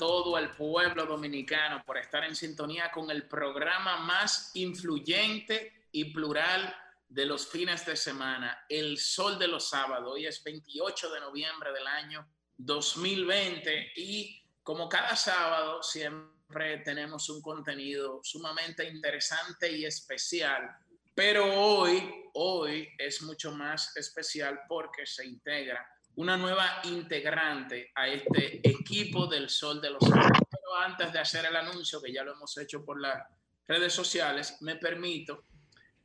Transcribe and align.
todo 0.00 0.38
el 0.38 0.48
pueblo 0.52 1.04
dominicano 1.04 1.84
por 1.84 1.98
estar 1.98 2.24
en 2.24 2.34
sintonía 2.34 2.90
con 2.90 3.10
el 3.10 3.28
programa 3.28 3.98
más 3.98 4.50
influyente 4.54 5.88
y 5.92 6.06
plural 6.06 6.74
de 7.06 7.26
los 7.26 7.46
fines 7.46 7.84
de 7.84 7.94
semana, 7.96 8.64
El 8.66 8.96
Sol 8.96 9.38
de 9.38 9.46
los 9.46 9.68
Sábados. 9.68 10.14
Hoy 10.14 10.24
es 10.24 10.42
28 10.42 11.10
de 11.10 11.20
noviembre 11.20 11.70
del 11.74 11.86
año 11.86 12.26
2020 12.56 13.92
y 13.96 14.42
como 14.62 14.88
cada 14.88 15.14
sábado 15.16 15.82
siempre 15.82 16.78
tenemos 16.78 17.28
un 17.28 17.42
contenido 17.42 18.20
sumamente 18.22 18.88
interesante 18.88 19.70
y 19.70 19.84
especial. 19.84 20.78
Pero 21.14 21.44
hoy, 21.44 22.10
hoy 22.32 22.88
es 22.96 23.20
mucho 23.20 23.52
más 23.52 23.94
especial 23.98 24.60
porque 24.66 25.04
se 25.04 25.26
integra 25.26 25.86
una 26.20 26.36
nueva 26.36 26.82
integrante 26.84 27.92
a 27.94 28.06
este 28.06 28.60
equipo 28.68 29.26
del 29.26 29.48
Sol 29.48 29.80
de 29.80 29.88
los 29.88 30.02
Sábados. 30.02 30.38
Pero 30.50 30.76
antes 30.76 31.10
de 31.14 31.18
hacer 31.18 31.46
el 31.46 31.56
anuncio, 31.56 32.00
que 32.02 32.12
ya 32.12 32.22
lo 32.22 32.34
hemos 32.34 32.58
hecho 32.58 32.84
por 32.84 33.00
las 33.00 33.26
redes 33.66 33.94
sociales, 33.94 34.58
me 34.60 34.76
permito 34.76 35.44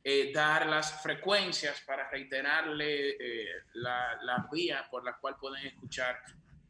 eh, 0.02 0.32
dar 0.32 0.68
las 0.68 1.02
frecuencias 1.02 1.82
para 1.86 2.08
reiterarle 2.08 3.10
eh, 3.10 3.46
la, 3.74 4.18
la, 4.22 4.48
vía 4.50 4.88
por 4.90 5.04
la 5.04 5.18
cual 5.18 5.36
pueden 5.38 5.66
escuchar 5.66 6.18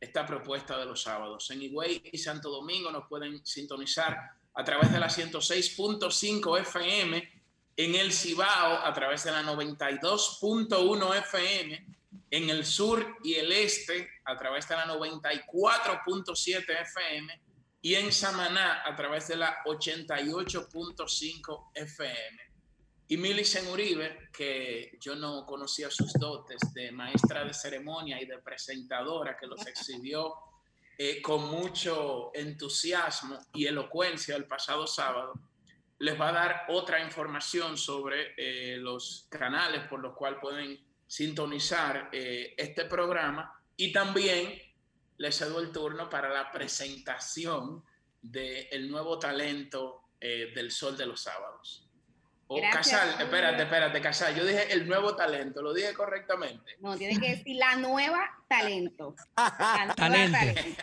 esta 0.00 0.26
propuesta 0.26 0.76
de 0.76 0.86
los 0.86 1.02
sábados. 1.02 1.48
En 1.52 1.62
Higüey 1.62 2.02
y 2.10 2.18
Santo 2.18 2.50
Domingo 2.50 2.90
nos 2.90 3.06
pueden 3.06 3.46
sintonizar 3.46 4.18
a 4.54 4.64
través 4.64 4.92
de 4.92 4.98
la 4.98 5.06
106.5 5.06 6.60
FM, 6.62 7.32
en 7.76 7.94
el 7.94 8.12
Cibao 8.12 8.84
a 8.84 8.92
través 8.92 9.22
de 9.22 9.30
la 9.30 9.44
92.1 9.44 11.18
FM, 11.18 11.95
en 12.30 12.50
el 12.50 12.64
sur 12.64 13.16
y 13.22 13.34
el 13.34 13.52
este 13.52 14.08
a 14.24 14.36
través 14.36 14.68
de 14.68 14.76
la 14.76 14.86
94.7 14.86 16.80
FM 16.82 17.40
y 17.82 17.94
en 17.94 18.12
Samaná 18.12 18.82
a 18.84 18.96
través 18.96 19.28
de 19.28 19.36
la 19.36 19.62
88.5 19.64 21.70
FM. 21.74 22.42
Y 23.08 23.16
Milicen 23.16 23.68
Uribe, 23.68 24.30
que 24.32 24.98
yo 25.00 25.14
no 25.14 25.46
conocía 25.46 25.88
sus 25.90 26.12
dotes 26.14 26.58
de 26.74 26.90
maestra 26.90 27.44
de 27.44 27.54
ceremonia 27.54 28.20
y 28.20 28.26
de 28.26 28.38
presentadora, 28.38 29.36
que 29.36 29.46
los 29.46 29.64
exhibió 29.64 30.34
eh, 30.98 31.22
con 31.22 31.48
mucho 31.48 32.32
entusiasmo 32.34 33.38
y 33.54 33.66
elocuencia 33.66 34.34
el 34.34 34.46
pasado 34.46 34.88
sábado, 34.88 35.34
les 35.98 36.20
va 36.20 36.30
a 36.30 36.32
dar 36.32 36.64
otra 36.68 37.02
información 37.02 37.76
sobre 37.76 38.34
eh, 38.36 38.76
los 38.78 39.26
canales 39.30 39.86
por 39.88 40.00
los 40.00 40.16
cuales 40.16 40.40
pueden 40.40 40.85
sintonizar 41.06 42.10
eh, 42.12 42.54
este 42.56 42.84
programa 42.84 43.52
y 43.76 43.92
también 43.92 44.60
les 45.18 45.38
cedo 45.38 45.60
el 45.60 45.72
turno 45.72 46.10
para 46.10 46.28
la 46.28 46.50
presentación 46.50 47.84
del 48.20 48.90
nuevo 48.90 49.18
talento 49.18 50.02
del 50.18 50.72
Sol 50.72 50.96
de 50.96 51.06
los 51.06 51.22
Sábados. 51.22 51.86
O 52.48 52.60
Casal, 52.70 53.20
espérate, 53.20 53.62
espérate, 53.64 54.00
Casal. 54.00 54.34
Yo 54.36 54.44
dije 54.44 54.72
el 54.72 54.86
nuevo 54.86 55.16
talento, 55.16 55.62
¿lo 55.62 55.74
dije 55.74 55.92
correctamente? 55.94 56.76
No, 56.80 56.96
tiene 56.96 57.18
que 57.18 57.30
decir 57.36 57.56
la 57.56 57.74
nueva 57.76 58.30
talento. 58.48 59.16
La 59.36 59.94
nueva 60.08 60.38
talento. 60.38 60.82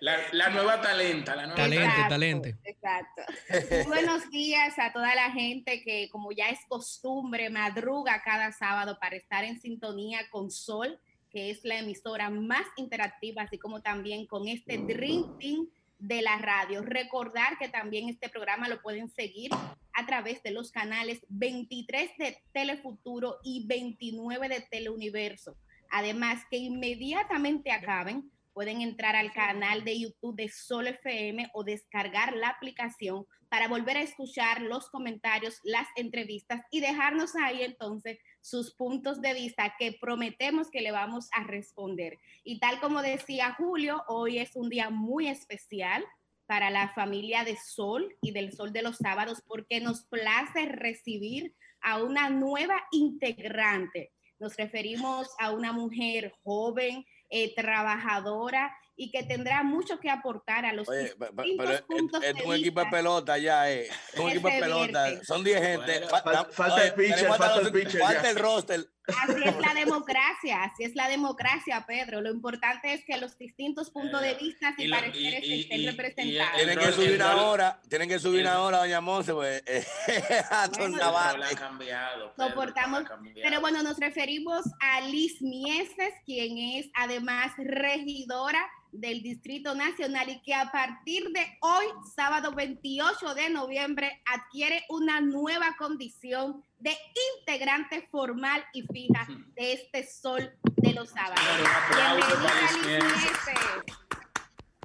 La, 0.00 0.50
nueva 0.50 0.80
talenta, 0.80 1.34
la 1.34 1.46
nueva 1.46 1.62
talento, 1.62 2.08
talento. 2.08 2.48
Exacto. 2.64 3.22
buenos 3.88 4.30
días 4.30 4.78
a 4.78 4.92
toda 4.92 5.14
la 5.14 5.30
gente 5.32 5.82
que, 5.82 6.08
como 6.10 6.32
ya 6.32 6.50
es 6.50 6.60
costumbre, 6.68 7.50
madruga 7.50 8.22
cada 8.22 8.52
sábado 8.52 8.98
para 9.00 9.16
estar 9.16 9.44
en 9.44 9.60
sintonía 9.60 10.28
con 10.30 10.50
Sol, 10.50 11.00
que 11.30 11.50
es 11.50 11.60
la 11.64 11.78
emisora 11.78 12.30
más 12.30 12.66
interactiva, 12.76 13.42
así 13.42 13.58
como 13.58 13.82
también 13.82 14.26
con 14.26 14.48
este 14.48 14.78
Dream 14.78 15.38
Team 15.38 15.68
de 15.98 16.22
la 16.22 16.38
radio. 16.38 16.82
Recordar 16.82 17.58
que 17.58 17.68
también 17.68 18.08
este 18.08 18.28
programa 18.28 18.68
lo 18.68 18.80
pueden 18.80 19.10
seguir 19.10 19.50
a 19.92 20.06
través 20.06 20.42
de 20.42 20.52
los 20.52 20.70
canales 20.70 21.20
23 21.28 22.10
de 22.18 22.38
Telefuturo 22.52 23.38
y 23.42 23.66
29 23.66 24.48
de 24.48 24.60
Teleuniverso. 24.60 25.56
Además, 25.90 26.44
que 26.50 26.58
inmediatamente 26.58 27.72
acaben, 27.72 28.30
pueden 28.58 28.80
entrar 28.80 29.14
al 29.14 29.32
canal 29.32 29.84
de 29.84 30.00
YouTube 30.00 30.34
de 30.34 30.48
Sol 30.48 30.88
FM 30.88 31.48
o 31.54 31.62
descargar 31.62 32.34
la 32.34 32.48
aplicación 32.48 33.24
para 33.48 33.68
volver 33.68 33.96
a 33.96 34.02
escuchar 34.02 34.62
los 34.62 34.90
comentarios, 34.90 35.60
las 35.62 35.86
entrevistas 35.94 36.62
y 36.72 36.80
dejarnos 36.80 37.36
ahí 37.36 37.62
entonces 37.62 38.18
sus 38.40 38.74
puntos 38.74 39.20
de 39.20 39.32
vista 39.32 39.76
que 39.78 39.96
prometemos 40.00 40.72
que 40.72 40.80
le 40.80 40.90
vamos 40.90 41.28
a 41.34 41.44
responder. 41.44 42.18
Y 42.42 42.58
tal 42.58 42.80
como 42.80 43.00
decía 43.00 43.54
Julio, 43.56 44.02
hoy 44.08 44.40
es 44.40 44.56
un 44.56 44.68
día 44.68 44.90
muy 44.90 45.28
especial 45.28 46.04
para 46.46 46.68
la 46.68 46.88
familia 46.88 47.44
de 47.44 47.56
Sol 47.64 48.12
y 48.20 48.32
del 48.32 48.50
Sol 48.50 48.72
de 48.72 48.82
los 48.82 48.96
Sábados 48.96 49.40
porque 49.46 49.80
nos 49.80 50.02
place 50.06 50.66
recibir 50.66 51.54
a 51.80 52.02
una 52.02 52.28
nueva 52.28 52.82
integrante. 52.90 54.10
Nos 54.40 54.56
referimos 54.56 55.28
a 55.38 55.52
una 55.52 55.72
mujer 55.72 56.32
joven, 56.42 57.04
eh, 57.30 57.54
trabajadora 57.54 58.74
y 58.96 59.10
que 59.12 59.22
tendrá 59.22 59.62
mucho 59.62 60.00
que 60.00 60.10
aportar 60.10 60.66
a 60.66 60.72
los 60.72 60.88
Oye, 60.88 61.14
pero, 61.16 61.86
puntos 61.86 62.22
es, 62.22 62.34
un 62.44 62.54
equipo 62.54 62.80
de 62.80 62.86
pelota 62.86 63.38
ya, 63.38 63.70
eh. 63.70 63.88
Es 64.12 64.20
un 64.20 64.30
equipo 64.30 64.48
de 64.48 64.58
pelota. 64.58 65.24
Son 65.24 65.44
10 65.44 65.62
gente. 65.62 66.00
falta, 66.08 66.84
el 66.84 66.94
pitcher, 66.94 67.28
falta 67.28 67.60
el 67.60 67.72
pitcher. 67.72 68.00
Falta 68.00 68.30
el 68.30 68.36
roster. 68.36 68.90
Así 69.08 69.42
es 69.42 69.56
la 69.58 69.74
democracia, 69.74 70.64
así 70.64 70.84
es 70.84 70.94
la 70.94 71.08
democracia, 71.08 71.84
Pedro. 71.86 72.20
Lo 72.20 72.30
importante 72.30 72.92
es 72.92 73.04
que 73.04 73.16
los 73.16 73.38
distintos 73.38 73.90
puntos 73.90 74.20
de 74.20 74.34
vista 74.34 74.74
y, 74.76 74.90
pareceres 74.90 75.42
estén 75.44 75.86
representados. 75.86 76.56
Tienen 76.56 76.78
que 76.78 76.92
subir 76.92 77.22
ahora, 77.22 77.80
tienen 77.88 78.08
que 78.08 78.18
subir 78.18 78.46
ahora, 78.46 78.78
doña 78.78 79.00
Monse, 79.00 79.32
pues. 79.32 79.62
bueno, 80.78 80.98
ha 81.02 81.54
cambiado. 81.56 82.34
Soportamos, 82.36 83.04
pero 83.42 83.60
bueno, 83.60 83.82
nos 83.82 83.98
referimos 83.98 84.64
a 84.80 85.00
Liz 85.00 85.40
Mieses, 85.40 86.12
quien 86.26 86.58
es 86.58 86.90
además 86.94 87.52
regidora 87.56 88.60
del 88.92 89.22
Distrito 89.22 89.74
Nacional 89.74 90.28
y 90.28 90.40
que 90.40 90.54
a 90.54 90.70
partir 90.70 91.28
de 91.30 91.58
hoy, 91.60 91.86
sábado 92.14 92.52
28 92.52 93.34
de 93.34 93.50
noviembre, 93.50 94.22
adquiere 94.26 94.84
una 94.88 95.20
nueva 95.20 95.76
condición 95.78 96.64
de 96.80 96.96
integrante 97.38 98.08
formal 98.10 98.64
y 98.72 98.82
fija 98.82 99.26
de 99.54 99.72
este 99.72 100.06
sol 100.06 100.52
de 100.76 100.92
los 100.92 101.10
sábados. 101.10 101.40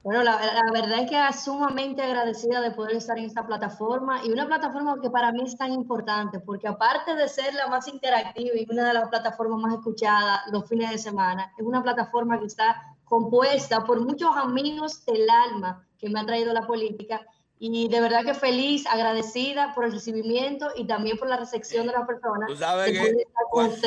Bueno, 0.03 0.21
la, 0.21 0.37
la, 0.37 0.71
verdad 0.73 0.99
es 1.03 1.09
que 1.09 1.27
es 1.29 1.43
sumamente 1.45 2.01
agradecida 2.01 2.59
de 2.59 2.71
poder 2.71 2.97
estar 2.97 3.17
en 3.17 3.23
esta 3.23 3.47
plataforma 3.47 4.21
y 4.25 4.31
una 4.33 4.45
plataforma 4.45 4.99
que 5.01 5.09
para 5.09 5.31
mí 5.31 5.43
es 5.45 5.55
tan 5.55 5.71
importante 5.71 6.41
porque 6.41 6.67
aparte 6.67 7.15
de 7.15 7.29
ser 7.29 7.53
la 7.53 7.67
más 7.67 7.87
interactiva 7.87 8.53
y 8.53 8.67
una 8.69 8.89
de 8.89 8.95
las 8.95 9.07
plataformas 9.07 9.61
más 9.61 9.75
escuchadas 9.75 10.41
los 10.51 10.67
fines 10.67 10.89
de 10.89 10.97
semana, 10.97 11.53
es 11.57 11.65
una 11.65 11.81
plataforma 11.81 12.37
que 12.37 12.47
está 12.47 12.81
compuesta 13.05 13.85
por 13.85 14.01
muchos 14.01 14.35
amigos 14.35 15.05
del 15.05 15.25
alma 15.29 15.87
que 15.97 16.09
me 16.09 16.19
ha 16.19 16.25
traído 16.25 16.51
la 16.51 16.67
política 16.67 17.21
y 17.65 17.87
de 17.87 18.01
verdad 18.01 18.25
que 18.25 18.33
feliz, 18.33 18.85
agradecida 18.87 19.73
por 19.73 19.85
el 19.85 19.93
recibimiento 19.93 20.69
y 20.75 20.85
también 20.85 21.17
por 21.17 21.29
la 21.29 21.37
recepción 21.37 21.87
de 21.87 21.93
las 21.93 22.05
personas. 22.05 22.49
Tú 22.49 22.57
sabes 22.57 22.91
que, 22.91 23.25
cuando, 23.49 23.77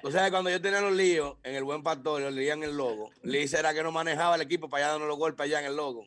tú 0.00 0.12
sabes, 0.12 0.30
cuando 0.30 0.50
yo 0.50 0.60
tenía 0.62 0.80
los 0.80 0.92
líos 0.92 1.34
en 1.42 1.56
el 1.56 1.64
buen 1.64 1.82
pastor, 1.82 2.20
los 2.20 2.32
en 2.32 2.62
el 2.62 2.76
logo, 2.76 3.10
Liz 3.22 3.52
era 3.54 3.74
que 3.74 3.82
no 3.82 3.90
manejaba 3.90 4.36
el 4.36 4.42
equipo 4.42 4.68
para 4.68 4.84
allá 4.84 4.92
dando 4.92 5.08
los 5.08 5.18
golpes 5.18 5.46
allá 5.46 5.58
en 5.58 5.66
el 5.66 5.74
logo. 5.74 6.04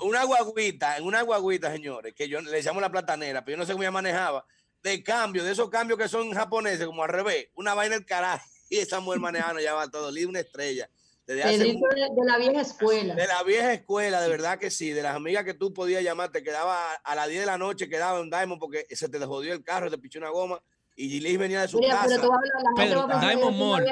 una, 0.01 0.25
guaguita, 0.25 0.97
en 0.97 1.05
una 1.05 1.21
guaguita, 1.21 1.71
señores, 1.71 2.15
que 2.15 2.27
yo 2.27 2.41
le 2.41 2.51
decíamos 2.51 2.81
la 2.81 2.91
platanera, 2.91 3.45
pero 3.45 3.57
yo 3.57 3.59
no 3.59 3.67
sé 3.67 3.73
cómo 3.73 3.83
ella 3.83 3.91
manejaba, 3.91 4.47
de 4.83 5.03
cambio, 5.03 5.45
de 5.45 5.53
esos 5.53 5.69
cambios 5.69 5.99
que 5.99 6.09
son 6.09 6.33
japoneses, 6.33 6.87
como 6.87 7.03
al 7.03 7.11
revés, 7.11 7.49
una 7.55 7.75
vaina 7.75 7.97
del 7.97 8.07
carajo, 8.07 8.47
y 8.71 8.79
esa 8.79 8.99
mujer 9.01 9.21
manejando 9.21 9.61
ya 9.61 9.75
va 9.75 9.91
todo, 9.91 10.11
Liz 10.11 10.25
una 10.25 10.41
estrella 10.41 10.89
de, 11.27 11.37
la 11.37 12.39
vieja 12.39 12.61
escuela. 12.61 13.15
De 13.15 13.27
la 13.27 13.43
vieja 13.45 13.73
escuela, 13.73 14.21
de 14.21 14.29
verdad 14.29 14.59
que 14.59 14.71
sí. 14.71 14.91
De 14.91 15.03
las 15.03 15.15
amigas 15.15 15.45
que 15.45 15.55
tú 15.55 15.73
podías 15.73 16.03
llamar, 16.03 16.31
te 16.31 16.43
quedaba 16.43 16.95
a 16.95 17.15
las 17.15 17.29
10 17.29 17.41
de 17.41 17.47
la 17.47 17.59
noche, 17.59 17.89
quedaba 17.89 18.21
un 18.21 18.31
Diamond 18.31 18.61
porque 18.61 18.87
se 18.91 19.09
te 19.09 19.19
jodió 19.19 19.53
el 19.53 19.63
carro, 19.63 19.91
te 19.91 19.99
pichó 19.99 20.19
una 20.19 20.31
goma. 20.31 20.61
Y 20.97 21.09
Gilis 21.09 21.39
venía 21.39 21.63
de 21.63 21.69
su 21.69 21.81
casa. 21.81 22.07
Pero, 22.09 22.23
tú, 22.23 22.31
Pedro, 22.77 23.07
Diamond 23.21 23.57
Mall. 23.57 23.87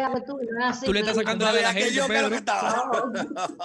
Tú, 0.84 0.92
le 0.92 1.00
estás 1.00 1.16
sacando 1.16 1.44
la 1.44 1.52
de 1.52 1.62
la 1.62 1.72
gente, 1.72 2.02
Pedro. 2.06 2.36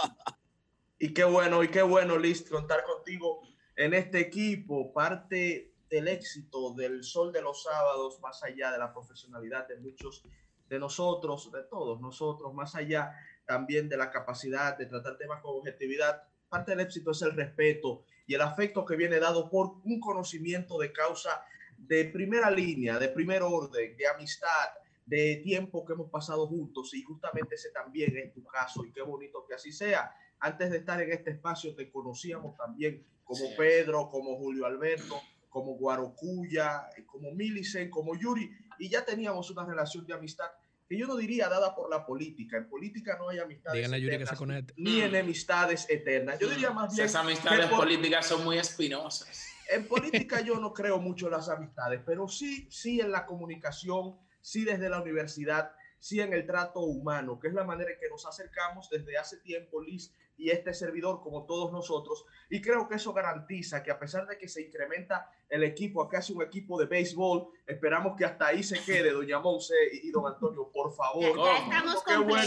y 1.00 1.14
qué 1.14 1.24
bueno, 1.24 1.64
y 1.64 1.68
qué 1.70 1.82
bueno, 1.82 2.18
Liz, 2.18 2.48
contar 2.50 2.84
contigo 2.84 3.42
en 3.76 3.96
este 3.96 4.20
equipo. 4.20 4.94
Parte 4.94 5.74
del 5.90 6.08
éxito 6.08 6.74
del 6.74 7.04
Sol 7.04 7.34
de 7.34 7.42
los 7.42 7.64
Sábados, 7.64 8.20
más 8.22 8.42
allá 8.44 8.72
de 8.72 8.78
la 8.78 8.94
profesionalidad 8.94 9.68
de 9.68 9.78
muchos 9.78 10.24
de 10.70 10.80
nosotros, 10.80 11.52
de 11.52 11.64
todos 11.64 12.02
nosotros, 12.02 12.54
más 12.54 12.76
allá 12.76 13.14
también 13.46 13.90
de 13.90 13.98
la 13.98 14.12
capacidad 14.12 14.78
de 14.78 14.86
tratar 14.86 15.18
temas 15.18 15.42
con 15.42 15.58
objetividad. 15.58 16.24
Parte 16.50 16.72
del 16.72 16.82
éxito 16.82 17.12
es 17.12 17.22
el 17.22 17.34
respeto 17.34 18.06
y 18.26 18.36
el 18.36 18.42
afecto 18.42 18.86
que 18.86 18.96
viene 18.96 19.20
dado 19.20 19.50
por 19.50 19.78
un 19.84 20.00
conocimiento 20.00 20.78
de 20.78 20.92
causa 20.92 21.44
de 21.78 22.06
primera 22.06 22.50
línea, 22.50 22.98
de 23.00 23.10
primer 23.10 23.42
orden, 23.42 23.98
de 23.98 24.08
amistad, 24.08 24.70
de 25.06 25.42
tiempo 25.44 25.86
que 25.86 25.94
hemos 25.94 26.10
pasado 26.10 26.48
juntos 26.48 26.94
y 26.94 27.04
justamente 27.04 27.56
ese 27.56 27.72
también 27.72 28.18
es 28.18 28.34
tu 28.34 28.44
caso 28.46 28.86
y 28.86 28.92
qué 28.92 29.02
bonito 29.02 29.46
que 29.46 29.56
así 29.56 29.72
sea. 29.72 30.16
Antes 30.40 30.72
de 30.72 30.78
estar 30.78 31.02
en 31.02 31.12
este 31.12 31.32
espacio 31.32 31.76
te 31.76 31.92
conocíamos 31.92 32.56
también 32.56 33.06
como 33.24 33.56
Pedro, 33.58 34.10
como 34.10 34.38
Julio 34.38 34.66
Alberto, 34.66 35.22
como 35.50 35.76
Guarocuya, 35.76 36.90
como 37.06 37.32
Milicen, 37.32 37.90
como 37.90 38.16
Yuri 38.18 38.50
y 38.80 38.90
ya 38.90 39.06
teníamos 39.06 39.50
una 39.52 39.66
relación 39.66 40.06
de 40.06 40.14
amistad 40.14 40.50
que 40.94 41.00
yo 41.00 41.08
no 41.08 41.16
diría 41.16 41.50
dada 41.50 41.74
por 41.74 41.90
la 41.90 42.06
política. 42.06 42.56
En 42.56 42.70
política 42.70 43.18
no 43.18 43.30
hay 43.30 43.40
amistades 43.40 43.84
eternas, 43.92 44.74
ni 44.78 45.00
mm. 45.00 45.04
enemistades 45.04 45.90
eternas. 45.90 46.38
Yo 46.38 46.48
diría 46.50 46.70
más 46.70 46.94
bien... 46.94 47.08
Esas 47.08 47.24
amistades 47.24 47.66
políticas 47.66 48.28
son 48.28 48.44
muy 48.44 48.60
espinosas. 48.60 49.48
En 49.70 49.88
política 49.88 50.42
yo 50.42 50.60
no 50.60 50.72
creo 50.72 51.00
mucho 51.00 51.26
en 51.26 51.32
las 51.32 51.50
amistades, 51.50 52.00
pero 52.06 52.28
sí, 52.28 52.68
sí 52.70 53.02
en 53.02 53.12
la 53.12 53.26
comunicación, 53.26 54.16
sí 54.40 54.66
desde 54.66 54.88
la 54.88 55.02
universidad, 55.02 55.72
sí 55.98 56.22
en 56.22 56.32
el 56.32 56.46
trato 56.46 56.82
humano, 56.82 57.40
que 57.40 57.48
es 57.48 57.56
la 57.56 57.64
manera 57.64 57.90
en 57.90 58.00
que 58.00 58.10
nos 58.10 58.28
acercamos 58.28 58.88
desde 58.92 59.18
hace 59.18 59.38
tiempo, 59.38 59.82
Liz, 59.82 60.14
y 60.38 60.50
este 60.50 60.74
servidor, 60.74 61.22
como 61.22 61.46
todos 61.46 61.72
nosotros. 61.72 62.26
Y 62.50 62.62
creo 62.62 62.88
que 62.88 62.96
eso 62.96 63.14
garantiza 63.14 63.84
que 63.84 63.92
a 63.92 64.00
pesar 64.00 64.28
de 64.28 64.38
que 64.38 64.48
se 64.48 64.62
incrementa 64.62 65.30
el 65.50 65.64
equipo 65.64 66.02
acá 66.02 66.20
es 66.20 66.30
un 66.30 66.42
equipo 66.42 66.80
de 66.80 66.86
béisbol, 66.86 67.48
esperamos 67.68 68.16
que 68.18 68.26
hasta 68.26 68.48
ahí 68.48 68.64
se 68.64 68.84
quede, 68.84 69.12
doña 69.12 69.40
Monse 69.40 69.76
y, 70.02 70.10
don 70.12 70.26
Antonio, 70.28 70.70
por 70.74 70.94
favor. 70.94 71.40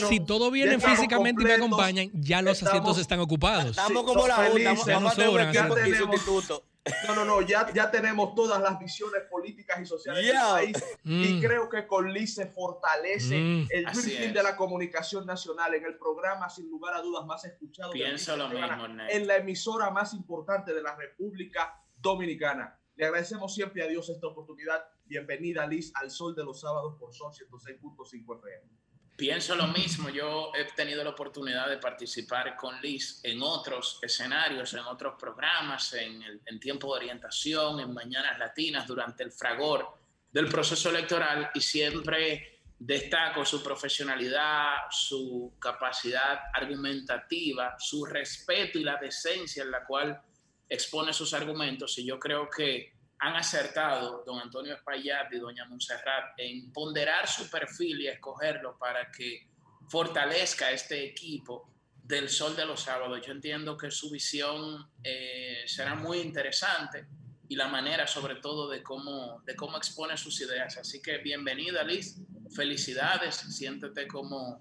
si 0.08 0.20
todo 0.20 0.50
viene 0.50 0.78
físicamente 0.80 1.42
y 1.42 1.46
me 1.46 1.54
acompañan, 1.54 2.10
ya 2.14 2.42
los 2.42 2.62
asientos 2.62 2.98
están 2.98 3.20
ocupados. 3.20 3.70
Estamos 3.70 4.02
como 4.04 4.26
la 4.26 4.36
Junta, 4.50 4.74
vamos 4.86 5.18
a 5.18 5.30
un 5.30 5.40
equipo 5.40 5.78
y 5.78 5.94
sustituto. 5.94 6.62
No, 7.06 7.14
no, 7.14 7.24
no, 7.24 7.42
ya, 7.42 7.72
ya 7.72 7.90
tenemos 7.90 8.34
todas 8.34 8.60
las 8.60 8.78
visiones 8.78 9.22
políticas 9.30 9.80
y 9.80 9.86
sociales 9.86 10.24
del 10.24 10.36
país 10.36 10.84
y 11.04 11.34
mm. 11.34 11.40
creo 11.40 11.68
que 11.68 11.86
con 11.86 12.12
Liz 12.12 12.34
se 12.34 12.46
fortalece 12.46 13.38
mm. 13.38 13.68
el 13.70 13.88
fin 13.90 14.32
de 14.32 14.42
la 14.42 14.56
comunicación 14.56 15.26
nacional 15.26 15.74
en 15.74 15.84
el 15.84 15.98
programa 15.98 16.48
sin 16.48 16.70
lugar 16.70 16.94
a 16.94 17.02
dudas 17.02 17.26
más 17.26 17.44
escuchado 17.44 17.92
en 17.94 19.26
la 19.26 19.36
emisora 19.36 19.90
más 19.90 20.14
importante 20.14 20.72
de 20.72 20.82
la 20.82 20.94
República 20.94 21.82
Dominicana. 21.96 22.78
Le 22.94 23.04
agradecemos 23.04 23.54
siempre 23.54 23.82
a 23.82 23.88
Dios 23.88 24.08
esta 24.08 24.26
oportunidad. 24.26 24.82
Bienvenida 25.04 25.66
Liz 25.66 25.92
al 25.96 26.10
Sol 26.10 26.34
de 26.34 26.44
los 26.44 26.60
Sábados 26.60 26.96
por 26.98 27.12
Sol 27.12 27.32
106.5 27.32 28.38
FM. 28.38 28.85
Pienso 29.16 29.56
lo 29.56 29.68
mismo, 29.68 30.10
yo 30.10 30.52
he 30.54 30.64
tenido 30.74 31.02
la 31.02 31.10
oportunidad 31.10 31.70
de 31.70 31.78
participar 31.78 32.54
con 32.54 32.78
Liz 32.82 33.20
en 33.22 33.42
otros 33.42 33.98
escenarios, 34.02 34.74
en 34.74 34.80
otros 34.80 35.14
programas, 35.18 35.94
en, 35.94 36.22
el, 36.22 36.40
en 36.44 36.60
tiempo 36.60 36.88
de 36.88 37.04
orientación, 37.04 37.80
en 37.80 37.94
Mañanas 37.94 38.38
Latinas, 38.38 38.86
durante 38.86 39.22
el 39.22 39.32
fragor 39.32 39.88
del 40.30 40.48
proceso 40.48 40.90
electoral 40.90 41.50
y 41.54 41.60
siempre 41.62 42.60
destaco 42.78 43.42
su 43.46 43.62
profesionalidad, 43.62 44.90
su 44.90 45.54
capacidad 45.58 46.38
argumentativa, 46.52 47.74
su 47.78 48.04
respeto 48.04 48.78
y 48.78 48.84
la 48.84 48.96
decencia 48.96 49.62
en 49.62 49.70
la 49.70 49.82
cual 49.86 50.20
expone 50.68 51.14
sus 51.14 51.32
argumentos 51.32 51.96
y 51.98 52.04
yo 52.04 52.18
creo 52.18 52.50
que 52.50 52.95
han 53.18 53.36
acertado 53.36 54.22
don 54.24 54.38
Antonio 54.40 54.74
Espaillat 54.74 55.32
y 55.32 55.38
doña 55.38 55.64
Montserrat 55.66 56.38
en 56.38 56.72
ponderar 56.72 57.26
su 57.26 57.48
perfil 57.50 58.02
y 58.02 58.08
escogerlo 58.08 58.76
para 58.78 59.10
que 59.10 59.48
fortalezca 59.88 60.70
este 60.70 61.04
equipo 61.04 61.70
del 62.02 62.28
Sol 62.28 62.54
de 62.54 62.66
los 62.66 62.82
Sábados. 62.82 63.20
Yo 63.26 63.32
entiendo 63.32 63.76
que 63.76 63.90
su 63.90 64.10
visión 64.10 64.90
eh, 65.02 65.64
será 65.66 65.94
muy 65.94 66.18
interesante 66.18 67.06
y 67.48 67.56
la 67.56 67.68
manera 67.68 68.06
sobre 68.06 68.36
todo 68.36 68.68
de 68.68 68.82
cómo, 68.82 69.42
de 69.44 69.56
cómo 69.56 69.76
expone 69.76 70.16
sus 70.16 70.40
ideas. 70.40 70.76
Así 70.76 71.00
que 71.00 71.18
bienvenida 71.18 71.82
Liz, 71.82 72.18
felicidades, 72.54 73.36
siéntete 73.36 74.06
como 74.06 74.60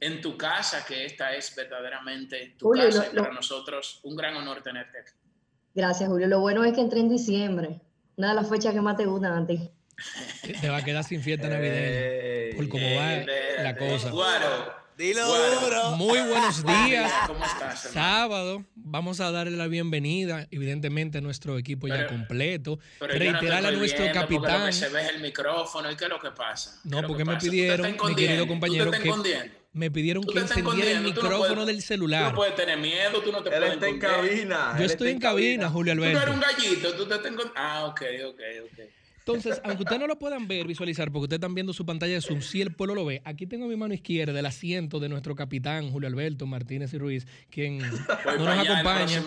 en 0.00 0.20
tu 0.20 0.36
casa, 0.36 0.84
que 0.86 1.04
esta 1.04 1.34
es 1.34 1.54
verdaderamente 1.56 2.54
tu 2.56 2.70
casa 2.70 3.08
y 3.12 3.16
para 3.16 3.32
nosotros 3.32 4.00
un 4.04 4.14
gran 4.14 4.36
honor 4.36 4.62
tenerte 4.62 5.00
aquí. 5.00 5.12
Gracias, 5.74 6.08
Julio. 6.08 6.26
Lo 6.26 6.40
bueno 6.40 6.64
es 6.64 6.72
que 6.72 6.80
entré 6.80 7.00
en 7.00 7.08
diciembre. 7.08 7.80
Una 8.18 8.30
de 8.30 8.34
las 8.34 8.48
fechas 8.48 8.74
que 8.74 8.80
más 8.80 8.96
te 8.96 9.06
gustan 9.06 9.44
a 9.44 9.46
ti. 9.46 9.70
Te 10.60 10.68
va 10.68 10.78
a 10.78 10.84
quedar 10.84 11.04
sin 11.04 11.22
fiesta 11.22 11.48
navideña. 11.48 12.56
Por 12.56 12.68
cómo 12.68 12.84
va 12.96 13.24
la 13.62 13.76
cosa. 13.76 14.10
Dilo 14.96 15.24
duro. 15.60 15.90
Muy 15.92 16.18
buenos 16.18 16.66
días. 16.66 17.12
¿Cómo 17.28 17.44
estás? 17.44 17.80
Sábado. 17.92 18.64
Vamos 18.74 19.20
a 19.20 19.30
darle 19.30 19.56
la 19.56 19.68
bienvenida, 19.68 20.48
evidentemente, 20.50 21.18
a 21.18 21.20
nuestro 21.20 21.58
equipo 21.58 21.86
ya 21.86 22.08
completo. 22.08 22.80
Reiterarle 22.98 23.68
a 23.68 23.70
nuestro 23.70 24.10
capitán. 24.12 24.72
Se 24.72 24.88
ve 24.88 25.06
el 25.14 25.20
micrófono. 25.20 25.88
¿Y 25.88 25.94
qué 25.94 26.06
es 26.06 26.10
lo 26.10 26.18
que 26.18 26.32
pasa? 26.32 26.80
No, 26.82 27.06
porque 27.06 27.24
me 27.24 27.36
pidieron, 27.36 27.96
mi 28.04 28.14
querido 28.16 28.48
compañero, 28.48 28.90
que 28.90 29.12
me 29.72 29.90
pidieron 29.90 30.24
que 30.24 30.38
encendiera 30.38 30.90
el 30.90 31.00
micrófono 31.00 31.66
del 31.66 31.82
celular. 31.82 32.24
Tú 32.24 32.30
no 32.30 32.36
puedes 32.36 32.54
tener 32.56 32.78
miedo, 32.78 33.20
tú 33.22 33.32
no 33.32 33.42
te 33.42 33.50
Él 33.50 33.56
puedes 33.56 33.74
está 33.74 33.88
en 33.88 33.98
cabina. 33.98 34.76
Yo 34.78 34.84
estoy 34.84 35.10
en 35.10 35.20
cabina, 35.20 35.70
Julio 35.70 35.92
Alberto. 35.92 36.18
Tú 36.18 36.22
eres 36.22 36.34
un 36.34 36.40
gallito, 36.40 36.94
tú 36.94 37.06
te 37.06 37.18
tengo... 37.18 37.42
Ah, 37.54 37.84
ok, 37.86 38.02
ok, 38.26 38.40
ok. 38.64 38.78
Entonces, 39.28 39.60
aunque 39.62 39.82
ustedes 39.82 40.00
no 40.00 40.06
lo 40.06 40.18
puedan 40.18 40.48
ver, 40.48 40.66
visualizar, 40.66 41.12
porque 41.12 41.24
ustedes 41.24 41.38
están 41.38 41.54
viendo 41.54 41.74
su 41.74 41.84
pantalla 41.84 42.14
de 42.14 42.22
Zoom, 42.22 42.40
si 42.40 42.62
el 42.62 42.72
pueblo 42.72 42.94
lo 42.94 43.04
ve, 43.04 43.20
aquí 43.26 43.46
tengo 43.46 43.66
mi 43.66 43.76
mano 43.76 43.92
izquierda 43.92 44.38
el 44.38 44.46
asiento 44.46 45.00
de 45.00 45.10
nuestro 45.10 45.34
capitán 45.36 45.90
Julio 45.90 46.08
Alberto 46.08 46.46
Martínez 46.46 46.94
y 46.94 46.98
Ruiz, 46.98 47.26
quien 47.50 47.76
no 47.78 48.38
nos 48.38 48.58
acompaña. 48.66 49.22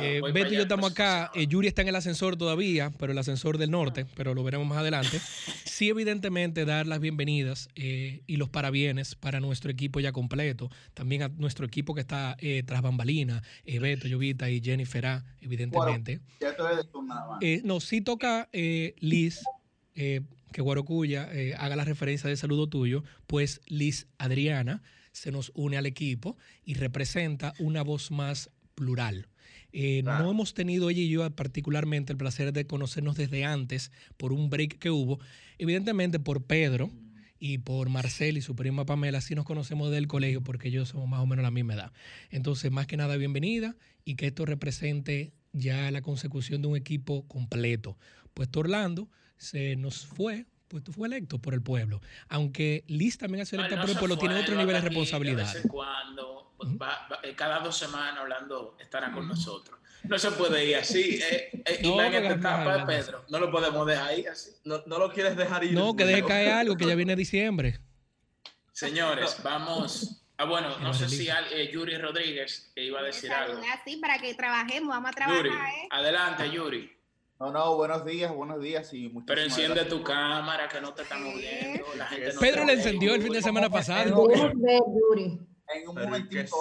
Eh, 0.00 0.22
Beto 0.32 0.54
y 0.54 0.56
yo 0.56 0.62
estamos 0.62 0.92
acá. 0.92 1.30
Eh, 1.34 1.46
Yuri 1.46 1.68
está 1.68 1.82
en 1.82 1.88
el 1.88 1.96
ascensor 1.96 2.36
todavía, 2.36 2.90
pero 2.98 3.12
el 3.12 3.18
ascensor 3.18 3.58
del 3.58 3.70
norte, 3.70 4.06
pero 4.16 4.32
lo 4.32 4.42
veremos 4.42 4.66
más 4.66 4.78
adelante. 4.78 5.20
Sí, 5.64 5.90
evidentemente, 5.90 6.64
dar 6.64 6.86
las 6.86 7.00
bienvenidas 7.00 7.68
eh, 7.74 8.22
y 8.26 8.36
los 8.36 8.48
parabienes 8.48 9.16
para 9.16 9.40
nuestro 9.40 9.70
equipo 9.70 10.00
ya 10.00 10.12
completo. 10.12 10.70
También 10.94 11.22
a 11.24 11.28
nuestro 11.28 11.66
equipo 11.66 11.94
que 11.94 12.00
está 12.00 12.36
tras 12.64 12.80
bambalina, 12.80 13.42
Beto, 13.64 14.08
Llovita 14.08 14.48
y 14.48 14.62
Jennifer 14.62 15.04
A, 15.06 15.24
evidentemente. 15.40 16.20
ya 16.40 16.52
de 16.52 17.62
no, 17.64 17.80
sí 17.80 18.00
toca 18.00 18.48
Liz 18.52 19.41
eh, 19.94 20.22
que 20.52 20.62
Guarocuya 20.62 21.28
eh, 21.32 21.54
haga 21.58 21.76
la 21.76 21.84
referencia 21.84 22.28
de 22.28 22.36
saludo 22.36 22.68
tuyo, 22.68 23.04
pues 23.26 23.60
Liz 23.66 24.06
Adriana 24.18 24.82
se 25.12 25.30
nos 25.30 25.52
une 25.54 25.76
al 25.76 25.86
equipo 25.86 26.36
y 26.64 26.74
representa 26.74 27.54
una 27.58 27.82
voz 27.82 28.10
más 28.10 28.50
plural. 28.74 29.28
Eh, 29.72 30.02
no 30.02 30.30
hemos 30.30 30.52
tenido 30.52 30.90
ella 30.90 31.00
y 31.00 31.08
yo 31.08 31.28
particularmente 31.30 32.12
el 32.12 32.18
placer 32.18 32.52
de 32.52 32.66
conocernos 32.66 33.16
desde 33.16 33.44
antes 33.44 33.90
por 34.18 34.32
un 34.32 34.50
break 34.50 34.78
que 34.78 34.90
hubo. 34.90 35.18
Evidentemente 35.58 36.18
por 36.18 36.44
Pedro 36.44 36.90
y 37.38 37.58
por 37.58 37.88
Marcel 37.88 38.36
y 38.36 38.42
su 38.42 38.54
prima 38.54 38.84
Pamela 38.84 39.20
sí 39.20 39.34
nos 39.34 39.46
conocemos 39.46 39.90
del 39.90 40.08
colegio 40.08 40.42
porque 40.42 40.68
ellos 40.68 40.90
somos 40.90 41.08
más 41.08 41.20
o 41.20 41.26
menos 41.26 41.42
la 41.42 41.50
misma 41.50 41.74
edad. 41.74 41.92
Entonces, 42.30 42.70
más 42.70 42.86
que 42.86 42.96
nada, 42.96 43.16
bienvenida 43.16 43.76
y 44.04 44.16
que 44.16 44.26
esto 44.26 44.44
represente 44.44 45.32
ya 45.52 45.90
la 45.90 46.02
consecución 46.02 46.60
de 46.62 46.68
un 46.68 46.76
equipo 46.76 47.26
completo. 47.26 47.98
Puesto 48.34 48.60
Orlando 48.60 49.08
se 49.42 49.74
nos 49.74 50.06
fue, 50.06 50.46
pues 50.68 50.84
fue 50.92 51.08
electo 51.08 51.38
por 51.40 51.52
el 51.52 51.62
pueblo. 51.62 52.00
Aunque 52.28 52.84
Liz 52.86 53.18
también 53.18 53.42
ha 53.42 53.44
sido 53.44 53.64
electa 53.64 53.80
por 53.80 53.90
el 53.90 53.98
pueblo, 53.98 54.16
tiene 54.16 54.40
otro 54.40 54.54
nivel 54.54 54.76
de 54.76 54.80
responsabilidad. 54.80 55.52
De 55.52 55.68
cuando, 55.68 56.54
pues, 56.56 56.70
eh, 57.24 57.34
cada 57.34 57.58
dos 57.58 57.76
semanas 57.76 58.18
hablando, 58.18 58.76
estará 58.80 59.10
con 59.10 59.26
nosotros. 59.26 59.80
No 60.04 60.18
se 60.18 60.30
puede 60.32 60.64
ir 60.64 60.76
así. 60.76 61.20
Eh, 61.22 61.62
eh, 61.64 61.80
no, 61.82 61.96
Pedro, 62.86 63.24
lo 63.28 63.50
podemos 63.50 63.86
dejar 63.86 64.10
ahí 64.10 64.26
así. 64.26 64.50
No, 64.64 64.82
no 64.86 64.98
lo 64.98 65.12
quieres 65.12 65.36
dejar 65.36 65.64
ir. 65.64 65.74
No, 65.74 65.96
que 65.96 66.04
deje 66.04 66.24
caer 66.24 66.52
algo, 66.52 66.76
que 66.76 66.86
ya 66.86 66.94
viene 66.94 67.16
diciembre. 67.16 67.80
Señores, 68.72 69.36
vamos. 69.42 70.24
Ah, 70.38 70.44
bueno, 70.44 70.78
no 70.78 70.94
sé 70.94 71.08
si 71.08 71.28
Yuri 71.72 71.98
Rodríguez 71.98 72.72
iba 72.76 73.00
a 73.00 73.02
decir 73.02 73.30
algo. 73.32 73.60
Sí, 73.84 73.96
para 73.96 74.18
que 74.18 74.34
trabajemos, 74.34 74.88
vamos 74.88 75.10
a 75.10 75.14
trabajar. 75.14 75.44
Yuri, 75.44 75.56
adelante, 75.90 76.50
Yuri. 76.50 77.01
No, 77.42 77.50
no, 77.50 77.74
buenos 77.74 78.04
días, 78.04 78.32
buenos 78.32 78.62
días 78.62 78.94
y 78.94 79.08
Pero 79.26 79.40
enciende 79.40 79.84
tu 79.86 80.00
cámara 80.04 80.68
que 80.68 80.80
no 80.80 80.94
te 80.94 81.02
estamos 81.02 81.34
viendo. 81.34 81.84
La 81.96 82.06
gente 82.06 82.34
no 82.34 82.40
Pedro 82.40 82.64
le 82.64 82.74
encendió 82.74 83.16
el 83.16 83.22
fin 83.22 83.32
de 83.32 83.42
semana 83.42 83.68
pasado. 83.68 84.28
En 84.30 85.88
un 85.88 85.96
momentito 85.96 86.56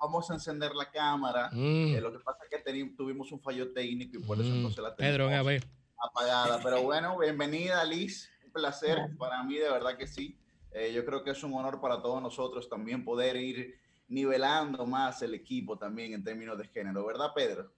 vamos 0.00 0.28
a, 0.28 0.34
encender 0.34 0.74
la 0.74 0.90
cámara. 0.90 1.48
Mm. 1.52 1.94
Eh, 1.94 2.00
lo 2.00 2.10
que 2.10 2.18
pasa 2.18 2.40
es 2.42 2.50
que 2.50 2.84
tuvimos 2.96 3.30
un 3.30 3.40
fallo 3.40 3.72
técnico 3.72 4.18
y 4.18 4.22
por 4.24 4.40
eso 4.40 4.52
no 4.52 4.68
se 4.68 4.82
la 4.82 4.96
tenemos 4.96 5.16
Pedro, 5.16 5.28
a 5.28 5.42
ver. 5.44 5.64
apagada. 5.96 6.60
Pero 6.60 6.82
bueno, 6.82 7.16
bienvenida 7.16 7.84
Liz. 7.84 8.28
Un 8.44 8.50
placer 8.50 8.98
para 9.16 9.44
mí, 9.44 9.58
de 9.58 9.70
verdad 9.70 9.96
que 9.96 10.08
sí. 10.08 10.36
Eh, 10.72 10.92
yo 10.92 11.04
creo 11.04 11.22
que 11.22 11.30
es 11.30 11.44
un 11.44 11.54
honor 11.54 11.80
para 11.80 12.02
todos 12.02 12.20
nosotros 12.20 12.68
también 12.68 13.04
poder 13.04 13.36
ir 13.36 13.78
nivelando 14.08 14.86
más 14.86 15.22
el 15.22 15.34
equipo 15.34 15.78
también 15.78 16.14
en 16.14 16.24
términos 16.24 16.58
de 16.58 16.66
género, 16.66 17.06
¿verdad, 17.06 17.30
Pedro? 17.32 17.70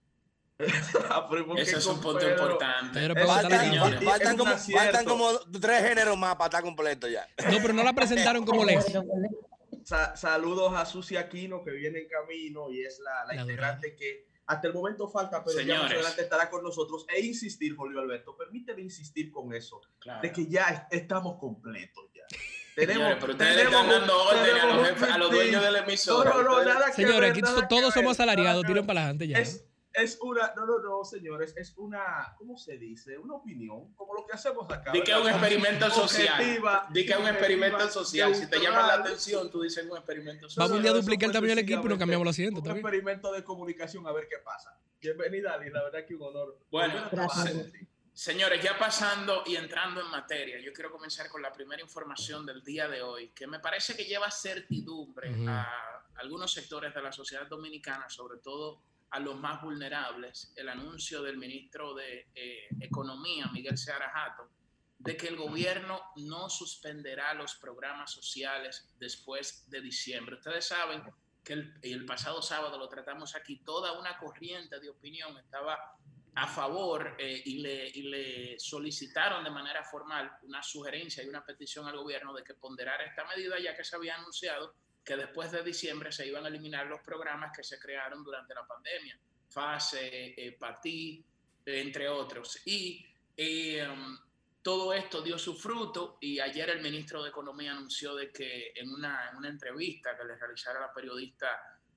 Ese 1.57 1.77
es 1.77 1.87
un 1.87 2.01
punto 2.01 2.29
importante. 2.29 3.15
faltan, 4.05 5.05
como, 5.05 5.39
tres 5.61 5.83
géneros 5.83 6.17
más 6.17 6.35
para 6.37 6.47
estar 6.47 6.63
completo 6.63 7.09
ya. 7.09 7.27
No, 7.51 7.59
pero 7.61 7.75
no 7.75 7.83
la 7.83 7.93
presentaron 7.93 8.45
como 8.45 8.65
les. 8.65 8.85
saludos 10.15 10.73
a 10.75 10.87
Susi 10.87 11.17
Aquino 11.17 11.63
que 11.63 11.71
viene 11.73 12.01
en 12.01 12.09
camino 12.09 12.71
y 12.71 12.83
es 12.85 13.01
la, 13.01 13.37
integrante 13.37 13.95
que 13.95 14.27
hasta 14.47 14.69
el 14.69 14.75
momento 14.75 15.09
falta, 15.09 15.45
pero 15.45 15.61
ya 15.61 15.83
más 15.83 15.91
adelante 15.91 16.23
estará 16.23 16.49
con 16.49 16.63
nosotros. 16.63 17.05
E 17.15 17.21
insistir, 17.21 17.77
Julio 17.77 18.01
Alberto, 18.01 18.37
permíteme 18.37 18.81
insistir 18.81 19.31
con 19.31 19.53
eso, 19.53 19.81
de 20.23 20.33
que 20.33 20.47
ya 20.47 20.89
estamos 20.91 21.39
completos 21.39 22.05
ya. 22.15 22.25
Señores, 22.77 23.17
pero 23.19 23.33
ustedes 23.33 23.57
le 23.57 23.63
están 23.63 23.89
dando 23.89 24.23
órdenes 24.23 24.63
a 24.63 24.67
los, 24.67 24.89
jefes, 24.89 25.11
a 25.11 25.19
los 25.19 25.31
dueños 25.31 25.63
del 25.63 25.77
emisor. 25.77 26.27
No, 26.27 26.43
no, 26.43 26.43
no, 26.43 26.65
nada 26.65 26.87
que 26.89 26.93
Señores, 26.93 27.21
ver, 27.21 27.31
aquí 27.31 27.41
nada 27.41 27.61
que 27.63 27.67
todos 27.69 27.85
ver, 27.85 27.93
somos 27.93 28.13
asalariados, 28.13 28.63
que 28.63 28.69
tiren 28.69 28.87
para 28.87 29.01
adelante 29.01 29.29
ya. 29.29 29.39
Es, 29.39 29.65
es 29.97 30.19
una, 30.21 30.53
no, 30.55 30.67
no, 30.67 30.79
no, 30.79 31.05
señores, 31.05 31.55
es 31.57 31.75
una, 31.79 32.35
¿cómo 32.37 32.59
se 32.59 32.77
dice? 32.77 33.17
Una 33.17 33.37
opinión, 33.37 33.95
como 33.95 34.13
lo 34.13 34.27
que 34.27 34.35
hacemos 34.35 34.71
acá. 34.71 34.93
Di 34.93 35.01
que 35.03 35.11
es 35.11 35.19
un 35.19 35.29
experimento 35.29 35.91
social. 35.91 36.43
Di 36.91 37.07
que 37.07 37.13
es 37.13 37.19
un 37.19 37.27
experimento 37.27 37.89
social. 37.89 38.35
Si 38.35 38.47
te 38.47 38.61
llama 38.61 38.87
la 38.87 38.95
atención, 38.95 39.51
tú 39.51 39.63
dices 39.63 39.87
un 39.91 39.97
experimento 39.97 40.51
social. 40.51 40.69
Vamos 40.69 40.77
un 40.77 40.83
día 40.83 40.93
a 40.93 40.95
duplicar 40.95 41.29
el 41.29 41.33
tamaño 41.33 41.51
del 41.55 41.61
equipo 41.61 41.87
y 41.87 41.89
nos 41.89 41.99
cambiamos 41.99 42.27
los 42.27 42.35
asientos. 42.35 42.63
Un 42.63 42.71
experimento 42.73 43.33
de 43.33 43.43
comunicación 43.43 44.07
a 44.07 44.13
ver 44.13 44.29
qué 44.29 44.37
pasa. 44.45 44.79
Bienvenida, 45.01 45.55
Ali, 45.55 45.71
la 45.71 45.85
verdad 45.85 46.05
que 46.07 46.15
un 46.15 46.23
honor. 46.25 46.59
Bueno, 46.71 47.09
gracias. 47.11 47.73
Señores, 48.13 48.63
ya 48.63 48.79
pasando 48.79 49.45
y 49.47 49.57
entrando 49.57 50.01
en 50.03 50.11
materia, 50.11 50.59
yo 50.61 50.73
quiero 50.75 50.91
comenzar 50.91 51.29
con 51.29 51.41
la 51.41 51.53
primera 51.53 51.83
información 51.83 52.45
del 52.45 52.63
día 52.63 52.89
de 52.89 53.01
hoy, 53.03 53.29
que 53.31 53.47
me 53.47 53.61
parece 53.61 53.97
que 53.97 54.05
lleva 54.05 54.31
certidumbre 54.31 55.35
a 55.49 56.03
algunos 56.17 56.53
sectores 56.53 56.95
de 56.95 57.03
la 57.03 57.13
sociedad 57.13 57.47
dominicana, 57.47 58.09
sobre 58.09 58.39
todo 58.39 58.83
a 59.11 59.21
los 59.21 59.39
más 59.39 59.63
vulnerables. 59.63 60.53
El 60.57 60.69
anuncio 60.69 61.23
del 61.23 61.37
ministro 61.37 61.95
de 61.95 62.29
eh, 62.35 62.69
Economía, 62.81 63.47
Miguel 63.53 63.79
Seara 63.79 64.11
Jato, 64.11 64.51
de 64.99 65.17
que 65.17 65.29
el 65.29 65.37
gobierno 65.37 66.01
no 66.17 66.49
suspenderá 66.49 67.35
los 67.35 67.55
programas 67.57 68.13
sociales 68.13 68.89
después 68.99 69.69
de 69.71 69.81
diciembre. 69.81 70.37
Ustedes 70.37 70.67
saben 70.67 71.03
que 71.45 71.53
el, 71.83 72.05
pasado 72.07 72.43
sábado 72.43 72.77
lo 72.79 72.89
tratamos 72.89 73.37
aquí, 73.37 73.59
toda 73.59 73.99
una 73.99 74.19
corriente 74.19 74.81
de 74.81 74.91
opinión 74.91 75.37
estaba 75.39 75.79
a 76.35 76.47
favor 76.49 77.15
eh, 77.19 77.41
y, 77.45 77.59
le, 77.59 77.89
y 77.89 78.03
le 78.03 78.59
solicitaron 78.59 79.45
de 79.45 79.51
manera 79.51 79.85
formal 79.85 80.31
una 80.43 80.63
sugerencia 80.63 81.23
y 81.23 81.29
una 81.29 81.45
petición 81.45 81.87
al 81.87 81.97
gobierno 81.97 82.35
de 82.35 82.43
que 82.43 82.55
ponderara 82.55 83.05
esta 83.05 83.25
medida, 83.25 83.59
ya 83.59 83.77
que 83.77 83.85
se 83.85 83.95
había 83.95 84.17
anunciado 84.17 84.75
que 85.07 85.17
después 85.17 85.53
de 85.53 85.63
diciembre 85.63 86.11
se 86.11 86.27
iban 86.27 86.45
a 86.45 86.49
eliminar 86.49 86.87
los 86.87 87.01
programas 87.01 87.57
que 87.57 87.63
se 87.63 87.79
crearon 87.79 88.25
durante 88.25 88.55
la 88.55 88.67
pandemia, 88.67 89.17
FASE, 89.49 90.35
eh, 90.37 90.53
PATI, 90.59 91.25
entre 91.65 92.09
otros. 92.09 92.61
Y 92.67 93.07
eh, 93.37 93.87
um, 93.89 94.19
todo 94.63 94.93
esto 94.93 95.23
dio 95.23 95.39
su 95.39 95.55
fruto 95.55 96.19
y 96.21 96.41
ayer 96.41 96.71
el 96.71 96.83
ministro 96.83 97.23
de 97.23 97.29
Economía 97.31 97.71
anunció 97.71 98.17
de 98.17 98.33
que 98.33 98.73
en 98.75 98.91
una, 98.93 99.31
en 99.31 99.37
una 99.37 99.49
entrevista 99.49 100.17
que 100.17 100.25
le 100.25 100.35
realizara 100.37 100.81
la 100.81 100.93
periodista 100.93 101.47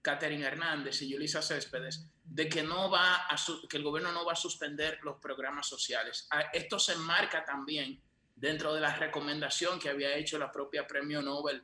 Catherine 0.01 0.45
Hernández 0.45 1.01
y 1.01 1.09
Yulisa 1.09 1.41
Céspedes, 1.41 2.05
de 2.23 2.47
que, 2.47 2.61
no 2.61 2.91
va 2.91 3.25
a 3.25 3.37
su- 3.37 3.67
que 3.67 3.77
el 3.77 3.83
gobierno 3.83 4.11
no 4.11 4.23
va 4.23 4.33
a 4.33 4.35
suspender 4.35 4.99
los 5.01 5.17
programas 5.19 5.67
sociales. 5.67 6.27
Ah, 6.29 6.45
Esto 6.53 6.77
se 6.77 6.93
enmarca 6.93 7.43
también 7.43 7.99
dentro 8.35 8.73
de 8.73 8.81
la 8.81 8.95
recomendación 8.95 9.79
que 9.79 9.89
había 9.89 10.15
hecho 10.15 10.37
la 10.37 10.51
propia 10.51 10.85
Premio 10.87 11.21
Nobel 11.23 11.63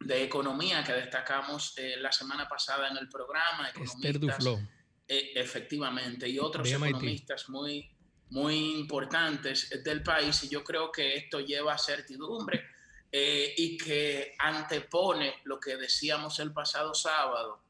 de 0.00 0.24
Economía 0.24 0.82
que 0.82 0.92
destacamos 0.92 1.74
eh, 1.76 1.96
la 1.98 2.10
semana 2.10 2.48
pasada 2.48 2.88
en 2.88 2.96
el 2.96 3.08
programa. 3.08 3.68
Esther 3.68 4.18
Duflo. 4.18 4.58
eh, 5.06 5.32
efectivamente, 5.34 6.28
y 6.28 6.38
otros 6.38 6.68
De 6.68 6.78
MIT. 6.78 6.88
economistas 6.88 7.48
muy, 7.48 7.90
muy 8.30 8.80
importantes 8.80 9.68
del 9.84 10.02
país. 10.02 10.42
Y 10.44 10.48
yo 10.48 10.64
creo 10.64 10.90
que 10.90 11.16
esto 11.16 11.40
lleva 11.40 11.76
certidumbre 11.76 12.64
eh, 13.12 13.54
y 13.56 13.76
que 13.76 14.34
antepone 14.38 15.36
lo 15.44 15.60
que 15.60 15.76
decíamos 15.76 16.38
el 16.38 16.52
pasado 16.52 16.94
sábado, 16.94 17.62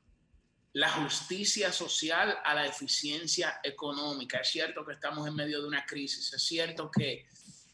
la 0.75 0.91
justicia 0.91 1.73
social 1.73 2.39
a 2.45 2.55
la 2.55 2.67
eficiencia 2.67 3.59
económica. 3.65 4.39
Es 4.39 4.51
cierto 4.51 4.85
que 4.85 4.93
estamos 4.93 5.27
en 5.27 5.35
medio 5.35 5.61
de 5.63 5.67
una 5.67 5.85
crisis, 5.85 6.33
es 6.33 6.43
cierto 6.43 6.91
que, 6.91 7.27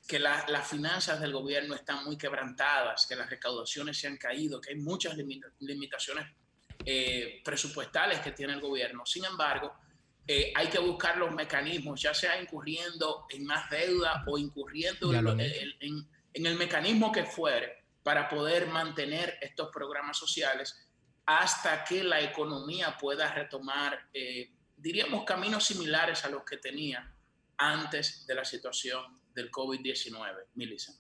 que 0.06 0.18
la- 0.18 0.44
las 0.48 0.68
finanzas 0.68 1.20
del 1.20 1.32
gobierno 1.32 1.74
están 1.74 2.04
muy 2.04 2.16
quebrantadas, 2.16 3.06
que 3.06 3.16
las 3.16 3.28
recaudaciones 3.28 3.98
se 3.98 4.06
han 4.06 4.16
caído, 4.16 4.60
que 4.60 4.70
hay 4.70 4.76
muchas 4.76 5.16
limita- 5.16 5.48
limitaciones 5.60 6.26
eh, 6.84 7.40
presupuestales 7.44 8.20
que 8.20 8.30
tiene 8.32 8.52
el 8.52 8.60
gobierno. 8.60 9.04
Sin 9.06 9.24
embargo, 9.24 9.74
eh, 10.28 10.52
hay 10.54 10.68
que 10.68 10.78
buscar 10.78 11.16
los 11.16 11.32
mecanismos, 11.32 12.00
ya 12.00 12.14
sea 12.14 12.40
incurriendo 12.40 13.26
en 13.30 13.44
más 13.44 13.68
deuda 13.70 14.22
o 14.28 14.38
incurriendo 14.38 15.12
en, 15.12 15.40
en- 15.40 15.74
en- 15.80 16.08
en 16.34 16.46
el 16.46 16.54
mecanismo 16.56 17.10
que 17.10 17.24
fuere 17.24 17.82
para 18.02 18.28
poder 18.28 18.66
mantener 18.68 19.38
estos 19.40 19.70
programas 19.72 20.16
sociales 20.18 20.76
hasta 21.24 21.82
que 21.82 22.04
la 22.04 22.20
economía 22.20 22.96
pueda 22.98 23.32
retomar, 23.32 24.08
eh, 24.12 24.52
diríamos, 24.76 25.24
caminos 25.24 25.64
similares 25.64 26.24
a 26.24 26.28
los 26.28 26.44
que 26.44 26.58
tenía 26.58 27.12
antes 27.56 28.26
de 28.26 28.34
la 28.34 28.44
situación 28.44 29.15
del 29.36 29.50
COVID-19. 29.52 30.16
Milisa. 30.54 30.92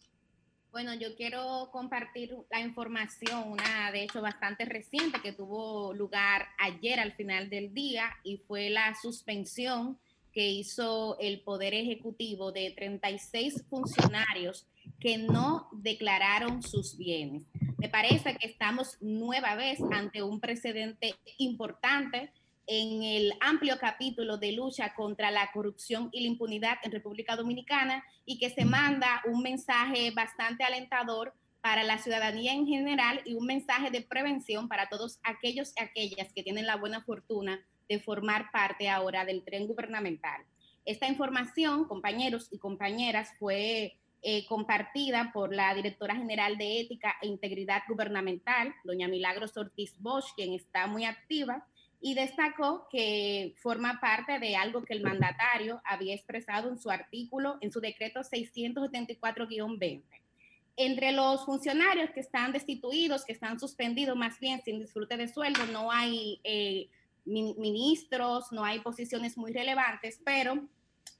Bueno, 0.70 0.94
yo 0.94 1.16
quiero 1.16 1.70
compartir 1.72 2.36
la 2.50 2.60
información, 2.60 3.52
una 3.52 3.90
de 3.90 4.04
hecho 4.04 4.20
bastante 4.20 4.66
reciente 4.66 5.22
que 5.22 5.32
tuvo 5.32 5.94
lugar 5.94 6.48
ayer 6.58 7.00
al 7.00 7.14
final 7.14 7.48
del 7.48 7.72
día 7.72 8.14
y 8.22 8.36
fue 8.36 8.68
la 8.68 8.94
suspensión 8.94 9.98
que 10.32 10.50
hizo 10.50 11.18
el 11.18 11.40
Poder 11.40 11.72
Ejecutivo 11.72 12.52
de 12.52 12.72
36 12.76 13.64
funcionarios 13.70 14.66
que 15.00 15.16
no 15.16 15.70
declararon 15.72 16.62
sus 16.62 16.98
bienes. 16.98 17.44
Me 17.78 17.88
parece 17.88 18.36
que 18.36 18.46
estamos 18.46 18.98
nueva 19.00 19.54
vez 19.54 19.78
ante 19.90 20.22
un 20.22 20.40
precedente 20.40 21.14
importante 21.38 22.32
en 22.66 23.02
el 23.02 23.32
amplio 23.40 23.78
capítulo 23.78 24.38
de 24.38 24.52
lucha 24.52 24.92
contra 24.94 25.30
la 25.30 25.50
corrupción 25.52 26.08
y 26.12 26.20
la 26.20 26.28
impunidad 26.28 26.78
en 26.82 26.92
República 26.92 27.36
Dominicana 27.36 28.04
y 28.24 28.38
que 28.38 28.50
se 28.50 28.64
manda 28.64 29.22
un 29.26 29.42
mensaje 29.42 30.10
bastante 30.10 30.64
alentador 30.64 31.32
para 31.60 31.84
la 31.84 31.98
ciudadanía 31.98 32.52
en 32.52 32.66
general 32.66 33.20
y 33.24 33.34
un 33.34 33.46
mensaje 33.46 33.90
de 33.90 34.02
prevención 34.02 34.68
para 34.68 34.88
todos 34.88 35.18
aquellos 35.22 35.72
y 35.76 35.82
aquellas 35.82 36.32
que 36.32 36.42
tienen 36.42 36.66
la 36.66 36.76
buena 36.76 37.02
fortuna 37.02 37.60
de 37.88 38.00
formar 38.00 38.50
parte 38.52 38.88
ahora 38.88 39.24
del 39.24 39.44
tren 39.44 39.66
gubernamental. 39.66 40.42
Esta 40.84 41.08
información, 41.08 41.86
compañeros 41.86 42.48
y 42.52 42.58
compañeras, 42.58 43.30
fue 43.38 43.96
eh, 44.22 44.46
compartida 44.46 45.30
por 45.32 45.54
la 45.54 45.74
directora 45.74 46.16
general 46.16 46.56
de 46.58 46.80
Ética 46.80 47.16
e 47.22 47.26
Integridad 47.26 47.82
Gubernamental, 47.88 48.74
doña 48.84 49.08
Milagros 49.08 49.56
Ortiz 49.56 49.94
Bosch, 49.98 50.34
quien 50.34 50.52
está 50.52 50.86
muy 50.86 51.04
activa, 51.04 51.66
y 52.00 52.14
destacó 52.14 52.86
que 52.90 53.54
forma 53.58 53.98
parte 54.00 54.38
de 54.38 54.56
algo 54.56 54.84
que 54.84 54.94
el 54.94 55.02
mandatario 55.02 55.80
había 55.84 56.14
expresado 56.14 56.68
en 56.68 56.78
su 56.78 56.90
artículo, 56.90 57.58
en 57.60 57.72
su 57.72 57.80
decreto 57.80 58.20
674-20. 58.20 60.02
Entre 60.78 61.12
los 61.12 61.44
funcionarios 61.46 62.10
que 62.10 62.20
están 62.20 62.52
destituidos, 62.52 63.24
que 63.24 63.32
están 63.32 63.58
suspendidos 63.58 64.16
más 64.16 64.38
bien 64.38 64.62
sin 64.62 64.78
disfrute 64.78 65.16
de 65.16 65.26
sueldo, 65.28 65.64
no 65.66 65.90
hay 65.90 66.38
eh, 66.44 66.88
ministros, 67.24 68.52
no 68.52 68.62
hay 68.64 68.80
posiciones 68.80 69.38
muy 69.38 69.52
relevantes, 69.52 70.20
pero 70.24 70.68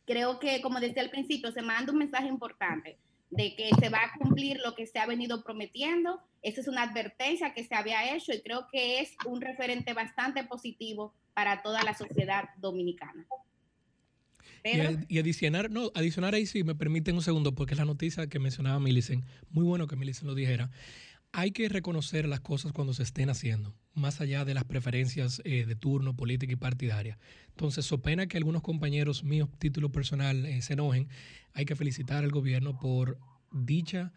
creo 0.04 0.38
que, 0.38 0.60
como 0.60 0.78
decía 0.78 1.02
al 1.02 1.10
principio, 1.10 1.50
se 1.52 1.62
manda 1.62 1.92
un 1.92 1.98
mensaje 1.98 2.28
importante 2.28 2.98
de 3.30 3.54
que 3.56 3.70
se 3.80 3.88
va 3.88 3.98
a 3.98 4.18
cumplir 4.18 4.58
lo 4.64 4.74
que 4.74 4.86
se 4.86 4.98
ha 4.98 5.06
venido 5.06 5.42
prometiendo. 5.42 6.20
Esa 6.42 6.60
es 6.60 6.68
una 6.68 6.82
advertencia 6.82 7.54
que 7.54 7.64
se 7.64 7.74
había 7.74 8.14
hecho 8.14 8.32
y 8.32 8.40
creo 8.40 8.66
que 8.70 9.00
es 9.00 9.14
un 9.24 9.40
referente 9.40 9.92
bastante 9.94 10.44
positivo 10.44 11.14
para 11.34 11.62
toda 11.62 11.82
la 11.82 11.94
sociedad 11.94 12.50
dominicana. 12.58 13.26
Y, 15.08 15.18
adicionar, 15.18 15.70
no, 15.70 15.92
adicionar 15.94 16.34
ahí 16.34 16.44
si 16.44 16.64
me 16.64 16.74
permiten 16.74 17.14
un 17.14 17.22
segundo, 17.22 17.54
porque 17.54 17.74
es 17.74 17.78
la 17.78 17.84
noticia 17.84 18.26
que 18.26 18.38
mencionaba 18.38 18.80
Millicent. 18.80 19.24
Muy 19.50 19.64
bueno 19.64 19.86
que 19.86 19.96
Millicent 19.96 20.26
lo 20.26 20.34
dijera. 20.34 20.70
Hay 21.32 21.50
que 21.50 21.68
reconocer 21.68 22.26
las 22.26 22.40
cosas 22.40 22.72
cuando 22.72 22.94
se 22.94 23.02
estén 23.02 23.28
haciendo, 23.28 23.74
más 23.94 24.20
allá 24.20 24.44
de 24.44 24.54
las 24.54 24.64
preferencias 24.64 25.42
eh, 25.44 25.66
de 25.66 25.76
turno, 25.76 26.16
política 26.16 26.52
y 26.52 26.56
partidaria. 26.56 27.18
Entonces, 27.48 27.84
so 27.84 28.00
pena 28.00 28.26
que 28.26 28.38
algunos 28.38 28.62
compañeros 28.62 29.22
míos, 29.22 29.48
título 29.58 29.92
personal, 29.92 30.46
eh, 30.46 30.62
se 30.62 30.72
enojen, 30.72 31.08
hay 31.52 31.64
que 31.64 31.76
felicitar 31.76 32.24
al 32.24 32.30
gobierno 32.30 32.78
por 32.78 33.18
dicha, 33.52 34.12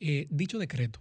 eh, 0.00 0.26
dicho 0.30 0.58
decreto. 0.58 1.00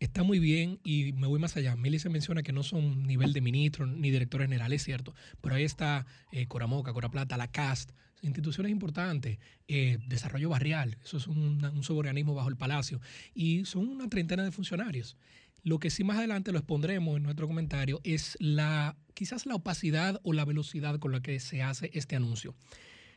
Está 0.00 0.22
muy 0.22 0.38
bien 0.38 0.80
y 0.84 1.12
me 1.12 1.26
voy 1.26 1.38
más 1.38 1.56
allá. 1.56 1.76
Millicent 1.76 2.12
menciona 2.12 2.42
que 2.42 2.52
no 2.52 2.62
son 2.62 3.04
nivel 3.04 3.32
de 3.32 3.40
ministro 3.40 3.86
ni 3.86 4.10
director 4.10 4.42
general, 4.42 4.72
es 4.72 4.82
cierto, 4.82 5.14
pero 5.40 5.54
ahí 5.54 5.64
está 5.64 6.06
eh, 6.32 6.46
Coramoca, 6.46 6.92
Coraplata, 6.92 7.36
la 7.36 7.50
CAST, 7.50 7.92
instituciones 8.24 8.72
importantes, 8.72 9.38
eh, 9.68 9.98
desarrollo 10.08 10.48
barrial, 10.48 10.96
eso 11.04 11.16
es 11.18 11.26
un, 11.26 11.64
un 11.64 11.82
suborganismo 11.82 12.34
bajo 12.34 12.48
el 12.48 12.56
palacio, 12.56 13.00
y 13.34 13.64
son 13.64 13.88
una 13.88 14.08
treintena 14.08 14.42
de 14.42 14.50
funcionarios. 14.50 15.16
Lo 15.62 15.78
que 15.78 15.88
sí 15.90 16.04
más 16.04 16.18
adelante 16.18 16.52
lo 16.52 16.58
expondremos 16.58 17.16
en 17.16 17.22
nuestro 17.22 17.46
comentario 17.46 18.00
es 18.04 18.36
la 18.40 18.96
quizás 19.14 19.46
la 19.46 19.54
opacidad 19.54 20.20
o 20.22 20.32
la 20.32 20.44
velocidad 20.44 20.98
con 20.98 21.12
la 21.12 21.20
que 21.22 21.40
se 21.40 21.62
hace 21.62 21.90
este 21.94 22.16
anuncio. 22.16 22.54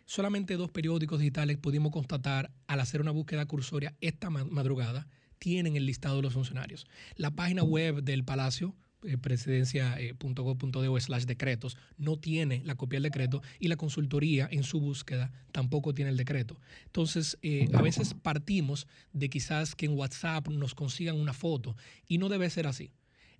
Solamente 0.06 0.56
dos 0.56 0.72
periódicos 0.72 1.20
digitales 1.20 1.58
pudimos 1.58 1.92
constatar 1.92 2.52
al 2.68 2.80
hacer 2.80 3.02
una 3.02 3.12
búsqueda 3.12 3.46
cursoria 3.46 3.96
esta 4.00 4.30
ma- 4.30 4.46
madrugada 4.46 5.08
tienen 5.40 5.76
el 5.76 5.86
listado 5.86 6.16
de 6.16 6.22
los 6.22 6.34
funcionarios. 6.34 6.88
La 7.16 7.32
página 7.32 7.64
web 7.64 8.02
del 8.02 8.24
Palacio 8.24 8.74
eh, 9.04 9.18
presidencia.gov.de 9.18 11.01
slash 11.01 11.25
decretos, 11.25 11.77
no 11.98 12.18
tiene 12.18 12.62
la 12.66 12.75
copia 12.75 12.98
del 12.98 13.04
decreto 13.04 13.42
y 13.60 13.68
la 13.68 13.75
consultoría 13.75 14.48
en 14.51 14.63
su 14.63 14.80
búsqueda 14.80 15.32
tampoco 15.51 15.94
tiene 15.94 16.12
el 16.12 16.18
decreto. 16.18 16.60
Entonces, 16.86 17.38
eh, 17.42 17.70
a 17.74 17.82
veces 17.82 18.16
partimos 18.16 18.88
de 19.13 19.30
quizás 19.30 19.75
que 19.75 19.86
en 19.86 19.98
WhatsApp 19.98 20.48
nos 20.48 20.74
consigan 20.74 21.16
una 21.16 21.34
foto 21.34 21.75
y 22.08 22.18
no 22.18 22.27
debe 22.27 22.50
ser 22.50 22.66
así. 22.66 22.92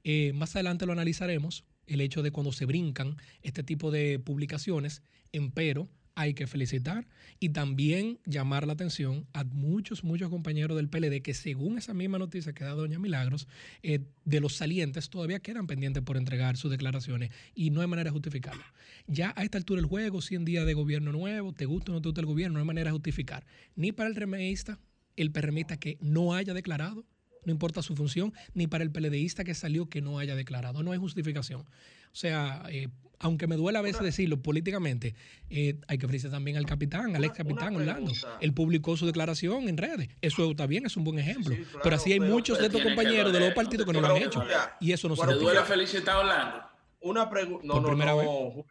Eh, 0.04 0.32
más 0.34 0.56
adelante 0.56 0.86
lo 0.86 0.94
analizaremos, 0.94 1.66
el 1.88 2.02
hecho 2.02 2.22
de 2.22 2.32
cuando 2.32 2.52
se 2.52 2.66
brincan 2.66 3.18
este 3.42 3.64
tipo 3.64 3.92
de 3.92 4.20
publicaciones, 4.20 5.02
empero 5.32 5.90
hay 6.18 6.34
que 6.34 6.48
felicitar 6.48 7.08
y 7.40 7.50
también 7.50 8.20
llamar 8.26 8.66
la 8.66 8.74
atención 8.74 9.28
a 9.34 9.44
muchos, 9.44 10.04
muchos 10.04 10.32
compañeros 10.32 10.76
del 10.76 10.90
PLD 10.90 11.22
que 11.22 11.36
según 11.36 11.78
esa 11.78 11.94
misma 11.94 12.18
noticia 12.18 12.54
que 12.54 12.64
da 12.64 12.72
doña 12.72 12.98
Milagros, 12.98 13.48
eh, 13.84 14.00
de 14.26 14.40
los 14.40 14.56
salientes 14.56 15.12
todavía 15.12 15.40
quedan 15.40 15.68
pendientes 15.68 16.02
por 16.02 16.18
entregar 16.18 16.58
sus 16.58 16.72
declaraciones 16.72 17.30
y 17.54 17.70
no 17.70 17.82
hay 17.82 17.88
manera 17.88 18.10
de 18.10 18.14
justificarlo. 18.14 18.64
Ya 19.06 19.32
a 19.38 19.44
esta 19.44 19.60
altura 19.60 19.80
del 19.80 19.88
juego, 19.88 20.24
100 20.24 20.44
días 20.44 20.66
de 20.66 20.74
gobierno 20.74 21.12
nuevo, 21.12 21.54
te 21.54 21.66
gusta 21.66 21.92
o 21.92 21.94
no 21.94 22.02
te 22.02 22.10
gusta 22.10 22.22
el 22.22 22.28
gobierno, 22.28 22.56
no 22.56 22.62
hay 22.62 22.68
manera 22.68 22.90
de 22.90 22.94
justificar. 22.94 23.46
Ni 23.76 23.92
para 23.92 24.10
el 24.10 24.16
remeísta, 24.16 24.80
el 25.18 25.32
PRMista 25.32 25.78
que 25.78 26.00
no 26.02 26.34
haya 26.34 26.56
declarado, 26.56 27.06
no 27.48 27.52
importa 27.54 27.82
su 27.82 27.96
función, 27.96 28.34
ni 28.54 28.68
para 28.68 28.84
el 28.84 28.92
PLDista 28.92 29.44
que 29.44 29.56
salió 29.56 29.90
que 29.90 30.02
no 30.02 30.20
haya 30.20 30.36
declarado, 30.36 30.84
no 30.84 30.92
hay 30.92 31.00
justificación. 31.00 31.62
O 31.62 32.16
sea, 32.20 32.64
eh, 32.70 32.90
aunque 33.20 33.48
me 33.48 33.56
duela 33.56 33.80
a 33.80 33.82
veces 33.82 34.02
decirlo 34.04 34.42
políticamente, 34.42 35.16
eh, 35.50 35.76
hay 35.88 35.98
que 35.98 36.06
ofrecer 36.06 36.30
también 36.30 36.58
al 36.58 36.66
capitán, 36.66 37.16
al 37.16 37.24
ex 37.24 37.34
capitán 37.36 37.76
Orlando. 37.76 38.12
Él 38.42 38.54
publicó 38.54 38.98
su 38.98 39.06
declaración 39.06 39.70
en 39.70 39.78
redes. 39.78 40.10
Eso 40.22 40.52
está 40.52 40.68
bien, 40.68 40.86
es 40.86 40.98
un 40.98 41.04
buen 41.06 41.18
ejemplo. 41.20 41.56
Sí, 41.56 41.62
claro, 41.64 41.80
pero 41.84 41.96
así 41.96 42.12
hay 42.14 42.20
pero- 42.20 42.34
muchos 42.34 42.60
de 42.60 42.66
estos 42.68 42.82
compañeros 42.82 43.32
de 43.32 43.40
los 43.40 43.54
partidos 43.54 43.86
que 43.88 43.94
no 43.94 44.02
lo 44.02 44.08
han 44.14 44.18
hecho. 44.24 44.44
Y 44.82 44.92
eso 44.92 45.08
no 45.08 45.16
se 45.16 45.22
Bueno, 45.22 45.34
¿Te 45.34 45.40
justifica. 45.40 45.66
duele 45.66 45.86
felicitar 45.86 46.16
a 46.16 46.20
Orlando? 46.20 46.62
Una 47.00 47.30
pregunta. 47.30 47.66
No, 47.66 47.74
Por 47.76 47.82
no, 47.84 47.88
primera 47.90 48.12
no. 48.12 48.18
vez. 48.18 48.66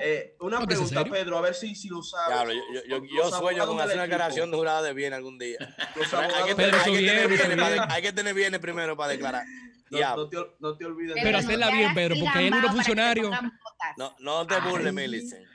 Eh, 0.00 0.36
una 0.40 0.56
No, 0.58 0.62
es 0.62 0.66
pregunta. 0.66 1.04
Pedro, 1.04 1.38
a 1.38 1.40
ver 1.40 1.54
si, 1.54 1.74
si 1.74 1.88
lo 1.88 2.02
sabes. 2.02 2.34
Diablo, 2.34 2.52
yo, 2.54 2.60
yo, 2.74 2.98
yo, 2.98 2.98
Los 2.98 3.30
yo 3.30 3.38
sueño 3.38 3.66
con 3.66 3.80
hacer 3.80 3.94
una 3.94 4.02
declaración 4.02 4.50
de 4.50 4.56
jurada 4.56 4.82
de 4.82 4.92
bien 4.92 5.12
algún 5.12 5.38
día. 5.38 5.58
hay, 5.60 6.44
que 6.44 6.54
tener, 6.54 6.74
hay 6.74 6.92
que 6.92 6.98
tener 6.98 7.28
bienes 7.28 7.40
eso 7.40 7.56
para- 7.56 7.68
viene. 7.70 7.86
hay 7.90 8.02
que 8.02 8.12
tener 8.12 8.34
bienes 8.34 8.60
primero 8.60 8.96
para 8.96 9.12
declarar. 9.12 9.44
No, 9.90 10.28
te, 10.28 10.36
no 10.58 10.76
te 10.76 10.86
olvides. 10.86 11.14
Pero 11.22 11.38
hacerla 11.38 11.70
bien, 11.70 11.94
Pedro, 11.94 12.16
porque 12.18 12.38
hay 12.38 12.46
algunos 12.48 12.72
funcionarios- 12.72 13.30
No, 13.96 14.16
no 14.18 14.44
te 14.46 14.58
burles, 14.60 14.92
Millicent. 14.92 15.46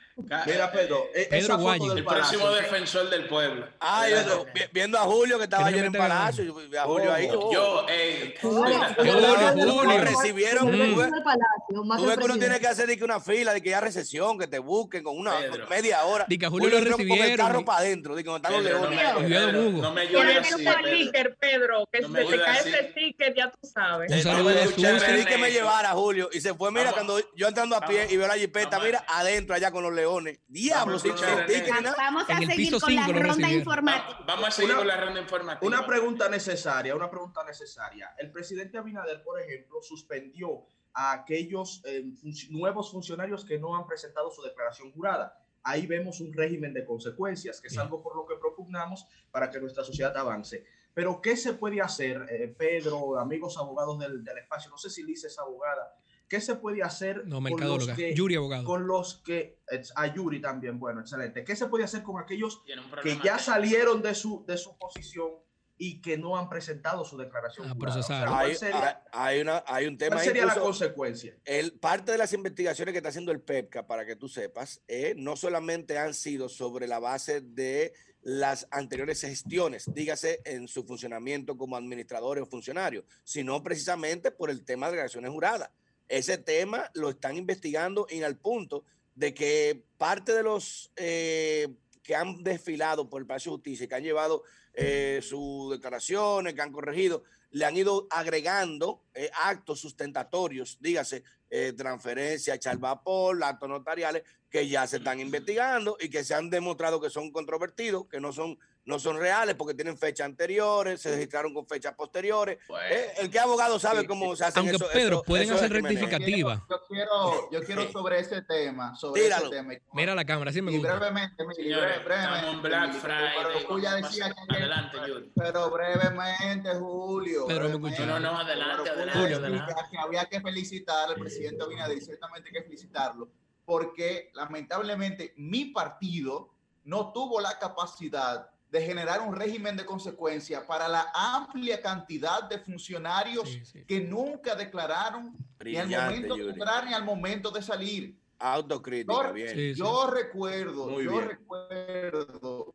Mira, 0.46 0.70
Pedro, 0.72 1.06
eh, 1.14 1.26
Pedro 1.30 1.36
esa 1.44 1.52
foto 1.54 1.62
Guayi. 1.64 1.88
del 1.88 1.98
El 1.98 2.04
próximo 2.04 2.50
defensor 2.50 3.10
del 3.10 3.26
pueblo. 3.26 3.66
Ay, 3.80 4.12
Pedro. 4.12 4.46
vi- 4.54 4.60
viendo 4.72 4.98
a 4.98 5.02
Julio 5.02 5.38
que 5.38 5.44
estaba 5.44 5.66
ayer 5.66 5.84
en 5.84 5.92
la 5.92 5.98
Palacio, 5.98 6.54
a 6.80 6.84
Julio 6.84 7.12
ahí. 7.12 7.28
oh. 7.32 7.52
Yo, 7.52 7.86
eh, 7.88 8.34
Julio, 8.40 8.80
Julio, 8.96 9.52
Julio. 9.54 9.84
Lo 9.84 9.98
recibieron, 9.98 10.64
Julio, 10.64 10.78
tú 10.78 10.82
ves- 10.82 10.94
Julio 10.94 11.10
del 11.14 11.22
Palacio, 11.22 11.84
más 11.84 11.98
Tú 11.98 12.04
ves 12.06 12.12
el 12.14 12.18
que 12.18 12.24
uno 12.24 12.38
tiene 12.38 12.60
que 12.60 12.66
hacer 12.66 12.86
de 12.86 12.96
que 12.98 13.04
una 13.04 13.20
fila, 13.20 13.52
de 13.52 13.62
que 13.62 13.68
haya 13.70 13.80
recesión, 13.80 14.38
que 14.38 14.46
te 14.46 14.58
busquen 14.58 15.02
con 15.02 15.18
una 15.18 15.38
Pedro. 15.38 15.66
media 15.68 16.04
hora. 16.04 16.26
Di 16.28 16.38
que 16.38 16.46
a 16.46 16.50
Julio 16.50 16.68
lo 16.70 16.78
entró 16.78 16.92
Con 16.92 17.00
el 17.02 17.08
recibieron 17.08 17.46
carro 17.46 17.60
y- 17.60 17.64
para 17.64 17.78
adentro, 17.78 18.14
de 18.14 18.24
que 18.24 18.36
están 18.36 18.52
los 18.52 18.62
Pedro, 18.62 18.78
no 18.80 18.90
leones. 18.90 19.28
Pedro, 19.30 19.62
no 19.82 19.92
me 19.92 20.00
ayudes 20.02 20.38
así, 20.52 21.10
Pedro. 21.12 21.30
Pedro, 21.40 21.88
que 21.90 22.00
No 22.00 22.06
si 22.08 22.12
me 22.12 22.24
te 22.24 22.40
cae 22.40 22.58
ese 22.60 22.90
sticker, 22.90 23.34
ya 23.34 23.50
tú 23.50 23.58
sabes. 23.66 24.10
Un 24.12 24.18
Eh, 24.18 24.22
saludo 24.22 24.48
de 24.50 24.66
Susi. 24.66 25.24
que 25.24 25.38
me 25.38 25.50
llevara 25.50 25.90
Julio 25.90 26.28
y 26.32 26.40
se 26.40 26.54
fue, 26.54 26.70
mira, 26.70 26.92
cuando 26.92 27.18
yo 27.34 27.48
entrando 27.48 27.76
a 27.76 27.80
pie 27.86 28.06
y 28.10 28.16
veo 28.16 28.26
la 28.26 28.34
jipeta, 28.34 28.78
mira, 28.80 29.04
adentro 29.08 29.54
allá 29.54 29.70
con 29.70 29.82
los 29.82 29.92
leones. 29.92 30.09
Diablo, 30.48 30.98
Vamos. 30.98 31.96
Vamos 31.96 32.28
a 32.30 32.38
En 32.38 32.46
seguir 32.50 32.80
con 32.80 32.94
la 32.94 33.06
ronda 33.06 33.22
recibieron. 33.28 33.58
informática. 33.58 34.18
Va- 34.20 34.24
Vamos 34.26 34.48
a 34.48 34.50
seguir 34.50 34.70
Una- 34.70 34.78
con 34.78 34.86
la 34.88 34.96
ronda 34.96 35.20
informativa. 35.20 35.66
Una 35.66 35.86
pregunta 35.86 36.28
necesaria, 36.28 36.96
una 36.96 37.10
pregunta 37.10 37.44
necesaria. 37.44 38.14
El 38.18 38.30
presidente 38.32 38.78
Abinader, 38.78 39.22
por 39.22 39.40
ejemplo, 39.40 39.80
suspendió 39.82 40.64
a 40.92 41.12
aquellos 41.12 41.82
eh, 41.84 42.02
func- 42.22 42.48
nuevos 42.50 42.90
funcionarios 42.90 43.44
que 43.44 43.58
no 43.58 43.76
han 43.76 43.86
presentado 43.86 44.30
su 44.30 44.42
declaración 44.42 44.90
jurada. 44.92 45.36
Ahí 45.62 45.86
vemos 45.86 46.20
un 46.20 46.32
régimen 46.32 46.72
de 46.72 46.84
consecuencias, 46.84 47.60
que 47.60 47.68
es 47.68 47.76
algo 47.78 48.02
por 48.02 48.16
lo 48.16 48.26
que 48.26 48.34
propugnamos 48.36 49.06
para 49.30 49.50
que 49.50 49.60
nuestra 49.60 49.84
sociedad 49.84 50.16
avance. 50.16 50.64
Pero, 50.94 51.20
¿qué 51.20 51.36
se 51.36 51.52
puede 51.52 51.80
hacer, 51.80 52.26
eh, 52.30 52.48
Pedro, 52.58 53.18
amigos 53.18 53.56
abogados 53.58 53.98
del, 54.00 54.24
del 54.24 54.38
espacio? 54.38 54.70
No 54.70 54.78
sé 54.78 54.90
si 54.90 55.02
Liz 55.04 55.22
es 55.24 55.38
abogada. 55.38 55.94
¿Qué 56.30 56.40
se 56.40 56.54
puede 56.54 56.80
hacer 56.84 57.26
No, 57.26 57.42
con 57.42 57.60
los 57.60 57.88
que, 57.88 58.14
Yuri, 58.14 58.36
abogado. 58.36 58.64
con 58.64 58.86
los 58.86 59.16
que, 59.24 59.58
a 59.96 60.06
Yuri 60.14 60.40
también, 60.40 60.78
bueno, 60.78 61.00
excelente. 61.00 61.42
¿Qué 61.42 61.56
se 61.56 61.66
puede 61.66 61.82
hacer 61.82 62.04
con 62.04 62.22
aquellos 62.22 62.62
que 63.02 63.18
ya 63.24 63.36
salieron 63.36 64.00
de 64.00 64.14
su, 64.14 64.44
de 64.46 64.56
su 64.56 64.78
posición 64.78 65.30
y 65.76 66.00
que 66.00 66.16
no 66.16 66.36
han 66.36 66.48
presentado 66.48 67.04
su 67.04 67.16
declaración. 67.16 67.66
A 67.68 67.74
jurada? 67.74 67.98
O 67.98 68.02
sea, 68.04 68.20
procesar. 68.20 68.28
¿cuál 68.28 68.46
Hay, 68.46 68.54
sería, 68.54 69.02
hay- 69.10 69.34
hay 69.34 69.40
una, 69.40 69.64
hay 69.66 69.86
un 69.86 69.98
tema 69.98 70.16
cuál 70.16 70.24
sería 70.24 70.46
la 70.46 70.54
consecuencia? 70.54 71.34
el, 71.44 71.72
parte 71.80 72.12
de 72.12 72.18
las 72.18 72.32
investigaciones 72.32 72.92
que 72.92 72.98
está 72.98 73.08
haciendo 73.08 73.32
el 73.32 73.40
PEPCA, 73.40 73.88
para 73.88 74.06
que 74.06 74.14
tú 74.14 74.28
sepas, 74.28 74.82
eh, 74.86 75.14
no 75.16 75.34
solamente 75.34 75.98
han 75.98 76.14
sido 76.14 76.48
sobre 76.48 76.86
la 76.86 77.00
base 77.00 77.40
de 77.40 77.92
las 78.22 78.68
anteriores 78.70 79.20
gestiones, 79.22 79.90
dígase 79.92 80.42
en 80.44 80.68
su 80.68 80.84
funcionamiento 80.84 81.56
como 81.58 81.76
administradores 81.76 82.42
o 82.42 82.46
funcionarios, 82.46 83.04
sino 83.24 83.60
precisamente 83.64 84.30
por 84.30 84.50
el 84.50 84.64
tema 84.64 84.86
de 84.86 84.92
declaraciones 84.92 85.32
juradas. 85.32 85.70
Ese 86.10 86.38
tema 86.38 86.90
lo 86.94 87.08
están 87.08 87.36
investigando 87.36 88.06
en 88.10 88.24
al 88.24 88.36
punto 88.36 88.84
de 89.14 89.32
que 89.32 89.84
parte 89.96 90.32
de 90.34 90.42
los 90.42 90.90
eh, 90.96 91.68
que 92.02 92.16
han 92.16 92.42
desfilado 92.42 93.08
por 93.08 93.22
el 93.22 93.28
Palacio 93.28 93.52
de 93.52 93.56
Justicia 93.58 93.84
y 93.84 93.88
que 93.88 93.94
han 93.94 94.02
llevado 94.02 94.42
eh, 94.74 95.20
sus 95.22 95.70
declaraciones, 95.70 96.54
que 96.54 96.62
han 96.62 96.72
corregido, 96.72 97.22
le 97.52 97.64
han 97.64 97.76
ido 97.76 98.08
agregando 98.10 99.04
eh, 99.14 99.30
actos 99.44 99.78
sustentatorios, 99.78 100.78
dígase, 100.80 101.22
eh, 101.48 101.74
transferencia, 101.76 102.54
echar 102.54 102.78
vapor, 102.78 103.42
actos 103.44 103.68
notariales, 103.68 104.24
que 104.50 104.68
ya 104.68 104.88
se 104.88 104.96
están 104.96 105.20
investigando 105.20 105.96
y 106.00 106.08
que 106.08 106.24
se 106.24 106.34
han 106.34 106.50
demostrado 106.50 107.00
que 107.00 107.10
son 107.10 107.30
controvertidos, 107.30 108.06
que 108.08 108.20
no 108.20 108.32
son, 108.32 108.58
no 108.90 108.98
son 108.98 109.18
reales 109.18 109.54
porque 109.54 109.72
tienen 109.72 109.96
fechas 109.96 110.26
anteriores, 110.26 111.00
se 111.00 111.10
registraron 111.12 111.54
con 111.54 111.66
fechas 111.66 111.94
posteriores. 111.94 112.58
Bueno, 112.68 112.84
Eh, 112.94 113.12
el 113.18 113.30
que 113.30 113.38
abogado 113.38 113.78
sabe 113.78 114.02
Sí, 114.02 114.06
cómo 114.06 114.32
sí. 114.32 114.38
se 114.38 114.44
hacen 114.44 114.58
Aunque, 114.60 114.76
eso- 114.76 114.88
Pedro, 114.92 115.16
eso- 115.16 115.22
pueden 115.24 115.50
hacer 115.50 115.72
rectificativa. 115.72 116.66
Yo 116.68 116.76
quiero, 116.88 117.50
yo 117.50 117.62
quiero 117.62 117.90
sobre 117.90 118.18
ese 118.20 118.42
tema, 118.42 118.94
sobre 118.96 119.22
Tíralo. 119.22 119.46
ese 119.46 119.56
tema. 119.56 119.72
Mira 119.94 120.14
la 120.14 120.24
cámara, 120.24 120.52
sí 120.52 120.60
me 120.60 120.72
y 120.72 120.76
gusta. 120.78 120.94
brevemente, 120.96 121.44
señores, 121.54 122.04
breve- 122.04 122.26
brevemente, 122.26 122.68
Black 122.68 122.92
Friday. 122.94 123.30
Pero 123.36 123.48
que 123.80 124.54
Adelante, 124.56 124.96
Yuri. 125.08 125.32
Pero 125.34 125.70
brevemente, 125.70 126.74
Julio. 126.74 127.46
Pedro, 127.46 127.68
me 127.68 127.68
brevemente, 127.76 128.02
escuchó. 128.02 128.06
No, 128.06 128.20
no, 128.20 128.38
adelante, 128.38 128.76
Pero 128.82 128.92
adelante, 128.96 129.18
Julio 129.20 129.36
adelante. 129.36 129.74
que 129.90 129.98
había 129.98 130.24
que 130.26 130.40
felicitar 130.40 131.08
al 131.08 131.14
presidente 131.14 131.62
Abinader, 131.64 131.96
y 131.96 132.00
ciertamente 132.00 132.48
hay 132.48 132.52
que 132.54 132.62
felicitarlo, 132.62 133.28
porque 133.64 134.30
lamentablemente 134.34 135.32
mi 135.36 135.66
partido 135.66 136.50
no 136.84 137.12
tuvo 137.12 137.40
la 137.40 137.58
capacidad 137.58 138.50
de 138.70 138.82
generar 138.82 139.20
un 139.20 139.34
régimen 139.34 139.76
de 139.76 139.84
consecuencia 139.84 140.64
para 140.66 140.86
la 140.88 141.10
amplia 141.12 141.80
cantidad 141.82 142.44
de 142.44 142.58
funcionarios 142.60 143.48
Sí, 143.48 143.64
sí. 143.64 143.84
que 143.84 144.00
nunca 144.00 144.54
declararon 144.54 145.34
ni 145.64 145.76
al 145.76 145.88
momento 145.88 146.36
de 146.36 146.50
entrar 146.50 146.86
ni 146.86 146.94
al 146.94 147.04
momento 147.04 147.50
de 147.50 147.62
salir. 147.62 148.16
Autocrítica, 148.38 149.12
Yo- 149.28 149.32
bien. 149.32 149.48
Sí, 149.50 149.74
sí. 149.74 149.78
Yo 149.80 150.06
recuerdo, 150.06 150.86
Muy 150.86 151.04
yo 151.04 151.10
bien. 151.12 151.28
recuerdo 151.28 152.72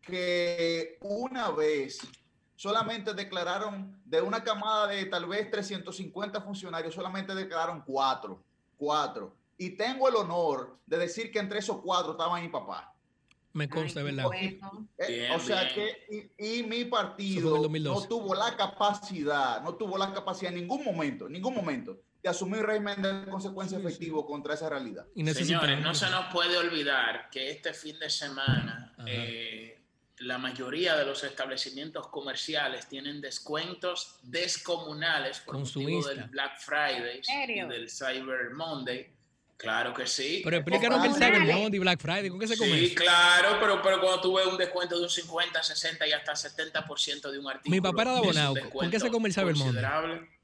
que 0.00 0.96
una 1.02 1.50
vez 1.50 1.98
solamente 2.56 3.12
declararon 3.14 4.00
de 4.04 4.20
una 4.20 4.42
camada 4.42 4.88
de 4.88 5.04
tal 5.06 5.26
vez 5.26 5.50
350 5.50 6.40
funcionarios, 6.40 6.94
solamente 6.94 7.34
declararon 7.34 7.82
cuatro, 7.86 8.42
cuatro. 8.76 9.34
Y 9.58 9.70
tengo 9.76 10.08
el 10.08 10.16
honor 10.16 10.78
de 10.86 10.96
decir 10.98 11.30
que 11.30 11.38
entre 11.38 11.58
esos 11.58 11.78
cuatro 11.82 12.12
estaba 12.12 12.40
mi 12.40 12.48
papá. 12.48 12.94
Me 13.52 13.68
consta, 13.68 14.02
¿verdad? 14.02 14.24
bueno. 14.26 14.88
Eh, 14.98 15.06
Bien, 15.08 15.32
o 15.32 15.40
sea 15.40 15.62
bien. 15.64 15.74
que, 16.08 16.32
y, 16.38 16.58
y 16.60 16.62
mi 16.62 16.84
partido 16.84 17.50
en 17.50 17.56
el 17.56 17.62
2012. 17.62 18.00
no 18.02 18.08
tuvo 18.08 18.34
la 18.34 18.56
capacidad, 18.56 19.62
no 19.62 19.74
tuvo 19.74 19.98
la 19.98 20.12
capacidad 20.12 20.52
en 20.52 20.60
ningún 20.60 20.84
momento, 20.84 21.26
en 21.26 21.32
ningún 21.32 21.54
momento, 21.54 22.00
de 22.22 22.28
asumir 22.28 22.62
régimen 22.62 23.00
de 23.02 23.30
consecuencia 23.30 23.78
Sí, 23.90 24.10
contra 24.26 24.54
esa 24.54 24.68
realidad. 24.68 25.06
Y 25.14 25.26
Señores, 25.28 25.80
no 25.80 25.94
se 25.94 26.08
nos 26.10 26.32
puede 26.32 26.56
olvidar 26.56 27.28
que 27.30 27.50
este 27.50 27.72
fin 27.72 27.98
de 27.98 28.10
semana 28.10 28.94
eh, 29.06 29.80
la 30.18 30.36
mayoría 30.36 30.96
de 30.96 31.06
los 31.06 31.24
establecimientos 31.24 32.08
comerciales 32.08 32.88
tienen 32.88 33.20
descuentos 33.22 34.18
descomunales 34.22 35.40
por 35.40 35.54
motivo 35.58 35.72
Consumista. 35.82 36.10
del 36.14 36.24
Black 36.30 36.58
Friday 36.60 37.22
y 37.48 37.60
del 37.68 37.90
Cyber 37.90 38.50
Monday. 38.54 39.10
Claro 39.60 39.92
que 39.92 40.06
sí. 40.06 40.40
Pero 40.42 40.56
explícanos 40.56 41.02
que 41.02 41.08
el. 41.08 41.14
Cyber 41.14 41.40
Monday 41.40 41.76
y 41.76 41.78
Black 41.78 42.00
Friday, 42.00 42.30
¿con 42.30 42.40
qué 42.40 42.48
se 42.48 42.56
come 42.56 42.78
Sí, 42.78 42.94
claro, 42.94 43.58
pero, 43.60 43.82
pero 43.82 44.00
cuando 44.00 44.22
tú 44.22 44.34
ves 44.34 44.46
un 44.46 44.56
descuento 44.56 44.96
de 44.96 45.02
un 45.02 45.10
50, 45.10 45.62
60 45.62 46.08
y 46.08 46.12
hasta 46.12 46.32
70% 46.32 47.30
de 47.30 47.38
un 47.38 47.46
artículo. 47.46 47.70
Mi 47.70 47.80
papá 47.82 48.02
era 48.02 48.12
de 48.12 48.18
abonado. 48.18 48.54
¿Con 48.72 48.90
qué 48.90 48.98
se 48.98 49.10
come 49.10 49.28
el 49.28 49.34
Cyber 49.34 49.54
Monday? 49.54 49.64
considerable. 49.64 50.39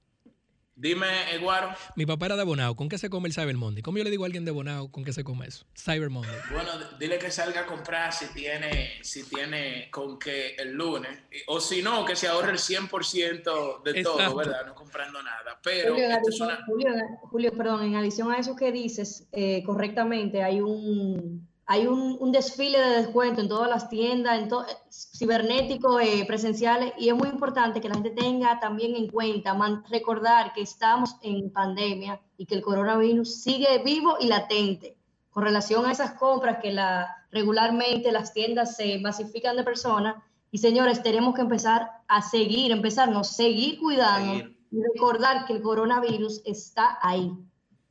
Dime, 0.78 1.34
Eduardo. 1.34 1.74
Mi 1.94 2.04
papá 2.04 2.26
era 2.26 2.36
de 2.36 2.44
Bonao. 2.44 2.76
¿Con 2.76 2.90
qué 2.90 2.98
se 2.98 3.08
come 3.08 3.28
el 3.28 3.34
Cyber 3.34 3.56
Monday? 3.56 3.82
¿Cómo 3.82 3.96
yo 3.96 4.04
le 4.04 4.10
digo 4.10 4.24
a 4.24 4.26
alguien 4.26 4.44
de 4.44 4.50
Bonao 4.50 4.90
con 4.92 5.04
qué 5.04 5.12
se 5.14 5.24
come 5.24 5.46
eso? 5.46 5.64
Cyber 5.74 6.10
Monday. 6.10 6.36
Bueno, 6.52 6.70
dile 6.98 7.18
que 7.18 7.30
salga 7.30 7.62
a 7.62 7.66
comprar 7.66 8.12
si 8.12 8.26
tiene, 8.34 9.02
si 9.02 9.24
tiene 9.24 9.90
con 9.90 10.18
que 10.18 10.54
el 10.56 10.72
lunes. 10.72 11.18
O 11.46 11.60
si 11.60 11.80
no, 11.80 12.04
que 12.04 12.14
se 12.14 12.28
ahorre 12.28 12.52
el 12.52 12.58
100% 12.58 13.82
de 13.84 14.02
todo. 14.02 14.36
¿verdad? 14.36 14.66
No 14.66 14.74
comprando 14.74 15.22
nada. 15.22 15.58
Pero 15.62 15.94
Julio, 15.94 16.04
en 16.04 16.12
esto 16.12 16.28
es 16.28 16.40
adición, 16.42 16.48
una... 16.48 16.66
Julio, 16.66 16.90
Julio, 17.22 17.52
perdón, 17.56 17.82
en 17.84 17.96
adición 17.96 18.30
a 18.30 18.36
eso 18.36 18.54
que 18.54 18.70
dices 18.70 19.26
eh, 19.32 19.62
correctamente, 19.64 20.42
hay 20.42 20.60
un 20.60 21.45
hay 21.68 21.86
un, 21.88 22.16
un 22.20 22.30
desfile 22.30 22.78
de 22.78 22.96
descuento 23.02 23.40
en 23.40 23.48
todas 23.48 23.68
las 23.68 23.88
tiendas, 23.88 24.38
en 24.38 24.48
to- 24.48 24.64
cibernéticos, 24.90 26.00
eh, 26.02 26.24
presenciales, 26.26 26.92
y 26.98 27.08
es 27.08 27.14
muy 27.14 27.28
importante 27.28 27.80
que 27.80 27.88
la 27.88 27.94
gente 27.94 28.10
tenga 28.10 28.60
también 28.60 28.94
en 28.94 29.08
cuenta, 29.08 29.52
man- 29.54 29.82
recordar 29.90 30.52
que 30.52 30.62
estamos 30.62 31.16
en 31.22 31.50
pandemia 31.50 32.20
y 32.36 32.46
que 32.46 32.54
el 32.54 32.62
coronavirus 32.62 33.42
sigue 33.42 33.82
vivo 33.84 34.16
y 34.20 34.26
latente. 34.28 34.96
Con 35.30 35.42
relación 35.44 35.84
a 35.86 35.92
esas 35.92 36.12
compras 36.12 36.58
que 36.62 36.70
la, 36.72 37.26
regularmente 37.30 38.12
las 38.12 38.32
tiendas 38.32 38.76
se 38.76 38.98
masifican 39.00 39.56
de 39.56 39.64
personas, 39.64 40.22
y 40.52 40.58
señores, 40.58 41.02
tenemos 41.02 41.34
que 41.34 41.40
empezar 41.42 41.90
a 42.06 42.22
seguir, 42.22 42.70
empezarnos, 42.70 43.28
seguir 43.28 43.78
cuidando 43.80 44.34
Seguir. 44.34 44.58
y 44.70 44.76
recordar 44.94 45.44
que 45.46 45.52
el 45.54 45.62
coronavirus 45.62 46.40
está 46.46 46.98
ahí. 47.02 47.30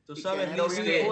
Tú 0.08 0.14
Y 0.14 0.16
que 0.16 0.22
sabes, 0.22 0.50
viene 0.54 0.84
que-. 0.86 1.10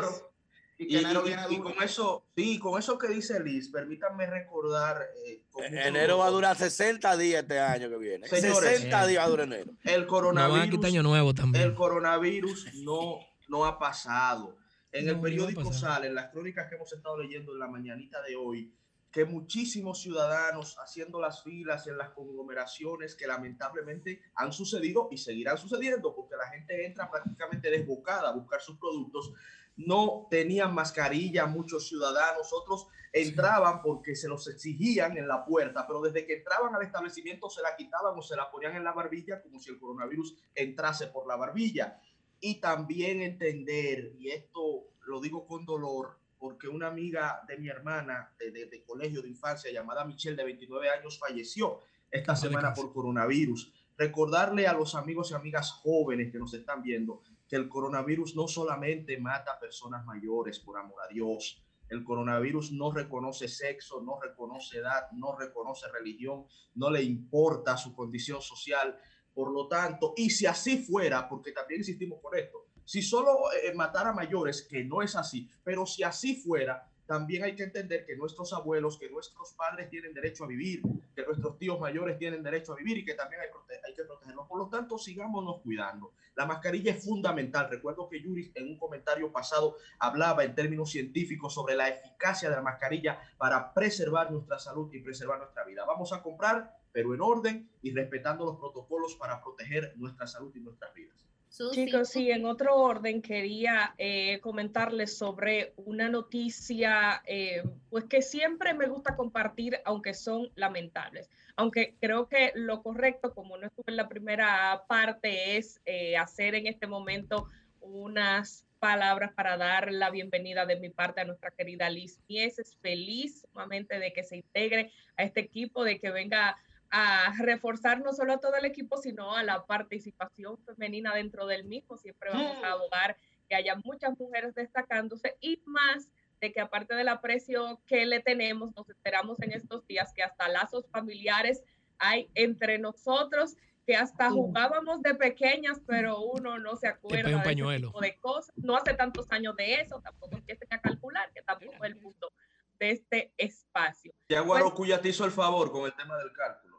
Y 0.77 0.95
y, 0.95 0.97
enero 0.97 1.21
y- 1.21 1.27
viene 1.27 1.43
y 1.49 1.59
con 1.59 1.73
eso, 1.83 2.25
sí, 2.35 2.57
con 2.59 2.79
eso 2.79 2.97
que 2.97 3.07
dice 3.07 3.39
Liz, 3.39 3.69
permítanme 3.69 4.25
recordar. 4.25 5.01
eh, 5.25 5.41
mucho 5.53 5.65
Enero 5.65 6.17
va 6.17 6.27
a 6.27 6.31
durar 6.31 6.57
60 6.57 7.15
días 7.17 7.43
este 7.43 7.59
año 7.59 7.89
que 7.89 7.97
viene. 7.97 8.27
Señores. 8.27 8.69
60 8.71 9.05
días 9.07 9.21
va 9.21 9.25
a 9.25 9.29
durar 9.29 9.47
enero. 9.47 9.71
El 9.83 10.07
coronavirus. 10.07 10.69
quitar 10.69 10.85
año 10.87 11.03
nuevo 11.03 11.33
también. 11.33 11.63
El 11.63 11.75
coronavirus 11.75 12.73
no, 12.83 13.19
no 13.49 13.65
ha 13.65 13.77
pasado. 13.77 14.57
En 14.91 15.05
No, 15.05 15.11
el 15.11 15.17
no 15.17 15.23
periódico 15.23 15.63
pasado. 15.63 15.93
salen 15.95 16.15
las 16.15 16.31
crónicas 16.31 16.67
que 16.69 16.75
hemos 16.75 16.91
estado 16.91 17.17
leyendo 17.17 17.51
en 17.53 17.59
la 17.59 17.67
mañanita 17.67 18.21
de 18.21 18.35
hoy, 18.35 18.73
que 19.11 19.25
muchísimos 19.25 20.01
ciudadanos 20.01 20.75
haciendo 20.79 21.19
las 21.21 21.43
filas 21.43 21.85
en 21.87 21.97
las 21.99 22.09
conglomeraciones 22.09 23.15
que 23.15 23.27
lamentablemente 23.27 24.21
han 24.35 24.51
sucedido 24.51 25.07
y 25.11 25.17
seguirán 25.17 25.57
sucediendo 25.57 26.15
porque 26.15 26.35
la 26.35 26.47
gente 26.49 26.85
entra 26.85 27.09
prácticamente 27.11 27.69
desbocada 27.69 28.29
a 28.29 28.33
buscar 28.33 28.59
sus 28.61 28.77
productos. 28.77 29.31
No 29.75 30.27
tenían 30.29 30.73
mascarilla 30.73 31.45
muchos 31.45 31.87
ciudadanos, 31.87 32.51
otros 32.53 32.87
entraban 33.11 33.81
porque 33.81 34.15
se 34.15 34.27
los 34.27 34.47
exigían 34.47 35.17
en 35.17 35.27
la 35.27 35.45
puerta, 35.45 35.85
pero 35.87 36.01
desde 36.01 36.25
que 36.25 36.37
entraban 36.37 36.73
al 36.75 36.81
establecimiento 36.83 37.49
se 37.49 37.61
la 37.61 37.75
quitaban 37.75 38.17
o 38.17 38.21
se 38.21 38.35
la 38.35 38.49
ponían 38.49 38.75
en 38.75 38.83
la 38.83 38.91
barbilla 38.91 39.41
como 39.41 39.59
si 39.59 39.69
el 39.69 39.79
coronavirus 39.79 40.35
entrase 40.55 41.07
por 41.07 41.27
la 41.27 41.35
barbilla. 41.35 41.99
Y 42.39 42.59
también 42.59 43.21
entender, 43.21 44.13
y 44.19 44.29
esto 44.29 44.85
lo 45.05 45.21
digo 45.21 45.45
con 45.45 45.65
dolor, 45.65 46.17
porque 46.39 46.67
una 46.67 46.87
amiga 46.87 47.41
de 47.47 47.57
mi 47.57 47.69
hermana 47.69 48.33
de, 48.37 48.51
de- 48.51 48.65
de 48.65 48.83
colegio 48.83 49.21
de 49.21 49.29
infancia 49.29 49.71
llamada 49.71 50.03
Michelle 50.05 50.35
de 50.35 50.43
29 50.43 50.89
años 50.89 51.17
falleció 51.17 51.79
esta 52.11 52.33
Paz 52.33 52.41
semana 52.41 52.73
por 52.73 52.91
coronavirus. 52.93 53.71
Recordarle 53.97 54.67
a 54.67 54.73
los 54.73 54.95
amigos 54.95 55.31
y 55.31 55.35
amigas 55.35 55.71
jóvenes 55.71 56.31
que 56.31 56.39
nos 56.39 56.53
están 56.53 56.81
viendo 56.81 57.21
el 57.55 57.69
coronavirus 57.69 58.35
no 58.35 58.47
solamente 58.47 59.17
mata 59.19 59.53
a 59.53 59.59
personas 59.59 60.05
mayores, 60.05 60.59
por 60.59 60.77
amor 60.77 61.01
a 61.03 61.13
Dios. 61.13 61.63
El 61.89 62.03
coronavirus 62.03 62.71
no 62.71 62.91
reconoce 62.91 63.47
sexo, 63.47 64.01
no 64.01 64.19
reconoce 64.19 64.77
edad, 64.79 65.11
no 65.11 65.35
reconoce 65.37 65.87
religión, 65.91 66.45
no 66.75 66.89
le 66.89 67.03
importa 67.03 67.77
su 67.77 67.93
condición 67.93 68.41
social. 68.41 68.97
Por 69.33 69.51
lo 69.51 69.67
tanto, 69.67 70.13
y 70.15 70.29
si 70.29 70.45
así 70.45 70.83
fuera, 70.83 71.27
porque 71.27 71.51
también 71.51 71.81
insistimos 71.81 72.19
por 72.19 72.37
esto, 72.37 72.65
si 72.85 73.01
solo 73.01 73.51
eh, 73.51 73.73
matara 73.73 74.09
a 74.09 74.13
mayores, 74.13 74.67
que 74.69 74.83
no 74.83 75.01
es 75.01 75.15
así, 75.15 75.49
pero 75.63 75.85
si 75.85 76.03
así 76.03 76.35
fuera, 76.35 76.91
también 77.05 77.43
hay 77.43 77.55
que 77.55 77.63
entender 77.63 78.05
que 78.05 78.15
nuestros 78.15 78.53
abuelos, 78.53 78.97
que 78.97 79.09
nuestros 79.09 79.53
padres 79.53 79.89
tienen 79.89 80.13
derecho 80.13 80.45
a 80.45 80.47
vivir, 80.47 80.81
que 81.15 81.25
nuestros 81.25 81.57
tíos 81.57 81.79
mayores 81.79 82.17
tienen 82.17 82.41
derecho 82.43 82.73
a 82.73 82.75
vivir 82.75 82.97
y 82.97 83.05
que 83.05 83.13
también 83.13 83.41
hay, 83.41 83.47
hay 83.85 83.93
que 83.93 84.03
protegerlos. 84.03 84.47
Por 84.47 84.57
lo 84.57 84.69
tanto, 84.69 84.97
sigámonos 84.97 85.61
cuidando. 85.61 86.13
La 86.35 86.45
mascarilla 86.45 86.93
es 86.93 87.03
fundamental. 87.03 87.69
Recuerdo 87.69 88.09
que 88.09 88.21
Yuri 88.21 88.51
en 88.55 88.69
un 88.69 88.77
comentario 88.77 89.31
pasado 89.31 89.77
hablaba 89.99 90.43
en 90.43 90.55
términos 90.55 90.89
científicos 90.89 91.53
sobre 91.53 91.75
la 91.75 91.89
eficacia 91.89 92.49
de 92.49 92.55
la 92.55 92.61
mascarilla 92.61 93.19
para 93.37 93.73
preservar 93.73 94.31
nuestra 94.31 94.57
salud 94.57 94.91
y 94.93 94.99
preservar 94.99 95.39
nuestra 95.39 95.63
vida. 95.65 95.85
Vamos 95.85 96.13
a 96.13 96.23
comprar, 96.23 96.75
pero 96.91 97.13
en 97.13 97.21
orden 97.21 97.69
y 97.81 97.91
respetando 97.93 98.45
los 98.45 98.57
protocolos 98.57 99.15
para 99.15 99.43
proteger 99.43 99.93
nuestra 99.97 100.25
salud 100.25 100.51
y 100.55 100.59
nuestras 100.59 100.93
vidas. 100.93 101.32
Susi, 101.53 101.85
Chicos, 101.85 102.09
sí, 102.09 102.31
en 102.31 102.47
otro 102.47 102.75
orden 102.75 103.21
quería 103.21 103.93
eh, 103.99 104.39
comentarles 104.41 105.15
sobre 105.15 105.73
una 105.75 106.09
noticia, 106.09 107.21
eh, 107.27 107.61
pues 107.91 108.05
que 108.05 108.23
siempre 108.23 108.73
me 108.73 108.87
gusta 108.87 109.15
compartir, 109.15 109.79
aunque 109.85 110.15
son 110.15 110.49
lamentables. 110.55 111.29
Aunque 111.55 111.93
creo 112.01 112.27
que 112.27 112.53
lo 112.55 112.81
correcto, 112.81 113.35
como 113.35 113.55
no 113.55 113.67
estuve 113.67 113.85
en 113.89 113.97
la 113.97 114.09
primera 114.09 114.85
parte, 114.87 115.57
es 115.57 115.79
eh, 115.85 116.17
hacer 116.17 116.55
en 116.55 116.65
este 116.65 116.87
momento 116.87 117.47
unas 117.81 118.65
palabras 118.79 119.31
para 119.33 119.55
dar 119.55 119.91
la 119.91 120.09
bienvenida 120.09 120.65
de 120.65 120.79
mi 120.79 120.89
parte 120.89 121.21
a 121.21 121.25
nuestra 121.25 121.51
querida 121.51 121.87
Liz 121.87 122.19
Mieses. 122.27 122.79
Feliz 122.81 123.41
sumamente 123.41 123.99
de 123.99 124.11
que 124.11 124.23
se 124.23 124.37
integre 124.37 124.91
a 125.17 125.23
este 125.23 125.41
equipo, 125.41 125.83
de 125.83 125.99
que 125.99 126.09
venga 126.09 126.57
a 126.95 127.33
reforzar 127.39 128.01
no 128.01 128.13
solo 128.13 128.33
a 128.33 128.39
todo 128.39 128.55
el 128.55 128.65
equipo, 128.65 128.97
sino 128.97 129.35
a 129.35 129.41
la 129.41 129.65
participación 129.65 130.59
femenina 130.59 131.15
dentro 131.15 131.47
del 131.47 131.65
mismo. 131.65 131.97
Siempre 131.97 132.29
vamos 132.29 132.63
a 132.63 132.73
abogar 132.73 133.17
que 133.49 133.55
haya 133.55 133.75
muchas 133.83 134.15
mujeres 134.19 134.53
destacándose 134.53 135.35
y 135.41 135.59
más 135.65 136.07
de 136.39 136.51
que 136.51 136.61
aparte 136.61 136.93
del 136.93 137.07
aprecio 137.07 137.81
que 137.87 138.05
le 138.05 138.19
tenemos, 138.19 138.75
nos 138.75 138.87
enteramos 138.87 139.41
en 139.41 139.53
estos 139.53 139.87
días 139.87 140.13
que 140.13 140.21
hasta 140.21 140.47
lazos 140.49 140.87
familiares 140.91 141.63
hay 141.97 142.29
entre 142.35 142.77
nosotros, 142.77 143.55
que 143.87 143.95
hasta 143.95 144.29
jugábamos 144.29 145.01
de 145.01 145.15
pequeñas, 145.15 145.81
pero 145.87 146.19
uno 146.19 146.59
no 146.59 146.75
se 146.75 146.89
acuerda 146.89 147.21
un 147.21 147.25
de 147.25 147.31
ese 147.37 147.43
pañuelo. 147.43 147.87
tipo 147.87 148.01
de 148.01 148.19
cosas. 148.19 148.53
No 148.55 148.77
hace 148.77 148.93
tantos 148.93 149.25
años 149.31 149.55
de 149.55 149.81
eso, 149.81 149.99
tampoco 150.01 150.35
empiecen 150.35 150.67
a 150.69 150.79
calcular, 150.79 151.31
que 151.33 151.41
tampoco 151.41 151.73
es 151.85 151.91
el 151.91 151.97
punto 151.97 152.31
de 152.79 152.91
este 152.91 153.33
espacio. 153.35 154.13
Ya 154.29 154.41
Guarocuya 154.41 155.01
te 155.01 155.09
hizo 155.09 155.25
el 155.25 155.31
favor 155.31 155.71
con 155.71 155.85
el 155.85 155.93
tema 155.95 156.15
del 156.19 156.31
cálculo. 156.33 156.72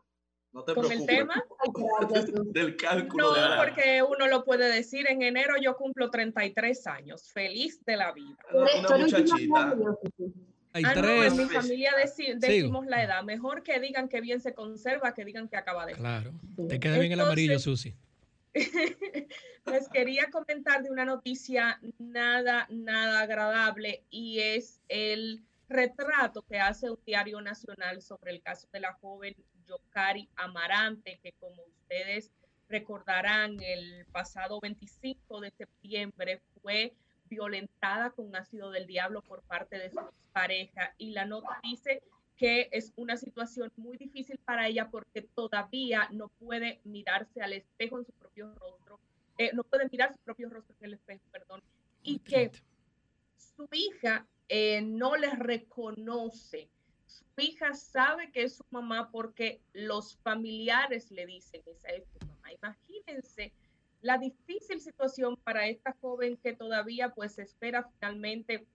No 0.55 0.63
te 0.63 0.73
Con 0.75 0.85
el 0.85 1.05
preocupes. 1.05 1.17
tema, 1.17 1.45
gracias, 2.01 2.27
Susi. 2.37 2.53
del 2.53 2.77
cálculo. 2.77 3.35
No, 3.35 3.35
de 3.35 3.57
porque 3.57 4.03
uno 4.03 4.29
lo 4.29 4.45
puede 4.45 4.73
decir. 4.73 5.07
En 5.11 5.21
enero 5.23 5.55
yo 5.61 5.77
cumplo 5.77 6.11
33 6.11 6.87
años, 6.87 7.31
feliz 7.33 7.85
de 7.85 7.97
la 7.97 8.13
vida. 8.13 8.37
Una 8.53 8.97
muchachita. 8.99 9.77
Hay 10.73 10.83
Ah, 10.87 10.93
no, 10.95 11.03
tres. 11.03 11.33
en 11.33 11.37
mi 11.39 11.45
familia 11.45 11.93
deci- 11.93 12.39
decimos 12.39 12.83
Sigo. 12.83 12.91
la 12.91 13.03
edad. 13.05 13.23
Mejor 13.25 13.63
que 13.63 13.79
digan 13.81 14.09
que 14.09 14.21
bien 14.21 14.41
se 14.41 14.55
conserva 14.55 15.13
que 15.15 15.25
digan 15.25 15.49
que 15.49 15.57
acaba 15.57 15.87
de. 15.87 15.93
Claro. 15.95 16.33
Te 16.69 16.81
queda 16.81 16.99
bien 16.99 17.13
el 17.13 17.21
amarillo, 17.21 17.59
Susi. 17.59 17.95
Les 19.67 19.89
quería 19.93 20.31
comentar 20.31 20.83
de 20.83 20.91
una 20.91 21.05
noticia 21.05 21.81
nada, 21.99 22.67
nada 22.71 23.21
agradable 23.21 24.05
y 24.11 24.41
es 24.41 24.81
el 24.89 25.43
retrato 25.69 26.43
que 26.43 26.59
hace 26.59 26.91
un 26.91 26.99
diario 27.07 27.41
nacional 27.41 28.03
sobre 28.03 28.33
el 28.33 28.43
caso 28.43 28.69
de 28.73 28.81
la 28.81 28.93
joven 28.95 29.35
Yocari 29.67 30.29
Amarante, 30.37 31.19
que 31.23 31.33
como 31.33 31.63
ustedes 31.63 32.31
recordarán, 32.69 33.61
el 33.61 34.07
pasado 34.13 34.61
25 34.61 35.41
de 35.41 35.51
septiembre 35.51 36.41
fue 36.63 36.95
violentada 37.29 38.11
con 38.11 38.35
ácido 38.37 38.71
del 38.71 38.87
diablo 38.87 39.23
por 39.23 39.43
parte 39.43 39.79
de 39.79 39.91
su 39.91 40.01
pareja 40.33 40.95
y 40.99 41.11
la 41.11 41.25
nota 41.25 41.61
dice 41.63 42.03
que 42.37 42.69
es 42.73 42.93
una 42.97 43.17
situación 43.17 43.73
muy 43.77 43.97
difícil 43.97 44.39
para 44.45 44.67
ella 44.67 44.89
porque 44.91 45.23
todavía 45.23 46.09
no 46.11 46.29
puede 46.29 46.81
mirarse 46.85 47.43
al 47.43 47.53
espejo 47.53 47.99
en 47.99 48.05
su 48.05 48.13
propio 48.13 48.53
rostro, 48.55 48.99
eh, 49.39 49.51
no 49.55 49.63
puede 49.63 49.89
mirar 49.89 50.13
su 50.13 50.19
propio 50.19 50.49
rostro 50.51 50.75
en 50.81 50.87
el 50.87 50.95
espejo, 50.95 51.23
perdón, 51.31 51.63
y 52.03 52.19
que 52.19 52.51
su 53.37 53.69
hija 53.73 54.27
eh, 54.49 54.83
no 54.83 55.17
le 55.17 55.31
reconoce. 55.31 56.69
Su 57.15 57.41
hija 57.41 57.75
sabe 57.75 58.31
que 58.33 58.43
es 58.43 58.57
su 58.57 58.65
mamá 58.71 59.11
porque 59.11 59.61
los 59.73 60.17
familiares 60.17 61.11
le 61.11 61.27
dicen, 61.27 61.63
esa 61.67 61.89
es 61.89 62.05
tu 62.09 62.27
mamá. 62.27 62.53
Imagínense 62.53 63.53
la 64.01 64.19
difícil 64.19 64.81
situación 64.81 65.37
para 65.37 65.67
esta 65.67 65.97
joven 66.01 66.37
que 66.37 66.55
todavía 66.55 67.15
pues 67.15 67.39
espera 67.39 67.89
finalmente 67.95 68.67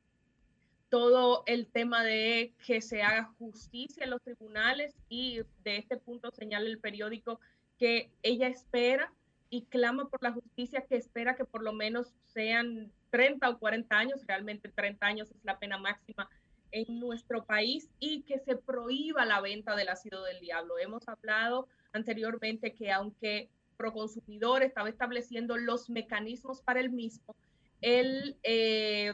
todo 0.89 1.43
el 1.45 1.67
tema 1.67 2.03
de 2.03 2.53
que 2.65 2.81
se 2.81 3.03
haga 3.03 3.31
justicia 3.37 4.05
en 4.05 4.09
los 4.09 4.23
tribunales 4.23 4.95
y 5.07 5.41
de 5.63 5.77
este 5.77 5.97
punto 5.97 6.31
señala 6.31 6.67
el 6.67 6.79
periódico 6.79 7.39
que 7.77 8.11
ella 8.23 8.47
espera 8.47 9.13
y 9.49 9.65
clama 9.65 10.09
por 10.09 10.23
la 10.23 10.31
justicia 10.31 10.85
que 10.87 10.95
espera 10.95 11.35
que 11.35 11.45
por 11.45 11.63
lo 11.63 11.73
menos 11.73 12.13
sean 12.25 12.91
30 13.11 13.49
o 13.49 13.59
40 13.59 13.97
años, 13.97 14.25
realmente 14.27 14.69
30 14.69 15.05
años 15.05 15.31
es 15.31 15.43
la 15.43 15.59
pena 15.59 15.77
máxima 15.77 16.29
en 16.71 16.99
nuestro 16.99 17.45
país 17.45 17.89
y 17.99 18.23
que 18.23 18.39
se 18.39 18.55
prohíba 18.55 19.25
la 19.25 19.41
venta 19.41 19.75
del 19.75 19.89
ácido 19.89 20.23
del 20.23 20.39
diablo. 20.39 20.77
Hemos 20.77 21.07
hablado 21.07 21.67
anteriormente 21.93 22.73
que 22.73 22.91
aunque 22.91 23.49
Proconsumidor 23.77 24.61
estaba 24.61 24.89
estableciendo 24.89 25.55
los 25.55 25.89
mecanismos 25.89 26.61
para 26.61 26.81
el 26.81 26.89
mismo, 26.89 27.33
el 27.79 28.37
eh, 28.43 29.13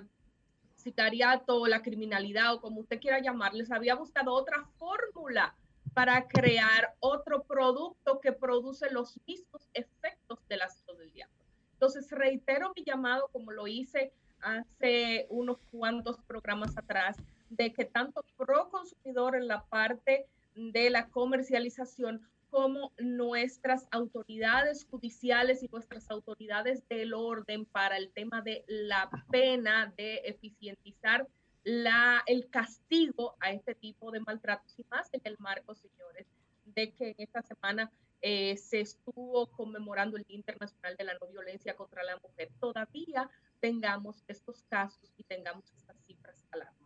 sicariato, 0.75 1.67
la 1.67 1.83
criminalidad 1.83 2.55
o 2.55 2.61
como 2.61 2.81
usted 2.81 2.99
quiera 2.99 3.21
llamarles, 3.21 3.71
había 3.71 3.95
buscado 3.95 4.33
otra 4.33 4.65
fórmula 4.77 5.55
para 5.93 6.27
crear 6.27 6.95
otro 6.99 7.43
producto 7.43 8.19
que 8.19 8.31
produce 8.31 8.91
los 8.91 9.19
mismos 9.27 9.69
efectos 9.73 10.39
del 10.47 10.63
ácido 10.63 10.95
del 10.95 11.11
diablo. 11.11 11.35
Entonces, 11.73 12.09
reitero 12.11 12.73
mi 12.75 12.83
llamado, 12.83 13.29
como 13.31 13.51
lo 13.51 13.67
hice 13.67 14.11
hace 14.41 15.27
unos 15.29 15.57
cuantos 15.71 16.19
programas 16.27 16.77
atrás, 16.77 17.17
de 17.49 17.73
que 17.73 17.85
tanto 17.85 18.23
pro 18.37 18.69
consumidor 18.69 19.35
en 19.35 19.47
la 19.47 19.63
parte 19.65 20.27
de 20.55 20.89
la 20.89 21.07
comercialización 21.09 22.21
como 22.49 22.93
nuestras 22.97 23.87
autoridades 23.91 24.85
judiciales 24.85 25.61
y 25.61 25.67
nuestras 25.67 26.09
autoridades 26.09 26.87
del 26.87 27.13
orden 27.13 27.65
para 27.65 27.97
el 27.97 28.11
tema 28.11 28.41
de 28.41 28.63
la 28.67 29.09
pena 29.29 29.93
de 29.97 30.21
eficientizar 30.23 31.27
la, 31.65 32.23
el 32.27 32.49
castigo 32.49 33.35
a 33.41 33.51
este 33.51 33.75
tipo 33.75 34.11
de 34.11 34.21
maltratos 34.21 34.79
y 34.79 34.85
más 34.89 35.09
en 35.11 35.21
el 35.25 35.35
marco, 35.39 35.75
señores, 35.75 36.27
de 36.63 36.93
que 36.93 37.09
en 37.09 37.15
esta 37.17 37.41
semana 37.41 37.91
eh, 38.21 38.55
se 38.55 38.81
estuvo 38.81 39.47
conmemorando 39.47 40.15
el 40.15 40.23
Día 40.23 40.37
Internacional 40.37 40.95
de 40.95 41.03
la 41.03 41.13
No 41.19 41.27
Violencia 41.27 41.75
contra 41.75 42.03
la 42.03 42.17
Mujer. 42.17 42.49
Todavía 42.59 43.29
tengamos 43.59 44.23
estos 44.27 44.63
casos 44.69 45.11
y 45.17 45.23
tengamos 45.23 45.71
estas 45.75 45.97
cifras 46.05 46.43
alarmantes. 46.51 46.84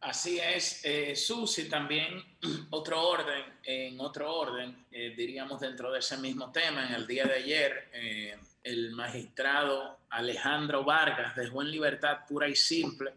Así 0.00 0.38
es, 0.38 0.80
eh, 0.84 1.14
Susi, 1.14 1.68
también 1.68 2.24
otro 2.70 3.06
orden, 3.06 3.44
en 3.62 4.00
otro 4.00 4.34
orden, 4.34 4.86
eh, 4.90 5.12
diríamos 5.14 5.60
dentro 5.60 5.92
de 5.92 5.98
ese 5.98 6.16
mismo 6.16 6.50
tema, 6.50 6.86
en 6.86 6.94
el 6.94 7.06
día 7.06 7.24
de 7.24 7.34
ayer, 7.34 7.90
eh, 7.92 8.38
el 8.62 8.92
magistrado 8.92 10.00
Alejandro 10.08 10.84
Vargas 10.84 11.36
dejó 11.36 11.62
en 11.62 11.70
libertad 11.70 12.20
pura 12.26 12.48
y 12.48 12.56
simple 12.56 13.12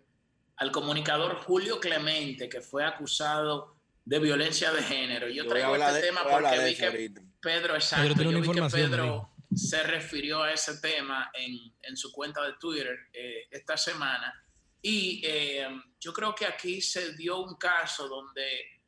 al 0.57 0.71
comunicador 0.71 1.35
Julio 1.35 1.79
Clemente, 1.79 2.49
que 2.49 2.61
fue 2.61 2.85
acusado 2.85 3.75
de 4.05 4.19
violencia 4.19 4.71
de 4.71 4.83
género. 4.83 5.29
Yo 5.29 5.47
traigo 5.47 5.75
este 5.75 6.01
tema 6.01 6.23
porque 6.23 6.65
vi 6.65 6.75
que 6.75 7.11
Pedro, 7.41 7.75
exacto, 7.75 8.23
yo 8.23 8.41
vi 8.41 8.49
que 8.49 8.61
Pedro 8.69 9.29
se 9.55 9.83
refirió 9.83 10.43
a 10.43 10.51
ese 10.51 10.77
tema 10.77 11.31
en, 11.33 11.73
en 11.81 11.97
su 11.97 12.11
cuenta 12.11 12.43
de 12.45 12.53
Twitter 12.53 12.97
eh, 13.13 13.47
esta 13.51 13.77
semana 13.77 14.42
y 14.85 15.21
eh, 15.23 15.65
yo 15.97 16.11
creo 16.11 16.35
que 16.35 16.45
aquí 16.45 16.81
se 16.81 17.13
dio 17.13 17.39
un 17.39 17.55
caso 17.55 18.09
donde 18.09 18.81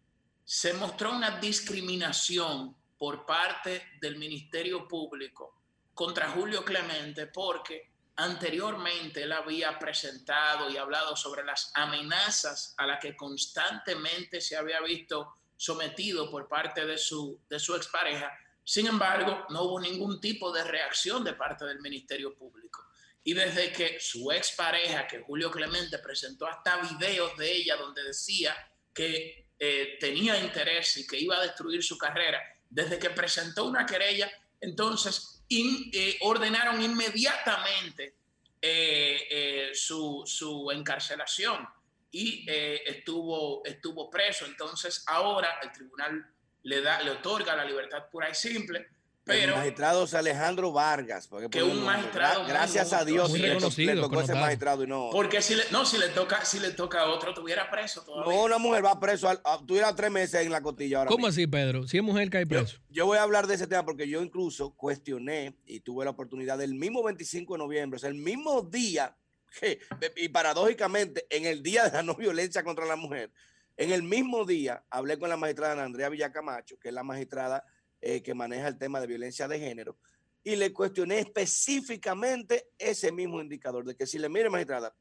se 0.43 0.73
mostró 0.73 1.12
una 1.12 1.39
discriminación 1.39 2.75
por 2.97 3.25
parte 3.25 3.93
del 4.01 4.17
Ministerio 4.17 4.88
Público 4.89 5.62
contra 5.93 6.29
Julio 6.31 6.65
Clemente 6.65 7.27
porque 7.27 7.91
anteriormente 8.17 9.23
él 9.23 9.31
había 9.31 9.79
presentado 9.79 10.69
y 10.69 10.75
hablado 10.75 11.15
sobre 11.15 11.45
las 11.45 11.71
amenazas 11.73 12.75
a 12.77 12.86
las 12.86 12.99
que 12.99 13.15
constantemente 13.15 14.41
se 14.41 14.58
había 14.58 14.81
visto 14.81 15.38
sometido 15.55 16.29
por 16.29 16.49
parte 16.49 16.86
de 16.86 16.97
su, 16.97 17.39
de 17.47 17.58
su 17.58 17.73
expareja. 17.73 18.38
Sin 18.65 18.88
embargo, 18.88 19.45
no 19.49 19.63
hubo 19.63 19.79
ningún 19.79 20.19
tipo 20.19 20.51
de 20.51 20.65
reacción 20.65 21.23
de 21.23 21.34
parte 21.34 21.63
del 21.63 21.79
Ministerio 21.79 22.36
Público. 22.36 22.85
Y 23.28 23.34
desde 23.34 23.72
que 23.72 24.00
su 24.00 24.32
expareja, 24.32 25.08
que 25.08 25.20
Julio 25.20 25.50
Clemente, 25.50 25.98
presentó 25.98 26.46
hasta 26.46 26.78
videos 26.78 27.36
de 27.38 27.52
ella 27.52 27.76
donde 27.76 28.04
decía 28.04 28.56
que 28.94 29.48
eh, 29.58 29.98
tenía 30.00 30.40
interés 30.40 30.98
y 30.98 31.08
que 31.08 31.18
iba 31.18 31.36
a 31.36 31.42
destruir 31.42 31.84
su 31.84 31.98
carrera, 31.98 32.40
desde 32.70 33.00
que 33.00 33.10
presentó 33.10 33.66
una 33.66 33.84
querella, 33.84 34.32
entonces 34.62 35.44
eh, 35.50 36.20
ordenaron 36.22 36.80
inmediatamente 36.80 38.14
eh, 38.62 39.72
su, 39.74 40.72
encarcelación 40.72 41.68
y 42.12 42.46
estuvo, 42.48 43.66
estuvo 43.66 44.08
preso. 44.08 44.46
Entonces 44.46 45.04
ahora 45.08 45.60
el 45.64 45.72
tribunal 45.72 46.32
le, 46.62 46.82
da, 46.82 47.02
le 47.02 47.10
otorga 47.10 47.56
la 47.56 47.66
libertad 47.66 48.08
pura 48.12 48.30
y 48.30 48.36
simple 48.36 48.94
pero, 49.26 49.54
el 49.54 49.58
magistrado 49.58 50.06
Alejandro 50.14 50.72
Vargas. 50.72 51.28
Porque 51.28 51.50
que 51.50 51.64
un 51.64 51.84
magistrado. 51.84 52.46
gracias 52.46 52.94
a 52.94 53.04
Dios 53.04 53.30
muy 53.32 53.40
reconocido, 53.40 53.96
le 53.96 54.02
tocó 54.02 54.22
ese 54.22 54.36
magistrado 54.36 54.84
y 54.84 54.88
no. 54.88 55.10
Porque 55.12 55.42
si 55.42 55.56
le, 55.56 55.64
no, 55.72 55.84
si 55.84 55.98
le 55.98 56.10
toca, 56.10 56.46
si 56.46 56.60
le 56.60 56.72
toca 56.72 57.02
a 57.02 57.06
otro, 57.08 57.34
tuviera 57.34 57.70
preso 57.72 58.04
todavía. 58.04 58.32
No, 58.32 58.44
una 58.44 58.60
mujer 58.60 58.86
va 58.86 59.00
preso, 59.00 59.28
tuviera 59.66 59.96
tres 59.96 60.12
meses 60.12 60.46
en 60.46 60.52
la 60.52 60.62
costilla 60.62 61.00
ahora. 61.00 61.10
¿Cómo 61.10 61.26
así, 61.26 61.48
Pedro? 61.48 61.88
Si 61.88 61.98
es 61.98 62.04
mujer 62.04 62.30
cae 62.30 62.46
preso. 62.46 62.78
Yo, 62.90 63.08
voy 63.08 63.18
a 63.18 63.24
hablar 63.24 63.48
de 63.48 63.56
ese 63.56 63.66
tema 63.66 63.84
porque 63.84 64.08
yo 64.08 64.22
incluso 64.22 64.76
cuestioné 64.76 65.58
y 65.66 65.80
tuve 65.80 66.06
la 66.06 66.12
oportunidad 66.12 66.60
del 66.60 66.76
mismo 66.76 67.04
25 67.04 67.56
de 67.56 67.58
noviembre, 67.58 67.98
o 67.98 68.00
sea, 68.00 68.10
el 68.10 68.16
mismo 68.16 68.62
día 68.62 69.18
que, 69.60 69.80
y 70.18 70.30
paradójicamente, 70.30 71.26
en 71.32 71.46
el 71.46 71.64
día 71.64 71.86
de 71.86 71.92
la 71.94 72.04
no 72.04 72.14
violencia 72.14 72.64
contra 72.64 72.86
la 72.86 72.96
mujer, 72.96 73.32
en 73.76 73.92
el 73.92 74.04
mismo 74.04 74.46
día 74.46 74.84
hablé 74.92 75.18
con 75.18 75.30
la 75.30 75.38
magistrada 75.38 75.84
Andrea 75.84 76.10
Villacamacho, 76.10 76.78
que 76.80 76.90
es 76.90 76.94
la 76.94 77.04
magistrada 77.04 77.66
eh, 78.01 78.21
que 78.21 78.34
maneja 78.34 78.67
el 78.67 78.77
tema 78.77 78.99
de 78.99 79.08
violencia 79.08 79.47
de 79.47 79.60
género, 79.60 79.97
y 80.43 80.55
le 80.55 80.71
cuestioné 80.71 81.19
específicamente 81.19 82.69
ese 82.77 83.12
mismo 83.12 83.41
indicador, 83.41 83.84
de 83.84 83.95
que 83.95 84.05
si 84.05 84.19
le 84.19 84.29
mire, 84.29 84.49
magistrada, 84.49 84.95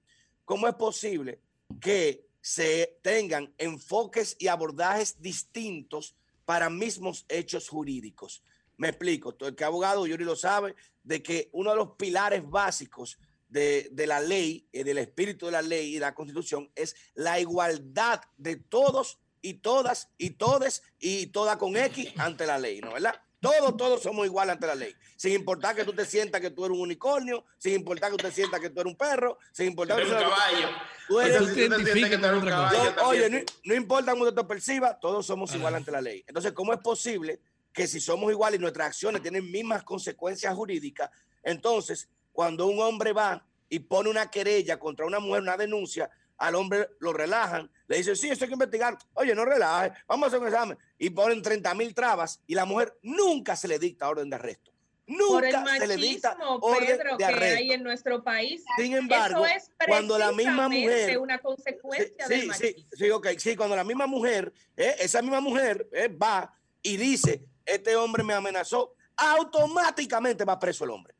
¿cómo 0.45 0.67
es 0.67 0.75
posible 0.75 1.39
que 1.81 2.27
se 2.41 2.99
tengan 3.03 3.53
enfoques 3.59 4.37
y 4.39 4.49
abordajes 4.49 5.21
distintos 5.21 6.17
para 6.47 6.71
mismos 6.71 7.27
hechos 7.29 7.69
jurídicos? 7.69 8.43
Me 8.79 8.89
explico, 8.89 9.35
todo 9.35 9.51
el 9.51 9.55
que 9.55 9.65
abogado, 9.65 10.07
Yuri 10.07 10.25
lo 10.25 10.35
sabe, 10.35 10.75
de 11.03 11.23
que 11.23 11.51
uno 11.53 11.71
de 11.71 11.77
los 11.77 11.91
pilares 11.97 12.43
básicos 12.49 13.19
de, 13.49 13.89
de, 13.93 14.07
la 14.07 14.21
ley, 14.21 14.67
eh, 14.73 14.83
del 14.83 14.99
espíritu 14.99 15.47
de 15.47 15.53
la 15.53 15.63
ley 15.63 15.91
y 15.91 15.95
de 15.95 16.01
la 16.01 16.15
constitución 16.15 16.71
es 16.75 16.97
la 17.15 17.39
igualdad 17.39 18.21
de 18.39 18.57
todos 18.57 19.19
y 19.45 19.55
todas 19.55 20.09
y 20.17 20.31
todes 20.31 20.83
y 20.99 21.27
toda 21.27 21.59
con 21.59 21.77
X 21.77 22.13
ante 22.17 22.47
la 22.47 22.59
ley, 22.59 22.81
¿no? 22.81 22.95
¿Verdad? 22.95 23.15
Todos, 23.41 23.77
todos 23.77 24.03
somos 24.03 24.25
iguales 24.25 24.55
ante 24.55 24.67
la 24.67 24.75
ley. 24.75 24.95
Sin 25.17 25.35
importar 25.35 25.77
que 25.77 25.85
tú 25.85 25.93
te 25.93 26.07
sientas 26.07 26.41
que 26.41 26.51
tú 26.51 26.65
eres 26.65 26.75
un 26.75 26.83
unicornio, 26.83 27.45
sin 27.59 27.75
importar 27.75 28.11
que 28.11 28.17
tú 28.17 28.25
te 28.25 28.33
sientas 28.33 28.59
que 28.59 28.71
tú 28.71 28.81
eres 28.81 28.91
un 28.91 28.97
perro, 28.97 29.37
sin 29.53 29.67
importar 29.67 29.99
que 29.99 30.07
tú 30.07 30.13
eres 30.13 30.25
un 30.25 30.31
caballo. 30.31 30.69
Tú 31.07 31.21
eres, 31.21 31.41
un 31.43 32.41
caballo. 32.47 32.95
oye, 33.05 33.47
no, 33.65 33.75
importa 33.75 34.13
cómo 34.13 34.33
te 34.33 34.45
perciba, 34.45 34.99
todos 34.99 35.27
somos 35.27 35.55
iguales 35.55 35.77
ante 35.77 35.93
la 35.93 36.01
ley. 36.01 36.25
Entonces, 36.27 36.53
¿cómo 36.53 36.73
es 36.73 36.79
posible 36.79 37.39
que 37.75 37.87
si 37.87 38.01
somos 38.01 38.33
iguales 38.33 38.59
y 38.59 38.63
nuestras 38.63 38.87
acciones 38.87 39.21
tienen 39.21 39.51
mismas 39.51 39.83
consecuencias 39.83 40.55
jurídicas, 40.55 41.11
entonces, 41.43 42.09
cuando 42.33 42.67
un 42.67 42.81
hombre 42.81 43.13
va 43.13 43.45
y 43.69 43.81
pone 43.81 44.09
una 44.09 44.31
querella 44.31 44.79
contra 44.79 45.05
una 45.05 45.19
mujer, 45.19 45.43
una 45.43 45.59
denuncia, 45.59 46.09
al 46.39 46.55
hombre 46.55 46.91
lo 47.01 47.13
relajan, 47.13 47.71
le 47.87 47.99
dicen, 47.99 48.17
sí, 48.17 48.29
eso 48.29 48.45
hay 48.45 48.49
que 48.49 48.55
investigar, 48.55 48.97
oye, 49.15 49.35
no 49.35 49.45
relaje, 49.45 49.93
vamos 50.07 50.25
a 50.25 50.27
hacer 50.29 50.41
un 50.41 50.47
examen, 50.47 50.79
y 50.99 51.11
ponen 51.11 51.43
30 51.43 51.75
mil 51.75 51.95
trabas, 51.95 52.41
y 52.47 52.55
la 52.55 52.65
mujer 52.65 52.97
nunca 53.03 53.57
se 53.57 53.69
le 53.69 53.79
dicta 53.79 54.09
orden 54.09 54.31
de 54.31 54.37
arresto. 54.37 54.73
Nunca 55.07 55.65
se 55.79 55.87
le 55.87 55.97
dicta 55.97 56.37
orden 56.61 56.99
de 57.19 57.25
arresto. 57.25 57.39
que 57.39 57.63
hay 57.63 57.73
en 57.73 57.83
nuestro 57.83 58.25
país. 58.25 58.65
Sin 58.79 58.95
embargo, 58.95 59.45
cuando 59.87 60.17
la 60.17 60.33
misma 60.33 60.69
mujer, 60.69 61.19
una 61.19 61.39
consecuencia 61.39 62.27
sí, 62.27 62.49
sí, 62.55 62.87
sí, 62.91 63.11
okay, 63.11 63.39
sí, 63.39 63.55
cuando 63.55 63.77
la 63.77 63.85
misma 63.85 64.07
mujer, 64.07 64.53
eh, 64.77 64.97
esa 65.01 65.21
misma 65.21 65.41
mujer 65.41 65.89
eh, 65.93 66.09
va 66.09 66.57
y 66.83 66.97
dice, 66.97 67.45
este 67.67 67.95
hombre 67.97 68.25
me 68.25 68.33
amenazó, 68.33 68.95
automáticamente 69.17 70.45
va 70.45 70.59
preso 70.59 70.85
el 70.85 70.91
hombre 70.91 71.14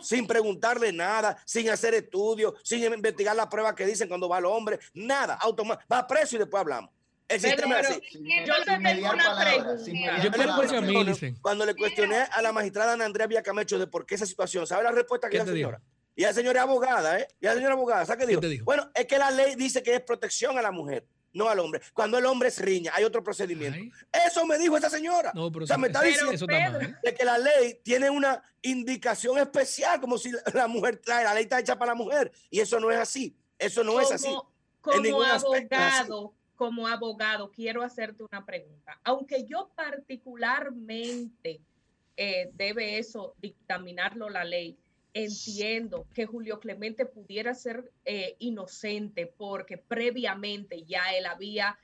sin 0.00 0.26
preguntarle 0.26 0.92
nada, 0.92 1.36
sin 1.44 1.68
hacer 1.70 1.94
estudios, 1.94 2.54
sin 2.62 2.84
investigar 2.84 3.34
las 3.34 3.46
pruebas 3.46 3.74
que 3.74 3.86
dicen 3.86 4.08
cuando 4.08 4.28
va 4.28 4.38
el 4.38 4.46
hombre, 4.46 4.78
nada, 4.94 5.34
automático, 5.34 5.86
va 5.92 6.06
preso 6.06 6.36
y 6.36 6.38
después 6.40 6.60
hablamos. 6.60 6.90
El 7.26 7.40
sistema 7.40 7.80
es 7.80 7.88
así. 7.88 8.00
Yo 8.46 8.54
te 8.64 8.78
tengo 8.78 9.10
una 9.12 10.80
pregunta. 10.80 11.40
Cuando 11.40 11.64
le 11.64 11.74
cuestioné 11.74 12.18
a 12.30 12.42
la 12.42 12.52
magistrada 12.52 12.92
Ana 12.92 13.06
Andrea 13.06 13.26
Villacamecho 13.26 13.78
de 13.78 13.86
por 13.86 14.04
qué 14.04 14.14
esa 14.14 14.26
situación, 14.26 14.66
¿sabe 14.66 14.84
la 14.84 14.92
respuesta 14.92 15.30
que 15.30 15.38
la 15.38 15.46
señora? 15.46 15.80
Y 16.16 16.22
la 16.22 16.32
señora 16.32 16.60
es 16.60 16.64
abogada, 16.64 17.18
¿eh? 17.18 17.26
Y 17.40 17.46
la 17.46 17.54
señora 17.54 17.72
abogada, 17.72 18.06
¿sabe 18.06 18.20
qué 18.20 18.26
dijo? 18.26 18.40
dijo? 18.40 18.64
Bueno, 18.64 18.88
es 18.94 19.06
que 19.06 19.18
la 19.18 19.30
ley 19.30 19.56
dice 19.56 19.82
que 19.82 19.94
es 19.94 20.00
protección 20.00 20.56
a 20.58 20.62
la 20.62 20.70
mujer 20.70 21.04
no 21.34 21.48
al 21.48 21.58
hombre. 21.58 21.82
Cuando 21.92 22.16
el 22.16 22.24
hombre 22.24 22.48
es 22.48 22.58
riña, 22.60 22.92
hay 22.94 23.04
otro 23.04 23.22
procedimiento. 23.22 23.78
Eso 24.12 24.46
me 24.46 24.56
dijo 24.56 24.76
esa 24.76 24.88
señora. 24.88 25.32
No, 25.34 25.52
pero 25.52 25.64
o 25.64 25.66
sea, 25.66 25.76
me 25.76 25.88
está 25.88 26.00
diciendo 26.00 26.32
de 27.02 27.14
que 27.14 27.24
la 27.24 27.36
ley 27.38 27.80
tiene 27.82 28.08
una 28.08 28.42
indicación 28.62 29.36
especial, 29.38 30.00
como 30.00 30.16
si 30.16 30.32
la 30.54 30.66
mujer 30.66 30.96
trae, 30.98 31.24
la 31.24 31.34
ley 31.34 31.42
está 31.42 31.60
hecha 31.60 31.76
para 31.78 31.92
la 31.92 31.96
mujer. 31.96 32.32
Y 32.48 32.60
eso 32.60 32.80
no 32.80 32.90
es 32.90 32.98
así. 32.98 33.36
Eso 33.58 33.84
no 33.84 34.00
es 34.00 34.10
así. 34.10 34.34
Como 34.80 35.22
abogado, 35.22 36.34
como 36.56 36.86
abogado, 36.86 37.50
quiero 37.50 37.82
hacerte 37.82 38.22
una 38.22 38.44
pregunta. 38.44 38.98
Aunque 39.02 39.44
yo 39.44 39.70
particularmente 39.74 41.60
eh, 42.16 42.50
debe 42.52 42.98
eso 42.98 43.34
dictaminarlo 43.40 44.28
la 44.28 44.44
ley, 44.44 44.78
entiendo 45.14 46.06
que 46.12 46.26
Julio 46.26 46.58
Clemente 46.58 47.06
pudiera 47.06 47.54
ser 47.54 47.90
eh, 48.04 48.34
inocente 48.40 49.32
porque 49.38 49.78
previamente 49.78 50.82
ya 50.82 51.14
él 51.16 51.26
había 51.26 51.78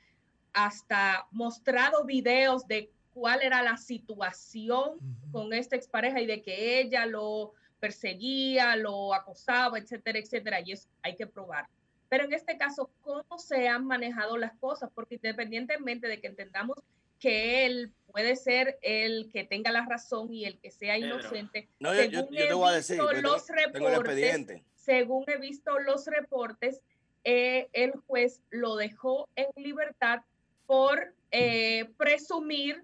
hasta 0.52 1.28
mostrado 1.30 2.04
videos 2.04 2.66
de 2.66 2.90
cuál 3.14 3.42
era 3.42 3.62
la 3.62 3.76
situación 3.76 4.98
con 5.30 5.52
esta 5.52 5.76
expareja 5.76 6.20
y 6.20 6.26
de 6.26 6.42
que 6.42 6.80
ella 6.80 7.06
lo 7.06 7.54
perseguía, 7.78 8.74
lo 8.76 9.14
acosaba, 9.14 9.78
etcétera, 9.78 10.18
etcétera, 10.18 10.60
y 10.60 10.72
eso 10.72 10.88
hay 11.02 11.14
que 11.14 11.26
probar. 11.26 11.66
Pero 12.08 12.24
en 12.24 12.32
este 12.32 12.58
caso, 12.58 12.90
¿cómo 13.02 13.38
se 13.38 13.68
han 13.68 13.86
manejado 13.86 14.36
las 14.36 14.54
cosas? 14.56 14.90
Porque 14.92 15.14
independientemente 15.14 16.08
de 16.08 16.20
que 16.20 16.26
entendamos 16.26 16.76
que 17.20 17.66
él 17.66 17.92
puede 18.10 18.34
ser 18.34 18.78
el 18.82 19.30
que 19.30 19.44
tenga 19.44 19.70
la 19.70 19.86
razón 19.86 20.32
y 20.32 20.46
el 20.46 20.58
que 20.58 20.70
sea 20.70 20.98
inocente, 20.98 21.68
no, 21.78 21.94
yo, 21.94 22.00
según 22.00 22.12
yo, 22.12 22.20
yo 22.22 22.28
te 22.30 22.48
he 22.48 22.52
voy 22.54 22.68
a 22.68 22.76
visto 22.76 22.94
decir, 22.94 22.96
yo 22.96 23.22
los 23.22 23.46
tengo, 23.46 23.72
tengo 23.72 23.88
el 23.88 23.94
reportes, 23.94 24.18
expediente. 24.18 24.64
según 24.74 25.24
he 25.28 25.36
visto 25.36 25.78
los 25.78 26.06
reportes, 26.06 26.80
eh, 27.22 27.68
el 27.72 27.92
juez 27.92 28.42
lo 28.50 28.76
dejó 28.76 29.28
en 29.36 29.46
libertad 29.54 30.22
por 30.66 31.14
eh, 31.30 31.90
presumir 31.96 32.82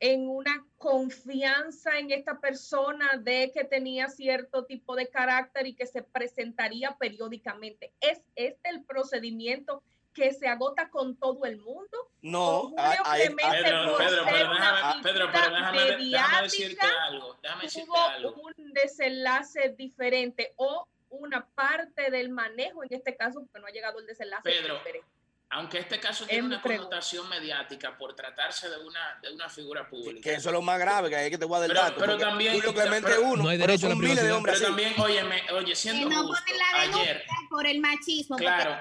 en 0.00 0.28
una 0.28 0.64
confianza 0.76 1.98
en 1.98 2.12
esta 2.12 2.38
persona 2.38 3.16
de 3.16 3.50
que 3.52 3.64
tenía 3.64 4.08
cierto 4.08 4.64
tipo 4.64 4.94
de 4.94 5.08
carácter 5.08 5.66
y 5.66 5.74
que 5.74 5.86
se 5.86 6.02
presentaría 6.02 6.96
periódicamente. 6.98 7.92
¿Es 8.00 8.20
este 8.36 8.70
el 8.70 8.84
procedimiento 8.84 9.82
que 10.18 10.32
se 10.32 10.48
agota 10.48 10.90
con 10.90 11.16
todo 11.16 11.44
el 11.44 11.58
mundo? 11.58 12.10
No, 12.22 12.72
hay- 12.76 12.98
hay- 13.04 13.28
Pedro, 13.34 13.90
por 13.92 13.98
Pedro, 14.04 14.22
pero 14.24 14.50
déjame, 14.52 15.02
Pedro, 15.02 15.28
pero 15.32 15.50
déjame, 15.50 15.96
déjame 16.10 16.42
decirte 16.42 16.86
algo, 17.08 17.36
déjame 17.40 17.62
decirte 17.62 17.86
tuvo 17.86 17.96
algo. 17.96 18.34
un 18.56 18.72
desenlace 18.72 19.74
diferente 19.76 20.52
o 20.56 20.86
una 21.10 21.46
parte 21.54 22.10
del 22.10 22.30
manejo 22.30 22.82
en 22.82 22.92
este 22.92 23.16
caso, 23.16 23.40
porque 23.40 23.60
no 23.60 23.66
ha 23.66 23.70
llegado 23.70 24.00
el 24.00 24.06
desenlace. 24.06 24.42
Pedro, 24.42 24.74
diferente. 24.78 25.06
Aunque 25.50 25.78
este 25.78 25.98
caso 25.98 26.26
tiene 26.26 26.46
una 26.46 26.60
connotación 26.60 27.26
mediática 27.26 27.96
por 27.96 28.14
tratarse 28.14 28.68
de 28.68 28.76
una, 28.80 29.18
de 29.22 29.32
una 29.32 29.48
figura 29.48 29.88
pública. 29.88 30.20
Que 30.22 30.34
eso 30.34 30.50
es 30.50 30.52
lo 30.52 30.60
más 30.60 30.78
grave, 30.78 31.08
que 31.08 31.16
hay 31.16 31.30
que 31.30 31.38
te 31.38 31.46
voy 31.46 31.56
a 31.56 31.60
dar 31.60 31.70
el 31.70 31.74
Pero- 31.74 31.84
dato. 31.88 32.00
pero 32.00 32.18
también- 32.18 32.52
Julio 32.54 32.74
Clemente 32.74 33.08
pero- 33.08 33.22
uno, 33.22 33.42
No 33.44 33.48
hay 33.48 33.58
pero 33.58 33.72
a 33.72 33.76
la 33.88 33.94
miles 33.94 34.22
de 34.22 34.32
hombres 34.32 34.58
Pero 34.58 34.74
así. 34.74 34.82
también, 34.84 35.00
óyeme, 35.00 35.42
oye, 35.52 35.66
Que 35.70 35.76
siendo 35.76 36.10
no 36.10 36.22
justo, 36.26 36.44
ponen 36.44 36.58
la 36.58 36.80
denuncia 36.82 37.02
ayer, 37.12 37.24
por 37.48 37.66
el 37.66 37.80
machismo. 37.80 38.36
claro, 38.36 38.76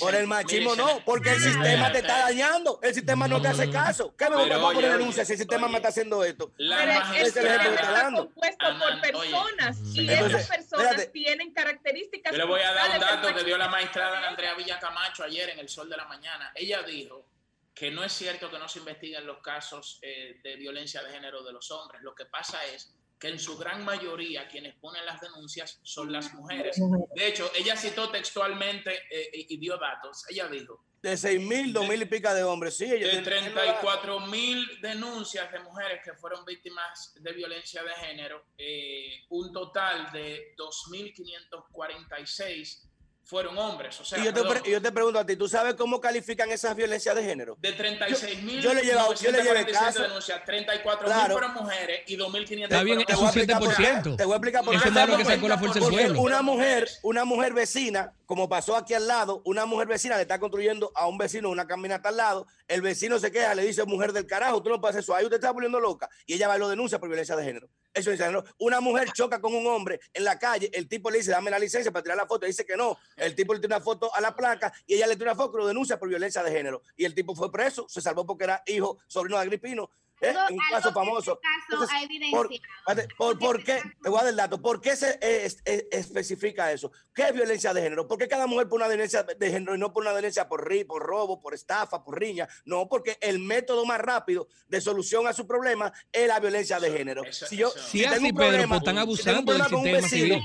Por 0.00 0.14
el 0.16 0.26
machismo 0.26 0.74
no, 0.74 1.00
porque 1.04 1.30
el 1.30 1.40
sistema 1.40 1.92
te 1.92 1.98
está 1.98 2.18
dañando. 2.18 2.80
El 2.82 2.94
sistema 2.94 3.28
no 3.28 3.40
te 3.40 3.48
hace 3.48 3.70
caso. 3.70 4.12
¿Qué 4.16 4.28
me 4.28 4.36
voy 4.36 4.50
a 4.50 4.58
poner 4.58 4.84
oye, 4.86 4.88
denuncia 4.98 5.24
si 5.24 5.32
el 5.34 5.38
sistema 5.38 5.66
oye. 5.66 5.72
me 5.72 5.78
está 5.78 5.88
haciendo 5.90 6.24
esto? 6.24 6.50
La 6.56 6.78
Pero 6.78 6.92
es- 6.92 7.32
que 7.32 7.38
está 7.38 8.10
compuesto 8.10 8.66
por 8.80 8.92
oye. 8.92 9.00
personas 9.02 9.78
y 9.94 10.00
Entonces, 10.10 10.34
esas 10.40 10.48
personas 10.48 10.86
espérate. 10.86 11.06
tienen 11.12 11.52
características. 11.52 12.32
Yo 12.32 12.38
le 12.38 12.44
voy 12.44 12.60
a 12.60 12.72
dar 12.72 12.90
un 12.90 12.98
dato 13.00 13.34
que 13.36 13.44
dio 13.44 13.56
la 13.56 13.68
magistrada 13.68 14.28
Andrea 14.28 14.54
Villacamacho 14.54 15.22
ayer 15.22 15.50
en 15.50 15.60
El 15.60 15.68
Sol 15.68 15.88
de 15.88 15.96
la 15.96 16.07
Mañana. 16.08 16.52
Ella 16.54 16.82
dijo 16.82 17.26
que 17.74 17.90
no 17.90 18.02
es 18.02 18.12
cierto 18.12 18.50
que 18.50 18.58
no 18.58 18.68
se 18.68 18.78
investiguen 18.80 19.26
los 19.26 19.38
casos 19.40 19.98
eh, 20.02 20.40
de 20.42 20.56
violencia 20.56 21.02
de 21.02 21.10
género 21.12 21.44
de 21.44 21.52
los 21.52 21.70
hombres. 21.70 22.02
Lo 22.02 22.14
que 22.14 22.24
pasa 22.26 22.64
es 22.66 22.92
que 23.18 23.28
en 23.28 23.38
su 23.38 23.56
gran 23.58 23.84
mayoría 23.84 24.48
quienes 24.48 24.74
ponen 24.76 25.04
las 25.04 25.20
denuncias 25.20 25.78
son 25.82 26.12
las 26.12 26.32
mujeres. 26.34 26.80
De 27.14 27.26
hecho, 27.26 27.50
ella 27.54 27.76
citó 27.76 28.10
textualmente 28.10 28.92
eh, 29.10 29.30
y 29.48 29.56
dio 29.58 29.76
datos. 29.76 30.24
Ella 30.28 30.48
dijo, 30.48 30.84
De 31.02 31.16
6 31.16 31.40
mil, 31.40 31.72
2 31.72 31.88
mil 31.88 32.02
y 32.02 32.04
pica 32.06 32.32
de 32.34 32.42
hombres. 32.44 32.76
Sí, 32.76 32.84
ellos 32.84 33.10
de 33.12 33.22
tienen- 33.22 33.24
34 33.24 34.20
mil 34.20 34.80
denuncias 34.80 35.50
de 35.52 35.58
mujeres 35.60 36.00
que 36.04 36.12
fueron 36.14 36.44
víctimas 36.44 37.14
de 37.20 37.32
violencia 37.32 37.82
de 37.82 37.90
género, 37.94 38.44
eh, 38.56 39.24
un 39.30 39.52
total 39.52 40.10
de 40.12 40.54
2.546 40.56 42.87
fueron 43.28 43.58
hombres. 43.58 44.00
O 44.00 44.04
sea, 44.06 44.18
Y 44.18 44.24
yo 44.24 44.32
te, 44.32 44.70
yo 44.70 44.80
te 44.80 44.90
pregunto 44.90 45.18
a 45.18 45.26
ti, 45.26 45.36
¿tú 45.36 45.46
sabes 45.48 45.74
cómo 45.74 46.00
califican 46.00 46.50
esas 46.50 46.74
violencias 46.74 47.14
de 47.14 47.22
género? 47.22 47.58
de 47.60 47.72
36 47.72 48.42
mil 48.42 48.62
yo 48.62 48.72
le 48.72 48.80
he 48.80 48.84
llevado- 48.84 49.12
yo 49.14 49.30
le 49.30 49.42
llevé 49.42 49.66
caso. 49.66 50.00
denuncias, 50.02 50.42
34 50.46 51.06
mil 51.06 51.14
Claro. 51.14 51.32
fueron 51.34 51.52
mujeres 51.54 52.00
y 52.06 52.16
2.500 52.16 52.62
Está 52.72 52.82
bien, 52.82 53.00
es 53.06 53.16
un 53.18 53.24
a 53.24 53.28
explicar 53.28 53.58
por 53.60 53.76
qué. 53.76 53.82
7%. 53.82 54.16
Te 54.16 54.24
voy 54.24 54.32
a 54.32 54.36
explicar 54.36 54.64
por 54.64 54.72
qué. 54.72 54.88
es 54.88 55.08
lo 55.08 55.16
que 55.18 55.24
sacó 55.26 55.48
la 55.48 55.58
fuerza 55.58 55.74
del 55.74 55.82
Porque 55.82 55.96
pueblo. 56.04 56.22
una 56.22 56.40
mujer, 56.42 56.88
una 57.02 57.24
mujer 57.26 57.52
vecina, 57.52 58.14
como 58.24 58.48
pasó 58.48 58.76
aquí 58.76 58.94
al 58.94 59.06
lado, 59.06 59.42
una 59.44 59.66
mujer 59.66 59.88
vecina 59.88 60.16
le 60.16 60.22
está 60.22 60.38
construyendo 60.40 60.90
a 60.94 61.06
un 61.06 61.18
vecino 61.18 61.50
una 61.50 61.66
caminata 61.66 62.08
al 62.08 62.16
lado, 62.16 62.46
el 62.66 62.80
vecino 62.80 63.18
se 63.18 63.30
queja, 63.30 63.54
le 63.54 63.62
dice, 63.62 63.84
mujer 63.84 64.14
del 64.14 64.26
carajo, 64.26 64.62
tú 64.62 64.70
no 64.70 64.80
puedes 64.80 64.96
hacer 64.96 65.02
eso, 65.04 65.14
ahí 65.14 65.24
usted 65.24 65.36
está 65.36 65.50
volviendo 65.50 65.80
loca, 65.80 66.08
y 66.26 66.34
ella 66.34 66.48
va 66.48 66.56
y 66.56 66.60
lo 66.60 66.68
denuncia 66.70 66.98
por 66.98 67.08
violencia 67.08 67.36
de 67.36 67.44
género. 67.44 67.68
Eso 67.92 68.10
es 68.12 68.18
género. 68.18 68.44
Una 68.58 68.80
mujer 68.80 69.10
choca 69.12 69.40
con 69.40 69.54
un 69.54 69.66
hombre 69.66 70.00
en 70.12 70.24
la 70.24 70.38
calle, 70.38 70.70
el 70.72 70.88
tipo 70.88 71.10
le 71.10 71.18
dice, 71.18 71.30
dame 71.30 71.50
la 71.50 71.58
licencia 71.58 71.90
para 71.90 72.02
tirar 72.02 72.16
la 72.16 72.26
foto, 72.26 72.46
dice 72.46 72.64
que 72.64 72.76
no, 72.76 72.96
el 73.16 73.34
tipo 73.34 73.54
le 73.54 73.60
tira 73.60 73.76
una 73.76 73.84
foto 73.84 74.14
a 74.14 74.20
la 74.20 74.34
placa, 74.34 74.72
y 74.86 74.94
ella 74.94 75.06
le 75.06 75.16
tira 75.16 75.32
una 75.32 75.42
foto 75.42 75.58
lo 75.58 75.66
denuncia 75.66 75.98
por 75.98 76.08
violencia 76.08 76.42
de 76.42 76.50
género, 76.50 76.82
y 76.96 77.04
el 77.04 77.14
tipo 77.14 77.34
fue 77.34 77.50
preso, 77.50 77.86
se 77.88 78.00
salvó 78.00 78.24
porque 78.26 78.44
era 78.44 78.62
hijo, 78.66 78.98
sobrino 79.06 79.36
de 79.36 79.42
Agripino, 79.42 79.90
¿eh? 80.20 80.28
Algo- 80.30 80.54
un 80.54 80.60
caso 80.70 80.92
famoso. 80.92 81.32
este 81.32 81.42
caso 81.42 81.64
Entonces, 81.70 81.96
ha 81.96 82.02
evidenciado. 82.02 82.48
por- 82.48 83.16
¿Por, 83.16 83.38
por 83.38 83.64
qué? 83.64 83.80
Te 84.02 84.08
voy 84.08 84.18
a 84.18 84.22
dar 84.22 84.30
el 84.30 84.36
dato. 84.36 84.60
¿Por 84.60 84.80
qué 84.80 84.96
se 84.96 85.10
eh, 85.20 85.44
es- 85.46 85.58
eh, 85.64 85.88
especifica 85.92 86.72
eso? 86.72 86.90
¿Qué 87.14 87.22
es 87.22 87.32
violencia 87.32 87.72
de 87.74 87.82
género? 87.82 88.06
¿Por 88.08 88.18
qué 88.18 88.28
cada 88.28 88.46
mujer 88.46 88.68
por 88.68 88.76
una 88.78 88.88
violencia 88.88 89.22
de 89.22 89.50
género 89.50 89.74
y 89.74 89.78
no 89.78 89.92
por 89.92 90.02
una 90.02 90.12
violencia 90.12 90.48
por, 90.48 90.66
ri, 90.68 90.84
por 90.84 91.02
robo, 91.02 91.40
por 91.40 91.54
estafa, 91.54 92.02
por 92.02 92.18
riña? 92.18 92.48
No, 92.64 92.88
porque 92.88 93.18
el 93.20 93.38
método 93.38 93.84
más 93.84 94.00
rápido 94.00 94.48
de 94.68 94.80
solución 94.80 95.26
a 95.26 95.32
su 95.32 95.46
problema 95.46 95.92
es 96.12 96.26
la 96.28 96.40
violencia 96.40 96.80
de 96.80 96.90
género. 96.90 97.24
eso- 97.24 97.46
si 97.46 97.56
yo 97.56 97.68
eso- 97.68 97.78
Si 97.78 98.00
tengo 98.02 98.14
así, 98.14 98.24
un 98.26 98.34
problema, 98.34 98.68
pues 98.68 98.78
están 98.80 98.94
si 99.16 99.24
tengo 99.24 99.40
un 99.40 99.60
abusando 99.60 99.82
del 99.82 100.02
sistema 100.04 100.36
vecino, 100.36 100.40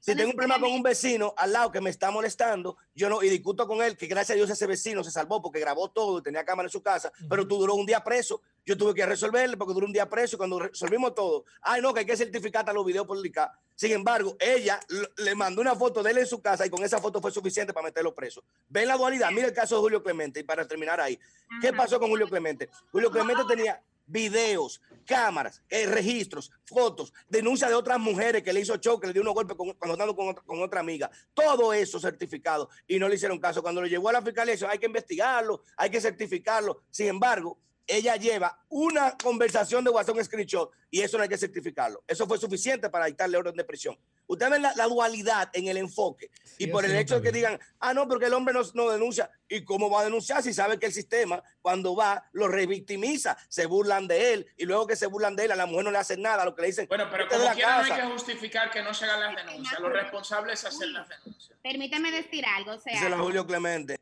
si 0.00 0.14
tengo 0.16 0.30
un 0.30 0.36
problema 0.36 0.60
con 0.60 0.72
un 0.72 0.82
vecino 0.82 1.34
al 1.36 1.52
lado 1.52 1.70
que 1.72 1.80
me 1.80 1.90
está 1.90 2.10
molestando, 2.10 2.76
yo 2.94 3.08
no, 3.08 3.22
y 3.22 3.28
discuto 3.28 3.66
con 3.66 3.82
él, 3.82 3.96
que 3.96 4.06
gracias 4.06 4.30
a 4.30 4.36
Dios 4.36 4.50
ese 4.50 4.66
vecino 4.66 5.02
se 5.04 5.10
salvó 5.10 5.42
porque 5.42 5.58
grabó 5.60 5.90
todo 5.90 6.18
y 6.18 6.22
tenía 6.22 6.44
cámara 6.44 6.66
en 6.66 6.70
su 6.72 6.82
casa, 6.82 7.12
pero 7.28 7.46
tú 7.46 7.58
duró 7.58 7.74
un 7.74 7.86
día 7.86 8.02
preso. 8.02 8.40
Yo 8.68 8.76
tuve 8.76 8.92
que 8.92 9.06
resolverle 9.06 9.56
porque 9.56 9.72
duró 9.72 9.86
un 9.86 9.94
día 9.94 10.06
preso 10.10 10.36
y 10.36 10.38
cuando 10.38 10.58
resolvimos 10.58 11.14
todo, 11.14 11.46
ay 11.62 11.80
no, 11.80 11.94
que 11.94 12.00
hay 12.00 12.06
que 12.06 12.18
certificar 12.18 12.60
hasta 12.60 12.74
los 12.74 12.84
videos 12.84 13.06
publicados. 13.06 13.56
Sin 13.74 13.92
embargo, 13.92 14.36
ella 14.38 14.78
le 15.16 15.34
mandó 15.34 15.62
una 15.62 15.74
foto 15.74 16.02
de 16.02 16.10
él 16.10 16.18
en 16.18 16.26
su 16.26 16.42
casa 16.42 16.66
y 16.66 16.68
con 16.70 16.84
esa 16.84 17.00
foto 17.00 17.18
fue 17.22 17.30
suficiente 17.32 17.72
para 17.72 17.86
meterlo 17.86 18.14
preso. 18.14 18.44
Ven 18.68 18.86
la 18.86 18.98
dualidad, 18.98 19.30
mira 19.30 19.46
el 19.46 19.54
caso 19.54 19.76
de 19.76 19.80
Julio 19.80 20.02
Clemente 20.02 20.40
y 20.40 20.42
para 20.42 20.68
terminar 20.68 21.00
ahí. 21.00 21.18
¿Qué 21.62 21.72
pasó 21.72 21.98
con 21.98 22.10
Julio 22.10 22.28
Clemente? 22.28 22.68
Julio 22.92 23.10
Clemente 23.10 23.42
tenía 23.48 23.82
videos, 24.22 24.82
cámaras, 25.06 25.62
eh, 25.70 25.86
registros, 25.86 26.50
fotos, 26.66 27.14
denuncias 27.30 27.70
de 27.70 27.76
otras 27.76 27.98
mujeres 27.98 28.42
que 28.42 28.52
le 28.52 28.60
hizo 28.60 28.76
show, 28.76 29.00
que 29.00 29.06
le 29.06 29.12
dio 29.14 29.22
unos 29.22 29.32
golpes 29.34 29.56
con- 29.56 29.72
cuando 29.72 29.94
andando 29.94 30.14
con, 30.14 30.28
otra- 30.28 30.42
con 30.44 30.60
otra 30.62 30.80
amiga. 30.80 31.10
Todo 31.32 31.72
eso 31.72 31.98
certificado 31.98 32.68
y 32.86 32.98
no 32.98 33.08
le 33.08 33.14
hicieron 33.14 33.38
caso. 33.38 33.62
Cuando 33.62 33.80
lo 33.80 33.86
llevó 33.86 34.10
a 34.10 34.12
la 34.12 34.22
fiscalía, 34.22 34.54
dijo, 34.54 34.66
hay 34.68 34.78
que 34.78 34.86
investigarlo, 34.86 35.62
hay 35.76 35.88
que 35.88 36.00
certificarlo. 36.02 36.82
Sin 36.90 37.06
embargo, 37.06 37.58
ella 37.88 38.16
lleva 38.16 38.62
una 38.68 39.16
conversación 39.16 39.82
de 39.82 39.90
WhatsApp, 39.90 40.16
un 40.16 40.24
screenshot, 40.24 40.70
y 40.90 41.00
eso 41.00 41.16
no 41.16 41.22
hay 41.22 41.28
que 41.28 41.38
certificarlo. 41.38 42.04
Eso 42.06 42.26
fue 42.26 42.38
suficiente 42.38 42.88
para 42.90 43.06
dictarle 43.06 43.36
orden 43.38 43.56
de 43.56 43.64
prisión. 43.64 43.98
Ustedes 44.26 44.52
ven 44.52 44.60
la, 44.62 44.74
la 44.76 44.84
dualidad 44.86 45.48
en 45.54 45.68
el 45.68 45.78
enfoque. 45.78 46.30
Sí, 46.44 46.64
y 46.64 46.66
por 46.66 46.84
el 46.84 46.92
no 46.92 46.98
hecho 46.98 47.16
de 47.16 47.22
que 47.22 47.32
digan, 47.32 47.58
ah, 47.80 47.94
no, 47.94 48.06
porque 48.06 48.26
el 48.26 48.34
hombre 48.34 48.52
no, 48.52 48.60
no 48.74 48.90
denuncia. 48.90 49.30
¿Y 49.48 49.64
cómo 49.64 49.88
va 49.90 50.02
a 50.02 50.04
denunciar 50.04 50.42
si 50.42 50.52
sabe 50.52 50.78
que 50.78 50.84
el 50.84 50.92
sistema, 50.92 51.42
cuando 51.62 51.96
va, 51.96 52.28
lo 52.32 52.46
revictimiza? 52.46 53.38
Se 53.48 53.64
burlan 53.64 54.06
de 54.06 54.34
él. 54.34 54.46
Y 54.58 54.66
luego 54.66 54.86
que 54.86 54.96
se 54.96 55.06
burlan 55.06 55.34
de 55.34 55.46
él, 55.46 55.52
a 55.52 55.56
la 55.56 55.64
mujer 55.64 55.84
no 55.86 55.90
le 55.90 55.98
hacen 55.98 56.20
nada. 56.20 56.44
Lo 56.44 56.54
que 56.54 56.60
le 56.60 56.68
dicen, 56.68 56.86
Bueno, 56.88 57.08
pero 57.10 57.24
"Vete 57.24 57.38
de 57.38 57.42
como 57.44 57.54
quiera 57.54 57.76
no 57.78 57.82
hay 57.84 57.88
casa". 57.90 58.02
que 58.02 58.08
justificar 58.12 58.70
que 58.70 58.82
no 58.82 58.92
se 58.92 59.06
hagan 59.06 59.34
las 59.34 59.46
denuncias. 59.46 59.80
Lo 59.80 59.88
responsable 59.88 60.52
es 60.52 60.64
hacer 60.64 60.88
las 60.88 61.08
denuncias. 61.08 61.58
Permíteme 61.62 62.12
decir 62.12 62.44
algo, 62.44 62.72
o 62.72 62.78
sea, 62.78 62.92
Díselo 62.92 63.22
Julio 63.22 63.46
Clemente. 63.46 63.98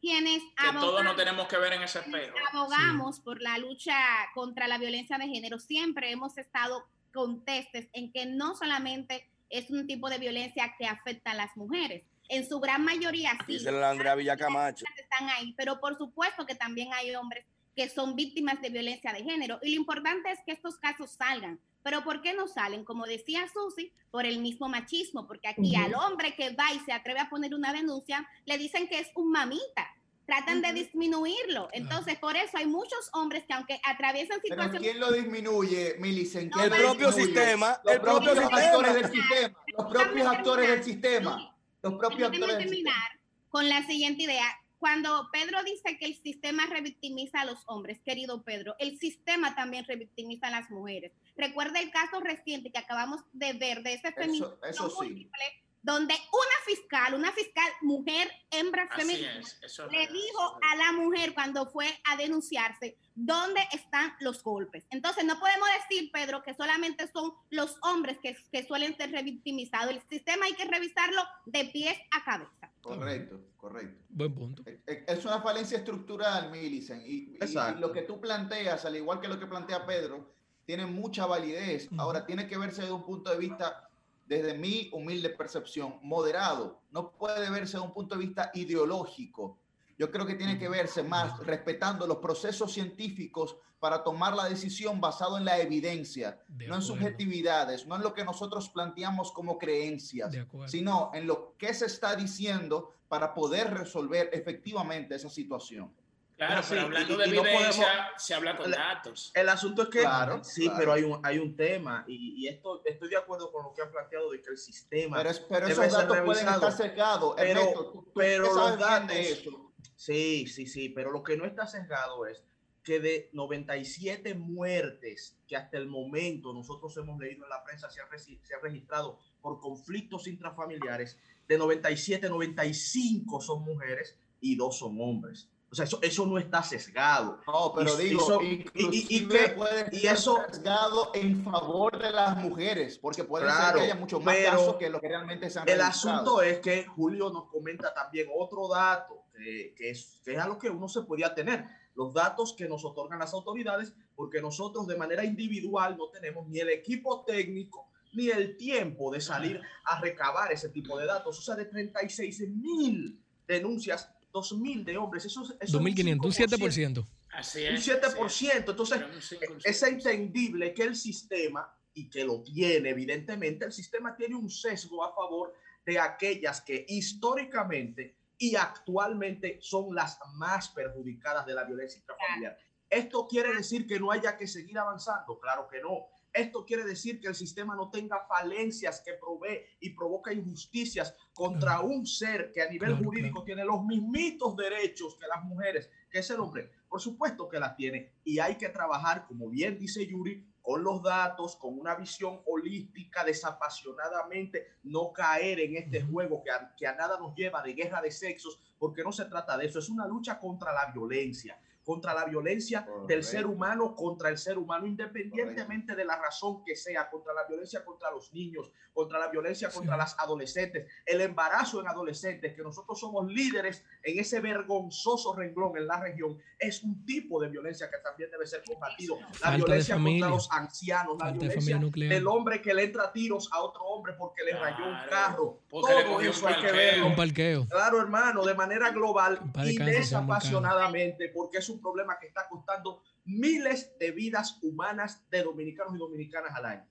Quienes 0.00 0.42
Que 0.56 0.72
todos 0.72 1.00
abogan, 1.00 1.16
tenemos 1.16 1.48
que 1.48 1.58
ver 1.58 1.72
en 1.74 1.82
ese 1.82 2.00
espejo. 2.00 2.34
abogamos 2.52 3.20
por 3.20 3.40
la 3.40 3.58
lucha 3.58 3.96
contra 4.34 4.68
la 4.68 4.78
violencia 4.78 5.18
de 5.18 5.28
género, 5.28 5.58
siempre 5.58 6.10
hemos 6.10 6.38
estado 6.38 6.84
contestes 7.12 7.88
en 7.92 8.12
que 8.12 8.26
no 8.26 8.54
solamente 8.54 9.28
es 9.50 9.70
un 9.70 9.86
tipo 9.86 10.10
de 10.10 10.18
violencia 10.18 10.74
que 10.78 10.86
afecta 10.86 11.32
a 11.32 11.34
las 11.34 11.56
mujeres, 11.56 12.04
en 12.28 12.46
su 12.46 12.60
gran 12.60 12.84
mayoría 12.84 13.32
sí. 13.46 13.66
Andrea 13.66 14.14
Villacamacho. 14.14 14.84
están 14.96 15.28
ahí, 15.30 15.54
pero 15.56 15.80
por 15.80 15.96
supuesto 15.96 16.46
que 16.46 16.54
también 16.54 16.92
hay 16.92 17.14
hombres 17.14 17.46
que 17.74 17.88
son 17.88 18.16
víctimas 18.16 18.60
de 18.60 18.70
violencia 18.70 19.12
de 19.12 19.22
género. 19.22 19.58
Y 19.62 19.74
lo 19.74 19.80
importante 19.80 20.30
es 20.30 20.40
que 20.44 20.52
estos 20.52 20.78
casos 20.78 21.12
salgan. 21.12 21.60
Pero 21.82 22.02
¿por 22.04 22.20
qué 22.22 22.34
no 22.34 22.46
salen? 22.48 22.84
Como 22.84 23.06
decía 23.06 23.46
Susi, 23.52 23.92
por 24.10 24.26
el 24.26 24.40
mismo 24.40 24.68
machismo, 24.68 25.26
porque 25.26 25.48
aquí 25.48 25.76
al 25.76 25.94
hombre 25.94 26.34
que 26.34 26.50
va 26.50 26.72
y 26.72 26.80
se 26.80 26.92
atreve 26.92 27.20
a 27.20 27.30
poner 27.30 27.54
una 27.54 27.72
denuncia, 27.72 28.28
le 28.44 28.58
dicen 28.58 28.88
que 28.88 28.98
es 28.98 29.08
un 29.14 29.30
mamita. 29.30 29.94
Tratan 30.26 30.60
de 30.60 30.74
disminuirlo. 30.74 31.68
Entonces, 31.72 32.18
por 32.18 32.36
eso 32.36 32.58
hay 32.58 32.66
muchos 32.66 33.08
hombres 33.14 33.44
que 33.46 33.54
aunque 33.54 33.80
atraviesan 33.82 34.40
Pero 34.42 34.56
situaciones... 34.62 34.82
¿quién 34.82 35.00
lo 35.00 35.10
disminuye, 35.12 35.96
Milicen? 36.00 36.50
¿Quién 36.50 36.64
El 36.66 36.70
propio 36.70 37.06
disminuye? 37.06 37.24
sistema, 37.24 37.80
Los 37.82 37.94
el 37.94 38.00
propio 38.02 38.32
propios 38.34 38.44
sistema. 38.44 38.66
actores 38.68 38.94
del 38.94 39.10
sistema. 39.10 39.58
Los 39.78 39.86
propios 39.86 40.26
actores 40.26 40.68
del 40.68 40.84
sistema. 40.84 41.56
Los 41.82 41.94
propios 41.94 42.28
actores 42.28 42.58
del 42.58 42.68
sistema. 42.68 42.92
terminar 42.92 43.10
con 43.48 43.68
la 43.70 43.86
siguiente 43.86 44.22
idea. 44.24 44.57
Cuando 44.78 45.28
Pedro 45.32 45.62
dice 45.64 45.98
que 45.98 46.06
el 46.06 46.14
sistema 46.14 46.66
revictimiza 46.66 47.40
a 47.40 47.44
los 47.44 47.58
hombres, 47.66 47.98
querido 48.04 48.42
Pedro, 48.44 48.76
el 48.78 48.98
sistema 48.98 49.54
también 49.56 49.84
revictimiza 49.84 50.46
a 50.46 50.50
las 50.50 50.70
mujeres. 50.70 51.12
Recuerda 51.36 51.80
el 51.80 51.90
caso 51.90 52.20
reciente 52.20 52.70
que 52.70 52.78
acabamos 52.78 53.22
de 53.32 53.54
ver 53.54 53.82
de 53.82 53.94
ese 53.94 54.08
Eso- 54.08 54.16
feminicidio 54.16 54.58
eso 54.64 54.90
sí. 54.90 54.96
múltiple, 54.96 55.44
donde 55.88 56.12
una 56.12 56.56
fiscal, 56.66 57.14
una 57.14 57.32
fiscal 57.32 57.70
mujer, 57.80 58.30
hembra 58.50 58.86
femenina, 58.94 59.38
es, 59.38 59.58
eso 59.62 59.86
es 59.86 59.92
le 59.92 60.06
dijo 60.08 60.58
es 60.60 60.70
a 60.70 60.76
la 60.76 60.92
mujer 60.92 61.32
cuando 61.32 61.64
fue 61.70 61.86
a 62.04 62.16
denunciarse 62.18 62.98
dónde 63.14 63.62
están 63.72 64.12
los 64.20 64.42
golpes. 64.42 64.84
Entonces, 64.90 65.24
no 65.24 65.40
podemos 65.40 65.66
decir, 65.80 66.10
Pedro, 66.12 66.42
que 66.42 66.52
solamente 66.52 67.10
son 67.10 67.32
los 67.48 67.78
hombres 67.80 68.18
que, 68.22 68.36
que 68.52 68.66
suelen 68.66 68.98
ser 68.98 69.12
revictimizados. 69.12 69.90
El 69.90 70.02
sistema 70.10 70.44
hay 70.44 70.52
que 70.52 70.66
revisarlo 70.66 71.22
de 71.46 71.64
pies 71.64 71.98
a 72.10 72.22
cabeza. 72.22 72.70
Correcto, 72.82 73.40
correcto. 73.56 74.04
Buen 74.10 74.34
punto. 74.34 74.62
Eh, 74.66 74.82
eh, 74.86 75.04
Es 75.08 75.24
una 75.24 75.40
falencia 75.40 75.78
estructural, 75.78 76.50
Millicent. 76.50 77.02
Y, 77.06 77.38
y- 77.40 77.80
lo 77.80 77.92
que 77.92 78.02
tú 78.02 78.20
planteas, 78.20 78.84
al 78.84 78.94
igual 78.96 79.20
que 79.22 79.28
lo 79.28 79.40
que 79.40 79.46
plantea 79.46 79.86
Pedro, 79.86 80.34
tiene 80.66 80.84
mucha 80.84 81.24
validez. 81.24 81.88
Ahora, 81.96 82.26
tiene 82.26 82.46
que 82.46 82.58
verse 82.58 82.82
desde 82.82 82.92
un 82.94 83.06
punto 83.06 83.30
de 83.30 83.38
vista, 83.38 83.87
desde 84.28 84.56
mi 84.56 84.90
humilde 84.92 85.30
percepción, 85.30 85.98
moderado. 86.02 86.82
No 86.90 87.12
puede 87.12 87.50
verse 87.50 87.72
desde 87.72 87.86
un 87.86 87.94
punto 87.94 88.14
de 88.14 88.26
vista 88.26 88.50
ideológico. 88.54 89.58
Yo 89.98 90.10
creo 90.10 90.26
que 90.26 90.34
tiene 90.34 90.58
que 90.58 90.68
verse 90.68 91.02
más 91.02 91.38
respetando 91.40 92.06
los 92.06 92.18
procesos 92.18 92.72
científicos 92.72 93.56
para 93.80 94.04
tomar 94.04 94.34
la 94.34 94.44
decisión 94.44 95.00
basado 95.00 95.38
en 95.38 95.44
la 95.44 95.58
evidencia, 95.58 96.40
De 96.48 96.68
no 96.68 96.76
en 96.76 96.82
subjetividades, 96.82 97.86
no 97.86 97.96
en 97.96 98.02
lo 98.02 98.12
que 98.12 98.24
nosotros 98.24 98.68
planteamos 98.68 99.32
como 99.32 99.56
creencias 99.56 100.36
sino 100.66 101.10
en 101.14 101.26
lo 101.26 101.54
que 101.56 101.72
se 101.72 101.86
está 101.86 102.14
diciendo 102.14 102.92
para 103.08 103.32
poder 103.34 103.72
resolver 103.72 104.30
efectivamente 104.32 105.14
esa 105.14 105.30
situación. 105.30 105.92
Claro, 106.38 106.62
Sí, 106.62 106.68
pero 106.70 106.82
hablando 106.82 107.14
y- 107.14 107.16
de 107.16 107.26
y 107.26 107.30
no 107.32 107.40
evidencia, 107.44 107.84
podemos- 107.84 108.22
se 108.22 108.34
habla 108.34 108.56
con 108.56 108.70
datos. 108.70 109.32
El 109.34 109.48
asunto 109.48 109.82
es 109.82 109.88
que 109.88 110.00
Claro, 110.00 110.44
sí, 110.44 110.62
claro. 110.62 110.78
pero 110.78 110.92
hay 110.92 111.02
un, 111.02 111.20
hay 111.24 111.38
un 111.38 111.56
tema 111.56 112.04
y, 112.06 112.34
y 112.44 112.48
esto 112.48 112.80
estoy 112.84 113.08
de 113.08 113.16
acuerdo 113.16 113.50
con 113.50 113.64
lo 113.64 113.74
que 113.74 113.82
han 113.82 113.90
planteado 113.90 114.30
de 114.30 114.40
que 114.40 114.50
el 114.50 114.56
sistema 114.58 115.16
Pero, 115.16 115.30
es- 115.30 115.40
pero 115.40 115.60
Debe 115.66 115.72
esos 115.72 115.84
ser 115.84 115.92
datos 115.92 116.16
pueden 116.24 116.46
revisado. 116.46 116.68
estar 116.68 116.86
sesgados. 116.86 117.34
Pero- 117.36 117.60
Ernesto, 117.60 117.84
tú- 117.92 118.02
tú 118.04 118.12
pero 118.14 118.54
los 118.54 118.78
datos- 118.78 119.16
eso. 119.16 119.72
Sí, 119.96 120.46
sí, 120.46 120.66
sí, 120.66 120.88
pero 120.90 121.10
lo 121.10 121.24
que 121.24 121.36
no 121.36 121.44
está 121.44 121.66
sesgado 121.66 122.24
es 122.26 122.44
que 122.84 123.00
de 123.00 123.30
97 123.32 124.34
muertes 124.34 125.36
que 125.48 125.56
hasta 125.56 125.76
el 125.76 125.88
momento 125.88 126.54
nosotros 126.54 126.96
hemos 126.98 127.18
leído 127.18 127.42
en 127.44 127.50
la 127.50 127.62
prensa 127.64 127.90
se 127.90 128.00
han, 128.00 128.06
se 128.16 128.54
han 128.54 128.62
registrado 128.62 129.18
por 129.42 129.58
conflictos 129.60 130.28
intrafamiliares, 130.28 131.18
de 131.48 131.58
97, 131.58 132.28
95 132.28 133.40
son 133.40 133.62
mujeres 133.64 134.16
y 134.40 134.54
dos 134.56 134.78
son 134.78 135.00
hombres. 135.00 135.48
O 135.70 135.74
sea, 135.74 135.84
eso, 135.84 135.98
eso 136.00 136.24
no 136.24 136.38
está 136.38 136.62
sesgado. 136.62 137.40
No, 137.46 137.72
pero 137.74 137.90
Y- 138.00 138.02
y 138.02 138.08
digo, 138.08 138.20
so- 138.22 138.42
y- 138.42 138.46
y- 138.46 138.52
inclusive 138.62 139.06
y 139.14 139.28
que- 139.28 139.48
puede 139.50 139.88
y 139.92 139.98
ser 140.00 140.14
eso- 140.14 140.38
sesgado 140.50 141.10
en 141.14 141.44
favor 141.44 141.98
de 142.02 142.10
las 142.10 142.36
mujeres, 142.38 142.98
porque 142.98 143.24
puede 143.24 143.44
ser 143.44 143.54
Claro, 143.54 143.78
que 143.78 143.84
haya 143.84 143.94
muchos 143.94 144.24
más 144.24 144.36
casos 144.38 144.76
que 144.76 144.88
lo 144.88 145.00
que 145.00 145.08
realmente 145.08 145.50
se 145.50 145.58
han 145.58 145.68
El 145.68 145.80
asunto 145.82 146.40
es 146.40 146.60
que 146.60 146.86
Julio 146.86 147.28
nos 147.30 147.48
comenta 147.50 147.92
también 147.92 148.28
otro 148.34 148.66
dato, 148.68 149.24
que, 149.36 149.74
que 149.76 149.90
es, 149.90 150.20
que 150.24 150.32
es 150.32 150.38
a 150.38 150.46
lo 150.46 150.58
que 150.58 150.70
uno 150.70 150.88
se 150.88 151.02
podía 151.02 151.34
tener, 151.34 151.66
los 151.94 152.14
datos 152.14 152.54
que 152.56 152.66
nos 152.68 152.84
otorgan 152.84 153.18
las 153.18 153.34
autoridades, 153.34 153.92
porque 154.16 154.40
nosotros 154.40 154.86
de 154.86 154.96
manera 154.96 155.22
individual 155.24 155.96
no 155.98 156.08
tenemos 156.08 156.48
ni 156.48 156.60
el 156.60 156.70
equipo 156.70 157.24
técnico 157.26 157.88
ni 158.14 158.30
el 158.30 158.56
tiempo 158.56 159.12
de 159.12 159.20
salir 159.20 159.60
a 159.84 160.00
recabar 160.00 160.50
ese 160.50 160.70
tipo 160.70 160.96
de 160.98 161.04
datos. 161.04 161.38
O 161.38 161.42
sea, 161.42 161.54
de 161.56 161.66
36 161.66 162.40
mil 162.48 163.20
denuncias, 163.46 164.10
2 164.32 164.52
mil 164.58 164.84
de 164.84 164.96
hombres, 164.96 165.24
eso, 165.24 165.42
es- 165.42 165.50
eso 165.50 165.56
es 165.60 165.74
un 165.74 165.82
2.500, 165.84 166.24
un 166.26 166.32
7%. 166.32 167.06
Así 167.32 167.66
Un 167.66 167.74
es. 167.76 167.84
7%. 167.84 168.70
Entonces, 168.72 168.98
Pero 168.98 169.14
un 169.14 169.22
cinco, 169.22 169.52
un 169.54 169.60
es 169.64 169.82
entendible 169.82 170.74
que 170.74 170.82
el 170.82 170.96
sistema, 170.96 171.72
y 171.94 172.08
que 172.08 172.24
lo 172.24 172.42
tiene 172.42 172.90
evidentemente, 172.90 173.64
el 173.64 173.72
sistema 173.72 174.16
tiene 174.16 174.34
un 174.36 174.48
sesgo 174.50 175.04
a 175.04 175.14
favor 175.14 175.54
de 175.84 175.98
aquellas 175.98 176.60
que 176.60 176.84
históricamente 176.88 178.16
y 178.36 178.54
actualmente 178.54 179.58
son 179.60 179.94
las 179.94 180.18
más 180.36 180.68
perjudicadas 180.68 181.44
de 181.46 181.54
la 181.54 181.64
violencia 181.64 181.98
intrafamiliar. 181.98 182.56
¿Esto 182.88 183.26
quiere 183.26 183.52
decir 183.54 183.86
que 183.86 183.98
no 183.98 184.10
haya 184.10 184.36
que 184.36 184.46
seguir 184.46 184.78
avanzando? 184.78 185.38
Claro 185.40 185.66
que 185.68 185.80
no. 185.80 186.06
Esto 186.38 186.64
quiere 186.64 186.84
decir 186.84 187.20
que 187.20 187.26
el 187.26 187.34
sistema 187.34 187.74
no 187.74 187.90
tenga 187.90 188.24
falencias 188.28 189.00
que 189.00 189.14
provee 189.14 189.60
y 189.80 189.90
provoca 189.90 190.32
injusticias 190.32 191.16
contra 191.34 191.80
un 191.80 192.06
ser 192.06 192.52
que 192.52 192.62
a 192.62 192.70
nivel 192.70 192.90
Claro, 192.90 193.04
jurídico 193.04 193.42
tiene 193.42 193.64
los 193.64 193.84
mismitos 193.84 194.56
derechos 194.56 195.16
que 195.16 195.26
las 195.26 195.42
mujeres, 195.44 195.90
que 196.08 196.20
es 196.20 196.30
el 196.30 196.38
hombre. 196.38 196.70
Por 196.88 197.00
supuesto 197.00 197.48
que 197.48 197.58
las 197.58 197.76
tiene. 197.76 198.12
Y 198.22 198.38
hay 198.38 198.54
que 198.54 198.68
trabajar, 198.68 199.26
como 199.26 199.48
bien 199.48 199.78
dice 199.78 200.06
Yuri, 200.06 200.46
con 200.62 200.84
los 200.84 201.02
datos, 201.02 201.56
con 201.56 201.78
una 201.78 201.96
visión 201.96 202.40
holística, 202.46 203.24
desapasionadamente, 203.24 204.66
no 204.84 205.12
caer 205.12 205.60
en 205.60 205.76
este 205.76 206.02
juego 206.02 206.42
que 206.42 206.50
a, 206.50 206.74
que 206.76 206.86
a 206.86 206.94
nada 206.94 207.18
nos 207.18 207.34
lleva 207.34 207.62
de 207.62 207.72
guerra 207.72 208.00
de 208.00 208.10
sexos, 208.10 208.60
porque 208.78 209.02
no 209.02 209.10
se 209.10 209.24
trata 209.24 209.56
de 209.56 209.66
eso, 209.66 209.78
es 209.78 209.88
una 209.88 210.06
lucha 210.06 210.38
contra 210.38 210.72
la 210.72 210.92
violencia, 210.92 211.58
contra 211.88 212.12
la 212.12 212.26
violencia 212.26 212.80
del 212.82 212.86
Correcto. 212.92 213.22
ser 213.26 213.46
humano 213.46 213.94
contra 213.94 214.28
el 214.28 214.36
ser 214.36 214.58
humano, 214.58 214.86
independientemente 214.86 215.94
de 215.96 216.04
la 216.04 216.16
razón 216.20 216.62
que 216.62 216.76
sea, 216.76 217.08
contra 217.08 217.32
la 217.32 217.44
violencia 217.48 217.82
contra 217.82 218.10
los 218.10 218.30
niños, 218.34 218.70
contra 218.92 219.18
la 219.18 219.28
violencia 219.28 219.70
contra 219.70 219.94
Sí. 219.94 219.98
las 220.00 220.18
adolescentes, 220.18 220.86
el 221.06 221.22
embarazo 221.22 221.80
en 221.80 221.88
adolescentes, 221.88 222.54
que 222.54 222.62
nosotros 222.62 223.00
somos 223.00 223.26
líderes 223.32 223.86
en 224.02 224.18
ese 224.18 224.40
vergonzoso 224.40 225.34
renglón 225.34 225.78
en 225.78 225.86
la 225.86 225.98
región, 225.98 226.38
es 226.58 226.82
un 226.82 227.06
tipo 227.06 227.40
de 227.40 227.48
violencia 227.48 227.88
que 227.90 227.96
también 228.04 228.30
debe 228.30 228.46
ser 228.46 228.62
combatido. 228.66 229.18
La 229.18 229.26
Falta 229.28 229.50
de 229.52 229.56
violencia 229.56 229.94
familia. 229.94 230.20
contra 230.26 230.36
los 230.36 230.52
ancianos, 230.52 231.12
la 231.18 231.24
Falta 231.24 231.32
de 231.32 231.38
violencia 231.38 231.60
familia 231.60 231.78
nuclear. 231.86 232.12
del 232.12 232.26
hombre 232.26 232.60
que 232.60 232.74
le 232.74 232.84
entra 232.84 233.10
tiros 233.12 233.48
a 233.50 233.60
otro 233.62 233.82
hombre 233.84 234.12
porque 234.18 234.44
le 234.44 234.52
rayó 234.52 234.84
un 234.84 234.98
Claro, 235.08 235.08
carro. 235.08 235.58
porque 235.70 235.94
le 235.94 236.04
Todo 236.04 236.20
eso 236.20 236.48
hay 236.48 236.54
que 236.60 236.72
verlo. 236.72 237.06
Un 237.06 237.16
parqueo. 237.16 237.66
Claro, 237.66 237.98
hermano, 238.02 238.44
de 238.44 238.54
manera 238.54 238.90
global 238.90 239.40
y 239.64 239.78
desapasionadamente, 239.78 241.28
porque 241.30 241.58
es 241.58 241.68
un 241.68 241.77
problema 241.80 242.18
que 242.18 242.26
está 242.26 242.48
costando 242.48 243.02
miles 243.24 243.96
de 243.98 244.10
vidas 244.10 244.58
humanas 244.62 245.28
de 245.30 245.42
dominicanos 245.42 245.94
y 245.94 245.98
dominicanas 245.98 246.54
al 246.54 246.64
año. 246.64 246.86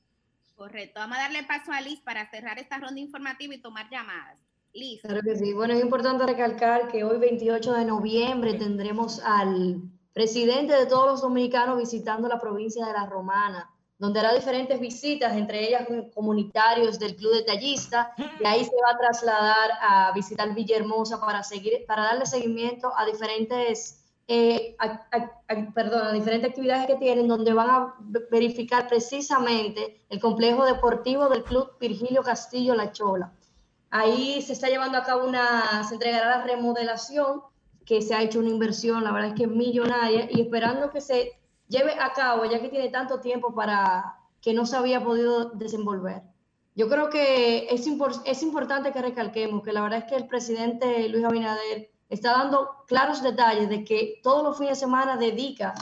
Correcto. 0.55 0.99
Vamos 0.99 1.17
a 1.17 1.21
darle 1.21 1.43
paso 1.43 1.71
a 1.71 1.81
Liz 1.81 2.01
para 2.01 2.29
cerrar 2.29 2.57
esta 2.57 2.79
ronda 2.79 2.99
informativa 2.99 3.53
y 3.53 3.61
tomar 3.61 3.89
llamadas. 3.89 4.37
Liz. 4.73 5.01
Claro 5.01 5.21
que 5.21 5.35
sí. 5.35 5.53
Bueno, 5.53 5.73
es 5.73 5.81
importante 5.81 6.25
recalcar 6.25 6.87
que 6.87 7.03
hoy, 7.03 7.17
28 7.19 7.73
de 7.73 7.85
noviembre, 7.85 8.55
tendremos 8.55 9.19
al 9.19 9.81
presidente 10.13 10.73
de 10.73 10.87
todos 10.87 11.05
los 11.05 11.21
dominicanos 11.21 11.77
visitando 11.77 12.27
la 12.27 12.39
provincia 12.39 12.85
de 12.87 12.93
La 12.93 13.05
Romana, 13.05 13.71
donde 13.99 14.19
hará 14.19 14.33
diferentes 14.33 14.79
visitas, 14.79 15.33
entre 15.35 15.67
ellas 15.67 15.87
comunitarios 16.13 16.97
del 16.97 17.15
Club 17.15 17.33
Detallista. 17.33 18.13
De 18.39 18.47
ahí 18.47 18.63
se 18.63 18.75
va 18.83 18.91
a 18.91 18.97
trasladar 18.97 19.71
a 19.79 20.11
visitar 20.13 20.55
Villahermosa 20.55 21.19
para, 21.19 21.43
seguir, 21.43 21.85
para 21.87 22.03
darle 22.03 22.25
seguimiento 22.25 22.91
a 22.97 23.05
diferentes, 23.05 24.06
eh, 24.27 24.75
a- 24.79 25.07
a- 25.11 25.41
a- 25.47 25.73
perdón, 25.73 26.13
diferentes 26.13 26.49
actividades 26.49 26.85
que 26.87 26.95
tienen, 26.95 27.27
donde 27.27 27.53
van 27.53 27.69
a 27.69 27.95
verificar 28.29 28.87
precisamente 28.87 30.01
el 30.09 30.19
complejo 30.19 30.65
deportivo 30.65 31.29
del 31.29 31.43
Club 31.43 31.71
Virgilio 31.79 32.21
Castillo 32.23 32.75
La 32.75 32.91
Chola. 32.91 33.31
Ahí 33.89 34.41
se 34.41 34.51
está 34.53 34.67
llevando 34.67 34.97
a 34.97 35.03
cabo 35.03 35.25
una, 35.25 35.83
se 35.87 35.93
entregará 35.93 36.39
la 36.39 36.43
remodelación, 36.43 37.41
que 37.85 38.01
se 38.01 38.13
ha 38.13 38.21
hecho 38.21 38.39
una 38.39 38.49
inversión, 38.49 39.03
la 39.05 39.13
verdad 39.13 39.29
es 39.29 39.35
que 39.35 39.47
millonaria, 39.47 40.27
y 40.29 40.41
esperando 40.41 40.91
que 40.91 40.99
se 40.99 41.31
lleve 41.69 41.93
a 41.97 42.11
cabo, 42.11 42.43
ya 42.43 42.59
que 42.59 42.67
tiene 42.67 42.89
tanto 42.89 43.21
tiempo 43.21 43.55
para 43.55 44.17
que 44.41 44.53
no 44.53 44.65
se 44.65 44.75
había 44.75 45.01
podido 45.01 45.51
desenvolver. 45.51 46.21
Yo 46.75 46.89
creo 46.89 47.09
que 47.09 47.67
es, 47.73 47.87
impor- 47.87 48.21
es 48.25 48.43
importante 48.43 48.91
que 48.91 49.01
recalquemos 49.01 49.63
que 49.63 49.71
la 49.71 49.81
verdad 49.81 49.99
es 49.99 50.05
que 50.05 50.15
el 50.15 50.27
presidente 50.27 51.07
Luis 51.07 51.23
Abinader 51.23 51.89
está 52.09 52.31
dando 52.31 52.83
claros 52.87 53.21
detalles 53.21 53.69
de 53.69 53.83
que 53.83 54.19
todos 54.23 54.43
los 54.43 54.57
fines 54.57 54.73
de 54.79 54.85
semana 54.85 55.17
dedica 55.17 55.73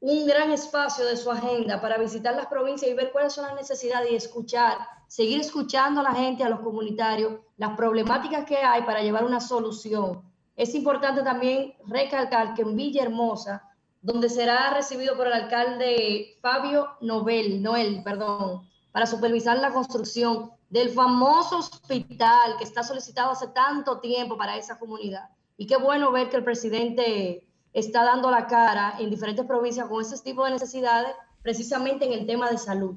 un 0.00 0.26
gran 0.26 0.52
espacio 0.52 1.06
de 1.06 1.16
su 1.16 1.30
agenda 1.30 1.80
para 1.80 1.96
visitar 1.96 2.34
las 2.36 2.46
provincias 2.46 2.90
y 2.90 2.94
ver 2.94 3.10
cuáles 3.10 3.32
son 3.32 3.46
las 3.46 3.54
necesidades 3.54 4.10
y 4.12 4.16
escuchar, 4.16 4.76
seguir 5.08 5.40
escuchando 5.40 6.00
a 6.00 6.04
la 6.04 6.14
gente, 6.14 6.44
a 6.44 6.50
los 6.50 6.60
comunitarios, 6.60 7.40
las 7.56 7.74
problemáticas 7.74 8.44
que 8.44 8.58
hay 8.58 8.82
para 8.82 9.00
llevar 9.00 9.24
una 9.24 9.40
solución. 9.40 10.22
Es 10.56 10.74
importante 10.74 11.22
también 11.22 11.74
recalcar 11.86 12.54
que 12.54 12.62
en 12.62 12.76
Villahermosa, 12.76 13.62
donde 14.02 14.28
será 14.28 14.74
recibido 14.74 15.16
por 15.16 15.26
el 15.26 15.32
alcalde 15.32 16.36
Fabio 16.42 16.90
Novel, 17.00 17.62
Noel, 17.62 18.02
perdón, 18.04 18.68
para 18.92 19.06
supervisar 19.06 19.58
la 19.58 19.72
construcción 19.72 20.50
del 20.74 20.90
famoso 20.90 21.58
hospital 21.58 22.56
que 22.58 22.64
está 22.64 22.82
solicitado 22.82 23.30
hace 23.30 23.46
tanto 23.46 24.00
tiempo 24.00 24.36
para 24.36 24.56
esa 24.56 24.76
comunidad. 24.76 25.28
Y 25.56 25.68
qué 25.68 25.76
bueno 25.76 26.10
ver 26.10 26.28
que 26.30 26.36
el 26.38 26.42
presidente 26.42 27.46
está 27.72 28.02
dando 28.02 28.28
la 28.28 28.48
cara 28.48 28.96
en 28.98 29.08
diferentes 29.08 29.46
provincias 29.46 29.86
con 29.86 30.02
ese 30.02 30.20
tipo 30.20 30.44
de 30.44 30.50
necesidades, 30.50 31.14
precisamente 31.42 32.06
en 32.06 32.12
el 32.12 32.26
tema 32.26 32.50
de 32.50 32.58
salud. 32.58 32.96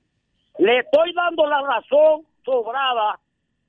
Le 0.59 0.79
estoy 0.79 1.13
dando 1.13 1.47
la 1.47 1.63
razón 1.63 2.27
sobrada 2.45 3.21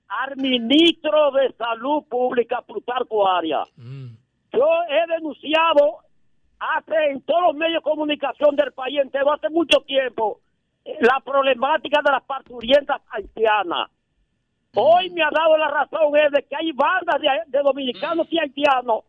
al 0.08 0.36
ministro 0.38 1.32
de 1.32 1.54
Salud 1.54 2.04
Pública, 2.10 2.64
Plutarco 2.64 3.28
Arias. 3.28 3.70
Yo 3.78 4.68
he 4.90 5.14
denunciado 5.14 6.00
hace 6.60 7.12
en 7.12 7.22
todos 7.22 7.42
los 7.44 7.56
medios 7.56 7.84
de 7.84 7.90
comunicación 7.90 8.56
del 8.56 8.72
país 8.72 9.00
entero 9.00 9.32
hace 9.32 9.50
mucho 9.50 9.82
tiempo 9.82 10.40
eh, 10.86 10.98
la 11.02 11.20
problemática 11.24 12.02
de 12.04 12.12
las 12.12 12.24
parturientas 12.24 13.00
haitianas. 13.12 13.92
Hoy 14.76 15.10
me 15.12 15.22
ha 15.22 15.30
dado 15.32 15.58
la 15.58 15.68
razón 15.68 16.16
es 16.18 16.32
de 16.32 16.44
que 16.44 16.56
hay 16.56 16.72
bandas 16.72 17.22
de, 17.22 17.28
de 17.48 17.60
dominicanos 17.64 18.28
y 18.32 18.40
haitianos 18.40 19.04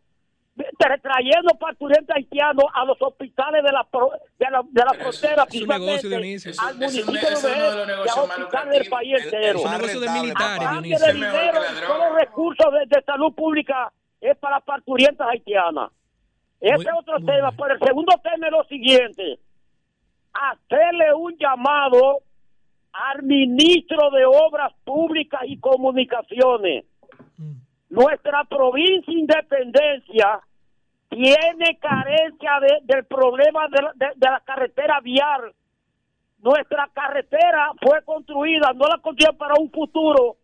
de- 0.55 0.65
trayendo 1.01 1.53
parturientas 1.59 2.15
haitianos 2.17 2.65
a 2.73 2.85
los 2.85 3.01
hospitales 3.01 3.63
de 3.63 3.71
la 3.71 3.83
pro- 3.83 4.11
de 4.39 4.45
la, 4.51 4.61
de 4.69 4.81
la 4.85 4.93
frontera, 4.93 5.45
es 5.51 5.61
un 5.61 5.67
negocio, 5.67 6.09
Dionisio. 6.09 6.51
al 6.61 6.83
Es 6.83 6.95
un- 6.99 7.05
municipio 7.05 7.29
es 7.29 7.41
de 7.43 7.51
uno 7.51 7.69
de 7.71 7.75
los 7.77 7.87
negocios 7.87 8.27
más 8.53 8.69
del 8.69 8.89
país 8.89 9.23
entero. 9.23 9.59
Es 9.59 9.65
un 9.65 9.71
negocio 9.71 9.99
de 9.99 10.09
militares, 10.09 10.69
Dionisio. 10.71 11.07
de 11.07 11.13
dinero, 11.13 11.59
todos 11.87 11.99
los 12.09 12.15
recursos 12.19 12.65
de, 12.73 12.95
de 12.97 13.03
salud 13.03 13.33
pública 13.33 13.91
es 14.21 14.37
para 14.37 14.59
parturientas 14.59 15.27
haitianas. 15.29 15.91
Ese 16.61 16.83
es 16.83 16.89
otro 16.97 17.17
tema. 17.25 17.51
Pero 17.51 17.73
el 17.73 17.79
segundo 17.79 18.13
tema 18.23 18.45
es 18.47 18.51
lo 18.51 18.63
siguiente. 18.65 19.39
Hacerle 20.33 21.13
un 21.13 21.35
llamado 21.37 22.21
al 23.11 23.23
ministro 23.23 24.09
de 24.11 24.25
Obras 24.25 24.73
Públicas 24.83 25.41
y 25.45 25.57
Comunicaciones. 25.59 26.85
Nuestra 27.89 28.43
provincia 28.45 29.13
Independencia 29.13 30.39
tiene 31.09 31.77
carencia 31.79 32.59
de- 32.61 32.79
del 32.83 33.05
problema 33.05 33.67
de 33.69 33.81
la, 33.81 33.91
de- 33.95 34.13
de 34.15 34.29
la 34.29 34.39
carretera 34.45 34.99
vial. 35.01 35.53
Nuestra 36.39 36.89
carretera 36.93 37.71
fue 37.81 38.03
construida, 38.03 38.71
no 38.73 38.85
la 38.87 38.97
construyeron 38.99 39.37
para 39.37 39.53
un 39.59 39.69
futuro, 39.71 40.35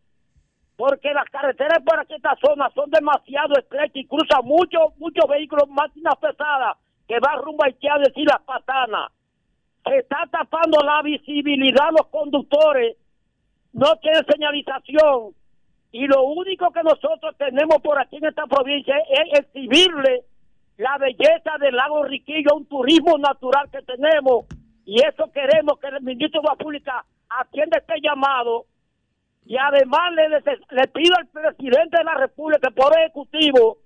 porque 0.77 1.13
las 1.13 1.25
carreteras 1.25 1.79
para 1.83 2.03
esta 2.03 2.35
zona 2.43 2.69
son 2.73 2.89
demasiado 2.89 3.53
estrechas 3.57 3.95
y 3.95 4.07
cruzan 4.07 4.43
muchos 4.45 4.97
muchos 4.97 5.25
vehículos, 5.29 5.67
máquinas 5.69 6.15
pesadas 6.19 6.77
que 7.07 7.19
van 7.19 7.41
rumbo 7.41 7.63
a 7.63 7.67
Haití, 7.67 7.87
a 7.87 7.97
decir 7.97 8.25
las 8.27 8.41
patanas. 8.43 9.11
Se 9.83 9.97
está 9.97 10.27
tapando 10.31 10.79
la 10.83 11.01
visibilidad 11.01 11.87
a 11.87 11.91
los 11.91 12.07
conductores, 12.07 12.97
no 13.73 13.95
tienen 13.97 14.25
señalización. 14.25 15.33
Y 15.91 16.07
lo 16.07 16.23
único 16.23 16.71
que 16.71 16.83
nosotros 16.83 17.35
tenemos 17.37 17.81
por 17.81 17.99
aquí 17.99 18.17
en 18.17 18.25
esta 18.25 18.45
provincia 18.45 18.95
es 19.09 19.39
exhibirle 19.39 20.23
la 20.77 20.97
belleza 20.97 21.57
del 21.59 21.75
lago 21.75 22.03
Riquillo, 22.03 22.55
un 22.55 22.65
turismo 22.65 23.17
natural 23.17 23.69
que 23.71 23.81
tenemos. 23.81 24.45
Y 24.85 25.01
eso 25.01 25.31
queremos 25.31 25.79
que 25.79 25.87
el 25.87 26.01
ministro 26.01 26.41
de 26.41 26.47
la 26.47 26.55
Pública 26.55 27.05
atienda 27.29 27.77
este 27.77 28.01
llamado. 28.01 28.65
Y 29.45 29.57
además 29.57 30.11
le, 30.13 30.87
pido 30.87 31.15
al 31.17 31.27
presidente 31.27 31.97
de 31.97 32.03
la 32.03 32.15
República 32.15 32.69
por 32.71 32.97
ejecutivo 32.97 33.77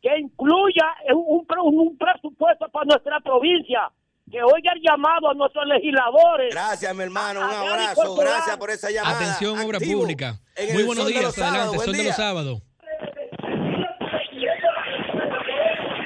que 0.00 0.18
incluya 0.18 0.86
un 1.14 1.96
presupuesto 1.98 2.68
para 2.68 2.84
nuestra 2.86 3.20
provincia, 3.20 3.90
que 4.30 4.42
oiga 4.42 4.72
el 4.74 4.82
llamado 4.82 5.30
a 5.30 5.34
nuestros 5.34 5.64
legisladores. 5.66 6.54
Gracias, 6.54 6.94
mi 6.94 7.02
hermano. 7.02 7.40
Un 7.40 7.50
abrazo. 7.54 8.14
Gracias 8.16 8.56
por 8.56 8.70
esa 8.70 8.90
llamada. 8.90 9.16
Atención, 9.16 9.58
obra 9.58 9.78
Activo 9.78 10.00
pública. 10.00 10.40
en 10.56 10.74
Muy 10.74 10.82
buenos 10.84 11.06
días, 11.06 11.34
Sábados. 11.34 11.38
adelante, 11.38 11.76
Buen 11.76 11.84
Sol 11.86 11.92
de 11.94 11.98
día. 12.00 12.08
los 12.08 12.16
sábados. 12.16 12.62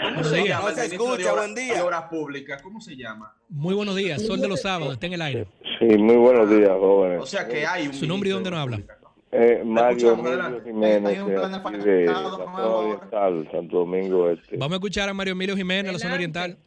¿Cómo 0.03 0.25
se 0.25 0.37
días. 0.37 0.49
llama? 0.49 0.68
No 0.70 0.75
se 0.75 0.81
de 0.81 0.87
escucha, 0.87 1.12
Obras- 1.33 1.37
buen 1.37 1.55
día. 1.55 1.75
de 1.75 1.81
Obras 1.83 2.03
Públicas, 2.05 2.62
¿cómo 2.62 2.81
se 2.81 2.97
llama? 2.97 3.35
Muy 3.49 3.75
buenos 3.75 3.97
días, 3.97 4.23
Sol 4.23 4.41
de 4.41 4.49
los 4.49 4.61
sábados, 4.61 4.95
está 4.95 5.07
en 5.07 5.12
el 5.14 5.23
aire. 5.23 5.47
Sí, 5.79 5.87
muy 5.99 6.16
buenos 6.16 6.49
días, 6.49 6.70
jóvenes. 6.70 7.20
O 7.23 7.27
sea 7.27 7.47
que 7.49 7.66
hay 7.66 7.89
un 7.89 7.95
Su 7.95 8.07
nombre 8.07 8.29
y 8.29 8.33
dónde 8.33 8.51
nos 8.51 8.61
habla. 8.61 8.81
Eh, 9.35 9.62
Mario 9.64 10.12
Emilio 10.12 10.29
adelante. 10.33 10.61
Jiménez, 10.70 11.18
de 11.85 12.09
oriental, 12.11 13.49
Santo 13.51 13.79
Domingo 13.79 14.29
Este. 14.29 14.57
Vamos 14.59 14.73
a 14.73 14.77
escuchar 14.77 15.09
a 15.09 15.14
Mario 15.14 15.33
Emilio 15.33 15.57
Jiménez, 15.57 15.91
la 15.93 15.99
zona 15.99 16.14
oriental. 16.14 16.59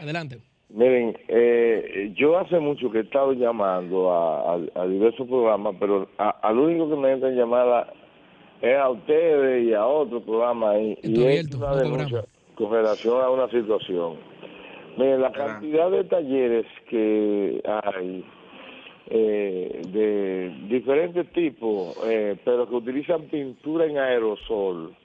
Adelante. 0.00 0.40
Miren, 0.68 1.16
eh, 1.28 2.12
yo 2.16 2.38
hace 2.38 2.58
mucho 2.58 2.90
que 2.90 2.98
he 2.98 3.02
estado 3.02 3.32
llamando 3.32 4.10
a, 4.10 4.54
a- 4.54 4.60
a 4.82 4.86
diversos 4.86 5.26
programas, 5.28 5.76
pero 5.78 6.08
a- 6.18 6.30
al 6.42 6.58
único 6.58 6.90
que 6.90 6.96
me 6.96 7.12
entra 7.12 7.28
en 7.28 7.36
llamada 7.36 7.92
es 8.60 8.76
a 8.76 8.90
ustedes 8.90 9.64
y 9.64 9.72
a 9.74 9.86
otro 9.86 10.20
programa 10.22 10.76
y, 10.78 10.98
y 11.04 11.24
es 11.24 11.54
una 11.54 11.76
denuncia 11.76 12.24
con 12.56 12.72
relación 12.72 13.20
a 13.22 13.30
una 13.30 13.48
situación. 13.50 14.16
Miren, 14.96 15.20
la 15.22 15.30
cantidad 15.32 15.90
de 15.90 16.04
talleres 16.04 16.66
que 16.88 17.62
hay 17.64 18.24
eh, 19.08 19.82
de 19.92 20.50
diferentes 20.68 21.30
tipos, 21.32 21.96
eh, 22.06 22.36
pero 22.44 22.68
que 22.68 22.74
utilizan 22.74 23.22
pintura 23.24 23.84
en 23.86 23.98
aerosol, 23.98 24.96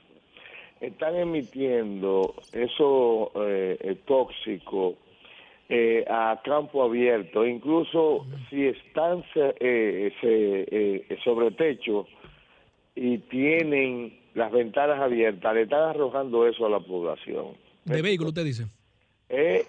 están 0.80 1.16
emitiendo 1.16 2.34
eso 2.52 3.32
eh, 3.36 3.78
eh, 3.82 3.96
tóxico 4.08 4.96
eh, 5.74 6.04
a 6.10 6.42
campo 6.44 6.84
abierto, 6.84 7.46
incluso 7.48 8.26
si 8.50 8.68
están 8.68 9.24
se- 9.34 9.56
eh, 9.60 10.12
se- 10.20 10.66
eh, 10.70 11.18
sobre 11.24 11.52
techo 11.52 12.06
y 12.94 13.20
tienen 13.20 14.20
las 14.34 14.52
ventanas 14.52 15.00
abiertas, 15.00 15.54
le 15.56 15.62
están 15.64 15.82
arrojando 15.90 16.46
eso 16.46 16.66
a 16.66 16.70
la 16.70 16.80
población. 16.82 17.56
De 17.86 18.02
vehículo, 18.02 18.30
usted 18.30 18.44
dice. 18.44 18.68
Eh, 19.30 19.66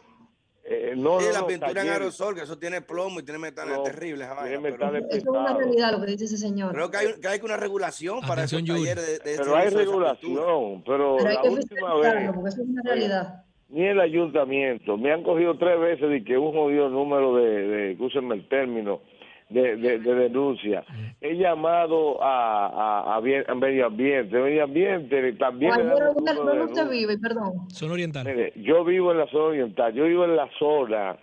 eh, 0.64 0.94
no, 0.96 1.20
Sí, 1.20 1.26
no, 1.26 1.32
la 1.32 1.40
no, 1.42 1.46
pintura 1.46 1.82
en 1.82 1.88
aerosol, 1.88 2.34
que 2.34 2.42
eso 2.42 2.58
tiene 2.58 2.82
plomo 2.82 3.20
y 3.20 3.22
tiene 3.24 3.38
metales 3.38 3.80
terribles. 3.84 4.26
esa 4.26 4.34
vaina, 4.34 4.60
pero- 4.60 4.96
Eso 4.96 5.16
es 5.16 5.24
una 5.26 5.56
realidad 5.56 5.92
lo 5.92 6.00
que 6.00 6.06
dice 6.12 6.24
ese 6.24 6.36
señor. 6.36 6.72
Creo 6.74 6.90
que 6.90 6.96
hay, 6.96 7.06
que 7.20 7.28
hay 7.28 7.40
una 7.44 7.56
regulación 7.56 8.20
para 8.26 8.42
esos 8.44 8.64
talleres 8.64 9.06
de, 9.06 9.30
de 9.30 9.38
Pero 9.38 9.56
hay 9.56 9.68
regulación, 9.68 10.82
pero, 10.84 11.16
Pero 11.16 11.28
hay 11.28 11.34
la 11.36 11.42
que 11.42 11.48
última 11.48 11.94
vez 11.94 12.30
porque 12.34 12.48
eso 12.48 12.62
es 12.62 12.68
una 12.68 12.82
realidad. 12.82 13.44
Ni 13.72 13.86
el 13.86 13.98
ayuntamiento 14.00 14.96
me 14.96 15.10
han 15.12 15.22
cogido 15.22 15.56
tres 15.56 15.80
veces 15.80 16.08
de 16.08 16.22
que 16.22 16.38
un 16.38 16.52
jodido 16.52 16.88
número 16.90 17.34
de, 17.36 17.66
de 17.66 17.92
el 17.92 18.48
término, 18.48 19.00
de, 19.48 19.76
de, 19.76 19.98
de 19.98 20.14
denuncia. 20.14 20.84
He 21.20 21.36
llamado 21.36 22.22
a, 22.22 22.66
a, 22.68 23.16
a, 23.16 23.20
bien- 23.20 23.44
a 23.48 23.54
medio 23.54 23.86
ambiente, 23.86 24.38
medio 24.38 24.64
ambiente 24.64 25.32
también 25.34 25.72
¿dónde, 25.74 25.94
de 25.94 26.10
usted 26.10 26.52
denuncia. 26.52 26.84
vive? 26.84 27.18
Perdón. 27.18 27.70
Zona 27.70 27.92
oriental. 27.94 28.24
Mire, 28.26 28.52
yo 28.56 28.84
vivo 28.84 29.12
en 29.12 29.18
la 29.18 29.26
zona 29.26 29.44
oriental, 29.44 29.92
yo 29.92 30.04
vivo 30.04 30.24
en 30.24 30.36
la 30.36 30.48
zona 30.58 31.16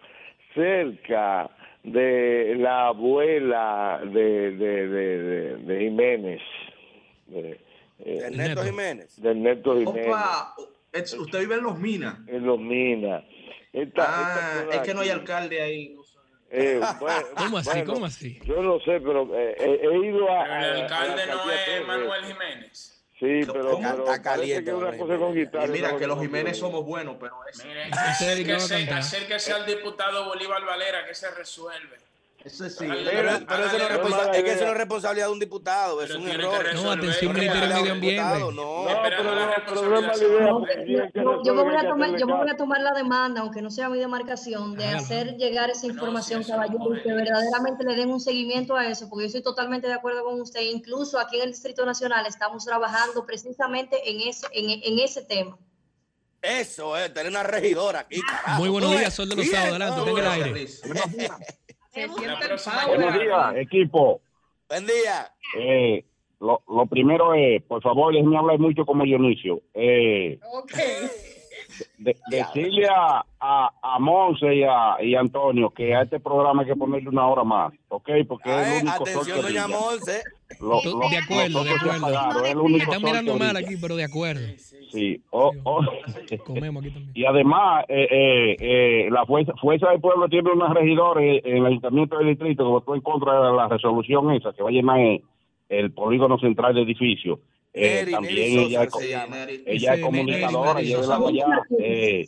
cerca 0.53 1.49
de 1.83 2.55
la 2.59 2.87
abuela 2.87 4.01
de, 4.03 4.51
de, 4.51 4.87
de, 4.87 5.17
de, 5.23 5.55
de 5.57 5.79
Jiménez. 5.79 6.41
De, 7.27 7.59
eh, 8.05 8.21
De 8.29 8.31
Neto 8.37 8.63
Jiménez. 8.63 9.21
Del 9.21 9.41
Neto 9.41 9.75
Jiménez. 9.77 10.07
Opa, 10.07 10.53
es- 10.91 11.13
usted 11.13 11.39
vive 11.39 11.55
en 11.55 11.63
Los 11.63 11.77
Minas. 11.79 12.15
En 12.27 12.45
Los 12.45 12.59
Minas. 12.59 13.23
Esta- 13.73 14.05
Ah, 14.07 14.59
esta 14.63 14.75
es 14.77 14.81
que 14.81 14.93
no 14.93 15.01
hay 15.01 15.09
alcalde 15.09 15.61
ahí. 15.61 15.95
Eh, 16.51 16.79
bueno, 16.99 17.25
¿Cómo 17.37 17.57
así? 17.59 17.69
bueno, 17.69 17.93
¿Cómo 17.93 18.05
así? 18.07 18.39
Yo 18.43 18.63
no 18.63 18.79
sé, 18.79 18.99
pero 18.99 19.29
eh, 19.35 19.55
he, 19.59 19.85
he 19.85 20.07
ido 20.07 20.31
a. 20.31 20.43
Pero 20.43 20.55
el 20.55 20.55
a- 20.55 20.57
a 20.57 20.73
la 20.73 20.81
alcalde 20.83 21.25
no 21.27 21.51
es 21.51 21.87
Manuel. 21.87 22.25
Jiménez. 22.25 22.95
Sí, 23.19 23.41
pero, 23.51 23.71
¿Cómo? 23.71 23.81
pero 23.91 24.03
Está 24.05 24.21
caliente, 24.21 24.63
que 24.63 24.71
una 24.73 24.85
Manuel 24.91 24.99
cosa 25.01 25.17
con 25.17 25.27
Jiménez. 25.33 25.47
guitarra. 25.51 25.65
Y 25.67 25.69
mira 25.71 25.97
que 25.97 26.07
los 26.07 26.19
Jiménez 26.21 26.57
somos 26.57 26.85
buenos, 26.85 27.17
pero 27.19 27.35
es... 27.51 27.65
Mire, 27.65 27.83
acérquese, 27.91 28.89
acérquese 28.91 29.51
al 29.53 29.65
diputado 29.65 30.23
Bolívar 30.25 30.63
Valera 30.65 31.05
que 31.05 31.13
se 31.13 31.29
resuelve. 31.31 31.97
Eso 32.45 32.69
sí. 32.69 32.87
Pero, 32.87 33.31
pero 33.47 33.65
eso 33.65 33.77
no 33.77 33.83
es 33.83 33.89
responsa- 33.91 34.31
es 34.33 34.43
que 34.43 34.51
eso 34.53 34.63
no 34.65 34.71
es 34.71 34.77
responsabilidad 34.77 35.25
de 35.27 35.31
un 35.33 35.39
diputado, 35.39 36.01
es 36.01 36.07
Pero 36.07 36.19
un 36.21 36.29
error. 36.29 36.73
No, 36.73 36.91
atención, 36.91 37.33
Ministerio 37.33 37.67
Medio 37.67 37.93
de 37.95 37.99
diputado, 37.99 38.47
Ambiente. 38.49 38.61
No, 38.61 38.85
pero 39.03 39.23
la 39.35 39.55
responsabilidad. 39.55 41.43
yo, 41.43 41.53
me 41.53 41.63
voy 41.63 41.75
a 41.75 41.81
tomar, 41.81 42.01
hacerle 42.05 42.19
yo 42.19 42.25
me 42.27 42.33
voy 42.33 42.41
a 42.43 42.45
caso. 42.45 42.57
tomar 42.57 42.81
la 42.81 42.93
demanda, 42.93 43.41
aunque 43.41 43.61
no 43.61 43.69
sea 43.69 43.89
mi 43.89 43.99
demarcación, 43.99 44.75
de 44.75 44.85
hacer 44.85 45.35
llegar 45.35 45.69
esa 45.69 45.85
información, 45.87 46.43
caballero, 46.45 46.95
y 46.95 47.01
que 47.01 47.11
verdaderamente 47.11 47.83
le 47.83 47.95
den 47.95 48.09
un 48.09 48.21
seguimiento 48.21 48.75
a 48.77 48.87
eso, 48.87 49.09
porque 49.09 49.23
yo 49.23 49.27
estoy 49.27 49.43
totalmente 49.43 49.87
de 49.87 49.93
acuerdo 49.93 50.23
con 50.23 50.39
usted. 50.39 50.61
Incluso 50.61 51.19
aquí 51.19 51.35
en 51.37 51.43
el 51.43 51.51
Distrito 51.51 51.85
Nacional 51.85 52.25
estamos 52.25 52.63
trabajando 52.63 53.25
precisamente 53.25 53.97
en 54.09 54.21
ese, 54.29 54.47
en, 54.53 54.69
en 54.81 54.99
ese 54.99 55.23
tema. 55.23 55.57
Eso 56.41 56.95
es, 56.95 57.13
tener 57.13 57.29
una 57.31 57.43
regidora 57.43 57.99
aquí, 57.99 58.21
carajo. 58.21 58.61
Muy 58.61 58.69
buenos 58.69 58.91
días, 58.91 59.13
Sol 59.13 59.27
de 59.27 59.35
los 59.35 59.45
Sábados. 59.47 59.69
Adelante, 59.71 60.01
tenga 60.05 60.35
el 60.35 60.43
aire. 60.43 60.67
Se. 62.07 62.87
Buenos 62.87 63.13
días, 63.19 63.55
equipo. 63.57 64.21
Buen 64.67 64.85
día. 64.85 65.31
Eh, 65.57 66.03
lo, 66.39 66.61
lo 66.67 66.85
primero 66.85 67.33
es, 67.33 67.61
por 67.63 67.81
favor, 67.81 68.13
déjenme 68.13 68.37
hablar 68.37 68.59
mucho 68.59 68.85
como 68.85 69.03
Dionisio. 69.03 69.61
Eh, 69.73 70.39
Ok. 70.53 70.71
De- 71.97 72.15
decirle 72.29 72.87
a, 72.87 73.23
a, 73.39 73.69
a 73.81 73.99
Monse 73.99 74.55
y 74.55 74.63
a, 74.63 74.97
y 75.01 75.15
a 75.15 75.19
Antonio 75.19 75.69
que 75.71 75.95
a 75.95 76.01
este 76.03 76.19
programa 76.19 76.61
hay 76.63 76.67
que 76.69 76.75
ponerle 76.75 77.09
una 77.09 77.27
hora 77.27 77.43
más, 77.43 77.73
¿ok? 77.89 78.09
Porque 78.27 78.49
es 78.49 78.67
el 78.67 78.87
único 78.87 79.03
atención, 79.03 79.41
doña. 79.41 79.67
Monse. 79.67 80.21
Lo- 80.61 80.81
To- 80.81 80.99
lo- 80.99 81.09
de 81.09 81.17
acuerdo, 81.17 81.49
los 81.59 81.63
de 81.65 81.71
acuerdo. 81.71 82.07
apagaron, 82.07 82.43
es 82.45 82.51
el 82.51 82.57
Me 82.57 82.61
único 82.63 82.83
están 82.91 83.03
mirando 83.03 83.35
mal 83.37 83.55
aquí, 83.57 83.75
pero 83.79 83.95
de 83.95 84.03
acuerdo. 84.03 84.41
Sí, 84.91 85.21
o- 85.29 85.51
o- 85.63 85.81
Comemos 86.45 86.83
aquí 86.83 86.91
también. 86.91 87.11
y 87.13 87.25
además, 87.25 87.85
eh, 87.87 88.07
eh, 88.09 88.55
eh, 88.59 89.09
la 89.11 89.25
fuerza, 89.25 89.53
fuerza 89.61 89.89
del 89.91 90.01
Pueblo 90.01 90.27
tiene 90.27 90.51
una 90.51 90.73
regidora 90.73 91.21
en 91.23 91.39
en 91.45 91.57
el 91.57 91.65
Ayuntamiento 91.67 92.17
del 92.17 92.27
Distrito 92.29 92.63
que 92.63 92.69
votó 92.69 92.95
en 92.95 93.01
contra 93.01 93.49
de 93.51 93.55
la 93.55 93.67
resolución 93.67 94.31
esa, 94.31 94.51
que 94.53 94.63
va 94.63 94.69
a 94.69 94.71
llenar 94.71 94.99
el, 94.99 95.21
el 95.69 95.91
polígono 95.91 96.39
central 96.39 96.73
del 96.73 96.85
edificio. 96.85 97.39
Eh, 97.73 97.99
Neri, 98.01 98.11
también 98.11 98.35
Neri. 98.35 98.65
ella, 98.65 98.83
es, 98.83 98.91
Sosa. 98.91 100.01
comunicadora, 100.01 100.81
allá. 101.27 101.61
Eh, 101.79 102.25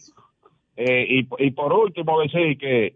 eh, 0.77 1.05
y, 1.09 1.27
y 1.45 1.51
por 1.51 1.73
último, 1.73 2.19
decir 2.21 2.57
que 2.57 2.95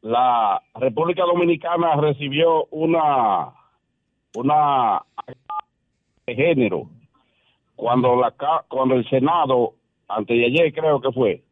la 0.00 0.62
República 0.74 1.22
Dominicana 1.24 1.94
recibió 1.96 2.64
una 2.70 3.52
una 4.34 5.02
de 6.26 6.34
género 6.34 6.88
cuando 7.76 8.16
la 8.16 8.30
ca- 8.32 8.64
cuando 8.68 8.94
el 8.94 9.08
Senado 9.08 9.74
antes 10.08 10.36
de 10.36 10.46
ayer 10.46 10.72
creo 10.72 11.00
que 11.00 11.12
fue 11.12 11.42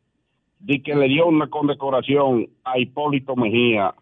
di 0.59 0.83
que 0.83 0.95
le 0.95 1.09
dio 1.09 1.27
una 1.27 1.49
condecoración 1.49 2.49
a 2.65 2.79
Hipólito 2.79 3.37
Mejía 3.37 3.95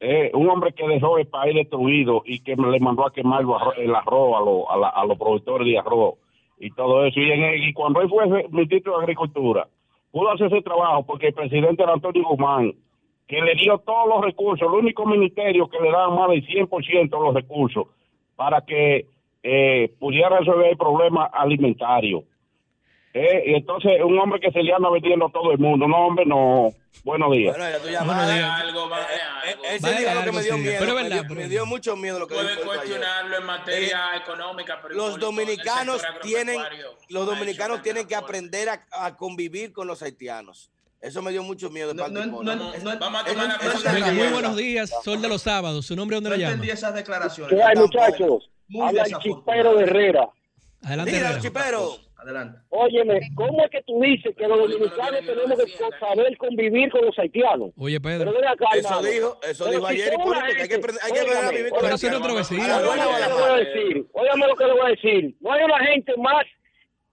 eh, 0.00 0.30
un 0.34 0.48
hombre 0.48 0.72
que 0.72 0.86
dejó 0.88 1.18
el 1.18 1.26
país 1.26 1.54
destruido 1.54 2.22
y 2.24 2.40
que 2.40 2.56
le 2.56 2.80
mandó 2.80 3.06
a 3.06 3.12
quemar 3.12 3.42
el 3.76 3.94
arroz, 3.94 4.66
a 4.70 5.04
los 5.06 5.18
productores 5.18 5.66
de 5.66 5.78
arroz 5.78 6.14
y 6.58 6.70
todo 6.70 7.04
eso 7.04 7.20
y, 7.20 7.30
en 7.30 7.42
el- 7.44 7.64
y 7.68 7.72
cuando 7.72 8.00
él 8.00 8.08
fue 8.08 8.26
ministro 8.50 8.96
de 8.96 9.02
Agricultura 9.02 9.68
pudo 10.10 10.30
hacer 10.32 10.46
ese 10.46 10.62
trabajo 10.62 11.04
porque 11.04 11.28
el 11.28 11.34
presidente 11.34 11.82
era 11.82 11.92
Antonio 11.92 12.24
Guzmán 12.24 12.72
que 13.28 13.40
le 13.40 13.54
dio 13.54 13.78
todos 13.78 14.08
los 14.08 14.24
recursos, 14.24 14.66
el 14.66 14.74
único 14.74 15.06
ministerio 15.06 15.68
que 15.68 15.78
le 15.80 15.90
daba 15.90 16.10
más 16.10 16.30
del 16.30 16.44
100% 16.46 17.18
de 17.18 17.24
los 17.24 17.34
recursos 17.34 17.86
para 18.36 18.60
que 18.62 19.06
eh, 19.42 19.92
pudiera 19.98 20.38
resolver 20.38 20.70
el 20.70 20.76
problema 20.76 21.24
alimentario. 21.26 22.24
Eh, 23.12 23.42
y 23.46 23.54
entonces 23.54 23.92
un 24.04 24.16
hombre 24.18 24.38
que 24.40 24.52
se 24.52 24.62
le 24.62 24.72
anda 24.72 24.88
vendiendo 24.90 25.26
a 25.26 25.32
todo 25.32 25.50
el 25.50 25.58
mundo, 25.58 25.88
no 25.88 25.96
hombre, 26.06 26.24
no. 26.26 26.72
Buenos 27.02 27.32
días. 27.32 27.56
Bueno, 27.56 27.70
ya 27.70 27.78
tú 28.00 28.04
Buenos 28.06 28.34
días. 28.34 28.50
algo, 28.60 28.90
Eh. 28.96 29.56
Ese 29.74 29.96
que 29.96 30.08
algo, 30.08 30.32
me 30.32 30.42
dio 30.42 30.54
sí. 30.54 30.60
miedo. 30.60 30.76
Pero 30.78 30.90
es 30.90 30.94
me, 30.96 31.02
verdad, 31.02 31.16
dio, 31.16 31.22
pero 31.28 31.40
me 31.40 31.48
dio 31.48 31.66
mucho 31.66 31.96
miedo 31.96 32.18
lo 32.18 32.26
que 32.28 32.34
Puede 32.34 32.56
cuestionarlo 32.56 33.36
en 33.38 33.46
materia 33.46 34.00
económica, 34.16 34.78
pero 34.82 34.94
Los 34.94 35.14
el 35.14 35.20
dominicanos 35.20 36.02
tienen, 36.22 36.56
los 37.08 37.26
dominicanos 37.26 37.76
hecho 37.78 37.82
tienen 37.84 38.06
que 38.06 38.14
aprender 38.14 38.68
a, 38.68 38.86
a 38.92 39.16
convivir 39.16 39.72
con 39.72 39.86
los 39.86 40.02
haitianos. 40.02 40.70
Eso 41.00 41.22
me 41.22 41.30
dio 41.30 41.42
mucho 41.42 41.70
miedo 41.70 41.94
No, 41.94 42.08
no, 42.08 42.26
no, 42.26 42.42
Vamos 42.44 42.74
a 42.84 42.98
tomar 42.98 43.48
la 43.48 43.58
próxima 43.58 44.12
muy 44.12 44.28
buenos 44.28 44.56
días, 44.56 44.90
Sol 45.02 45.20
de 45.22 45.28
los 45.28 45.42
Sábados. 45.42 45.86
¿Su 45.86 45.96
nombre 45.96 46.16
dónde 46.16 46.30
lo 46.30 46.36
llama? 46.36 46.52
entendí 46.52 46.70
esas 46.70 46.94
declaraciones. 46.94 47.54
¿Qué 47.56 47.62
hay, 47.62 47.76
muchachos? 47.76 48.50
Habla 48.80 49.02
el 49.04 49.18
chispero 49.18 49.74
de 49.76 49.84
Herrera. 49.84 50.28
Adelante, 50.82 51.12
Mira, 51.12 51.26
Herrera. 51.30 51.40
chipero. 51.42 51.96
Adelante. 52.22 52.58
Óyeme, 52.68 53.18
¿cómo 53.34 53.64
es 53.64 53.70
que 53.70 53.82
tú 53.82 53.98
dices 54.00 54.34
que 54.36 54.46
los 54.46 54.58
dominicanos 54.58 55.20
tenemos 55.24 55.56
que 55.56 55.98
saber 55.98 56.36
convivir 56.36 56.90
con 56.90 57.06
los 57.06 57.18
haitianos? 57.18 57.70
Oye, 57.78 57.98
Pedro. 58.00 58.30
acá, 58.30 58.66
Eso 58.74 58.88
hermano. 58.88 59.08
dijo, 59.08 59.38
eso 59.42 59.64
Pero 59.64 59.76
dijo 59.78 59.86
si 59.88 59.94
ayer 59.94 60.04
son 60.12 60.20
Hipólito, 60.20 60.30
una 60.38 60.40
que 60.40 60.46
hay 60.50 60.54
que 60.54 60.60
gente- 60.60 60.76
aprender, 60.76 61.02
hay 61.04 61.12
que 61.12 61.20
aprender 61.20 61.44
a 61.44 61.50
vivir 61.50 61.70
con 61.70 61.78
Pero 61.80 61.90
los 61.92 62.04
eso 62.04 62.06
es 62.06 62.50
haitianos. 62.50 62.82
Óigame 62.90 63.10
lo 63.10 63.16
que 63.16 63.26
le 63.26 63.32
voy 63.32 63.50
a 63.50 63.56
decir. 63.56 64.06
Óigame 64.12 64.46
lo 64.48 64.56
que 64.56 64.64
le 64.66 64.72
voy 64.72 64.80
a 64.82 64.88
decir. 64.90 65.36
No 65.40 65.52
hay 65.52 65.64
una 65.64 65.78
gente 65.86 66.12
más, 66.18 66.44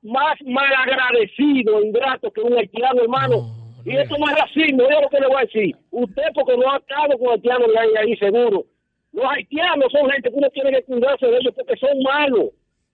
más 0.01 0.35
mal 0.45 0.73
agradecido, 0.75 1.81
ingrato 1.83 2.31
que 2.31 2.41
un 2.41 2.57
haitiano, 2.57 3.01
hermano. 3.01 3.35
No, 3.37 3.83
no 3.85 3.91
y 3.91 3.95
esto 3.97 4.15
no 4.17 4.29
es 4.29 4.35
racismo, 4.37 4.83
oiga 4.83 5.01
lo 5.01 5.09
que 5.09 5.19
le 5.19 5.27
voy 5.27 5.37
a 5.37 5.45
decir. 5.45 5.75
Usted 5.91 6.23
porque 6.33 6.57
no 6.57 6.71
ha 6.71 6.77
estado 6.77 7.17
con 7.17 7.29
haitianos 7.31 7.69
ahí, 7.79 7.89
ahí 7.97 8.17
seguro. 8.17 8.65
Los 9.13 9.25
haitianos 9.31 9.91
son 9.91 10.09
gente 10.11 10.29
que 10.29 10.35
uno 10.35 10.49
tiene 10.49 10.71
que 10.71 10.83
cuidarse 10.83 11.25
de 11.25 11.37
ellos 11.37 11.53
porque 11.55 11.77
son 11.77 11.97
malos. 12.03 12.49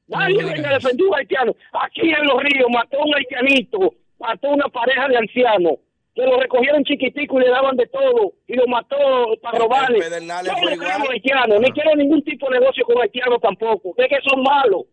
Nadie 0.08 0.44
venga 0.44 0.70
a 0.70 0.74
defender 0.74 1.06
a 1.06 1.10
un 1.10 1.16
haitiano. 1.16 1.56
Aquí 1.74 2.02
en 2.12 2.26
los 2.26 2.42
ríos 2.44 2.68
mató 2.72 3.00
a 3.02 3.06
un 3.06 3.16
haitianito, 3.16 3.94
mató 4.20 4.48
a 4.50 4.54
una 4.54 4.68
pareja 4.68 5.08
de 5.08 5.18
ancianos 5.18 5.74
que 6.16 6.22
lo 6.24 6.40
recogieron 6.40 6.84
chiquitico 6.84 7.40
y 7.40 7.44
le 7.46 7.50
daban 7.50 7.76
de 7.76 7.88
todo 7.88 8.34
y 8.48 8.56
lo 8.56 8.68
mató 8.68 8.96
para 9.42 9.58
robarle. 9.60 10.00
Yo 10.00 10.52
no 10.54 10.78
creo 10.78 11.12
haitianos, 11.12 11.60
ni 11.60 11.72
quiero 11.72 11.96
ningún 11.96 12.24
tipo 12.24 12.50
de 12.52 12.60
negocio 12.60 12.86
con 12.86 13.02
haitianos 13.02 13.40
tampoco. 13.42 13.94
Es 13.98 14.08
que 14.08 14.18
son 14.30 14.44
malos. 14.44 14.84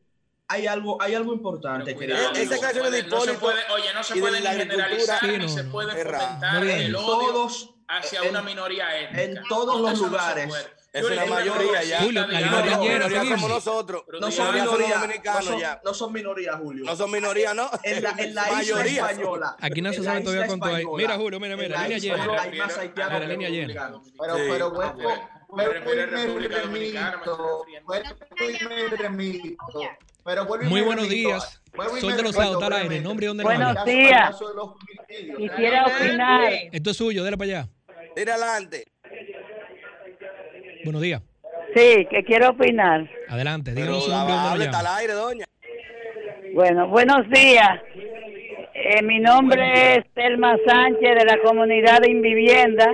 Hay 0.49 0.67
algo, 0.67 1.01
hay 1.01 1.15
algo 1.15 1.33
importante, 1.33 1.95
Pero 1.97 2.13
Esa 2.15 2.29
no 2.31 2.35
se 2.35 2.61
canción 2.61 2.87
es 2.87 2.93
de 2.93 3.03
puede- 3.05 3.11
no 3.11 3.21
se 3.21 3.33
Hipólito 3.35 3.41
puede- 3.41 3.61
Oye, 3.75 3.95
no 3.95 4.03
se 4.03 4.21
puede 4.21 4.41
la 4.41 4.53
ni 4.55 4.59
generalizar 4.61 5.19
Sí, 5.21 5.27
ni 5.29 5.39
no, 5.39 5.49
se 5.49 5.63
no. 5.65 5.71
puede 5.73 5.91
fomentar 5.93 6.65
el 6.65 6.97
odio 6.97 7.07
Todos, 7.07 7.75
hacia 7.87 8.21
en- 8.23 8.31
una 8.31 8.43
minoría 8.43 9.01
étnica. 9.01 9.23
en 9.23 9.35
todos 9.49 9.81
los 9.81 9.99
se 9.99 10.07
lugares. 10.07 10.71
Es 10.93 11.05
le- 11.09 11.26
mayoría 11.26 11.82
ya. 11.84 12.01
Julio, 12.01 12.26
la 12.26 12.41
No, 12.41 12.82
minoría 12.82 13.22
no, 13.22 13.30
somos 13.30 13.51
nosotros. 13.51 14.05
No 14.20 14.30
son 14.30 14.55
minoría, 14.55 14.95
no 14.97 15.01
dominicanos 15.03 15.45
son, 15.45 15.59
ya. 15.61 15.80
no 15.84 15.95
son 15.95 16.12
minoría, 16.12 16.57
Julio. 16.57 16.84
No 16.84 16.97
son 16.97 17.11
minoría, 17.12 17.55
¿no? 17.55 17.70
En 17.84 18.03
la, 18.03 18.11
en 18.11 18.34
la 18.34 18.43
isla 18.43 18.53
Mayoría. 18.76 19.11
española. 19.11 19.57
Aquí 19.61 19.82
no 19.82 19.93
se 19.93 20.03
sabe 20.03 20.18
la 20.18 20.24
todavía 20.24 20.47
cuánto 20.47 20.66
hay. 20.66 20.84
Mira, 20.97 21.16
Julio, 21.16 21.38
mira, 21.38 21.57
mira, 21.57 21.68
la 21.68 21.82
línea 21.88 21.99
llena. 21.99 22.43
Hay 22.43 22.59
más 22.59 22.76
haitianos 22.76 23.20
La 23.20 23.26
línea 23.28 23.49
llena. 23.51 23.93
Pero, 24.18 24.34
pero 24.49 24.70
Dominicana, 26.62 27.22
Muy 30.62 30.80
buenos 30.82 31.09
días. 31.09 31.61
Sol 32.01 32.16
de 32.16 32.22
los 32.22 32.36
está 32.36 32.43
aire. 32.45 32.66
brevemente 32.66 33.01
Nombre 33.01 33.24
y 33.24 33.28
dónde 33.28 33.45
Buenos 33.45 33.84
días. 33.84 34.36
Quisiera 35.36 35.86
opinar. 35.86 36.53
Esto 36.72 36.91
es 36.91 36.97
suyo, 36.97 37.24
dale 37.24 37.36
para 37.38 37.47
allá. 37.61 37.68
Tira 38.14 38.34
adelante. 38.34 38.89
Buenos 40.85 41.03
días. 41.03 41.22
Sí, 41.74 42.07
que 42.11 42.24
quiero 42.24 42.51
opinar. 42.51 43.09
Adelante, 43.28 43.72
díganos 43.72 44.05
su 44.05 44.11
nombre 44.11 44.35
hable, 44.35 44.64
está 44.64 44.81
al 44.81 44.99
aire, 45.01 45.12
doña. 45.12 45.45
Bueno, 46.55 46.89
buenos 46.89 47.28
días. 47.31 47.81
Eh, 48.74 49.03
mi 49.03 49.20
nombre 49.20 49.62
es 49.97 50.05
Telma 50.14 50.57
Sánchez 50.66 51.14
de 51.18 51.24
la 51.24 51.39
comunidad 51.43 52.01
de 52.01 52.11
Invivienda 52.11 52.91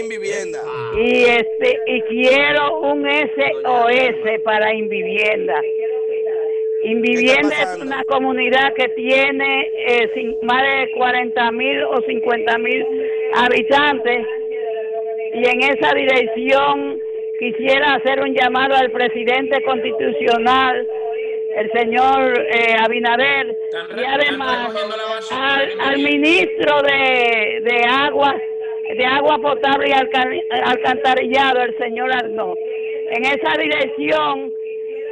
Invivienda. 0.00 0.58
y 0.98 1.24
este 1.24 1.78
y 1.86 2.00
quiero 2.02 2.80
un 2.80 3.04
SOS 3.06 4.40
para 4.44 4.74
Invivienda. 4.74 5.54
Invivienda 6.84 7.48
¿Qué 7.56 7.62
está 7.62 7.74
es 7.76 7.80
una 7.82 8.02
comunidad 8.04 8.72
que 8.74 8.88
tiene 8.90 9.62
eh, 9.88 10.10
cin- 10.16 10.36
más 10.42 10.62
de 10.62 10.90
40 10.96 11.50
mil 11.52 11.82
o 11.84 12.00
50 12.06 12.58
mil 12.58 12.86
habitantes 13.36 14.26
y 15.34 15.44
en 15.48 15.62
esa 15.62 15.92
dirección 15.94 16.98
quisiera 17.38 17.94
hacer 17.94 18.20
un 18.22 18.34
llamado 18.34 18.74
al 18.76 18.90
presidente 18.90 19.62
constitucional, 19.64 20.86
el 21.56 21.70
señor 21.72 22.38
eh, 22.52 22.76
Abinader, 22.84 23.56
y 23.96 24.04
además 24.04 24.74
al, 25.30 25.68
mira, 25.68 25.84
al 25.88 25.98
ministro 25.98 26.82
de, 26.82 27.60
de 27.62 27.80
agua, 27.88 28.36
de 28.96 29.04
agua 29.06 29.38
potable 29.38 29.88
y 29.88 29.92
alca- 29.92 30.28
alcantarillado, 30.64 31.62
el 31.62 31.76
señor 31.78 32.12
Arnaud. 32.12 32.56
En 33.10 33.24
esa 33.24 33.56
dirección, 33.58 34.52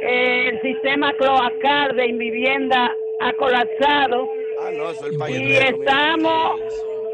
eh, 0.01 0.49
el 0.53 0.61
sistema 0.61 1.13
cloacal 1.13 1.95
de 1.95 2.05
Invivienda 2.07 2.93
ha 3.21 3.33
colapsado 3.33 4.27
Ah, 4.61 4.69
no, 4.71 4.89
eso 4.91 5.05
es 5.05 5.11
el 5.13 5.17
país. 5.17 5.37
y 5.39 5.53
estamos 5.55 6.61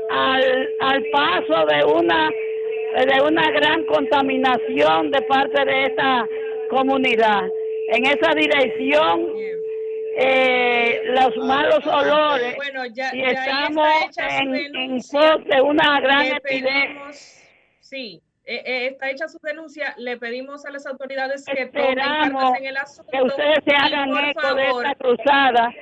al, 0.09 0.69
al 0.79 1.03
paso 1.11 1.65
de 1.67 1.83
una 1.85 2.29
de 3.05 3.21
una 3.21 3.49
gran 3.51 3.85
contaminación 3.85 5.11
de 5.11 5.21
parte 5.23 5.65
de 5.65 5.85
esta 5.85 6.25
comunidad. 6.69 7.43
En 7.91 8.05
esa 8.05 8.33
dirección, 8.35 9.27
eh, 10.17 11.01
los 11.05 11.35
malos 11.37 11.85
olores, 11.87 12.55
Bueno, 12.57 12.83
ya, 12.93 13.09
y 13.13 13.21
ya 13.21 13.27
estamos 13.29 13.87
en, 14.17 14.55
en 14.75 14.97
pos 15.11 15.43
de 15.45 15.61
una 15.61 15.99
gran 16.01 16.23
Le 16.29 16.35
epidemia. 16.35 16.71
pedimos- 16.71 17.35
Sí, 17.79 18.21
eh, 18.45 18.61
eh, 18.65 18.87
está 18.91 19.09
hecha 19.09 19.27
su 19.27 19.39
denuncia. 19.41 19.95
Le 19.97 20.17
pedimos 20.17 20.65
a 20.65 20.71
las 20.71 20.85
autoridades 20.85 21.43
que 21.45 21.65
tomen 21.67 21.97
Esperamos 21.97 22.41
cartas 22.43 22.59
en 22.59 22.65
el 22.67 22.77
asunto. 22.77 23.11
que 23.11 23.21
ustedes 23.23 23.57
se 23.65 23.75
hagan 23.75 24.09
eco 24.29 24.53
de 24.55 24.67
esta 24.69 24.95
cruzada 24.95 25.73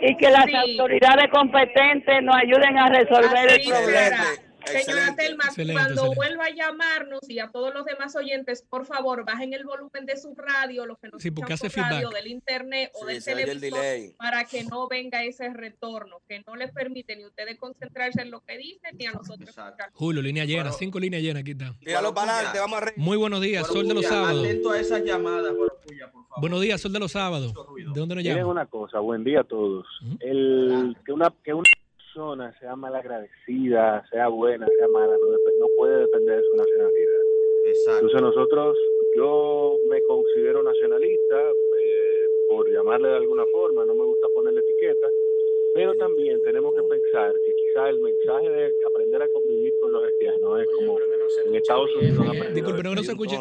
y 0.00 0.16
que 0.16 0.30
las 0.30 0.44
Sí. 0.46 0.54
autoridades 0.78 1.28
competentes 1.30 2.22
nos 2.22 2.36
ayuden 2.36 2.78
a 2.78 2.88
resolver 2.88 3.50
el 3.50 3.60
problema. 3.68 4.24
será. 4.24 4.24
Señora 4.66 5.14
Telma, 5.16 5.44
Excelente, 5.46 5.72
cuando 5.82 5.92
excelente. 6.06 6.16
vuelva 6.16 6.44
a 6.46 6.50
llamarnos 6.54 7.20
y 7.28 7.38
a 7.38 7.48
todos 7.48 7.72
los 7.74 7.84
demás 7.84 8.14
oyentes, 8.16 8.62
por 8.68 8.86
favor, 8.86 9.24
bajen 9.24 9.52
el 9.54 9.64
volumen 9.64 10.06
de 10.06 10.16
su 10.16 10.34
radio, 10.34 10.86
los 10.86 10.98
que 10.98 11.08
nos 11.08 11.22
Sí, 11.22 11.30
porque 11.30 11.54
escuchan 11.54 11.70
hace 11.70 11.80
por 11.82 11.90
radio, 11.90 12.10
del 12.10 12.26
internet 12.28 12.90
o 12.94 13.00
Sí, 13.08 13.14
del 13.14 13.24
televisor, 13.24 14.16
para 14.18 14.44
que 14.44 14.64
no 14.64 14.88
venga 14.88 15.24
ese 15.24 15.48
retorno, 15.52 16.20
que 16.28 16.42
no 16.46 16.56
les 16.56 16.70
permite 16.72 17.16
ni 17.16 17.24
ustedes 17.24 17.58
concentrarse 17.58 18.22
en 18.22 18.30
lo 18.30 18.40
que 18.40 18.58
dicen 18.58 18.96
ni 18.98 19.06
a 19.06 19.12
nosotros. 19.12 19.54
Julio, 19.92 20.22
línea 20.22 20.44
llena, 20.44 20.62
Bueno. 20.64 20.76
cinco 20.78 20.98
líneas 21.00 21.22
llenas, 21.22 21.40
aquí 21.42 21.52
está. 21.52 21.74
Tíralo 21.80 22.12
para 22.14 22.34
adelante, 22.36 22.58
vamos 22.60 22.76
a 22.78 22.80
reír. 22.86 22.98
Muy 22.98 23.16
buenos 23.16 23.40
días, 23.40 23.66
Sol 23.66 23.86
de 23.88 23.94
los 23.94 24.04
sábados. 24.06 24.44
Atento 24.44 24.70
a 24.70 24.78
esas 24.80 25.02
llamadas, 25.04 25.54
Guarocuya, 25.54 26.10
por 26.12 26.26
favor. 26.26 26.40
Buenos 26.40 26.60
días, 26.60 26.80
Sol 26.80 26.92
de 26.92 26.98
los 27.00 27.12
sábados. 27.12 27.52
¿De 27.54 27.84
dónde 27.98 28.14
nos 28.14 28.24
Miren 28.24 28.38
llama? 28.38 28.50
una 28.50 28.66
cosa, 28.66 28.98
buen 29.00 29.24
día 29.24 29.40
a 29.40 29.44
todos. 29.44 29.86
El 30.20 30.96
que 31.04 31.12
una 31.12 31.32
que 31.44 31.52
una 31.54 31.64
persona 32.12 32.52
sea 32.58 32.76
malagradecida, 32.76 34.04
sea 34.10 34.28
buena, 34.28 34.66
sea 34.66 34.88
mala, 34.88 35.16
no, 35.16 35.28
no 35.28 35.66
puede 35.76 36.00
depender 36.00 36.36
de 36.36 36.48
su 36.48 36.56
nacionalidad. 36.56 37.20
Exacto. 37.66 38.06
Entonces 38.06 38.22
nosotros, 38.22 38.78
yo 39.16 39.76
me 39.88 40.02
considero 40.02 40.62
nacionalista, 40.62 41.50
eh, 41.50 42.26
por 42.48 42.70
llamarle 42.70 43.08
de 43.08 43.16
alguna 43.16 43.44
forma, 43.52 43.84
no 43.84 43.94
me 43.94 44.04
gusta 44.04 44.26
ponerle 44.34 44.60
etiqueta, 44.60 45.06
pero 45.74 45.94
también 45.94 46.42
tenemos 46.42 46.74
que 46.74 46.82
pensar 46.82 47.32
que 47.44 47.54
quizá 47.54 47.88
el 47.88 48.00
mensaje 48.00 48.50
de 48.50 48.72
aprender 48.88 49.22
a 49.22 49.28
convivir 49.32 49.72
con 49.80 49.92
los 49.92 50.02
haitianos 50.02 50.60
es 50.60 50.68
como 50.74 50.98
en 51.46 51.54
Estados 51.54 51.94
Unidos 51.94 52.26
Disculpe, 52.54 52.82
no, 52.82 52.90
se 52.96 53.00
vivir 53.00 53.10
escuche. 53.12 53.38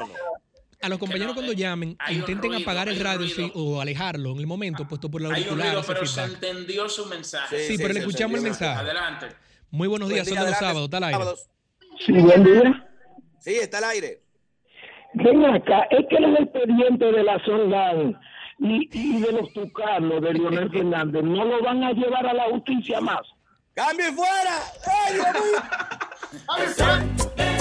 A 0.82 0.88
los 0.88 0.98
compañeros 0.98 1.34
cuando 1.34 1.52
llamen, 1.52 1.98
intenten 2.10 2.54
apagar 2.56 2.88
el 2.88 3.00
radio 3.00 3.28
sí, 3.28 3.52
o 3.54 3.82
alejarlo 3.82 4.32
en 4.32 4.40
el 4.40 4.48
momento, 4.48 4.88
puesto 4.88 5.12
por 5.12 5.22
el 5.22 5.28
Hay 5.28 5.42
un 5.44 5.50
auricular. 5.50 5.68
ruido, 5.76 5.84
pero 5.86 6.06
se 6.06 6.24
entendió 6.24 6.88
su 6.88 7.06
mensaje. 7.06 7.68
Sí, 7.68 7.78
pero 7.78 7.94
le 7.94 8.00
escuchamos 8.00 8.38
el 8.38 8.44
mensaje. 8.44 8.80
Adelante. 8.80 9.28
Muy 9.72 9.88
buenos 9.90 10.08
días, 10.08 10.26
día, 10.26 10.42
de 10.42 10.50
los 10.50 10.58
sábados, 10.58 10.86
está 10.86 10.98
al 10.98 11.04
aire. 11.04 11.18
sábados. 11.18 11.50
Sí, 12.06 12.14
buen 12.14 12.44
día. 12.46 12.90
Sí, 13.40 13.56
está 13.56 13.80
al 13.80 13.84
aire. 13.86 14.22
Ven 15.16 15.44
acá, 15.46 15.84
es 15.92 16.06
que 16.10 16.16
el 16.16 16.38
expediente 16.38 17.12
de 17.12 17.24
la 17.24 17.44
Soldán 17.44 18.20
y, 18.60 18.90
y 18.94 19.22
de 19.22 19.32
los 19.34 19.52
tucanos 19.54 20.22
de 20.22 20.34
Leonel 20.34 20.70
Fernández 20.72 21.24
no 21.24 21.44
lo 21.46 21.62
van 21.62 21.84
a 21.84 21.92
llevar 21.92 22.26
a 22.26 22.34
la 22.34 22.44
justicia 22.52 23.02
más. 23.02 23.22
¡Cambio 23.74 24.14
fuera! 24.14 24.60
¡Ay, 24.88 25.20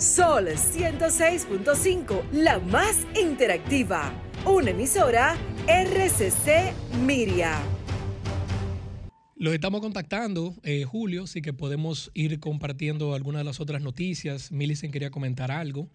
Sol 0.00 0.46
106.5, 0.46 2.30
la 2.32 2.58
más 2.58 3.06
interactiva. 3.14 4.10
Una 4.46 4.70
emisora 4.70 5.36
RCC 5.68 6.72
Miria. 7.02 7.60
Los 9.36 9.52
estamos 9.52 9.82
contactando, 9.82 10.54
eh, 10.62 10.84
Julio, 10.84 11.26
sí 11.26 11.42
que 11.42 11.52
podemos 11.52 12.10
ir 12.14 12.40
compartiendo 12.40 13.14
algunas 13.14 13.40
de 13.40 13.44
las 13.44 13.60
otras 13.60 13.82
noticias. 13.82 14.50
Millicent 14.50 14.90
quería 14.90 15.10
comentar 15.10 15.50
algo. 15.50 15.90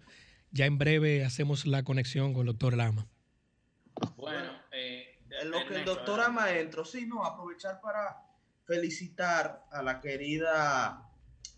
Ya 0.52 0.66
en 0.66 0.78
breve 0.78 1.24
hacemos 1.24 1.66
la 1.66 1.82
conexión 1.82 2.32
con 2.32 2.42
el 2.42 2.52
doctor 2.52 2.76
Lama. 2.76 3.08
Bueno, 4.16 4.52
eh, 4.70 5.18
En 5.42 5.50
lo 5.50 5.66
que 5.66 5.78
el 5.78 5.84
doctor 5.84 6.20
ama 6.20 6.52
entro, 6.52 6.84
sí, 6.84 7.06
no, 7.06 7.24
aprovechar 7.24 7.80
para 7.80 8.18
felicitar 8.66 9.66
a 9.72 9.82
la 9.82 10.00
querida 10.00 11.02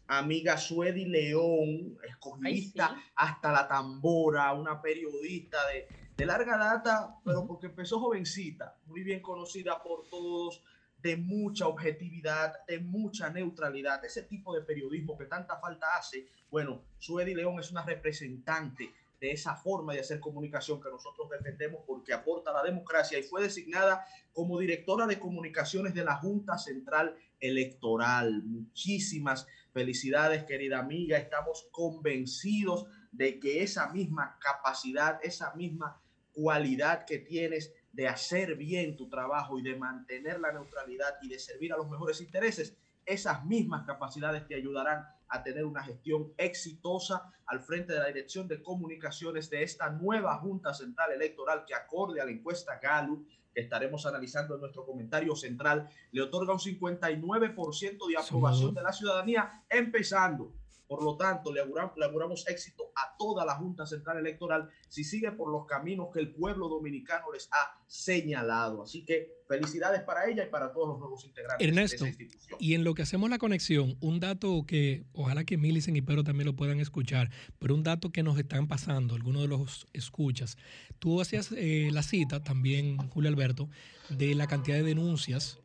amiga 0.08 0.56
Suedi 0.56 1.04
León, 1.04 1.98
escogidista 2.06 2.96
hasta 3.14 3.52
la 3.52 3.68
tambora, 3.68 4.52
una 4.54 4.80
periodista 4.80 5.58
de, 5.68 5.86
de 6.16 6.26
larga 6.26 6.56
data, 6.56 7.16
pero 7.24 7.46
porque 7.46 7.66
empezó 7.66 8.00
jovencita, 8.00 8.76
muy 8.86 9.02
bien 9.02 9.20
conocida 9.20 9.82
por 9.82 10.08
todos, 10.08 10.62
de 11.02 11.16
mucha 11.16 11.68
objetividad, 11.68 12.54
de 12.66 12.80
mucha 12.80 13.30
neutralidad, 13.30 14.04
ese 14.04 14.22
tipo 14.22 14.54
de 14.54 14.62
periodismo 14.62 15.16
que 15.16 15.26
tanta 15.26 15.58
falta 15.58 15.86
hace. 15.96 16.26
Bueno, 16.50 16.82
Suedi 16.98 17.34
León 17.34 17.60
es 17.60 17.70
una 17.70 17.84
representante 17.84 18.92
de 19.20 19.32
esa 19.32 19.54
forma 19.56 19.94
de 19.94 20.00
hacer 20.00 20.20
comunicación 20.20 20.80
que 20.80 20.90
nosotros 20.90 21.28
defendemos 21.30 21.82
porque 21.86 22.12
aporta 22.12 22.50
a 22.50 22.54
la 22.54 22.62
democracia 22.62 23.18
y 23.18 23.22
fue 23.22 23.42
designada 23.42 24.04
como 24.32 24.58
directora 24.58 25.06
de 25.06 25.18
comunicaciones 25.18 25.94
de 25.94 26.04
la 26.04 26.16
Junta 26.16 26.56
Central 26.56 27.16
Electoral. 27.40 28.42
Muchísimas 28.44 29.46
felicidades, 29.72 30.44
querida 30.44 30.78
amiga. 30.78 31.18
Estamos 31.18 31.68
convencidos 31.70 32.86
de 33.12 33.38
que 33.38 33.62
esa 33.62 33.88
misma 33.92 34.38
capacidad, 34.40 35.18
esa 35.22 35.54
misma 35.54 36.00
cualidad 36.32 37.04
que 37.04 37.18
tienes 37.18 37.74
de 37.92 38.06
hacer 38.06 38.54
bien 38.56 38.96
tu 38.96 39.08
trabajo 39.08 39.58
y 39.58 39.62
de 39.62 39.76
mantener 39.76 40.40
la 40.40 40.52
neutralidad 40.52 41.16
y 41.22 41.28
de 41.28 41.38
servir 41.38 41.72
a 41.72 41.76
los 41.76 41.90
mejores 41.90 42.20
intereses, 42.20 42.76
esas 43.04 43.44
mismas 43.44 43.86
capacidades 43.86 44.46
te 44.46 44.54
ayudarán 44.54 45.06
a 45.28 45.42
tener 45.42 45.64
una 45.64 45.82
gestión 45.82 46.32
exitosa 46.36 47.32
al 47.46 47.60
frente 47.60 47.92
de 47.92 47.98
la 47.98 48.06
Dirección 48.06 48.46
de 48.46 48.62
Comunicaciones 48.62 49.50
de 49.50 49.62
esta 49.62 49.90
nueva 49.90 50.36
Junta 50.38 50.74
Central 50.74 51.12
Electoral 51.12 51.64
que 51.66 51.74
acorde 51.74 52.20
a 52.20 52.24
la 52.24 52.30
encuesta 52.30 52.78
Gallup 52.80 53.26
que 53.52 53.60
estaremos 53.60 54.06
analizando 54.06 54.54
en 54.54 54.60
nuestro 54.60 54.84
comentario 54.84 55.34
central, 55.36 55.88
le 56.12 56.22
otorga 56.22 56.52
un 56.52 56.58
59% 56.58 58.08
de 58.08 58.16
aprobación 58.16 58.74
de 58.74 58.82
la 58.82 58.92
ciudadanía 58.92 59.64
empezando. 59.68 60.52
Por 60.88 61.04
lo 61.04 61.16
tanto, 61.16 61.52
le 61.52 61.60
auguramos, 61.60 61.92
le 61.98 62.06
auguramos 62.06 62.48
éxito 62.48 62.90
a 62.96 63.14
toda 63.18 63.44
la 63.44 63.56
Junta 63.56 63.86
Central 63.86 64.18
Electoral 64.18 64.70
si 64.88 65.04
sigue 65.04 65.30
por 65.32 65.52
los 65.52 65.66
caminos 65.66 66.08
que 66.12 66.20
el 66.20 66.32
pueblo 66.32 66.68
dominicano 66.68 67.30
les 67.30 67.48
ha 67.52 67.78
señalado. 67.86 68.82
Así 68.82 69.04
que 69.04 69.38
felicidades 69.46 70.00
para 70.02 70.28
ella 70.30 70.44
y 70.44 70.50
para 70.50 70.72
todos 70.72 70.88
los 70.88 70.98
nuevos 70.98 71.24
integrantes 71.26 71.66
Ernesto, 71.68 72.04
de 72.04 72.10
esa 72.10 72.22
institución. 72.22 72.58
y 72.60 72.74
en 72.74 72.84
lo 72.84 72.94
que 72.94 73.02
hacemos 73.02 73.28
la 73.28 73.38
conexión, 73.38 73.98
un 74.00 74.18
dato 74.18 74.64
que 74.66 75.04
ojalá 75.12 75.44
que 75.44 75.58
Millicent 75.58 75.96
y 75.96 76.02
Pedro 76.02 76.24
también 76.24 76.46
lo 76.46 76.56
puedan 76.56 76.80
escuchar, 76.80 77.30
pero 77.58 77.74
un 77.74 77.82
dato 77.82 78.10
que 78.10 78.22
nos 78.22 78.38
están 78.38 78.66
pasando, 78.66 79.14
algunos 79.14 79.42
de 79.42 79.48
los 79.48 79.86
escuchas. 79.92 80.56
Tú 80.98 81.20
hacías 81.20 81.52
eh, 81.52 81.90
la 81.92 82.02
cita 82.02 82.42
también, 82.42 82.96
Julio 83.10 83.28
Alberto, 83.28 83.68
de 84.08 84.34
la 84.34 84.46
cantidad 84.46 84.76
de 84.76 84.84
denuncias 84.84 85.58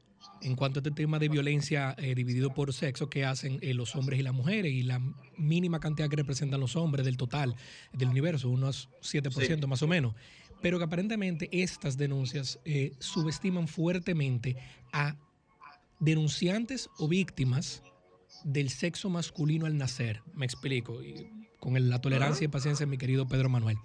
en 0.43 0.55
cuanto 0.55 0.79
a 0.79 0.81
este 0.81 0.91
tema 0.91 1.19
de 1.19 1.29
violencia 1.29 1.95
eh, 1.97 2.15
dividido 2.15 2.53
por 2.53 2.73
sexo 2.73 3.09
que 3.09 3.25
hacen 3.25 3.59
eh, 3.61 3.73
los 3.73 3.95
hombres 3.95 4.19
y 4.19 4.23
las 4.23 4.33
mujeres 4.33 4.73
y 4.73 4.83
la 4.83 5.01
mínima 5.37 5.79
cantidad 5.79 6.09
que 6.09 6.15
representan 6.15 6.59
los 6.59 6.75
hombres 6.75 7.05
del 7.05 7.17
total 7.17 7.55
del 7.93 8.09
universo, 8.09 8.49
unos 8.49 8.89
7% 9.01 9.61
Sí. 9.61 9.67
más 9.67 9.81
o 9.81 9.87
menos. 9.87 10.15
Pero 10.61 10.77
que 10.77 10.85
aparentemente 10.85 11.49
estas 11.51 11.97
denuncias 11.97 12.59
eh, 12.65 12.93
subestiman 12.99 13.67
fuertemente 13.67 14.55
a 14.91 15.15
denunciantes 15.99 16.89
o 16.97 17.07
víctimas 17.07 17.83
del 18.43 18.69
sexo 18.69 19.09
masculino 19.09 19.65
al 19.65 19.77
nacer. 19.77 20.21
Me 20.33 20.45
explico, 20.45 21.03
y 21.03 21.27
con 21.59 21.89
la 21.89 21.99
tolerancia 22.01 22.45
y 22.45 22.47
paciencia 22.49 22.85
de 22.85 22.89
mi 22.89 22.97
querido 22.97 23.27
Pedro 23.27 23.49
Manuel. 23.49 23.77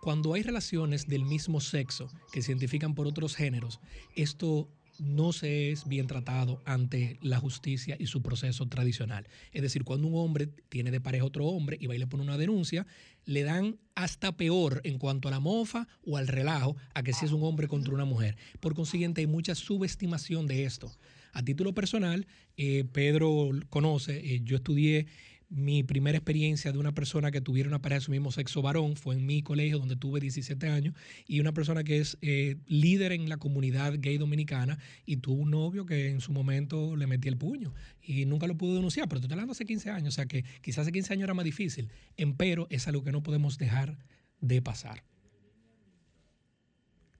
Cuando 0.00 0.34
hay 0.34 0.42
relaciones 0.42 1.06
del 1.08 1.24
mismo 1.24 1.60
sexo 1.60 2.08
que 2.32 2.40
se 2.40 2.52
identifican 2.52 2.94
por 2.94 3.06
otros 3.06 3.34
géneros, 3.34 3.80
esto 4.14 4.68
no 4.98 5.32
se 5.32 5.70
es 5.70 5.86
bien 5.86 6.06
tratado 6.06 6.60
ante 6.64 7.18
la 7.22 7.38
justicia 7.38 7.96
y 7.98 8.06
su 8.06 8.22
proceso 8.22 8.66
tradicional. 8.66 9.26
Es 9.52 9.62
decir, 9.62 9.84
cuando 9.84 10.08
un 10.08 10.16
hombre 10.16 10.48
tiene 10.68 10.90
de 10.90 11.00
pareja 11.00 11.24
otro 11.24 11.46
hombre 11.46 11.76
y 11.80 11.86
va 11.86 11.94
y 11.94 11.98
le 11.98 12.06
pone 12.06 12.22
una 12.22 12.38
denuncia, 12.38 12.86
le 13.24 13.42
dan 13.42 13.78
hasta 13.94 14.36
peor 14.36 14.80
en 14.84 14.98
cuanto 14.98 15.28
a 15.28 15.30
la 15.30 15.40
mofa 15.40 15.86
o 16.06 16.16
al 16.16 16.28
relajo 16.28 16.76
a 16.94 17.02
que 17.02 17.12
si 17.12 17.26
es 17.26 17.32
un 17.32 17.42
hombre 17.42 17.68
contra 17.68 17.94
una 17.94 18.04
mujer. 18.04 18.36
Por 18.60 18.74
consiguiente, 18.74 19.20
hay 19.20 19.26
mucha 19.26 19.54
subestimación 19.54 20.46
de 20.46 20.64
esto. 20.64 20.90
A 21.32 21.42
título 21.42 21.74
personal, 21.74 22.26
eh, 22.56 22.84
Pedro 22.92 23.50
conoce, 23.68 24.18
eh, 24.18 24.40
yo 24.42 24.56
estudié 24.56 25.06
mi 25.50 25.82
primera 25.82 26.18
experiencia 26.18 26.72
de 26.72 26.78
una 26.78 26.92
persona 26.92 27.30
que 27.30 27.40
tuviera 27.40 27.68
una 27.68 27.80
pareja 27.80 28.00
de 28.00 28.04
su 28.04 28.10
mismo 28.10 28.30
sexo 28.30 28.60
varón 28.60 28.96
fue 28.96 29.14
en 29.14 29.24
mi 29.24 29.42
colegio 29.42 29.78
donde 29.78 29.96
tuve 29.96 30.20
17 30.20 30.68
años 30.68 30.94
y 31.26 31.40
una 31.40 31.52
persona 31.52 31.84
que 31.84 31.98
es 31.98 32.18
eh, 32.20 32.56
líder 32.66 33.12
en 33.12 33.28
la 33.28 33.38
comunidad 33.38 33.94
gay 33.98 34.18
dominicana 34.18 34.78
y 35.06 35.16
tuvo 35.18 35.42
un 35.42 35.50
novio 35.50 35.86
que 35.86 36.10
en 36.10 36.20
su 36.20 36.32
momento 36.32 36.96
le 36.96 37.06
metía 37.06 37.30
el 37.30 37.38
puño 37.38 37.72
y 38.02 38.26
nunca 38.26 38.46
lo 38.46 38.58
pudo 38.58 38.74
denunciar, 38.74 39.08
pero 39.08 39.20
te 39.20 39.26
estoy 39.26 39.34
hablando 39.34 39.52
hace 39.52 39.64
15 39.64 39.90
años, 39.90 40.14
o 40.14 40.16
sea 40.16 40.26
que 40.26 40.44
quizás 40.60 40.82
hace 40.82 40.92
15 40.92 41.14
años 41.14 41.24
era 41.24 41.34
más 41.34 41.44
difícil, 41.44 41.88
empero 42.16 42.66
es 42.70 42.86
algo 42.86 43.02
que 43.02 43.12
no 43.12 43.22
podemos 43.22 43.56
dejar 43.56 43.98
de 44.40 44.60
pasar. 44.60 45.02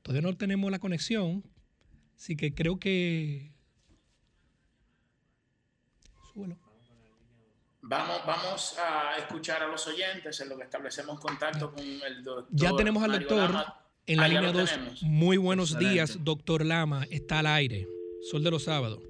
Todavía 0.03 0.29
no 0.29 0.37
tenemos 0.37 0.70
la 0.70 0.79
conexión, 0.79 1.45
así 2.16 2.37
que 2.37 2.55
creo 2.55 2.79
que... 2.79 3.53
Súbelo. 6.33 6.68
Vamos, 7.91 8.20
vamos 8.26 8.76
a 8.78 9.16
escuchar 9.16 9.62
a 9.62 9.66
los 9.66 9.86
oyentes 9.86 10.39
en 10.43 10.51
lo 10.51 10.59
que 10.59 10.64
establecemos 10.64 11.18
contacto 11.18 11.72
con 11.72 11.82
el 11.86 12.22
doctor. 12.22 12.47
Ya 12.51 12.76
tenemos 12.76 13.03
al 13.03 13.12
Mario 13.12 13.28
doctor 13.28 13.51
Lama. 13.51 13.80
en 14.07 14.16
la 14.18 14.24
Ah, 14.24 14.28
línea 14.28 14.43
lo 14.43 14.53
2. 14.53 14.70
tenemos. 14.70 15.03
Muy 15.05 15.36
buenos 15.39 15.70
Excelente. 15.70 15.95
días, 15.95 16.18
doctor 16.22 16.66
Lama. 16.66 17.05
Está 17.11 17.39
al 17.39 17.47
aire. 17.47 17.89
Sol 18.30 18.45
de 18.45 18.51
los 18.51 18.64
sábados. 18.64 19.01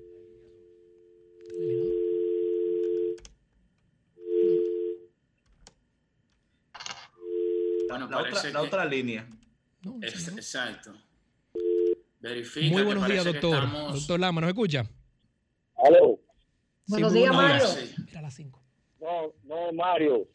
Bueno, 7.88 8.08
La 8.08 8.18
otra, 8.18 8.50
la 8.50 8.62
otra 8.62 8.84
línea. 8.84 9.26
Es- 10.02 10.28
Exacto. 10.28 10.92
Verifica 12.20 12.72
Muy 12.74 12.82
buenos 12.82 13.06
días, 13.08 13.24
doctor. 13.24 13.64
estamos- 13.64 13.94
Doctor 13.94 14.20
Lama, 14.20 14.40
¿nos 14.40 14.48
escucha? 14.48 14.86
Aló. 15.76 16.18
Buenos 16.86 17.12
muy 17.12 17.20
días, 17.20 17.34
buenos 17.34 17.74
Mario. 17.74 17.88
Mira 18.06 18.22
las 18.22 18.34
cinco. 18.34 18.57
No, 19.00 19.32
no, 19.44 19.72
Mario. 19.72 20.26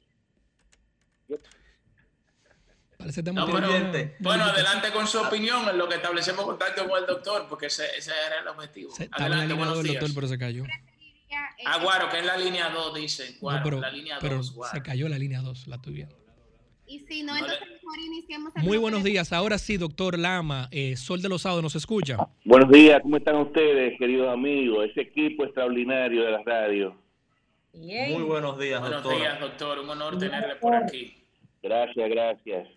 Parece 2.98 3.24
que 3.24 3.32
No, 3.34 3.42
estamos 3.46 3.62
pero- 3.92 4.14
bueno, 4.20 4.44
adelante 4.46 4.92
con 4.94 5.08
su 5.08 5.20
opinión 5.20 5.68
en 5.68 5.78
lo 5.78 5.90
que 5.90 5.96
establecemos 5.96 6.46
contacto 6.46 6.88
con 6.88 7.00
el 7.02 7.06
doctor, 7.06 7.48
porque 7.50 7.66
ese, 7.66 7.84
ese 7.98 8.12
era 8.28 8.40
el 8.42 8.48
objetivo. 8.48 8.92
Se- 8.92 9.10
Adelante, 9.12 9.48
línea 9.48 9.56
buenos 9.58 9.76
2 9.76 9.84
el 9.86 9.90
días. 9.92 10.02
doctor, 10.02 10.16
pero 10.16 10.28
se 10.28 10.38
cayó. 10.38 10.64
Ah, 11.66 11.80
Guaro, 11.82 12.10
que 12.10 12.20
es 12.20 12.26
la 12.26 12.38
línea 12.38 12.70
2, 12.70 12.94
dice. 12.96 13.38
Guaro, 13.42 13.58
No, 13.60 13.64
pero 13.64 13.80
la 13.82 13.90
línea 13.90 14.18
pero 14.22 14.36
2, 14.38 14.54
Guaro. 14.54 14.74
se 14.74 14.84
cayó 14.84 15.10
la 15.10 15.18
línea 15.18 15.42
2, 15.42 15.68
la 15.68 15.78
viendo. 15.88 16.16
Y 16.86 17.00
si 17.00 17.24
no, 17.24 17.36
entonces 17.36 17.60
mejor 17.62 18.00
iniciemos 18.06 18.56
el 18.56 18.64
Muy 18.64 18.78
buenos 18.78 19.04
días. 19.04 19.34
Ahora 19.34 19.58
sí, 19.58 19.78
doctor 19.78 20.18
Lama, 20.20 20.68
eh, 20.72 20.96
Sol 20.96 21.22
de 21.22 21.30
los 21.30 21.42
sábados, 21.42 21.64
¿nos 21.64 21.76
escucha? 21.76 22.18
Buenos 22.46 22.72
días, 22.72 23.02
¿cómo 23.02 23.18
están 23.18 23.36
ustedes, 23.38 23.98
queridos 23.98 24.32
amigos? 24.32 24.86
Ese 24.92 25.02
equipo 25.02 25.44
extraordinario 25.46 26.24
de 26.24 26.32
la 26.32 26.44
radio. 26.44 26.96
Muy 27.74 28.22
buenos 28.24 28.60
días, 28.60 28.80
Buenos 28.80 29.02
doctor. 29.02 29.20
días, 29.20 29.40
doctor. 29.40 29.80
Un 29.80 29.90
honor 29.90 30.20
tenerle 30.20 30.56
por 30.58 30.76
aquí. 30.76 31.26
Gracias, 31.62 32.10
gracias. 32.10 32.68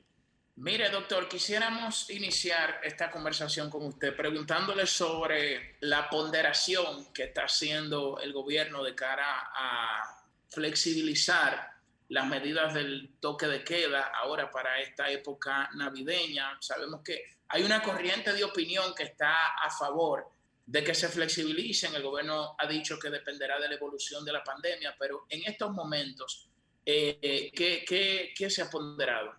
Mire, 0.57 0.89
doctor, 0.89 1.29
quisiéramos 1.29 2.09
iniciar 2.09 2.81
esta 2.83 3.11
conversación 3.11 3.69
con 3.69 3.85
usted 3.85 4.17
preguntándole 4.17 4.87
sobre 4.87 5.77
la 5.81 6.09
ponderación 6.09 7.13
que 7.13 7.25
está 7.25 7.45
haciendo 7.45 8.19
el 8.21 8.33
gobierno 8.33 8.83
de 8.83 8.95
cara 8.95 9.51
a 9.55 10.25
flexibilizar 10.49 11.73
las 12.09 12.27
medidas 12.27 12.73
del 12.73 13.17
toque 13.21 13.47
de 13.49 13.63
queda 13.65 14.11
ahora 14.23 14.51
para 14.51 14.81
esta 14.81 15.11
época 15.11 15.69
navideña. 15.75 16.57
Sabemos 16.61 17.03
que 17.03 17.23
hay 17.49 17.63
una 17.63 17.83
corriente 17.83 18.33
de 18.33 18.45
opinión 18.45 18.95
que 18.95 19.03
está 19.03 19.49
a 19.63 19.69
favor 19.69 20.27
de 20.67 20.83
que 20.83 20.95
se 20.95 21.09
flexibilicen. 21.09 21.95
El 21.95 22.03
gobierno 22.03 22.57
ha 22.59 22.67
dicho 22.67 22.99
que 22.99 23.09
dependerá 23.09 23.59
de 23.59 23.69
la 23.69 23.75
evolución 23.77 24.25
de 24.25 24.33
la 24.33 24.43
pandemia, 24.43 24.95
pero 24.99 25.25
en 25.31 25.41
estos 25.47 25.73
momentos, 25.73 26.49
eh, 26.85 27.19
eh, 27.23 28.33
¿qué, 28.37 28.51
se 28.51 28.63
ha 28.63 28.71
ponderado? 28.71 29.33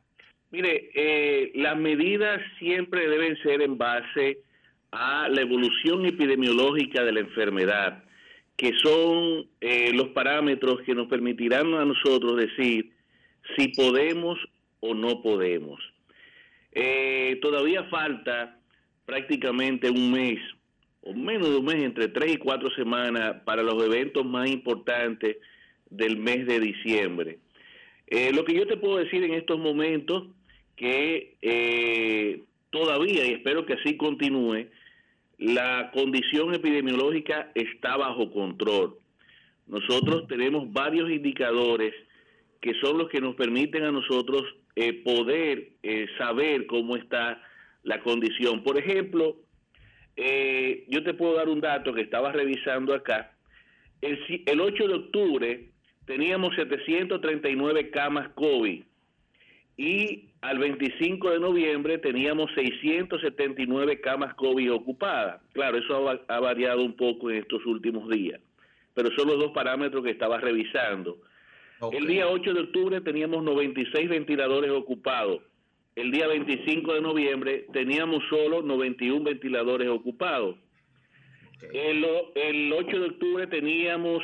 Mire, 0.51 0.89
eh, 0.95 1.51
las 1.55 1.77
medidas 1.77 2.41
siempre 2.57 3.09
deben 3.09 3.37
ser 3.43 3.61
en 3.61 3.77
base 3.77 4.39
a 4.91 5.27
la 5.27 5.41
evolución 5.41 6.05
epidemiológica 6.05 7.03
de 7.03 7.11
la 7.11 7.19
enfermedad, 7.19 8.03
que 8.55 8.71
son 8.81 9.49
los 9.93 10.07
parámetros 10.09 10.81
que 10.85 10.95
nos 10.95 11.07
permitirán 11.07 11.73
a 11.75 11.85
nosotros 11.85 12.37
decir 12.37 12.91
si 13.55 13.67
podemos 13.67 14.39
o 14.79 14.95
no 14.95 15.21
podemos. 15.21 15.79
Todavía 17.41 17.83
falta 17.83 18.57
prácticamente 19.05 19.89
un 19.89 20.11
mes, 20.11 20.39
o 21.01 21.13
menos 21.13 21.49
de 21.49 21.57
un 21.57 21.65
mes, 21.65 21.83
entre 21.83 22.09
tres 22.09 22.33
y 22.33 22.37
cuatro 22.37 22.69
semanas, 22.71 23.41
para 23.45 23.63
los 23.63 23.81
eventos 23.83 24.25
más 24.25 24.49
importantes 24.49 25.37
del 25.89 26.17
mes 26.17 26.45
de 26.45 26.59
diciembre. 26.59 27.39
Eh, 28.07 28.31
lo 28.33 28.43
que 28.45 28.55
yo 28.55 28.65
te 28.67 28.77
puedo 28.77 28.97
decir 28.97 29.23
en 29.23 29.33
estos 29.33 29.59
momentos, 29.59 30.27
que 30.75 31.35
eh, 31.41 32.43
todavía, 32.69 33.25
y 33.25 33.33
espero 33.33 33.65
que 33.65 33.73
así 33.73 33.97
continúe, 33.97 34.67
la 35.37 35.91
condición 35.91 36.53
epidemiológica 36.53 37.51
está 37.53 37.97
bajo 37.97 38.31
control. 38.31 38.97
Nosotros 39.67 40.27
tenemos 40.27 40.71
varios 40.71 41.09
indicadores 41.09 41.93
que 42.61 42.73
son 42.81 42.97
los 42.97 43.09
que 43.09 43.21
nos 43.21 43.35
permiten 43.35 43.83
a 43.83 43.91
nosotros 43.91 44.43
eh, 44.75 44.93
poder 45.03 45.71
eh, 45.83 46.07
saber 46.17 46.65
cómo 46.67 46.95
está 46.95 47.41
la 47.83 48.01
condición. 48.01 48.63
Por 48.63 48.77
ejemplo, 48.77 49.37
eh, 50.17 50.85
yo 50.89 51.03
te 51.03 51.13
puedo 51.13 51.35
dar 51.35 51.47
un 51.47 51.61
dato 51.61 51.93
que 51.93 52.01
estaba 52.01 52.31
revisando 52.31 52.93
acá. 52.93 53.31
El, 54.01 54.19
el 54.45 54.59
8 54.59 54.87
de 54.87 54.93
octubre 54.93 55.69
teníamos 56.05 56.55
739 56.55 57.91
camas 57.91 58.29
COVID 58.29 58.83
y 59.77 60.29
al 60.41 60.57
25 60.57 61.31
de 61.31 61.39
noviembre 61.39 61.97
teníamos 61.99 62.51
679 62.55 64.01
camas 64.01 64.33
COVID 64.35 64.73
ocupadas. 64.73 65.41
Claro, 65.53 65.77
eso 65.77 66.09
ha 66.27 66.39
variado 66.39 66.83
un 66.83 66.95
poco 66.95 67.29
en 67.29 67.37
estos 67.37 67.65
últimos 67.65 68.09
días, 68.09 68.41
pero 68.93 69.09
son 69.15 69.27
los 69.27 69.37
dos 69.39 69.51
parámetros 69.51 70.03
que 70.03 70.11
estaba 70.11 70.39
revisando. 70.39 71.19
El 71.91 72.07
día 72.07 72.27
8 72.27 72.53
de 72.53 72.61
octubre 72.61 73.01
teníamos 73.01 73.43
96 73.43 74.09
ventiladores 74.09 74.71
ocupados. 74.71 75.41
El 75.97 76.11
día 76.11 76.27
25 76.27 76.93
de 76.93 77.01
noviembre 77.01 77.65
teníamos 77.73 78.23
solo 78.29 78.61
91 78.61 79.23
ventiladores 79.23 79.89
ocupados. 79.89 80.55
El, 81.73 82.05
o- 82.05 82.31
el 82.35 82.71
8 82.71 82.99
de 82.99 83.05
octubre 83.07 83.47
teníamos 83.47 84.21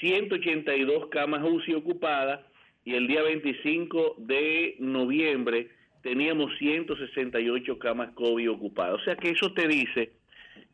182 0.00 1.06
camas 1.10 1.42
UCI 1.48 1.74
ocupadas 1.74 2.40
y 2.84 2.94
el 2.94 3.06
día 3.06 3.22
25 3.22 4.16
de 4.18 4.74
noviembre 4.80 5.68
teníamos 6.02 6.50
168 6.58 7.78
camas 7.78 8.10
COVID 8.14 8.50
ocupadas. 8.50 9.00
O 9.00 9.04
sea 9.04 9.14
que 9.14 9.30
eso 9.30 9.52
te 9.52 9.68
dice 9.68 10.10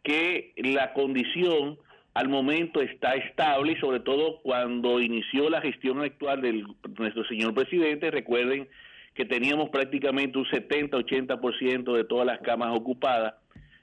que 0.03 0.55
la 0.57 0.95
condición 0.95 1.79
al 2.15 2.31
momento 2.31 2.81
está 2.81 3.13
estable 3.15 3.73
y 3.73 3.77
sobre 3.81 4.01
todo 4.01 4.41
cuando 4.41 5.01
inició 5.01 5.51
la 5.51 5.61
gestión 5.61 6.01
actual 6.01 6.41
de 6.41 6.65
nuestro 6.99 7.25
señor 7.27 7.53
presidente, 7.53 8.11
recuerden 8.11 8.67
que 9.19 9.25
teníamos 9.25 9.71
prácticamente 9.71 10.39
un 10.39 10.45
70-80% 10.45 11.93
de 11.93 12.05
todas 12.05 12.25
las 12.25 12.39
camas 12.39 12.69
ocupadas 12.73 13.35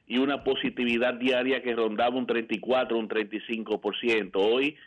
y 0.08 0.18
una 0.18 0.46
positividad 0.46 1.16
diaria 1.16 1.62
que 1.62 1.76
rondaba 1.76 2.16
un 2.16 2.26
34, 2.26 2.98
un 2.98 3.10
35%. 3.10 4.32
Hoy 4.36 4.78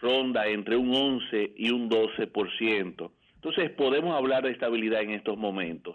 ronda 0.00 0.46
entre 0.46 0.78
un 0.78 0.94
11 0.94 1.52
y 1.58 1.72
un 1.72 1.90
12%. 1.90 3.10
Entonces 3.34 3.70
podemos 3.72 4.16
hablar 4.16 4.44
de 4.44 4.52
estabilidad 4.52 5.02
en 5.02 5.10
estos 5.10 5.36
momentos. 5.36 5.94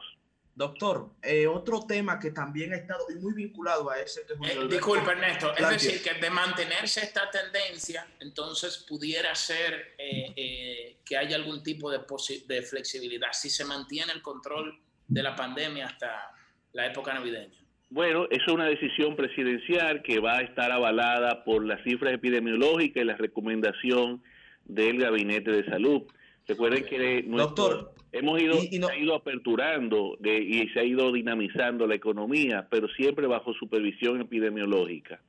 Doctor, 0.56 1.10
eh, 1.24 1.48
otro 1.48 1.80
tema 1.88 2.20
que 2.20 2.30
también 2.30 2.74
ha 2.74 2.76
estado 2.76 3.06
y 3.10 3.16
muy 3.16 3.34
vinculado 3.34 3.90
a 3.90 3.98
ese 4.00 4.22
que 4.28 4.34
Eh, 4.34 4.68
disculpe, 4.70 5.10
Ernesto. 5.12 5.52
Es 5.58 5.68
decir, 5.70 6.04
que 6.04 6.14
de 6.20 6.30
mantenerse 6.30 7.02
esta 7.02 7.30
tendencia, 7.32 8.06
entonces 8.20 8.86
pudiera 8.88 9.34
ser 9.34 9.96
eh, 9.98 10.32
eh, 10.36 10.98
que 11.04 11.18
haya 11.18 11.36
algún 11.38 11.64
tipo 11.64 11.90
de, 11.90 12.00
posi- 12.02 12.46
de 12.46 12.62
flexibilidad 12.62 13.30
si 13.32 13.50
se 13.50 13.66
mantiene 13.66 14.12
el 14.14 14.22
control 14.22 14.80
de 15.08 15.24
la 15.24 15.36
pandemia 15.36 15.88
hasta 15.88 16.32
la 16.74 16.86
época 16.86 17.14
navideña. 17.16 17.58
Bueno, 17.90 18.26
eso 18.30 18.46
es 18.48 18.54
una 18.54 18.66
decisión 18.68 19.16
presidencial 19.16 20.02
que 20.04 20.20
va 20.20 20.38
a 20.38 20.42
estar 20.42 20.72
avalada 20.72 21.44
por 21.44 21.66
las 21.66 21.84
cifras 21.84 22.14
epidemiológicas 22.14 23.02
y 23.04 23.06
la 23.06 23.16
recomendación 23.18 24.24
del 24.66 25.00
Gabinete 25.00 25.52
de 25.52 25.66
Salud. 25.66 26.04
Recuerden 26.48 26.86
que 26.86 27.24
nuestro- 27.24 27.94
hemos 28.14 28.42
ido, 28.42 28.62
se 28.62 28.92
ha 28.92 28.98
ido 28.98 29.16
aperturando 29.16 30.16
de- 30.20 30.40
y 30.42 30.70
se 30.70 30.80
ha 30.80 30.84
ido 30.84 31.12
dinamizando 31.12 31.86
la 31.88 31.96
economía, 31.96 32.68
pero 32.70 32.88
siempre 32.90 33.28
bajo 33.28 33.54
supervisión 33.54 34.22
epidemiológica. 34.22 35.22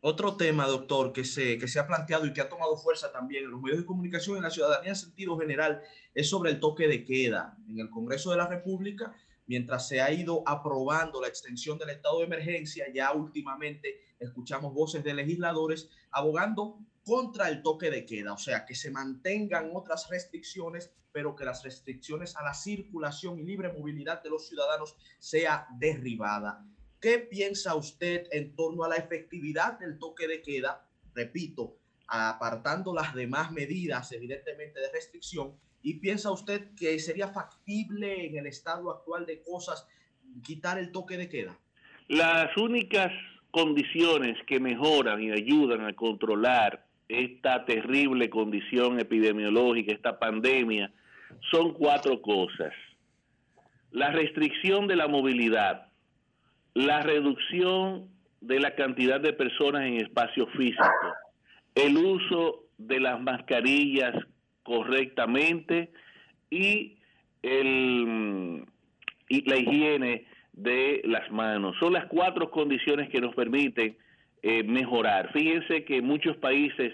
Otro 0.00 0.36
tema, 0.36 0.66
doctor, 0.66 1.14
que 1.14 1.24
se, 1.24 1.56
que 1.56 1.66
se 1.66 1.78
ha 1.78 1.86
planteado 1.86 2.26
y 2.26 2.34
que 2.34 2.42
ha 2.42 2.48
tomado 2.50 2.76
fuerza 2.76 3.10
también 3.10 3.44
en 3.44 3.52
los 3.52 3.62
medios 3.62 3.78
de 3.80 3.86
comunicación 3.86 4.36
y 4.36 4.38
en 4.38 4.44
la 4.44 4.50
ciudadanía 4.50 4.90
en 4.90 4.96
sentido 4.96 5.38
general 5.38 5.80
es 6.14 6.28
sobre 6.28 6.50
el 6.50 6.60
toque 6.60 6.86
de 6.86 7.04
queda. 7.06 7.56
En 7.70 7.78
el 7.78 7.88
Congreso 7.88 8.30
de 8.30 8.36
la 8.36 8.46
República, 8.46 9.14
mientras 9.46 9.88
se 9.88 10.02
ha 10.02 10.12
ido 10.12 10.42
aprobando 10.46 11.22
la 11.22 11.28
extensión 11.28 11.78
del 11.78 11.88
estado 11.88 12.18
de 12.18 12.26
emergencia, 12.26 12.84
ya 12.92 13.12
últimamente 13.12 14.02
escuchamos 14.20 14.74
voces 14.74 15.02
de 15.04 15.14
legisladores 15.14 15.90
abogando 16.10 16.78
contra 17.02 17.48
el 17.48 17.62
toque 17.62 17.90
de 17.90 18.04
queda, 18.04 18.34
o 18.34 18.38
sea, 18.38 18.66
que 18.66 18.74
se 18.74 18.90
mantengan 18.90 19.70
otras 19.74 20.08
restricciones, 20.10 20.92
pero 21.14 21.36
que 21.36 21.44
las 21.44 21.62
restricciones 21.62 22.34
a 22.34 22.42
la 22.42 22.52
circulación 22.52 23.38
y 23.38 23.44
libre 23.44 23.72
movilidad 23.72 24.20
de 24.20 24.30
los 24.30 24.48
ciudadanos 24.48 24.96
sea 25.20 25.68
derribada. 25.78 26.66
¿Qué 27.00 27.20
piensa 27.20 27.76
usted 27.76 28.26
en 28.32 28.56
torno 28.56 28.82
a 28.82 28.88
la 28.88 28.96
efectividad 28.96 29.78
del 29.78 29.96
toque 30.00 30.26
de 30.26 30.42
queda? 30.42 30.84
Repito, 31.14 31.76
apartando 32.08 32.92
las 32.92 33.14
demás 33.14 33.52
medidas, 33.52 34.10
evidentemente, 34.10 34.80
de 34.80 34.90
restricción. 34.90 35.52
¿Y 35.82 36.00
piensa 36.00 36.32
usted 36.32 36.74
que 36.74 36.98
sería 36.98 37.28
factible 37.28 38.26
en 38.26 38.36
el 38.36 38.48
estado 38.48 38.90
actual 38.90 39.24
de 39.24 39.40
cosas 39.40 39.86
quitar 40.42 40.78
el 40.78 40.90
toque 40.90 41.16
de 41.16 41.28
queda? 41.28 41.56
Las 42.08 42.56
únicas 42.56 43.12
condiciones 43.52 44.36
que 44.48 44.58
mejoran 44.58 45.22
y 45.22 45.30
ayudan 45.30 45.86
a 45.86 45.94
controlar 45.94 46.88
esta 47.06 47.64
terrible 47.66 48.28
condición 48.30 48.98
epidemiológica, 48.98 49.92
esta 49.92 50.18
pandemia, 50.18 50.92
son 51.50 51.72
cuatro 51.74 52.20
cosas. 52.22 52.72
La 53.90 54.10
restricción 54.10 54.86
de 54.86 54.96
la 54.96 55.08
movilidad, 55.08 55.88
la 56.74 57.00
reducción 57.00 58.08
de 58.40 58.60
la 58.60 58.74
cantidad 58.74 59.20
de 59.20 59.32
personas 59.32 59.82
en 59.82 59.96
espacio 59.96 60.46
físico, 60.48 61.14
el 61.74 61.96
uso 61.96 62.64
de 62.78 63.00
las 63.00 63.20
mascarillas 63.20 64.14
correctamente 64.62 65.90
y, 66.50 66.96
el, 67.42 68.64
y 69.28 69.48
la 69.48 69.56
higiene 69.56 70.26
de 70.52 71.02
las 71.04 71.30
manos. 71.30 71.76
Son 71.78 71.92
las 71.92 72.06
cuatro 72.06 72.50
condiciones 72.50 73.08
que 73.10 73.20
nos 73.20 73.34
permiten 73.34 73.96
eh, 74.42 74.62
mejorar. 74.62 75.32
Fíjense 75.32 75.84
que 75.84 76.02
muchos 76.02 76.36
países 76.36 76.92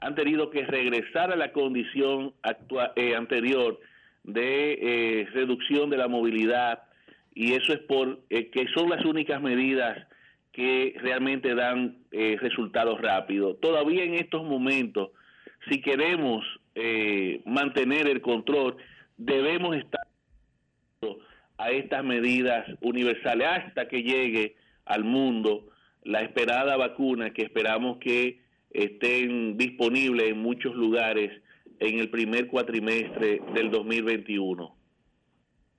han 0.00 0.14
tenido 0.14 0.50
que 0.50 0.64
regresar 0.64 1.32
a 1.32 1.36
la 1.36 1.52
condición 1.52 2.32
eh, 2.96 3.14
anterior 3.14 3.78
de 4.24 4.72
eh, 4.72 5.28
reducción 5.32 5.90
de 5.90 5.96
la 5.96 6.08
movilidad 6.08 6.82
y 7.34 7.52
eso 7.52 7.72
es 7.72 7.80
por 7.80 8.20
que 8.28 8.66
son 8.74 8.90
las 8.90 9.04
únicas 9.04 9.40
medidas 9.40 10.06
que 10.52 10.94
realmente 11.00 11.54
dan 11.54 11.98
resultados 12.10 13.00
rápidos. 13.00 13.60
Todavía 13.60 14.02
en 14.02 14.14
estos 14.14 14.42
momentos, 14.42 15.10
si 15.70 15.80
queremos 15.80 16.44
mantener 17.44 18.08
el 18.08 18.20
control, 18.20 18.76
debemos 19.16 19.76
estar 19.76 20.00
a 21.56 21.70
estas 21.70 22.02
medidas 22.02 22.66
universales 22.80 23.46
hasta 23.48 23.86
que 23.86 24.02
llegue 24.02 24.56
al 24.86 25.04
mundo 25.04 25.68
la 26.02 26.22
esperada 26.22 26.76
vacuna 26.76 27.30
que 27.30 27.42
esperamos 27.42 27.98
que 27.98 28.40
estén 28.70 29.56
disponibles 29.56 30.30
en 30.30 30.38
muchos 30.38 30.74
lugares 30.74 31.42
en 31.78 31.98
el 31.98 32.10
primer 32.10 32.48
cuatrimestre 32.48 33.40
del 33.54 33.70
2021. 33.70 34.76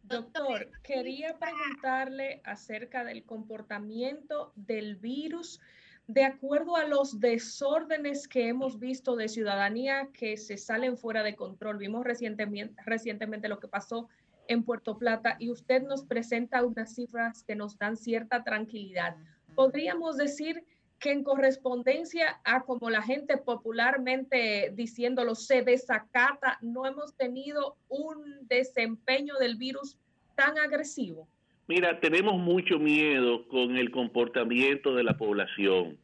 Doctor, 0.04 0.70
quería 0.84 1.38
preguntarle 1.40 2.42
acerca 2.44 3.04
del 3.06 3.24
comportamiento 3.24 4.52
del 4.56 4.98
virus 4.98 5.62
de 6.08 6.26
acuerdo 6.26 6.76
a 6.76 6.86
los 6.86 7.22
desórdenes 7.22 8.28
que 8.28 8.50
hemos 8.50 8.80
visto 8.80 9.16
de 9.16 9.30
ciudadanía 9.30 10.10
que 10.12 10.36
se 10.36 10.58
salen 10.58 10.98
fuera 10.98 11.24
de 11.24 11.36
control. 11.36 11.78
Vimos 11.78 12.04
recientemente, 12.04 12.82
recientemente 12.86 13.48
lo 13.48 13.60
que 13.60 13.70
pasó 13.70 14.10
en 14.48 14.64
Puerto 14.64 14.98
Plata 14.98 15.38
y 15.40 15.50
usted 15.50 15.84
nos 15.84 16.04
presenta 16.04 16.66
unas 16.66 16.96
cifras 16.96 17.44
que 17.44 17.56
nos 17.56 17.78
dan 17.78 17.96
cierta 17.96 18.44
tranquilidad. 18.44 19.16
Podríamos 19.56 20.18
decir 20.18 20.66
que 21.02 21.12
en 21.12 21.24
correspondencia 21.24 22.40
a 22.46 22.62
como 22.62 22.90
la 22.90 23.02
gente 23.02 23.36
popularmente 23.38 24.72
diciéndolo 24.76 25.34
se 25.34 25.64
desacata, 25.64 26.60
no 26.62 26.86
hemos 26.86 27.18
tenido 27.18 27.76
un 27.90 28.48
desempeño 28.48 29.36
del 29.40 29.58
virus 29.58 29.98
tan 30.36 30.58
agresivo. 30.60 31.28
Mira, 31.68 32.00
tenemos 32.00 32.38
mucho 32.38 32.78
miedo 32.78 33.48
con 33.48 33.78
el 33.78 33.90
comportamiento 33.92 34.94
de 34.94 35.04
la 35.04 35.18
población. 35.18 35.98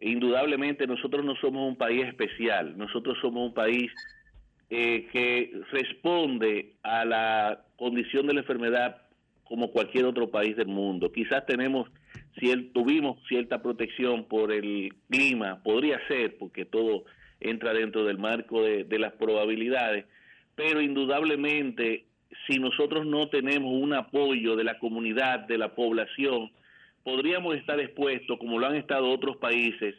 Indudablemente 0.00 0.86
nosotros 0.86 1.24
no 1.24 1.36
somos 1.36 1.68
un 1.68 1.76
país 1.76 2.06
especial, 2.06 2.76
nosotros 2.76 3.18
somos 3.20 3.48
un 3.48 3.54
país 3.54 3.92
eh, 4.70 5.06
que 5.12 5.52
responde 5.70 6.76
a 6.82 7.04
la 7.04 7.64
condición 7.76 8.26
de 8.26 8.34
la 8.34 8.40
enfermedad 8.40 9.02
como 9.44 9.70
cualquier 9.70 10.06
otro 10.06 10.30
país 10.30 10.56
del 10.56 10.68
mundo. 10.68 11.12
Quizás 11.12 11.44
tenemos, 11.44 11.90
si 12.38 12.54
tuvimos 12.72 13.18
cierta 13.28 13.62
protección 13.62 14.24
por 14.24 14.52
el 14.52 14.94
clima, 15.10 15.62
podría 15.62 16.00
ser, 16.08 16.36
porque 16.38 16.64
todo 16.64 17.04
entra 17.40 17.72
dentro 17.72 18.04
del 18.04 18.18
marco 18.18 18.62
de, 18.62 18.84
de 18.84 18.98
las 18.98 19.12
probabilidades, 19.14 20.06
pero 20.54 20.80
indudablemente 20.80 22.06
si 22.46 22.58
nosotros 22.58 23.06
no 23.06 23.28
tenemos 23.28 23.72
un 23.72 23.94
apoyo 23.94 24.56
de 24.56 24.64
la 24.64 24.78
comunidad, 24.78 25.40
de 25.40 25.58
la 25.58 25.74
población, 25.74 26.50
podríamos 27.02 27.56
estar 27.56 27.78
expuestos, 27.80 28.38
como 28.38 28.58
lo 28.58 28.66
han 28.66 28.76
estado 28.76 29.10
otros 29.10 29.36
países, 29.36 29.94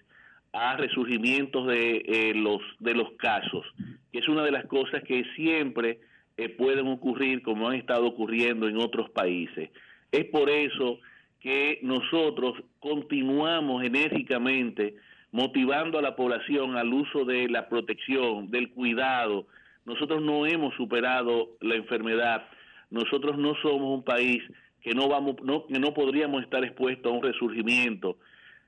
a 0.54 0.78
resurgimientos 0.78 1.68
de 1.68 2.04
eh, 2.06 2.34
los 2.36 2.62
de 2.80 2.94
los 2.94 3.12
casos, 3.14 3.66
que 4.12 4.20
es 4.20 4.28
una 4.28 4.44
de 4.44 4.52
las 4.52 4.66
cosas 4.66 5.04
que 5.04 5.24
siempre 5.36 6.00
eh, 6.38 6.50
pueden 6.50 6.88
ocurrir 6.88 7.42
como 7.42 7.68
han 7.68 7.76
estado 7.76 8.06
ocurriendo 8.06 8.68
en 8.68 8.78
otros 8.78 9.10
países. 9.10 9.72
Es 10.12 10.26
por 10.26 10.50
eso 10.52 11.00
que 11.44 11.80
nosotros 11.84 12.56
continuamos 12.80 13.84
enérgicamente 13.84 14.96
motivando 15.32 16.00
a 16.00 16.02
la 16.02 16.16
población 16.16 16.76
al 16.76 16.92
uso 16.92 17.26
de 17.26 17.48
la 17.50 17.70
protección, 17.70 18.50
del 18.50 18.72
cuidado. 18.72 19.46
Nosotros 19.86 20.24
no 20.24 20.48
hemos 20.48 20.74
superado 20.76 21.50
la 21.62 21.76
enfermedad. 21.76 22.48
Nosotros 22.90 23.38
no 23.38 23.54
somos 23.62 23.96
un 23.96 24.04
país 24.04 24.42
que 24.82 24.96
no 24.96 25.08
vamos 25.08 25.36
no, 25.44 25.68
que 25.68 25.80
no 25.80 25.94
podríamos 25.94 26.42
estar 26.44 26.64
expuestos 26.64 27.12
a 27.12 27.16
un 27.16 27.22
resurgimiento 27.22 28.18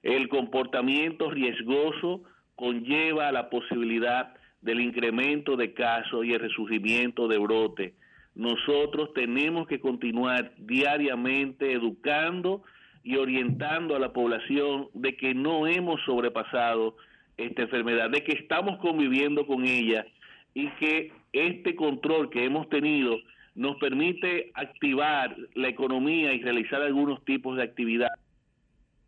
el 0.06 0.30
comportamiento 0.30 1.32
riesgoso 1.32 2.22
conlleva 2.56 3.32
la 3.32 3.50
posibilidad 3.50 4.36
del 4.62 4.80
incremento 4.80 5.58
de 5.58 5.74
casos 5.74 6.24
y 6.26 6.34
el 6.34 6.42
resurgimiento 6.42 7.28
de 7.28 7.40
brote. 7.40 7.96
Nosotros 8.36 9.14
tenemos 9.14 9.68
que 9.68 9.80
continuar 9.80 10.52
diariamente 10.58 11.72
educando 11.72 12.64
y 13.04 13.16
orientando 13.18 13.96
a 13.96 14.00
la 14.00 14.14
población 14.14 14.90
de 14.94 15.16
que 15.16 15.34
no 15.34 15.68
hemos 15.68 16.02
sobrepasado 16.06 16.98
esta 17.38 17.64
enfermedad, 17.64 18.10
de 18.10 18.24
que 18.24 18.34
estamos 18.34 18.78
conviviendo 18.80 19.46
con 19.46 19.66
ella 19.66 20.06
y 20.54 20.70
que 20.72 21.12
este 21.34 21.76
control 21.76 22.30
que 22.30 22.46
hemos 22.46 22.70
tenido 22.70 23.18
nos 23.56 23.78
permite 23.78 24.52
activar 24.54 25.36
la 25.54 25.70
economía 25.70 26.34
y 26.34 26.42
realizar 26.42 26.82
algunos 26.82 27.24
tipos 27.24 27.56
de 27.58 27.64
actividad 27.64 28.12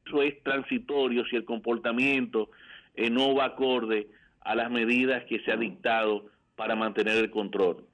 eso 0.08 0.24
es 0.24 0.42
transitorio 0.44 1.26
si 1.26 1.36
el 1.36 1.46
comportamiento 1.46 2.50
eh, 2.96 3.10
no 3.10 3.36
va 3.36 3.46
acorde 3.46 4.08
a 4.42 4.56
las 4.56 4.72
medidas 4.72 5.26
que 5.26 5.40
se 5.40 5.52
ha 5.52 5.58
dictado 5.58 6.28
para 6.56 6.76
mantener 6.76 7.18
el 7.18 7.30
control. 7.30 7.86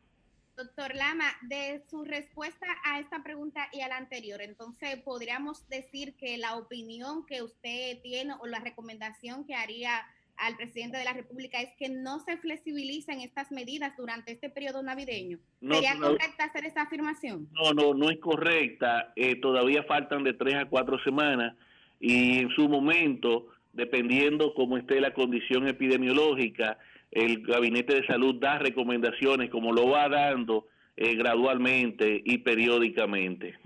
Doctor 0.63 0.95
Lama, 0.95 1.25
de 1.41 1.81
su 1.89 2.05
respuesta 2.05 2.65
a 2.85 3.01
esta 3.01 3.21
pregunta 3.21 3.67
y 3.73 3.81
a 3.81 3.89
la 3.89 3.97
anterior, 3.97 4.41
entonces 4.41 4.97
podríamos 5.03 5.67
decir 5.67 6.15
que 6.15 6.37
la 6.37 6.55
opinión 6.55 7.25
que 7.25 7.41
usted 7.41 7.99
tiene 8.01 8.33
o 8.39 8.47
la 8.47 8.59
recomendación 8.59 9.45
que 9.45 9.55
haría 9.55 10.05
al 10.37 10.55
presidente 10.55 10.97
de 10.97 11.03
la 11.03 11.11
República 11.11 11.59
es 11.59 11.73
que 11.77 11.89
no 11.89 12.19
se 12.21 12.37
flexibilicen 12.37 13.19
estas 13.19 13.51
medidas 13.51 13.91
durante 13.97 14.31
este 14.31 14.49
periodo 14.49 14.81
navideño. 14.81 15.37
¿Sería 15.59 15.97
correcta 15.99 16.45
hacer 16.45 16.65
esa 16.65 16.83
afirmación? 16.83 17.49
No, 17.51 17.73
no, 17.73 17.93
no 17.93 18.09
es 18.09 18.19
correcta. 18.19 19.11
Eh, 19.17 19.35
todavía 19.41 19.83
faltan 19.83 20.23
de 20.23 20.33
tres 20.33 20.55
a 20.55 20.65
cuatro 20.65 20.97
semanas 21.03 21.57
y 21.99 22.39
en 22.39 22.49
su 22.51 22.69
momento, 22.69 23.47
dependiendo 23.73 24.53
cómo 24.53 24.77
esté 24.77 25.01
la 25.01 25.13
condición 25.13 25.67
epidemiológica, 25.67 26.77
el 27.15 27.45
Gabinete 27.45 27.95
de 27.95 28.07
Salud 28.07 28.35
da 28.39 28.57
recomendaciones 28.57 29.49
como 29.49 29.71
lo 29.71 29.89
va 29.89 30.09
dando 30.09 30.67
eh, 30.95 31.15
gradualmente 31.15 32.21
y 32.23 32.39
periódicamente. 32.39 33.59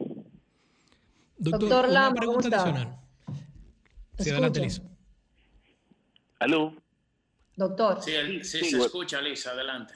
Doctor, 1.37 1.87
una 1.89 2.13
pregunta 2.13 2.47
adicional. 2.47 2.99
Sí, 4.17 4.29
adelante, 4.31 4.59
Lisa. 4.59 4.83
¿Aló? 6.39 6.73
Doctor. 7.55 8.01
Sí, 8.01 8.11
sí, 8.43 8.65
se 8.65 8.77
escucha, 8.77 9.21
Lisa, 9.21 9.51
adelante. 9.51 9.93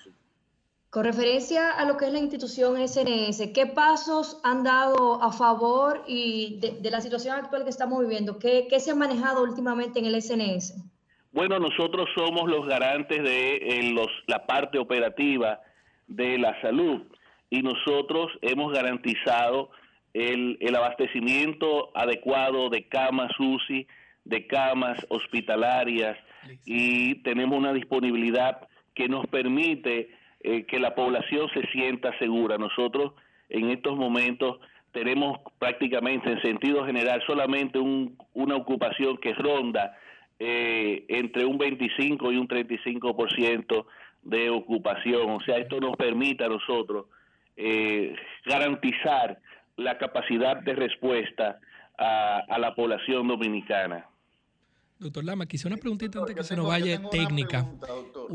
Con 0.90 1.06
referencia 1.06 1.72
a 1.72 1.86
lo 1.86 1.96
que 1.96 2.08
es 2.08 2.12
la 2.12 2.20
institución 2.20 2.76
SNS, 2.76 3.54
¿qué 3.54 3.66
pasos 3.66 4.40
han 4.44 4.64
dado 4.64 5.24
a 5.24 5.32
favor 5.32 6.04
y 6.06 6.60
de, 6.60 6.92
la 6.92 7.00
situación 7.00 7.36
actual 7.38 7.64
que 7.64 7.70
estamos 7.70 8.02
viviendo? 8.02 8.38
¿Qué, 8.40 8.68
se 8.78 8.92
ha 8.92 8.96
manejado 8.96 9.42
últimamente 9.42 10.00
en 10.00 10.06
el 10.06 10.22
SNS? 10.22 10.74
Bueno, 11.34 11.60
nosotros 11.60 12.10
somos 12.14 12.50
los 12.50 12.68
garantes 12.68 13.24
de 13.24 13.56
eh, 13.56 13.92
los, 13.94 14.10
la 14.28 14.46
parte 14.46 14.78
operativa 14.78 15.62
de 16.08 16.38
la 16.38 16.60
salud 16.62 17.04
y 17.50 17.62
nosotros 17.62 18.28
hemos 18.42 18.74
garantizado 18.74 19.72
el, 20.14 20.58
el 20.60 20.76
abastecimiento 20.76 21.90
adecuado 21.96 22.70
de 22.70 22.88
camas 22.90 23.32
UCI, 23.40 23.88
de 24.26 24.46
camas 24.46 24.98
hospitalarias 25.08 26.18
y 26.66 27.16
tenemos 27.24 27.58
una 27.58 27.72
disponibilidad 27.72 28.68
que 28.94 29.08
nos 29.08 29.26
permite 29.28 30.10
eh, 30.42 30.66
que 30.66 30.80
la 30.80 30.96
población 30.96 31.48
se 31.54 31.66
sienta 31.68 32.18
segura. 32.20 32.58
Nosotros 32.58 33.14
en 33.50 33.70
estos 33.70 33.96
momentos 33.96 34.60
tenemos 34.92 35.40
prácticamente 35.60 36.30
en 36.30 36.42
sentido 36.42 36.86
general 36.86 37.24
solamente 37.26 37.80
una 37.80 38.56
ocupación 38.56 39.18
que 39.18 39.34
ronda 39.34 39.98
eh, 40.44 41.06
entre 41.08 41.46
un 41.46 41.60
25 41.60 42.32
y 42.32 42.38
un 42.38 42.48
35% 42.48 43.86
de 44.24 44.50
ocupación. 44.50 45.30
O 45.30 45.40
sea, 45.42 45.58
esto 45.58 45.80
nos 45.80 45.96
permite 45.96 46.44
a 46.44 46.50
nosotros 46.50 47.06
eh, 47.56 48.16
garantizar 48.46 49.40
la 49.78 50.00
capacidad 50.00 50.58
de 50.58 50.74
respuesta 50.74 51.60
a, 51.96 52.40
a 52.50 52.58
la 52.58 52.74
población 52.74 53.28
dominicana. 53.28 54.08
Doctor 54.98 55.24
Lama, 55.26 55.46
quizá 55.46 55.68
una 55.68 55.78
preguntita 55.78 56.18
antes 56.20 56.36
que 56.36 56.44
se 56.44 56.56
nos 56.56 56.68
vaya 56.68 57.00
técnica. 57.12 57.68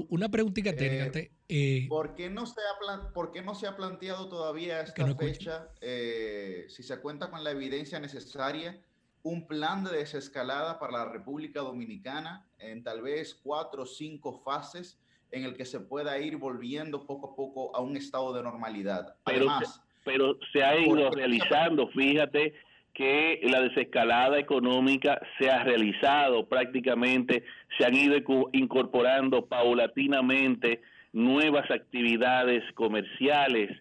Una, 0.09 0.29
preguntita 0.29 0.71
técnica. 0.75 1.03
Eh, 1.03 1.07
antes, 1.07 1.31
eh, 1.49 1.87
¿por, 1.89 2.15
qué 2.15 2.31
no 2.31 2.47
se 2.47 2.61
ha 2.61 2.79
plan- 2.79 3.13
¿Por 3.13 3.33
qué 3.33 3.43
no 3.43 3.57
se 3.57 3.67
ha 3.67 3.77
planteado 3.77 4.29
todavía 4.29 4.81
esta 4.81 5.07
no 5.07 5.17
fecha, 5.17 5.69
eh, 5.81 6.67
si 6.69 6.85
se 6.85 7.01
cuenta 7.01 7.31
con 7.31 7.43
la 7.43 7.51
evidencia 7.51 7.99
necesaria, 7.99 8.81
un 9.27 9.45
plan 9.45 9.83
de 9.83 9.91
desescalada 9.91 10.79
para 10.79 10.93
la 10.93 11.05
República 11.07 11.59
Dominicana 11.61 12.47
en 12.61 12.85
tal 12.85 13.03
vez 13.03 13.35
cuatro 13.43 13.83
o 13.83 13.87
cinco 13.87 14.41
fases 14.45 15.01
en 15.33 15.43
el 15.43 15.57
que 15.57 15.65
se 15.65 15.81
pueda 15.81 16.17
ir 16.21 16.37
volviendo 16.37 17.05
poco 17.05 17.33
a 17.33 17.35
poco 17.35 17.75
a 17.75 17.81
un 17.81 17.97
estado 17.97 18.33
de 18.33 18.45
normalidad? 18.45 19.17
pero, 19.25 19.39
Además, 19.39 19.83
pero 20.05 20.39
se 20.53 20.63
ha 20.63 20.79
ido 20.79 21.11
realizando, 21.11 21.89
fíjate 21.89 22.55
que 22.95 23.41
la 23.43 23.63
desescalada 23.63 24.39
económica 24.39 25.21
se 25.39 25.51
ha 25.51 25.65
realizado 25.65 26.49
prácticamente, 26.49 27.43
se 27.77 27.85
han 27.85 27.97
ido 27.97 28.17
incorporando 28.53 29.45
paulatinamente 29.47 30.83
nuevas 31.13 31.69
actividades 31.69 32.63
comerciales, 32.75 33.77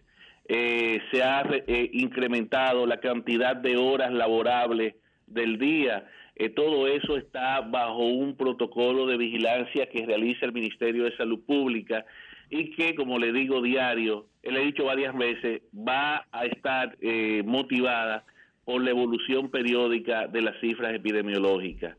eh, 0.48 1.00
se 1.12 1.22
ha 1.22 1.42
eh, 1.48 1.88
incrementado 1.92 2.84
la 2.84 2.98
cantidad 2.98 3.54
de 3.54 3.76
horas 3.76 4.12
laborables 4.12 4.96
del 5.26 5.58
día. 5.58 6.06
Eh, 6.36 6.50
todo 6.50 6.86
eso 6.86 7.16
está 7.16 7.60
bajo 7.62 8.04
un 8.06 8.36
protocolo 8.36 9.06
de 9.06 9.16
vigilancia 9.16 9.88
que 9.88 10.04
realiza 10.04 10.46
el 10.46 10.52
Ministerio 10.52 11.04
de 11.04 11.16
Salud 11.16 11.40
Pública 11.46 12.04
y 12.50 12.70
que, 12.72 12.94
como 12.94 13.18
le 13.18 13.32
digo 13.32 13.62
diario, 13.62 14.28
eh, 14.42 14.52
le 14.52 14.62
he 14.62 14.66
dicho 14.66 14.84
varias 14.84 15.16
veces, 15.16 15.62
va 15.76 16.26
a 16.30 16.44
estar 16.46 16.96
eh, 17.00 17.42
motivada 17.44 18.24
por 18.64 18.82
la 18.82 18.90
evolución 18.90 19.50
periódica 19.50 20.26
de 20.28 20.42
las 20.42 20.60
cifras 20.60 20.94
epidemiológicas. 20.94 21.96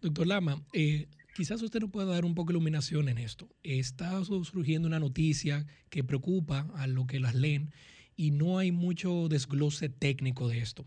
Doctor 0.00 0.26
Lama, 0.26 0.56
eh, 0.72 1.06
quizás 1.34 1.60
usted 1.62 1.80
nos 1.80 1.90
pueda 1.90 2.06
dar 2.06 2.24
un 2.24 2.34
poco 2.34 2.48
de 2.52 2.54
iluminación 2.58 3.08
en 3.08 3.18
esto. 3.18 3.48
Está 3.62 4.22
su- 4.24 4.44
surgiendo 4.44 4.88
una 4.88 5.00
noticia 5.00 5.66
que 5.90 6.04
preocupa 6.04 6.66
a 6.76 6.86
lo 6.86 7.06
que 7.06 7.20
las 7.20 7.34
leen 7.34 7.70
y 8.16 8.30
no 8.30 8.58
hay 8.58 8.72
mucho 8.72 9.28
desglose 9.28 9.88
técnico 9.88 10.48
de 10.48 10.58
esto. 10.58 10.86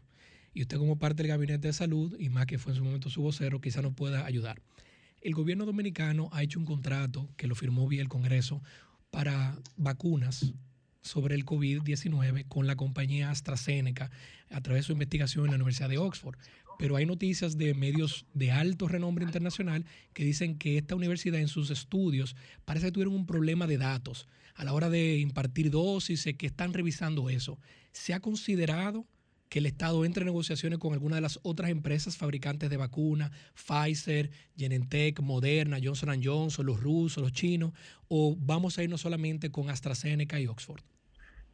Y 0.59 0.63
usted 0.63 0.77
como 0.77 0.97
parte 0.97 1.23
del 1.23 1.29
Gabinete 1.29 1.69
de 1.69 1.73
Salud, 1.73 2.17
y 2.19 2.27
más 2.27 2.45
que 2.45 2.57
fue 2.57 2.73
en 2.73 2.77
su 2.77 2.83
momento 2.83 3.09
su 3.09 3.21
vocero, 3.21 3.61
quizás 3.61 3.81
nos 3.81 3.93
pueda 3.93 4.25
ayudar. 4.25 4.61
El 5.21 5.33
gobierno 5.33 5.65
dominicano 5.65 6.27
ha 6.33 6.43
hecho 6.43 6.59
un 6.59 6.65
contrato 6.65 7.29
que 7.37 7.47
lo 7.47 7.55
firmó 7.55 7.87
vía 7.87 8.01
el 8.01 8.09
Congreso 8.09 8.61
para 9.09 9.57
vacunas 9.77 10.51
sobre 11.01 11.35
el 11.35 11.45
COVID-19 11.45 12.45
con 12.49 12.67
la 12.67 12.75
compañía 12.75 13.31
AstraZeneca 13.31 14.11
a 14.49 14.59
través 14.59 14.83
de 14.83 14.87
su 14.87 14.91
investigación 14.91 15.45
en 15.45 15.51
la 15.51 15.55
Universidad 15.55 15.87
de 15.87 15.97
Oxford. 15.97 16.37
Pero 16.77 16.97
hay 16.97 17.05
noticias 17.05 17.57
de 17.57 17.73
medios 17.73 18.25
de 18.33 18.51
alto 18.51 18.89
renombre 18.89 19.23
internacional 19.23 19.85
que 20.11 20.25
dicen 20.25 20.57
que 20.57 20.77
esta 20.77 20.93
universidad 20.93 21.39
en 21.39 21.47
sus 21.47 21.69
estudios 21.69 22.35
parece 22.65 22.87
que 22.87 22.91
tuvieron 22.91 23.13
un 23.13 23.25
problema 23.25 23.65
de 23.65 23.77
datos 23.77 24.27
a 24.55 24.65
la 24.65 24.73
hora 24.73 24.89
de 24.89 25.19
impartir 25.19 25.71
dosis, 25.71 26.27
que 26.37 26.47
están 26.47 26.73
revisando 26.73 27.29
eso. 27.29 27.57
¿Se 27.93 28.13
ha 28.13 28.19
considerado 28.19 29.07
que 29.49 29.59
el 29.59 29.65
Estado 29.65 30.05
entre 30.05 30.21
en 30.21 30.27
negociaciones 30.27 30.79
con 30.79 30.93
alguna 30.93 31.15
de 31.15 31.21
las 31.21 31.39
otras 31.43 31.71
empresas 31.71 32.17
fabricantes 32.17 32.69
de 32.69 32.77
vacunas, 32.77 33.31
Pfizer, 33.55 34.29
Genentech, 34.55 35.19
Moderna, 35.21 35.77
Johnson 35.83 36.21
Johnson, 36.23 36.65
los 36.65 36.81
rusos, 36.81 37.21
los 37.21 37.33
chinos, 37.33 37.71
o 38.07 38.35
vamos 38.37 38.77
a 38.77 38.83
irnos 38.83 39.01
solamente 39.01 39.51
con 39.51 39.69
AstraZeneca 39.69 40.39
y 40.39 40.47
Oxford? 40.47 40.81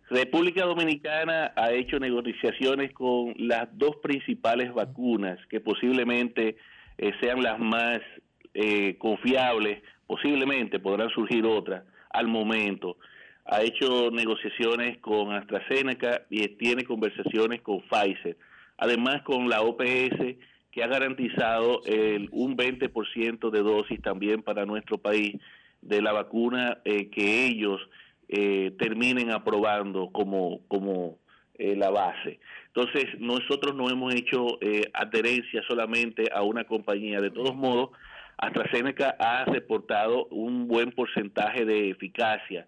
República 0.09 0.65
Dominicana 0.65 1.53
ha 1.55 1.71
hecho 1.71 1.97
negociaciones 1.97 2.93
con 2.93 3.33
las 3.37 3.67
dos 3.73 3.95
principales 4.03 4.71
vacunas 4.73 5.39
que 5.49 5.59
posiblemente 5.59 6.57
eh, 6.97 7.11
sean 7.21 7.41
las 7.41 7.57
más 7.59 8.01
eh, 8.53 8.97
confiables, 8.99 9.81
posiblemente 10.05 10.79
podrán 10.79 11.09
surgir 11.09 11.45
otras 11.45 11.83
al 12.11 12.27
momento. 12.27 12.97
Ha 13.45 13.61
hecho 13.61 14.09
negociaciones 14.11 14.97
con 14.99 15.31
AstraZeneca 15.33 16.23
y 16.29 16.47
tiene 16.49 16.83
conversaciones 16.83 17.61
con 17.61 17.81
Pfizer. 17.81 18.37
Además 18.77 19.21
con 19.23 19.49
la 19.49 19.61
OPS 19.61 20.37
que 20.71 20.83
ha 20.83 20.87
garantizado 20.87 21.81
el, 21.85 22.27
un 22.31 22.57
20% 22.57 23.49
de 23.49 23.61
dosis 23.61 24.01
también 24.01 24.41
para 24.41 24.65
nuestro 24.65 24.97
país 24.97 25.35
de 25.81 26.01
la 26.01 26.11
vacuna 26.11 26.79
eh, 26.83 27.09
que 27.09 27.45
ellos 27.45 27.79
eh, 28.27 28.71
terminen 28.79 29.31
aprobando 29.31 30.09
como, 30.11 30.61
como 30.67 31.19
eh, 31.57 31.75
la 31.75 31.89
base. 31.89 32.39
Entonces, 32.67 33.05
nosotros 33.19 33.75
no 33.75 33.89
hemos 33.89 34.13
hecho 34.13 34.57
eh, 34.59 34.81
adherencia 34.93 35.61
solamente 35.67 36.25
a 36.33 36.41
una 36.41 36.65
compañía. 36.65 37.21
De 37.21 37.31
todos 37.31 37.55
modos, 37.55 37.91
AstraZeneca 38.37 39.15
ha 39.17 39.45
reportado 39.45 40.25
un 40.25 40.67
buen 40.67 40.91
porcentaje 40.91 41.63
de 41.63 41.91
eficacia. 41.91 42.67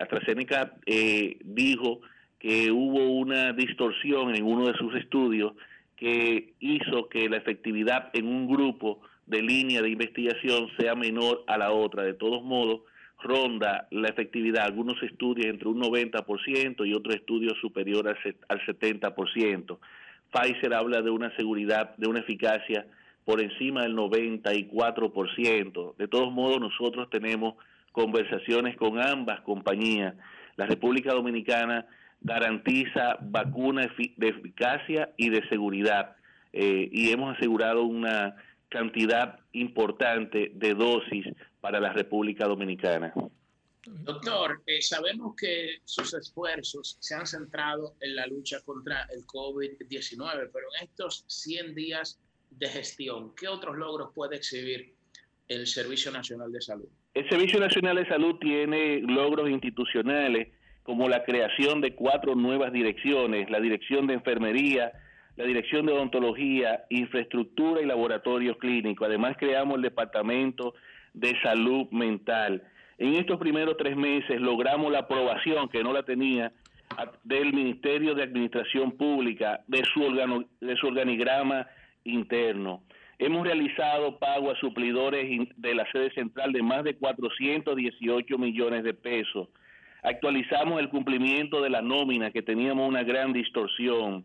AstraZeneca 0.00 0.74
eh, 0.86 1.38
dijo 1.44 2.00
que 2.38 2.70
hubo 2.72 3.10
una 3.10 3.52
distorsión 3.52 4.34
en 4.34 4.44
uno 4.44 4.66
de 4.68 4.74
sus 4.78 4.94
estudios 4.96 5.52
que 5.96 6.54
hizo 6.60 7.08
que 7.08 7.28
la 7.28 7.36
efectividad 7.36 8.10
en 8.14 8.26
un 8.26 8.48
grupo 8.48 9.00
de 9.26 9.42
línea 9.42 9.82
de 9.82 9.90
investigación 9.90 10.68
sea 10.78 10.94
menor 10.94 11.44
a 11.46 11.58
la 11.58 11.72
otra. 11.72 12.02
De 12.02 12.14
todos 12.14 12.42
modos, 12.42 12.80
ronda 13.22 13.86
la 13.90 14.08
efectividad, 14.08 14.64
algunos 14.64 15.00
estudios 15.02 15.46
entre 15.46 15.68
un 15.68 15.78
90% 15.80 16.86
y 16.88 16.94
otros 16.94 17.16
estudios 17.16 17.54
superior 17.60 18.08
al 18.08 18.16
set- 18.22 18.42
al 18.48 18.60
70%. 18.64 19.78
Pfizer 20.32 20.72
habla 20.74 21.02
de 21.02 21.10
una 21.10 21.34
seguridad, 21.36 21.94
de 21.96 22.08
una 22.08 22.20
eficacia 22.20 22.86
por 23.26 23.42
encima 23.42 23.82
del 23.82 23.94
94%. 23.94 25.94
De 25.98 26.08
todos 26.08 26.32
modos, 26.32 26.60
nosotros 26.60 27.10
tenemos 27.10 27.54
conversaciones 27.92 28.76
con 28.76 29.00
ambas 29.00 29.40
compañías. 29.42 30.14
La 30.56 30.66
República 30.66 31.12
Dominicana 31.12 31.86
garantiza 32.20 33.16
vacuna 33.20 33.84
efi- 33.86 34.14
de 34.16 34.28
eficacia 34.28 35.12
y 35.16 35.30
de 35.30 35.46
seguridad 35.48 36.16
eh, 36.52 36.88
y 36.92 37.10
hemos 37.10 37.36
asegurado 37.36 37.84
una 37.84 38.36
cantidad 38.68 39.40
importante 39.52 40.52
de 40.54 40.74
dosis 40.74 41.26
para 41.60 41.80
la 41.80 41.92
República 41.92 42.46
Dominicana. 42.46 43.12
Doctor, 43.86 44.62
eh, 44.66 44.82
sabemos 44.82 45.34
que 45.34 45.78
sus 45.84 46.12
esfuerzos 46.14 46.96
se 47.00 47.14
han 47.14 47.26
centrado 47.26 47.94
en 48.00 48.14
la 48.14 48.26
lucha 48.26 48.60
contra 48.64 49.06
el 49.14 49.26
COVID-19, 49.26 50.50
pero 50.52 50.66
en 50.78 50.84
estos 50.88 51.24
100 51.26 51.74
días 51.74 52.20
de 52.50 52.68
gestión, 52.68 53.34
¿qué 53.34 53.48
otros 53.48 53.76
logros 53.76 54.10
puede 54.14 54.36
exhibir 54.36 54.94
el 55.48 55.66
Servicio 55.66 56.10
Nacional 56.12 56.52
de 56.52 56.60
Salud? 56.60 56.88
El 57.12 57.28
Servicio 57.28 57.58
Nacional 57.58 57.96
de 57.96 58.06
Salud 58.06 58.36
tiene 58.36 59.00
logros 59.00 59.50
institucionales 59.50 60.48
como 60.84 61.08
la 61.08 61.24
creación 61.24 61.80
de 61.80 61.94
cuatro 61.94 62.36
nuevas 62.36 62.72
direcciones, 62.72 63.50
la 63.50 63.58
Dirección 63.58 64.06
de 64.06 64.14
Enfermería, 64.14 64.92
la 65.36 65.44
Dirección 65.44 65.86
de 65.86 65.92
Odontología, 65.92 66.84
Infraestructura 66.88 67.82
y 67.82 67.86
Laboratorios 67.86 68.56
Clínicos. 68.58 69.08
Además 69.08 69.36
creamos 69.36 69.76
el 69.76 69.82
Departamento 69.82 70.74
de 71.12 71.34
Salud 71.42 71.88
Mental. 71.90 72.62
En 72.96 73.14
estos 73.14 73.38
primeros 73.40 73.76
tres 73.76 73.96
meses 73.96 74.40
logramos 74.40 74.92
la 74.92 75.00
aprobación, 75.00 75.68
que 75.68 75.82
no 75.82 75.92
la 75.92 76.04
tenía, 76.04 76.52
del 77.24 77.52
Ministerio 77.52 78.14
de 78.14 78.22
Administración 78.22 78.92
Pública, 78.92 79.62
de 79.66 79.82
su, 79.92 80.00
de 80.60 80.76
su 80.76 80.86
organigrama 80.86 81.66
interno. 82.04 82.82
Hemos 83.22 83.46
realizado 83.46 84.18
pago 84.18 84.50
a 84.50 84.56
suplidores 84.56 85.46
de 85.58 85.74
la 85.74 85.84
sede 85.92 86.10
central 86.14 86.54
de 86.54 86.62
más 86.62 86.84
de 86.84 86.96
418 86.96 88.38
millones 88.38 88.82
de 88.82 88.94
pesos. 88.94 89.48
Actualizamos 90.02 90.80
el 90.80 90.88
cumplimiento 90.88 91.60
de 91.60 91.68
la 91.68 91.82
nómina, 91.82 92.30
que 92.30 92.40
teníamos 92.40 92.88
una 92.88 93.02
gran 93.02 93.34
distorsión. 93.34 94.24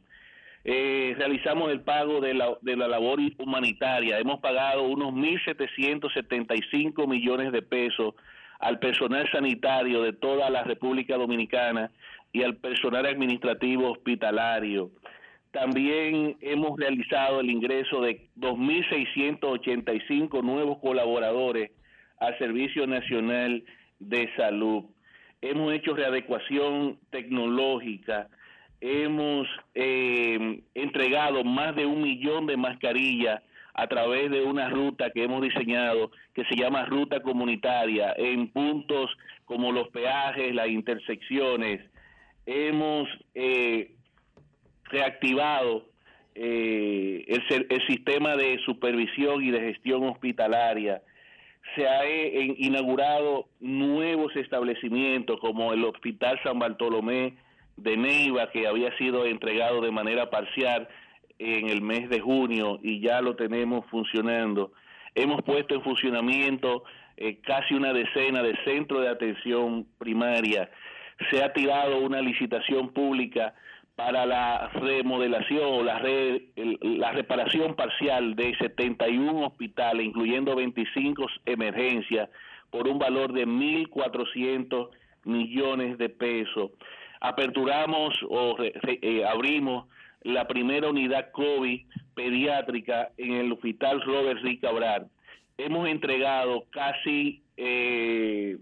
Eh, 0.64 1.14
realizamos 1.18 1.74
el 1.74 1.82
pago 1.82 2.22
de 2.22 2.36
la 2.36 2.88
labor 2.88 3.20
humanitaria. 3.38 4.18
Hemos 4.18 4.40
pagado 4.40 4.84
unos 4.84 5.12
1.775 5.12 7.06
millones 7.06 7.52
de 7.52 7.64
pesos 7.64 8.16
al 8.62 8.80
personal 8.80 9.30
sanitario 9.30 10.04
de 10.04 10.14
toda 10.14 10.50
la 10.50 10.64
República 10.64 11.18
Dominicana 11.18 11.92
y 12.32 12.44
al 12.44 12.56
personal 12.56 13.06
administrativo 13.06 13.92
hospitalario. 13.92 14.92
También 15.56 16.38
hemos 16.42 16.78
realizado 16.78 17.40
el 17.40 17.50
ingreso 17.50 18.02
de 18.02 18.28
2.685 18.36 20.44
nuevos 20.44 20.80
colaboradores 20.80 21.72
al 22.20 22.38
Servicio 22.40 22.86
Nacional 22.86 23.64
de 24.00 24.30
Salud. 24.36 24.84
Hemos 25.42 25.72
hecho 25.72 25.96
readecuación 25.96 27.00
tecnológica, 27.10 28.28
hemos 28.82 29.48
eh, 29.76 30.60
entregado 30.74 31.46
más 31.46 31.74
de 31.74 31.86
un 31.86 32.02
millón 32.02 32.48
de 32.48 32.58
mascarillas 32.58 33.42
a 33.76 33.88
través 33.88 34.30
de 34.32 34.42
una 34.42 34.70
ruta 34.70 35.10
que 35.12 35.24
hemos 35.24 35.42
diseñado 35.42 36.12
que 36.34 36.44
se 36.50 36.58
llama 36.58 36.86
ruta 36.86 37.22
comunitaria 37.22 38.14
en 38.18 38.50
puntos 38.50 39.10
como 39.46 39.72
los 39.72 39.88
peajes, 39.88 40.54
las 40.54 40.68
intersecciones. 40.68 41.80
Hemos 42.46 43.08
eh, 43.34 43.95
reactivado 44.86 45.86
eh, 46.36 47.26
el, 47.28 47.68
el 47.70 47.88
sistema 47.88 48.36
de 48.36 48.60
supervisión 48.66 49.44
y 49.44 49.52
de 49.52 49.62
gestión 49.62 50.04
hospitalaria. 50.04 51.02
Se 51.76 51.88
ha 51.88 52.06
eh, 52.06 52.56
inaugurado 52.58 53.48
nuevos 53.60 54.36
establecimientos 54.36 55.40
como 55.40 55.74
el 55.74 55.84
Hospital 55.84 56.40
San 56.44 56.60
Bartolomé 56.60 57.38
de 57.78 57.98
Neiva, 57.98 58.52
que 58.52 58.68
había 58.68 58.96
sido 58.98 59.26
entregado 59.26 59.82
de 59.82 59.92
manera 59.92 60.30
parcial 60.30 60.88
en 61.40 61.70
el 61.70 61.82
mes 61.82 62.10
de 62.10 62.20
junio 62.20 62.80
y 62.82 63.02
ya 63.02 63.22
lo 63.22 63.36
tenemos 63.36 63.86
funcionando. 63.88 64.72
Hemos 65.16 65.42
puesto 65.44 65.76
en 65.76 65.82
funcionamiento 65.82 66.84
eh, 67.18 67.40
casi 67.44 67.74
una 67.74 67.94
decena 67.94 68.44
de 68.44 68.56
centros 68.64 69.02
de 69.02 69.10
atención 69.10 69.86
primaria. 69.98 70.70
Se 71.32 71.42
ha 71.44 71.54
tirado 71.54 72.00
una 72.00 72.22
licitación 72.22 72.90
pública 72.90 73.56
para 73.96 74.26
la 74.26 74.70
remodelación 74.74 75.62
o 75.64 75.84
la, 75.84 76.00
re- 76.00 76.48
la 76.82 77.12
reparación 77.14 77.76
parcial 77.76 78.36
de 78.36 78.54
71 78.58 79.46
hospitales, 79.48 80.06
incluyendo 80.06 80.56
25 80.56 81.26
emergencias, 81.46 82.30
por 82.72 82.88
un 82.90 83.00
valor 83.00 83.32
de 83.32 83.48
1.400 83.48 84.90
millones 85.24 85.98
de 85.98 86.10
pesos. 86.10 86.72
Aperturamos 87.22 88.14
o 88.30 88.58
eh, 88.62 89.24
abrimos 89.26 89.88
la 90.24 90.48
primera 90.48 90.90
unidad 90.90 91.32
COVID 91.32 91.86
pediátrica 92.16 93.12
en 93.18 93.34
el 93.34 93.52
Hospital 93.54 94.02
Robert 94.02 94.42
Rick 94.44 94.62
Cabral. 94.62 95.08
Hemos 95.58 95.88
entregado 95.88 96.66
casi 96.72 97.42
eh, 97.56 98.58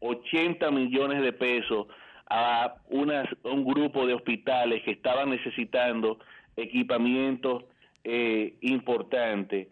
80 0.00 0.70
millones 0.70 1.22
de 1.22 1.32
pesos 1.32 1.86
a, 2.28 2.74
unas- 2.88 3.28
un 3.44 3.64
grupo 3.64 4.06
de 4.06 4.14
hospitales 4.14 4.82
que 4.84 4.92
estaban 4.92 5.30
necesitando 5.30 6.18
equipamientos 6.56 7.64
eh, 8.04 8.54
importantes. 8.60 9.68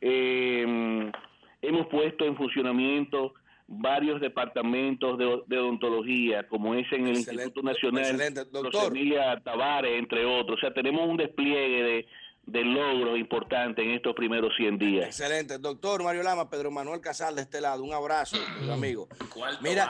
Eh, 0.00 1.10
hemos 1.62 1.86
puesto 1.86 2.24
en 2.24 2.36
funcionamiento 2.36 3.34
varios 3.68 4.20
departamentos 4.20 5.16
de, 5.16 5.40
de 5.46 5.58
odontología, 5.58 6.46
como 6.48 6.74
es 6.74 6.90
en 6.92 7.06
el 7.06 7.16
Instituto 7.16 7.62
Nacional 7.62 8.02
excelente, 8.04 8.40
doctor. 8.50 8.92
Tavares, 9.44 9.98
entre 9.98 10.24
otros. 10.24 10.58
O 10.58 10.60
sea, 10.60 10.74
tenemos 10.74 11.08
un 11.08 11.16
despliegue 11.16 11.82
de, 11.82 12.06
de 12.44 12.64
logros 12.64 13.18
importantes 13.18 13.84
en 13.84 13.92
estos 13.92 14.14
primeros 14.16 14.52
100 14.56 14.76
días. 14.78 15.06
Excelente. 15.06 15.58
Doctor 15.58 16.02
Mario 16.02 16.24
Lama, 16.24 16.50
Pedro 16.50 16.70
Manuel 16.72 17.00
Casal 17.00 17.36
de 17.36 17.42
este 17.42 17.60
lado, 17.60 17.84
un 17.84 17.92
abrazo, 17.94 18.36
Mm. 18.60 18.70
amigo. 18.70 19.08
Mira, 19.60 19.88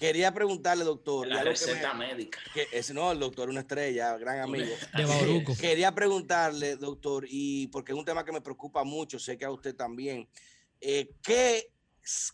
quería 0.00 0.34
preguntarle, 0.34 0.84
doctor. 0.84 1.28
La 1.28 1.38
que 1.42 1.50
receta 1.50 1.94
me- 1.94 2.08
médica. 2.08 2.40
que 2.52 2.66
es, 2.72 2.92
no, 2.92 3.12
el 3.12 3.20
doctor, 3.20 3.48
una 3.48 3.60
estrella, 3.60 4.16
gran 4.18 4.40
amigo. 4.40 4.66
De 4.96 5.04
Bauruco. 5.04 5.54
Quería 5.56 5.94
preguntarle, 5.94 6.76
doctor, 6.76 7.24
y 7.28 7.68
porque 7.68 7.92
es 7.92 7.98
un 7.98 8.04
tema 8.04 8.24
que 8.24 8.32
me 8.32 8.40
preocupa 8.40 8.82
mucho, 8.82 9.18
sé 9.20 9.38
que 9.38 9.44
a 9.44 9.50
usted 9.50 9.76
también, 9.76 10.28
eh, 10.80 11.08
¿qué, 11.22 11.70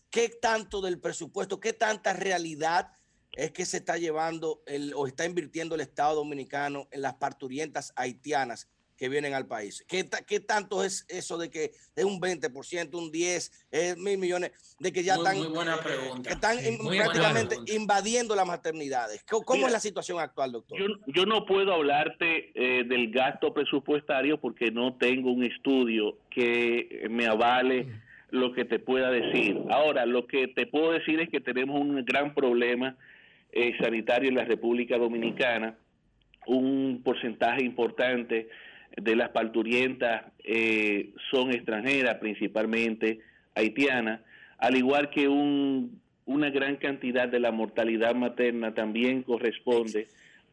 ¿qué 0.08 0.30
tanto 0.30 0.80
del 0.80 0.98
presupuesto, 0.98 1.60
qué 1.60 1.74
tanta 1.74 2.14
realidad 2.14 2.90
es 3.32 3.52
que 3.52 3.66
se 3.66 3.76
está 3.76 3.98
llevando 3.98 4.62
el, 4.66 4.94
o 4.96 5.06
está 5.06 5.26
invirtiendo 5.26 5.74
el 5.74 5.82
Estado 5.82 6.14
Dominicano 6.16 6.88
en 6.90 7.02
las 7.02 7.14
parturientas 7.14 7.92
haitianas 7.94 8.66
que 8.98 9.08
vienen 9.08 9.32
al 9.32 9.46
país? 9.46 9.84
¿Qué, 9.88 10.04
qué 10.26 10.40
tanto 10.40 10.82
es 10.84 11.06
eso 11.08 11.38
de 11.38 11.48
que 11.50 11.70
es 11.94 12.04
un 12.04 12.20
20%, 12.20 12.94
un 12.98 13.10
10, 13.12 13.66
eh, 13.70 13.94
mil 13.96 14.18
millones, 14.18 14.50
de 14.80 14.92
que 14.92 15.04
ya 15.04 15.14
Muy- 15.14 15.24
están, 15.24 15.38
muy 15.38 15.46
buena 15.48 15.76
eh, 15.76 15.80
pregunta. 15.82 16.28
que 16.28 16.34
están 16.34 16.58
Sí, 16.58 16.76
buena 16.82 17.04
prácticamente 17.04 17.48
pregunta. 17.50 17.72
invadiendo 17.72 18.34
las 18.34 18.46
maternidades? 18.46 19.24
¿Cómo, 19.30 19.44
cómo 19.44 19.56
Mira, 19.58 19.68
es 19.68 19.72
la 19.74 19.80
situación 19.80 20.18
actual, 20.18 20.50
doctor? 20.52 20.78
Yo, 20.78 20.86
yo 21.06 21.24
no 21.26 21.46
puedo 21.46 21.72
hablarte 21.72 22.50
eh, 22.54 22.82
del 22.84 23.12
gasto 23.12 23.54
presupuestario 23.54 24.40
porque 24.40 24.72
no 24.72 24.96
tengo 24.96 25.30
un 25.30 25.44
estudio 25.44 26.18
que 26.28 27.06
me 27.08 27.26
avale 27.26 27.86
lo 28.30 28.52
que 28.52 28.64
te 28.64 28.80
pueda 28.80 29.10
decir. 29.12 29.56
Ahora, 29.70 30.04
lo 30.06 30.26
que 30.26 30.48
te 30.48 30.66
puedo 30.66 30.90
decir 30.92 31.20
es 31.20 31.30
que 31.30 31.40
tenemos 31.40 31.80
un 31.80 32.04
gran 32.04 32.34
problema 32.34 32.96
eh, 33.52 33.74
sanitario 33.80 34.28
en 34.28 34.34
la 34.34 34.44
República 34.44 34.98
Dominicana. 34.98 35.78
Un 36.46 37.00
porcentaje 37.04 37.62
importante 37.64 38.48
de 39.00 39.16
las 39.16 39.30
parturientas 39.30 40.24
eh, 40.44 41.10
son 41.30 41.52
extranjeras, 41.52 42.16
principalmente 42.16 43.20
haitianas, 43.54 44.20
al 44.58 44.76
igual 44.76 45.10
que 45.10 45.28
un, 45.28 46.00
una 46.26 46.50
gran 46.50 46.76
cantidad 46.76 47.28
de 47.28 47.40
la 47.40 47.52
mortalidad 47.52 48.14
materna 48.14 48.74
también 48.74 49.22
corresponde 49.22 50.08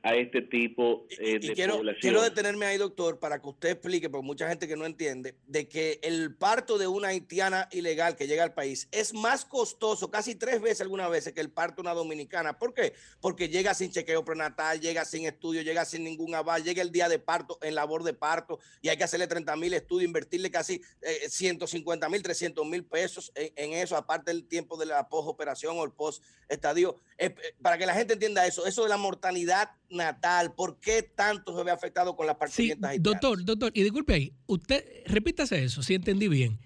a 0.06 0.14
este 0.16 0.44
tipo 0.44 1.08
eh, 1.18 1.40
Y 1.42 1.48
de 1.48 1.54
quiero, 1.56 1.78
población. 1.78 2.00
quiero 2.00 2.22
detenerme 2.22 2.68
ahí, 2.68 2.78
doctor, 2.78 3.18
para 3.18 3.42
que 3.42 3.50
usted 3.50 3.70
explique, 3.70 4.08
porque 4.08 4.24
mucha 4.24 4.48
gente 4.48 4.68
que 4.68 4.76
no 4.76 4.86
entiende, 4.86 5.36
de 5.48 5.68
que 5.68 6.00
el 6.04 6.36
parto 6.36 6.78
de 6.78 6.86
una 6.86 7.08
haitiana 7.08 7.68
ilegal 7.72 8.16
que 8.16 8.28
llega 8.28 8.44
al 8.44 8.54
país 8.54 8.88
es 8.92 9.16
más 9.16 9.46
costoso, 9.46 10.12
casi 10.12 10.36
tres 10.36 10.62
veces 10.62 10.82
algunas 10.82 11.10
veces, 11.10 11.34
que 11.34 11.42
el 11.42 11.50
parto 11.50 11.78
de 11.78 11.88
una 11.88 11.96
dominicana. 11.96 12.60
¿Por 12.60 12.76
qué? 12.76 12.94
Porque 13.20 13.50
llega 13.50 13.74
sin 13.74 13.90
chequeo 13.90 14.24
prenatal, 14.24 14.80
llega 14.80 15.06
sin 15.06 15.26
estudio, 15.26 15.64
llega 15.64 15.84
sin 15.86 16.04
ningún 16.04 16.36
aval, 16.36 16.64
llega 16.64 16.84
el 16.84 16.92
día 16.92 17.10
de 17.10 17.18
parto 17.18 17.58
en 17.64 17.74
labor 17.74 18.04
de 18.04 18.14
parto 18.14 18.60
y 18.84 18.90
hay 18.90 18.98
que 18.98 19.06
hacerle 19.06 19.26
30 19.26 19.56
mil 19.56 19.74
estudios, 19.74 20.06
invertirle 20.06 20.52
casi 20.52 20.80
eh, 21.02 21.28
150 21.28 22.08
mil, 22.10 22.22
300 22.22 22.64
mil 22.68 22.86
pesos 22.86 23.32
en, 23.34 23.52
en 23.56 23.74
eso, 23.74 23.98
aparte 23.98 24.32
del 24.32 24.48
tiempo 24.48 24.78
de 24.78 24.86
la 24.86 25.10
post-operación 25.10 25.80
o 25.80 25.84
el 25.84 25.94
post-estadio. 25.94 27.00
Eh, 27.18 27.34
eh, 27.42 27.56
para 27.60 27.80
que 27.80 27.88
la 27.88 27.96
gente 27.96 28.14
entienda 28.14 28.46
eso, 28.46 28.68
eso 28.68 28.84
de 28.84 28.90
la 28.90 28.98
mortalidad 28.98 29.72
natal, 29.96 30.54
¿por 30.56 30.80
qué 30.80 31.02
tanto 31.04 31.58
se 31.58 31.64
ve 31.64 31.72
afectado 31.72 32.16
con 32.16 32.28
las 32.28 32.36
Sí, 32.36 32.40
parturientas 32.40 32.92
haitianas? 32.92 33.22
doctor, 33.22 33.46
doctor, 33.46 33.72
y 33.74 33.82
disculpe 33.84 34.14
ahí, 34.14 34.34
usted, 34.48 34.84
repítase 35.08 35.64
eso, 35.64 35.82
si 35.82 35.96
entendí 35.96 36.28
bien. 36.28 36.60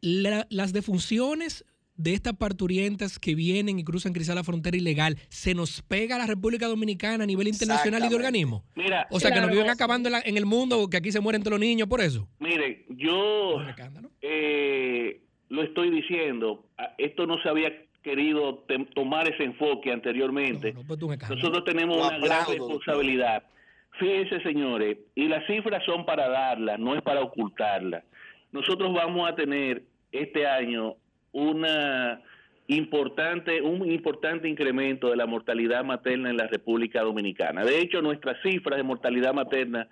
La- 0.00 0.46
las 0.50 0.72
defunciones 0.72 1.64
de 1.96 2.12
estas 2.12 2.34
parturientas 2.34 3.20
que 3.20 3.36
vienen 3.36 3.78
y 3.78 3.84
cruzan 3.84 4.12
quizá 4.12 4.34
la 4.34 4.42
frontera 4.42 4.76
ilegal, 4.76 5.16
¿se 5.28 5.54
nos 5.54 5.80
pega 5.82 6.16
a 6.16 6.18
la 6.18 6.26
República 6.26 6.66
Dominicana 6.66 7.22
a 7.22 7.26
nivel 7.26 7.46
internacional 7.46 8.04
y 8.04 8.08
de 8.08 8.16
organismo? 8.16 8.64
Mira, 8.74 9.06
O 9.10 9.20
sea, 9.20 9.30
que 9.32 9.40
nos 9.40 9.50
viven 9.50 9.70
acabando 9.70 10.08
en, 10.08 10.12
la- 10.14 10.20
en 10.24 10.36
el 10.36 10.44
mundo, 10.44 10.88
que 10.90 10.96
aquí 10.96 11.12
se 11.12 11.20
mueren 11.20 11.42
todos 11.42 11.52
los 11.52 11.60
niños 11.60 11.86
por 11.86 12.00
eso. 12.00 12.28
Mire, 12.40 12.84
yo 12.88 13.60
eh, 14.22 15.22
lo 15.48 15.62
estoy 15.62 15.90
diciendo, 15.90 16.68
a- 16.78 16.94
esto 16.98 17.26
no 17.26 17.40
se 17.42 17.48
había 17.48 17.68
querido 18.04 18.64
tomar 18.94 19.26
ese 19.28 19.42
enfoque 19.42 19.90
anteriormente. 19.90 20.74
Nosotros 20.74 21.64
tenemos 21.64 21.96
una 21.96 22.18
gran 22.18 22.46
responsabilidad. 22.46 23.42
Fíjense, 23.98 24.40
señores, 24.42 24.98
y 25.14 25.26
las 25.26 25.44
cifras 25.46 25.82
son 25.84 26.04
para 26.04 26.28
darlas, 26.28 26.78
no 26.78 26.94
es 26.94 27.02
para 27.02 27.22
ocultarlas. 27.22 28.04
Nosotros 28.52 28.92
vamos 28.92 29.28
a 29.28 29.34
tener 29.34 29.82
este 30.12 30.46
año 30.46 30.96
una 31.32 32.20
importante 32.66 33.60
un 33.60 33.90
importante 33.90 34.48
incremento 34.48 35.10
de 35.10 35.16
la 35.16 35.26
mortalidad 35.26 35.84
materna 35.84 36.30
en 36.30 36.36
la 36.36 36.46
República 36.46 37.02
Dominicana. 37.02 37.64
De 37.64 37.78
hecho, 37.78 38.00
nuestras 38.00 38.36
cifras 38.42 38.76
de 38.76 38.82
mortalidad 38.82 39.34
materna 39.34 39.88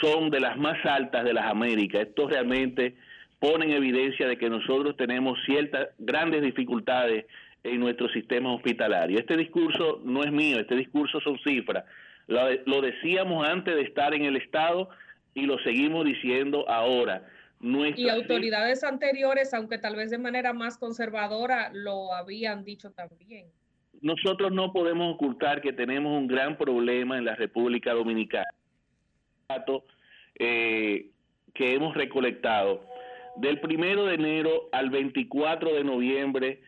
son 0.00 0.30
de 0.30 0.40
las 0.40 0.56
más 0.56 0.84
altas 0.84 1.24
de 1.24 1.32
las 1.32 1.46
Américas. 1.46 2.02
Esto 2.02 2.28
realmente 2.28 2.96
pone 3.40 3.64
en 3.66 3.72
evidencia 3.72 4.28
de 4.28 4.38
que 4.38 4.48
nosotros 4.48 4.96
tenemos 4.96 5.38
ciertas 5.44 5.88
grandes 5.98 6.42
dificultades 6.42 7.26
en 7.64 7.80
nuestro 7.80 8.08
sistema 8.10 8.54
hospitalario. 8.54 9.18
Este 9.18 9.36
discurso 9.36 10.00
no 10.04 10.22
es 10.22 10.30
mío, 10.30 10.60
este 10.60 10.76
discurso 10.76 11.20
son 11.20 11.38
cifras. 11.40 11.84
Lo, 12.28 12.40
lo 12.66 12.80
decíamos 12.80 13.46
antes 13.48 13.74
de 13.74 13.82
estar 13.82 14.14
en 14.14 14.24
el 14.24 14.36
Estado 14.36 14.88
y 15.34 15.46
lo 15.46 15.58
seguimos 15.60 16.04
diciendo 16.04 16.68
ahora. 16.68 17.26
Nuestras 17.60 17.98
Y 17.98 18.08
autoridades 18.08 18.84
anteriores, 18.84 19.52
aunque 19.52 19.78
tal 19.78 19.96
vez 19.96 20.10
de 20.10 20.18
manera 20.18 20.52
más 20.52 20.78
conservadora, 20.78 21.70
lo 21.74 22.14
habían 22.14 22.64
dicho 22.64 22.90
también. 22.92 23.46
nosotros 24.00 24.50
no 24.52 24.72
podemos 24.72 25.14
ocultar 25.14 25.60
que 25.60 25.72
tenemos 25.72 26.16
un 26.16 26.26
gran 26.26 26.56
problema 26.56 27.18
en 27.18 27.24
la 27.26 27.34
República 27.34 27.92
Dominicana. 27.92 28.48
Eh, 30.38 31.10
que 31.52 31.74
hemos 31.74 31.94
recolectado. 31.94 32.82
Del 33.40 33.58
primero 33.58 34.04
de 34.04 34.16
enero 34.16 34.68
al 34.70 34.90
24 34.90 35.72
de 35.72 35.82
noviembre 35.82 36.60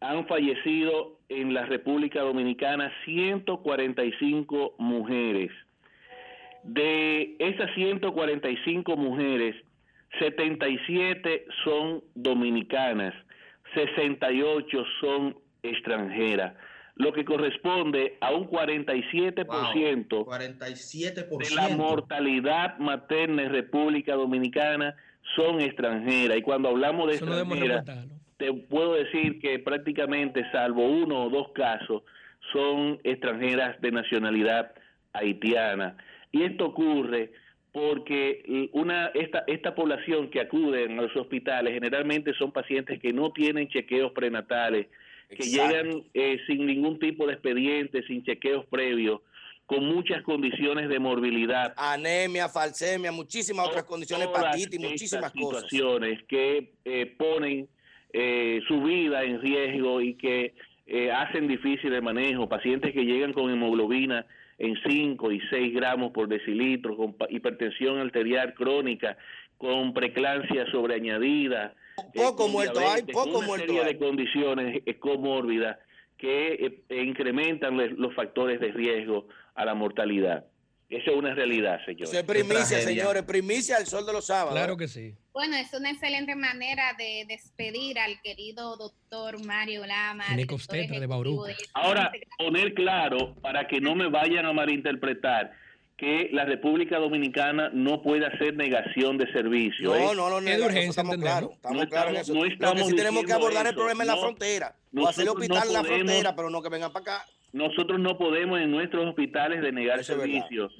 han 0.00 0.26
fallecido 0.26 1.16
en 1.30 1.54
la 1.54 1.64
República 1.64 2.20
Dominicana 2.20 2.92
145 3.06 4.74
mujeres. 4.76 5.50
De 6.64 7.34
esas 7.38 7.74
145 7.74 8.94
mujeres, 8.98 9.56
77 10.18 11.46
son 11.64 12.04
dominicanas, 12.14 13.14
68 13.72 14.84
son 15.00 15.34
extranjeras, 15.62 16.52
lo 16.96 17.14
que 17.14 17.24
corresponde 17.24 18.18
a 18.20 18.32
un 18.32 18.50
47% 18.50 19.46
47%. 20.26 21.38
de 21.38 21.54
la 21.54 21.68
mortalidad 21.74 22.78
materna 22.78 23.44
en 23.44 23.50
República 23.50 24.14
Dominicana 24.14 24.94
son 25.36 25.60
extranjeras. 25.60 26.38
Y 26.38 26.42
cuando 26.42 26.68
hablamos 26.68 27.08
de 27.08 27.14
Eso 27.14 27.26
no 27.26 27.32
debemos 27.32 27.58
extranjeras, 27.58 28.08
te 28.36 28.52
puedo 28.52 28.94
decir 28.94 29.40
que 29.40 29.58
prácticamente, 29.58 30.44
salvo 30.52 30.86
uno 30.86 31.24
o 31.24 31.30
dos 31.30 31.48
casos, 31.52 32.02
son 32.52 32.98
extranjeras 33.04 33.80
de 33.80 33.90
nacionalidad 33.92 34.72
haitiana. 35.12 35.96
Y 36.32 36.42
esto 36.42 36.66
ocurre 36.66 37.32
porque 37.72 38.70
una 38.72 39.06
esta 39.08 39.44
esta 39.46 39.74
población 39.74 40.30
que 40.30 40.40
acude 40.40 40.84
a 40.84 40.88
los 40.88 41.14
hospitales 41.16 41.74
generalmente 41.74 42.32
son 42.34 42.50
pacientes 42.52 42.98
que 43.00 43.12
no 43.12 43.32
tienen 43.32 43.68
chequeos 43.68 44.12
prenatales, 44.12 44.86
que 45.28 45.44
llegan 45.44 46.04
eh, 46.14 46.38
sin 46.46 46.66
ningún 46.66 46.98
tipo 46.98 47.26
de 47.26 47.34
expediente, 47.34 48.02
sin 48.04 48.24
chequeos 48.24 48.64
previos, 48.66 49.20
con 49.68 49.84
muchas 49.84 50.22
condiciones 50.22 50.88
de 50.88 50.98
morbilidad. 50.98 51.74
Anemia, 51.76 52.48
falsemia, 52.48 53.12
muchísimas 53.12 53.68
otras 53.68 53.84
condiciones, 53.84 54.28
hepatitis, 54.28 54.80
muchísimas 54.80 55.30
cosas. 55.30 55.64
situaciones 55.68 56.24
que 56.26 56.72
eh, 56.86 57.14
ponen 57.18 57.68
eh, 58.14 58.60
su 58.66 58.80
vida 58.80 59.22
en 59.24 59.42
riesgo 59.42 60.00
y 60.00 60.14
que 60.14 60.54
eh, 60.86 61.12
hacen 61.12 61.46
difícil 61.46 61.92
el 61.92 62.00
manejo. 62.00 62.48
Pacientes 62.48 62.94
que 62.94 63.04
llegan 63.04 63.34
con 63.34 63.50
hemoglobina 63.50 64.24
en 64.56 64.74
5 64.88 65.32
y 65.32 65.40
6 65.50 65.74
gramos 65.74 66.12
por 66.12 66.28
decilitro, 66.28 66.96
con 66.96 67.14
hipertensión 67.28 67.98
arterial 67.98 68.54
crónica, 68.54 69.18
con 69.58 69.92
preclancia 69.92 70.64
sobreañadida. 70.72 71.74
Poco 72.14 72.48
muerto 72.48 72.80
hay, 72.80 73.02
poco 73.02 73.40
una 73.40 73.46
muerto 73.46 73.66
serie 73.66 73.82
hay. 73.82 73.92
de 73.92 73.98
condiciones 73.98 74.82
comórbidas 74.98 75.76
que 76.18 76.82
eh, 76.88 77.02
incrementan 77.02 77.76
los 77.96 78.14
factores 78.14 78.60
de 78.60 78.72
riesgo 78.72 79.28
a 79.58 79.64
la 79.64 79.74
mortalidad. 79.74 80.44
Eso 80.88 81.10
es 81.10 81.16
una 81.18 81.34
realidad, 81.34 81.80
señor. 81.84 82.04
Eso 82.04 82.18
es 82.18 82.24
primicia, 82.24 82.80
señores, 82.80 83.22
primicia 83.24 83.76
al 83.76 83.86
sol 83.86 84.06
de 84.06 84.12
los 84.14 84.24
sábados. 84.24 84.54
Claro 84.54 84.76
que 84.78 84.88
sí. 84.88 85.14
Bueno, 85.34 85.56
es 85.56 85.70
una 85.74 85.90
excelente 85.90 86.34
manera 86.34 86.94
de 86.96 87.26
despedir 87.28 87.98
al 87.98 88.18
querido 88.22 88.76
doctor 88.76 89.44
Mario 89.44 89.84
Lama. 89.84 90.24
De 90.30 90.46
de 90.46 90.54
este 90.80 91.66
Ahora, 91.74 92.10
poner 92.38 92.72
claro, 92.72 93.34
para 93.42 93.66
que 93.66 93.80
no 93.80 93.94
me 93.94 94.08
vayan 94.08 94.46
a 94.46 94.52
malinterpretar, 94.54 95.52
que 95.98 96.30
la 96.32 96.44
República 96.44 96.98
Dominicana 96.98 97.70
no 97.74 98.00
puede 98.00 98.24
hacer 98.24 98.54
negación 98.54 99.18
de 99.18 99.30
servicio. 99.32 99.90
No, 99.90 99.96
¿eh? 99.96 100.14
no, 100.14 100.40
no, 100.40 100.48
eso 100.48 100.68
estamos 100.90 101.16
claros. 101.16 101.50
Estamos 101.52 101.82
No 101.82 101.88
claros 101.88 102.10
en 102.12 102.16
estamos- 102.20 102.22
eso. 102.22 102.32
no 102.34 102.38
Lo 102.38 102.44
que 102.44 102.48
sí 102.48 102.54
estamos 102.54 102.96
tenemos 102.96 103.24
que 103.24 103.32
abordar 103.32 103.66
el 103.66 103.74
problema 103.74 104.04
en 104.04 104.06
la 104.06 104.14
No, 104.14 104.20
frontera. 104.22 104.76
O 104.96 105.06
hacer 105.08 105.24
el 105.24 105.28
hospital 105.30 105.66
en 105.66 105.66
no 105.66 105.72
la 105.72 105.84
frontera, 105.84 106.36
pero 106.36 106.50
no 106.50 106.62
que 106.62 106.68
vengan 106.70 106.92
para 106.92 107.02
acá. 107.16 107.26
Nosotros 107.52 107.98
no 107.98 108.18
podemos 108.18 108.60
en 108.60 108.70
nuestros 108.70 109.06
hospitales 109.06 109.62
denegar 109.62 109.98
Eso 110.00 110.14
servicios. 110.16 110.72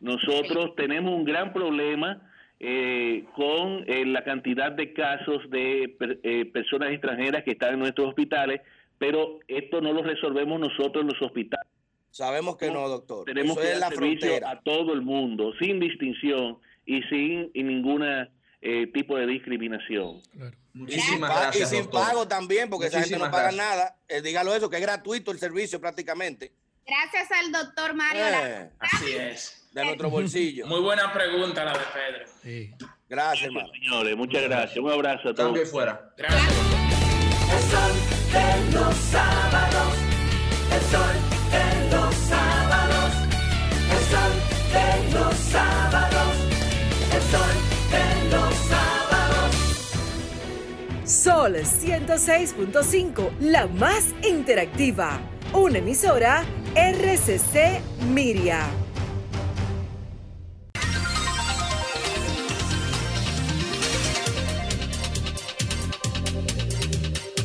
Nosotros 0.00 0.74
tenemos 0.76 1.12
un 1.14 1.24
gran 1.24 1.52
problema 1.52 2.22
eh, 2.58 3.24
con 3.34 3.84
eh, 3.86 4.04
la 4.06 4.24
cantidad 4.24 4.72
de 4.72 4.92
casos 4.92 5.42
de 5.50 5.94
per- 5.98 6.18
eh, 6.22 6.44
personas 6.46 6.90
extranjeras 6.90 7.44
que 7.44 7.52
están 7.52 7.74
en 7.74 7.80
nuestros 7.80 8.08
hospitales, 8.08 8.60
pero 8.98 9.38
esto 9.46 9.80
no 9.80 9.92
lo 9.92 10.02
resolvemos 10.02 10.58
nosotros 10.60 11.02
en 11.02 11.08
los 11.08 11.20
hospitales. 11.22 11.66
Sabemos 12.10 12.56
que 12.56 12.70
no, 12.70 12.88
doctor. 12.88 13.24
Tenemos 13.26 13.58
Eso 13.58 13.60
que 13.60 13.72
es 13.72 13.80
dar 13.80 13.90
la 13.90 13.94
servicio 13.96 14.28
frontera. 14.28 14.50
a 14.50 14.60
todo 14.62 14.94
el 14.94 15.02
mundo, 15.02 15.52
sin 15.60 15.78
distinción 15.80 16.56
y 16.86 17.02
sin 17.02 17.50
y 17.52 17.62
ninguna 17.62 18.30
eh, 18.68 18.86
tipo 18.92 19.16
de 19.16 19.26
discriminación. 19.26 20.20
Y 20.88 21.00
sin, 21.00 21.20
pa- 21.20 21.50
y 21.54 21.64
sin 21.64 21.86
pago 21.86 22.26
también, 22.26 22.68
porque 22.68 22.86
esa 22.88 22.98
gente 23.00 23.16
no 23.18 23.26
Muchísimas 23.26 23.30
paga 23.30 23.52
gracias. 23.52 23.76
nada. 23.76 23.96
Eh, 24.08 24.20
dígalo 24.22 24.54
eso, 24.54 24.68
que 24.68 24.76
es 24.76 24.82
gratuito 24.82 25.30
el 25.30 25.38
servicio 25.38 25.80
prácticamente. 25.80 26.52
Gracias 26.86 27.30
al 27.32 27.50
doctor 27.52 27.94
Mario 27.94 28.22
Eh. 28.26 28.70
Así 28.78 29.12
es. 29.16 29.68
De 29.72 29.84
nuestro 29.84 30.08
bolsillo. 30.10 30.66
Muy 30.66 30.80
buena 30.80 31.12
pregunta 31.12 31.64
la 31.64 31.72
de 31.72 31.84
Pedro. 31.94 32.90
Gracias, 33.08 33.46
hermano. 33.46 33.68
Señores, 33.72 34.16
muchas 34.16 34.42
gracias. 34.42 34.76
Un 34.78 34.90
abrazo 34.90 35.28
a 35.28 35.34
todos. 35.34 35.46
Cambio 35.48 35.62
y 35.62 35.66
fuera. 35.66 36.12
El 36.18 37.62
sol 37.70 37.92
de 38.32 38.72
los 38.78 38.94
sábados. 38.96 39.94
El 40.72 40.80
sol 40.90 41.14
Sol 51.06 51.54
106.5, 51.54 53.38
la 53.38 53.68
más 53.68 54.12
interactiva. 54.24 55.20
Una 55.52 55.78
emisora 55.78 56.44
RCC 56.74 57.80
Miria. 58.08 58.66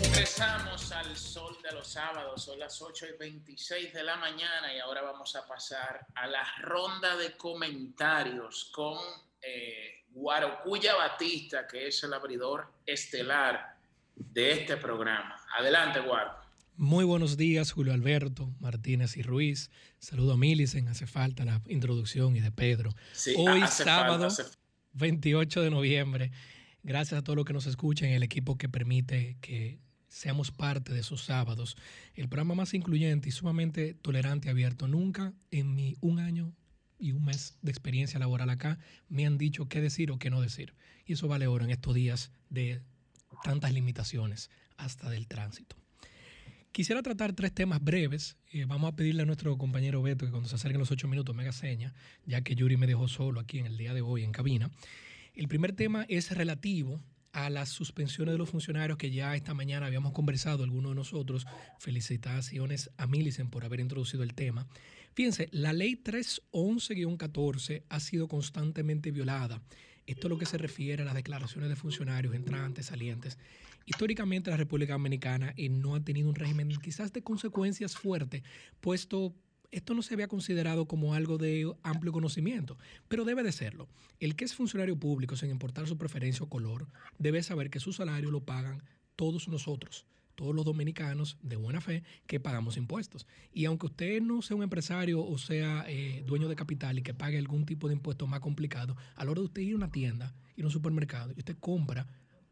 Regresamos 0.02 0.92
al 0.92 1.16
sol 1.16 1.56
de 1.62 1.72
los 1.74 1.88
sábados, 1.88 2.44
son 2.44 2.58
las 2.58 2.82
8 2.82 3.06
y 3.14 3.18
26 3.20 3.94
de 3.94 4.02
la 4.02 4.16
mañana 4.16 4.74
y 4.76 4.80
ahora 4.80 5.04
vamos 5.04 5.36
a 5.36 5.46
pasar 5.46 6.08
a 6.16 6.26
la 6.26 6.44
ronda 6.62 7.16
de 7.16 7.38
comentarios 7.38 8.72
con 8.74 8.98
eh, 9.42 10.04
Guarocuya 10.12 10.96
Batista, 10.96 11.68
que 11.68 11.88
es 11.88 12.04
el 12.04 12.14
abridor 12.14 12.72
estelar 12.86 13.78
de 14.16 14.52
este 14.52 14.78
programa. 14.78 15.36
Adelante, 15.58 16.00
Guaro. 16.02 16.32
Muy 16.78 17.06
buenos 17.06 17.38
días, 17.38 17.72
Julio 17.72 17.94
Alberto, 17.94 18.50
Martínez 18.60 19.16
y 19.18 19.22
Ruiz. 19.22 19.70
Saludo 20.00 20.34
a 20.34 20.38
Milicen, 20.38 20.88
hace 20.88 21.06
falta 21.06 21.46
la 21.46 21.62
introducción 21.68 22.36
y 22.36 22.40
de 22.40 22.52
Pedro. 22.52 22.94
Sí, 23.14 23.36
Hoy 23.38 23.62
sábado, 23.68 24.30
falta, 24.30 24.44
hace- 24.44 24.58
28 24.94 25.62
de 25.62 25.70
noviembre. 25.70 26.32
Gracias 26.84 27.20
a 27.20 27.24
todos 27.24 27.38
los 27.38 27.46
que 27.46 27.54
nos 27.54 27.68
escuchan, 27.68 28.10
el 28.10 28.24
equipo 28.24 28.58
que 28.58 28.68
permite 28.68 29.38
que 29.42 29.80
seamos 30.08 30.52
parte 30.52 30.92
de 30.94 31.02
esos 31.02 31.24
sábados. 31.24 31.78
El 32.16 32.28
programa 32.28 32.56
más 32.56 32.74
incluyente 32.74 33.30
y 33.30 33.32
sumamente 33.32 33.94
tolerante 33.94 34.48
y 34.48 34.52
abierto. 34.52 34.88
Nunca 34.88 35.34
en 35.52 35.76
mi 35.76 35.96
un 36.02 36.20
año 36.20 36.54
y 37.02 37.12
un 37.12 37.26
mes 37.26 37.58
de 37.62 37.72
experiencia 37.72 38.20
laboral 38.20 38.50
acá 38.50 38.78
me 39.10 39.26
han 39.26 39.38
dicho 39.38 39.68
qué 39.68 39.82
decir 39.82 40.12
o 40.12 40.20
qué 40.20 40.30
no 40.30 40.40
decir. 40.40 40.76
Y 41.06 41.14
eso 41.14 41.28
vale 41.28 41.48
oro 41.48 41.66
en 41.66 41.72
estos 41.72 41.96
días 41.96 42.32
de 42.50 42.82
tantas 43.44 43.74
limitaciones 43.74 44.50
hasta 44.78 45.10
del 45.10 45.28
tránsito. 45.28 45.76
Quisiera 46.72 47.02
tratar 47.02 47.34
tres 47.34 47.54
temas 47.54 47.84
breves. 47.84 48.38
Eh, 48.52 48.66
vamos 48.66 48.94
a 48.94 48.96
pedirle 48.96 49.24
a 49.24 49.26
nuestro 49.26 49.58
compañero 49.58 50.02
Beto 50.02 50.26
que 50.26 50.32
cuando 50.32 50.48
se 50.48 50.56
acerquen 50.56 50.80
los 50.80 50.92
ocho 50.92 51.08
minutos 51.08 51.36
me 51.36 51.42
haga 51.42 51.52
seña, 51.52 51.94
ya 52.26 52.42
que 52.42 52.56
Yuri 52.56 52.78
me 52.78 52.88
dejó 52.88 53.10
solo 53.10 53.42
aquí 53.42 53.60
en 53.60 53.66
el 53.66 53.78
día 53.78 53.94
de 53.94 54.02
hoy 54.02 54.24
en 54.24 54.32
cabina. 54.32 54.70
El 55.34 55.48
primer 55.48 55.74
tema 55.74 56.06
es 56.08 56.32
relativo 56.32 57.02
a 57.34 57.50
las 57.50 57.70
suspensiones 57.70 58.34
de 58.34 58.38
los 58.38 58.50
funcionarios 58.50 58.98
que 58.98 59.12
ya 59.12 59.36
esta 59.36 59.54
mañana 59.54 59.86
habíamos 59.86 60.14
conversado, 60.14 60.64
algunos 60.64 60.92
de 60.92 60.96
nosotros. 60.96 61.46
Felicitaciones 61.80 62.92
a 62.98 63.08
Millicent 63.08 63.50
por 63.50 63.66
haber 63.66 63.80
introducido 63.80 64.24
el 64.24 64.34
tema. 64.34 64.68
Fíjense, 65.14 65.50
la 65.52 65.74
ley 65.74 66.02
311-14 66.04 67.84
ha 67.90 68.00
sido 68.00 68.28
constantemente 68.28 69.12
violada. 69.12 69.62
Esto 70.06 70.28
es 70.28 70.30
lo 70.30 70.38
que 70.38 70.46
se 70.46 70.58
refiere 70.58 71.04
a 71.04 71.06
las 71.06 71.16
declaraciones 71.16 71.70
de 71.70 71.76
funcionarios 71.76 72.34
entrantes, 72.34 72.88
salientes. 72.88 73.38
Históricamente 73.86 74.52
la 74.52 74.58
República 74.58 74.94
Dominicana 74.94 75.54
eh, 75.58 75.70
no 75.70 75.96
ha 75.96 76.04
tenido 76.04 76.30
un 76.30 76.36
régimen 76.36 76.70
quizás 76.82 77.12
de 77.14 77.24
consecuencias 77.24 77.96
fuertes, 77.96 78.44
puesto 78.80 79.36
esto 79.72 79.94
no 79.94 80.02
se 80.02 80.14
había 80.14 80.28
considerado 80.28 80.86
como 80.86 81.14
algo 81.14 81.38
de 81.38 81.72
amplio 81.82 82.12
conocimiento, 82.12 82.78
pero 83.08 83.24
debe 83.24 83.42
de 83.42 83.54
serlo. 83.54 83.88
El 84.20 84.36
que 84.36 84.44
es 84.44 84.54
funcionario 84.54 85.00
público, 85.00 85.38
sin 85.38 85.50
importar 85.50 85.88
su 85.88 85.98
preferencia 85.98 86.44
o 86.44 86.50
color, 86.50 86.88
debe 87.18 87.42
saber 87.42 87.70
que 87.70 87.80
su 87.80 87.94
salario 87.94 88.32
lo 88.32 88.42
pagan 88.42 88.84
todos 89.16 89.48
nosotros, 89.48 90.06
todos 90.42 90.56
los 90.56 90.66
dominicanos 90.66 91.38
de 91.44 91.56
buena 91.56 91.82
fe 91.82 92.02
que 92.26 92.40
pagamos 92.40 92.76
impuestos. 92.76 93.28
Y 93.54 93.66
aunque 93.66 93.86
usted 93.86 94.24
no 94.24 94.42
sea 94.42 94.58
un 94.58 94.64
empresario 94.64 95.24
o 95.24 95.38
sea 95.38 95.86
eh, 95.88 96.24
dueño 96.26 96.50
de 96.50 96.56
capital 96.56 96.98
y 96.98 97.04
que 97.04 97.14
pague 97.14 97.38
algún 97.38 97.68
tipo 97.68 97.88
de 97.88 97.94
impuesto 97.94 98.26
más 98.26 98.40
complicado, 98.40 98.98
a 99.16 99.24
la 99.24 99.30
hora 99.30 99.42
de 99.42 99.46
usted 99.46 99.62
ir 99.62 99.74
a 99.74 99.76
una 99.76 99.92
tienda, 99.92 100.34
ir 100.56 100.64
a 100.64 100.68
un 100.68 100.72
supermercado 100.72 101.32
y 101.36 101.40
usted 101.40 101.56
compra 101.60 102.08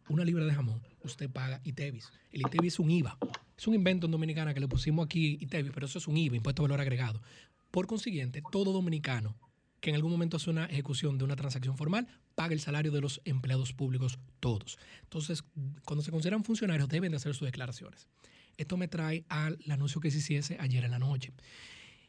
una 0.07 0.24
libra 0.24 0.45
de 0.45 0.53
jamón, 0.53 0.84
usted 1.03 1.32
paga 1.32 1.61
ITEVIS. 1.64 2.11
El 2.32 2.41
ITEVIS 2.41 2.74
es 2.74 2.80
un 2.80 2.91
IVA. 2.91 3.18
Es 3.57 3.68
un 3.68 3.74
invento 3.74 4.06
en 4.06 4.11
Dominicana 4.11 4.53
que 4.53 4.60
le 4.60 4.68
pusimos 4.68 5.03
aquí 5.03 5.40
ITEVIS, 5.41 5.72
pero 5.74 5.88
eso 5.88 5.98
es 5.98 6.07
un 6.07 6.16
IVA, 6.16 6.36
impuesto 6.36 6.61
a 6.61 6.66
valor 6.66 6.82
agregado. 6.82 7.24
Por 7.72 7.88
consiguiente, 7.88 8.44
todo 8.52 8.72
dominicano 8.72 9.36
que 9.82 9.90
en 9.90 9.95
algún 9.95 10.11
momento 10.11 10.38
hace 10.38 10.52
una 10.52 10.66
ejecución 10.66 11.18
de 11.18 11.24
una 11.24 11.36
transacción 11.36 11.76
formal, 11.76 12.07
paga 12.40 12.53
el 12.53 12.61
salario 12.61 12.94
de 12.94 13.02
los 13.02 13.20
empleados 13.26 13.74
públicos 13.74 14.18
todos. 14.40 14.80
Entonces, 15.03 15.44
cuando 15.84 16.02
se 16.02 16.10
consideran 16.10 16.45
funcionarios, 16.45 16.88
deben 16.88 17.11
de 17.11 17.18
hacer 17.18 17.36
sus 17.36 17.45
declaraciones. 17.45 18.07
Esto 18.56 18.78
me 18.78 18.88
trae 18.88 19.26
al 19.28 19.60
anuncio 19.70 19.99
que 19.99 20.10
se 20.10 20.20
hiciese 20.20 20.56
ayer 20.57 20.86
en 20.86 20.91
la 20.91 20.99
noche. 20.99 21.34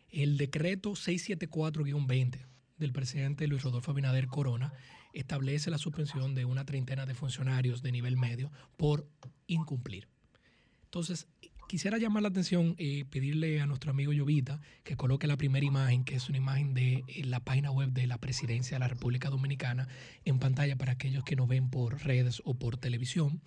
El 0.09 0.37
decreto 0.37 0.93
674-20 0.93 2.47
del 2.79 2.93
presidente 2.93 3.49
Luis 3.49 3.65
Rodolfo 3.65 3.91
Abinader 3.91 4.29
Corona 4.29 4.73
establece 5.13 5.69
la 5.69 5.79
suspensión 5.79 6.37
de 6.37 6.45
una 6.45 6.65
treintena 6.65 7.07
de 7.07 7.15
funcionarios 7.17 7.83
de 7.83 7.91
nivel 7.91 8.17
medio 8.17 8.53
por 8.77 9.09
incumplir. 9.49 10.07
Entonces, 10.85 11.27
quisiera 11.71 11.99
llamar 11.99 12.25
la 12.25 12.31
atención 12.31 12.75
y 12.79 13.05
pedirle 13.05 13.61
a 13.61 13.67
nuestro 13.67 13.93
amigo 13.93 14.13
Llovita 14.13 14.61
que 14.83 14.97
coloque 14.97 15.29
la 15.29 15.37
primera 15.37 15.65
imagen, 15.65 16.03
que 16.03 16.17
es 16.17 16.29
una 16.29 16.39
imagen 16.39 16.75
de 16.75 17.05
eh, 17.07 17.25
la 17.25 17.39
página 17.39 17.71
web 17.71 17.91
de 17.91 18.09
la 18.09 18.19
Presidencia 18.19 18.75
de 18.75 18.81
la 18.81 18.89
República 18.89 19.31
Dominicana, 19.31 19.87
en 20.25 20.41
pantalla 20.41 20.75
para 20.75 20.91
aquellos 20.91 21.23
que 21.23 21.37
nos 21.37 21.47
ven 21.47 21.71
por 21.71 22.03
redes 22.03 22.43
o 22.45 22.55
por 22.55 22.77
televisión, 22.77 23.41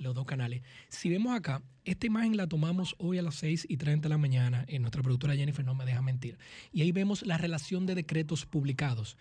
los 0.00 0.12
dos 0.12 0.26
canales. 0.26 0.62
Si 0.88 1.08
vemos 1.08 1.36
acá, 1.36 1.62
esta 1.84 2.08
imagen 2.08 2.36
la 2.36 2.48
tomamos 2.48 2.96
hoy 2.98 3.18
a 3.18 3.22
las 3.22 3.36
6 3.36 3.66
y 3.68 3.76
30 3.76 4.06
de 4.06 4.08
la 4.08 4.18
mañana, 4.18 4.64
en 4.66 4.82
nuestra 4.82 5.04
productora 5.04 5.36
Jennifer 5.36 5.64
no 5.64 5.76
me 5.76 5.84
deja 5.84 6.02
mentir, 6.02 6.36
y 6.72 6.82
ahí 6.82 6.90
vemos 6.90 7.24
la 7.24 7.38
relación 7.38 7.86
de 7.86 7.94
decretos 7.94 8.44
publicados. 8.44 9.16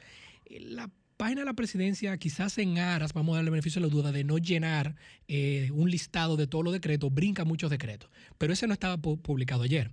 Eh, 0.45 0.59
La 0.61 0.89
página 1.17 1.41
de 1.41 1.45
la 1.45 1.53
presidencia, 1.53 2.15
quizás 2.17 2.57
en 2.59 2.77
aras, 2.79 3.13
vamos 3.13 3.33
a 3.33 3.37
darle 3.37 3.49
beneficio 3.51 3.79
a 3.79 3.83
la 3.83 3.89
duda, 3.89 4.11
de 4.11 4.23
no 4.23 4.37
llenar 4.37 4.95
eh, 5.27 5.69
un 5.73 5.89
listado 5.89 6.37
de 6.37 6.47
todos 6.47 6.63
los 6.63 6.73
decretos, 6.73 7.13
brinca 7.13 7.43
muchos 7.43 7.69
decretos. 7.69 8.09
Pero 8.37 8.53
ese 8.53 8.67
no 8.67 8.73
estaba 8.73 8.97
pu- 8.97 9.19
publicado 9.21 9.63
ayer. 9.63 9.91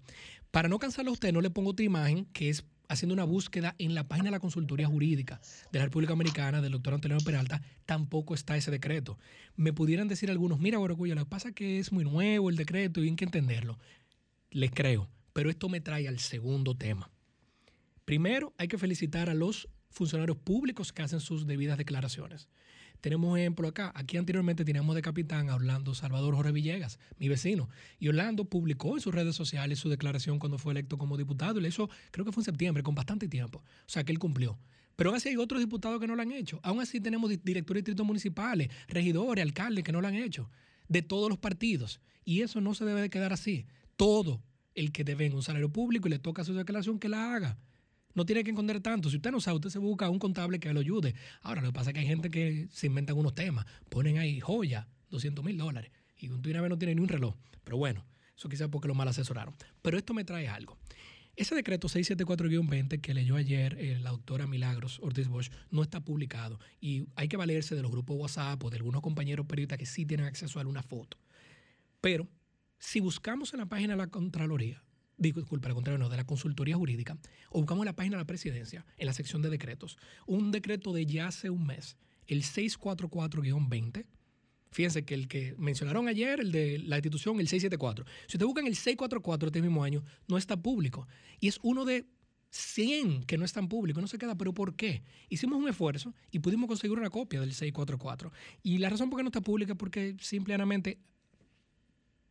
Para 0.50 0.68
no 0.68 0.78
cansarlo 0.78 1.10
a 1.10 1.14
usted, 1.14 1.32
no 1.32 1.40
le 1.40 1.50
pongo 1.50 1.70
otra 1.70 1.84
imagen 1.84 2.26
que 2.26 2.50
es 2.50 2.64
haciendo 2.86 3.14
una 3.14 3.24
búsqueda 3.24 3.74
en 3.78 3.94
la 3.94 4.06
página 4.06 4.26
de 4.26 4.32
la 4.32 4.40
consultoría 4.40 4.86
jurídica 4.86 5.40
de 5.72 5.78
la 5.78 5.86
República 5.86 6.12
Americana 6.12 6.60
del 6.60 6.72
doctor 6.72 6.92
Antonio 6.94 7.16
Peralta, 7.24 7.62
tampoco 7.86 8.34
está 8.34 8.56
ese 8.58 8.70
decreto. 8.70 9.18
Me 9.56 9.72
pudieran 9.72 10.06
decir 10.06 10.30
algunos, 10.30 10.60
mira, 10.60 10.76
Guaracuya, 10.78 11.14
lo 11.14 11.24
que 11.24 11.30
pasa 11.30 11.48
es 11.48 11.54
que 11.54 11.78
es 11.78 11.90
muy 11.92 12.04
nuevo 12.04 12.50
el 12.50 12.56
decreto 12.56 13.02
y 13.02 13.08
hay 13.08 13.16
que 13.16 13.24
entenderlo. 13.24 13.78
Les 14.50 14.70
creo, 14.70 15.08
pero 15.32 15.48
esto 15.48 15.68
me 15.70 15.80
trae 15.80 16.06
al 16.06 16.18
segundo 16.18 16.76
tema. 16.76 17.10
Primero, 18.04 18.52
hay 18.58 18.68
que 18.68 18.76
felicitar 18.78 19.30
a 19.30 19.34
los 19.34 19.66
funcionarios 19.94 20.36
públicos 20.36 20.92
que 20.92 21.02
hacen 21.02 21.20
sus 21.20 21.46
debidas 21.46 21.78
declaraciones. 21.78 22.48
Tenemos 23.00 23.30
un 23.32 23.38
ejemplo 23.38 23.68
acá. 23.68 23.92
Aquí 23.94 24.16
anteriormente 24.16 24.64
teníamos 24.64 24.94
de 24.94 25.02
capitán 25.02 25.50
a 25.50 25.54
Orlando 25.56 25.94
Salvador 25.94 26.34
Jorge 26.34 26.52
Villegas, 26.52 26.98
mi 27.18 27.28
vecino. 27.28 27.68
Y 27.98 28.08
Orlando 28.08 28.46
publicó 28.46 28.94
en 28.94 29.00
sus 29.00 29.14
redes 29.14 29.36
sociales 29.36 29.78
su 29.78 29.88
declaración 29.88 30.38
cuando 30.38 30.58
fue 30.58 30.72
electo 30.72 30.96
como 30.98 31.16
diputado. 31.16 31.60
Y 31.60 31.66
hizo, 31.66 31.88
creo 32.10 32.24
que 32.24 32.32
fue 32.32 32.40
en 32.40 32.46
septiembre, 32.46 32.82
con 32.82 32.94
bastante 32.94 33.28
tiempo. 33.28 33.58
O 33.58 33.88
sea 33.88 34.04
que 34.04 34.12
él 34.12 34.18
cumplió. 34.18 34.58
Pero 34.96 35.10
aún 35.10 35.16
así 35.16 35.28
hay 35.28 35.36
otros 35.36 35.60
diputados 35.60 36.00
que 36.00 36.06
no 36.06 36.16
lo 36.16 36.22
han 36.22 36.32
hecho. 36.32 36.60
Aún 36.62 36.80
así 36.80 37.00
tenemos 37.00 37.28
di- 37.28 37.40
directores 37.42 37.80
de 37.84 37.90
distritos 37.90 38.06
municipales, 38.06 38.70
regidores, 38.88 39.42
alcaldes 39.42 39.84
que 39.84 39.92
no 39.92 40.00
lo 40.00 40.08
han 40.08 40.14
hecho. 40.14 40.50
De 40.88 41.02
todos 41.02 41.28
los 41.28 41.38
partidos. 41.38 42.00
Y 42.24 42.40
eso 42.40 42.60
no 42.60 42.74
se 42.74 42.84
debe 42.86 43.02
de 43.02 43.10
quedar 43.10 43.32
así. 43.32 43.66
Todo 43.96 44.42
el 44.74 44.92
que 44.92 45.04
debe 45.04 45.30
un 45.34 45.42
salario 45.42 45.70
público 45.70 46.08
y 46.08 46.10
le 46.12 46.18
toca 46.18 46.42
su 46.42 46.54
declaración 46.54 46.98
que 46.98 47.08
la 47.10 47.34
haga. 47.34 47.58
No 48.14 48.24
tiene 48.24 48.44
que 48.44 48.50
esconder 48.50 48.80
tanto. 48.80 49.10
Si 49.10 49.16
usted 49.16 49.30
no 49.30 49.40
sabe, 49.40 49.56
usted 49.56 49.70
se 49.70 49.78
busca 49.78 50.08
un 50.08 50.18
contable 50.18 50.60
que 50.60 50.72
lo 50.72 50.80
ayude. 50.80 51.14
Ahora, 51.42 51.60
lo 51.60 51.68
que 51.68 51.72
pasa 51.74 51.90
es 51.90 51.94
que 51.94 52.00
hay 52.00 52.06
gente 52.06 52.30
que 52.30 52.68
se 52.70 52.86
inventan 52.86 53.16
unos 53.18 53.34
temas. 53.34 53.66
Ponen 53.88 54.18
ahí 54.18 54.40
joya, 54.40 54.88
200 55.10 55.44
mil 55.44 55.58
dólares. 55.58 55.90
Y 56.16 56.28
un 56.28 56.40
vez 56.40 56.54
no 56.68 56.78
tiene 56.78 56.94
ni 56.94 57.00
un 57.00 57.08
reloj. 57.08 57.34
Pero 57.64 57.76
bueno, 57.76 58.04
eso 58.36 58.48
quizás 58.48 58.68
porque 58.68 58.88
lo 58.88 58.94
mal 58.94 59.08
asesoraron. 59.08 59.54
Pero 59.82 59.98
esto 59.98 60.14
me 60.14 60.24
trae 60.24 60.48
algo. 60.48 60.78
Ese 61.36 61.56
decreto 61.56 61.88
674-20 61.88 63.00
que 63.00 63.12
leyó 63.12 63.34
ayer 63.34 63.76
eh, 63.80 63.98
la 64.00 64.10
doctora 64.10 64.46
Milagros 64.46 65.00
Ortiz 65.02 65.26
Bosch 65.26 65.50
no 65.70 65.82
está 65.82 66.00
publicado. 66.00 66.60
Y 66.80 67.08
hay 67.16 67.26
que 67.26 67.36
valerse 67.36 67.74
de 67.74 67.82
los 67.82 67.90
grupos 67.90 68.16
WhatsApp 68.16 68.62
o 68.62 68.70
de 68.70 68.76
algunos 68.76 69.02
compañeros 69.02 69.46
periodistas 69.46 69.78
que 69.78 69.86
sí 69.86 70.06
tienen 70.06 70.26
acceso 70.26 70.60
a 70.60 70.66
una 70.66 70.84
foto. 70.84 71.18
Pero 72.00 72.28
si 72.78 73.00
buscamos 73.00 73.52
en 73.52 73.60
la 73.60 73.66
página 73.66 73.94
de 73.94 73.98
la 73.98 74.06
Contraloría, 74.06 74.84
digo, 75.16 75.40
disculpa, 75.40 75.68
la 75.68 75.74
Contraloría 75.74 76.04
no, 76.04 76.10
de 76.10 76.16
la 76.16 76.26
Consultoría 76.26 76.76
Jurídica, 76.76 77.18
o 77.50 77.58
buscamos 77.58 77.82
en 77.82 77.86
la 77.86 77.96
página 77.96 78.16
de 78.16 78.22
la 78.22 78.26
Presidencia, 78.26 78.84
en 78.98 79.06
la 79.06 79.12
sección 79.12 79.42
de 79.42 79.50
decretos, 79.50 79.98
un 80.26 80.50
decreto 80.50 80.92
de 80.92 81.06
ya 81.06 81.28
hace 81.28 81.50
un 81.50 81.66
mes, 81.66 81.96
el 82.26 82.42
644-20, 82.42 84.06
fíjense 84.70 85.04
que 85.04 85.14
el 85.14 85.28
que 85.28 85.54
mencionaron 85.58 86.08
ayer, 86.08 86.40
el 86.40 86.52
de 86.52 86.78
la 86.78 86.96
institución, 86.96 87.38
el 87.40 87.48
674, 87.48 88.04
si 88.26 88.36
ustedes 88.36 88.46
buscan 88.46 88.66
el 88.66 88.74
644 88.74 89.48
este 89.48 89.62
mismo 89.62 89.84
año, 89.84 90.02
no 90.26 90.36
está 90.36 90.56
público. 90.56 91.06
Y 91.38 91.48
es 91.48 91.60
uno 91.62 91.84
de 91.84 92.06
100 92.50 93.24
que 93.24 93.36
no 93.36 93.44
están 93.44 93.68
públicos, 93.68 94.00
no 94.00 94.08
se 94.08 94.18
queda, 94.18 94.36
pero 94.36 94.52
¿por 94.54 94.74
qué? 94.76 95.02
Hicimos 95.28 95.58
un 95.58 95.68
esfuerzo 95.68 96.14
y 96.30 96.38
pudimos 96.38 96.68
conseguir 96.68 96.96
una 96.98 97.10
copia 97.10 97.40
del 97.40 97.52
644. 97.52 98.32
Y 98.62 98.78
la 98.78 98.90
razón 98.90 99.10
por 99.10 99.18
qué 99.18 99.24
no 99.24 99.28
está 99.28 99.40
pública 99.40 99.72
es 99.72 99.78
porque 99.78 100.16
simplemente 100.20 100.98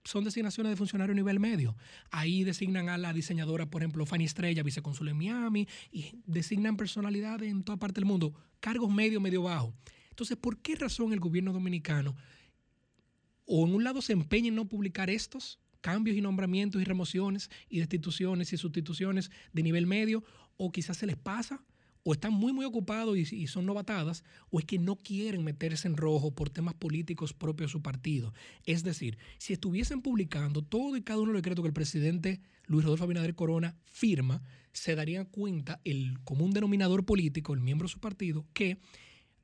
son 0.03 0.23
designaciones 0.23 0.71
de 0.71 0.75
funcionario 0.75 1.13
a 1.13 1.15
nivel 1.15 1.39
medio. 1.39 1.75
Ahí 2.11 2.43
designan 2.43 2.89
a 2.89 2.97
la 2.97 3.13
diseñadora, 3.13 3.69
por 3.69 3.81
ejemplo, 3.81 4.05
Fanny 4.05 4.25
Estrella, 4.25 4.63
vicecónsul 4.63 5.09
en 5.09 5.17
Miami, 5.17 5.67
y 5.91 6.21
designan 6.25 6.77
personalidades 6.77 7.49
en 7.49 7.63
toda 7.63 7.77
parte 7.77 7.95
del 7.95 8.05
mundo, 8.05 8.33
cargos 8.59 8.93
medio, 8.93 9.21
medio 9.21 9.43
bajo. 9.43 9.73
Entonces, 10.09 10.37
¿por 10.37 10.59
qué 10.59 10.75
razón 10.75 11.13
el 11.13 11.19
gobierno 11.19 11.53
dominicano 11.53 12.15
o 13.45 13.65
en 13.65 13.75
un 13.75 13.83
lado 13.83 14.01
se 14.01 14.13
empeña 14.13 14.49
en 14.49 14.55
no 14.55 14.65
publicar 14.65 15.09
estos 15.09 15.59
cambios 15.81 16.15
y 16.15 16.21
nombramientos 16.21 16.81
y 16.81 16.85
remociones 16.85 17.49
y 17.69 17.79
destituciones 17.79 18.53
y 18.53 18.57
sustituciones 18.57 19.31
de 19.51 19.63
nivel 19.63 19.85
medio, 19.85 20.23
o 20.55 20.71
quizás 20.71 20.97
se 20.97 21.05
les 21.05 21.17
pasa, 21.17 21.61
o 22.03 22.13
están 22.13 22.33
muy, 22.33 22.53
muy 22.53 22.65
ocupados 22.65 23.17
y, 23.17 23.35
y 23.35 23.47
son 23.47 23.65
novatadas, 23.65 24.23
o 24.49 24.59
es 24.59 24.65
que 24.65 24.79
no 24.79 24.95
quieren 24.95 25.43
meterse 25.43 25.87
en 25.87 25.97
rojo 25.97 26.31
por 26.31 26.49
temas 26.49 26.73
políticos 26.73 27.33
propios 27.33 27.69
de 27.69 27.71
su 27.71 27.81
partido. 27.81 28.33
Es 28.65 28.83
decir, 28.83 29.17
si 29.37 29.53
estuviesen 29.53 30.01
publicando 30.01 30.61
todo 30.61 30.97
y 30.97 31.01
cada 31.01 31.19
uno 31.19 31.29
de 31.29 31.33
los 31.33 31.41
decretos 31.41 31.63
que 31.63 31.67
el 31.67 31.73
presidente 31.73 32.41
Luis 32.65 32.85
Rodolfo 32.85 33.05
Abinader 33.05 33.35
Corona 33.35 33.75
firma, 33.85 34.41
se 34.71 34.95
darían 34.95 35.25
cuenta 35.25 35.79
el 35.83 36.19
común 36.23 36.51
denominador 36.51 37.05
político, 37.05 37.53
el 37.53 37.59
miembro 37.59 37.87
de 37.87 37.93
su 37.93 37.99
partido, 37.99 38.45
que 38.53 38.79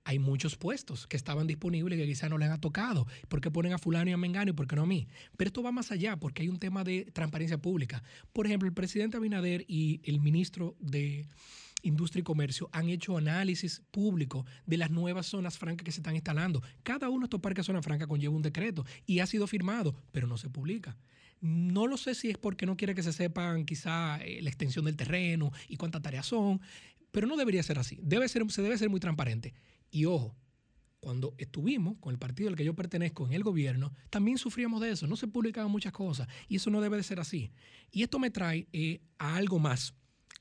hay 0.05 0.17
muchos 0.17 0.55
puestos 0.55 1.05
que 1.05 1.17
estaban 1.17 1.45
disponibles 1.45 1.99
que 1.99 2.05
quizás 2.05 2.29
no 2.29 2.39
les 2.39 2.49
han 2.49 2.59
tocado. 2.59 3.05
¿Por 3.27 3.41
qué 3.41 3.51
ponen 3.51 3.73
a 3.73 3.77
fulano 3.77 4.09
y 4.09 4.13
a 4.13 4.17
Mengano 4.17 4.49
y 4.49 4.53
por 4.53 4.65
qué 4.65 4.75
no 4.75 4.83
a 4.83 4.87
mí? 4.87 5.07
Pero 5.37 5.49
esto 5.49 5.61
va 5.61 5.71
más 5.71 5.91
allá 5.91 6.17
porque 6.17 6.41
hay 6.41 6.49
un 6.49 6.57
tema 6.57 6.83
de 6.83 7.11
transparencia 7.13 7.59
pública. 7.59 8.01
Por 8.33 8.47
ejemplo, 8.47 8.67
el 8.67 8.73
presidente 8.73 9.17
Abinader 9.17 9.65
y 9.67 10.01
el 10.03 10.19
ministro 10.19 10.75
de 10.79 11.27
Industria 11.81 12.21
y 12.21 12.23
Comercio 12.23 12.69
han 12.71 12.89
hecho 12.89 13.17
análisis 13.17 13.81
público 13.91 14.45
de 14.65 14.77
las 14.77 14.91
nuevas 14.91 15.27
zonas 15.27 15.57
francas 15.57 15.85
que 15.85 15.91
se 15.91 15.99
están 15.99 16.15
instalando. 16.15 16.61
Cada 16.83 17.09
uno 17.09 17.21
de 17.21 17.25
estos 17.25 17.41
parques 17.41 17.65
zona 17.65 17.81
franca 17.81 18.07
conlleva 18.07 18.35
un 18.35 18.41
decreto 18.41 18.85
y 19.05 19.19
ha 19.19 19.25
sido 19.25 19.47
firmado, 19.47 19.95
pero 20.11 20.27
no 20.27 20.37
se 20.37 20.49
publica. 20.49 20.97
No 21.41 21.87
lo 21.87 21.97
sé 21.97 22.15
si 22.15 22.29
es 22.29 22.37
porque 22.37 22.65
no 22.65 22.75
quiere 22.75 22.95
que 22.95 23.03
se 23.03 23.13
sepan 23.13 23.65
quizá 23.65 24.17
eh, 24.21 24.41
la 24.41 24.49
extensión 24.49 24.85
del 24.85 24.97
terreno 24.97 25.51
y 25.67 25.77
cuántas 25.77 26.01
tareas 26.01 26.25
son, 26.25 26.59
pero 27.11 27.27
no 27.27 27.37
debería 27.37 27.63
ser 27.63 27.79
así. 27.79 27.99
Debe 28.01 28.27
ser, 28.27 28.49
se 28.51 28.61
debe 28.61 28.77
ser 28.77 28.89
muy 28.89 28.99
transparente. 28.99 29.53
Y 29.89 30.05
ojo, 30.05 30.35
cuando 30.99 31.33
estuvimos 31.37 31.97
con 31.99 32.11
el 32.11 32.19
partido 32.19 32.49
al 32.49 32.55
que 32.55 32.65
yo 32.65 32.75
pertenezco 32.75 33.25
en 33.25 33.33
el 33.33 33.43
gobierno, 33.43 33.93
también 34.09 34.37
sufríamos 34.37 34.81
de 34.81 34.91
eso. 34.91 35.07
No 35.07 35.15
se 35.15 35.27
publicaban 35.27 35.71
muchas 35.71 35.93
cosas 35.93 36.27
y 36.47 36.57
eso 36.57 36.69
no 36.69 36.81
debe 36.81 36.97
de 36.97 37.03
ser 37.03 37.19
así. 37.19 37.51
Y 37.91 38.03
esto 38.03 38.19
me 38.19 38.31
trae 38.31 38.67
eh, 38.73 39.01
a 39.17 39.35
algo 39.35 39.59
más. 39.59 39.93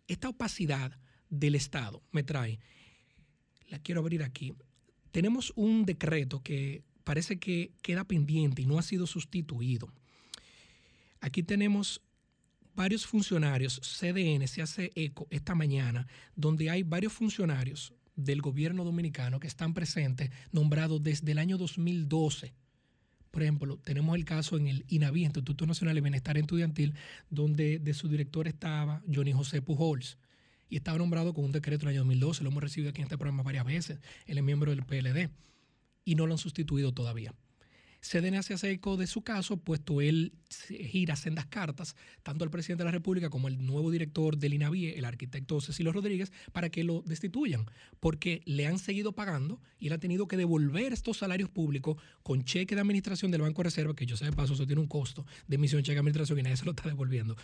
Esta 0.09 0.28
opacidad 0.28 0.98
del 1.30 1.55
Estado 1.55 2.02
me 2.12 2.22
trae, 2.22 2.59
la 3.68 3.78
quiero 3.78 4.00
abrir 4.00 4.22
aquí. 4.22 4.55
Tenemos 5.10 5.52
un 5.56 5.84
decreto 5.84 6.42
que 6.42 6.82
parece 7.05 7.38
que 7.38 7.72
queda 7.82 8.05
pendiente 8.05 8.62
y 8.62 8.66
no 8.66 8.78
ha 8.78 8.82
sido 8.82 9.06
sustituido. 9.06 9.88
Aquí 11.20 11.42
tenemos 11.42 12.02
varios 12.74 13.06
funcionarios, 13.06 13.80
CDN 13.80 14.46
se 14.46 14.62
hace 14.62 14.92
eco 14.94 15.26
esta 15.30 15.55
mañana, 15.55 16.06
donde 16.36 16.70
hay 16.70 16.82
varios 16.82 17.12
funcionarios 17.12 17.92
del 18.14 18.40
gobierno 18.40 18.84
dominicano 18.84 19.40
que 19.40 19.46
están 19.46 19.74
presentes, 19.74 20.30
nombrados 20.52 21.02
desde 21.02 21.32
el 21.32 21.38
año 21.38 21.59
2012. 21.59 22.55
Por 23.30 23.42
ejemplo, 23.42 23.78
tenemos 23.78 24.16
el 24.16 24.24
caso 24.24 24.56
en 24.56 24.68
el 24.68 24.84
INAVI, 24.88 25.24
Instituto 25.24 25.66
Nacional 25.66 25.94
de 25.94 26.00
Bienestar 26.00 26.38
Estudiantil, 26.38 26.94
donde 27.30 27.78
de 27.78 27.94
su 27.94 28.09
director 28.09 28.48
estaba 28.48 29.02
Johnny 29.12 29.32
José 29.32 29.60
Pujols 29.60 30.18
y 30.69 30.77
estaba 30.77 30.99
nombrado 30.99 31.35
con 31.35 31.45
un 31.45 31.53
decreto 31.53 31.85
en 31.85 31.90
el 31.90 31.95
año 31.97 32.01
2012, 32.01 32.43
lo 32.43 32.51
hemos 32.51 32.62
recibido 32.62 32.90
aquí 32.90 33.01
en 33.01 33.05
este 33.05 33.19
programa 33.19 33.43
varias 33.43 33.65
veces, 33.65 33.99
él 34.27 34.39
es 34.39 34.45
miembro 34.45 34.70
del 34.70 34.85
PLD 34.85 35.31
y 36.05 36.15
no 36.15 36.27
lo 36.27 36.35
han 36.35 36.39
sustituido 36.39 36.93
todavía. 36.93 37.35
CDN 38.01 38.43
se 38.43 38.55
hace 38.55 38.70
eco 38.70 38.97
de 38.97 39.07
su 39.07 39.23
caso, 39.23 39.57
puesto 39.57 40.01
él 40.01 40.32
gira 40.69 41.16
sendas 41.16 41.47
cartas, 41.47 41.97
tanto 42.23 42.45
al 42.45 42.51
presidente 42.51 42.82
de 42.82 42.86
la 42.86 42.93
República 42.93 43.28
como 43.28 43.49
al 43.49 43.65
nuevo 43.65 43.90
director 43.90 44.36
del 44.36 44.55
INAVIE, 44.55 44.99
el 44.99 45.05
arquitecto 45.05 45.61
Cecilio 45.61 45.93
Rodríguez, 45.93 46.32
para 46.53 46.70
que 46.70 46.85
lo 46.85 47.03
destituyan, 47.03 47.66
porque 47.99 48.43
le 48.45 48.66
han 48.66 48.78
seguido 48.78 49.12
pagando 49.12 49.61
y 49.78 49.89
él 49.89 49.93
ha 49.95 49.99
tenido 49.99 50.28
que 50.28 50.36
devolver 50.36 50.93
estos 50.93 51.19
salarios 51.19 51.51
públicos 51.51 51.97
con 52.23 52.45
cheque 52.45 52.77
de 52.77 52.81
administración 52.81 53.31
del 53.32 53.43
Banco 53.43 53.62
de 53.62 53.65
Reserva, 53.65 53.95
que 53.95 54.07
yo 54.07 54.16
sé 54.16 54.27
de 54.27 54.32
paso, 54.32 54.55
eso 54.55 54.66
tiene 54.66 54.81
un 54.81 54.89
costo 54.89 55.27
de 55.49 55.57
emisión 55.57 55.82
cheque 55.82 55.95
de 55.95 56.01
administración 56.01 56.39
y 56.39 56.43
nadie 56.43 56.57
se 56.57 56.65
lo 56.65 56.70
está 56.70 56.89
devolviendo. 56.89 57.36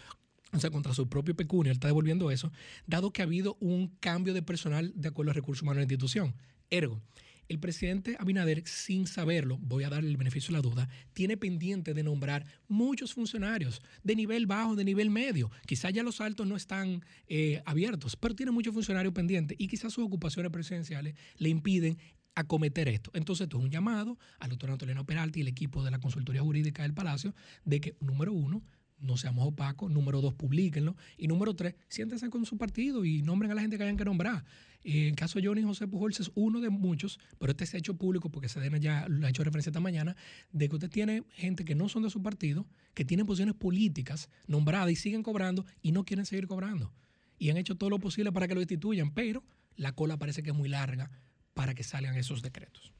O 0.55 0.61
sea, 0.61 0.71
contra 0.71 0.95
su 0.95 1.09
propio 1.09 1.35
pecunio, 1.35 1.71
él 1.71 1.77
está 1.77 1.89
devolviendo 1.89 2.31
eso, 2.31 2.53
dado 2.87 3.13
que 3.13 3.23
ha 3.23 3.25
habido 3.25 3.57
un 3.61 3.89
cambio 4.01 4.33
de 4.33 4.43
personal 4.43 4.93
de 4.95 5.09
acuerdo 5.09 5.33
a 5.33 5.35
recursos 5.35 5.63
humanos 5.63 5.79
en 5.79 5.89
la 5.89 5.93
institución. 5.93 6.35
Ergo, 6.71 7.03
el 7.49 7.59
presidente 7.59 8.17
Abinader, 8.19 8.63
sin 8.67 9.07
saberlo, 9.07 9.59
voy 9.59 9.85
a 9.85 9.91
darle 9.91 10.09
el 10.09 10.17
beneficio 10.17 10.49
de 10.49 10.59
la 10.59 10.63
duda, 10.63 10.89
tiene 11.13 11.37
pendiente 11.37 11.93
de 11.93 12.03
nombrar 12.03 12.47
muchos 12.69 13.13
funcionarios 13.13 13.83
de 14.03 14.17
nivel 14.17 14.47
bajo, 14.47 14.77
de 14.77 14.85
nivel 14.85 15.11
medio. 15.11 15.51
Quizás 15.67 15.93
ya 15.93 16.03
los 16.03 16.21
altos 16.21 16.47
no 16.47 16.57
están 16.57 17.05
eh, 17.27 17.63
abiertos, 17.67 18.17
pero 18.17 18.35
tiene 18.35 18.53
muchos 18.53 18.73
funcionarios 18.73 19.13
pendientes 19.13 19.57
y 19.61 19.69
quizás 19.69 19.93
sus 19.93 20.05
ocupaciones 20.05 20.51
presidenciales 20.53 21.15
le 21.37 21.49
impiden 21.51 21.99
acometer 22.35 22.89
esto. 22.89 23.11
Entonces, 23.15 23.45
esto 23.45 23.59
es 23.59 23.65
un 23.65 23.71
llamado 23.71 24.19
al 24.39 24.51
doctor 24.51 24.71
Antonio 24.71 25.05
Peralta 25.05 25.39
y 25.39 25.43
el 25.43 25.49
equipo 25.49 25.85
de 25.85 25.91
la 25.91 26.01
consultoría 26.01 26.43
jurídica 26.43 26.83
del 26.83 26.95
Palacio 26.95 27.35
de 27.65 27.81
que, 27.81 27.97
número 28.01 28.33
uno, 28.33 28.63
no 28.99 29.17
seamos 29.17 29.47
opacos. 29.47 29.91
Número 29.91 30.21
dos, 30.21 30.35
publíquenlo. 30.35 30.97
Y 31.17 31.29
número 31.29 31.55
tres, 31.55 31.75
siéntense 31.89 32.31
con 32.31 32.47
su 32.47 32.57
partido 32.57 33.05
y 33.05 33.23
nombren 33.23 33.51
a 33.51 33.55
la 33.55 33.61
gente 33.61 33.77
que 33.77 33.83
hayan 33.83 33.97
que 33.97 34.05
nombrar. 34.05 34.45
Eh, 34.83 35.09
en 35.09 35.15
caso 35.15 35.41
de 35.41 35.47
Johnny 35.47 35.63
José 35.63 35.89
Pujols 35.89 36.21
es 36.21 36.31
uno 36.35 36.61
de 36.61 36.71
muchos, 36.71 37.19
pero 37.39 37.53
este 37.53 37.67
se 37.67 37.77
ha 37.77 37.79
hecho 37.79 37.97
público 37.97 38.31
porque 38.31 38.49
Sedena 38.49 38.79
ya 38.79 39.07
lo 39.09 39.27
ha 39.27 39.31
hecho 39.31 39.43
referencia 39.43 39.71
esta 39.71 39.81
mañana, 39.81 40.15
de 40.53 40.69
que 40.69 40.75
usted 40.77 40.91
tiene 40.91 41.25
gente 41.33 41.65
que 41.65 41.75
no 41.75 41.89
son 41.89 42.03
de 42.03 42.11
su 42.11 42.23
partido, 42.23 42.67
que 42.93 43.05
tienen 43.05 43.27
posiciones 43.27 43.55
políticas 43.55 44.29
nombradas 44.47 44.91
y 44.91 44.97
siguen 44.97 45.23
cobrando 45.23 45.65
y 45.83 45.93
no 45.93 46.05
quieren 46.05 46.27
seguir 46.27 46.47
cobrando. 46.47 46.93
Y 47.39 47.51
han 47.51 47.57
hecho 47.57 47.77
todo 47.77 47.91
lo 47.91 47.99
posible 47.99 48.31
para 48.31 48.47
que 48.47 48.55
lo 48.55 48.61
destituyan, 48.61 49.13
pero 49.13 49.43
la 49.77 49.93
cola 49.93 50.19
parece 50.19 50.43
que 50.43 50.51
es 50.51 50.57
muy 50.57 50.69
larga 50.69 51.11
para 51.55 51.75
que 51.75 51.83
salgan 51.83 52.17
esos 52.17 52.43
decretos. 52.43 52.93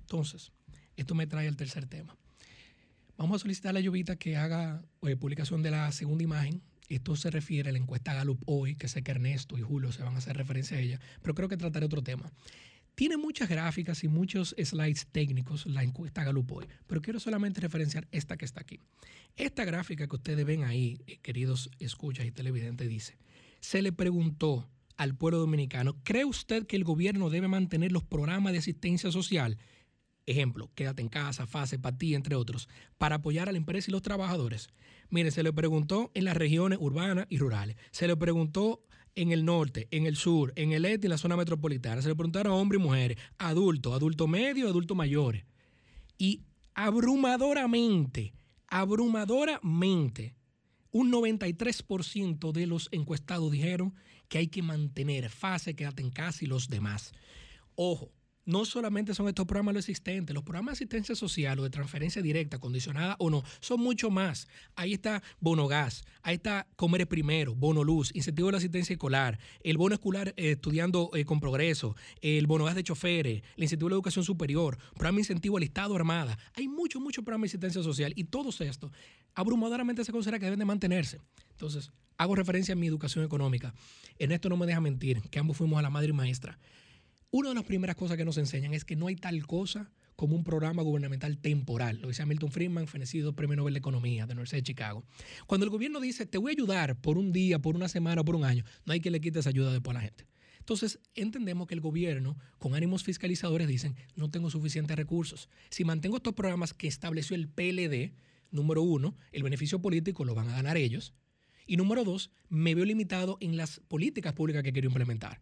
Entonces, 0.00 0.52
esto 0.96 1.14
me 1.14 1.26
trae 1.26 1.48
al 1.48 1.56
tercer 1.56 1.86
tema. 1.86 2.16
Vamos 3.22 3.36
a 3.36 3.42
solicitar 3.42 3.76
a 3.76 3.78
Llovita 3.78 4.16
que 4.16 4.36
haga 4.36 4.82
eh, 5.02 5.14
publicación 5.14 5.62
de 5.62 5.70
la 5.70 5.92
segunda 5.92 6.24
imagen. 6.24 6.60
Esto 6.88 7.14
se 7.14 7.30
refiere 7.30 7.68
a 7.68 7.72
la 7.72 7.78
encuesta 7.78 8.14
Gallup 8.14 8.42
hoy, 8.46 8.74
que 8.74 8.88
sé 8.88 9.04
que 9.04 9.12
Ernesto 9.12 9.56
y 9.56 9.62
Julio 9.62 9.92
se 9.92 10.02
van 10.02 10.16
a 10.16 10.18
hacer 10.18 10.36
referencia 10.36 10.76
a 10.76 10.80
ella, 10.80 10.98
pero 11.22 11.36
creo 11.36 11.48
que 11.48 11.56
trataré 11.56 11.86
otro 11.86 12.02
tema. 12.02 12.32
Tiene 12.96 13.16
muchas 13.16 13.48
gráficas 13.48 14.02
y 14.02 14.08
muchos 14.08 14.56
slides 14.60 15.06
técnicos 15.06 15.66
la 15.66 15.84
encuesta 15.84 16.24
Gallup 16.24 16.50
hoy, 16.50 16.66
pero 16.88 17.00
quiero 17.00 17.20
solamente 17.20 17.60
referenciar 17.60 18.08
esta 18.10 18.36
que 18.36 18.44
está 18.44 18.62
aquí. 18.62 18.80
Esta 19.36 19.64
gráfica 19.64 20.08
que 20.08 20.16
ustedes 20.16 20.44
ven 20.44 20.64
ahí, 20.64 20.98
eh, 21.06 21.18
queridos 21.22 21.70
escuchas 21.78 22.26
y 22.26 22.32
televidentes, 22.32 22.88
dice, 22.88 23.18
se 23.60 23.82
le 23.82 23.92
preguntó 23.92 24.68
al 24.96 25.14
pueblo 25.14 25.38
dominicano, 25.38 25.94
¿cree 26.02 26.24
usted 26.24 26.66
que 26.66 26.74
el 26.74 26.82
gobierno 26.82 27.30
debe 27.30 27.46
mantener 27.46 27.92
los 27.92 28.02
programas 28.02 28.52
de 28.52 28.58
asistencia 28.58 29.12
social? 29.12 29.58
Ejemplo, 30.26 30.70
quédate 30.74 31.02
en 31.02 31.08
casa, 31.08 31.46
fase, 31.46 31.78
para 31.78 31.98
ti, 31.98 32.14
entre 32.14 32.36
otros, 32.36 32.68
para 32.98 33.16
apoyar 33.16 33.48
a 33.48 33.52
la 33.52 33.58
empresa 33.58 33.90
y 33.90 33.92
los 33.92 34.02
trabajadores. 34.02 34.70
Mire, 35.10 35.30
se 35.30 35.42
le 35.42 35.52
preguntó 35.52 36.10
en 36.14 36.24
las 36.24 36.36
regiones 36.36 36.78
urbanas 36.80 37.26
y 37.28 37.38
rurales. 37.38 37.76
Se 37.90 38.06
le 38.06 38.16
preguntó 38.16 38.84
en 39.14 39.32
el 39.32 39.44
norte, 39.44 39.88
en 39.90 40.06
el 40.06 40.16
sur, 40.16 40.52
en 40.56 40.72
el 40.72 40.84
este 40.84 41.06
y 41.06 41.08
en 41.08 41.10
la 41.10 41.18
zona 41.18 41.36
metropolitana. 41.36 42.02
Se 42.02 42.08
le 42.08 42.14
preguntaron 42.14 42.52
a 42.52 42.56
hombres 42.56 42.80
y 42.80 42.84
mujeres, 42.84 43.18
adultos, 43.38 43.94
adultos 43.94 44.28
medios, 44.28 44.70
adultos 44.70 44.96
mayores. 44.96 45.44
Y 46.18 46.42
abrumadoramente, 46.74 48.32
abrumadoramente, 48.68 50.34
un 50.92 51.10
93% 51.10 52.52
de 52.52 52.66
los 52.66 52.88
encuestados 52.92 53.50
dijeron 53.50 53.94
que 54.28 54.38
hay 54.38 54.48
que 54.48 54.62
mantener 54.62 55.28
fase, 55.30 55.74
quédate 55.74 56.02
en 56.02 56.10
casa 56.10 56.44
y 56.44 56.48
los 56.48 56.68
demás. 56.68 57.12
Ojo, 57.74 58.12
no 58.44 58.64
solamente 58.64 59.14
son 59.14 59.28
estos 59.28 59.46
programas 59.46 59.74
los 59.74 59.88
existentes, 59.88 60.34
los 60.34 60.44
programas 60.44 60.72
de 60.72 60.84
asistencia 60.84 61.14
social 61.14 61.58
o 61.58 61.62
de 61.62 61.70
transferencia 61.70 62.22
directa, 62.22 62.58
condicionada 62.58 63.16
o 63.18 63.30
no, 63.30 63.42
son 63.60 63.80
mucho 63.80 64.10
más. 64.10 64.48
Ahí 64.74 64.92
está 64.92 65.22
Bono 65.40 65.68
Gas, 65.68 66.04
ahí 66.22 66.36
está 66.36 66.66
Comer 66.76 67.06
Primero, 67.06 67.54
Bono 67.54 67.84
Luz, 67.84 68.10
Incentivo 68.14 68.48
de 68.48 68.52
la 68.52 68.58
Asistencia 68.58 68.94
Escolar, 68.94 69.38
el 69.62 69.76
Bono 69.76 69.94
Escolar 69.94 70.34
eh, 70.36 70.52
Estudiando 70.52 71.10
eh, 71.14 71.24
con 71.24 71.40
Progreso, 71.40 71.96
el 72.20 72.46
Bono 72.46 72.64
Gas 72.64 72.74
de 72.74 72.84
Choferes, 72.84 73.42
el 73.56 73.62
Incentivo 73.62 73.88
de 73.88 73.92
la 73.92 73.96
Educación 73.96 74.24
Superior, 74.24 74.76
Programa 74.94 75.16
de 75.16 75.22
Incentivo 75.22 75.56
al 75.56 75.62
Estado 75.62 75.94
Armada. 75.94 76.38
Hay 76.54 76.68
muchos, 76.68 77.00
muchos 77.00 77.24
programas 77.24 77.50
de 77.50 77.56
asistencia 77.56 77.82
social 77.82 78.12
y 78.16 78.24
todos 78.24 78.60
estos 78.60 78.90
abrumadoramente 79.34 80.04
se 80.04 80.12
considera 80.12 80.38
que 80.38 80.46
deben 80.46 80.58
de 80.58 80.64
mantenerse. 80.64 81.20
Entonces, 81.50 81.90
hago 82.18 82.34
referencia 82.34 82.72
a 82.72 82.76
mi 82.76 82.86
educación 82.86 83.24
económica. 83.24 83.74
En 84.18 84.32
esto 84.32 84.48
no 84.48 84.56
me 84.56 84.66
deja 84.66 84.80
mentir, 84.80 85.20
que 85.30 85.38
ambos 85.38 85.56
fuimos 85.56 85.78
a 85.78 85.82
la 85.82 85.90
madre 85.90 86.10
y 86.10 86.12
maestra. 86.12 86.58
Una 87.34 87.48
de 87.48 87.54
las 87.54 87.64
primeras 87.64 87.96
cosas 87.96 88.18
que 88.18 88.26
nos 88.26 88.36
enseñan 88.36 88.74
es 88.74 88.84
que 88.84 88.94
no 88.94 89.06
hay 89.06 89.16
tal 89.16 89.46
cosa 89.46 89.90
como 90.16 90.36
un 90.36 90.44
programa 90.44 90.82
gubernamental 90.82 91.38
temporal. 91.38 91.98
Lo 92.02 92.08
dice 92.08 92.26
Milton 92.26 92.52
Friedman, 92.52 92.86
fenecido 92.86 93.34
Premio 93.34 93.56
Nobel 93.56 93.72
de 93.72 93.78
Economía 93.78 94.24
de 94.24 94.34
la 94.34 94.40
Universidad 94.40 94.58
de 94.58 94.64
Chicago. 94.64 95.06
Cuando 95.46 95.64
el 95.64 95.70
gobierno 95.70 95.98
dice, 95.98 96.26
te 96.26 96.36
voy 96.36 96.50
a 96.50 96.52
ayudar 96.52 97.00
por 97.00 97.16
un 97.16 97.32
día, 97.32 97.58
por 97.58 97.74
una 97.74 97.88
semana 97.88 98.22
por 98.22 98.36
un 98.36 98.44
año, 98.44 98.64
no 98.84 98.92
hay 98.92 99.00
que 99.00 99.10
le 99.10 99.18
quite 99.22 99.38
esa 99.38 99.48
ayuda 99.48 99.72
después 99.72 99.96
a 99.96 100.00
la 100.00 100.04
gente. 100.04 100.26
Entonces, 100.58 101.00
entendemos 101.14 101.66
que 101.66 101.72
el 101.72 101.80
gobierno, 101.80 102.36
con 102.58 102.74
ánimos 102.74 103.02
fiscalizadores, 103.02 103.66
dicen, 103.66 103.96
no 104.14 104.30
tengo 104.30 104.50
suficientes 104.50 104.94
recursos. 104.94 105.48
Si 105.70 105.86
mantengo 105.86 106.18
estos 106.18 106.34
programas 106.34 106.74
que 106.74 106.86
estableció 106.86 107.34
el 107.34 107.48
PLD, 107.48 108.12
número 108.50 108.82
uno, 108.82 109.16
el 109.32 109.42
beneficio 109.42 109.80
político 109.80 110.26
lo 110.26 110.34
van 110.34 110.50
a 110.50 110.56
ganar 110.56 110.76
ellos. 110.76 111.14
Y 111.66 111.78
número 111.78 112.04
dos, 112.04 112.30
me 112.50 112.74
veo 112.74 112.84
limitado 112.84 113.38
en 113.40 113.56
las 113.56 113.80
políticas 113.88 114.34
públicas 114.34 114.62
que 114.62 114.74
quiero 114.74 114.88
implementar 114.88 115.40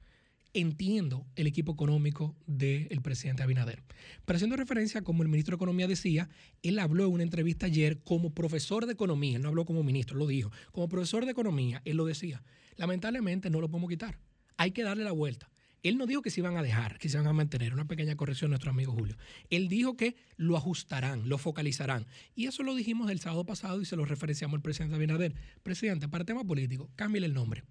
entiendo 0.55 1.27
el 1.37 1.47
equipo 1.47 1.73
económico 1.73 2.37
del 2.47 3.01
presidente 3.03 3.43
Abinader. 3.43 3.83
Pero 4.25 4.37
haciendo 4.37 4.57
referencia, 4.57 5.03
como 5.03 5.23
el 5.23 5.29
ministro 5.29 5.55
de 5.55 5.57
Economía 5.57 5.87
decía, 5.87 6.29
él 6.63 6.79
habló 6.79 7.07
en 7.07 7.13
una 7.13 7.23
entrevista 7.23 7.67
ayer 7.67 8.01
como 8.03 8.35
profesor 8.35 8.87
de 8.87 8.93
Economía, 8.93 9.37
él 9.37 9.43
no 9.43 9.49
habló 9.49 9.65
como 9.65 9.83
ministro, 9.83 10.17
lo 10.17 10.27
dijo, 10.27 10.51
como 10.73 10.89
profesor 10.89 11.25
de 11.25 11.33
Economía, 11.33 11.83
él 11.85 11.97
lo 11.97 12.05
decía. 12.05 12.43
Lamentablemente 12.77 13.51
no 13.51 13.61
lo 13.61 13.71
podemos 13.71 13.91
quitar, 13.91 14.19
hay 14.57 14.73
que 14.73 14.83
darle 14.83 15.05
la 15.05 15.13
vuelta. 15.13 15.51
Él 15.83 15.97
no 15.97 16.07
dijo 16.07 16.21
que 16.21 16.31
se 16.31 16.41
iban 16.41 16.59
a 16.59 16.63
dejar, 16.63 16.99
que 16.99 17.09
se 17.09 17.17
iban 17.17 17.27
a 17.27 17.33
mantener. 17.33 17.73
Una 17.73 17.89
pequeña 17.89 18.15
corrección, 18.15 18.51
nuestro 18.51 18.71
amigo 18.71 18.93
Julio. 18.93 19.17
Él 19.49 19.69
dijo 19.69 19.97
que 19.97 20.15
lo 20.37 20.59
ajustarán, 20.59 21.27
lo 21.27 21.39
focalizarán. 21.39 22.07
Y 22.35 22.47
eso 22.47 22.63
lo 22.63 22.75
dijimos 22.75 23.11
el 23.11 23.21
sábado 23.21 23.47
pasado 23.47 23.81
y 23.81 23.87
se 23.87 23.97
lo 23.97 24.05
referenciamos 24.05 24.57
al 24.57 24.63
presidente 24.63 24.97
Abinader. 24.97 25.35
Presidente, 25.63 26.07
para 26.07 26.27
tema 26.27 26.45
político, 26.45 26.91
cámbiale 26.97 27.29
el 27.29 27.33
nombre. 27.33 27.65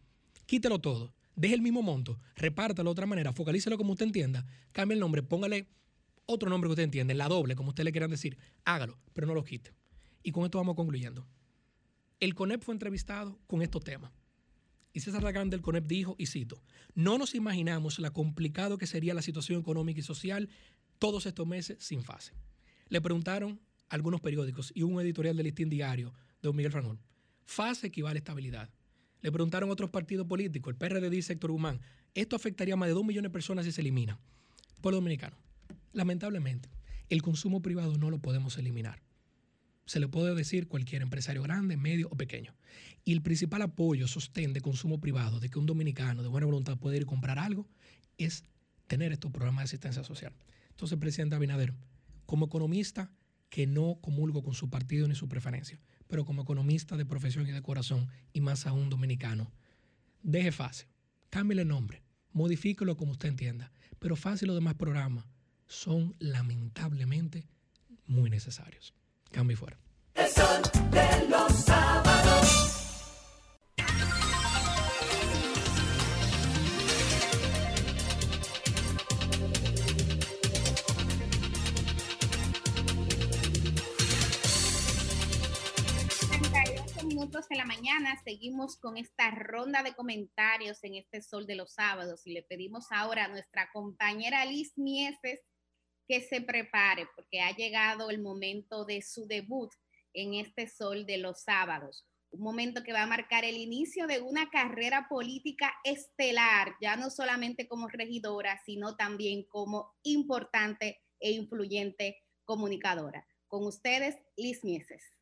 Quítelo 0.47 0.79
todo 0.79 1.13
deje 1.39 1.55
el 1.55 1.61
mismo 1.61 1.81
monto, 1.81 2.19
repártalo 2.35 2.89
de 2.89 2.91
otra 2.91 3.05
manera, 3.05 3.31
focalícelo 3.31 3.77
como 3.77 3.93
usted 3.93 4.05
entienda, 4.05 4.45
cambie 4.73 4.95
el 4.95 4.99
nombre, 4.99 5.23
póngale 5.23 5.69
otro 6.25 6.49
nombre 6.49 6.67
que 6.67 6.73
usted 6.73 6.83
entienda, 6.83 7.13
la 7.13 7.29
doble, 7.29 7.55
como 7.55 7.69
usted 7.69 7.85
le 7.85 7.93
quieran 7.93 8.11
decir, 8.11 8.37
hágalo, 8.65 8.99
pero 9.13 9.25
no 9.25 9.33
lo 9.33 9.45
quite. 9.45 9.73
Y 10.21 10.31
con 10.31 10.43
esto 10.43 10.57
vamos 10.57 10.75
concluyendo. 10.75 11.25
El 12.19 12.35
CONEP 12.35 12.61
fue 12.61 12.75
entrevistado 12.75 13.39
con 13.47 13.61
estos 13.61 13.85
temas. 13.85 14.11
Y 14.91 14.99
César 14.99 15.23
Ragán 15.23 15.49
del 15.49 15.61
CONEP 15.61 15.85
dijo, 15.87 16.15
y 16.17 16.25
cito, 16.25 16.61
no 16.93 17.17
nos 17.17 17.33
imaginamos 17.33 17.99
la 17.99 18.11
complicado 18.11 18.77
que 18.77 18.85
sería 18.85 19.13
la 19.13 19.21
situación 19.21 19.61
económica 19.61 20.01
y 20.01 20.03
social 20.03 20.49
todos 20.97 21.25
estos 21.25 21.47
meses 21.47 21.77
sin 21.79 22.03
fase. 22.03 22.33
Le 22.89 22.99
preguntaron 22.99 23.61
algunos 23.87 24.19
periódicos 24.19 24.73
y 24.75 24.83
un 24.83 24.99
editorial 24.99 25.37
del 25.37 25.45
Listín 25.45 25.69
Diario 25.69 26.11
de 26.41 26.49
don 26.49 26.55
Miguel 26.57 26.73
Franjón, 26.73 26.99
fase 27.45 27.87
equivale 27.87 28.17
a 28.17 28.19
estabilidad. 28.19 28.69
Le 29.21 29.31
preguntaron 29.31 29.69
a 29.69 29.73
otros 29.73 29.89
partidos 29.89 30.27
políticos, 30.27 30.71
el 30.71 30.77
PRD 30.77 31.09
dice 31.09 31.33
Héctor 31.33 31.51
Guzmán, 31.51 31.81
esto 32.13 32.35
afectaría 32.35 32.75
a 32.75 32.77
más 32.77 32.87
de 32.87 32.93
dos 32.93 33.05
millones 33.05 33.29
de 33.29 33.33
personas 33.33 33.65
si 33.65 33.71
se 33.71 33.81
elimina. 33.81 34.19
Pueblo 34.81 34.97
dominicano, 34.97 35.37
lamentablemente, 35.91 36.69
el 37.09 37.21
consumo 37.21 37.61
privado 37.61 37.97
no 37.97 38.09
lo 38.09 38.19
podemos 38.19 38.57
eliminar. 38.57 39.01
Se 39.85 39.99
le 39.99 40.07
puede 40.07 40.35
decir 40.35 40.67
cualquier 40.67 41.01
empresario 41.01 41.41
grande, 41.41 41.75
medio 41.75 42.07
o 42.11 42.15
pequeño. 42.15 42.55
Y 43.03 43.11
el 43.11 43.21
principal 43.21 43.63
apoyo, 43.63 44.07
sostén 44.07 44.53
de 44.53 44.61
consumo 44.61 45.01
privado, 45.01 45.39
de 45.39 45.49
que 45.49 45.57
un 45.57 45.65
dominicano 45.65 46.21
de 46.21 46.29
buena 46.29 46.45
voluntad 46.45 46.77
puede 46.77 46.97
ir 46.97 47.03
a 47.03 47.07
comprar 47.07 47.39
algo, 47.39 47.67
es 48.17 48.43
tener 48.87 49.11
estos 49.11 49.31
programas 49.31 49.63
de 49.63 49.65
asistencia 49.65 50.03
social. 50.03 50.33
Entonces, 50.69 50.97
presidente 50.99 51.35
Abinader, 51.35 51.73
como 52.25 52.45
economista 52.45 53.11
que 53.49 53.65
no 53.65 53.97
comulgo 54.01 54.43
con 54.43 54.53
su 54.53 54.69
partido 54.69 55.07
ni 55.07 55.15
su 55.15 55.27
preferencia, 55.27 55.81
pero 56.09 56.25
como 56.25 56.41
economista 56.41 56.97
de 56.97 57.05
profesión 57.05 57.47
y 57.47 57.51
de 57.51 57.61
corazón, 57.61 58.09
y 58.33 58.41
más 58.41 58.65
aún 58.65 58.89
dominicano, 58.89 59.51
deje 60.23 60.51
fácil, 60.51 60.87
cámbiale 61.29 61.61
el 61.61 61.67
nombre, 61.67 62.01
modifíquelo 62.33 62.97
como 62.97 63.11
usted 63.11 63.29
entienda, 63.29 63.71
pero 63.99 64.15
fácil 64.15 64.47
los 64.47 64.57
demás 64.57 64.73
programas 64.73 65.25
son 65.67 66.15
lamentablemente 66.17 67.47
muy 68.07 68.31
necesarios. 68.31 68.95
Cambio 69.31 69.53
y 69.53 69.57
fuera. 69.57 69.77
De 87.49 87.55
la 87.55 87.65
mañana 87.65 88.15
seguimos 88.23 88.77
con 88.77 88.95
esta 88.95 89.31
ronda 89.31 89.81
de 89.81 89.95
comentarios 89.95 90.83
en 90.83 90.95
este 90.95 91.23
Sol 91.23 91.47
de 91.47 91.55
los 91.55 91.73
Sábados 91.73 92.27
y 92.27 92.33
le 92.33 92.43
pedimos 92.43 92.85
ahora 92.91 93.25
a 93.25 93.27
nuestra 93.27 93.71
compañera 93.73 94.45
Liz 94.45 94.77
Mieses 94.77 95.41
que 96.07 96.21
se 96.21 96.41
prepare 96.41 97.07
porque 97.15 97.41
ha 97.41 97.55
llegado 97.55 98.11
el 98.11 98.21
momento 98.21 98.85
de 98.85 99.01
su 99.01 99.25
debut 99.25 99.71
en 100.13 100.35
este 100.35 100.67
Sol 100.67 101.07
de 101.07 101.17
los 101.17 101.41
Sábados. 101.41 102.05
Un 102.29 102.41
momento 102.41 102.83
que 102.83 102.93
va 102.93 103.01
a 103.01 103.07
marcar 103.07 103.43
el 103.43 103.57
inicio 103.57 104.05
de 104.05 104.21
una 104.21 104.51
carrera 104.51 105.07
política 105.09 105.73
estelar, 105.83 106.75
ya 106.79 106.97
no 106.97 107.09
solamente 107.09 107.67
como 107.67 107.87
regidora, 107.87 108.61
sino 108.63 108.95
también 108.95 109.43
como 109.49 109.95
importante 110.03 111.01
e 111.19 111.31
influyente 111.31 112.21
comunicadora. 112.43 113.27
Con 113.47 113.65
ustedes, 113.65 114.17
Liz 114.37 114.63
Mieses. 114.63 115.18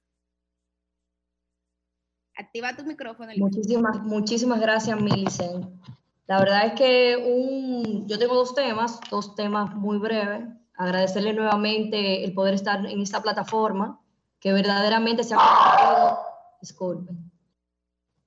Activa 2.38 2.76
tu 2.76 2.84
micrófono. 2.84 3.32
Muchísimas, 3.38 4.02
muchísimas 4.04 4.60
gracias, 4.60 5.02
Milicen. 5.02 5.82
La 6.28 6.40
verdad 6.40 6.68
es 6.68 6.74
que 6.74 7.18
un, 7.18 8.08
yo 8.08 8.20
tengo 8.20 8.36
dos 8.36 8.54
temas, 8.54 9.00
dos 9.10 9.34
temas 9.34 9.74
muy 9.76 9.98
breves. 9.98 10.46
Agradecerle 10.76 11.34
nuevamente 11.34 12.24
el 12.24 12.34
poder 12.34 12.54
estar 12.54 12.86
en 12.86 13.02
esta 13.02 13.24
plataforma 13.24 14.00
que 14.40 14.54
verdaderamente 14.54 15.24
se 15.24 15.34
ha 15.34 15.38
convertido, 15.38 16.20
disculpen, 16.62 17.32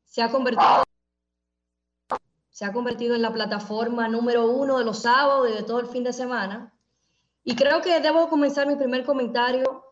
se 0.04 0.22
ha 0.22 0.30
convertido, 0.32 0.82
se 2.48 2.64
ha 2.64 2.72
convertido 2.72 3.14
en 3.14 3.22
la 3.22 3.32
plataforma 3.32 4.08
número 4.08 4.50
uno 4.50 4.78
de 4.78 4.84
los 4.84 5.02
sábados 5.02 5.48
y 5.48 5.52
de 5.52 5.62
todo 5.62 5.78
el 5.78 5.86
fin 5.86 6.02
de 6.02 6.12
semana. 6.12 6.74
Y 7.44 7.54
creo 7.54 7.80
que 7.80 8.00
debo 8.00 8.28
comenzar 8.28 8.66
mi 8.66 8.74
primer 8.74 9.04
comentario 9.04 9.84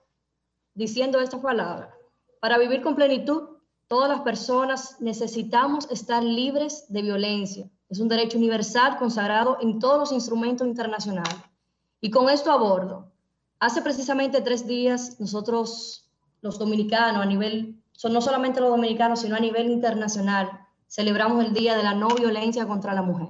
diciendo 0.74 1.20
estas 1.20 1.40
palabras. 1.40 1.95
Para 2.40 2.59
vivir 2.59 2.82
con 2.82 2.97
plenitud 2.97 3.57
todas 3.89 4.10
las 4.10 4.20
personas 4.20 4.97
necesitamos 5.01 5.90
estar 5.90 6.23
libres 6.23 6.85
de 6.89 7.02
violencia. 7.02 7.69
Es 7.89 7.98
un 7.98 8.09
derecho 8.09 8.36
universal 8.36 8.98
consagrado 8.98 9.56
en 9.62 9.78
todos 9.78 9.98
los 9.98 10.12
instrumentos 10.12 10.66
internacionales. 10.66 11.39
Y 12.01 12.10
con 12.10 12.28
esto 12.28 12.52
abordo. 12.52 13.10
Hace 13.59 13.82
precisamente 13.82 14.43
tres 14.43 14.66
días 14.66 15.19
nosotros, 15.19 16.09
los 16.43 16.59
dominicanos, 16.59 17.23
a 17.23 17.27
nivel, 17.27 17.82
son 17.93 18.12
no 18.12 18.20
solamente 18.20 18.60
los 18.60 18.70
dominicanos, 18.70 19.20
sino 19.20 19.35
a 19.35 19.40
nivel 19.40 19.70
internacional, 19.70 20.51
celebramos 20.86 21.44
el 21.44 21.55
Día 21.55 21.77
de 21.77 21.82
la 21.82 21.94
No 21.94 22.09
Violencia 22.09 22.69
contra 22.69 22.94
la 22.94 23.02
Mujer. 23.02 23.28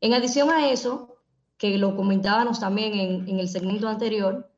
En 0.00 0.14
adición 0.14 0.48
a 0.50 0.70
eso, 0.70 1.16
que 1.58 1.76
lo 1.76 1.96
comentábamos 1.96 2.60
también 2.60 2.94
en, 2.94 3.28
en 3.28 3.40
el 3.40 3.48
segmento 3.48 3.88
anterior, 3.88 4.48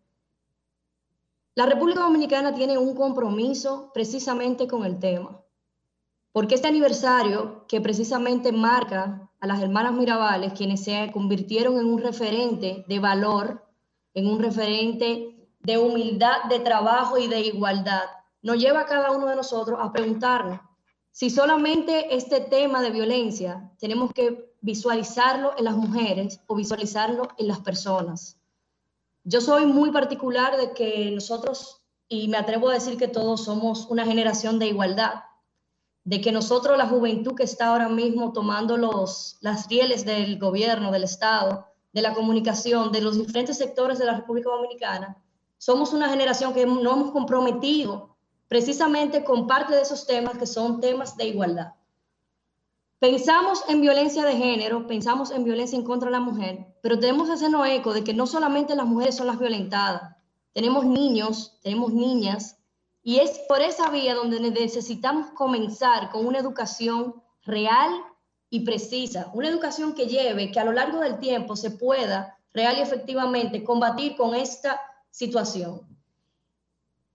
la 1.54 1.66
República 1.66 2.00
Dominicana 2.00 2.54
tiene 2.54 2.78
un 2.78 2.94
compromiso 2.94 3.90
precisamente 3.92 4.68
con 4.68 4.84
el 4.84 4.98
tema, 4.98 5.42
porque 6.32 6.54
este 6.54 6.68
aniversario 6.68 7.66
que 7.66 7.80
precisamente 7.80 8.52
marca 8.52 9.30
a 9.40 9.46
las 9.46 9.60
hermanas 9.60 9.94
Mirabales, 9.94 10.52
quienes 10.52 10.84
se 10.84 11.10
convirtieron 11.12 11.78
en 11.78 11.86
un 11.86 12.00
referente 12.00 12.84
de 12.86 12.98
valor, 12.98 13.66
en 14.14 14.26
un 14.26 14.38
referente 14.40 15.48
de 15.60 15.78
humildad, 15.78 16.44
de 16.48 16.60
trabajo 16.60 17.18
y 17.18 17.26
de 17.26 17.40
igualdad, 17.40 18.04
nos 18.42 18.56
lleva 18.56 18.80
a 18.80 18.86
cada 18.86 19.10
uno 19.10 19.26
de 19.26 19.36
nosotros 19.36 19.78
a 19.80 19.92
preguntarnos 19.92 20.60
si 21.12 21.28
solamente 21.28 22.14
este 22.14 22.40
tema 22.40 22.80
de 22.80 22.90
violencia 22.90 23.72
tenemos 23.78 24.12
que 24.12 24.54
visualizarlo 24.60 25.54
en 25.58 25.64
las 25.64 25.76
mujeres 25.76 26.40
o 26.46 26.54
visualizarlo 26.54 27.28
en 27.36 27.48
las 27.48 27.60
personas. 27.60 28.39
Yo 29.24 29.40
soy 29.40 29.66
muy 29.66 29.90
particular 29.90 30.56
de 30.56 30.72
que 30.72 31.10
nosotros, 31.10 31.82
y 32.08 32.28
me 32.28 32.38
atrevo 32.38 32.70
a 32.70 32.74
decir 32.74 32.96
que 32.96 33.08
todos 33.08 33.44
somos 33.44 33.86
una 33.90 34.06
generación 34.06 34.58
de 34.58 34.68
igualdad, 34.68 35.24
de 36.04 36.20
que 36.20 36.32
nosotros, 36.32 36.78
la 36.78 36.88
juventud 36.88 37.34
que 37.34 37.42
está 37.42 37.68
ahora 37.68 37.88
mismo 37.88 38.32
tomando 38.32 38.76
los, 38.78 39.36
las 39.40 39.68
rieles 39.68 40.06
del 40.06 40.38
gobierno, 40.38 40.90
del 40.90 41.04
Estado, 41.04 41.66
de 41.92 42.02
la 42.02 42.14
comunicación, 42.14 42.92
de 42.92 43.02
los 43.02 43.18
diferentes 43.18 43.58
sectores 43.58 43.98
de 43.98 44.06
la 44.06 44.16
República 44.16 44.48
Dominicana, 44.50 45.22
somos 45.58 45.92
una 45.92 46.08
generación 46.08 46.54
que 46.54 46.64
no 46.64 46.92
hemos 46.92 47.10
comprometido 47.10 48.16
precisamente 48.48 49.22
con 49.22 49.46
parte 49.46 49.74
de 49.74 49.82
esos 49.82 50.06
temas 50.06 50.38
que 50.38 50.46
son 50.46 50.80
temas 50.80 51.16
de 51.16 51.26
igualdad. 51.26 51.74
Pensamos 53.00 53.64
en 53.66 53.80
violencia 53.80 54.26
de 54.26 54.36
género, 54.36 54.86
pensamos 54.86 55.30
en 55.30 55.42
violencia 55.42 55.74
en 55.74 55.84
contra 55.84 56.10
de 56.10 56.12
la 56.12 56.20
mujer, 56.20 56.66
pero 56.82 56.98
tenemos 56.98 57.28
que 57.28 57.32
hacernos 57.32 57.66
eco 57.66 57.94
de 57.94 58.04
que 58.04 58.12
no 58.12 58.26
solamente 58.26 58.76
las 58.76 58.84
mujeres 58.84 59.16
son 59.16 59.26
las 59.26 59.38
violentadas, 59.38 60.16
tenemos 60.52 60.84
niños, 60.84 61.58
tenemos 61.62 61.94
niñas, 61.94 62.58
y 63.02 63.20
es 63.20 63.40
por 63.48 63.62
esa 63.62 63.88
vía 63.88 64.14
donde 64.14 64.38
necesitamos 64.38 65.30
comenzar 65.30 66.10
con 66.10 66.26
una 66.26 66.40
educación 66.40 67.22
real 67.42 67.90
y 68.50 68.66
precisa, 68.66 69.30
una 69.32 69.48
educación 69.48 69.94
que 69.94 70.06
lleve, 70.06 70.52
que 70.52 70.60
a 70.60 70.64
lo 70.66 70.72
largo 70.72 71.00
del 71.00 71.18
tiempo 71.18 71.56
se 71.56 71.70
pueda 71.70 72.38
real 72.52 72.76
y 72.76 72.82
efectivamente 72.82 73.64
combatir 73.64 74.14
con 74.14 74.34
esta 74.34 74.78
situación. 75.10 75.80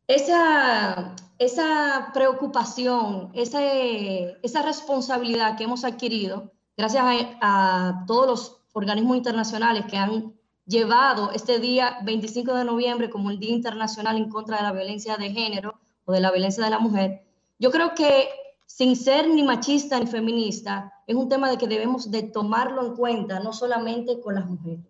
Esa, 0.08 1.16
esa 1.40 2.12
preocupación, 2.14 3.32
esa, 3.34 3.62
esa 3.64 4.62
responsabilidad 4.62 5.58
que 5.58 5.64
hemos 5.64 5.84
adquirido, 5.84 6.52
gracias 6.78 7.04
a, 7.04 7.30
a 7.42 8.06
todos 8.06 8.28
los 8.28 8.62
organismos 8.74 9.18
internacionales 9.18 9.86
que 9.86 9.98
han 9.98 10.34
llevado 10.66 11.32
este 11.32 11.60
día 11.60 11.98
25 12.04 12.54
de 12.54 12.66
noviembre 12.66 13.10
como 13.10 13.32
el 13.32 13.40
Día 13.40 13.52
Internacional 13.52 14.18
en 14.18 14.30
contra 14.30 14.58
de 14.58 14.64
la 14.64 14.72
violencia 14.72 15.18
de 15.18 15.32
género 15.32 15.80
o 16.06 16.14
de 16.14 16.20
la 16.20 16.32
violencia 16.32 16.64
de 16.64 16.70
la 16.70 16.80
mujer, 16.80 17.26
yo 17.58 17.72
creo 17.72 17.96
que 17.96 18.30
sin 18.66 18.96
ser 18.96 19.28
ni 19.30 19.44
machista 19.44 20.00
ni 20.00 20.08
feminista, 20.08 20.92
es 21.08 21.16
un 21.16 21.30
tema 21.30 21.50
de 21.50 21.58
que 21.58 21.68
debemos 21.68 22.12
de 22.12 22.24
tomarlo 22.24 22.86
en 22.86 22.96
cuenta, 22.96 23.40
no 23.40 23.54
solamente 23.54 24.20
con 24.20 24.36
las 24.36 24.46
mujeres. 24.46 24.86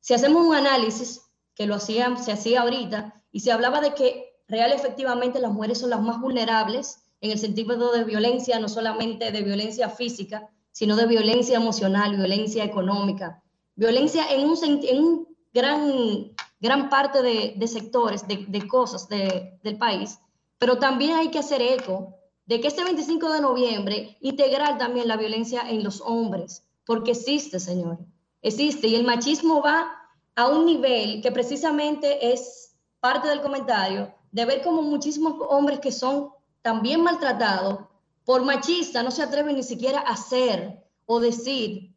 Si 0.00 0.14
hacemos 0.14 0.46
un 0.46 0.54
análisis, 0.54 1.22
que 1.54 1.66
lo 1.66 1.74
hacía, 1.74 2.16
se 2.16 2.32
hacía 2.32 2.62
ahorita, 2.62 3.22
y 3.32 3.40
se 3.40 3.50
hablaba 3.50 3.80
de 3.80 3.94
que 3.94 4.27
real 4.48 4.72
efectivamente 4.72 5.40
las 5.40 5.52
mujeres 5.52 5.78
son 5.78 5.90
las 5.90 6.00
más 6.00 6.20
vulnerables 6.20 7.02
en 7.20 7.30
el 7.30 7.38
sentido 7.38 7.92
de 7.92 8.04
violencia, 8.04 8.58
no 8.58 8.68
solamente 8.68 9.30
de 9.30 9.42
violencia 9.42 9.88
física, 9.88 10.48
sino 10.72 10.96
de 10.96 11.06
violencia 11.06 11.56
emocional, 11.56 12.16
violencia 12.16 12.64
económica, 12.64 13.42
violencia 13.74 14.26
en 14.30 14.48
un, 14.48 15.28
gran, 15.52 16.32
gran 16.60 16.88
parte 16.88 17.22
de, 17.22 17.66
sectores, 17.66 18.26
de, 18.28 18.46
de 18.48 18.68
cosas 18.68 19.08
de, 19.08 19.58
del 19.62 19.76
país, 19.76 20.18
pero 20.58 20.78
también 20.78 21.16
hay 21.16 21.28
que 21.28 21.38
hacer 21.38 21.62
eco 21.62 22.14
de 22.46 22.60
que 22.60 22.68
este 22.68 22.84
25 22.84 23.32
de 23.32 23.40
noviembre 23.40 24.16
integrar 24.20 24.78
también 24.78 25.08
la 25.08 25.16
violencia 25.16 25.68
en 25.68 25.84
los 25.84 26.00
hombres, 26.00 26.64
porque 26.86 27.10
existe, 27.10 27.60
señores, 27.60 28.06
existe, 28.40 28.88
y 28.88 28.94
el 28.94 29.04
machismo 29.04 29.62
va 29.62 29.92
a 30.34 30.48
un 30.48 30.64
nivel 30.64 31.20
que 31.20 31.32
precisamente 31.32 32.32
es 32.32 32.76
parte 33.00 33.28
del 33.28 33.42
comentario, 33.42 34.14
de 34.32 34.44
ver 34.44 34.62
como 34.62 34.82
muchísimos 34.82 35.34
hombres 35.48 35.80
que 35.80 35.92
son 35.92 36.30
también 36.62 37.02
maltratados 37.02 37.80
por 38.24 38.44
machistas 38.44 39.02
no 39.02 39.10
se 39.10 39.22
atreven 39.22 39.56
ni 39.56 39.62
siquiera 39.62 40.00
a 40.00 40.12
hacer 40.12 40.84
o 41.06 41.18
decir 41.18 41.94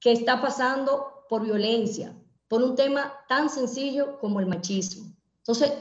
que 0.00 0.12
está 0.12 0.40
pasando 0.40 1.24
por 1.28 1.42
violencia, 1.42 2.16
por 2.48 2.62
un 2.62 2.74
tema 2.74 3.12
tan 3.28 3.50
sencillo 3.50 4.18
como 4.18 4.40
el 4.40 4.46
machismo. 4.46 5.12
Entonces, 5.38 5.72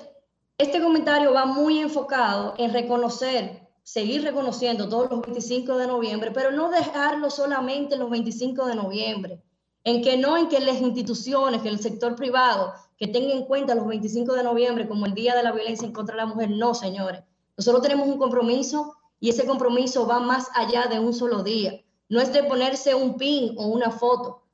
este 0.58 0.82
comentario 0.82 1.34
va 1.34 1.46
muy 1.46 1.80
enfocado 1.80 2.54
en 2.58 2.74
reconocer, 2.74 3.68
seguir 3.84 4.24
reconociendo 4.24 4.90
todos 4.90 5.10
los 5.10 5.22
25 5.22 5.78
de 5.78 5.88
noviembre, 5.88 6.32
pero 6.32 6.52
no 6.52 6.70
dejarlo 6.70 7.30
solamente 7.30 7.98
los 7.98 8.10
25 8.10 8.66
de 8.66 8.76
noviembre, 8.76 9.44
en 9.84 10.02
que 10.02 10.18
no 10.18 10.38
en 10.38 10.50
que 10.50 10.60
las 10.60 10.82
instituciones, 10.82 11.62
que 11.62 11.70
el 11.70 11.80
sector 11.80 12.16
privado, 12.16 12.74
que 12.98 13.08
tenga 13.08 13.34
en 13.34 13.46
cuenta 13.46 13.76
los 13.76 13.88
25 13.88 14.34
de 14.34 14.44
noviembre 14.44 14.88
como 14.88 15.06
el 15.06 15.14
Día 15.14 15.36
de 15.36 15.44
la 15.44 15.52
Violencia 15.52 15.86
en 15.86 15.94
contra 15.94 16.16
la 16.16 16.26
Mujer, 16.26 16.50
no, 16.50 16.74
señores. 16.74 17.24
Nosotros 17.58 17.82
tenemos 17.82 18.08
un 18.08 18.18
compromiso 18.18 18.96
y 19.20 19.30
ese 19.30 19.46
compromiso 19.46 20.08
va 20.08 20.20
más 20.20 20.50
allá 20.54 20.88
de 20.88 21.00
un 21.00 21.14
solo 21.14 21.44
día. 21.44 21.82
No 22.10 22.22
es 22.22 22.32
de 22.32 22.44
ponerse 22.44 22.96
un 22.96 23.18
pin 23.18 23.56
o 23.58 23.68
una 23.68 23.92
foto, 23.92 24.46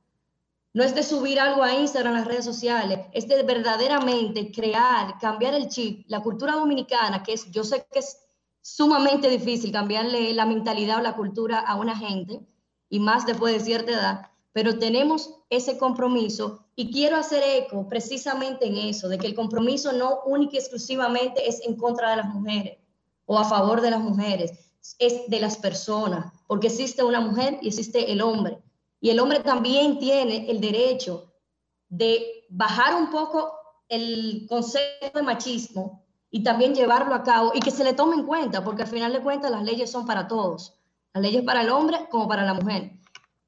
no 0.74 0.82
es 0.82 0.94
de 0.94 1.02
subir 1.02 1.38
algo 1.38 1.62
a 1.62 1.74
Instagram, 1.74 2.14
a 2.14 2.18
las 2.20 2.26
redes 2.26 2.46
sociales, 2.46 3.00
es 3.12 3.28
de 3.28 3.42
verdaderamente 3.42 4.50
crear, 4.50 5.18
cambiar 5.18 5.52
el 5.52 5.68
chip, 5.68 6.06
la 6.08 6.22
cultura 6.22 6.54
dominicana, 6.54 7.22
que 7.22 7.34
es, 7.34 7.50
yo 7.50 7.62
sé 7.62 7.86
que 7.92 7.98
es 7.98 8.18
sumamente 8.62 9.28
difícil 9.28 9.70
cambiarle 9.70 10.32
la 10.32 10.46
mentalidad 10.46 10.98
o 10.98 11.02
la 11.02 11.14
cultura 11.14 11.58
a 11.58 11.74
una 11.74 11.94
gente, 11.94 12.40
y 12.88 13.00
más 13.00 13.26
después 13.26 13.52
de 13.52 13.60
cierta 13.60 13.92
edad, 13.92 14.30
pero 14.52 14.78
tenemos 14.78 15.34
ese 15.50 15.78
compromiso 15.78 16.66
y 16.76 16.92
quiero 16.92 17.16
hacer 17.16 17.42
eco 17.42 17.88
precisamente 17.88 18.66
en 18.66 18.76
eso, 18.76 19.08
de 19.08 19.18
que 19.18 19.26
el 19.26 19.34
compromiso 19.34 19.92
no 19.92 20.20
único 20.26 20.54
y 20.54 20.58
exclusivamente 20.58 21.48
es 21.48 21.64
en 21.66 21.76
contra 21.76 22.10
de 22.10 22.16
las 22.16 22.26
mujeres 22.26 22.78
o 23.26 23.38
a 23.38 23.44
favor 23.44 23.80
de 23.80 23.90
las 23.90 24.00
mujeres, 24.00 24.52
es 24.98 25.28
de 25.28 25.40
las 25.40 25.56
personas, 25.56 26.32
porque 26.46 26.66
existe 26.66 27.02
una 27.02 27.20
mujer 27.20 27.58
y 27.62 27.68
existe 27.68 28.12
el 28.12 28.20
hombre. 28.20 28.58
Y 29.00 29.10
el 29.10 29.20
hombre 29.20 29.40
también 29.40 29.98
tiene 29.98 30.50
el 30.50 30.60
derecho 30.60 31.32
de 31.88 32.46
bajar 32.50 32.94
un 32.94 33.10
poco 33.10 33.52
el 33.88 34.46
concepto 34.48 35.18
de 35.18 35.22
machismo 35.22 36.04
y 36.30 36.42
también 36.42 36.74
llevarlo 36.74 37.14
a 37.14 37.22
cabo 37.22 37.52
y 37.54 37.60
que 37.60 37.70
se 37.70 37.84
le 37.84 37.92
tome 37.92 38.16
en 38.16 38.26
cuenta, 38.26 38.64
porque 38.64 38.82
al 38.82 38.88
final 38.88 39.12
de 39.12 39.20
cuentas 39.20 39.50
las 39.50 39.62
leyes 39.62 39.90
son 39.90 40.06
para 40.06 40.26
todos, 40.26 40.74
las 41.12 41.22
leyes 41.22 41.42
para 41.42 41.62
el 41.62 41.70
hombre 41.70 42.08
como 42.10 42.26
para 42.26 42.44
la 42.44 42.54
mujer, 42.54 42.92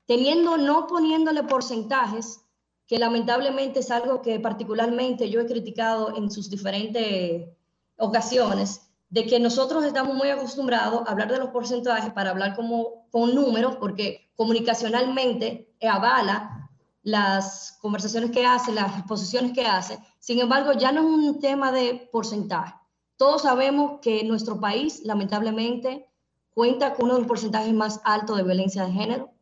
teniendo, 0.07 0.57
no 0.57 0.87
poniéndole 0.87 1.43
porcentajes, 1.45 2.41
que 2.87 2.99
lamentablemente 2.99 3.81
es 3.81 3.91
algo 3.91 4.21
que 4.21 4.39
particularmente 4.41 5.31
yo 5.31 5.41
he 5.41 5.47
criticado 5.47 6.17
en 6.17 6.31
sus 6.31 6.51
diferentes 6.51 7.49
ocasiones, 7.97 8.83
de 9.09 9.27
que 9.27 9.39
nosotros 9.39 9.85
estamos 9.85 10.15
muy 10.15 10.29
acostumbrados 10.29 11.03
a 11.07 11.13
hablar 11.13 11.31
de 11.31 11.39
los 11.39 11.51
porcentajes 11.51 12.13
para 12.13 12.31
hablar 12.31 12.55
como 12.57 13.09
con 13.11 13.35
números, 13.35 13.77
porque 13.77 14.31
comunicacionalmente 14.35 15.73
avala 15.89 16.69
las 17.03 17.79
conversaciones 17.81 18.31
que 18.31 18.45
hace, 18.45 18.73
las 18.73 18.99
exposiciones 18.99 19.53
que 19.53 19.67
hace. 19.67 19.99
Sin 20.19 20.41
embargo, 20.41 20.73
ya 20.73 20.91
no 20.91 21.03
es 21.03 21.07
un 21.07 21.39
tema 21.39 21.71
de 21.71 22.09
porcentaje. 22.11 22.75
Todos 23.17 23.43
sabemos 23.43 24.01
que 24.01 24.25
nuestro 24.25 24.59
país, 24.59 25.03
lamentablemente, 25.05 26.09
cuenta 26.51 26.95
con 26.95 27.07
uno 27.07 27.15
de 27.15 27.21
los 27.21 27.29
porcentajes 27.29 27.73
más 27.73 28.01
altos 28.05 28.37
de 28.37 28.43
violencia 28.43 28.85
de 28.85 28.93
género, 28.93 29.34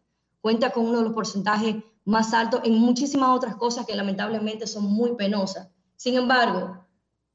cuenta 0.43 0.71
con 0.71 0.87
uno 0.87 0.99
de 0.99 1.05
los 1.05 1.15
porcentajes 1.15 1.77
más 2.05 2.35
altos 2.35 2.61
en 2.65 2.75
muchísimas 2.75 3.31
otras 3.31 3.57
cosas 3.57 3.87
que 3.87 3.95
lamentablemente 3.95 4.67
son 4.67 4.85
muy 4.85 5.15
penosas. 5.15 5.69
Sin 5.97 6.17
embargo, 6.17 6.85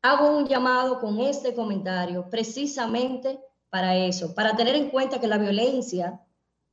hago 0.02 0.38
un 0.38 0.46
llamado 0.46 1.00
con 1.00 1.20
este 1.22 1.56
comentario 1.56 2.30
precisamente 2.30 3.40
para 3.70 3.96
eso, 3.96 4.36
para 4.36 4.56
tener 4.56 4.76
en 4.76 4.90
cuenta 4.90 5.20
que 5.20 5.28
la 5.28 5.38
violencia 5.38 6.22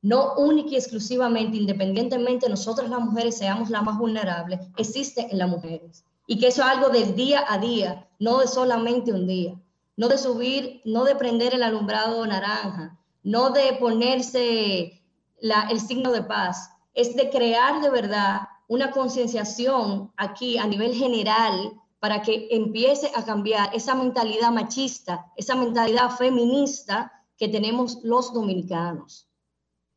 no 0.01 0.35
única 0.35 0.71
y 0.71 0.75
exclusivamente, 0.75 1.57
independientemente 1.57 2.47
nosotras 2.47 2.89
las 2.89 2.99
mujeres 2.99 3.37
seamos 3.37 3.71
las 3.71 3.81
más 3.83 3.97
vulnerables, 3.97 4.59
existe 4.77 5.27
en 5.31 5.39
las 5.39 5.49
mujeres. 5.49 6.03
Y 6.27 6.37
que 6.37 6.47
eso 6.47 6.61
es 6.61 6.67
algo 6.67 6.89
del 6.89 7.15
día 7.15 7.43
a 7.47 7.57
día, 7.57 8.07
no 8.19 8.39
de 8.39 8.47
solamente 8.47 9.11
un 9.11 9.25
día. 9.25 9.55
no 9.97 10.09
de 10.09 10.17
subir, 10.17 10.81
no 10.83 11.05
de 11.05 11.15
prender 11.15 11.53
el 11.53 11.63
alumbrado 11.63 12.25
naranja, 12.27 12.99
no 13.23 13.51
de 13.51 13.77
ponerse 13.79 15.01
la- 15.39 15.67
el 15.69 15.79
signo 15.79 16.11
de 16.11 16.23
paz, 16.23 16.69
es 16.93 17.15
de 17.15 17.29
crear 17.29 17.81
de 17.81 17.89
verdad 17.89 18.41
una 18.67 18.91
concienciación 18.91 20.11
aquí 20.17 20.57
a 20.57 20.65
nivel 20.65 20.93
general 20.93 21.73
para 21.99 22.21
que 22.21 22.47
empiece 22.51 23.11
a 23.15 23.23
cambiar 23.25 23.69
esa 23.73 23.95
mentalidad 23.95 24.51
machista, 24.51 25.31
esa 25.35 25.55
mentalidad 25.55 26.11
feminista 26.11 27.11
que 27.37 27.47
tenemos 27.47 27.99
los 28.03 28.33
dominicanos. 28.33 29.27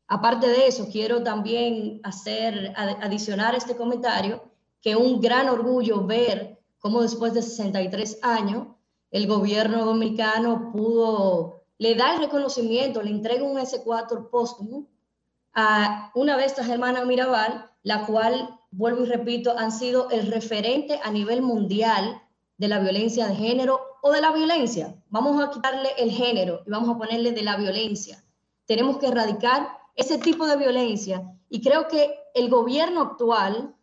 Aparte 0.07 0.47
de 0.47 0.67
eso, 0.67 0.87
quiero 0.91 1.23
también 1.23 2.01
hacer, 2.03 2.73
ad- 2.75 3.03
adicionar 3.03 3.55
este 3.55 3.75
comentario, 3.75 4.43
que 4.81 4.95
un 4.95 5.21
gran 5.21 5.49
orgullo 5.49 6.05
ver 6.05 6.59
cómo 6.79 7.01
después 7.01 7.33
de 7.33 7.41
63 7.41 8.19
años 8.23 8.67
el 9.11 9.27
gobierno 9.27 9.85
dominicano 9.85 10.71
pudo, 10.71 11.63
le 11.77 11.95
da 11.95 12.13
el 12.15 12.19
reconocimiento, 12.21 13.01
le 13.01 13.11
entrega 13.11 13.43
un 13.43 13.57
S4 13.59 14.29
póstumo 14.29 14.87
a 15.53 16.11
una 16.15 16.37
de 16.37 16.45
estas 16.45 16.69
hermanas 16.69 17.05
Mirabal, 17.05 17.69
la 17.83 18.05
cual, 18.05 18.59
vuelvo 18.71 19.03
y 19.03 19.07
repito, 19.07 19.57
han 19.57 19.71
sido 19.71 20.09
el 20.09 20.27
referente 20.31 20.99
a 21.03 21.11
nivel 21.11 21.41
mundial 21.41 22.21
de 22.57 22.67
la 22.67 22.79
violencia 22.79 23.27
de 23.27 23.35
género 23.35 23.81
o 24.01 24.11
de 24.11 24.21
la 24.21 24.31
violencia. 24.31 24.95
Vamos 25.09 25.41
a 25.41 25.49
quitarle 25.49 25.89
el 25.97 26.11
género 26.11 26.61
y 26.65 26.69
vamos 26.69 26.89
a 26.89 26.97
ponerle 26.97 27.31
de 27.31 27.41
la 27.41 27.57
violencia. 27.57 28.23
Tenemos 28.65 28.97
que 28.97 29.07
erradicar 29.07 29.69
ese 29.95 30.17
tipo 30.17 30.45
de 30.45 30.57
violencia 30.57 31.23
y 31.49 31.61
creo 31.61 31.87
que 31.87 32.15
el 32.33 32.49
gobierno 32.49 33.01
actual 33.01 33.75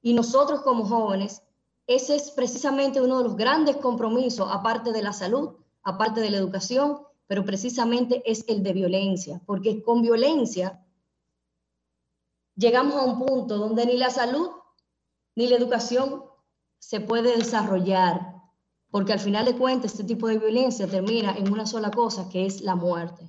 y 0.00 0.14
nosotros 0.14 0.62
como 0.62 0.84
jóvenes, 0.84 1.42
ese 1.86 2.16
es 2.16 2.30
precisamente 2.32 3.00
uno 3.00 3.18
de 3.18 3.24
los 3.24 3.36
grandes 3.36 3.76
compromisos, 3.76 4.48
aparte 4.50 4.92
de 4.92 5.02
la 5.02 5.12
salud, 5.12 5.56
aparte 5.82 6.20
de 6.20 6.30
la 6.30 6.38
educación, 6.38 7.02
pero 7.32 7.46
precisamente 7.46 8.22
es 8.30 8.44
el 8.46 8.62
de 8.62 8.74
violencia, 8.74 9.40
porque 9.46 9.82
con 9.82 10.02
violencia 10.02 10.84
llegamos 12.54 12.96
a 12.96 13.06
un 13.06 13.24
punto 13.24 13.56
donde 13.56 13.86
ni 13.86 13.96
la 13.96 14.10
salud 14.10 14.50
ni 15.34 15.46
la 15.46 15.56
educación 15.56 16.24
se 16.78 17.00
puede 17.00 17.34
desarrollar, 17.34 18.34
porque 18.90 19.14
al 19.14 19.18
final 19.18 19.46
de 19.46 19.56
cuentas 19.56 19.92
este 19.92 20.04
tipo 20.04 20.28
de 20.28 20.40
violencia 20.40 20.86
termina 20.86 21.34
en 21.34 21.50
una 21.50 21.64
sola 21.64 21.90
cosa, 21.90 22.28
que 22.28 22.44
es 22.44 22.60
la 22.60 22.74
muerte. 22.74 23.26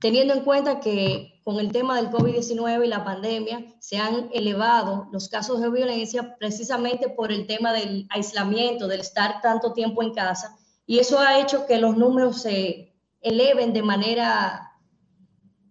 Teniendo 0.00 0.34
en 0.34 0.44
cuenta 0.44 0.78
que 0.78 1.40
con 1.42 1.58
el 1.58 1.72
tema 1.72 1.96
del 1.96 2.10
COVID-19 2.10 2.84
y 2.84 2.88
la 2.88 3.06
pandemia 3.06 3.64
se 3.80 3.96
han 3.96 4.28
elevado 4.34 5.08
los 5.12 5.30
casos 5.30 5.62
de 5.62 5.70
violencia 5.70 6.36
precisamente 6.38 7.08
por 7.08 7.32
el 7.32 7.46
tema 7.46 7.72
del 7.72 8.06
aislamiento, 8.10 8.86
del 8.86 9.00
estar 9.00 9.40
tanto 9.40 9.72
tiempo 9.72 10.02
en 10.02 10.12
casa, 10.12 10.58
y 10.84 10.98
eso 10.98 11.18
ha 11.18 11.40
hecho 11.40 11.64
que 11.64 11.78
los 11.78 11.96
números 11.96 12.42
se 12.42 12.95
eleven 13.20 13.72
de 13.72 13.82
manera 13.82 14.72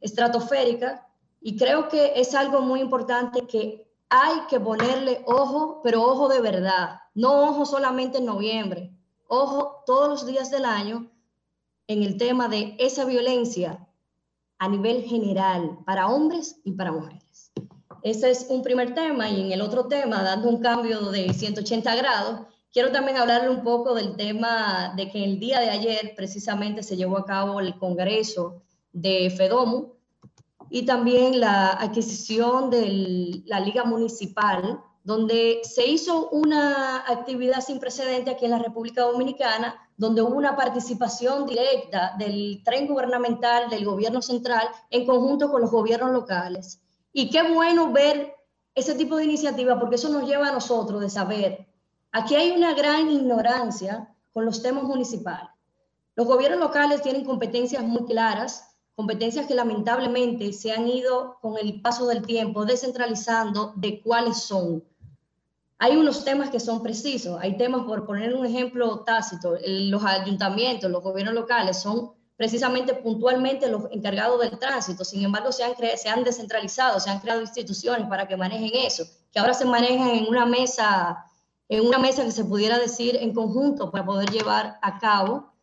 estratosférica 0.01 1.07
y 1.41 1.57
creo 1.57 1.89
que 1.89 2.13
es 2.15 2.35
algo 2.35 2.61
muy 2.61 2.81
importante 2.81 3.45
que 3.47 3.91
hay 4.09 4.41
que 4.49 4.59
ponerle 4.59 5.23
ojo, 5.25 5.81
pero 5.83 6.03
ojo 6.03 6.27
de 6.27 6.41
verdad, 6.41 6.99
no 7.13 7.49
ojo 7.49 7.65
solamente 7.65 8.19
en 8.19 8.25
noviembre, 8.25 8.91
ojo 9.27 9.83
todos 9.85 10.09
los 10.09 10.25
días 10.25 10.51
del 10.51 10.65
año 10.65 11.11
en 11.87 12.03
el 12.03 12.17
tema 12.17 12.47
de 12.47 12.75
esa 12.79 13.05
violencia 13.05 13.87
a 14.57 14.67
nivel 14.67 15.03
general 15.03 15.79
para 15.85 16.07
hombres 16.07 16.59
y 16.63 16.71
para 16.71 16.91
mujeres. 16.91 17.51
Ese 18.01 18.29
es 18.29 18.47
un 18.49 18.61
primer 18.61 18.93
tema 18.93 19.29
y 19.29 19.41
en 19.41 19.51
el 19.51 19.61
otro 19.61 19.87
tema, 19.87 20.21
dando 20.21 20.49
un 20.49 20.61
cambio 20.61 21.09
de 21.11 21.33
180 21.33 21.95
grados, 21.95 22.41
quiero 22.75 22.91
también 22.91 23.15
hablarle 23.15 23.49
un 23.49 23.63
poco 23.63 23.95
del 23.95 24.17
tema 24.17 24.93
de 24.97 25.09
que 25.09 25.23
el 25.23 25.39
día 25.39 25.61
de 25.61 25.69
ayer 25.69 26.11
precisamente 26.13 26.83
se 26.83 26.97
llevó 26.97 27.17
a 27.17 27.25
cabo 27.25 27.61
el 27.61 27.79
Congreso 27.79 28.63
de 28.91 29.29
FEDOMU 29.29 29.93
y 30.69 30.85
también 30.85 31.39
la 31.39 31.69
adquisición 31.69 32.69
de 32.69 33.43
la 33.45 33.61
Liga 33.61 33.85
Municipal, 33.85 34.81
donde 35.05 35.61
se 35.63 35.87
hizo 35.87 36.27
una 36.31 36.97
actividad 37.07 37.61
sin 37.61 37.79
precedente 37.79 38.31
aquí 38.31 38.43
en 38.43 38.51
la 38.51 38.59
República 38.59 39.03
Dominicana, 39.03 39.73
donde 39.95 40.21
hubo 40.21 40.35
una 40.35 40.57
participación 40.57 41.45
directa 41.45 42.13
del 42.19 42.61
tren 42.65 42.87
gubernamental, 42.87 43.69
del 43.69 43.85
gobierno 43.85 44.21
central, 44.21 44.67
en 44.89 45.05
conjunto 45.05 45.49
con 45.49 45.61
los 45.61 45.71
gobiernos 45.71 46.11
locales. 46.11 46.81
Y 47.13 47.29
qué 47.29 47.41
bueno 47.53 47.93
ver 47.93 48.35
ese 48.73 48.95
tipo 48.95 49.15
de 49.15 49.23
iniciativa, 49.23 49.79
porque 49.79 49.95
eso 49.95 50.09
nos 50.09 50.27
lleva 50.27 50.49
a 50.49 50.51
nosotros 50.51 50.99
de 50.99 51.09
saber, 51.09 51.69
aquí 52.15 52.33
hay 52.33 52.51
una 52.51 52.73
gran 52.73 53.11
ignorancia 53.11 54.07
con 54.31 54.45
los 54.45 54.61
temas 54.61 54.85
municipales. 54.85 55.49
Los 56.15 56.25
gobiernos 56.25 56.61
locales 56.61 57.01
tienen 57.01 57.25
competencias 57.25 57.83
muy 57.83 58.05
claras, 58.05 58.73
competencias 58.95 59.47
que 59.47 59.53
lamentablemente 59.53 60.53
se 60.53 60.71
han 60.71 60.87
ido 60.87 61.37
con 61.41 61.57
el 61.57 61.81
paso 61.81 62.07
del 62.07 62.25
tiempo 62.25 62.63
descentralizando 62.63 63.73
de 63.75 64.01
cuáles 64.01 64.43
son. 64.43 64.81
Hay 65.77 65.97
unos 65.97 66.23
temas 66.23 66.49
que 66.49 66.61
son 66.61 66.81
precisos, 66.81 67.37
hay 67.41 67.57
temas, 67.57 67.83
por 67.83 68.05
poner 68.05 68.33
un 68.33 68.45
ejemplo 68.45 69.01
tácito, 69.01 69.57
los 69.67 70.01
ayuntamientos, 70.05 70.89
los 70.89 71.03
gobiernos 71.03 71.35
locales 71.35 71.81
son 71.81 72.13
precisamente 72.37 72.93
puntualmente 72.93 73.67
los 73.67 73.91
encargados 73.91 74.39
del 74.39 74.57
tránsito, 74.57 75.03
sin 75.03 75.25
embargo 75.25 75.51
se 75.51 75.65
han, 75.65 75.73
se 75.97 76.07
han 76.07 76.23
descentralizado, 76.23 76.97
se 77.01 77.09
han 77.09 77.19
creado 77.19 77.41
instituciones 77.41 78.07
para 78.07 78.25
que 78.25 78.37
manejen 78.37 78.71
eso, 78.73 79.03
que 79.33 79.39
ahora 79.39 79.53
se 79.53 79.65
manejan 79.65 80.11
en 80.11 80.27
una 80.29 80.45
mesa, 80.45 81.25
en 81.69 81.85
una 81.85 81.97
mesa 81.97 82.23
que 82.23 82.31
se 82.31 82.45
pudiera 82.45 82.77
decir 82.79 83.15
en 83.15 83.33
conjunto 83.33 83.91
para 83.91 84.05
poder 84.05 84.29
llevar 84.29 84.77
a 84.81 84.99
cabo 84.99 85.53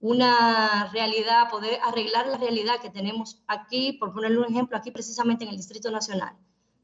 una 0.00 0.88
realidad, 0.92 1.50
poder 1.50 1.78
arreglar 1.84 2.26
la 2.26 2.38
realidad 2.38 2.80
que 2.80 2.88
tenemos 2.88 3.42
aquí, 3.46 3.92
por 3.92 4.12
ponerle 4.12 4.38
un 4.38 4.46
ejemplo, 4.46 4.76
aquí 4.76 4.90
precisamente 4.90 5.44
en 5.44 5.50
el 5.50 5.56
Distrito 5.56 5.90
Nacional. 5.90 6.34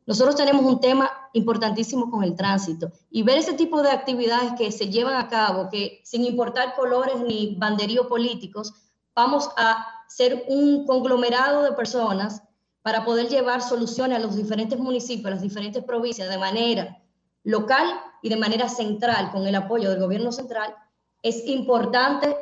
Nosotros 0.06 0.36
tenemos 0.36 0.64
un 0.64 0.80
tema 0.80 1.10
importantísimo 1.32 2.10
con 2.10 2.22
el 2.22 2.36
tránsito 2.36 2.92
y 3.10 3.22
ver 3.22 3.38
ese 3.38 3.54
tipo 3.54 3.82
de 3.82 3.90
actividades 3.90 4.52
que 4.56 4.70
se 4.70 4.88
llevan 4.88 5.16
a 5.16 5.28
cabo, 5.28 5.68
que 5.68 6.00
sin 6.04 6.24
importar 6.24 6.76
colores 6.76 7.16
ni 7.20 7.56
banderíos 7.56 8.06
políticos, 8.06 8.72
vamos 9.14 9.50
a 9.56 9.84
ser 10.08 10.44
un 10.48 10.86
conglomerado 10.86 11.62
de 11.62 11.72
personas 11.72 12.42
para 12.82 13.04
poder 13.04 13.28
llevar 13.28 13.62
soluciones 13.62 14.18
a 14.18 14.20
los 14.20 14.36
diferentes 14.36 14.78
municipios, 14.78 15.26
a 15.26 15.30
las 15.30 15.42
diferentes 15.42 15.82
provincias 15.82 16.28
de 16.28 16.38
manera 16.38 17.02
local 17.42 18.00
y 18.22 18.28
de 18.28 18.36
manera 18.36 18.68
central, 18.68 19.30
con 19.30 19.46
el 19.46 19.54
apoyo 19.54 19.90
del 19.90 20.00
gobierno 20.00 20.32
central, 20.32 20.74
es 21.22 21.46
importante 21.46 22.36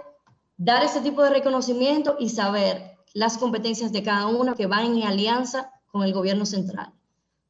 dar 0.57 0.85
ese 0.85 1.01
tipo 1.01 1.23
de 1.23 1.31
reconocimiento 1.31 2.17
y 2.19 2.29
saber 2.31 2.97
las 3.13 3.39
competencias 3.39 3.93
de 3.93 4.03
cada 4.03 4.27
uno 4.27 4.55
que 4.55 4.67
van 4.67 4.87
en 4.87 5.03
alianza 5.05 5.73
con 5.87 6.03
el 6.03 6.13
gobierno 6.13 6.47
central. 6.47 6.93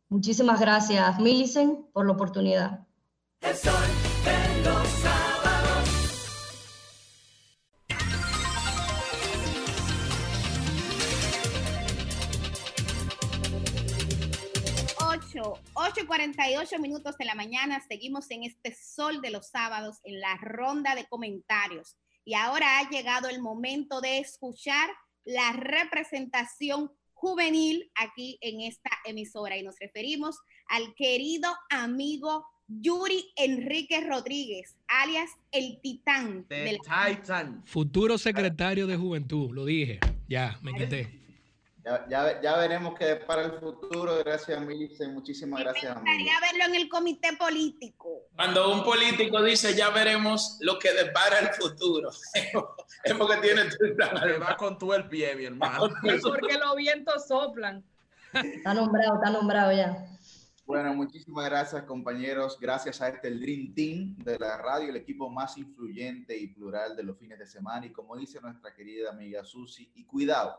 Muchísimas 0.09 0.61
gracias, 0.61 1.19
Millicent, 1.19 1.91
por 1.93 2.07
la 2.07 2.13
oportunidad. 2.13 2.87
8, 15.45 15.61
8 15.75 16.01
y 16.03 16.07
48 16.07 16.79
minutos 16.79 17.16
de 17.19 17.25
la 17.25 17.35
mañana. 17.35 17.83
Seguimos 17.87 18.31
en 18.31 18.45
este 18.45 18.75
sol 18.75 19.21
de 19.21 19.31
los 19.31 19.49
sábados 19.49 19.99
en 20.05 20.21
la 20.21 20.37
ronda 20.37 20.95
de 20.95 21.07
comentarios. 21.07 21.97
Y 22.25 22.35
ahora 22.35 22.79
ha 22.79 22.89
llegado 22.89 23.29
el 23.29 23.41
momento 23.41 24.01
de 24.01 24.19
escuchar 24.19 24.89
la 25.25 25.53
representación 25.53 26.91
juvenil 27.12 27.91
aquí 27.95 28.39
en 28.41 28.61
esta 28.62 28.91
emisora. 29.05 29.57
Y 29.57 29.62
nos 29.62 29.79
referimos 29.79 30.39
al 30.69 30.95
querido 30.95 31.55
amigo 31.71 32.47
Yuri 32.66 33.33
Enrique 33.37 34.01
Rodríguez, 34.01 34.79
alias 34.89 35.31
el 35.53 35.81
titán 35.83 36.47
The 36.49 36.55
de 36.55 36.73
la 36.73 37.07
Titan. 37.07 37.62
Futuro 37.66 38.16
secretario 38.16 38.87
de 38.87 38.97
Juventud, 38.97 39.53
lo 39.53 39.66
dije. 39.66 40.01
Ya, 40.29 40.59
me 40.62 40.73
quité. 40.73 41.24
Ya, 41.85 42.06
ya, 42.09 42.40
ya 42.40 42.56
veremos 42.56 42.94
qué 42.98 43.16
para 43.16 43.43
el 43.43 43.52
futuro. 43.52 44.16
Gracias, 44.24 44.59
Millicent. 44.61 45.12
Muchísimas 45.12 45.61
gracias, 45.61 45.94
amigo. 45.94 46.01
gustaría 46.01 46.40
verlo 46.40 46.65
en 46.65 46.74
el 46.82 46.89
comité 46.89 47.36
político. 47.36 48.23
Cuando 48.35 48.73
un 48.73 48.82
político 48.82 49.43
dice 49.43 49.74
ya 49.74 49.90
veremos 49.90 50.56
lo 50.61 50.78
que 50.78 50.93
depara 50.93 51.40
el 51.40 51.48
futuro, 51.48 52.11
es 53.05 53.15
porque 53.15 53.36
tiene 53.43 53.62
el 53.62 53.94
plan 53.94 54.15
va 54.40 54.56
con 54.56 54.78
todo 54.78 54.94
el 54.94 55.09
pie, 55.09 55.35
mi 55.36 55.44
hermano. 55.44 55.90
Es 56.05 56.23
porque 56.23 56.56
los 56.56 56.74
vientos 56.77 57.27
soplan. 57.28 57.85
Está 58.32 58.73
nombrado, 58.73 59.16
está 59.16 59.31
nombrado 59.31 59.73
ya. 59.73 60.09
Bueno, 60.66 60.94
muchísimas 60.94 61.44
gracias, 61.44 61.82
compañeros. 61.82 62.59
Gracias 62.59 63.02
a 63.02 63.09
este 63.09 63.28
el 63.28 63.39
Dream 63.39 63.74
Team 63.74 64.16
de 64.24 64.39
la 64.39 64.56
radio, 64.56 64.89
el 64.89 64.97
equipo 64.97 65.28
más 65.28 65.59
influyente 65.59 66.35
y 66.35 66.47
plural 66.47 66.97
de 66.97 67.02
los 67.02 67.19
fines 67.19 67.39
de 67.39 67.47
semana. 67.47 67.85
Y 67.85 67.93
como 67.93 68.16
dice 68.16 68.40
nuestra 68.40 68.74
querida 68.74 69.11
amiga 69.11 69.44
Susi, 69.44 69.90
y 69.94 70.05
cuidado. 70.05 70.59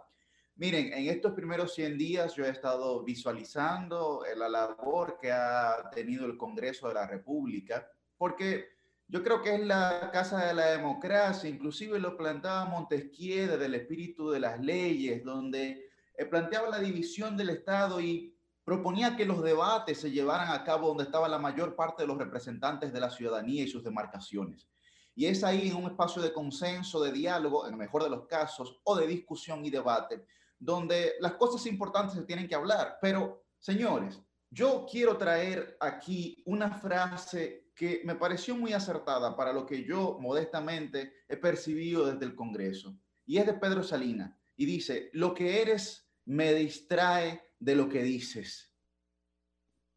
Miren, 0.57 0.93
en 0.93 1.09
estos 1.09 1.33
primeros 1.33 1.73
100 1.73 1.97
días 1.97 2.35
yo 2.35 2.45
he 2.45 2.49
estado 2.49 3.03
visualizando 3.03 4.23
eh, 4.25 4.35
la 4.37 4.47
labor 4.47 5.17
que 5.19 5.31
ha 5.31 5.89
tenido 5.93 6.25
el 6.25 6.37
Congreso 6.37 6.87
de 6.87 6.93
la 6.93 7.07
República, 7.07 7.89
porque 8.17 8.75
Yo 9.07 9.23
creo 9.23 9.41
que 9.41 9.53
es 9.53 9.61
la 9.61 10.09
casa 10.11 10.47
de 10.47 10.53
la 10.55 10.65
democracia, 10.71 11.47
inclusive 11.47 11.99
lo 11.99 12.17
planteaba 12.17 12.65
Montesquieu 12.65 13.47
desde 13.47 13.65
el 13.65 13.75
espíritu 13.75 14.31
de 14.31 14.39
las 14.39 14.59
leyes, 14.59 15.23
donde 15.23 15.89
eh, 16.17 16.25
planteaba 16.25 16.69
la 16.69 16.79
división 16.79 17.37
del 17.37 17.49
Estado 17.51 18.01
y 18.01 18.35
proponía 18.63 19.15
que 19.15 19.25
los 19.25 19.43
debates 19.43 19.99
se 19.99 20.09
llevaran 20.09 20.51
a 20.51 20.63
cabo 20.63 20.87
donde 20.87 21.03
estaba 21.03 21.29
la 21.29 21.37
mayor 21.37 21.75
parte 21.75 22.01
de 22.01 22.07
los 22.07 22.17
representantes 22.17 22.91
de 22.91 22.99
la 22.99 23.11
ciudadanía 23.11 23.63
y 23.63 23.67
sus 23.67 23.83
demarcaciones. 23.83 24.67
Y 25.13 25.27
es 25.27 25.43
ahí 25.43 25.69
en 25.69 25.75
un 25.75 25.91
espacio 25.91 26.19
de 26.23 26.33
consenso, 26.33 27.01
de 27.03 27.11
diálogo, 27.11 27.67
en 27.67 27.73
el 27.73 27.79
mejor 27.79 28.03
de 28.03 28.09
los 28.09 28.25
casos, 28.25 28.81
o 28.83 28.95
de 28.95 29.05
discusión 29.05 29.63
y 29.63 29.69
debate, 29.69 30.25
donde 30.59 31.13
las 31.19 31.33
cosas 31.33 31.65
importantes 31.65 32.15
se 32.15 32.23
tienen 32.23 32.47
que 32.47 32.55
hablar. 32.55 32.97
Pero, 33.01 33.45
señores, 33.59 34.19
yo 34.49 34.85
quiero 34.89 35.17
traer 35.17 35.77
aquí 35.79 36.41
una 36.45 36.71
frase 36.71 37.71
que 37.75 38.01
me 38.05 38.15
pareció 38.15 38.55
muy 38.55 38.73
acertada 38.73 39.35
para 39.35 39.51
lo 39.51 39.65
que 39.65 39.83
yo 39.83 40.17
modestamente 40.19 41.13
he 41.27 41.35
percibido 41.35 42.05
desde 42.05 42.25
el 42.25 42.35
Congreso, 42.35 42.97
y 43.25 43.37
es 43.37 43.45
de 43.45 43.53
Pedro 43.53 43.83
Salinas, 43.83 44.33
y 44.55 44.65
dice, 44.65 45.09
lo 45.13 45.33
que 45.33 45.61
eres 45.61 46.09
me 46.25 46.53
distrae 46.53 47.41
de 47.59 47.75
lo 47.75 47.89
que 47.89 48.01
dices. 48.01 48.73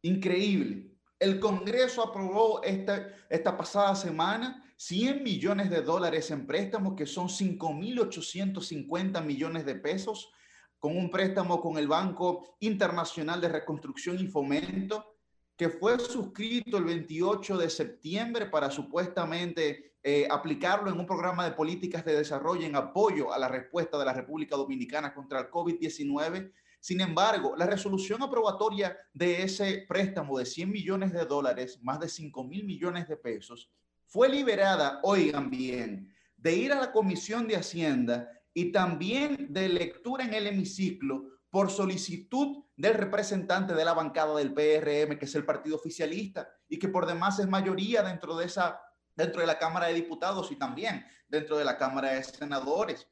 Increíble. 0.01 0.91
El 1.17 1.39
Congreso 1.39 2.03
aprobó 2.03 2.61
esta, 2.63 3.13
esta 3.29 3.57
pasada 3.57 3.95
semana 3.95 4.65
100 4.77 5.23
millones 5.23 5.69
de 5.69 5.81
dólares 5.81 6.31
en 6.31 6.47
préstamos, 6.47 6.95
que 6.95 7.05
son 7.05 7.27
5.850 7.27 9.23
millones 9.23 9.65
de 9.65 9.75
pesos, 9.75 10.31
con 10.79 10.95
un 10.95 11.11
préstamo 11.11 11.61
con 11.61 11.77
el 11.77 11.87
Banco 11.87 12.55
Internacional 12.61 13.41
de 13.41 13.49
Reconstrucción 13.49 14.17
y 14.19 14.27
Fomento, 14.27 15.17
que 15.55 15.69
fue 15.69 15.99
suscrito 15.99 16.77
el 16.77 16.85
28 16.85 17.57
de 17.57 17.69
septiembre 17.69 18.45
para 18.45 18.71
supuestamente 18.71 19.95
eh, 20.01 20.25
aplicarlo 20.31 20.89
en 20.89 20.97
un 20.97 21.05
programa 21.05 21.43
de 21.43 21.51
políticas 21.51 22.05
de 22.05 22.15
desarrollo 22.15 22.65
en 22.65 22.77
apoyo 22.77 23.33
a 23.33 23.37
la 23.37 23.49
respuesta 23.49 23.99
de 23.99 24.05
la 24.05 24.13
República 24.13 24.55
Dominicana 24.55 25.13
contra 25.13 25.41
el 25.41 25.49
COVID-19. 25.49 26.53
Sin 26.79 27.01
embargo, 27.01 27.55
la 27.57 27.65
resolución 27.65 28.23
aprobatoria 28.23 28.95
de 29.13 29.43
ese 29.43 29.83
préstamo 29.85 30.39
de 30.39 30.45
100 30.45 30.71
millones 30.71 31.11
de 31.11 31.25
dólares, 31.25 31.79
más 31.83 31.99
de 31.99 32.07
5 32.07 32.41
mil 32.45 32.63
millones 32.63 33.09
de 33.09 33.17
pesos, 33.17 33.69
fue 34.05 34.29
liberada, 34.29 35.01
oigan 35.03 35.49
bien, 35.49 36.15
de 36.37 36.55
ir 36.55 36.71
a 36.71 36.79
la 36.79 36.93
Comisión 36.93 37.49
de 37.49 37.57
Hacienda 37.57 38.31
y 38.53 38.71
también 38.71 39.47
de 39.53 39.69
lectura 39.69 40.25
en 40.25 40.33
el 40.33 40.47
hemiciclo 40.47 41.25
por 41.49 41.71
solicitud 41.71 42.63
del 42.75 42.93
representante 42.93 43.73
de 43.73 43.85
la 43.85 43.93
bancada 43.93 44.35
del 44.35 44.53
PRM, 44.53 45.17
que 45.17 45.25
es 45.25 45.35
el 45.35 45.45
partido 45.45 45.75
oficialista 45.75 46.49
y 46.67 46.77
que 46.77 46.89
por 46.89 47.05
demás 47.05 47.39
es 47.39 47.47
mayoría 47.47 48.03
dentro 48.03 48.37
de 48.37 48.45
esa 48.45 48.79
dentro 49.19 49.41
de 49.41 49.47
la 49.47 49.59
Cámara 49.59 49.87
de 49.87 49.95
Diputados 49.95 50.49
y 50.51 50.55
también 50.55 51.05
dentro 51.27 51.57
de 51.57 51.65
la 51.65 51.77
Cámara 51.77 52.11
de 52.13 52.23
Senadores. 52.23 53.07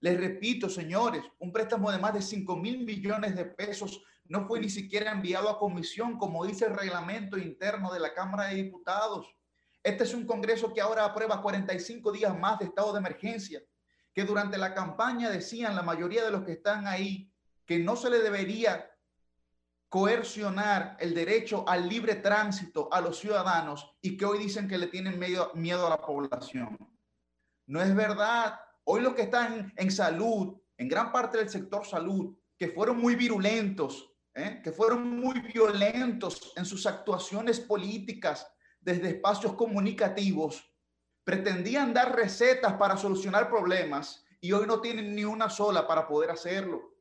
Les 0.00 0.18
repito, 0.18 0.68
señores, 0.68 1.22
un 1.38 1.50
préstamo 1.50 1.90
de 1.90 1.98
más 1.98 2.12
de 2.12 2.22
5 2.22 2.56
mil 2.56 2.84
millones 2.84 3.34
de 3.34 3.46
pesos 3.46 4.02
no 4.26 4.46
fue 4.46 4.60
ni 4.60 4.68
siquiera 4.68 5.12
enviado 5.12 5.48
a 5.48 5.58
comisión, 5.58 6.18
como 6.18 6.44
dice 6.44 6.66
el 6.66 6.76
reglamento 6.76 7.38
interno 7.38 7.92
de 7.92 8.00
la 8.00 8.12
Cámara 8.12 8.48
de 8.48 8.56
Diputados. 8.56 9.34
Este 9.82 10.04
es 10.04 10.12
un 10.12 10.26
Congreso 10.26 10.72
que 10.74 10.82
ahora 10.82 11.06
aprueba 11.06 11.40
45 11.40 12.12
días 12.12 12.38
más 12.38 12.58
de 12.58 12.66
estado 12.66 12.92
de 12.92 12.98
emergencia, 12.98 13.62
que 14.12 14.24
durante 14.24 14.58
la 14.58 14.74
campaña 14.74 15.30
decían 15.30 15.76
la 15.76 15.82
mayoría 15.82 16.24
de 16.24 16.30
los 16.30 16.44
que 16.44 16.52
están 16.52 16.86
ahí 16.86 17.32
que 17.64 17.78
no 17.78 17.96
se 17.96 18.10
le 18.10 18.18
debería 18.18 18.90
coercionar 19.88 20.96
el 21.00 21.14
derecho 21.14 21.68
al 21.68 21.88
libre 21.88 22.16
tránsito 22.16 22.88
a 22.92 23.00
los 23.00 23.18
ciudadanos 23.18 23.96
y 24.00 24.16
que 24.16 24.24
hoy 24.24 24.38
dicen 24.38 24.68
que 24.68 24.78
le 24.78 24.86
tienen 24.86 25.18
miedo, 25.18 25.50
miedo 25.54 25.86
a 25.86 25.90
la 25.90 26.00
población. 26.00 26.78
No 27.66 27.82
es 27.82 27.94
verdad. 27.94 28.58
Hoy 28.84 29.00
los 29.00 29.14
que 29.14 29.22
están 29.22 29.72
en 29.76 29.90
salud, 29.90 30.56
en 30.76 30.88
gran 30.88 31.12
parte 31.12 31.38
del 31.38 31.48
sector 31.48 31.84
salud, 31.86 32.36
que 32.56 32.68
fueron 32.68 32.98
muy 32.98 33.16
virulentos, 33.16 34.12
¿eh? 34.34 34.60
que 34.62 34.72
fueron 34.72 35.18
muy 35.18 35.40
violentos 35.40 36.52
en 36.56 36.64
sus 36.64 36.86
actuaciones 36.86 37.58
políticas 37.58 38.46
desde 38.80 39.10
espacios 39.10 39.54
comunicativos, 39.54 40.69
pretendían 41.24 41.92
dar 41.92 42.14
recetas 42.14 42.74
para 42.74 42.96
solucionar 42.96 43.48
problemas 43.48 44.24
y 44.40 44.52
hoy 44.52 44.66
no 44.66 44.80
tienen 44.80 45.14
ni 45.14 45.24
una 45.24 45.50
sola 45.50 45.86
para 45.86 46.06
poder 46.06 46.30
hacerlo. 46.30 46.94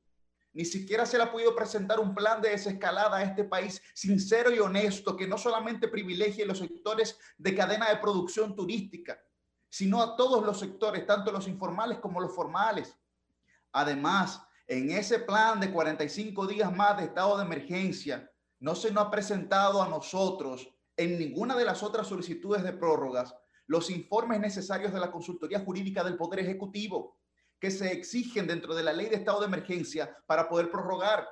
Ni 0.51 0.65
siquiera 0.65 1.05
se 1.05 1.17
le 1.17 1.23
ha 1.23 1.31
podido 1.31 1.55
presentar 1.55 1.99
un 1.99 2.13
plan 2.13 2.41
de 2.41 2.49
desescalada 2.49 3.17
a 3.17 3.23
este 3.23 3.43
país 3.43 3.81
sincero 3.93 4.51
y 4.51 4.59
honesto 4.59 5.15
que 5.15 5.27
no 5.27 5.37
solamente 5.37 5.87
privilegie 5.87 6.45
los 6.45 6.57
sectores 6.57 7.17
de 7.37 7.55
cadena 7.55 7.89
de 7.89 7.97
producción 7.97 8.55
turística, 8.55 9.21
sino 9.69 10.01
a 10.01 10.15
todos 10.15 10.43
los 10.43 10.59
sectores, 10.59 11.05
tanto 11.05 11.31
los 11.31 11.47
informales 11.47 11.99
como 11.99 12.19
los 12.19 12.35
formales. 12.35 12.97
Además, 13.71 14.41
en 14.67 14.91
ese 14.91 15.19
plan 15.19 15.59
de 15.59 15.71
45 15.71 16.47
días 16.47 16.75
más 16.75 16.97
de 16.97 17.05
estado 17.05 17.37
de 17.37 17.45
emergencia, 17.45 18.29
no 18.59 18.75
se 18.75 18.91
nos 18.91 19.05
ha 19.05 19.11
presentado 19.11 19.81
a 19.81 19.87
nosotros 19.87 20.67
en 20.97 21.17
ninguna 21.17 21.55
de 21.55 21.65
las 21.65 21.83
otras 21.83 22.07
solicitudes 22.07 22.63
de 22.63 22.73
prórrogas 22.73 23.33
los 23.69 23.91
informes 23.91 24.39
necesarios 24.39 24.91
de 24.91 24.99
la 24.99 25.11
consultoría 25.11 25.59
jurídica 25.59 26.03
del 26.03 26.17
Poder 26.17 26.39
Ejecutivo 26.39 27.19
que 27.59 27.69
se 27.69 27.91
exigen 27.91 28.47
dentro 28.47 28.73
de 28.73 28.81
la 28.81 28.91
ley 28.91 29.09
de 29.09 29.17
estado 29.17 29.41
de 29.41 29.45
emergencia 29.45 30.17
para 30.25 30.49
poder 30.49 30.71
prorrogar. 30.71 31.27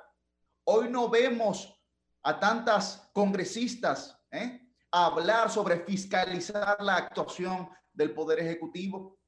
Hoy 0.62 0.88
no 0.88 1.08
vemos 1.10 1.76
a 2.22 2.38
tantas 2.38 3.10
congresistas 3.12 4.16
¿eh? 4.30 4.60
hablar 4.92 5.50
sobre 5.50 5.80
fiscalizar 5.80 6.76
la 6.80 6.96
actuación 6.96 7.68
del 7.92 8.14
Poder 8.14 8.38
Ejecutivo. 8.38 9.18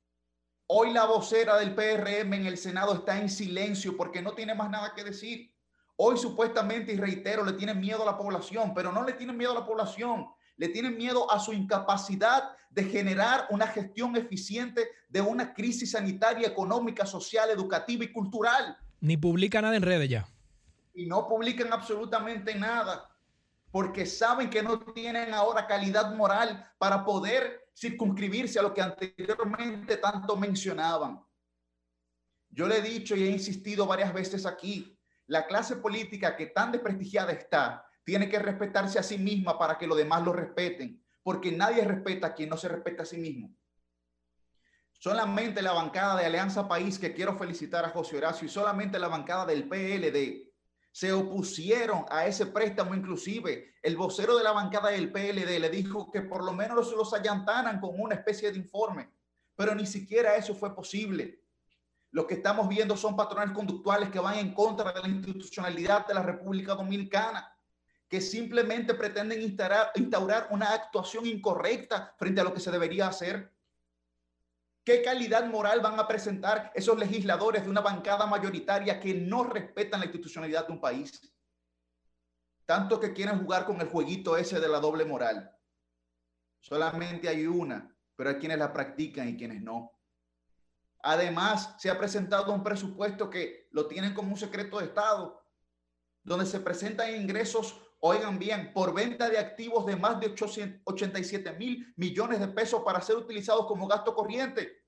Hoy 0.69 0.93
la 0.93 1.07
vocera 1.07 1.57
del 1.59 1.75
PRM 1.75 2.33
en 2.35 2.47
el 2.47 2.59
Senado 2.59 2.95
está 2.95 3.21
en 3.21 3.29
silencio 3.29 3.97
porque 3.97 4.23
no 4.23 4.35
tiene 4.35 4.55
más 4.55 4.71
nada 4.71 4.95
que 4.95 5.03
decir. 5.03 5.53
Hoy 5.97 6.17
supuestamente, 6.17 6.93
y 6.93 6.97
reitero, 6.97 7.45
le 7.45 7.55
tienen 7.55 7.81
miedo 7.81 8.05
a 8.05 8.13
la 8.13 8.17
población, 8.17 8.73
pero 8.73 8.93
no 8.93 9.03
le 9.03 9.15
tienen 9.15 9.37
miedo 9.37 9.51
a 9.51 9.61
la 9.61 9.67
población, 9.67 10.29
le 10.61 10.69
tienen 10.69 10.99
miedo 10.99 11.33
a 11.33 11.41
su 11.41 11.55
incapacidad 11.55 12.51
de 12.69 12.85
generar 12.85 13.47
una 13.49 13.67
gestión 13.67 14.15
eficiente 14.15 14.91
de 15.09 15.23
una 15.23 15.55
crisis 15.55 15.93
sanitaria, 15.93 16.47
económica, 16.47 17.07
social, 17.07 17.49
educativa 17.49 18.05
y 18.05 18.13
cultural. 18.13 18.77
Ni 19.01 19.17
publica 19.17 19.63
nada 19.63 19.75
en 19.75 19.83
redes 19.83 20.11
ya. 20.11 20.29
Y 20.93 21.07
no 21.07 21.27
publican 21.27 21.73
absolutamente 21.73 22.55
nada, 22.55 23.11
porque 23.71 24.05
saben 24.05 24.51
que 24.51 24.63
no 24.63 24.81
tienen 24.81 25.33
ahora 25.33 25.67
calidad 25.67 26.15
moral 26.15 26.71
para 26.77 27.07
poder 27.07 27.71
circunscribirse 27.75 28.59
a 28.59 28.63
lo 28.63 28.75
que 28.75 28.83
anteriormente 28.83 29.97
tanto 29.97 30.37
mencionaban. 30.37 31.25
Yo 32.51 32.69
le 32.69 32.77
he 32.77 32.83
dicho 32.83 33.17
y 33.17 33.23
he 33.23 33.31
insistido 33.31 33.87
varias 33.87 34.13
veces 34.13 34.45
aquí, 34.45 34.95
la 35.27 35.47
clase 35.47 35.77
política 35.77 36.37
que 36.37 36.49
tan 36.49 36.71
desprestigiada 36.71 37.33
está, 37.33 37.87
tiene 38.11 38.29
que 38.29 38.41
respetarse 38.41 38.99
a 38.99 39.05
sí 39.05 39.19
misma 39.19 39.57
para 39.57 39.79
que 39.79 39.87
los 39.87 39.97
demás 39.97 40.25
lo 40.25 40.33
respeten, 40.33 41.01
porque 41.23 41.53
nadie 41.53 41.85
respeta 41.85 42.27
a 42.27 42.35
quien 42.35 42.49
no 42.49 42.57
se 42.57 42.67
respeta 42.67 43.05
a 43.05 43.07
sí 43.07 43.19
mismo. 43.19 43.55
Solamente 44.91 45.63
la 45.63 45.75
bancada 45.75 46.17
de 46.17 46.27
Alianza 46.27 46.67
País, 46.67 46.99
que 46.99 47.15
quiero 47.15 47.39
felicitar 47.39 47.85
a 47.85 47.91
José 47.91 48.17
Horacio, 48.17 48.47
y 48.47 48.51
solamente 48.51 48.99
la 48.99 49.07
bancada 49.07 49.47
del 49.47 49.69
PLD 49.69 50.51
se 50.91 51.13
opusieron 51.13 52.05
a 52.11 52.27
ese 52.27 52.47
préstamo. 52.47 52.97
Inclusive 52.97 53.75
el 53.81 53.97
vocero 53.97 54.37
de 54.37 54.43
la 54.43 54.51
bancada 54.51 54.89
del 54.89 55.13
PLD 55.13 55.61
le 55.61 55.71
dijo 55.71 56.11
que 56.11 56.23
por 56.23 56.43
lo 56.43 56.53
menos 56.53 56.91
los 56.91 57.15
allantaran 57.15 57.79
con 57.79 57.91
una 57.95 58.17
especie 58.17 58.51
de 58.51 58.59
informe, 58.59 59.09
pero 59.55 59.73
ni 59.73 59.87
siquiera 59.87 60.35
eso 60.35 60.53
fue 60.57 60.75
posible. 60.75 61.45
Lo 62.11 62.27
que 62.27 62.35
estamos 62.35 62.69
viendo 62.69 62.97
son 62.97 63.15
patrones 63.15 63.55
conductuales 63.55 64.11
que 64.11 64.19
van 64.19 64.37
en 64.39 64.53
contra 64.53 64.93
de 64.93 65.01
la 65.01 65.09
institucionalidad 65.09 66.09
de 66.09 66.15
la 66.15 66.25
República 66.25 66.75
Dominicana 66.75 67.57
que 68.11 68.21
simplemente 68.21 68.95
pretenden 68.95 69.41
instaurar, 69.41 70.49
una 70.51 70.75
actuación 70.75 71.27
incorrecta 71.27 72.13
frente 72.19 72.41
a 72.41 72.45
lo 72.45 72.53
que 72.53 72.59
se 72.59 72.73
debería 72.73 73.07
hacer. 73.07 73.55
¿Qué 74.85 75.01
calidad 75.01 75.47
moral 75.47 75.81
van 75.81 75.99
a 76.01 76.09
presentar 76.09 76.73
esos 76.75 76.99
legisladores 76.99 77.63
de 77.63 77.71
una 77.71 77.83
bancada 77.83 78.27
mayoritaria 78.27 78.99
que 78.99 79.15
no 79.15 79.45
respetan 79.45 80.01
la 80.01 80.07
institucionalidad 80.07 80.67
de 80.67 80.73
un 80.73 80.81
país? 80.81 81.33
Tanto 82.67 82.99
que 82.99 83.13
quieren 83.13 83.39
jugar 83.39 83.65
con 83.65 83.81
el 83.81 83.89
jueguito 83.89 84.37
ese 84.37 84.59
de 84.59 84.69
la 84.69 84.81
doble 84.81 85.05
moral. 85.05 85.57
Solamente 86.59 87.29
hay 87.29 87.47
una, 87.47 87.97
pero 88.17 88.31
hay 88.31 88.37
quienes 88.39 88.59
la 88.59 88.73
practican 88.73 89.29
y 89.29 89.37
quienes 89.37 89.63
no. 89.63 89.93
Además, 91.05 91.77
se 91.79 91.89
ha 91.89 91.97
presentado 91.97 92.53
un 92.53 92.65
presupuesto 92.65 93.31
que 93.31 93.69
lo 93.71 93.87
tienen 93.87 94.15
como 94.15 94.33
un 94.33 94.37
secreto 94.37 94.81
de 94.81 94.87
Estado, 94.87 95.41
donde 96.25 96.45
se 96.45 96.59
presentan 96.59 97.15
ingresos 97.15 97.87
oigan 98.01 98.39
bien, 98.39 98.73
por 98.73 98.93
venta 98.95 99.29
de 99.29 99.39
activos 99.39 99.87
de 99.87 99.97
más 99.97 100.19
de 100.21 100.27
887 100.29 101.53
mil 101.53 101.93
millones 101.97 102.41
de 102.41 102.49
pesos 102.49 102.83
para 102.85 103.01
ser 103.01 103.17
utilizados 103.17 103.67
como 103.67 103.87
gasto 103.87 104.15
corriente. 104.15 104.85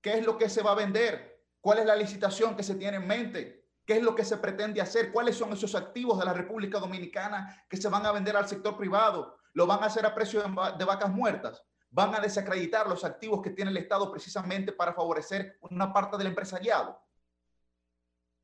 ¿Qué 0.00 0.18
es 0.18 0.24
lo 0.24 0.38
que 0.38 0.48
se 0.48 0.62
va 0.62 0.72
a 0.72 0.76
vender? 0.76 1.44
¿Cuál 1.60 1.78
es 1.80 1.86
la 1.86 1.96
licitación 1.96 2.56
que 2.56 2.62
se 2.62 2.74
tiene 2.76 2.96
en 2.98 3.06
mente? 3.06 3.68
¿Qué 3.84 3.94
es 3.98 4.02
lo 4.02 4.14
que 4.14 4.24
se 4.24 4.36
pretende 4.36 4.80
hacer? 4.80 5.12
¿Cuáles 5.12 5.36
son 5.36 5.52
esos 5.52 5.74
activos 5.74 6.18
de 6.18 6.24
la 6.24 6.32
República 6.32 6.78
Dominicana 6.78 7.64
que 7.68 7.76
se 7.76 7.88
van 7.88 8.06
a 8.06 8.12
vender 8.12 8.36
al 8.36 8.48
sector 8.48 8.76
privado? 8.76 9.36
lo 9.52 9.66
van 9.66 9.82
a 9.82 9.86
hacer 9.86 10.06
a 10.06 10.14
precio 10.14 10.40
de, 10.40 10.48
va- 10.54 10.70
de 10.70 10.84
vacas 10.84 11.10
muertas. 11.10 11.60
Van 11.90 12.14
a 12.14 12.20
desacreditar 12.20 12.86
los 12.88 13.02
activos 13.04 13.42
que 13.42 13.50
tiene 13.50 13.72
el 13.72 13.76
Estado 13.78 14.08
precisamente 14.08 14.70
para 14.70 14.94
favorecer 14.94 15.58
una 15.62 15.92
parte 15.92 16.16
del 16.16 16.28
empresariado. 16.28 17.02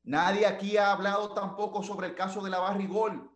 Nadie 0.07 0.45
aquí 0.45 0.77
ha 0.77 0.93
hablado 0.93 1.33
tampoco 1.33 1.83
sobre 1.83 2.07
el 2.07 2.15
caso 2.15 2.41
de 2.41 2.49
la 2.49 2.59
Barrigol. 2.59 3.29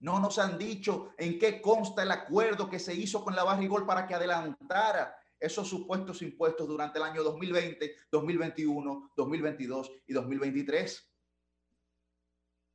No 0.00 0.20
nos 0.20 0.38
han 0.38 0.58
dicho 0.58 1.14
en 1.16 1.38
qué 1.38 1.62
consta 1.62 2.02
el 2.02 2.10
acuerdo 2.10 2.68
que 2.68 2.78
se 2.78 2.94
hizo 2.94 3.24
con 3.24 3.34
la 3.34 3.42
Barrigol 3.42 3.86
para 3.86 4.06
que 4.06 4.14
adelantara 4.14 5.16
esos 5.40 5.66
supuestos 5.66 6.20
impuestos 6.20 6.68
durante 6.68 6.98
el 6.98 7.04
año 7.04 7.22
2020, 7.22 7.96
2021, 8.12 9.12
2022 9.16 9.90
y 10.06 10.12
2023. 10.12 11.10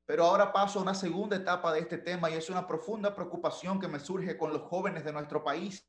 Pero 0.08 0.26
ahora 0.26 0.52
paso 0.52 0.80
a 0.80 0.82
una 0.82 0.96
segunda 0.96 1.36
etapa 1.36 1.72
de 1.72 1.82
este 1.82 2.00
tema 2.00 2.32
y 2.32 2.34
es 2.34 2.50
una 2.50 2.66
profunda 2.66 3.14
preocupación 3.14 3.80
que 3.80 3.88
me 3.88 4.00
surge 4.00 4.36
con 4.40 4.52
los 4.52 4.64
jóvenes 4.64 5.06
de 5.06 5.14
nuestro 5.14 5.44
país. 5.44 5.88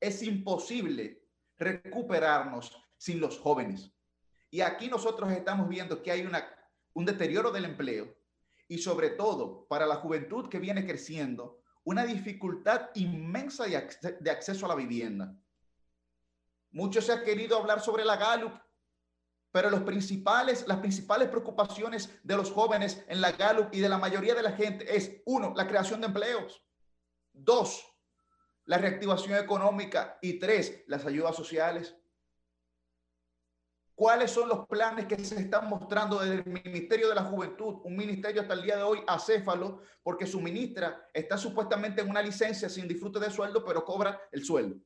Es 0.00 0.22
imposible 0.22 1.22
recuperarnos 1.58 2.74
sin 2.96 3.20
los 3.20 3.38
jóvenes. 3.38 3.93
Y 4.54 4.60
aquí 4.60 4.86
nosotros 4.86 5.32
estamos 5.32 5.68
viendo 5.68 6.00
que 6.00 6.12
hay 6.12 6.30
un 6.92 7.04
deterioro 7.04 7.50
del 7.50 7.64
empleo 7.64 8.16
y 8.68 8.78
sobre 8.78 9.10
todo 9.10 9.66
para 9.66 9.84
la 9.84 9.96
juventud 9.96 10.48
que 10.48 10.60
viene 10.60 10.86
creciendo, 10.86 11.60
una 11.82 12.06
dificultad 12.06 12.90
inmensa 12.94 13.64
de 13.64 14.30
acceso 14.30 14.66
a 14.66 14.68
la 14.68 14.76
vivienda. 14.76 15.36
Mucho 16.70 17.02
se 17.02 17.10
ha 17.10 17.24
querido 17.24 17.58
hablar 17.58 17.80
sobre 17.80 18.04
la 18.04 18.14
Gallup, 18.16 18.52
pero 19.50 19.70
los 19.70 19.82
principales, 19.82 20.68
las 20.68 20.78
principales 20.78 21.30
preocupaciones 21.30 22.20
de 22.22 22.36
los 22.36 22.52
jóvenes 22.52 23.04
en 23.08 23.22
la 23.22 23.32
Gallup 23.32 23.70
y 23.74 23.80
de 23.80 23.88
la 23.88 23.98
mayoría 23.98 24.36
de 24.36 24.42
la 24.42 24.52
gente 24.52 24.96
es, 24.96 25.20
uno, 25.26 25.52
la 25.56 25.66
creación 25.66 26.00
de 26.00 26.06
empleos, 26.06 26.64
dos, 27.32 27.84
la 28.66 28.78
reactivación 28.78 29.36
económica 29.36 30.16
y 30.22 30.38
tres, 30.38 30.84
las 30.86 31.06
ayudas 31.06 31.34
sociales. 31.34 31.96
¿Cuáles 33.94 34.32
son 34.32 34.48
los 34.48 34.66
planes 34.66 35.06
que 35.06 35.24
se 35.24 35.40
están 35.40 35.68
mostrando 35.68 36.18
desde 36.18 36.36
el 36.36 36.46
Ministerio 36.46 37.08
de 37.08 37.14
la 37.14 37.24
Juventud? 37.24 37.80
Un 37.84 37.96
ministerio 37.96 38.42
hasta 38.42 38.54
el 38.54 38.62
día 38.62 38.76
de 38.76 38.82
hoy 38.82 38.98
acéfalo 39.06 39.82
porque 40.02 40.26
su 40.26 40.40
ministra 40.40 41.08
está 41.12 41.38
supuestamente 41.38 42.02
en 42.02 42.10
una 42.10 42.20
licencia 42.20 42.68
sin 42.68 42.88
disfrute 42.88 43.20
de 43.20 43.30
sueldo, 43.30 43.64
pero 43.64 43.84
cobra 43.84 44.20
el 44.32 44.44
sueldo. 44.44 44.80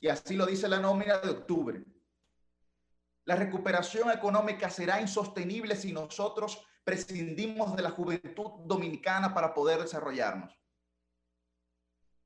Y 0.00 0.08
así 0.08 0.36
lo 0.36 0.44
dice 0.44 0.68
la 0.68 0.80
nómina 0.80 1.18
de 1.18 1.30
octubre. 1.30 1.82
La 3.24 3.36
recuperación 3.36 4.10
económica 4.10 4.68
será 4.68 5.00
insostenible 5.00 5.74
si 5.74 5.92
nosotros 5.92 6.62
prescindimos 6.84 7.74
de 7.74 7.82
la 7.82 7.90
juventud 7.90 8.50
dominicana 8.66 9.32
para 9.32 9.54
poder 9.54 9.80
desarrollarnos. 9.80 10.54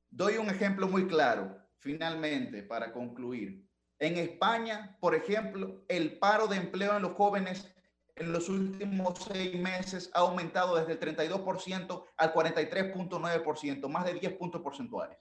Doy 0.09 0.37
un 0.37 0.49
ejemplo 0.49 0.89
muy 0.89 1.07
claro, 1.07 1.57
finalmente, 1.79 2.63
para 2.63 2.91
concluir. 2.91 3.70
En 4.01 4.17
España, 4.17 4.97
por 4.99 5.13
ejemplo, 5.13 5.83
el 5.87 6.17
paro 6.17 6.47
de 6.47 6.57
empleo 6.57 6.97
en 6.97 7.03
los 7.03 7.13
jóvenes 7.13 7.71
en 8.15 8.31
los 8.31 8.49
últimos 8.49 9.19
seis 9.31 9.53
meses 9.59 10.09
ha 10.15 10.21
aumentado 10.21 10.75
desde 10.75 10.93
el 10.93 10.99
32% 10.99 12.03
al 12.17 12.33
43.9%, 12.33 13.87
más 13.89 14.05
de 14.05 14.15
10 14.15 14.33
puntos 14.37 14.61
porcentuales. 14.63 15.19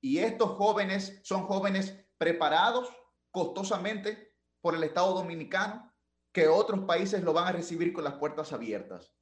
Y 0.00 0.18
estos 0.18 0.50
jóvenes 0.50 1.20
son 1.24 1.42
jóvenes 1.42 2.06
preparados 2.18 2.88
costosamente 3.32 4.32
por 4.60 4.76
el 4.76 4.84
Estado 4.84 5.14
dominicano, 5.14 5.92
que 6.32 6.46
otros 6.46 6.84
países 6.84 7.24
lo 7.24 7.32
van 7.32 7.48
a 7.48 7.52
recibir 7.52 7.92
con 7.92 8.04
las 8.04 8.14
puertas 8.14 8.52
abiertas. 8.52 9.12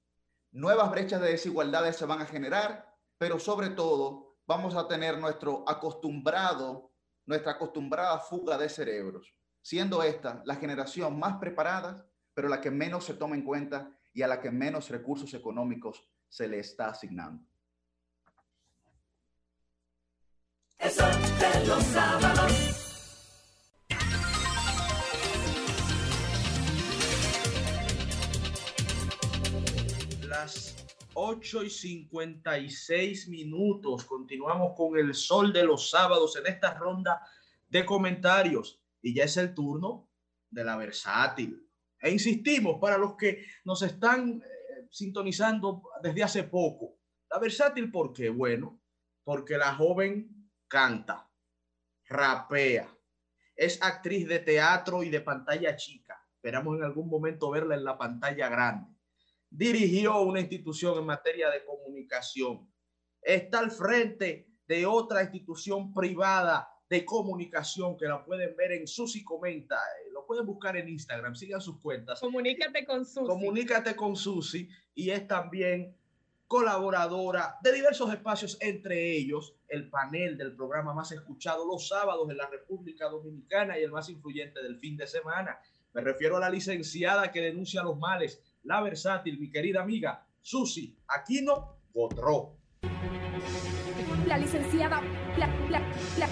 Nuevas 0.50 0.90
brechas 0.90 1.22
de 1.22 1.30
desigualdades 1.30 1.96
se 1.96 2.04
van 2.04 2.20
a 2.20 2.26
generar, 2.26 2.94
pero 3.16 3.38
sobre 3.38 3.70
todo 3.70 4.36
vamos 4.46 4.74
a 4.74 4.86
tener 4.86 5.16
nuestro 5.16 5.64
acostumbrado, 5.66 6.89
nuestra 7.30 7.52
acostumbrada 7.52 8.18
fuga 8.18 8.58
de 8.58 8.68
cerebros, 8.68 9.32
siendo 9.62 10.02
esta 10.02 10.42
la 10.44 10.56
generación 10.56 11.16
más 11.16 11.38
preparada, 11.38 12.04
pero 12.34 12.48
la 12.48 12.60
que 12.60 12.72
menos 12.72 13.04
se 13.04 13.14
toma 13.14 13.36
en 13.36 13.44
cuenta 13.44 13.88
y 14.12 14.22
a 14.22 14.26
la 14.26 14.40
que 14.40 14.50
menos 14.50 14.88
recursos 14.88 15.32
económicos 15.32 16.04
se 16.28 16.48
le 16.48 16.58
está 16.58 16.88
asignando. 16.88 17.46
El 20.76 20.90
sol 20.90 21.12
de 21.38 21.66
los 21.68 21.84
sábados. 21.84 22.76
Las 30.26 30.89
8 31.14 31.64
y 31.64 31.70
56 31.70 33.28
minutos. 33.28 34.04
Continuamos 34.04 34.72
con 34.76 34.98
el 34.98 35.14
sol 35.14 35.52
de 35.52 35.64
los 35.64 35.90
sábados 35.90 36.36
en 36.36 36.46
esta 36.46 36.74
ronda 36.74 37.20
de 37.68 37.84
comentarios. 37.84 38.82
Y 39.02 39.14
ya 39.14 39.24
es 39.24 39.36
el 39.36 39.54
turno 39.54 40.08
de 40.50 40.64
la 40.64 40.76
versátil. 40.76 41.66
E 42.00 42.10
insistimos, 42.10 42.78
para 42.80 42.96
los 42.96 43.16
que 43.16 43.44
nos 43.64 43.82
están 43.82 44.42
eh, 44.42 44.86
sintonizando 44.90 45.82
desde 46.02 46.22
hace 46.22 46.44
poco, 46.44 46.98
la 47.30 47.38
versátil, 47.38 47.90
¿por 47.90 48.12
qué? 48.12 48.30
Bueno, 48.30 48.80
porque 49.22 49.58
la 49.58 49.74
joven 49.74 50.50
canta, 50.66 51.30
rapea, 52.06 52.88
es 53.54 53.82
actriz 53.82 54.26
de 54.26 54.38
teatro 54.38 55.02
y 55.02 55.10
de 55.10 55.20
pantalla 55.20 55.76
chica. 55.76 56.26
Esperamos 56.34 56.78
en 56.78 56.84
algún 56.84 57.08
momento 57.08 57.50
verla 57.50 57.74
en 57.74 57.84
la 57.84 57.98
pantalla 57.98 58.48
grande. 58.48 58.89
Dirigió 59.50 60.20
una 60.20 60.40
institución 60.40 60.98
en 60.98 61.06
materia 61.06 61.50
de 61.50 61.64
comunicación. 61.64 62.68
Está 63.20 63.58
al 63.58 63.70
frente 63.70 64.46
de 64.66 64.86
otra 64.86 65.22
institución 65.22 65.92
privada 65.92 66.68
de 66.88 67.04
comunicación 67.04 67.96
que 67.96 68.06
la 68.06 68.24
pueden 68.24 68.56
ver 68.56 68.72
en 68.72 68.86
Susi 68.86 69.22
Comenta. 69.22 69.76
Eh, 69.76 70.10
Lo 70.12 70.26
pueden 70.26 70.46
buscar 70.46 70.76
en 70.76 70.88
Instagram, 70.88 71.34
sigan 71.34 71.60
sus 71.60 71.80
cuentas. 71.80 72.20
Comunícate 72.20 72.84
con 72.84 73.04
Susi. 73.04 73.26
Comunícate 73.26 73.96
con 73.96 74.16
Susi 74.16 74.68
y 74.94 75.10
es 75.10 75.26
también 75.26 75.96
colaboradora 76.48 77.58
de 77.62 77.72
diversos 77.72 78.12
espacios, 78.12 78.58
entre 78.60 79.12
ellos 79.16 79.54
el 79.68 79.88
panel 79.88 80.36
del 80.36 80.56
programa 80.56 80.92
más 80.92 81.12
escuchado 81.12 81.64
los 81.64 81.86
sábados 81.86 82.28
en 82.28 82.38
la 82.38 82.48
República 82.48 83.08
Dominicana 83.08 83.78
y 83.78 83.84
el 83.84 83.92
más 83.92 84.08
influyente 84.08 84.60
del 84.60 84.76
fin 84.76 84.96
de 84.96 85.06
semana. 85.06 85.60
Me 85.92 86.00
refiero 86.00 86.36
a 86.36 86.40
la 86.40 86.50
licenciada 86.50 87.30
que 87.30 87.40
denuncia 87.40 87.84
los 87.84 87.96
males, 87.96 88.42
la 88.64 88.80
versátil, 88.82 89.38
mi 89.38 89.50
querida 89.50 89.82
amiga 89.82 90.26
Susi 90.40 90.96
Aquino 91.08 91.76
Botró. 91.92 92.56
La 94.26 94.38
licenciada, 94.38 95.00
la, 95.36 95.46
la, 95.68 95.80
la, 96.18 96.28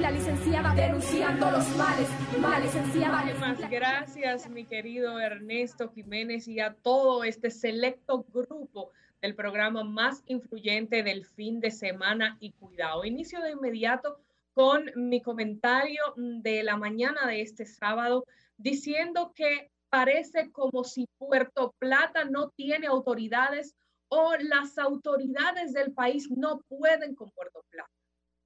la 0.00 0.10
licenciada 0.10 0.74
denunciando 0.74 1.50
los 1.50 1.68
males, 1.76 2.08
la 2.40 2.58
licenciada. 2.60 3.22
Muchísimas 3.22 3.70
gracias, 3.70 4.50
mi 4.50 4.64
querido 4.64 5.20
Ernesto 5.20 5.88
Jiménez, 5.90 6.48
y 6.48 6.60
a 6.60 6.74
todo 6.74 7.24
este 7.24 7.50
selecto 7.50 8.24
grupo 8.32 8.90
del 9.22 9.34
programa 9.34 9.84
más 9.84 10.22
influyente 10.26 11.02
del 11.02 11.24
fin 11.24 11.60
de 11.60 11.70
semana 11.70 12.36
y 12.40 12.52
cuidado. 12.52 13.04
Inicio 13.04 13.40
de 13.40 13.52
inmediato 13.52 14.18
con 14.52 14.90
mi 14.96 15.20
comentario 15.20 16.00
de 16.16 16.62
la 16.62 16.76
mañana 16.76 17.26
de 17.26 17.42
este 17.42 17.66
sábado 17.66 18.24
diciendo 18.56 19.32
que 19.34 19.70
parece 19.90 20.50
como 20.50 20.84
si 20.84 21.06
Puerto 21.18 21.74
Plata 21.78 22.24
no 22.24 22.50
tiene 22.50 22.86
autoridades 22.86 23.74
o 24.08 24.34
las 24.36 24.78
autoridades 24.78 25.72
del 25.72 25.92
país 25.92 26.30
no 26.30 26.60
pueden 26.68 27.14
con 27.14 27.30
Puerto 27.30 27.62
Plata. 27.70 27.90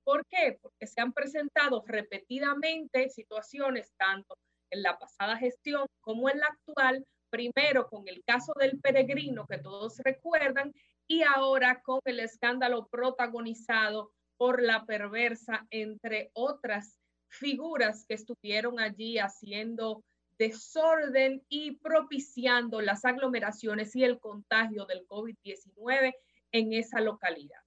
¿Por 0.04 0.24
qué? 0.26 0.58
Porque 0.60 0.86
se 0.86 1.00
han 1.00 1.12
presentado 1.12 1.84
repetidamente 1.86 3.10
situaciones 3.10 3.92
tanto 3.96 4.34
en 4.70 4.82
la 4.82 4.98
pasada 4.98 5.36
gestión 5.36 5.86
como 6.00 6.28
en 6.30 6.40
la 6.40 6.46
actual, 6.46 7.04
primero 7.30 7.88
con 7.88 8.08
el 8.08 8.22
caso 8.24 8.52
del 8.58 8.80
peregrino 8.80 9.46
que 9.46 9.58
todos 9.58 9.98
recuerdan 9.98 10.72
y 11.06 11.22
ahora 11.22 11.80
con 11.82 12.00
el 12.04 12.20
escándalo 12.20 12.88
protagonizado 12.88 14.12
por 14.36 14.62
la 14.62 14.86
perversa, 14.86 15.66
entre 15.70 16.30
otras 16.32 16.96
figuras 17.28 18.04
que 18.08 18.14
estuvieron 18.14 18.80
allí 18.80 19.18
haciendo 19.18 20.02
desorden 20.40 21.44
y 21.50 21.72
propiciando 21.72 22.80
las 22.80 23.04
aglomeraciones 23.04 23.94
y 23.94 24.04
el 24.04 24.18
contagio 24.18 24.86
del 24.86 25.06
COVID-19 25.06 26.14
en 26.52 26.72
esa 26.72 27.02
localidad. 27.02 27.60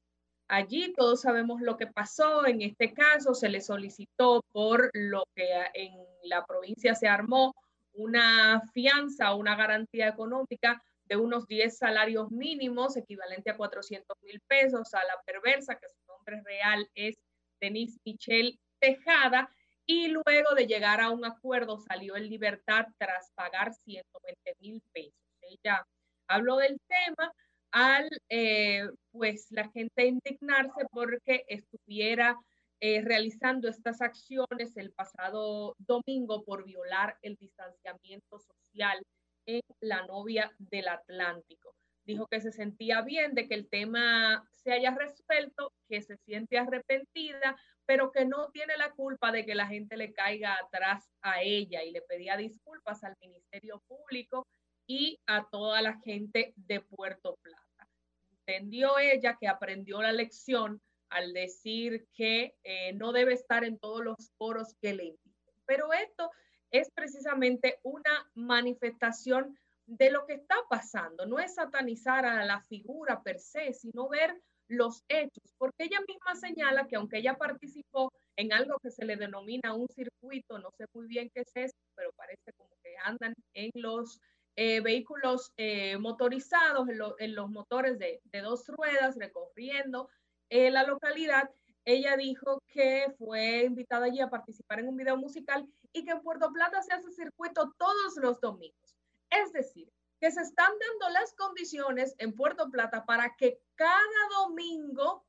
Allí 0.47 0.91
todos 0.93 1.21
sabemos 1.21 1.61
lo 1.61 1.77
que 1.77 1.85
pasó. 1.85 2.47
En 2.47 2.63
este 2.63 2.91
caso 2.91 3.35
se 3.35 3.49
le 3.49 3.61
solicitó 3.61 4.43
por 4.51 4.89
lo 4.93 5.23
que 5.35 5.47
en 5.75 5.93
la 6.23 6.43
provincia 6.47 6.95
se 6.95 7.07
armó 7.07 7.53
una 7.93 8.63
fianza, 8.73 9.35
una 9.35 9.55
garantía 9.55 10.07
económica 10.07 10.83
de 11.05 11.15
unos 11.15 11.45
10 11.45 11.77
salarios 11.77 12.31
mínimos, 12.31 12.97
equivalente 12.97 13.51
a 13.51 13.57
400 13.57 14.17
mil 14.23 14.41
pesos, 14.47 14.91
a 14.95 15.03
la 15.05 15.21
perversa, 15.27 15.75
que 15.75 15.89
su 15.89 16.03
nombre 16.07 16.41
real 16.43 16.89
es 16.95 17.19
Denise 17.61 17.99
Michelle 18.03 18.57
Tejada, 18.79 19.47
y 19.85 20.07
luego 20.07 20.55
de 20.55 20.67
llegar 20.67 21.01
a 21.01 21.09
un 21.09 21.25
acuerdo 21.25 21.77
salió 21.77 22.15
en 22.15 22.29
libertad 22.29 22.85
tras 22.97 23.31
pagar 23.35 23.73
120 23.73 24.55
mil 24.59 24.81
pesos. 24.91 25.13
Ella 25.41 25.85
habló 26.27 26.57
del 26.57 26.79
tema, 26.87 27.31
al 27.71 28.09
eh, 28.29 28.87
pues 29.11 29.47
la 29.49 29.69
gente 29.69 30.05
indignarse 30.05 30.85
porque 30.91 31.43
estuviera 31.47 32.37
eh, 32.79 33.01
realizando 33.01 33.67
estas 33.67 34.01
acciones 34.01 34.75
el 34.75 34.91
pasado 34.91 35.75
domingo 35.79 36.43
por 36.43 36.65
violar 36.65 37.17
el 37.21 37.35
distanciamiento 37.35 38.39
social 38.39 39.01
en 39.45 39.61
la 39.79 40.05
novia 40.05 40.51
del 40.57 40.87
Atlántico. 40.87 41.75
Dijo 42.05 42.27
que 42.27 42.41
se 42.41 42.51
sentía 42.51 43.01
bien 43.01 43.33
de 43.33 43.47
que 43.47 43.53
el 43.55 43.69
tema 43.69 44.45
se 44.51 44.73
haya 44.73 44.91
resuelto, 44.91 45.71
que 45.87 46.01
se 46.01 46.17
siente 46.17 46.57
arrepentida, 46.57 47.55
pero 47.85 48.11
que 48.11 48.25
no 48.25 48.49
tiene 48.51 48.77
la 48.77 48.91
culpa 48.91 49.31
de 49.31 49.45
que 49.45 49.55
la 49.55 49.67
gente 49.67 49.97
le 49.97 50.13
caiga 50.13 50.57
atrás 50.57 51.09
a 51.21 51.41
ella 51.41 51.83
y 51.83 51.91
le 51.91 52.01
pedía 52.01 52.37
disculpas 52.37 53.03
al 53.03 53.15
Ministerio 53.21 53.81
Público 53.87 54.47
y 54.87 55.19
a 55.27 55.47
toda 55.49 55.81
la 55.81 55.99
gente 55.99 56.53
de 56.55 56.81
Puerto 56.81 57.37
Plata. 57.41 57.89
Entendió 58.31 58.99
ella 58.99 59.37
que 59.39 59.47
aprendió 59.47 60.01
la 60.01 60.11
lección 60.11 60.81
al 61.09 61.33
decir 61.33 62.07
que 62.13 62.55
eh, 62.63 62.93
no 62.93 63.11
debe 63.11 63.33
estar 63.33 63.63
en 63.63 63.77
todos 63.77 64.03
los 64.03 64.31
foros 64.37 64.75
que 64.81 64.93
le 64.93 65.05
inviten. 65.05 65.53
Pero 65.65 65.93
esto 65.93 66.31
es 66.71 66.89
precisamente 66.91 67.79
una 67.83 68.29
manifestación 68.33 69.57
de 69.85 70.09
lo 70.09 70.25
que 70.25 70.33
está 70.33 70.55
pasando. 70.69 71.25
No 71.25 71.39
es 71.39 71.55
satanizar 71.55 72.25
a 72.25 72.43
la 72.45 72.61
figura 72.61 73.21
per 73.21 73.39
se, 73.39 73.73
sino 73.73 74.09
ver 74.09 74.41
los 74.77 75.03
hechos, 75.07 75.53
porque 75.57 75.85
ella 75.85 75.99
misma 76.07 76.35
señala 76.35 76.87
que 76.87 76.95
aunque 76.95 77.19
ella 77.19 77.35
participó 77.35 78.11
en 78.35 78.53
algo 78.53 78.77
que 78.79 78.91
se 78.91 79.05
le 79.05 79.15
denomina 79.15 79.73
un 79.73 79.87
circuito, 79.89 80.59
no 80.59 80.71
sé 80.77 80.85
muy 80.93 81.07
bien 81.07 81.29
qué 81.33 81.41
es 81.41 81.51
eso, 81.55 81.75
pero 81.95 82.11
parece 82.13 82.51
como 82.53 82.69
que 82.83 82.95
andan 83.03 83.33
en 83.53 83.71
los 83.75 84.19
eh, 84.55 84.81
vehículos 84.81 85.51
eh, 85.57 85.97
motorizados, 85.97 86.87
en, 87.19 87.35
los 87.35 87.49
motores 87.49 87.97
de, 87.97 88.21
dos 88.41 88.67
ruedas, 88.67 89.15
recorriendo 89.17 90.09
eh, 90.49 90.69
la 90.69 90.83
localidad. 90.83 91.49
Ella 91.85 92.15
dijo 92.15 92.61
que 92.67 93.07
fue 93.17 93.63
invitada 93.63 94.05
allí 94.05 94.21
a 94.21 94.29
participar 94.29 94.79
en 94.79 94.87
un 94.87 94.95
video 94.95 95.17
musical 95.17 95.67
y 95.91 96.05
que 96.05 96.11
en 96.11 96.21
Puerto 96.21 96.51
Plata 96.53 96.81
se 96.81 96.93
hace 96.93 97.11
circuito 97.11 97.73
todos 97.77 98.15
los 98.17 98.39
domingos. 98.39 98.95
Es 99.29 99.51
decir, 99.51 99.91
que 100.19 100.31
se 100.31 100.41
están 100.41 100.71
dando 100.79 101.13
las 101.13 101.33
condiciones 101.33 102.15
en 102.19 102.33
Puerto 102.33 102.69
Plata 102.69 103.05
para 103.05 103.35
que 103.35 103.59
cada 103.75 104.29
domingo 104.39 105.25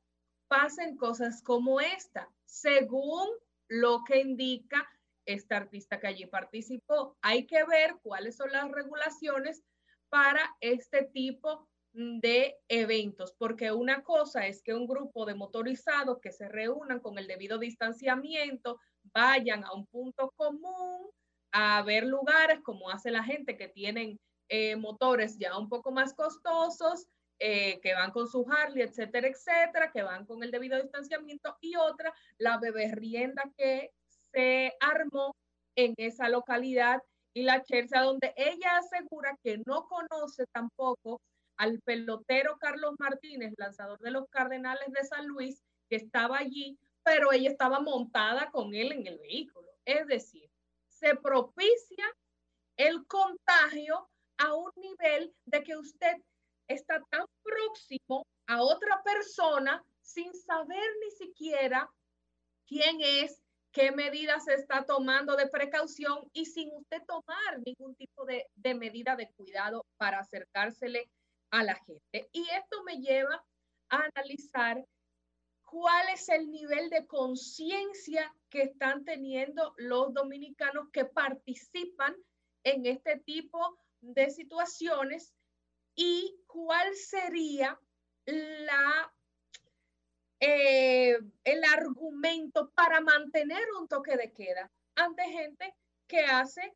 pasen 0.47 0.97
cosas 0.97 1.41
como 1.41 1.81
esta, 1.81 2.29
según 2.45 3.27
lo 3.67 4.03
que 4.03 4.19
indica 4.19 4.87
esta 5.25 5.57
artista 5.57 5.99
que 5.99 6.07
allí 6.07 6.25
participó. 6.25 7.17
Hay 7.21 7.45
que 7.47 7.63
ver 7.65 7.95
cuáles 8.01 8.37
son 8.37 8.51
las 8.51 8.71
regulaciones 8.71 9.63
para 10.09 10.55
este 10.61 11.03
tipo 11.03 11.67
de 11.93 12.57
eventos, 12.67 13.33
porque 13.37 13.71
una 13.71 14.03
cosa 14.03 14.45
es 14.47 14.61
que 14.61 14.73
un 14.73 14.85
grupo 14.85 15.25
de 15.25 15.33
motorizados 15.33 16.19
que 16.19 16.31
se 16.31 16.49
reúnan 16.49 16.99
con 16.99 17.17
el 17.17 17.25
debido 17.25 17.57
distanciamiento 17.57 18.79
vayan 19.13 19.63
a 19.63 19.73
un 19.73 19.85
punto 19.87 20.31
común 20.35 21.09
a 21.53 21.81
ver 21.83 22.03
lugares 22.05 22.59
como 22.63 22.89
hace 22.89 23.11
la 23.11 23.23
gente 23.23 23.57
que 23.57 23.69
tienen 23.69 24.19
eh, 24.49 24.75
motores 24.75 25.37
ya 25.39 25.57
un 25.57 25.69
poco 25.69 25.91
más 25.91 26.13
costosos, 26.13 27.07
eh, 27.39 27.79
que 27.81 27.93
van 27.93 28.11
con 28.11 28.27
su 28.27 28.45
Harley, 28.49 28.83
etcétera, 28.83 29.27
etcétera, 29.27 29.91
que 29.91 30.03
van 30.03 30.25
con 30.25 30.43
el 30.43 30.51
debido 30.51 30.81
distanciamiento, 30.81 31.57
y 31.61 31.75
otra, 31.75 32.13
la 32.37 32.57
beberrienda 32.57 33.43
que 33.57 33.91
se 34.31 34.73
armó 34.79 35.35
en 35.75 35.93
esa 35.97 36.29
localidad 36.29 37.01
y 37.33 37.43
la 37.43 37.61
Chelsea, 37.63 38.01
donde 38.01 38.33
ella 38.37 38.77
asegura 38.77 39.37
que 39.43 39.61
no 39.65 39.87
conoce 39.87 40.45
tampoco 40.53 41.21
al 41.57 41.81
pelotero 41.81 42.57
Carlos 42.57 42.95
Martínez, 42.99 43.53
lanzador 43.57 43.99
de 43.99 44.11
los 44.11 44.27
Cardenales 44.29 44.91
de 44.91 45.03
San 45.03 45.27
Luis, 45.27 45.61
que 45.89 45.97
estaba 45.97 46.37
allí, 46.37 46.77
pero 47.03 47.31
ella 47.33 47.49
estaba 47.49 47.79
montada 47.79 48.49
con 48.51 48.73
él 48.73 48.93
en 48.93 49.07
el 49.07 49.17
vehículo. 49.19 49.67
Es 49.83 50.07
decir, 50.07 50.49
se 50.87 51.15
propicia 51.15 52.05
el 52.77 53.05
contagio 53.05 54.09
a 54.37 54.53
un 54.53 54.71
nivel 54.77 55.33
de 55.45 55.63
que 55.63 55.77
usted 55.77 56.17
está 56.67 57.01
tan 57.09 57.25
próximo 57.43 58.25
a 58.47 58.61
otra 58.61 59.01
persona 59.03 59.83
sin 60.01 60.33
saber 60.33 60.83
ni 61.03 61.11
siquiera 61.11 61.89
quién 62.67 62.97
es, 63.01 63.41
qué 63.71 63.91
medidas 63.91 64.45
se 64.45 64.53
está 64.53 64.85
tomando 64.85 65.35
de 65.35 65.47
precaución 65.47 66.29
y 66.33 66.45
sin 66.45 66.71
usted 66.73 67.03
tomar 67.05 67.59
ningún 67.65 67.95
tipo 67.95 68.25
de, 68.25 68.47
de 68.55 68.75
medida 68.75 69.15
de 69.15 69.31
cuidado 69.33 69.85
para 69.97 70.19
acercársele 70.19 71.09
a 71.51 71.63
la 71.63 71.75
gente. 71.75 72.29
Y 72.31 72.47
esto 72.49 72.83
me 72.83 72.97
lleva 72.97 73.43
a 73.89 74.09
analizar 74.15 74.83
cuál 75.63 76.09
es 76.09 76.29
el 76.29 76.49
nivel 76.51 76.89
de 76.89 77.05
conciencia 77.05 78.33
que 78.49 78.63
están 78.63 79.03
teniendo 79.03 79.73
los 79.77 80.13
dominicanos 80.13 80.89
que 80.91 81.05
participan 81.05 82.15
en 82.63 82.85
este 82.85 83.19
tipo 83.19 83.77
de 84.01 84.29
situaciones 84.29 85.33
y 85.95 86.43
cuál 86.47 86.93
sería 86.95 87.79
la, 88.25 89.13
eh, 90.39 91.17
el 91.43 91.63
argumento 91.63 92.71
para 92.71 93.01
mantener 93.01 93.63
un 93.79 93.87
toque 93.87 94.17
de 94.17 94.31
queda 94.33 94.71
ante 94.95 95.23
gente 95.23 95.73
que 96.07 96.21
hace 96.21 96.73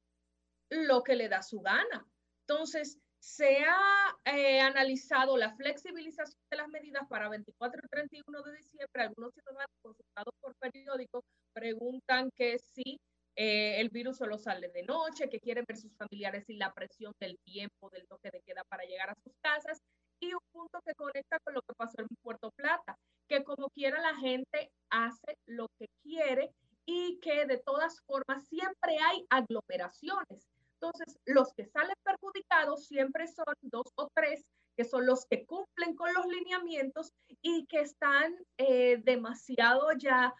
lo 0.70 1.04
que 1.04 1.16
le 1.16 1.30
da 1.30 1.41
su 1.41 1.62
gana. 1.62 2.08
Entonces, 2.48 3.00
se 3.20 3.60
ha 3.66 4.18
eh, 4.26 4.62
analizado 4.62 5.36
la 5.38 5.54
flexibilización 5.56 6.40
de 6.50 6.58
las 6.58 6.70
medidas 6.70 7.04
para 7.10 7.30
24 7.30 7.82
y 7.84 7.90
31 7.90 8.44
de 8.44 8.58
diciembre. 8.58 9.04
Algunos 9.04 9.34
ciudadanos 9.34 9.76
consultados 9.82 10.34
por 10.40 10.56
periódicos 10.56 11.24
preguntan 11.54 12.32
que 12.36 12.58
si 12.60 13.00
eh, 13.40 13.80
el 13.80 13.90
virus 13.90 14.18
solo 14.18 14.38
sale 14.38 14.68
de 14.70 14.84
noche, 14.84 15.30
que 15.30 15.40
quieren 15.40 15.64
ver 15.68 15.78
sus 15.78 15.95
familiares 15.95 16.45
sin 16.45 16.60
la 16.60 16.74
presión 16.74 17.14
del 17.20 17.38
tiempo, 17.45 17.90
del 17.90 18.06
toque 18.07 18.32
de 18.32 18.41
queda 18.41 18.64
para 18.66 18.84
llegar 18.84 19.10
a 19.10 19.16
sus 19.16 19.34
casas. 19.41 19.82
Y 20.20 20.34
un 20.34 20.41
punto 20.52 20.82
que 20.86 20.94
conecta 20.95 21.40
con 21.40 21.53
lo 21.53 21.61
que 21.61 21.74
pasó 21.76 22.02
en 22.02 22.07
Puerto 22.22 22.52
Plata, 22.52 22.98
que 23.30 23.44
como 23.45 23.70
quiera 23.70 24.02
la 24.02 24.16
gente 24.18 24.70
hace 24.90 25.38
lo 25.45 25.70
que 25.80 25.88
quiere 26.03 26.52
y 26.86 27.20
que 27.22 27.45
de 27.45 27.57
todas 27.57 28.02
formas 28.02 28.45
siempre 28.48 28.98
hay 28.98 29.26
aglomeraciones 29.30 30.49
entonces, 30.82 31.20
los 31.26 31.53
que 31.53 31.66
salen 31.66 31.95
perjudicados 32.03 32.86
siempre 32.86 33.28
son 33.28 33.53
dos 33.64 33.88
o 33.95 34.10
tres, 34.16 34.45
que 34.78 34.86
son 34.86 35.06
los 35.06 35.26
que 35.26 35.45
cumplen 35.45 35.94
con 35.94 36.14
los 36.14 36.26
lineamientos 36.26 37.11
y 37.41 37.66
que 37.66 37.82
están 37.82 38.34
eh, 38.57 39.02
demasiado 39.03 39.91
ya 39.98 40.34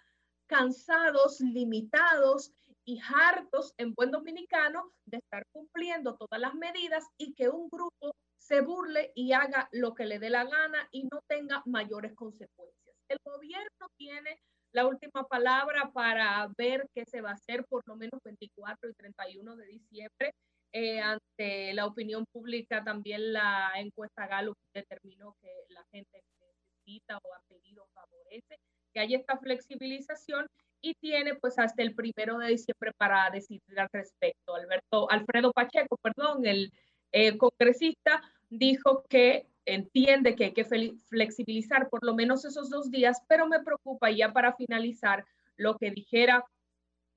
cansados, 0.48 1.42
limitados 1.42 2.54
y 2.86 3.00
hartos 3.00 3.74
en 3.78 3.94
buen 3.94 4.12
dominicano 4.12 4.92
de 5.06 5.18
estar 5.18 5.44
cumpliendo 5.52 6.16
todas 6.16 6.40
las 6.40 6.56
medidas 6.56 7.08
y 7.18 7.34
que 7.34 7.50
un 7.50 7.70
grupo 7.70 8.16
se 8.38 8.62
burle 8.62 9.12
y 9.16 9.34
haga 9.34 9.70
lo 9.72 9.94
que 9.94 10.06
le 10.06 10.20
dé 10.20 10.30
la 10.30 10.46
gana 10.46 10.88
y 10.92 11.04
no 11.04 11.22
tenga 11.28 11.62
mayores 11.66 12.16
consecuencias. 12.16 12.96
El 13.08 13.20
gobierno 13.24 13.88
tiene 13.98 14.40
la 14.72 14.88
última 14.88 15.28
palabra 15.28 15.92
para 15.94 16.48
ver 16.58 16.88
qué 16.94 17.06
se 17.06 17.22
va 17.22 17.32
a 17.32 17.34
hacer 17.34 17.66
por 17.66 17.88
lo 17.88 17.96
menos 17.96 18.22
24 18.24 18.90
y 18.90 18.94
31 18.94 19.56
de 19.56 19.66
diciembre. 19.66 20.34
Eh, 20.72 21.00
ante 21.00 21.74
la 21.74 21.88
opinión 21.88 22.26
pública, 22.32 22.84
también 22.84 23.34
la 23.34 23.72
encuesta 23.76 24.28
Gallup 24.28 24.58
determinó 24.74 25.36
que 25.42 25.50
la 25.70 25.84
gente 25.92 26.22
necesita 26.40 27.18
o 27.18 27.34
ha 27.34 27.42
pedido, 27.48 27.88
favorece 27.94 28.60
que 28.94 29.00
haya 29.00 29.18
esta 29.18 29.38
flexibilización 29.38 30.48
y 30.82 30.94
tiene 30.96 31.36
pues 31.36 31.60
hasta 31.60 31.82
el 31.82 31.96
primero 31.96 32.38
de 32.38 32.50
diciembre 32.50 32.92
para 32.98 33.30
decidir 33.30 33.80
al 33.80 33.90
respecto. 33.92 34.56
Alberto, 34.56 35.10
Alfredo 35.12 35.52
Pacheco, 35.52 35.98
perdón, 36.02 36.46
el 36.46 36.72
eh, 37.12 37.38
congresista, 37.38 38.22
dijo 38.50 39.04
que 39.10 39.48
entiende 39.66 40.36
que 40.36 40.46
hay 40.46 40.54
que 40.54 40.66
flexibilizar 40.66 41.90
por 41.90 42.04
lo 42.04 42.16
menos 42.16 42.46
esos 42.46 42.70
dos 42.70 42.90
días, 42.90 43.22
pero 43.28 43.48
me 43.48 43.62
preocupa 43.62 44.10
ya 44.10 44.34
para 44.34 44.56
finalizar 44.56 45.26
lo 45.58 45.78
que 45.78 45.92
dijera 45.92 46.46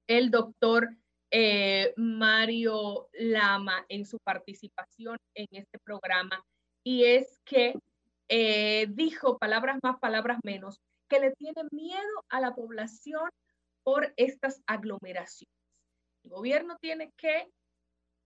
el 0.06 0.30
doctor 0.30 0.90
eh, 1.30 1.94
Mario 1.96 3.08
Lama 3.14 3.86
en 3.88 4.04
su 4.04 4.18
participación 4.18 5.16
en 5.34 5.46
este 5.52 5.78
programa, 5.78 6.44
y 6.84 7.04
es 7.04 7.40
que 7.44 7.74
eh, 8.28 8.86
dijo 8.90 9.38
palabras 9.38 9.78
más, 9.82 9.98
palabras 9.98 10.38
menos, 10.42 10.80
que 11.08 11.20
le 11.20 11.30
tiene 11.32 11.62
miedo 11.70 12.24
a 12.28 12.40
la 12.40 12.54
población 12.54 13.30
por 13.84 14.12
estas 14.16 14.62
aglomeraciones. 14.66 15.54
El 16.24 16.30
gobierno 16.30 16.76
tiene 16.80 17.12
que 17.16 17.50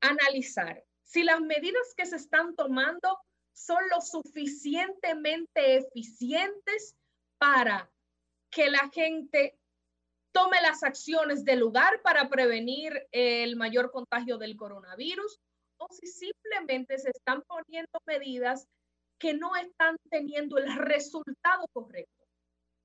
analizar 0.01 0.85
si 1.05 1.23
las 1.23 1.41
medidas 1.41 1.95
que 1.97 2.07
se 2.07 2.16
están 2.16 2.55
tomando 2.57 3.19
son 3.53 3.83
lo 3.91 4.01
suficientemente 4.01 5.77
eficientes 5.77 6.95
para 7.39 7.91
que 8.51 8.69
la 8.70 8.91
gente 8.93 9.59
tome 10.33 10.61
las 10.61 10.83
acciones 10.83 11.45
del 11.45 11.61
lugar 11.61 12.03
para 12.03 12.28
prevenir 12.28 13.09
el 13.12 13.57
mayor 13.57 13.91
contagio 13.91 14.37
del 14.37 14.57
coronavirus 14.57 15.41
o 15.78 15.89
si 15.91 16.07
simplemente 16.07 16.99
se 16.99 17.11
están 17.11 17.43
poniendo 17.43 17.99
medidas 18.07 18.69
que 19.19 19.33
no 19.33 19.57
están 19.57 19.97
teniendo 20.11 20.59
el 20.59 20.74
resultado 20.77 21.66
correcto. 21.73 22.27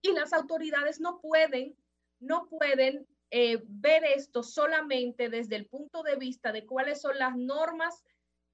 Y 0.01 0.13
las 0.13 0.31
autoridades 0.31 0.99
no 0.99 1.19
pueden, 1.19 1.75
no 2.21 2.47
pueden 2.47 3.05
eh, 3.31 3.61
ver 3.67 4.03
esto 4.03 4.43
solamente 4.43 5.29
desde 5.29 5.55
el 5.55 5.65
punto 5.65 6.03
de 6.03 6.15
vista 6.15 6.51
de 6.51 6.65
cuáles 6.65 7.01
son 7.01 7.17
las 7.17 7.35
normas 7.35 8.03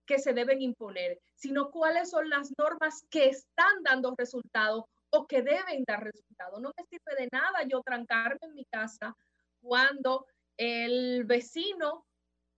que 0.06 0.20
se 0.20 0.34
deben 0.34 0.62
imponer, 0.62 1.20
sino 1.36 1.70
cuáles 1.70 2.10
son 2.10 2.30
las 2.30 2.52
normas 2.58 3.06
que 3.10 3.28
están 3.28 3.84
dando 3.84 4.16
resultados 4.18 4.86
o 5.10 5.28
que 5.28 5.42
deben 5.42 5.84
dar 5.86 6.04
resultados. 6.04 6.62
No 6.62 6.72
me 6.78 6.84
sirve 6.86 7.24
de 7.24 7.30
nada 7.32 7.64
yo 7.68 7.82
trancarme 7.82 8.40
en 8.42 8.54
mi 8.54 8.66
casa 8.66 9.16
cuando 9.62 10.26
el 10.58 11.26
vecino 11.26 12.06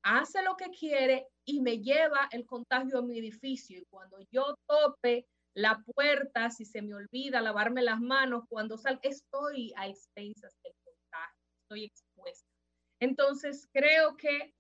hace 0.04 0.44
lo 0.44 0.56
que 0.56 0.70
quiere 0.70 1.28
y 1.46 1.62
me 1.62 1.80
lleva 1.80 2.30
el 2.32 2.46
contagio 2.46 3.00
a 3.00 3.02
mi 3.02 3.18
edificio. 3.18 3.80
Y 3.80 3.86
cuando 3.90 4.20
yo 4.32 4.56
tope 4.68 5.26
la 5.56 5.84
puerta, 5.96 6.52
si 6.52 6.66
se 6.66 6.82
me 6.82 6.94
olvida 6.94 7.42
lavarme 7.42 7.82
las 7.82 8.00
manos, 8.00 8.44
cuando 8.48 8.78
salgo, 8.78 9.02
estoy 9.04 9.74
a 9.76 9.88
expensas 9.88 10.54
del 10.64 10.74
estoy 11.70 11.86
expuesta. 11.86 12.48
Entonces, 13.00 13.68
creo 13.72 14.18
que 14.18 14.54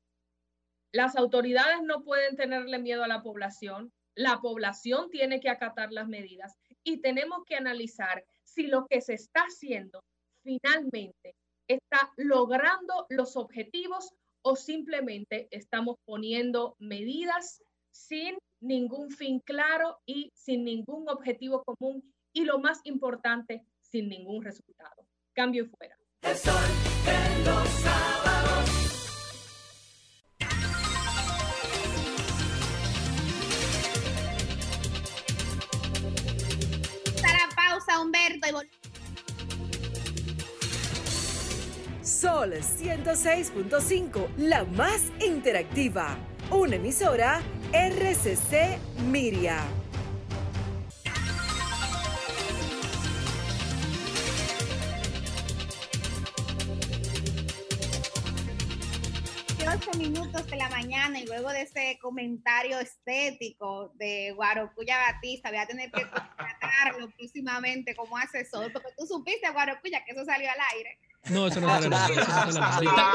las 0.93 1.15
autoridades 1.15 1.81
no 1.81 2.03
pueden 2.03 2.35
tenerle 2.35 2.77
miedo 2.77 3.03
a 3.03 3.07
la 3.07 3.23
población, 3.23 3.91
la 4.15 4.39
población 4.41 5.09
tiene 5.09 5.39
que 5.39 5.49
acatar 5.49 5.91
las 5.91 6.07
medidas 6.07 6.55
y 6.83 7.01
tenemos 7.01 7.43
que 7.45 7.55
analizar 7.55 8.23
si 8.43 8.67
lo 8.67 8.85
que 8.87 9.01
se 9.01 9.13
está 9.13 9.41
haciendo 9.41 10.03
finalmente 10.43 11.35
está 11.67 12.11
logrando 12.17 13.07
los 13.09 13.35
objetivos 13.35 14.13
o 14.43 14.55
simplemente 14.55 15.47
estamos 15.51 15.97
poniendo 16.05 16.75
medidas 16.79 17.61
sin 17.91 18.37
ningún 18.61 19.11
fin 19.11 19.39
claro 19.39 19.99
y 20.05 20.31
sin 20.35 20.63
ningún 20.63 21.09
objetivo 21.09 21.63
común 21.63 22.13
y 22.33 22.45
lo 22.45 22.59
más 22.59 22.81
importante, 22.83 23.65
sin 23.81 24.09
ningún 24.09 24.43
resultado. 24.43 25.07
Cambio 25.33 25.67
fuera. 25.67 25.98
La 37.31 37.49
pausa, 37.55 38.01
Humberto. 38.01 38.47
Y 38.47 38.51
Sol 42.05 42.53
106.5, 42.53 44.27
la 44.37 44.65
más 44.65 45.01
interactiva. 45.19 46.17
Una 46.51 46.75
emisora 46.75 47.41
RCC 47.71 48.79
Miria. 49.09 49.63
Que 59.79 59.89
8 59.89 59.97
minutos 59.99 60.45
de 60.47 60.57
la 60.57 60.69
mañana 60.69 61.19
y 61.19 61.25
luego 61.25 61.49
de 61.49 61.61
ese 61.63 61.97
comentario 62.01 62.79
estético 62.79 63.91
de 63.95 64.31
Guarocuya 64.35 64.97
Batista, 64.97 65.49
voy 65.49 65.59
a 65.59 65.65
tener 65.67 65.91
que 65.91 66.01
contratarlo 66.09 67.09
próximamente 67.17 67.95
como 67.95 68.17
asesor, 68.17 68.71
porque 68.73 68.89
tú 68.97 69.05
supiste, 69.05 69.49
Guarocuya, 69.51 70.03
que 70.05 70.11
eso 70.11 70.25
salió 70.25 70.49
al 70.49 70.57
aire. 70.75 70.99
No, 71.29 71.47
eso 71.47 71.59
no 71.61 71.67
sale 71.69 71.87
al 71.87 71.93
aire, 71.93 72.21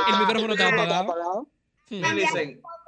El 0.08 0.18
micrófono 0.20 0.52
está 0.54 0.68
apagado. 0.68 1.48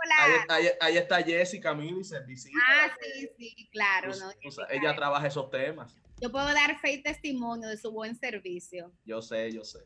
La- 0.08 0.24
ahí, 0.24 0.66
ahí- 0.66 0.72
ahí 0.80 0.96
está 0.98 1.22
Jessica 1.22 1.74
Milicen, 1.74 2.24
visita. 2.26 2.56
Ah, 2.64 2.90
sí, 3.00 3.28
sí, 3.36 3.68
claro. 3.72 4.08
Pues, 4.08 4.20
¿no? 4.20 4.30
o 4.46 4.50
sea, 4.52 4.66
ella 4.70 4.94
trabaja 4.94 5.26
esos 5.26 5.50
temas. 5.50 5.92
Yo 6.20 6.30
puedo 6.30 6.46
dar 6.54 6.78
fe 6.78 6.92
y 6.92 7.02
testimonio 7.02 7.68
de 7.68 7.76
su 7.76 7.90
buen 7.90 8.14
servicio. 8.16 8.92
Yo 9.04 9.20
sé, 9.20 9.52
yo 9.52 9.64
sé. 9.64 9.80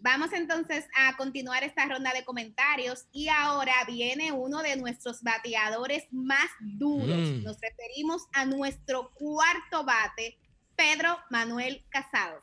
Vamos 0.00 0.32
entonces 0.32 0.86
a 0.96 1.16
continuar 1.16 1.64
esta 1.64 1.84
ronda 1.86 2.12
de 2.12 2.24
comentarios 2.24 3.06
y 3.10 3.28
ahora 3.28 3.72
viene 3.86 4.30
uno 4.30 4.62
de 4.62 4.76
nuestros 4.76 5.22
bateadores 5.22 6.04
más 6.12 6.48
duros. 6.60 7.18
Mm. 7.18 7.42
Nos 7.42 7.60
referimos 7.60 8.22
a 8.32 8.44
nuestro 8.44 9.10
cuarto 9.14 9.84
bate, 9.84 10.38
Pedro 10.76 11.18
Manuel 11.30 11.84
Casado. 11.90 12.42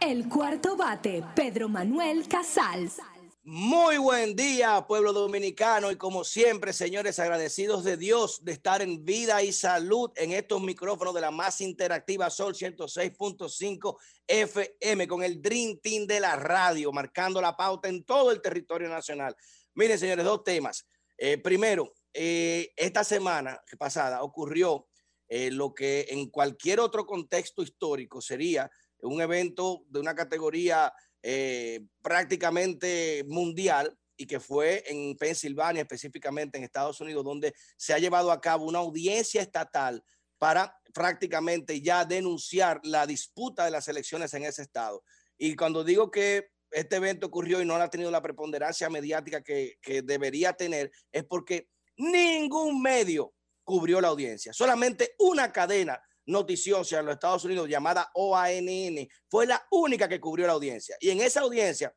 El 0.00 0.30
cuarto 0.30 0.76
bate, 0.76 1.22
Pedro 1.36 1.68
Manuel 1.68 2.26
Casals. 2.26 2.96
Muy 3.42 3.98
buen 3.98 4.34
día, 4.34 4.86
pueblo 4.88 5.12
dominicano, 5.12 5.90
y 5.90 5.96
como 5.96 6.24
siempre, 6.24 6.72
señores, 6.72 7.18
agradecidos 7.18 7.84
de 7.84 7.98
Dios 7.98 8.42
de 8.42 8.52
estar 8.52 8.80
en 8.80 9.04
vida 9.04 9.42
y 9.42 9.52
salud 9.52 10.10
en 10.16 10.32
estos 10.32 10.62
micrófonos 10.62 11.14
de 11.14 11.20
la 11.20 11.30
más 11.30 11.60
interactiva 11.60 12.30
Sol 12.30 12.54
106.5 12.54 13.98
FM 14.26 15.06
con 15.06 15.22
el 15.22 15.42
Dream 15.42 15.78
Team 15.82 16.06
de 16.06 16.20
la 16.20 16.34
radio, 16.34 16.92
marcando 16.92 17.42
la 17.42 17.54
pauta 17.54 17.90
en 17.90 18.02
todo 18.02 18.30
el 18.30 18.40
territorio 18.40 18.88
nacional. 18.88 19.36
Miren, 19.74 19.98
señores, 19.98 20.24
dos 20.24 20.42
temas. 20.42 20.86
Eh, 21.18 21.36
primero, 21.36 21.92
eh, 22.14 22.72
esta 22.74 23.04
semana 23.04 23.60
pasada 23.78 24.22
ocurrió 24.22 24.86
eh, 25.28 25.50
lo 25.50 25.74
que 25.74 26.06
en 26.08 26.30
cualquier 26.30 26.80
otro 26.80 27.04
contexto 27.04 27.62
histórico 27.62 28.22
sería 28.22 28.70
un 29.02 29.20
evento 29.20 29.84
de 29.88 30.00
una 30.00 30.14
categoría 30.14 30.92
eh, 31.22 31.80
prácticamente 32.02 33.24
mundial 33.28 33.96
y 34.16 34.26
que 34.26 34.40
fue 34.40 34.84
en 34.86 35.16
Pensilvania, 35.16 35.82
específicamente 35.82 36.58
en 36.58 36.64
Estados 36.64 37.00
Unidos, 37.00 37.24
donde 37.24 37.54
se 37.76 37.94
ha 37.94 37.98
llevado 37.98 38.30
a 38.30 38.40
cabo 38.40 38.66
una 38.66 38.80
audiencia 38.80 39.40
estatal 39.40 40.04
para 40.38 40.78
prácticamente 40.92 41.80
ya 41.80 42.04
denunciar 42.04 42.80
la 42.82 43.06
disputa 43.06 43.64
de 43.64 43.70
las 43.70 43.88
elecciones 43.88 44.34
en 44.34 44.44
ese 44.44 44.62
estado. 44.62 45.02
Y 45.38 45.56
cuando 45.56 45.84
digo 45.84 46.10
que 46.10 46.48
este 46.70 46.96
evento 46.96 47.26
ocurrió 47.26 47.60
y 47.60 47.64
no 47.64 47.74
ha 47.76 47.90
tenido 47.90 48.10
la 48.10 48.22
preponderancia 48.22 48.90
mediática 48.90 49.42
que, 49.42 49.78
que 49.82 50.02
debería 50.02 50.52
tener, 50.52 50.90
es 51.12 51.24
porque 51.24 51.68
ningún 51.96 52.80
medio 52.82 53.34
cubrió 53.64 54.00
la 54.00 54.08
audiencia. 54.08 54.52
Solamente 54.52 55.14
una 55.18 55.52
cadena 55.52 56.00
noticiosa 56.30 57.00
en 57.00 57.06
los 57.06 57.14
Estados 57.14 57.44
Unidos 57.44 57.68
llamada 57.68 58.10
OANN 58.14 59.08
fue 59.28 59.46
la 59.46 59.66
única 59.70 60.08
que 60.08 60.20
cubrió 60.20 60.46
la 60.46 60.54
audiencia. 60.54 60.96
Y 61.00 61.10
en 61.10 61.20
esa 61.20 61.40
audiencia, 61.40 61.94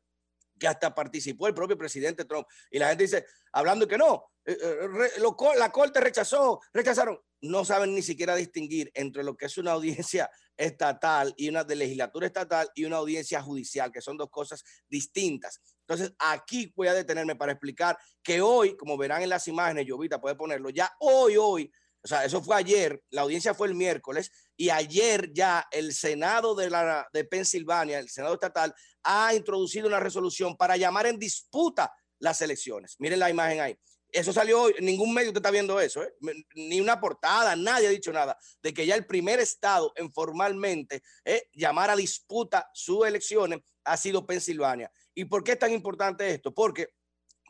que 0.58 0.68
hasta 0.68 0.94
participó 0.94 1.48
el 1.48 1.54
propio 1.54 1.76
presidente 1.76 2.24
Trump, 2.24 2.46
y 2.70 2.78
la 2.78 2.88
gente 2.88 3.04
dice, 3.04 3.26
hablando 3.52 3.88
que 3.88 3.98
no, 3.98 4.30
eh, 4.44 4.56
eh, 4.60 5.56
la 5.56 5.72
corte 5.72 6.00
rechazó, 6.00 6.60
rechazaron, 6.72 7.18
no 7.40 7.64
saben 7.64 7.94
ni 7.94 8.02
siquiera 8.02 8.36
distinguir 8.36 8.90
entre 8.94 9.22
lo 9.22 9.36
que 9.36 9.46
es 9.46 9.58
una 9.58 9.72
audiencia 9.72 10.30
estatal 10.56 11.34
y 11.36 11.48
una 11.48 11.64
de 11.64 11.76
legislatura 11.76 12.26
estatal 12.26 12.70
y 12.74 12.84
una 12.84 12.96
audiencia 12.96 13.42
judicial, 13.42 13.90
que 13.90 14.00
son 14.00 14.16
dos 14.16 14.30
cosas 14.30 14.64
distintas. 14.88 15.60
Entonces, 15.80 16.14
aquí 16.18 16.72
voy 16.76 16.88
a 16.88 16.94
detenerme 16.94 17.36
para 17.36 17.52
explicar 17.52 17.98
que 18.22 18.40
hoy, 18.40 18.76
como 18.76 18.96
verán 18.96 19.22
en 19.22 19.28
las 19.28 19.48
imágenes, 19.48 19.86
Jovita 19.88 20.20
puede 20.20 20.34
ponerlo, 20.34 20.70
ya 20.70 20.90
hoy, 21.00 21.36
hoy, 21.36 21.70
o 22.04 22.06
sea, 22.06 22.22
eso 22.22 22.42
fue 22.42 22.56
ayer, 22.56 23.02
la 23.10 23.22
audiencia 23.22 23.54
fue 23.54 23.66
el 23.66 23.74
miércoles 23.74 24.30
y 24.58 24.68
ayer 24.68 25.32
ya 25.32 25.66
el 25.70 25.94
Senado 25.94 26.54
de, 26.54 26.68
la, 26.68 27.08
de 27.14 27.24
Pensilvania, 27.24 27.98
el 27.98 28.10
Senado 28.10 28.34
estatal, 28.34 28.74
ha 29.02 29.34
introducido 29.34 29.88
una 29.88 30.00
resolución 30.00 30.54
para 30.54 30.76
llamar 30.76 31.06
en 31.06 31.18
disputa 31.18 31.90
las 32.18 32.42
elecciones. 32.42 32.96
Miren 32.98 33.18
la 33.18 33.30
imagen 33.30 33.60
ahí. 33.60 33.78
Eso 34.12 34.34
salió 34.34 34.62
hoy, 34.62 34.74
ningún 34.80 35.14
medio 35.14 35.32
te 35.32 35.38
está 35.38 35.50
viendo 35.50 35.80
eso, 35.80 36.02
¿eh? 36.02 36.14
ni 36.54 36.78
una 36.78 37.00
portada, 37.00 37.56
nadie 37.56 37.88
ha 37.88 37.90
dicho 37.90 38.12
nada 38.12 38.38
de 38.62 38.72
que 38.74 38.86
ya 38.86 38.94
el 38.94 39.06
primer 39.06 39.40
estado 39.40 39.92
en 39.96 40.12
formalmente 40.12 41.02
eh, 41.24 41.48
llamar 41.54 41.88
a 41.88 41.96
disputa 41.96 42.70
sus 42.74 43.06
elecciones 43.06 43.60
ha 43.82 43.96
sido 43.96 44.26
Pensilvania. 44.26 44.92
¿Y 45.14 45.24
por 45.24 45.42
qué 45.42 45.52
es 45.52 45.58
tan 45.58 45.72
importante 45.72 46.30
esto? 46.30 46.52
Porque 46.52 46.90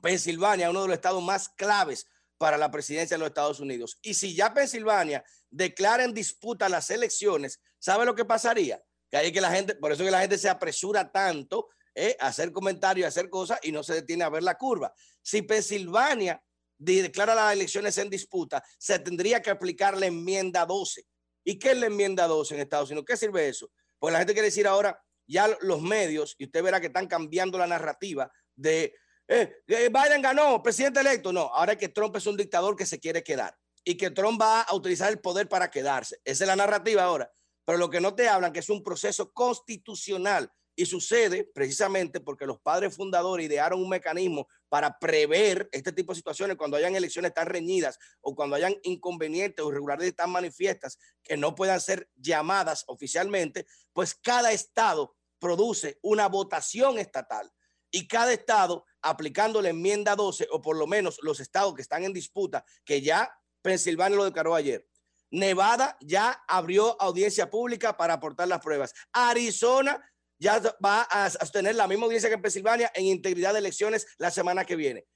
Pensilvania 0.01 0.67
es 0.67 0.71
uno 0.71 0.83
de 0.83 0.89
los 0.89 0.97
estados 0.97 1.23
más 1.23 1.49
claves 1.51 2.07
para 2.45 2.59
la 2.59 2.71
presidencia 2.71 3.15
de 3.15 3.21
los 3.21 3.29
Estados 3.29 3.59
Unidos. 3.59 3.99
Y 4.03 4.13
si 4.13 4.35
ya 4.35 4.53
Pensilvania 4.53 5.25
declara 5.49 6.05
en 6.05 6.13
disputa 6.13 6.69
las 6.69 6.91
elecciones, 6.91 7.59
¿sabe 7.79 8.05
lo 8.05 8.15
que 8.15 8.27
pasaría? 8.27 8.83
Que 9.11 9.17
hay 9.17 9.33
que 9.33 9.41
la 9.41 9.51
gente, 9.51 9.77
por 9.77 9.91
eso 9.93 10.05
que 10.05 10.11
la 10.11 10.21
gente 10.21 10.37
se 10.37 10.51
apresura 10.51 11.11
tanto 11.11 11.71
eh, 11.95 12.15
a 12.21 12.27
hacer 12.27 12.53
comentarios, 12.53 13.07
a 13.07 13.09
hacer 13.09 13.31
cosas 13.31 13.59
y 13.63 13.73
no 13.73 13.83
se 13.83 13.95
detiene 13.95 14.25
a 14.25 14.29
ver 14.29 14.43
la 14.43 14.59
curva. 14.59 14.93
Si 15.23 15.41
Pensilvania 15.41 16.39
de- 16.77 17.05
declara 17.05 17.35
las 17.35 17.55
elecciones 17.55 17.97
en 17.97 18.11
disputa, 18.11 18.63
se 18.79 18.99
tendría 18.99 19.41
que 19.41 19.49
aplicar 19.49 19.97
la 19.97 20.05
enmienda 20.05 20.67
12. 20.67 21.03
¿Y 21.45 21.59
qué 21.59 21.71
es 21.71 21.79
la 21.79 21.87
enmienda 21.87 22.27
12 22.27 22.57
en 22.57 22.61
Estados 22.61 22.91
Unidos? 22.91 23.07
¿Qué 23.09 23.17
sirve 23.17 23.49
eso? 23.49 23.71
Pues 23.99 24.13
la 24.13 24.19
gente 24.19 24.35
quiere 24.35 24.49
decir 24.49 24.67
ahora, 24.67 25.03
ya 25.27 25.49
los 25.63 25.81
medios, 25.81 26.35
y 26.37 26.45
usted 26.45 26.63
verá 26.63 26.79
que 26.79 26.89
están 26.89 27.07
cambiando 27.07 27.57
la 27.57 27.67
narrativa 27.67 28.31
de 28.55 28.95
eh, 29.29 29.63
eh, 29.67 29.91
Biden 29.91 30.23
ganó, 30.23 30.63
presidente 30.63 31.01
electo. 31.01 31.33
No, 31.33 31.43
ahora 31.53 31.77
que 31.77 31.89
Trump 31.89 32.17
es 32.17 32.27
un 32.27 32.37
dictador 32.37 32.77
que 32.77 32.87
se 32.87 33.01
quiere 33.01 33.23
quedar 33.23 33.57
y 33.85 33.97
que 33.97 34.11
Trump 34.11 34.41
va 34.41 34.63
a 34.63 34.75
utilizar 34.75 35.11
el 35.11 35.21
poder 35.21 35.49
para 35.49 35.71
quedarse. 35.71 36.21
Esa 36.25 36.45
es 36.45 36.49
la 36.49 36.57
narrativa 36.57 37.05
ahora. 37.05 37.31
Pero 37.65 37.79
lo 37.79 37.91
que 37.91 38.01
no 38.01 38.15
te 38.15 38.29
hablan 38.29 38.53
que 38.53 38.61
es 38.61 38.69
un 38.69 38.83
proceso 38.83 39.33
constitucional 39.33 40.51
y 40.77 40.87
sucede 40.87 41.45
precisamente 41.45 42.21
porque 42.21 42.47
los 42.47 42.59
padres 42.61 42.97
fundadores 42.97 43.47
idearon 43.47 43.81
un 43.81 43.89
mecanismo 43.89 44.49
para 44.69 44.99
prever 44.99 45.69
este 45.73 45.93
tipo 45.93 46.13
de 46.13 46.17
situaciones 46.17 46.57
cuando 46.57 46.77
hayan 46.77 46.97
elecciones 46.97 47.33
tan 47.33 47.47
reñidas 47.47 47.99
o 48.21 48.35
cuando 48.35 48.57
hayan 48.57 48.77
inconvenientes 48.83 49.65
o 49.65 49.69
irregularidades 49.69 50.17
tan 50.17 50.31
manifiestas 50.31 50.99
que 51.23 51.37
no 51.37 51.55
puedan 51.55 51.81
ser 51.81 52.11
llamadas 52.17 52.85
oficialmente, 52.89 53.67
pues 53.93 54.15
cada 54.15 54.53
estado 54.53 55.17
produce 55.39 55.99
una 56.03 56.27
votación 56.27 56.99
estatal 56.99 57.53
y 57.91 58.09
cada 58.09 58.33
estado 58.33 58.85
aplicando 59.05 59.63
la 59.63 59.69
enmienda 59.69 60.17
12 60.17 60.49
o 60.51 60.61
por 60.61 60.77
lo 60.77 60.87
menos 60.87 61.19
los 61.23 61.39
estados 61.39 61.75
que 61.75 61.83
están 61.83 62.05
en 62.05 62.13
disputa, 62.13 62.65
que 62.85 63.03
ya 63.03 63.39
Pensilvania 63.63 64.17
lo 64.17 64.25
declaró 64.25 64.55
ayer. 64.55 64.89
Nevada 65.31 65.97
ya 66.01 66.45
abrió 66.49 67.01
audiencia 67.01 67.51
pública 67.51 67.97
para 67.97 68.15
aportar 68.15 68.49
las 68.49 68.61
pruebas. 68.61 68.95
Arizona 69.13 70.03
ya 70.39 70.61
va 70.85 71.07
a 71.11 71.31
tener 71.53 71.75
la 71.75 71.87
misma 71.89 72.07
audiencia 72.07 72.29
que 72.29 72.37
en 72.37 72.43
Pensilvania 72.43 72.91
en 72.95 73.07
integridad 73.07 73.53
de 73.53 73.59
elecciones 73.61 74.07
la 74.19 74.31
semana 74.31 74.65
que 74.65 74.77
viene. 74.77 75.07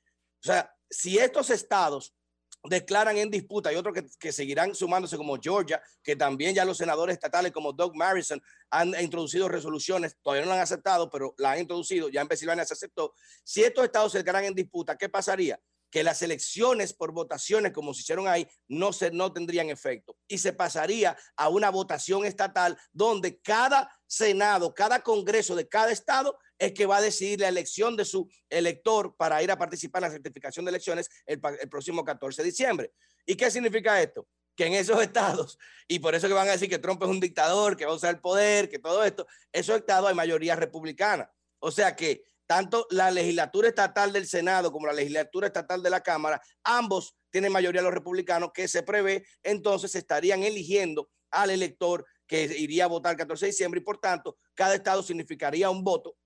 O 0.42 0.46
sea, 0.46 0.74
si 0.90 1.18
estos 1.18 1.50
estados 1.50 2.14
declaran 2.64 3.16
en 3.16 3.30
disputa 3.30 3.72
y 3.72 3.76
otros 3.76 3.94
que, 3.94 4.06
que 4.18 4.32
seguirán 4.32 4.74
sumándose 4.74 5.16
como 5.16 5.38
Georgia, 5.40 5.80
que 6.02 6.16
también 6.16 6.54
ya 6.54 6.64
los 6.64 6.78
senadores 6.78 7.14
estatales 7.14 7.52
como 7.52 7.72
Doug 7.72 7.94
Marison 7.94 8.42
han 8.70 8.94
introducido 9.00 9.48
resoluciones, 9.48 10.16
todavía 10.22 10.44
no 10.44 10.50
la 10.50 10.56
han 10.56 10.62
aceptado, 10.62 11.10
pero 11.10 11.34
la 11.38 11.52
han 11.52 11.60
introducido, 11.60 12.08
ya 12.08 12.20
en 12.20 12.28
Pensilvania 12.28 12.64
se 12.64 12.74
aceptó. 12.74 13.14
Si 13.44 13.62
estos 13.62 13.84
estados 13.84 14.12
se 14.12 14.18
declaran 14.18 14.44
en 14.44 14.54
disputa, 14.54 14.96
¿qué 14.96 15.08
pasaría? 15.08 15.58
Que 15.90 16.02
las 16.02 16.20
elecciones 16.20 16.92
por 16.92 17.12
votaciones, 17.12 17.72
como 17.72 17.94
se 17.94 18.02
hicieron 18.02 18.28
ahí, 18.28 18.46
no, 18.68 18.92
se, 18.92 19.10
no 19.10 19.32
tendrían 19.32 19.70
efecto 19.70 20.16
y 20.26 20.38
se 20.38 20.52
pasaría 20.52 21.16
a 21.36 21.48
una 21.48 21.70
votación 21.70 22.26
estatal 22.26 22.76
donde 22.92 23.40
cada 23.40 23.90
senado, 24.06 24.74
cada 24.74 25.02
congreso 25.02 25.54
de 25.54 25.68
cada 25.68 25.90
estado 25.90 26.38
es 26.58 26.72
que 26.72 26.86
va 26.86 26.98
a 26.98 27.00
decidir 27.00 27.40
la 27.40 27.48
elección 27.48 27.96
de 27.96 28.04
su 28.04 28.28
elector 28.50 29.14
para 29.16 29.42
ir 29.42 29.50
a 29.50 29.58
participar 29.58 30.02
en 30.02 30.08
la 30.08 30.12
certificación 30.12 30.64
de 30.64 30.70
elecciones 30.70 31.08
el, 31.26 31.40
próximo 31.40 32.04
14 32.04 32.42
de 32.42 32.48
diciembre. 32.48 32.92
¿Y 33.24 33.36
qué 33.36 33.50
significa 33.50 34.00
esto? 34.02 34.26
Que 34.56 34.66
en 34.66 34.74
esos 34.74 35.00
estados, 35.02 35.58
y 35.86 35.98
por 35.98 36.14
eso 36.14 36.28
que 36.28 36.34
van 36.34 36.48
a 36.48 36.52
decir 36.52 36.68
que 36.68 36.78
Trump 36.78 37.02
es 37.02 37.08
un 37.08 37.20
dictador, 37.20 37.76
que 37.76 37.86
va 37.86 37.92
a 37.92 37.96
usar 37.96 38.14
el 38.14 38.20
poder, 38.20 38.68
que 38.68 38.78
todo 38.78 39.04
esto, 39.04 39.26
esos 39.52 39.76
estados 39.76 40.08
hay 40.08 40.14
mayoría 40.14 40.56
republicana. 40.56 41.30
O 41.60 41.70
sea 41.70 41.94
que 41.94 42.24
tanto 42.46 42.86
la 42.90 43.10
legislatura 43.10 43.68
estatal 43.68 44.12
del 44.12 44.26
Senado 44.26 44.72
como 44.72 44.86
la 44.86 44.92
legislatura 44.94 45.48
estatal 45.48 45.82
de 45.82 45.90
la 45.90 46.02
Cámara, 46.02 46.40
ambos 46.64 47.14
tienen 47.30 47.52
mayoría 47.52 47.82
los 47.82 47.92
republicanos, 47.92 48.52
que 48.54 48.68
se 48.68 48.82
prevé, 48.82 49.26
entonces 49.42 49.94
estarían 49.94 50.42
eligiendo 50.42 51.10
al 51.30 51.50
elector 51.50 52.06
que 52.26 52.44
iría 52.44 52.84
a 52.84 52.88
votar 52.88 53.12
el 53.12 53.18
14 53.18 53.44
de 53.44 53.50
diciembre 53.50 53.80
y 53.80 53.84
por 53.84 53.98
tanto 53.98 54.38
cada 54.54 54.74
estado 54.74 55.02
significaría 55.02 55.68
un 55.68 55.84
voto 55.84 56.16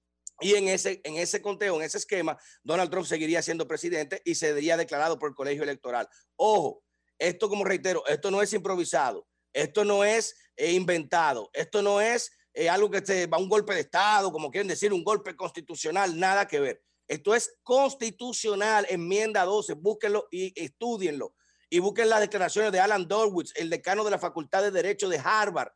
y 0.43 0.55
en 0.55 0.69
ese, 0.69 1.01
en 1.05 1.17
ese 1.17 1.41
conteo, 1.41 1.77
en 1.77 1.83
ese 1.83 1.99
esquema, 1.99 2.37
Donald 2.63 2.91
Trump 2.91 3.07
seguiría 3.07 3.41
siendo 3.43 3.67
presidente 3.67 4.21
y 4.25 4.35
sería 4.35 4.77
declarado 4.77 5.19
por 5.19 5.31
el 5.31 5.35
colegio 5.35 5.63
electoral. 5.63 6.09
Ojo, 6.37 6.83
esto 7.19 7.49
como 7.49 7.65
reitero, 7.65 8.05
esto 8.07 8.31
no 8.31 8.43
es 8.43 8.53
improvisado, 8.53 9.27
esto 9.53 9.85
no 9.85 10.05
es 10.05 10.35
eh, 10.57 10.73
inventado, 10.73 11.51
esto 11.53 11.81
no 11.83 12.01
es 12.01 12.33
eh, 12.55 12.69
algo 12.69 12.91
que 12.91 13.05
se 13.05 13.27
va 13.27 13.39
un 13.39 13.49
golpe 13.49 13.75
de 13.75 13.81
Estado, 13.81 14.31
como 14.31 14.51
quieren 14.51 14.69
decir, 14.69 14.93
un 14.93 15.05
golpe 15.05 15.37
constitucional, 15.37 16.19
nada 16.19 16.47
que 16.47 16.61
ver. 16.61 16.83
Esto 17.09 17.35
es 17.35 17.55
constitucional, 17.63 18.87
enmienda 18.89 19.45
12, 19.45 19.75
búsquenlo 19.75 20.29
y 20.31 20.53
estudienlo. 20.61 21.35
Y 21.71 21.79
busquen 21.79 22.11
las 22.11 22.21
declaraciones 22.21 22.73
de 22.73 22.81
Alan 22.81 23.09
Dorwitz, 23.09 23.53
el 23.55 23.71
decano 23.71 24.05
de 24.05 24.11
la 24.11 24.19
Facultad 24.19 24.63
de 24.63 24.71
Derecho 24.71 25.09
de 25.09 25.21
Harvard, 25.23 25.73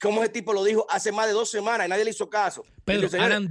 como 0.00 0.22
ese 0.22 0.32
tipo 0.32 0.52
lo 0.52 0.64
dijo 0.64 0.86
hace 0.90 1.12
más 1.12 1.26
de 1.26 1.32
dos 1.32 1.50
semanas 1.50 1.86
y 1.86 1.90
nadie 1.90 2.04
le 2.04 2.10
hizo 2.10 2.28
caso. 2.28 2.64
Pedro, 2.84 3.08
"Señores, 3.08 3.32
Alan 3.32 3.48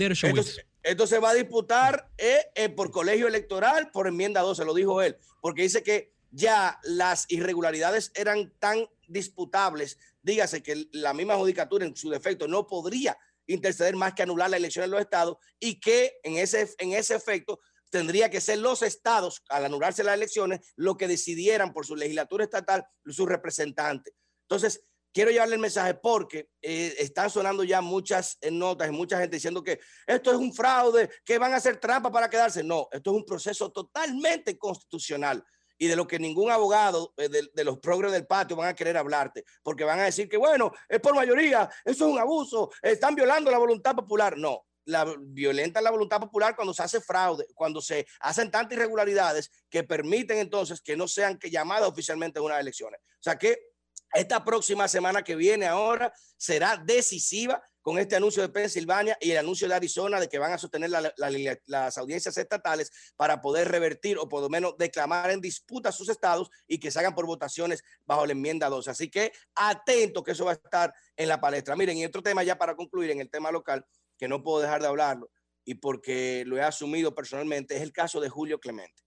esto 0.83 1.07
se 1.07 1.19
va 1.19 1.29
a 1.29 1.33
disputar 1.33 2.09
eh, 2.17 2.51
eh, 2.55 2.69
por 2.69 2.91
colegio 2.91 3.27
electoral, 3.27 3.89
por 3.91 4.05
enmienda 4.05 4.41
12, 4.41 4.65
lo 4.65 4.73
dijo 4.73 5.01
él, 5.01 5.17
porque 5.41 5.61
dice 5.61 5.81
que 5.81 6.13
ya 6.29 6.79
las 6.83 7.25
irregularidades 7.29 8.11
eran 8.15 8.51
tan 8.59 8.85
disputables, 9.07 9.97
dígase 10.21 10.61
que 10.61 10.87
la 10.91 11.13
misma 11.13 11.35
judicatura 11.37 11.85
en 11.85 11.95
su 11.95 12.09
defecto 12.09 12.47
no 12.47 12.67
podría 12.67 13.17
interceder 13.47 13.95
más 13.95 14.13
que 14.13 14.23
anular 14.23 14.49
la 14.49 14.57
elección 14.57 14.85
en 14.85 14.91
los 14.91 14.99
estados 14.99 15.37
y 15.59 15.79
que 15.79 16.19
en 16.23 16.37
ese, 16.37 16.69
en 16.79 16.93
ese 16.93 17.15
efecto 17.15 17.59
tendría 17.89 18.29
que 18.29 18.41
ser 18.41 18.57
los 18.57 18.81
estados, 18.81 19.43
al 19.49 19.65
anularse 19.65 20.03
las 20.03 20.15
elecciones, 20.15 20.73
lo 20.75 20.97
que 20.97 21.07
decidieran 21.07 21.73
por 21.73 21.85
su 21.85 21.95
legislatura 21.95 22.43
estatal, 22.43 22.85
sus 23.05 23.29
representantes. 23.29 24.13
Entonces, 24.41 24.83
quiero 25.13 25.31
llevarle 25.31 25.55
el 25.55 25.61
mensaje 25.61 25.93
porque 25.93 26.49
eh, 26.61 26.95
están 26.97 27.29
sonando 27.29 27.63
ya 27.63 27.81
muchas 27.81 28.37
eh, 28.41 28.51
notas 28.51 28.89
y 28.89 28.91
mucha 28.91 29.19
gente 29.19 29.37
diciendo 29.37 29.63
que 29.63 29.79
esto 30.07 30.31
es 30.31 30.37
un 30.37 30.53
fraude, 30.53 31.09
que 31.23 31.37
van 31.37 31.53
a 31.53 31.57
hacer 31.57 31.77
trampa 31.77 32.11
para 32.11 32.29
quedarse. 32.29 32.63
No, 32.63 32.87
esto 32.91 33.11
es 33.11 33.17
un 33.17 33.25
proceso 33.25 33.71
totalmente 33.71 34.57
constitucional 34.57 35.43
y 35.77 35.87
de 35.87 35.95
lo 35.95 36.07
que 36.07 36.19
ningún 36.19 36.51
abogado 36.51 37.13
eh, 37.17 37.29
de, 37.29 37.49
de 37.53 37.63
los 37.63 37.79
progres 37.79 38.11
del 38.11 38.25
patio 38.25 38.55
van 38.55 38.69
a 38.69 38.75
querer 38.75 38.97
hablarte, 38.97 39.43
porque 39.61 39.83
van 39.83 39.99
a 39.99 40.05
decir 40.05 40.27
que, 40.27 40.37
bueno, 40.37 40.71
es 40.89 40.99
por 40.99 41.15
mayoría, 41.15 41.69
eso 41.85 42.05
es 42.05 42.11
un 42.11 42.19
abuso, 42.19 42.71
están 42.81 43.15
violando 43.15 43.51
la 43.51 43.57
voluntad 43.57 43.95
popular. 43.95 44.37
No, 44.37 44.65
la 44.85 45.15
violenta 45.19 45.81
la 45.81 45.91
voluntad 45.91 46.19
popular 46.19 46.55
cuando 46.55 46.73
se 46.73 46.83
hace 46.83 47.01
fraude, 47.01 47.47
cuando 47.53 47.81
se 47.81 48.05
hacen 48.19 48.51
tantas 48.51 48.77
irregularidades 48.77 49.51
que 49.69 49.83
permiten 49.83 50.39
entonces 50.39 50.81
que 50.81 50.97
no 50.97 51.07
sean 51.07 51.37
que 51.37 51.49
llamadas 51.49 51.89
oficialmente 51.89 52.39
en 52.39 52.45
unas 52.45 52.59
elecciones. 52.59 52.99
O 53.01 53.23
sea 53.23 53.37
que 53.37 53.72
esta 54.13 54.43
próxima 54.43 54.87
semana 54.87 55.23
que 55.23 55.35
viene 55.35 55.65
ahora 55.65 56.13
será 56.37 56.77
decisiva 56.77 57.61
con 57.81 57.97
este 57.99 58.15
anuncio 58.15 58.41
de 58.41 58.47
Pensilvania 58.47 59.17
y 59.19 59.31
el 59.31 59.37
anuncio 59.37 59.67
de 59.67 59.75
Arizona 59.75 60.17
de 60.19 60.29
que 60.29 60.39
van 60.39 60.53
a 60.53 60.57
sostener 60.57 60.89
la- 60.89 61.01
la- 61.17 61.59
las 61.65 61.97
audiencias 61.97 62.37
estatales 62.37 62.89
para 63.17 63.41
poder 63.41 63.69
revertir 63.69 64.17
o 64.17 64.29
por 64.29 64.41
lo 64.41 64.47
menos 64.49 64.75
declamar 64.77 65.31
en 65.31 65.41
disputa 65.41 65.91
sus 65.91 66.07
estados 66.07 66.49
y 66.65 66.79
que 66.79 66.91
se 66.91 66.99
hagan 66.99 67.13
por 67.13 67.25
votaciones 67.25 67.83
bajo 68.05 68.25
la 68.25 68.31
enmienda 68.31 68.69
12. 68.69 68.89
Así 68.89 69.09
que 69.09 69.33
atento 69.55 70.23
que 70.23 70.31
eso 70.31 70.45
va 70.45 70.51
a 70.51 70.55
estar 70.55 70.93
en 71.17 71.27
la 71.27 71.41
palestra. 71.41 71.75
Miren, 71.75 71.97
y 71.97 72.05
otro 72.05 72.23
tema 72.23 72.41
ya 72.43 72.57
para 72.57 72.73
concluir 72.75 73.11
en 73.11 73.19
el 73.19 73.29
tema 73.29 73.51
local, 73.51 73.85
que 74.17 74.29
no 74.29 74.41
puedo 74.41 74.61
dejar 74.61 74.81
de 74.81 74.87
hablarlo 74.87 75.29
y 75.65 75.75
porque 75.75 76.43
lo 76.45 76.55
he 76.57 76.61
asumido 76.61 77.13
personalmente, 77.13 77.75
es 77.75 77.81
el 77.81 77.91
caso 77.91 78.21
de 78.21 78.29
Julio 78.29 78.59
Clemente. 78.59 79.03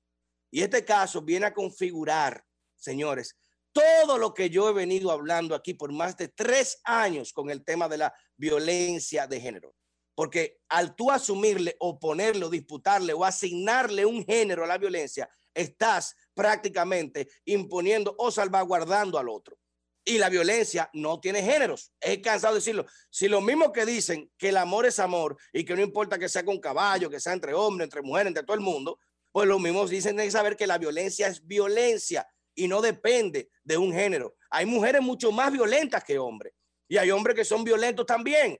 Y 0.50 0.62
este 0.62 0.84
caso 0.84 1.22
viene 1.22 1.46
a 1.46 1.54
configurar, 1.54 2.44
señores, 2.76 3.36
todo 3.76 4.16
lo 4.16 4.32
que 4.32 4.48
yo 4.48 4.70
he 4.70 4.72
venido 4.72 5.10
hablando 5.10 5.54
aquí 5.54 5.74
por 5.74 5.92
más 5.92 6.16
de 6.16 6.28
tres 6.28 6.80
años 6.84 7.34
con 7.34 7.50
el 7.50 7.62
tema 7.62 7.88
de 7.90 7.98
la 7.98 8.14
violencia 8.34 9.26
de 9.26 9.38
género. 9.38 9.74
Porque 10.14 10.60
al 10.70 10.96
tú 10.96 11.10
asumirle 11.10 11.76
o 11.78 11.98
ponerle 11.98 12.46
o 12.46 12.48
disputarle 12.48 13.12
o 13.12 13.22
asignarle 13.22 14.06
un 14.06 14.24
género 14.24 14.64
a 14.64 14.66
la 14.66 14.78
violencia, 14.78 15.28
estás 15.52 16.16
prácticamente 16.32 17.28
imponiendo 17.44 18.14
o 18.16 18.30
salvaguardando 18.30 19.18
al 19.18 19.28
otro. 19.28 19.58
Y 20.06 20.16
la 20.16 20.30
violencia 20.30 20.88
no 20.94 21.20
tiene 21.20 21.42
géneros. 21.42 21.92
He 22.00 22.22
cansado 22.22 22.54
de 22.54 22.60
decirlo. 22.60 22.86
Si 23.10 23.28
lo 23.28 23.42
mismo 23.42 23.72
que 23.72 23.84
dicen 23.84 24.32
que 24.38 24.48
el 24.48 24.56
amor 24.56 24.86
es 24.86 24.98
amor 25.00 25.36
y 25.52 25.66
que 25.66 25.74
no 25.74 25.82
importa 25.82 26.18
que 26.18 26.30
sea 26.30 26.46
con 26.46 26.60
caballo, 26.60 27.10
que 27.10 27.20
sea 27.20 27.34
entre 27.34 27.52
hombres, 27.52 27.88
entre 27.88 28.00
mujeres, 28.00 28.28
entre 28.28 28.44
todo 28.44 28.54
el 28.54 28.62
mundo, 28.62 28.98
pues 29.32 29.46
lo 29.46 29.58
mismo 29.58 29.86
dicen 29.86 30.16
de 30.16 30.30
saber 30.30 30.56
que 30.56 30.66
la 30.66 30.78
violencia 30.78 31.26
es 31.26 31.46
violencia 31.46 32.26
y 32.56 32.66
no 32.66 32.80
depende 32.80 33.50
de 33.62 33.78
un 33.78 33.92
género. 33.92 34.34
Hay 34.50 34.66
mujeres 34.66 35.02
mucho 35.02 35.30
más 35.30 35.52
violentas 35.52 36.02
que 36.02 36.18
hombres 36.18 36.52
y 36.88 36.96
hay 36.96 37.10
hombres 37.10 37.36
que 37.36 37.44
son 37.44 37.62
violentos 37.62 38.06
también. 38.06 38.58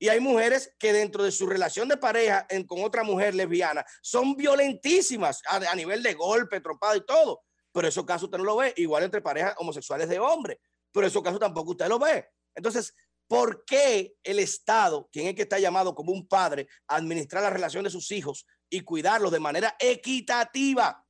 Y 0.00 0.08
hay 0.08 0.20
mujeres 0.20 0.74
que 0.78 0.92
dentro 0.92 1.24
de 1.24 1.32
su 1.32 1.46
relación 1.46 1.88
de 1.88 1.96
pareja 1.96 2.46
en- 2.50 2.64
con 2.64 2.84
otra 2.84 3.02
mujer 3.02 3.34
lesbiana 3.34 3.84
son 4.00 4.36
violentísimas 4.36 5.42
a, 5.46 5.74
nivel 5.74 6.02
de 6.02 6.14
golpe, 6.14 6.60
trompada 6.60 6.96
y 6.96 7.04
todo. 7.04 7.42
Pero 7.72 7.88
esos 7.88 8.04
casos 8.04 8.24
usted 8.24 8.38
no 8.38 8.44
lo 8.44 8.56
ve, 8.56 8.72
igual 8.76 9.02
entre 9.02 9.20
parejas 9.20 9.54
homosexuales 9.58 10.08
de 10.08 10.20
hombres. 10.20 10.58
Pero 10.92 11.06
esos 11.06 11.22
casos 11.22 11.40
tampoco 11.40 11.72
usted 11.72 11.88
lo 11.88 11.98
ve. 11.98 12.28
Entonces, 12.54 12.94
¿por 13.26 13.64
qué 13.64 14.14
el 14.22 14.38
Estado, 14.38 15.08
quien 15.12 15.26
es 15.26 15.34
que 15.34 15.42
está 15.42 15.58
llamado 15.58 15.94
como 15.94 16.12
un 16.12 16.26
padre 16.28 16.68
a 16.86 16.96
administrar 16.96 17.42
la 17.42 17.50
relación 17.50 17.84
de 17.84 17.90
sus 17.90 18.10
hijos 18.12 18.46
y 18.70 18.82
cuidarlos 18.82 19.32
de 19.32 19.40
manera 19.40 19.76
equitativa, 19.80 21.04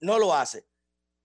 no 0.00 0.18
lo 0.18 0.34
hace? 0.34 0.66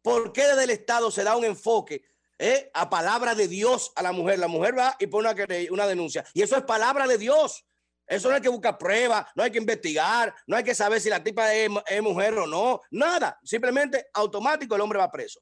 ¿Por 0.01 0.33
qué 0.33 0.45
desde 0.47 0.63
el 0.63 0.69
Estado 0.71 1.11
se 1.11 1.23
da 1.23 1.35
un 1.35 1.45
enfoque 1.45 2.03
eh, 2.39 2.71
a 2.73 2.89
palabra 2.89 3.35
de 3.35 3.47
Dios 3.47 3.91
a 3.95 4.01
la 4.01 4.11
mujer? 4.11 4.39
La 4.39 4.47
mujer 4.47 4.77
va 4.77 4.95
y 4.99 5.07
pone 5.07 5.29
una, 5.29 5.45
una 5.71 5.87
denuncia. 5.87 6.25
Y 6.33 6.41
eso 6.41 6.55
es 6.55 6.63
palabra 6.63 7.07
de 7.07 7.17
Dios. 7.17 7.65
Eso 8.11 8.27
no 8.27 8.35
hay 8.35 8.41
que 8.41 8.49
buscar 8.49 8.77
pruebas, 8.77 9.25
no 9.35 9.43
hay 9.43 9.51
que 9.51 9.57
investigar, 9.57 10.35
no 10.45 10.57
hay 10.57 10.65
que 10.65 10.75
saber 10.75 10.99
si 10.99 11.09
la 11.09 11.23
tipa 11.23 11.53
es, 11.53 11.69
mujer 12.01 12.33
o 12.33 12.45
no, 12.45 12.81
nada. 12.91 13.39
Simplemente 13.41 14.07
automático 14.13 14.75
el 14.75 14.81
hombre 14.81 14.99
va 14.99 15.09
preso. 15.09 15.39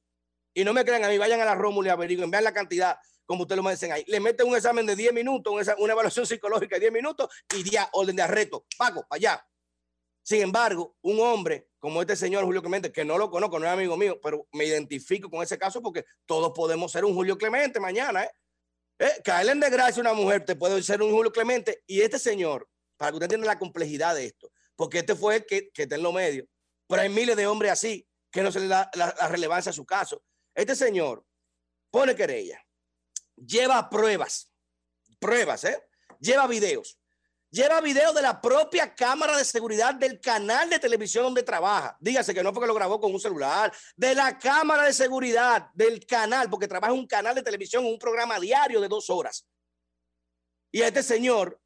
Y 0.53 0.63
no 0.63 0.71
me 0.71 0.85
crean 0.85 1.03
a 1.03 1.07
mí, 1.07 1.17
vayan 1.17 1.41
a 1.41 1.45
la 1.45 1.55
Rómulo 1.55 1.87
y 1.87 1.89
averigüen, 1.89 2.29
vean 2.29 2.43
la 2.43 2.53
cantidad, 2.53 2.99
como 3.25 3.41
ustedes 3.41 3.63
lo 3.63 3.67
dicen 3.71 3.91
ahí. 3.91 4.03
Le 4.05 4.19
meten 4.19 4.47
un 4.47 4.55
examen 4.55 4.85
de 4.85 4.95
10 4.95 5.13
minutos, 5.13 5.51
una, 5.51 5.75
una 5.79 5.93
evaluación 5.93 6.27
psicológica 6.27 6.75
de 6.75 6.81
10 6.81 6.93
minutos 6.93 7.29
y 7.55 7.67
ya 7.67 7.89
orden 7.93 8.15
de 8.15 8.21
arresto. 8.21 8.67
Pago, 8.77 9.03
allá. 9.09 9.43
Sin 10.21 10.43
embargo, 10.43 10.95
un 11.01 11.19
hombre 11.21 11.68
como 11.79 12.01
este 12.01 12.15
señor 12.15 12.43
Julio 12.43 12.61
Clemente, 12.61 12.91
que 12.91 13.05
no 13.05 13.17
lo 13.17 13.31
conozco, 13.31 13.57
no 13.57 13.65
es 13.65 13.71
amigo 13.71 13.97
mío, 13.97 14.19
pero 14.21 14.47
me 14.51 14.65
identifico 14.65 15.29
con 15.29 15.41
ese 15.41 15.57
caso 15.57 15.81
porque 15.81 16.05
todos 16.25 16.51
podemos 16.53 16.91
ser 16.91 17.05
un 17.05 17.13
Julio 17.13 17.37
Clemente 17.37 17.79
mañana, 17.79 18.25
¿eh? 18.25 18.31
¿Eh? 18.99 19.21
Caerle 19.23 19.53
en 19.53 19.61
desgracia 19.61 20.01
una 20.01 20.13
mujer 20.13 20.43
te 20.43 20.57
puede 20.57 20.83
ser 20.83 21.01
un 21.01 21.11
Julio 21.11 21.31
Clemente. 21.31 21.83
Y 21.87 22.01
este 22.01 22.19
señor, 22.19 22.69
para 22.97 23.11
que 23.11 23.15
usted 23.15 23.25
entienda 23.25 23.47
la 23.47 23.57
complejidad 23.57 24.13
de 24.13 24.25
esto, 24.25 24.51
porque 24.75 24.99
este 24.99 25.15
fue 25.15 25.37
el 25.37 25.45
que, 25.45 25.69
que 25.71 25.83
está 25.83 25.95
en 25.95 26.03
los 26.03 26.13
medios, 26.13 26.47
pero 26.85 27.01
hay 27.01 27.09
miles 27.09 27.37
de 27.37 27.47
hombres 27.47 27.71
así 27.71 28.05
que 28.29 28.43
no 28.43 28.51
se 28.51 28.59
le 28.59 28.67
da 28.67 28.91
la, 28.93 29.15
la 29.17 29.27
relevancia 29.29 29.69
a 29.69 29.73
su 29.73 29.85
caso. 29.85 30.21
Este 30.53 30.75
señor 30.75 31.25
pone 31.89 32.13
querella, 32.13 32.61
lleva 33.35 33.89
pruebas, 33.89 34.51
pruebas, 35.19 35.63
¿eh? 35.63 35.81
Lleva 36.19 36.47
videos, 36.47 36.98
lleva 37.51 37.81
videos 37.81 38.13
de 38.13 38.21
la 38.21 38.39
propia 38.39 38.93
cámara 38.93 39.37
de 39.37 39.45
seguridad 39.45 39.95
del 39.95 40.19
canal 40.19 40.69
de 40.69 40.79
televisión 40.79 41.23
donde 41.23 41.43
trabaja. 41.43 41.97
Dígase 41.99 42.33
que 42.33 42.43
no 42.43 42.53
porque 42.53 42.67
lo 42.67 42.73
grabó 42.73 42.99
con 42.99 43.13
un 43.13 43.19
celular, 43.19 43.73
de 43.95 44.15
la 44.15 44.37
cámara 44.37 44.83
de 44.83 44.93
seguridad 44.93 45.69
del 45.73 46.05
canal, 46.05 46.49
porque 46.49 46.67
trabaja 46.67 46.93
en 46.93 46.99
un 46.99 47.07
canal 47.07 47.35
de 47.35 47.43
televisión, 47.43 47.85
un 47.85 47.99
programa 47.99 48.39
diario 48.39 48.79
de 48.81 48.87
dos 48.87 49.09
horas. 49.09 49.45
Y 50.71 50.81
este 50.81 51.01
señor, 51.01 51.59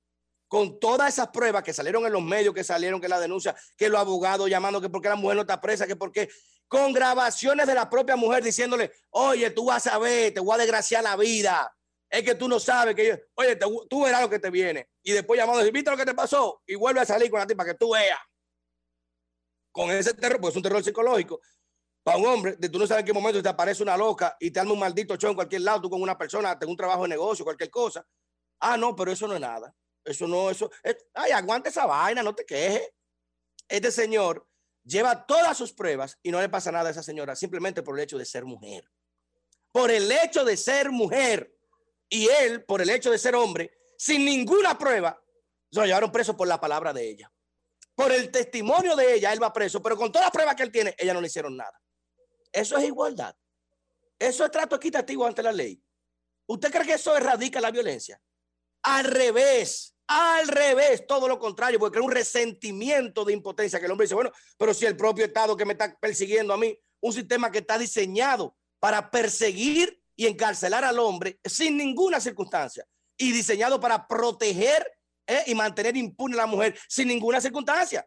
con 0.47 0.79
todas 0.79 1.13
esas 1.13 1.29
pruebas 1.29 1.63
que 1.63 1.73
salieron 1.73 2.05
en 2.05 2.13
los 2.13 2.21
medios, 2.21 2.53
que 2.53 2.63
salieron, 2.63 3.01
que 3.01 3.09
la 3.09 3.19
denuncia, 3.19 3.55
que 3.75 3.89
los 3.89 3.99
abogados 3.99 4.49
llamando 4.49 4.79
que 4.79 4.89
porque 4.89 5.09
la 5.09 5.15
mujer 5.15 5.35
no 5.35 5.41
está 5.41 5.59
presa, 5.59 5.87
que 5.87 5.95
porque 5.95 6.29
con 6.67 6.93
grabaciones 6.93 7.67
de 7.67 7.73
la 7.73 7.89
propia 7.89 8.15
mujer 8.15 8.43
diciéndole, 8.43 8.91
oye, 9.09 9.49
tú 9.51 9.65
vas 9.65 9.85
a 9.87 9.97
ver, 9.97 10.33
te 10.33 10.39
voy 10.39 10.55
a 10.55 10.59
desgraciar 10.59 11.03
la 11.03 11.15
vida. 11.15 11.75
Es 12.13 12.21
que 12.21 12.35
tú 12.35 12.47
no 12.47 12.59
sabes 12.59 12.93
que 12.93 13.07
yo, 13.07 13.15
oye, 13.33 13.55
tú 13.89 14.03
verás 14.03 14.21
lo 14.21 14.29
que 14.29 14.37
te 14.37 14.51
viene. 14.51 14.87
Y 15.01 15.13
después 15.13 15.35
llamando, 15.39 15.63
¿viste 15.71 15.89
lo 15.89 15.97
que 15.97 16.05
te 16.05 16.13
pasó? 16.13 16.61
Y 16.67 16.75
vuelve 16.75 16.99
a 16.99 17.05
salir 17.05 17.31
con 17.31 17.39
la 17.39 17.47
tipa 17.47 17.65
que 17.65 17.73
tú 17.73 17.93
veas. 17.93 18.19
Con 19.71 19.89
ese 19.89 20.13
terror, 20.13 20.39
pues 20.39 20.51
es 20.53 20.57
un 20.57 20.61
terror 20.61 20.83
psicológico. 20.83 21.41
Para 22.03 22.19
un 22.19 22.27
hombre, 22.27 22.55
de 22.59 22.69
tú 22.69 22.77
no 22.77 22.85
sabes 22.85 22.99
en 23.01 23.07
qué 23.07 23.13
momento 23.13 23.41
te 23.41 23.49
aparece 23.49 23.81
una 23.81 23.97
loca 23.97 24.37
y 24.39 24.51
te 24.51 24.59
arma 24.59 24.73
un 24.73 24.79
maldito 24.79 25.15
show 25.15 25.31
en 25.31 25.35
cualquier 25.35 25.61
lado, 25.61 25.81
tú 25.81 25.89
con 25.89 26.03
una 26.03 26.15
persona, 26.15 26.59
tengo 26.59 26.69
un 26.71 26.77
trabajo 26.77 27.01
de 27.01 27.09
negocio, 27.09 27.43
cualquier 27.43 27.71
cosa. 27.71 28.05
Ah, 28.59 28.77
no, 28.77 28.95
pero 28.95 29.11
eso 29.11 29.27
no 29.27 29.33
es 29.33 29.41
nada. 29.41 29.73
Eso 30.05 30.27
no, 30.27 30.51
eso. 30.51 30.69
es- 30.83 31.07
ay, 31.15 31.31
aguanta 31.31 31.69
esa 31.69 31.87
vaina, 31.87 32.21
no 32.21 32.35
te 32.35 32.45
quejes. 32.45 32.91
Este 33.67 33.89
señor 33.91 34.47
lleva 34.83 35.25
todas 35.25 35.57
sus 35.57 35.73
pruebas 35.73 36.19
y 36.21 36.29
no 36.29 36.39
le 36.39 36.49
pasa 36.49 36.71
nada 36.71 36.89
a 36.89 36.91
esa 36.91 37.01
señora, 37.01 37.35
simplemente 37.35 37.81
por 37.81 37.97
el 37.97 38.03
hecho 38.03 38.19
de 38.19 38.25
ser 38.25 38.45
mujer. 38.45 38.87
Por 39.71 39.89
el 39.89 40.11
hecho 40.11 40.45
de 40.45 40.57
ser 40.57 40.91
mujer. 40.91 41.57
Y 42.13 42.29
él, 42.29 42.63
por 42.63 42.79
el 42.79 42.91
hecho 42.91 43.09
de 43.09 43.17
ser 43.17 43.35
hombre, 43.35 43.75
sin 43.97 44.23
ninguna 44.23 44.77
prueba, 44.77 45.19
lo 45.71 45.83
llevaron 45.83 46.11
preso 46.11 46.37
por 46.37 46.47
la 46.47 46.61
palabra 46.61 46.93
de 46.93 47.09
ella. 47.09 47.33
Por 47.95 48.11
el 48.11 48.29
testimonio 48.29 48.95
de 48.95 49.15
ella, 49.15 49.33
él 49.33 49.41
va 49.41 49.51
preso, 49.51 49.81
pero 49.81 49.97
con 49.97 50.11
todas 50.11 50.27
las 50.27 50.31
pruebas 50.31 50.53
que 50.53 50.61
él 50.61 50.71
tiene, 50.71 50.93
ella 50.95 51.15
no 51.15 51.21
le 51.21 51.25
hicieron 51.25 51.57
nada. 51.57 51.81
Eso 52.51 52.77
es 52.77 52.83
igualdad. 52.83 53.35
Eso 54.19 54.45
es 54.45 54.51
trato 54.51 54.75
equitativo 54.75 55.25
ante 55.25 55.41
la 55.41 55.51
ley. 55.51 55.83
¿Usted 56.45 56.71
cree 56.71 56.85
que 56.85 56.93
eso 56.93 57.17
erradica 57.17 57.59
la 57.59 57.71
violencia? 57.71 58.21
Al 58.83 59.05
revés, 59.05 59.95
al 60.05 60.47
revés, 60.49 61.07
todo 61.07 61.27
lo 61.27 61.39
contrario, 61.39 61.79
porque 61.79 61.95
crea 61.95 62.05
un 62.05 62.11
resentimiento 62.11 63.25
de 63.25 63.33
impotencia 63.33 63.79
que 63.79 63.85
el 63.85 63.91
hombre 63.91 64.05
dice, 64.05 64.13
bueno, 64.13 64.31
pero 64.55 64.71
si 64.75 64.85
el 64.85 64.95
propio 64.95 65.25
Estado 65.25 65.57
que 65.57 65.65
me 65.65 65.73
está 65.73 65.97
persiguiendo 65.99 66.53
a 66.53 66.57
mí, 66.57 66.79
un 66.99 67.11
sistema 67.11 67.49
que 67.49 67.57
está 67.57 67.79
diseñado 67.79 68.55
para 68.79 69.09
perseguir 69.09 70.02
y 70.15 70.27
encarcelar 70.27 70.83
al 70.83 70.99
hombre 70.99 71.39
sin 71.43 71.77
ninguna 71.77 72.19
circunstancia 72.19 72.85
y 73.17 73.31
diseñado 73.31 73.79
para 73.79 74.07
proteger 74.07 74.85
eh, 75.25 75.43
y 75.47 75.55
mantener 75.55 75.95
impune 75.95 76.35
a 76.35 76.37
la 76.37 76.45
mujer 76.45 76.77
sin 76.87 77.07
ninguna 77.07 77.39
circunstancia. 77.39 78.05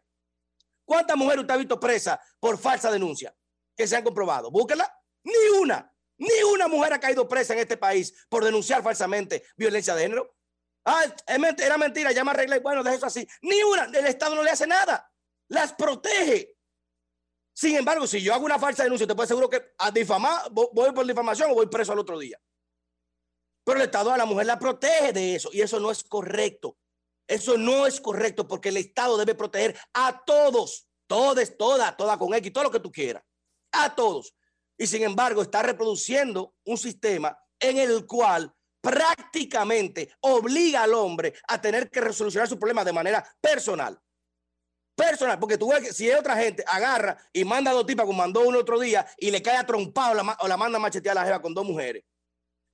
¿Cuántas 0.84 1.16
mujeres 1.16 1.40
usted 1.40 1.54
ha 1.54 1.58
visto 1.58 1.80
presa 1.80 2.20
por 2.38 2.58
falsa 2.58 2.90
denuncia 2.90 3.34
que 3.76 3.86
se 3.86 3.96
han 3.96 4.04
comprobado? 4.04 4.50
Búsquela. 4.50 4.92
Ni 5.24 5.58
una, 5.60 5.92
ni 6.18 6.42
una 6.52 6.68
mujer 6.68 6.92
ha 6.92 7.00
caído 7.00 7.26
presa 7.28 7.54
en 7.54 7.58
este 7.60 7.76
país 7.76 8.26
por 8.28 8.44
denunciar 8.44 8.82
falsamente 8.82 9.44
violencia 9.56 9.94
de 9.94 10.02
género. 10.02 10.36
Ah, 10.84 11.04
era 11.26 11.76
mentira, 11.76 12.12
ya 12.12 12.22
me 12.22 12.30
arreglé. 12.30 12.60
Bueno, 12.60 12.84
deja 12.84 12.96
eso 12.96 13.06
así. 13.06 13.26
Ni 13.42 13.60
una, 13.62 13.84
el 13.84 14.06
Estado 14.06 14.36
no 14.36 14.44
le 14.44 14.50
hace 14.50 14.68
nada. 14.68 15.10
Las 15.48 15.72
protege. 15.72 16.55
Sin 17.56 17.74
embargo, 17.74 18.06
si 18.06 18.20
yo 18.20 18.34
hago 18.34 18.44
una 18.44 18.58
falsa 18.58 18.82
denuncia, 18.82 19.06
te 19.06 19.14
puedo 19.14 19.26
seguro 19.26 19.48
que 19.48 19.72
a 19.78 19.90
difamar, 19.90 20.50
vo- 20.50 20.68
voy 20.74 20.92
por 20.92 21.06
difamación 21.06 21.50
o 21.50 21.54
voy 21.54 21.66
preso 21.68 21.92
al 21.92 21.98
otro 21.98 22.18
día. 22.18 22.38
Pero 23.64 23.78
el 23.78 23.86
Estado 23.86 24.12
a 24.12 24.18
la 24.18 24.26
mujer 24.26 24.44
la 24.46 24.58
protege 24.58 25.12
de 25.14 25.34
eso 25.36 25.48
y 25.52 25.62
eso 25.62 25.80
no 25.80 25.90
es 25.90 26.04
correcto. 26.04 26.76
Eso 27.26 27.56
no 27.56 27.86
es 27.86 28.00
correcto 28.00 28.46
porque 28.46 28.68
el 28.68 28.76
Estado 28.76 29.16
debe 29.16 29.34
proteger 29.34 29.74
a 29.94 30.22
todos, 30.24 30.86
todes, 31.08 31.56
toda, 31.56 31.96
toda 31.96 32.18
con 32.18 32.34
X, 32.34 32.52
todo 32.52 32.64
lo 32.64 32.70
que 32.70 32.78
tú 32.80 32.92
quieras, 32.92 33.24
a 33.72 33.94
todos. 33.94 34.36
Y 34.78 34.86
sin 34.86 35.02
embargo, 35.02 35.40
está 35.40 35.62
reproduciendo 35.62 36.54
un 36.66 36.76
sistema 36.76 37.36
en 37.58 37.78
el 37.78 38.06
cual 38.06 38.54
prácticamente 38.82 40.14
obliga 40.20 40.82
al 40.82 40.92
hombre 40.92 41.32
a 41.48 41.60
tener 41.60 41.90
que 41.90 42.02
resolucionar 42.02 42.48
su 42.48 42.58
problema 42.58 42.84
de 42.84 42.92
manera 42.92 43.26
personal. 43.40 43.98
Personal, 44.96 45.38
porque 45.38 45.58
tú 45.58 45.70
ves 45.70 45.80
que 45.80 45.92
si 45.92 46.10
hay 46.10 46.18
otra 46.18 46.34
gente, 46.36 46.64
agarra 46.66 47.18
y 47.30 47.44
manda 47.44 47.70
a 47.70 47.74
dos 47.74 47.84
tipas 47.84 48.06
como 48.06 48.16
mandó 48.16 48.40
uno 48.40 48.58
otro 48.58 48.80
día 48.80 49.06
y 49.18 49.30
le 49.30 49.42
cae 49.42 49.58
a 49.58 49.66
trompado 49.66 50.14
la 50.14 50.38
o 50.40 50.48
la 50.48 50.56
manda 50.56 50.78
a 50.78 50.80
machetear 50.80 51.16
a 51.18 51.20
la 51.20 51.26
jeva 51.26 51.42
con 51.42 51.52
dos 51.52 51.66
mujeres. 51.66 52.02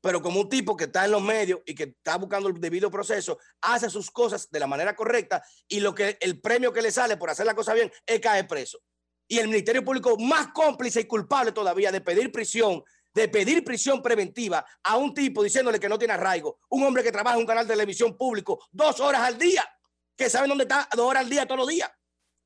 Pero 0.01 0.23
como 0.23 0.41
un 0.41 0.49
tipo 0.49 0.77
que 0.77 0.85
está 0.85 1.05
en 1.05 1.11
los 1.11 1.21
medios 1.21 1.61
y 1.67 1.75
que 1.75 1.83
está 1.85 2.17
buscando 2.17 2.49
el 2.49 2.61
debido 2.61 2.93
proceso, 2.93 3.39
hace 3.61 3.91
sus 3.91 4.09
cosas 4.13 4.49
de 4.51 4.61
la 4.61 4.69
manera 4.69 4.95
correcta 4.95 5.43
y 5.67 5.81
lo 5.81 5.93
que 5.95 6.17
el 6.21 6.41
premio 6.41 6.73
que 6.73 6.81
le 6.81 6.93
sale 6.93 7.17
por 7.17 7.29
hacer 7.29 7.45
la 7.45 7.57
cosa 7.57 7.75
bien 7.75 7.91
es 8.07 8.21
caer 8.21 8.47
preso. 8.47 8.79
Y 9.27 9.41
el 9.41 9.49
Ministerio 9.49 9.85
Público 9.85 10.17
más 10.17 10.49
cómplice 10.49 11.01
y 11.01 11.05
culpable 11.07 11.51
todavía 11.51 11.91
de 11.91 12.01
pedir 12.01 12.31
prisión, 12.31 12.85
de 13.13 13.29
pedir 13.29 13.65
prisión 13.65 14.01
preventiva 14.01 14.65
a 14.85 14.97
un 14.97 15.13
tipo 15.13 15.43
diciéndole 15.43 15.81
que 15.81 15.89
no 15.89 15.99
tiene 15.99 16.15
arraigo, 16.15 16.61
un 16.69 16.85
hombre 16.85 17.03
que 17.03 17.11
trabaja 17.11 17.35
en 17.35 17.41
un 17.41 17.47
canal 17.47 17.67
de 17.67 17.75
televisión 17.75 18.17
público 18.17 18.65
dos 18.71 19.01
horas 19.01 19.23
al 19.23 19.39
día, 19.39 19.65
que 20.17 20.31
sabe 20.31 20.47
dónde 20.47 20.65
está 20.65 20.89
dos 20.95 21.07
horas 21.07 21.25
al 21.25 21.31
día 21.31 21.47
todos 21.47 21.61
los 21.61 21.69
días. 21.69 21.91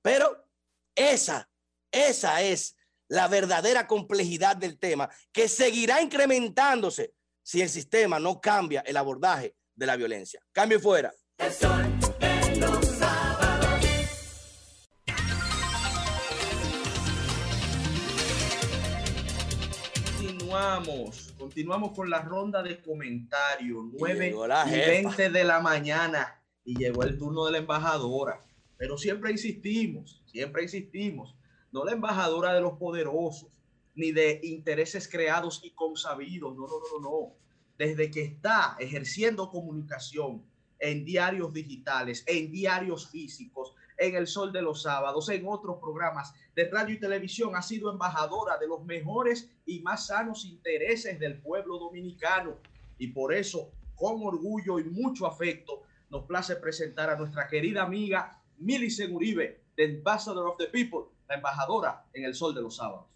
Pero 0.06 0.46
esa, 0.94 1.50
esa 1.90 2.40
es 2.40 2.76
la 3.08 3.26
verdadera 3.26 3.88
complejidad 3.88 4.54
del 4.54 4.78
tema 4.78 5.10
que 5.32 5.48
seguirá 5.48 6.00
incrementándose 6.00 7.12
si 7.42 7.60
el 7.60 7.68
sistema 7.68 8.20
no 8.20 8.40
cambia 8.40 8.82
el 8.82 8.98
abordaje 8.98 9.56
de 9.74 9.84
la 9.84 9.96
violencia. 9.96 10.40
Cambio 10.52 10.78
y 10.78 10.80
fuera. 10.80 11.12
El 11.38 11.52
sol 11.52 11.98
de 12.20 12.56
los 12.60 12.86
sábados. 12.86 13.80
Continuamos, 20.16 21.34
continuamos 21.36 21.96
con 21.96 22.08
la 22.08 22.20
ronda 22.20 22.62
de 22.62 22.80
comentarios. 22.80 23.86
9 23.98 24.26
llegó 24.26 24.46
la 24.46 24.68
y. 24.68 24.70
20 24.70 25.30
de 25.30 25.42
la 25.42 25.58
mañana 25.58 26.40
y 26.62 26.76
llegó 26.76 27.02
el 27.02 27.18
turno 27.18 27.46
de 27.46 27.50
la 27.50 27.58
embajadora. 27.58 28.46
Pero 28.78 28.98
siempre 28.98 29.30
insistimos, 29.30 30.22
siempre 30.26 30.62
insistimos, 30.62 31.34
no 31.72 31.84
la 31.84 31.92
embajadora 31.92 32.54
de 32.54 32.60
los 32.60 32.74
poderosos, 32.74 33.50
ni 33.94 34.12
de 34.12 34.40
intereses 34.42 35.08
creados 35.08 35.60
y 35.64 35.70
consabidos, 35.70 36.54
no, 36.54 36.66
no, 36.66 36.74
no, 36.92 37.10
no. 37.10 37.32
Desde 37.78 38.10
que 38.10 38.22
está 38.22 38.76
ejerciendo 38.78 39.50
comunicación 39.50 40.42
en 40.78 41.04
diarios 41.04 41.52
digitales, 41.52 42.22
en 42.26 42.50
diarios 42.50 43.08
físicos, 43.08 43.74
en 43.98 44.14
El 44.14 44.26
Sol 44.26 44.52
de 44.52 44.60
los 44.60 44.82
Sábados, 44.82 45.28
en 45.30 45.46
otros 45.46 45.78
programas 45.80 46.34
de 46.54 46.68
radio 46.68 46.94
y 46.94 47.00
televisión, 47.00 47.56
ha 47.56 47.62
sido 47.62 47.90
embajadora 47.90 48.58
de 48.58 48.68
los 48.68 48.84
mejores 48.84 49.50
y 49.64 49.80
más 49.80 50.06
sanos 50.08 50.44
intereses 50.44 51.18
del 51.18 51.40
pueblo 51.40 51.78
dominicano. 51.78 52.58
Y 52.98 53.08
por 53.08 53.32
eso, 53.32 53.70
con 53.94 54.22
orgullo 54.22 54.78
y 54.78 54.84
mucho 54.84 55.26
afecto, 55.26 55.82
nos 56.10 56.24
place 56.26 56.56
presentar 56.56 57.10
a 57.10 57.16
nuestra 57.16 57.48
querida 57.48 57.82
amiga 57.82 58.38
Mili 58.58 58.90
Seguribe, 58.90 59.60
the 59.76 59.84
Ambassador 59.84 60.46
of 60.46 60.56
the 60.56 60.66
People, 60.66 61.10
la 61.28 61.36
embajadora 61.36 62.04
en 62.12 62.24
El 62.24 62.34
Sol 62.34 62.54
de 62.54 62.62
los 62.62 62.76
Sábados. 62.76 63.06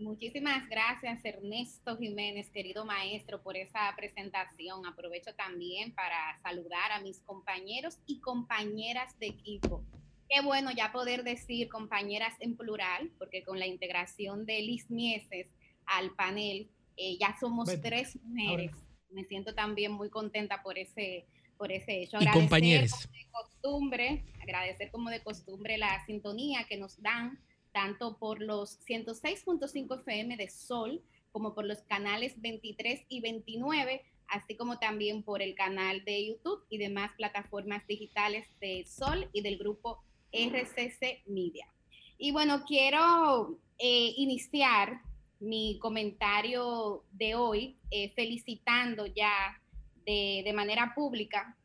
Muchísimas 0.00 0.66
gracias, 0.70 1.22
Ernesto 1.26 1.98
Jiménez, 1.98 2.48
querido 2.50 2.86
maestro, 2.86 3.42
por 3.42 3.58
esa 3.58 3.92
presentación. 3.96 4.86
Aprovecho 4.86 5.34
también 5.34 5.92
para 5.92 6.40
saludar 6.42 6.92
a 6.92 7.00
mis 7.02 7.20
compañeros 7.20 7.98
y 8.06 8.18
compañeras 8.20 9.18
de 9.18 9.26
equipo. 9.26 9.84
Qué 10.30 10.40
bueno 10.40 10.70
ya 10.70 10.90
poder 10.90 11.22
decir 11.22 11.68
compañeras 11.68 12.32
en 12.40 12.56
plural, 12.56 13.10
porque 13.18 13.42
con 13.42 13.58
la 13.58 13.66
integración 13.66 14.46
de 14.46 14.62
Liz 14.62 14.90
Mieses 14.90 15.48
al 15.84 16.14
panel, 16.14 16.70
eh, 16.96 17.18
ya 17.18 17.36
somos 17.38 17.68
tres 17.82 18.18
mujeres. 18.22 18.72
Me 19.10 19.24
siento 19.24 19.54
también 19.54 19.92
muy 19.92 20.08
contenta 20.08 20.62
por 20.62 20.78
ese, 20.78 21.26
por 21.60 21.70
ese 21.70 22.02
hecho. 22.02 22.16
Y 22.16 22.26
Agradecer 22.26 22.40
compañeros. 22.40 22.90
como 22.90 23.12
de 23.12 23.30
costumbre, 23.30 24.24
agradecer 24.40 24.90
como 24.90 25.10
de 25.10 25.22
costumbre 25.22 25.76
la 25.76 26.02
sintonía 26.06 26.64
que 26.66 26.78
nos 26.78 27.02
dan 27.02 27.38
tanto 27.70 28.16
por 28.16 28.40
los 28.40 28.80
106.5 28.86 30.00
FM 30.00 30.38
de 30.38 30.48
Sol 30.48 31.02
como 31.32 31.54
por 31.54 31.66
los 31.66 31.82
canales 31.82 32.40
23 32.40 33.02
y 33.10 33.20
29, 33.20 34.02
así 34.28 34.56
como 34.56 34.78
también 34.78 35.22
por 35.22 35.42
el 35.42 35.54
canal 35.54 36.02
de 36.06 36.28
YouTube 36.28 36.64
y 36.70 36.78
demás 36.78 37.12
plataformas 37.18 37.86
digitales 37.86 38.48
de 38.58 38.86
Sol 38.86 39.28
y 39.34 39.42
del 39.42 39.58
grupo 39.58 40.02
RCC 40.32 41.24
Media. 41.26 41.66
Y 42.16 42.32
bueno, 42.32 42.64
quiero 42.66 43.58
eh, 43.78 44.14
iniciar 44.16 45.02
mi 45.40 45.78
comentario 45.78 47.04
de 47.12 47.34
hoy 47.34 47.76
eh, 47.90 48.12
felicitando 48.14 49.04
ya 49.04 49.59
de, 50.06 50.52
manera 50.54 50.92
pública 50.94 51.56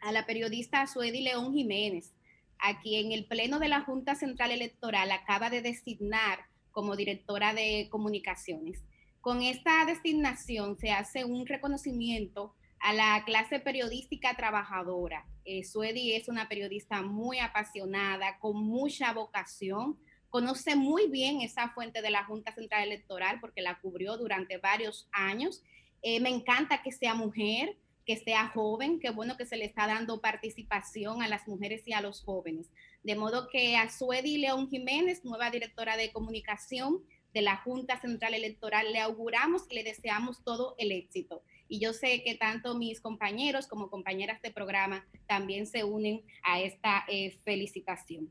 a 0.00 0.12
la 0.12 0.26
periodista 0.26 0.86
Suedi 0.86 1.22
León 1.22 1.52
Jiménez, 1.52 2.12
a 2.58 2.80
quien 2.80 3.12
el 3.12 3.24
Pleno 3.26 3.58
de 3.58 3.68
la 3.68 3.80
Junta 3.82 4.14
Central 4.14 4.50
Electoral 4.50 5.10
acaba 5.12 5.50
de 5.50 5.62
designar 5.62 6.46
como 6.70 6.96
directora 6.96 7.54
de 7.54 7.88
comunicaciones. 7.90 8.82
Con 9.20 9.42
esta 9.42 9.84
designación 9.86 10.76
se 10.78 10.90
hace 10.90 11.24
un 11.24 11.46
reconocimiento 11.46 12.54
a 12.80 12.92
la 12.92 13.22
clase 13.24 13.60
periodística 13.60 14.34
trabajadora. 14.34 15.24
Eh, 15.46 15.64
Suedi 15.64 16.12
es 16.14 16.28
una 16.28 16.48
periodista 16.48 17.00
muy 17.00 17.38
apasionada, 17.38 18.38
con 18.38 18.56
mucha 18.56 19.12
vocación, 19.14 19.98
conoce 20.28 20.74
muy 20.74 21.08
bien 21.08 21.40
esa 21.40 21.70
fuente 21.70 22.02
de 22.02 22.10
la 22.10 22.24
Junta 22.24 22.52
Central 22.52 22.82
Electoral 22.82 23.38
porque 23.40 23.62
la 23.62 23.78
cubrió 23.78 24.16
durante 24.16 24.58
varios 24.58 25.08
años. 25.12 25.62
Eh, 26.06 26.20
me 26.20 26.28
encanta 26.28 26.82
que 26.82 26.92
sea 26.92 27.14
mujer, 27.14 27.78
que 28.04 28.18
sea 28.18 28.48
joven, 28.48 29.00
qué 29.00 29.08
bueno 29.08 29.38
que 29.38 29.46
se 29.46 29.56
le 29.56 29.64
está 29.64 29.86
dando 29.86 30.20
participación 30.20 31.22
a 31.22 31.28
las 31.28 31.48
mujeres 31.48 31.82
y 31.86 31.94
a 31.94 32.02
los 32.02 32.22
jóvenes. 32.22 32.68
De 33.02 33.16
modo 33.16 33.48
que 33.48 33.78
a 33.78 33.90
Suedi 33.90 34.36
León 34.36 34.68
Jiménez, 34.68 35.24
nueva 35.24 35.50
directora 35.50 35.96
de 35.96 36.12
comunicación 36.12 37.02
de 37.32 37.40
la 37.40 37.56
Junta 37.56 37.98
Central 38.02 38.34
Electoral, 38.34 38.92
le 38.92 39.00
auguramos 39.00 39.62
y 39.70 39.76
le 39.76 39.82
deseamos 39.82 40.44
todo 40.44 40.74
el 40.76 40.92
éxito. 40.92 41.42
Y 41.68 41.80
yo 41.80 41.94
sé 41.94 42.22
que 42.22 42.34
tanto 42.34 42.76
mis 42.76 43.00
compañeros 43.00 43.66
como 43.66 43.88
compañeras 43.88 44.42
de 44.42 44.50
programa 44.50 45.06
también 45.26 45.66
se 45.66 45.84
unen 45.84 46.22
a 46.42 46.60
esta 46.60 47.06
eh, 47.08 47.30
felicitación. 47.46 48.30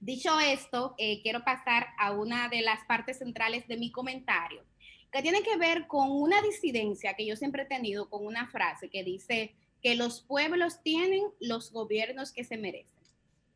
Dicho 0.00 0.40
esto, 0.40 0.94
eh, 0.96 1.20
quiero 1.22 1.44
pasar 1.44 1.88
a 1.98 2.12
una 2.12 2.48
de 2.48 2.62
las 2.62 2.82
partes 2.86 3.18
centrales 3.18 3.68
de 3.68 3.76
mi 3.76 3.92
comentario, 3.92 4.64
que 5.12 5.22
tiene 5.22 5.42
que 5.42 5.56
ver 5.56 5.86
con 5.86 6.10
una 6.10 6.40
disidencia 6.40 7.14
que 7.14 7.26
yo 7.26 7.36
siempre 7.36 7.62
he 7.62 7.66
tenido 7.66 8.08
con 8.08 8.26
una 8.26 8.48
frase 8.48 8.88
que 8.88 9.04
dice 9.04 9.54
que 9.82 9.94
los 9.94 10.22
pueblos 10.22 10.82
tienen 10.82 11.22
los 11.38 11.70
gobiernos 11.70 12.32
que 12.32 12.44
se 12.44 12.56
merecen. 12.56 12.90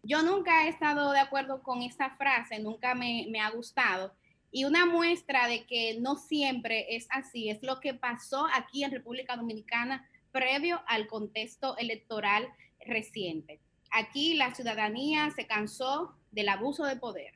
Yo 0.03 0.23
nunca 0.23 0.65
he 0.65 0.69
estado 0.69 1.11
de 1.12 1.19
acuerdo 1.19 1.62
con 1.62 1.83
esa 1.83 2.11
frase, 2.16 2.59
nunca 2.59 2.95
me, 2.95 3.27
me 3.31 3.41
ha 3.41 3.51
gustado. 3.51 4.12
Y 4.53 4.65
una 4.65 4.87
muestra 4.87 5.49
de 5.49 5.65
que 5.65 5.99
no 5.99 6.16
siempre 6.16 6.95
es 6.95 7.07
así 7.11 7.49
es 7.49 7.62
lo 7.62 7.81
que 7.81 7.95
pasó 7.95 8.47
aquí 8.55 8.85
en 8.85 8.93
República 8.93 9.37
Dominicana 9.37 10.09
previo 10.33 10.83
al 10.87 11.07
contexto 11.07 11.77
electoral 11.78 12.49
reciente. 12.85 13.61
Aquí 13.91 14.35
la 14.35 14.55
ciudadanía 14.55 15.31
se 15.31 15.47
cansó 15.47 16.15
del 16.31 16.51
abuso 16.51 16.85
de 16.85 16.97
poder, 16.97 17.35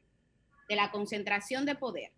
de 0.69 0.77
la 0.77 0.91
concentración 0.91 1.65
de 1.65 1.75
poder, 1.75 2.13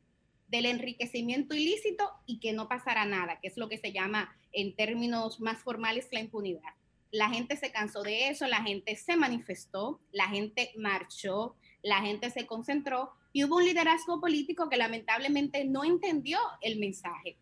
del 0.52 0.66
enriquecimiento 0.66 1.54
ilícito 1.54 2.08
y 2.26 2.38
que 2.38 2.52
no 2.52 2.68
pasará 2.68 3.06
nada, 3.06 3.40
que 3.40 3.48
es 3.48 3.56
lo 3.56 3.70
que 3.70 3.78
se 3.78 3.90
llama 3.90 4.36
en 4.52 4.76
términos 4.76 5.40
más 5.40 5.62
formales 5.62 6.08
la 6.12 6.20
impunidad. 6.20 6.74
La 7.10 7.30
gente 7.30 7.56
se 7.56 7.72
cansó 7.72 8.02
de 8.02 8.28
eso, 8.28 8.46
la 8.46 8.62
gente 8.62 8.94
se 8.96 9.16
manifestó, 9.16 9.98
la 10.12 10.28
gente 10.28 10.70
marchó, 10.76 11.56
la 11.82 12.02
gente 12.02 12.28
se 12.30 12.46
concentró 12.46 13.12
y 13.32 13.44
hubo 13.44 13.56
un 13.56 13.64
liderazgo 13.64 14.20
político 14.20 14.68
que 14.68 14.76
lamentablemente 14.76 15.64
no 15.64 15.84
entendió 15.84 16.38
el 16.60 16.78
mensaje 16.78 17.38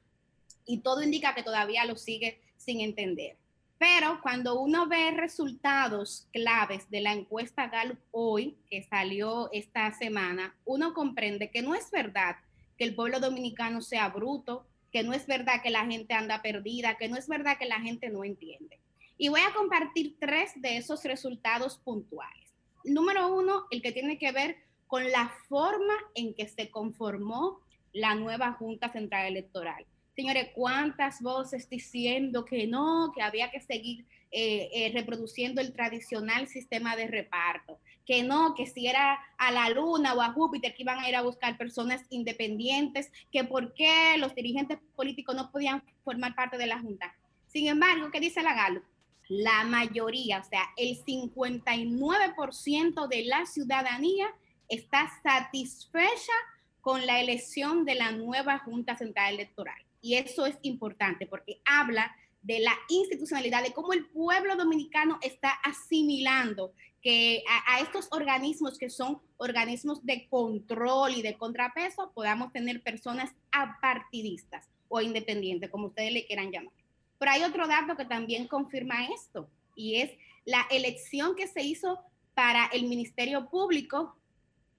y 0.64 0.78
todo 0.78 1.02
indica 1.02 1.34
que 1.34 1.42
todavía 1.42 1.84
lo 1.86 1.96
sigue 1.96 2.40
sin 2.56 2.80
entender. 2.80 3.36
Pero 3.76 4.20
cuando 4.22 4.60
uno 4.60 4.86
ve 4.86 5.10
resultados 5.10 6.28
claves 6.32 6.88
de 6.90 7.00
la 7.00 7.12
encuesta 7.12 7.66
Gallup 7.66 7.98
hoy, 8.12 8.56
que 8.68 8.84
salió 8.84 9.50
esta 9.52 9.92
semana, 9.94 10.54
uno 10.64 10.94
comprende 10.94 11.50
que 11.50 11.62
no 11.62 11.74
es 11.74 11.90
verdad 11.90 12.36
que 12.80 12.86
el 12.86 12.94
pueblo 12.94 13.20
dominicano 13.20 13.82
sea 13.82 14.08
bruto, 14.08 14.66
que 14.90 15.02
no 15.02 15.12
es 15.12 15.26
verdad 15.26 15.60
que 15.62 15.68
la 15.68 15.84
gente 15.84 16.14
anda 16.14 16.40
perdida, 16.40 16.96
que 16.96 17.10
no 17.10 17.18
es 17.18 17.28
verdad 17.28 17.58
que 17.58 17.66
la 17.66 17.78
gente 17.78 18.08
no 18.08 18.24
entiende. 18.24 18.80
Y 19.18 19.28
voy 19.28 19.42
a 19.42 19.52
compartir 19.52 20.16
tres 20.18 20.52
de 20.56 20.78
esos 20.78 21.04
resultados 21.04 21.76
puntuales. 21.76 22.48
Número 22.82 23.36
uno, 23.36 23.66
el 23.70 23.82
que 23.82 23.92
tiene 23.92 24.16
que 24.16 24.32
ver 24.32 24.56
con 24.86 25.12
la 25.12 25.30
forma 25.46 25.92
en 26.14 26.32
que 26.32 26.48
se 26.48 26.70
conformó 26.70 27.60
la 27.92 28.14
nueva 28.14 28.52
Junta 28.52 28.90
Central 28.90 29.26
Electoral. 29.26 29.84
Señores, 30.16 30.48
¿cuántas 30.54 31.20
voces 31.20 31.68
diciendo 31.68 32.46
que 32.46 32.66
no, 32.66 33.12
que 33.14 33.20
había 33.20 33.50
que 33.50 33.60
seguir 33.60 34.06
eh, 34.30 34.70
eh, 34.72 34.90
reproduciendo 34.94 35.60
el 35.60 35.74
tradicional 35.74 36.48
sistema 36.48 36.96
de 36.96 37.08
reparto? 37.08 37.78
Que 38.06 38.22
no, 38.22 38.54
que 38.54 38.66
si 38.66 38.86
era 38.86 39.18
a 39.38 39.50
la 39.52 39.70
Luna 39.70 40.12
o 40.14 40.20
a 40.20 40.32
Júpiter 40.32 40.74
que 40.74 40.82
iban 40.82 40.98
a 40.98 41.08
ir 41.08 41.16
a 41.16 41.22
buscar 41.22 41.56
personas 41.56 42.02
independientes, 42.10 43.10
que 43.30 43.44
por 43.44 43.72
qué 43.74 44.16
los 44.18 44.34
dirigentes 44.34 44.78
políticos 44.96 45.36
no 45.36 45.50
podían 45.50 45.82
formar 46.04 46.34
parte 46.34 46.58
de 46.58 46.66
la 46.66 46.80
Junta. 46.80 47.14
Sin 47.46 47.66
embargo, 47.66 48.10
¿qué 48.10 48.20
dice 48.20 48.42
la 48.42 48.54
Galo? 48.54 48.82
La 49.28 49.64
mayoría, 49.64 50.40
o 50.40 50.44
sea, 50.44 50.64
el 50.76 51.02
59% 51.04 53.08
de 53.08 53.24
la 53.24 53.46
ciudadanía 53.46 54.26
está 54.68 55.10
satisfecha 55.22 56.32
con 56.80 57.06
la 57.06 57.20
elección 57.20 57.84
de 57.84 57.94
la 57.94 58.12
nueva 58.12 58.58
Junta 58.58 58.96
Central 58.96 59.34
Electoral. 59.34 59.80
Y 60.00 60.14
eso 60.14 60.46
es 60.46 60.56
importante 60.62 61.26
porque 61.26 61.60
habla 61.64 62.14
de 62.42 62.60
la 62.60 62.72
institucionalidad, 62.88 63.62
de 63.62 63.72
cómo 63.72 63.92
el 63.92 64.06
pueblo 64.06 64.56
dominicano 64.56 65.18
está 65.20 65.50
asimilando 65.62 66.72
que 67.02 67.42
a, 67.66 67.80
estos 67.80 68.08
organismos 68.10 68.78
que 68.78 68.90
son 68.90 69.20
organismos 69.38 70.04
de 70.04 70.28
control 70.28 71.14
y 71.14 71.22
de 71.22 71.36
contrapeso 71.38 72.12
podamos 72.14 72.52
tener 72.52 72.82
personas 72.82 73.30
apartidistas 73.52 74.68
o 74.88 75.00
independientes, 75.00 75.70
como 75.70 75.86
ustedes 75.86 76.12
le 76.12 76.26
quieran 76.26 76.50
llamar. 76.50 76.72
Pero 77.18 77.32
hay 77.32 77.42
otro 77.42 77.66
dato 77.66 77.96
que 77.96 78.04
también 78.04 78.48
confirma 78.48 79.06
esto 79.06 79.48
y 79.74 79.96
es 79.96 80.10
la 80.44 80.66
elección 80.70 81.36
que 81.36 81.46
se 81.46 81.62
hizo 81.62 82.00
para 82.34 82.66
el 82.66 82.84
Ministerio 82.86 83.48
Público 83.48 84.16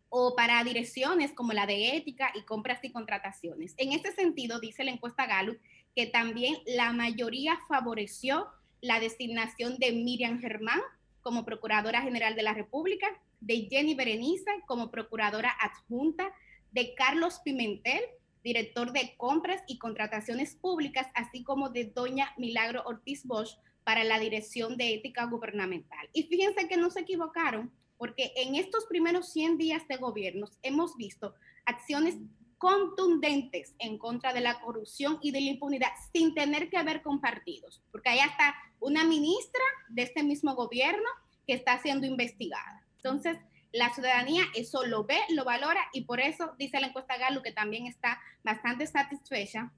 o 0.10 0.36
para 0.36 0.64
direcciones 0.64 1.32
como 1.32 1.54
la 1.54 1.66
de 1.66 1.96
ética 1.96 2.32
y 2.36 2.44
compras 2.44 2.84
y 2.84 2.92
contrataciones. 2.92 3.74
En 3.78 3.94
este 3.94 4.12
sentido, 4.12 4.60
dice 4.60 4.84
la 4.84 4.92
encuesta 4.92 5.26
Gallup 5.26 5.58
que 5.96 6.08
también 6.08 6.56
la 6.66 6.94
mayoría 6.94 7.60
favoreció 7.68 8.48
la 8.82 9.00
designación 9.00 9.78
de 9.78 9.92
Miriam 9.92 10.40
Germán 10.40 10.82
como 11.22 11.46
Procuradora 11.46 12.02
General 12.02 12.36
de 12.36 12.44
la 12.44 12.54
República, 12.54 13.08
de 13.40 13.68
Jenny 13.70 13.96
Berenice 13.96 14.52
como 14.68 14.92
Procuradora 14.92 15.56
Adjunta, 15.60 16.34
de 16.72 16.94
Carlos 16.96 17.40
Pimentel, 17.44 18.02
director 18.44 18.92
de 18.92 19.16
compras 19.18 19.62
y 19.68 19.78
contrataciones 19.78 20.56
públicas, 20.56 21.08
así 21.16 21.44
como 21.44 21.70
de 21.70 21.86
doña 21.86 22.34
Milagro 22.38 22.84
Ortiz 22.86 23.26
Bosch 23.26 23.58
para 23.84 24.04
la 24.04 24.20
Dirección 24.20 24.78
de 24.78 24.94
Ética 24.94 25.26
Gubernamental. 25.26 26.10
Y 26.14 26.24
fíjense 26.24 26.68
que 26.68 26.78
no 26.78 26.90
se 26.92 27.02
equivocaron, 27.02 27.72
porque 27.98 28.32
en 28.36 28.56
estos 28.56 28.86
primeros 28.86 29.32
100 29.32 29.58
días 29.58 29.88
de 29.88 29.98
gobiernos 29.98 30.58
hemos 30.64 30.96
visto 30.98 31.36
acciones 31.66 32.18
contundentes 32.62 33.74
en 33.80 33.98
contra 33.98 34.34
de 34.34 34.40
la 34.40 34.62
corrupción 34.62 35.18
y 35.24 35.32
de 35.32 35.42
la 35.42 35.50
impunidad 35.50 35.90
sin 36.14 36.36
tener 36.36 36.70
que 36.70 36.84
ver 36.84 37.02
con 37.02 37.20
partidos, 37.20 37.82
porque 37.92 38.10
hay 38.10 38.20
hasta 38.20 38.54
una 38.80 39.04
ministra 39.04 39.64
de 39.90 40.04
este 40.04 40.22
mismo 40.22 40.54
gobierno 40.54 41.10
que 41.48 41.56
está 41.56 41.80
siendo 41.80 42.06
investigada. 42.06 42.86
Entonces, 42.98 43.40
la 43.72 43.92
ciudadanía 43.96 44.44
eso 44.54 44.86
lo 44.86 45.06
ve, 45.06 45.18
lo 45.30 45.44
valora 45.44 45.82
y 45.92 46.02
por 46.02 46.20
eso 46.20 46.54
dice 46.60 46.80
la 46.80 46.90
encuesta 46.90 47.18
Galo 47.18 47.42
que 47.42 47.52
también 47.52 47.88
está 47.88 48.22
bastante 48.44 48.86
satisfecha 48.86 49.74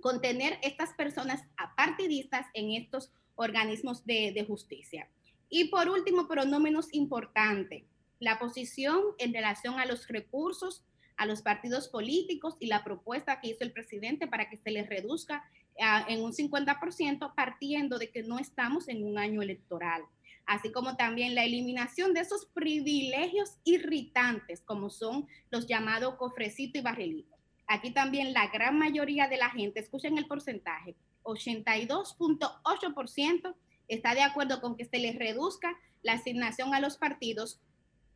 con 0.00 0.20
tener 0.20 0.58
estas 0.62 0.92
personas 0.94 1.40
apartidistas 1.56 2.46
en 2.54 2.72
estos 2.72 3.12
organismos 3.36 4.04
de, 4.06 4.32
de 4.32 4.44
justicia. 4.44 5.08
Y 5.48 5.68
por 5.68 5.88
último, 5.88 6.26
pero 6.26 6.44
no 6.44 6.58
menos 6.58 6.92
importante, 6.94 7.86
la 8.18 8.40
posición 8.40 9.00
en 9.18 9.32
relación 9.32 9.78
a 9.78 9.86
los 9.86 10.08
recursos 10.08 10.82
a 11.16 11.26
los 11.26 11.42
partidos 11.42 11.88
políticos 11.88 12.56
y 12.60 12.66
la 12.66 12.84
propuesta 12.84 13.40
que 13.40 13.48
hizo 13.48 13.64
el 13.64 13.72
presidente 13.72 14.26
para 14.26 14.48
que 14.48 14.56
se 14.56 14.70
les 14.70 14.88
reduzca 14.88 15.44
uh, 15.78 16.10
en 16.10 16.22
un 16.22 16.32
50% 16.32 17.34
partiendo 17.34 17.98
de 17.98 18.10
que 18.10 18.22
no 18.22 18.38
estamos 18.38 18.88
en 18.88 19.04
un 19.04 19.18
año 19.18 19.42
electoral, 19.42 20.02
así 20.46 20.72
como 20.72 20.96
también 20.96 21.34
la 21.34 21.44
eliminación 21.44 22.14
de 22.14 22.20
esos 22.20 22.46
privilegios 22.46 23.58
irritantes 23.64 24.62
como 24.62 24.88
son 24.90 25.26
los 25.50 25.66
llamados 25.66 26.14
cofrecito 26.16 26.78
y 26.78 26.82
barrilito. 26.82 27.34
Aquí 27.66 27.92
también 27.92 28.32
la 28.32 28.46
gran 28.48 28.78
mayoría 28.78 29.28
de 29.28 29.36
la 29.38 29.50
gente, 29.50 29.80
escuchen 29.80 30.18
el 30.18 30.26
porcentaje, 30.26 30.94
82.8% 31.22 33.54
está 33.88 34.14
de 34.14 34.22
acuerdo 34.22 34.60
con 34.60 34.76
que 34.76 34.84
se 34.84 34.98
les 34.98 35.16
reduzca 35.16 35.74
la 36.02 36.12
asignación 36.12 36.74
a 36.74 36.80
los 36.80 36.98
partidos 36.98 37.58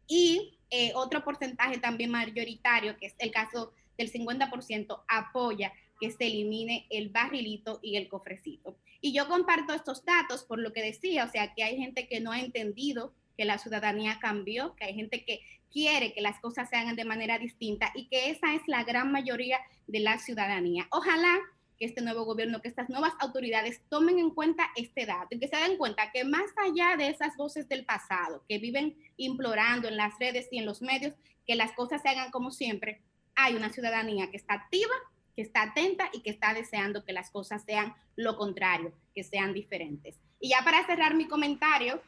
y 0.09 0.59
eh, 0.71 0.93
otro 0.95 1.23
porcentaje 1.23 1.79
también 1.79 2.11
mayoritario, 2.11 2.97
que 2.99 3.07
es 3.07 3.15
el 3.19 3.31
caso 3.31 3.73
del 3.97 4.11
50%, 4.11 5.03
apoya 5.07 5.73
que 6.01 6.11
se 6.11 6.27
elimine 6.27 6.87
el 6.91 7.11
barrilito 7.11 7.79
y 7.83 7.97
el 7.97 8.09
cofrecito. 8.09 8.77
Y 9.01 9.13
yo 9.13 9.29
comparto 9.29 9.73
estos 9.73 10.05
datos 10.05 10.45
por 10.45 10.59
lo 10.59 10.73
que 10.73 10.83
decía, 10.83 11.25
o 11.25 11.31
sea, 11.31 11.55
que 11.55 11.63
hay 11.63 11.77
gente 11.77 12.09
que 12.09 12.21
no 12.21 12.33
ha 12.33 12.41
entendido 12.41 13.13
que 13.37 13.45
la 13.45 13.59
ciudadanía 13.59 14.19
cambió, 14.21 14.75
que 14.75 14.85
hay 14.85 14.95
gente 14.95 15.25
que 15.25 15.41
quiere 15.71 16.13
que 16.13 16.21
las 16.21 16.41
cosas 16.41 16.69
se 16.69 16.77
hagan 16.77 16.97
de 16.97 17.05
manera 17.05 17.39
distinta 17.39 17.93
y 17.95 18.07
que 18.09 18.31
esa 18.31 18.55
es 18.55 18.63
la 18.67 18.85
gran 18.85 19.13
mayoría 19.13 19.59
de 19.87 20.01
la 20.01 20.19
ciudadanía. 20.19 20.89
Ojalá 20.91 21.39
que 21.79 21.87
este 21.87 22.03
nuevo 22.03 22.25
gobierno, 22.25 22.61
que 22.61 22.69
estas 22.69 22.89
nuevas 22.89 23.13
autoridades 23.21 23.81
tomen 23.89 24.19
en 24.19 24.31
cuenta 24.31 24.69
este 24.77 25.07
dato 25.07 25.29
y 25.31 25.39
que 25.39 25.49
se 25.49 25.57
den 25.57 25.77
cuenta 25.77 26.11
que 26.13 26.25
más 26.25 26.51
allá 26.57 26.97
de 26.97 27.09
esas 27.09 27.37
voces 27.37 27.69
del 27.69 27.85
pasado 27.85 28.45
que 28.49 28.59
viven 28.59 28.97
implorando 29.17 29.89
en 29.89 29.97
las 29.97 30.19
redes 30.19 30.49
y 30.51 30.59
en 30.59 30.67
los 30.67 30.83
medios 30.83 31.15
que 31.47 31.55
las 31.55 31.73
cosas 31.73 32.03
se 32.03 32.09
hagan 32.09 32.31
como 32.31 32.51
siempre, 32.51 33.01
hay 33.35 33.55
una 33.55 33.71
ciudadanía 33.71 34.31
que 34.31 34.37
está 34.37 34.55
activa, 34.55 34.95
que 35.37 35.43
está 35.43 35.63
atenta 35.63 36.11
y 36.13 36.21
que 36.21 36.31
está 36.31 36.53
deseando 36.53 37.05
que 37.05 37.13
las 37.13 37.31
cosas 37.31 37.63
sean 37.65 37.95
lo 38.17 38.37
contrario, 38.37 38.93
que 39.15 39.23
sean 39.23 39.53
diferentes. 39.55 40.17
Y 40.41 40.51
ya 40.51 40.63
para 40.65 40.85
cerrar 40.85 41.15
mi 41.15 41.29
comentario 41.29 42.03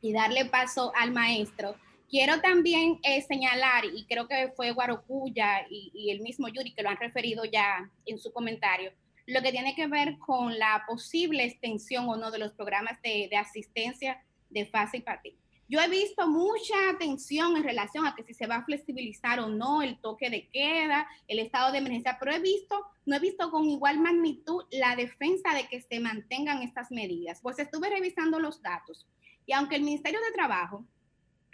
y 0.00 0.12
darle 0.12 0.46
paso 0.46 0.92
al 0.96 1.12
maestro, 1.12 1.76
quiero 2.10 2.40
también 2.40 2.98
eh, 3.04 3.22
señalar, 3.22 3.84
y 3.84 4.04
creo 4.06 4.26
que 4.26 4.52
fue 4.56 4.72
Guarocuya 4.72 5.66
y, 5.70 5.92
y, 5.94 6.10
el 6.10 6.20
mismo 6.20 6.48
Yuri 6.48 6.74
que 6.74 6.82
lo 6.82 6.90
han 6.90 6.98
referido 6.98 7.44
ya 7.44 7.88
en 8.04 8.18
su 8.18 8.32
comentario, 8.32 8.92
lo 9.26 9.42
que 9.42 9.52
tiene 9.52 9.74
que 9.74 9.86
ver 9.86 10.18
con 10.18 10.58
la 10.58 10.84
posible 10.86 11.44
extensión 11.44 12.08
o 12.08 12.16
no 12.16 12.30
de 12.30 12.38
los 12.38 12.52
programas 12.52 13.00
de, 13.02 13.30
asistencia 13.36 14.22
de 14.50 14.70
y 14.92 15.00
partido. 15.00 15.36
Yo 15.68 15.80
he 15.80 15.88
visto 15.88 16.28
mucha 16.28 16.74
atención 16.90 17.56
en 17.56 17.62
relación 17.62 18.06
a 18.06 18.14
que 18.14 18.24
si 18.24 18.34
se 18.34 18.46
va 18.46 18.56
a 18.56 18.64
flexibilizar 18.64 19.40
o 19.40 19.48
no 19.48 19.80
el 19.80 19.98
toque 20.00 20.28
de 20.28 20.48
queda, 20.48 21.08
el 21.28 21.38
estado 21.38 21.72
de 21.72 21.78
emergencia, 21.78 22.18
pero 22.20 22.32
he 22.32 22.40
visto, 22.40 22.84
no 23.06 23.16
he 23.16 23.20
visto 23.20 23.50
con 23.50 23.64
igual 23.64 23.98
magnitud 23.98 24.64
la 24.70 24.96
defensa 24.96 25.54
de 25.54 25.66
que 25.68 25.80
se 25.80 25.98
mantengan 25.98 26.62
estas 26.62 26.90
medidas. 26.90 27.40
Pues 27.40 27.58
estuve 27.58 27.88
revisando 27.88 28.38
los 28.38 28.60
datos 28.60 29.06
y 29.46 29.52
aunque 29.52 29.76
el 29.76 29.82
Ministerio 29.82 30.20
de 30.20 30.32
Trabajo 30.32 30.84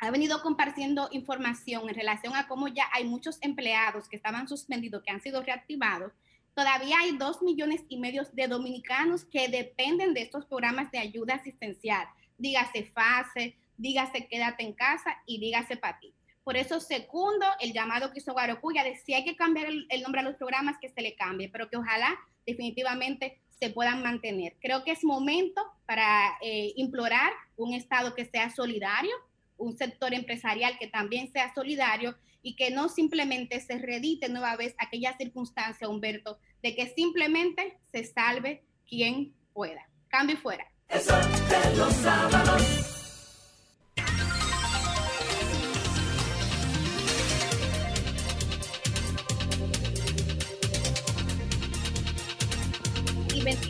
ha 0.01 0.11
venido 0.11 0.43
compartiendo 0.43 1.09
información 1.13 1.89
en 1.89 1.95
relación 1.95 2.35
a 2.35 2.47
cómo 2.47 2.69
ya 2.69 2.89
hay 2.93 3.05
muchos 3.05 3.39
empleados 3.41 4.09
que 4.09 4.17
estaban 4.17 4.49
suspendidos, 4.49 5.03
que 5.03 5.11
han 5.11 5.21
sido 5.21 5.43
reactivados, 5.43 6.13
todavía 6.59 6.99
hay 6.99 7.17
dos 7.17 7.41
millones 7.41 7.85
y 7.89 7.99
medio 7.99 8.25
de 8.33 8.49
dominicanos 8.49 9.25
que 9.25 9.47
dependen 9.47 10.13
de 10.13 10.23
estos 10.23 10.45
programas 10.45 10.91
de 10.91 10.99
ayuda 10.99 11.35
asistencial, 11.35 12.05
dígase 12.37 12.83
FASE, 12.83 13.55
dígase 13.77 14.27
quédate 14.27 14.65
en 14.65 14.73
casa 14.73 15.23
y 15.25 15.39
dígase 15.39 15.77
para 15.77 16.01
ti. 16.01 16.13
Por 16.43 16.57
eso 16.57 16.81
segundo 16.81 17.47
el 17.61 17.73
llamado 17.73 18.11
que 18.11 18.19
hizo 18.19 18.33
Guarocuya 18.33 18.83
de 18.83 18.97
si 18.97 19.15
hay 19.15 19.23
que 19.23 19.37
cambiar 19.37 19.69
el, 19.69 20.03
nombre 20.03 20.21
a 20.21 20.25
los 20.25 20.35
programas, 20.35 20.79
que 20.81 20.89
se 20.89 21.01
le 21.01 21.15
cambie, 21.15 21.49
pero 21.49 21.71
que 21.71 21.77
ojalá 21.77 22.19
definitivamente 22.45 23.39
se 23.61 23.71
puedan 23.71 24.03
mantener. 24.03 24.57
Creo 24.61 24.83
que 24.83 24.91
es 24.91 25.05
momento 25.05 25.63
para 25.87 26.39
eh, 26.43 26.73
implorar 26.75 27.31
un 27.57 27.73
Estado 27.73 28.17
que 28.17 28.25
sea 28.25 28.51
solidario, 28.51 29.15
un 29.59 29.77
sector 29.77 30.13
empresarial 30.13 30.77
que 30.77 30.89
también 30.89 31.31
sea 31.31 31.55
solidario 31.55 32.17
y 32.43 32.57
que 32.57 32.71
no 32.71 32.89
simplemente 32.89 33.61
se 33.61 33.79
redite 33.79 34.29
nueva 34.29 34.57
vez 34.57 34.75
aquella 34.79 35.17
circunstancia, 35.17 35.89
Humberto, 35.89 36.39
de 36.63 36.75
que 36.75 36.89
simplemente 36.89 37.79
se 37.93 38.05
salve 38.05 38.65
quien 38.87 39.35
pueda. 39.53 39.89
Cambio 40.09 40.37
fuera. 40.37 40.67
Los 41.77 41.95
sábados. 41.97 42.98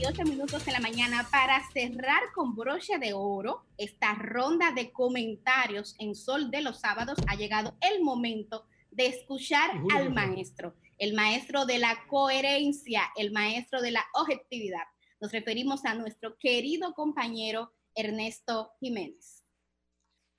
28 0.00 0.30
minutos 0.30 0.64
de 0.64 0.70
la 0.70 0.78
mañana 0.78 1.26
para 1.28 1.60
cerrar 1.72 2.22
con 2.32 2.54
broche 2.54 2.98
de 2.98 3.14
oro 3.14 3.64
esta 3.76 4.14
ronda 4.14 4.70
de 4.70 4.92
comentarios 4.92 5.96
en 5.98 6.14
Sol 6.14 6.52
de 6.52 6.62
los 6.62 6.78
Sábados. 6.78 7.18
Ha 7.26 7.34
llegado 7.34 7.76
el 7.80 8.04
momento 8.04 8.64
de 8.92 9.08
escuchar 9.08 9.82
uh, 9.82 9.88
al 9.96 10.14
maestro, 10.14 10.76
el 10.98 11.14
maestro 11.14 11.66
de 11.66 11.78
la 11.78 12.06
coherencia, 12.06 13.10
el 13.16 13.32
maestro 13.32 13.82
de 13.82 13.90
la 13.90 14.04
objetividad. 14.14 14.84
Nos 15.20 15.32
referimos 15.32 15.84
a 15.84 15.94
nuestro 15.94 16.38
querido 16.38 16.94
compañero 16.94 17.72
Ernesto 17.96 18.70
Jiménez. 18.78 19.37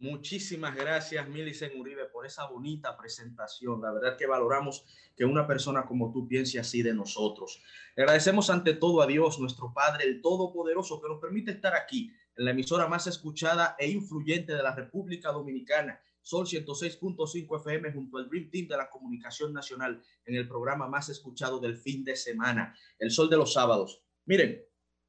Muchísimas 0.01 0.73
gracias, 0.77 1.27
Milicen 1.27 1.77
Uribe, 1.77 2.05
por 2.05 2.25
esa 2.25 2.45
bonita 2.45 2.95
presentación. 2.95 3.81
La 3.81 3.91
verdad 3.91 4.15
que 4.15 4.27
valoramos 4.27 4.85
que 5.13 5.25
una 5.25 5.45
persona 5.45 5.85
como 5.85 6.09
tú 6.13 6.25
piense 6.25 6.57
así 6.57 6.81
de 6.81 6.93
nosotros. 6.93 7.61
Le 7.97 8.03
agradecemos 8.03 8.49
ante 8.49 8.75
todo 8.75 9.01
a 9.01 9.07
Dios, 9.07 9.39
nuestro 9.41 9.73
Padre, 9.73 10.05
el 10.05 10.21
Todopoderoso, 10.21 11.01
que 11.01 11.09
nos 11.09 11.19
permite 11.19 11.51
estar 11.51 11.75
aquí 11.75 12.13
en 12.37 12.45
la 12.45 12.51
emisora 12.51 12.87
más 12.87 13.07
escuchada 13.07 13.75
e 13.77 13.89
influyente 13.89 14.53
de 14.53 14.63
la 14.63 14.73
República 14.73 15.33
Dominicana, 15.33 16.01
Sol 16.21 16.45
106.5 16.45 17.59
FM, 17.59 17.91
junto 17.91 18.19
al 18.19 18.29
Dream 18.29 18.49
Team 18.49 18.67
de 18.69 18.77
la 18.77 18.89
Comunicación 18.89 19.51
Nacional, 19.51 20.01
en 20.23 20.35
el 20.35 20.47
programa 20.47 20.87
más 20.87 21.09
escuchado 21.09 21.59
del 21.59 21.75
fin 21.77 22.05
de 22.05 22.15
semana, 22.15 22.73
El 22.99 23.11
Sol 23.11 23.29
de 23.29 23.35
los 23.35 23.51
Sábados. 23.51 24.01
Miren, 24.23 24.63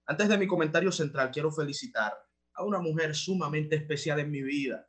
antes 0.07 0.29
de 0.29 0.37
mi 0.37 0.49
comentario 0.49 0.91
central, 0.91 1.31
quiero 1.31 1.53
felicitar 1.53 2.13
a 2.61 2.65
una 2.65 2.79
mujer 2.79 3.15
sumamente 3.15 3.77
especial 3.77 4.21
en 4.21 4.31
mi 4.31 4.43
vida. 4.43 4.87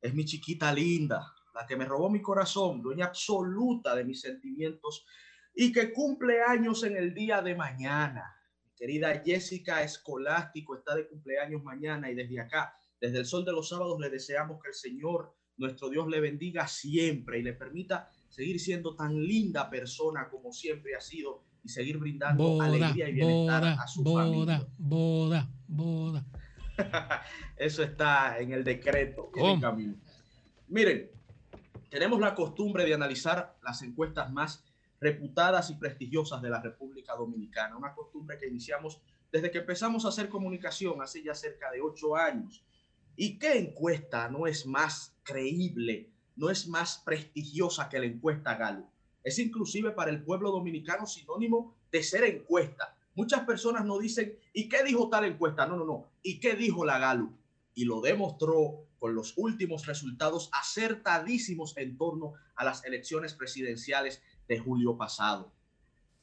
Es 0.00 0.12
mi 0.14 0.26
chiquita 0.26 0.72
linda, 0.72 1.34
la 1.54 1.66
que 1.66 1.76
me 1.76 1.86
robó 1.86 2.10
mi 2.10 2.20
corazón, 2.20 2.82
dueña 2.82 3.06
absoluta 3.06 3.96
de 3.96 4.04
mis 4.04 4.20
sentimientos 4.20 5.06
y 5.54 5.72
que 5.72 5.92
cumple 5.92 6.42
años 6.42 6.84
en 6.84 6.96
el 6.96 7.14
día 7.14 7.40
de 7.40 7.54
mañana. 7.54 8.24
Mi 8.62 8.74
querida 8.76 9.22
Jessica 9.24 9.82
Escolástico 9.82 10.76
está 10.76 10.94
de 10.94 11.08
cumpleaños 11.08 11.62
mañana 11.62 12.10
y 12.10 12.14
desde 12.14 12.40
acá, 12.40 12.74
desde 13.00 13.18
el 13.18 13.26
sol 13.26 13.44
de 13.44 13.52
los 13.52 13.70
sábados, 13.70 13.98
le 13.98 14.10
deseamos 14.10 14.60
que 14.62 14.68
el 14.68 14.74
Señor, 14.74 15.34
nuestro 15.56 15.88
Dios, 15.88 16.06
le 16.08 16.20
bendiga 16.20 16.68
siempre 16.68 17.38
y 17.38 17.42
le 17.42 17.54
permita 17.54 18.10
seguir 18.28 18.60
siendo 18.60 18.94
tan 18.96 19.14
linda 19.14 19.70
persona 19.70 20.28
como 20.28 20.52
siempre 20.52 20.94
ha 20.94 21.00
sido 21.00 21.44
y 21.62 21.70
seguir 21.70 21.96
brindando 21.96 22.44
boda, 22.44 22.66
alegría 22.66 23.08
y 23.08 23.12
bienestar 23.14 23.60
boda, 23.62 23.82
a 23.82 23.86
su 23.86 24.02
boda, 24.02 24.24
familia. 24.24 24.66
Boda, 24.76 25.50
boda, 25.66 26.26
Eso 27.56 27.82
está 27.82 28.38
en 28.38 28.52
el 28.52 28.64
decreto. 28.64 29.30
En 29.34 29.60
camino. 29.60 29.94
Miren, 30.68 31.10
tenemos 31.90 32.20
la 32.20 32.34
costumbre 32.34 32.84
de 32.84 32.94
analizar 32.94 33.56
las 33.62 33.82
encuestas 33.82 34.32
más 34.32 34.64
reputadas 35.00 35.70
y 35.70 35.74
prestigiosas 35.74 36.40
de 36.42 36.50
la 36.50 36.60
República 36.60 37.14
Dominicana. 37.14 37.76
Una 37.76 37.94
costumbre 37.94 38.38
que 38.38 38.46
iniciamos 38.46 39.00
desde 39.30 39.50
que 39.50 39.58
empezamos 39.58 40.04
a 40.04 40.08
hacer 40.08 40.28
comunicación 40.28 41.02
hace 41.02 41.22
ya 41.22 41.34
cerca 41.34 41.70
de 41.70 41.80
ocho 41.80 42.16
años. 42.16 42.64
¿Y 43.16 43.38
qué 43.38 43.58
encuesta 43.58 44.28
no 44.28 44.46
es 44.46 44.66
más 44.66 45.16
creíble, 45.22 46.10
no 46.36 46.50
es 46.50 46.66
más 46.66 46.98
prestigiosa 47.04 47.88
que 47.88 47.98
la 47.98 48.06
encuesta 48.06 48.56
Gallup? 48.56 48.88
Es 49.22 49.38
inclusive 49.38 49.92
para 49.92 50.10
el 50.10 50.22
pueblo 50.22 50.50
dominicano 50.50 51.06
sinónimo 51.06 51.74
de 51.90 52.02
ser 52.02 52.24
encuesta. 52.24 52.96
Muchas 53.14 53.44
personas 53.44 53.84
no 53.84 53.98
dicen, 53.98 54.36
¿y 54.52 54.68
qué 54.68 54.82
dijo 54.82 55.08
tal 55.08 55.24
encuesta? 55.24 55.66
No, 55.66 55.76
no, 55.76 55.84
no. 55.84 56.08
¿Y 56.22 56.40
qué 56.40 56.54
dijo 56.54 56.84
la 56.84 56.98
Gallup? 56.98 57.32
Y 57.74 57.84
lo 57.84 58.00
demostró 58.00 58.86
con 58.98 59.14
los 59.14 59.34
últimos 59.36 59.86
resultados 59.86 60.50
acertadísimos 60.52 61.76
en 61.76 61.96
torno 61.96 62.32
a 62.56 62.64
las 62.64 62.84
elecciones 62.84 63.34
presidenciales 63.34 64.22
de 64.48 64.58
julio 64.58 64.96
pasado. 64.96 65.52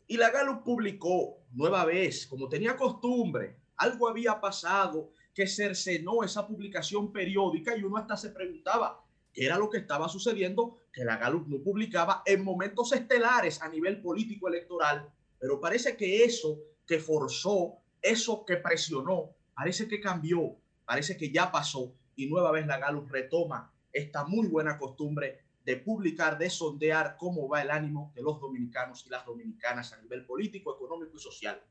Y 0.07 0.17
la 0.17 0.31
Gallup 0.31 0.63
publicó 0.63 1.37
nueva 1.53 1.85
vez, 1.85 2.27
como 2.27 2.49
tenía 2.49 2.75
costumbre, 2.75 3.55
algo 3.77 4.09
había 4.09 4.41
pasado 4.41 5.11
que 5.33 5.47
cercenó 5.47 6.23
esa 6.23 6.45
publicación 6.45 7.11
periódica 7.13 7.75
y 7.77 7.83
uno 7.83 7.97
hasta 7.97 8.17
se 8.17 8.31
preguntaba 8.31 9.03
qué 9.33 9.45
era 9.45 9.57
lo 9.57 9.69
que 9.69 9.77
estaba 9.77 10.09
sucediendo, 10.09 10.77
que 10.91 11.05
la 11.05 11.17
Gallup 11.17 11.47
no 11.47 11.63
publicaba 11.63 12.21
en 12.25 12.43
momentos 12.43 12.91
estelares 12.91 13.61
a 13.61 13.69
nivel 13.69 14.01
político 14.01 14.49
electoral, 14.49 15.09
pero 15.39 15.59
parece 15.59 15.95
que 15.95 16.23
eso 16.23 16.59
que 16.85 16.99
forzó, 16.99 17.77
eso 18.01 18.45
que 18.45 18.57
presionó, 18.57 19.35
parece 19.53 19.87
que 19.87 19.99
cambió, 19.99 20.55
parece 20.85 21.17
que 21.17 21.31
ya 21.31 21.51
pasó 21.51 21.93
y 22.15 22.27
nueva 22.27 22.51
vez 22.51 22.67
la 22.67 22.77
Gallup 22.77 23.09
retoma 23.09 23.71
esta 23.93 24.25
muy 24.25 24.47
buena 24.47 24.77
costumbre 24.77 25.41
de 25.65 25.77
publicar, 25.77 26.37
de 26.37 26.49
sondear 26.49 27.15
cómo 27.17 27.47
va 27.47 27.61
el 27.61 27.71
ánimo 27.71 28.11
de 28.15 28.23
los 28.23 28.39
dominicanos 28.39 29.05
y 29.05 29.09
las 29.09 29.25
dominicanas 29.25 29.93
a 29.93 30.01
nivel 30.01 30.25
político, 30.25 30.75
económico 30.75 31.15
y 31.15 31.19
social. 31.19 31.61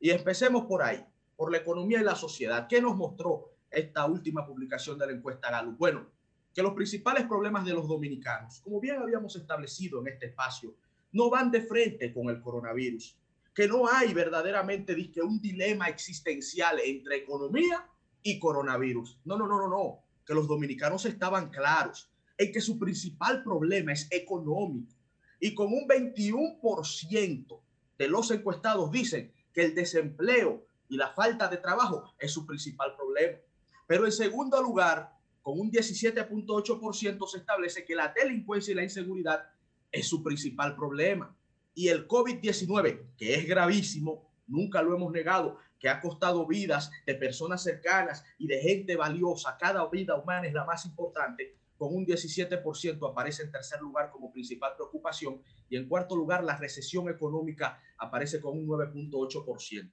Y 0.00 0.10
empecemos 0.10 0.66
por 0.66 0.82
ahí, 0.82 1.04
por 1.36 1.50
la 1.50 1.58
economía 1.58 2.00
y 2.00 2.04
la 2.04 2.14
sociedad. 2.14 2.66
¿Qué 2.68 2.80
nos 2.80 2.96
mostró 2.96 3.52
esta 3.70 4.06
última 4.06 4.46
publicación 4.46 4.98
de 4.98 5.06
la 5.06 5.12
encuesta 5.12 5.50
Gallup? 5.50 5.78
Bueno, 5.78 6.06
que 6.54 6.62
los 6.62 6.74
principales 6.74 7.24
problemas 7.26 7.64
de 7.64 7.72
los 7.72 7.88
dominicanos, 7.88 8.60
como 8.60 8.80
bien 8.80 8.96
habíamos 8.96 9.36
establecido 9.36 10.00
en 10.00 10.08
este 10.08 10.26
espacio, 10.26 10.74
no 11.12 11.30
van 11.30 11.50
de 11.50 11.62
frente 11.62 12.12
con 12.12 12.28
el 12.28 12.40
coronavirus, 12.42 13.16
que 13.58 13.66
no 13.66 13.88
hay 13.88 14.14
verdaderamente 14.14 14.94
un 15.20 15.40
dilema 15.40 15.88
existencial 15.88 16.78
entre 16.78 17.16
economía 17.16 17.84
y 18.22 18.38
coronavirus. 18.38 19.18
No, 19.24 19.36
no, 19.36 19.48
no, 19.48 19.58
no, 19.58 19.68
no. 19.68 20.04
Que 20.24 20.32
los 20.32 20.46
dominicanos 20.46 21.04
estaban 21.06 21.50
claros 21.50 22.08
en 22.36 22.52
que 22.52 22.60
su 22.60 22.78
principal 22.78 23.42
problema 23.42 23.92
es 23.92 24.06
económico. 24.12 24.94
Y 25.40 25.56
con 25.56 25.72
un 25.72 25.88
21% 25.88 27.60
de 27.98 28.06
los 28.06 28.30
encuestados 28.30 28.92
dicen 28.92 29.32
que 29.52 29.64
el 29.64 29.74
desempleo 29.74 30.64
y 30.88 30.96
la 30.96 31.08
falta 31.08 31.48
de 31.48 31.56
trabajo 31.56 32.14
es 32.16 32.30
su 32.30 32.46
principal 32.46 32.94
problema. 32.94 33.38
Pero 33.88 34.04
en 34.04 34.12
segundo 34.12 34.62
lugar, 34.62 35.18
con 35.42 35.58
un 35.58 35.72
17.8% 35.72 37.26
se 37.26 37.38
establece 37.38 37.84
que 37.84 37.96
la 37.96 38.14
delincuencia 38.14 38.70
y 38.70 38.76
la 38.76 38.84
inseguridad 38.84 39.50
es 39.90 40.06
su 40.06 40.22
principal 40.22 40.76
problema. 40.76 41.36
Y 41.78 41.90
el 41.90 42.08
COVID-19, 42.08 43.14
que 43.16 43.36
es 43.36 43.46
gravísimo, 43.46 44.28
nunca 44.48 44.82
lo 44.82 44.96
hemos 44.96 45.12
negado, 45.12 45.58
que 45.78 45.88
ha 45.88 46.00
costado 46.00 46.44
vidas 46.44 46.90
de 47.06 47.14
personas 47.14 47.62
cercanas 47.62 48.24
y 48.36 48.48
de 48.48 48.60
gente 48.60 48.96
valiosa. 48.96 49.56
Cada 49.56 49.88
vida 49.88 50.16
humana 50.16 50.48
es 50.48 50.52
la 50.52 50.64
más 50.64 50.84
importante. 50.86 51.54
Con 51.76 51.94
un 51.94 52.04
17% 52.04 53.08
aparece 53.08 53.44
en 53.44 53.52
tercer 53.52 53.80
lugar 53.80 54.10
como 54.10 54.32
principal 54.32 54.72
preocupación 54.74 55.40
y 55.68 55.76
en 55.76 55.88
cuarto 55.88 56.16
lugar 56.16 56.42
la 56.42 56.56
recesión 56.56 57.08
económica 57.08 57.80
aparece 57.96 58.40
con 58.40 58.58
un 58.58 58.66
9.8%. 58.66 59.92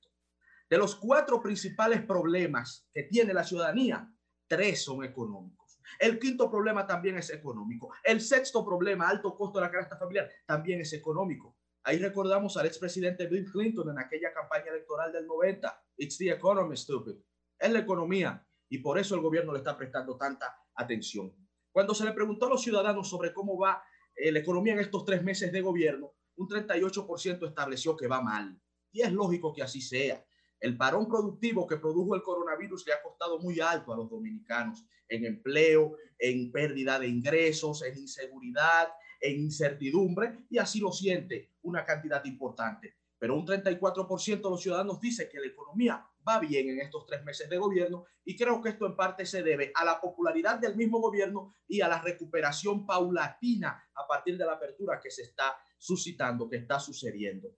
De 0.68 0.78
los 0.80 0.96
cuatro 0.96 1.40
principales 1.40 2.02
problemas 2.02 2.90
que 2.96 3.04
tiene 3.04 3.32
la 3.32 3.44
ciudadanía, 3.44 4.12
tres 4.48 4.84
son 4.84 5.04
económicos. 5.04 5.80
El 6.00 6.18
quinto 6.18 6.50
problema 6.50 6.88
también 6.88 7.20
es 7.20 7.30
económico. 7.30 7.94
El 8.04 8.22
sexto 8.22 8.66
problema, 8.66 9.08
alto 9.08 9.36
costo 9.36 9.60
de 9.60 9.66
la 9.66 9.72
canasta 9.72 10.00
familiar, 10.00 10.28
también 10.48 10.82
es 10.82 10.92
económico. 10.94 11.55
Ahí 11.88 12.00
recordamos 12.00 12.58
al 12.58 12.66
expresidente 12.66 13.28
Bill 13.28 13.46
Clinton 13.52 13.92
en 13.92 14.00
aquella 14.00 14.34
campaña 14.34 14.72
electoral 14.72 15.12
del 15.12 15.28
90. 15.28 15.84
It's 15.98 16.18
the 16.18 16.32
economy, 16.32 16.76
stupid. 16.76 17.14
Es 17.60 17.72
la 17.72 17.78
economía 17.78 18.44
y 18.68 18.80
por 18.80 18.98
eso 18.98 19.14
el 19.14 19.22
gobierno 19.22 19.54
le 19.54 19.60
está 19.60 19.78
prestando 19.78 20.18
tanta 20.18 20.58
atención. 20.74 21.32
Cuando 21.72 21.94
se 21.94 22.04
le 22.04 22.14
preguntó 22.14 22.48
a 22.48 22.50
los 22.50 22.64
ciudadanos 22.64 23.08
sobre 23.08 23.32
cómo 23.32 23.60
va 23.60 23.84
eh, 24.16 24.32
la 24.32 24.40
economía 24.40 24.74
en 24.74 24.80
estos 24.80 25.06
tres 25.06 25.22
meses 25.22 25.52
de 25.52 25.62
gobierno, 25.62 26.16
un 26.38 26.48
38% 26.48 27.48
estableció 27.48 27.96
que 27.96 28.08
va 28.08 28.20
mal. 28.20 28.60
Y 28.92 29.02
es 29.04 29.12
lógico 29.12 29.54
que 29.54 29.62
así 29.62 29.80
sea. 29.80 30.26
El 30.60 30.78
parón 30.78 31.08
productivo 31.08 31.68
que 31.68 31.78
produjo 31.78 32.16
el 32.16 32.24
coronavirus 32.24 32.88
le 32.88 32.94
ha 32.94 33.04
costado 33.04 33.38
muy 33.38 33.60
alto 33.60 33.94
a 33.94 33.98
los 33.98 34.10
dominicanos 34.10 34.84
en 35.08 35.24
empleo, 35.24 35.98
en 36.18 36.52
pérdida 36.52 36.98
de 36.98 37.08
ingresos, 37.08 37.84
en 37.84 37.96
inseguridad, 37.96 38.88
en 39.22 39.40
incertidumbre, 39.40 40.46
y 40.50 40.58
así 40.58 40.80
lo 40.80 40.92
siente 40.92 41.54
una 41.64 41.86
cantidad 41.86 42.24
importante. 42.26 42.96
Pero 43.18 43.36
un 43.36 43.46
34% 43.46 44.42
de 44.42 44.50
los 44.50 44.62
ciudadanos 44.62 45.00
dice 45.00 45.30
que 45.30 45.40
la 45.40 45.48
economía 45.48 46.06
va 46.28 46.40
bien 46.40 46.70
en 46.70 46.82
estos 46.82 47.06
tres 47.06 47.24
meses 47.24 47.50
de 47.50 47.58
gobierno 47.58 48.06
y 48.24 48.36
creo 48.36 48.62
que 48.62 48.70
esto 48.70 48.86
en 48.86 48.96
parte 48.96 49.26
se 49.26 49.44
debe 49.44 49.72
a 49.76 49.86
la 49.86 50.02
popularidad 50.02 50.60
del 50.60 50.76
mismo 50.76 51.00
gobierno 51.00 51.54
y 51.68 51.82
a 51.82 51.88
la 51.88 52.02
recuperación 52.02 52.86
paulatina 52.86 53.84
a 53.94 54.08
partir 54.08 54.38
de 54.38 54.46
la 54.46 54.54
apertura 54.54 55.00
que 55.02 55.12
se 55.12 55.24
está 55.24 55.56
suscitando, 55.78 56.50
que 56.50 56.58
está 56.58 56.80
sucediendo. 56.80 57.56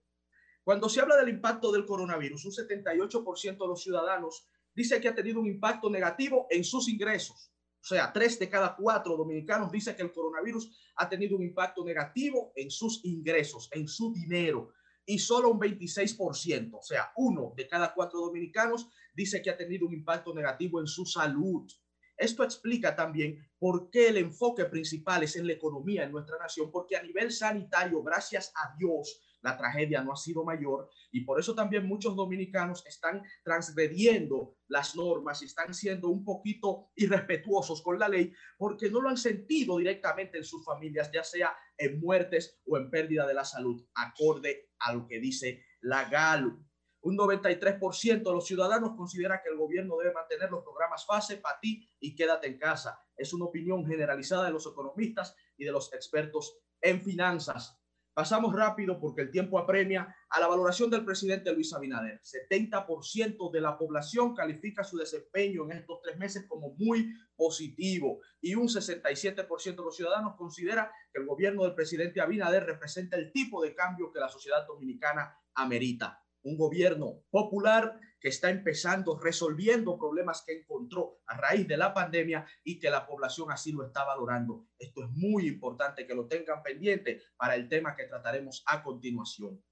Cuando 0.62 0.88
se 0.88 1.00
habla 1.00 1.16
del 1.16 1.30
impacto 1.30 1.72
del 1.72 1.86
coronavirus, 1.86 2.44
un 2.44 2.52
78% 2.52 3.58
de 3.58 3.66
los 3.66 3.82
ciudadanos 3.82 4.46
dice 4.74 5.00
que 5.00 5.08
ha 5.08 5.14
tenido 5.14 5.40
un 5.40 5.46
impacto 5.46 5.88
negativo 5.88 6.46
en 6.50 6.62
sus 6.62 6.88
ingresos. 6.88 7.52
Sea, 7.88 8.12
tres 8.12 8.38
de 8.38 8.50
cada 8.50 8.76
cuatro 8.76 9.16
dominicanos 9.16 9.72
dice 9.72 9.96
que 9.96 10.02
el 10.02 10.12
coronavirus 10.12 10.70
ha 10.96 11.08
tenido 11.08 11.38
un 11.38 11.42
impacto 11.42 11.82
negativo 11.82 12.52
en 12.54 12.70
sus 12.70 13.02
ingresos, 13.06 13.70
en 13.72 13.88
su 13.88 14.12
dinero. 14.12 14.74
Y 15.06 15.18
solo 15.18 15.48
un 15.48 15.58
26%, 15.58 16.74
o 16.74 16.82
sea, 16.82 17.10
uno 17.16 17.54
de 17.56 17.66
cada 17.66 17.94
cuatro 17.94 18.20
dominicanos 18.20 18.90
dice 19.14 19.40
que 19.40 19.48
ha 19.48 19.56
tenido 19.56 19.86
un 19.86 19.94
impacto 19.94 20.34
negativo 20.34 20.80
en 20.80 20.86
su 20.86 21.06
salud. 21.06 21.66
Esto 22.14 22.44
explica 22.44 22.94
también 22.94 23.38
por 23.58 23.88
qué 23.88 24.08
el 24.08 24.18
enfoque 24.18 24.66
principal 24.66 25.22
es 25.22 25.36
en 25.36 25.46
la 25.46 25.54
economía 25.54 26.04
en 26.04 26.12
nuestra 26.12 26.36
nación, 26.36 26.70
porque 26.70 26.94
a 26.94 27.02
nivel 27.02 27.32
sanitario, 27.32 28.02
gracias 28.02 28.52
a 28.54 28.76
Dios, 28.76 29.18
la 29.40 29.56
tragedia 29.56 30.02
no 30.02 30.12
ha 30.12 30.16
sido 30.16 30.44
mayor 30.44 30.90
y 31.10 31.22
por 31.22 31.38
eso 31.38 31.54
también 31.54 31.86
muchos 31.86 32.16
dominicanos 32.16 32.84
están 32.86 33.22
transgrediendo 33.42 34.56
las 34.66 34.96
normas 34.96 35.42
y 35.42 35.46
están 35.46 35.74
siendo 35.74 36.08
un 36.08 36.24
poquito 36.24 36.90
irrespetuosos 36.96 37.82
con 37.82 37.98
la 37.98 38.08
ley 38.08 38.32
porque 38.56 38.90
no 38.90 39.00
lo 39.00 39.08
han 39.08 39.16
sentido 39.16 39.78
directamente 39.78 40.38
en 40.38 40.44
sus 40.44 40.64
familias, 40.64 41.10
ya 41.12 41.24
sea 41.24 41.56
en 41.76 42.00
muertes 42.00 42.60
o 42.66 42.76
en 42.76 42.90
pérdida 42.90 43.26
de 43.26 43.34
la 43.34 43.44
salud, 43.44 43.84
acorde 43.94 44.70
a 44.80 44.92
lo 44.92 45.06
que 45.06 45.20
dice 45.20 45.64
la 45.80 46.08
GALU. 46.08 46.64
Un 47.00 47.16
93% 47.16 48.22
de 48.24 48.32
los 48.32 48.46
ciudadanos 48.46 48.96
considera 48.96 49.40
que 49.42 49.50
el 49.50 49.56
gobierno 49.56 49.96
debe 49.96 50.12
mantener 50.12 50.50
los 50.50 50.64
programas 50.64 51.06
FASE 51.06 51.36
para 51.36 51.60
ti 51.60 51.88
y 52.00 52.16
quédate 52.16 52.48
en 52.48 52.58
casa. 52.58 53.00
Es 53.16 53.32
una 53.32 53.44
opinión 53.44 53.86
generalizada 53.86 54.46
de 54.46 54.50
los 54.50 54.66
economistas 54.66 55.36
y 55.56 55.64
de 55.64 55.72
los 55.72 55.92
expertos 55.92 56.58
en 56.80 57.02
finanzas. 57.02 57.77
Pasamos 58.18 58.52
rápido 58.52 58.98
porque 58.98 59.22
el 59.22 59.30
tiempo 59.30 59.60
apremia 59.60 60.12
a 60.28 60.40
la 60.40 60.48
valoración 60.48 60.90
del 60.90 61.04
presidente 61.04 61.52
Luis 61.52 61.72
Abinader. 61.72 62.20
70% 62.20 63.48
de 63.52 63.60
la 63.60 63.78
población 63.78 64.34
califica 64.34 64.82
su 64.82 64.96
desempeño 64.96 65.62
en 65.66 65.78
estos 65.78 66.00
tres 66.02 66.18
meses 66.18 66.44
como 66.48 66.74
muy 66.78 67.14
positivo 67.36 68.18
y 68.40 68.56
un 68.56 68.66
67% 68.66 69.62
de 69.62 69.84
los 69.84 69.94
ciudadanos 69.94 70.34
considera 70.34 70.90
que 71.12 71.20
el 71.20 71.28
gobierno 71.28 71.62
del 71.62 71.76
presidente 71.76 72.20
Abinader 72.20 72.64
representa 72.64 73.16
el 73.16 73.30
tipo 73.30 73.62
de 73.62 73.72
cambio 73.76 74.10
que 74.10 74.18
la 74.18 74.28
sociedad 74.28 74.66
dominicana 74.66 75.38
amerita 75.54 76.20
un 76.42 76.56
gobierno 76.56 77.22
popular 77.30 78.00
que 78.20 78.28
está 78.28 78.50
empezando 78.50 79.18
resolviendo 79.18 79.98
problemas 79.98 80.42
que 80.42 80.60
encontró 80.60 81.20
a 81.26 81.36
raíz 81.36 81.66
de 81.68 81.76
la 81.76 81.92
pandemia 81.94 82.46
y 82.64 82.78
que 82.78 82.90
la 82.90 83.06
población 83.06 83.50
así 83.50 83.72
lo 83.72 83.84
está 83.86 84.04
valorando. 84.04 84.66
Esto 84.78 85.04
es 85.04 85.10
muy 85.10 85.46
importante 85.46 86.06
que 86.06 86.14
lo 86.14 86.26
tengan 86.26 86.62
pendiente 86.62 87.22
para 87.36 87.54
el 87.54 87.68
tema 87.68 87.94
que 87.94 88.04
trataremos 88.04 88.62
a 88.66 88.82
continuación. 88.82 89.62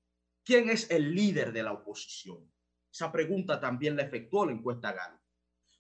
¿Quién 0.44 0.68
es 0.70 0.91
el 0.91 1.15
líder 1.15 1.52
de 1.52 1.65
la 1.65 1.73
oposición? 1.73 2.52
Esa 2.92 3.10
pregunta 3.10 3.58
también 3.60 3.97
la 3.97 4.02
efectuó 4.02 4.44
la 4.47 4.52
encuesta 4.52 4.92
GAN. 4.92 5.20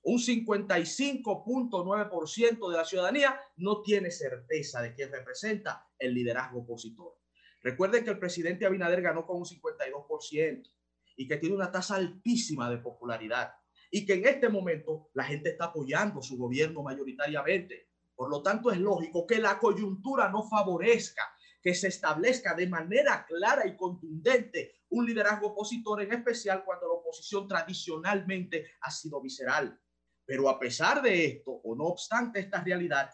Un 0.02 0.18
55.9% 0.18 2.70
de 2.70 2.76
la 2.76 2.84
ciudadanía 2.84 3.40
no 3.56 3.82
tiene 3.82 4.10
certeza 4.10 4.82
de 4.82 4.92
quién 4.94 5.10
representa 5.10 5.88
el 5.98 6.12
liderazgo 6.14 6.60
opositor. 6.60 7.18
Recuerden 7.62 8.04
que 8.04 8.10
el 8.10 8.18
presidente 8.18 8.66
Abinader 8.66 9.00
ganó 9.02 9.26
con 9.26 9.38
un 9.38 9.44
52% 9.44 10.75
y 11.16 11.26
que 11.26 11.38
tiene 11.38 11.56
una 11.56 11.72
tasa 11.72 11.96
altísima 11.96 12.70
de 12.70 12.78
popularidad 12.78 13.52
y 13.90 14.04
que 14.04 14.14
en 14.14 14.26
este 14.26 14.48
momento 14.48 15.10
la 15.14 15.24
gente 15.24 15.50
está 15.50 15.66
apoyando 15.66 16.22
su 16.22 16.36
gobierno 16.36 16.82
mayoritariamente. 16.82 17.88
Por 18.14 18.30
lo 18.30 18.42
tanto, 18.42 18.70
es 18.70 18.78
lógico 18.78 19.26
que 19.26 19.38
la 19.38 19.58
coyuntura 19.58 20.28
no 20.28 20.42
favorezca 20.48 21.22
que 21.62 21.74
se 21.74 21.88
establezca 21.88 22.54
de 22.54 22.68
manera 22.68 23.26
clara 23.26 23.66
y 23.66 23.76
contundente 23.76 24.76
un 24.90 25.04
liderazgo 25.04 25.48
opositor, 25.48 26.00
en 26.02 26.12
especial 26.12 26.64
cuando 26.64 26.86
la 26.86 26.94
oposición 26.94 27.48
tradicionalmente 27.48 28.66
ha 28.82 28.90
sido 28.90 29.20
visceral. 29.20 29.80
Pero 30.24 30.48
a 30.48 30.58
pesar 30.58 31.02
de 31.02 31.24
esto, 31.24 31.52
o 31.52 31.74
no 31.74 31.84
obstante 31.84 32.40
esta 32.40 32.62
realidad, 32.62 33.10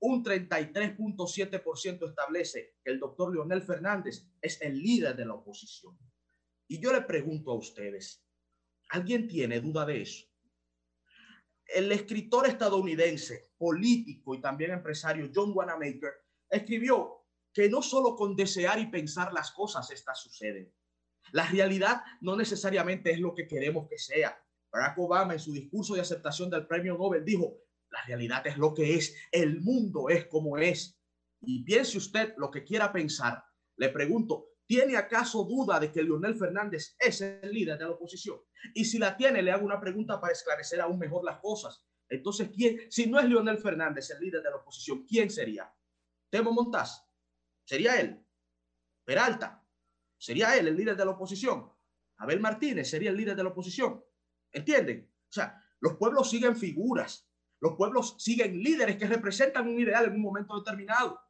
un 0.00 0.22
33.7% 0.22 2.08
establece 2.08 2.76
que 2.84 2.92
el 2.92 3.00
doctor 3.00 3.32
Leonel 3.34 3.62
Fernández 3.62 4.28
es 4.40 4.60
el 4.60 4.78
líder 4.78 5.16
de 5.16 5.26
la 5.26 5.34
oposición. 5.34 5.98
Y 6.68 6.80
yo 6.80 6.92
le 6.92 7.02
pregunto 7.02 7.50
a 7.52 7.54
ustedes, 7.54 8.24
¿alguien 8.90 9.28
tiene 9.28 9.60
duda 9.60 9.86
de 9.86 10.02
eso? 10.02 10.26
El 11.66 11.90
escritor 11.92 12.46
estadounidense, 12.46 13.50
político 13.56 14.34
y 14.34 14.40
también 14.40 14.72
empresario 14.72 15.30
John 15.34 15.52
Wanamaker 15.54 16.12
escribió 16.48 17.24
que 17.52 17.68
no 17.68 17.82
solo 17.82 18.14
con 18.14 18.36
desear 18.36 18.78
y 18.78 18.86
pensar 18.86 19.32
las 19.32 19.50
cosas 19.52 19.90
estas 19.90 20.20
suceden. 20.20 20.72
La 21.32 21.46
realidad 21.46 22.02
no 22.20 22.36
necesariamente 22.36 23.10
es 23.10 23.18
lo 23.18 23.34
que 23.34 23.48
queremos 23.48 23.88
que 23.88 23.98
sea. 23.98 24.38
Barack 24.70 24.98
Obama 24.98 25.32
en 25.32 25.40
su 25.40 25.52
discurso 25.52 25.94
de 25.94 26.02
aceptación 26.02 26.50
del 26.50 26.66
premio 26.66 26.96
Nobel 26.96 27.24
dijo, 27.24 27.58
la 27.90 28.04
realidad 28.04 28.46
es 28.46 28.58
lo 28.58 28.74
que 28.74 28.94
es, 28.94 29.16
el 29.32 29.60
mundo 29.60 30.08
es 30.08 30.26
como 30.26 30.58
es. 30.58 30.98
Y 31.40 31.64
piense 31.64 31.98
usted 31.98 32.34
lo 32.36 32.50
que 32.50 32.64
quiera 32.64 32.92
pensar. 32.92 33.42
Le 33.76 33.88
pregunto, 33.88 34.55
¿Tiene 34.66 34.96
acaso 34.96 35.44
duda 35.44 35.78
de 35.78 35.92
que 35.92 36.02
Leonel 36.02 36.34
Fernández 36.34 36.96
es 36.98 37.20
el 37.20 37.52
líder 37.52 37.78
de 37.78 37.84
la 37.84 37.92
oposición? 37.92 38.40
Y 38.74 38.84
si 38.84 38.98
la 38.98 39.16
tiene, 39.16 39.40
le 39.42 39.52
hago 39.52 39.64
una 39.64 39.80
pregunta 39.80 40.20
para 40.20 40.32
esclarecer 40.32 40.80
aún 40.80 40.98
mejor 40.98 41.24
las 41.24 41.38
cosas. 41.38 41.84
Entonces, 42.08 42.50
¿quién, 42.54 42.90
si 42.90 43.06
no 43.06 43.18
es 43.20 43.26
Leonel 43.26 43.58
Fernández 43.58 44.10
el 44.10 44.20
líder 44.20 44.42
de 44.42 44.50
la 44.50 44.56
oposición, 44.56 45.04
quién 45.06 45.30
sería? 45.30 45.72
Temo 46.30 46.52
Montaz. 46.52 47.04
¿Sería 47.64 48.00
él? 48.00 48.24
Peralta. 49.04 49.64
¿Sería 50.18 50.56
él 50.56 50.68
el 50.68 50.76
líder 50.76 50.96
de 50.96 51.04
la 51.04 51.12
oposición? 51.12 51.70
Abel 52.18 52.40
Martínez 52.40 52.88
sería 52.88 53.10
el 53.10 53.16
líder 53.16 53.36
de 53.36 53.42
la 53.44 53.50
oposición. 53.50 54.04
¿Entienden? 54.50 55.12
O 55.28 55.32
sea, 55.32 55.62
los 55.80 55.94
pueblos 55.96 56.30
siguen 56.30 56.56
figuras. 56.56 57.28
Los 57.60 57.74
pueblos 57.76 58.16
siguen 58.18 58.62
líderes 58.62 58.96
que 58.96 59.06
representan 59.06 59.68
un 59.68 59.78
ideal 59.78 60.06
en 60.06 60.14
un 60.14 60.22
momento 60.22 60.58
determinado. 60.58 61.20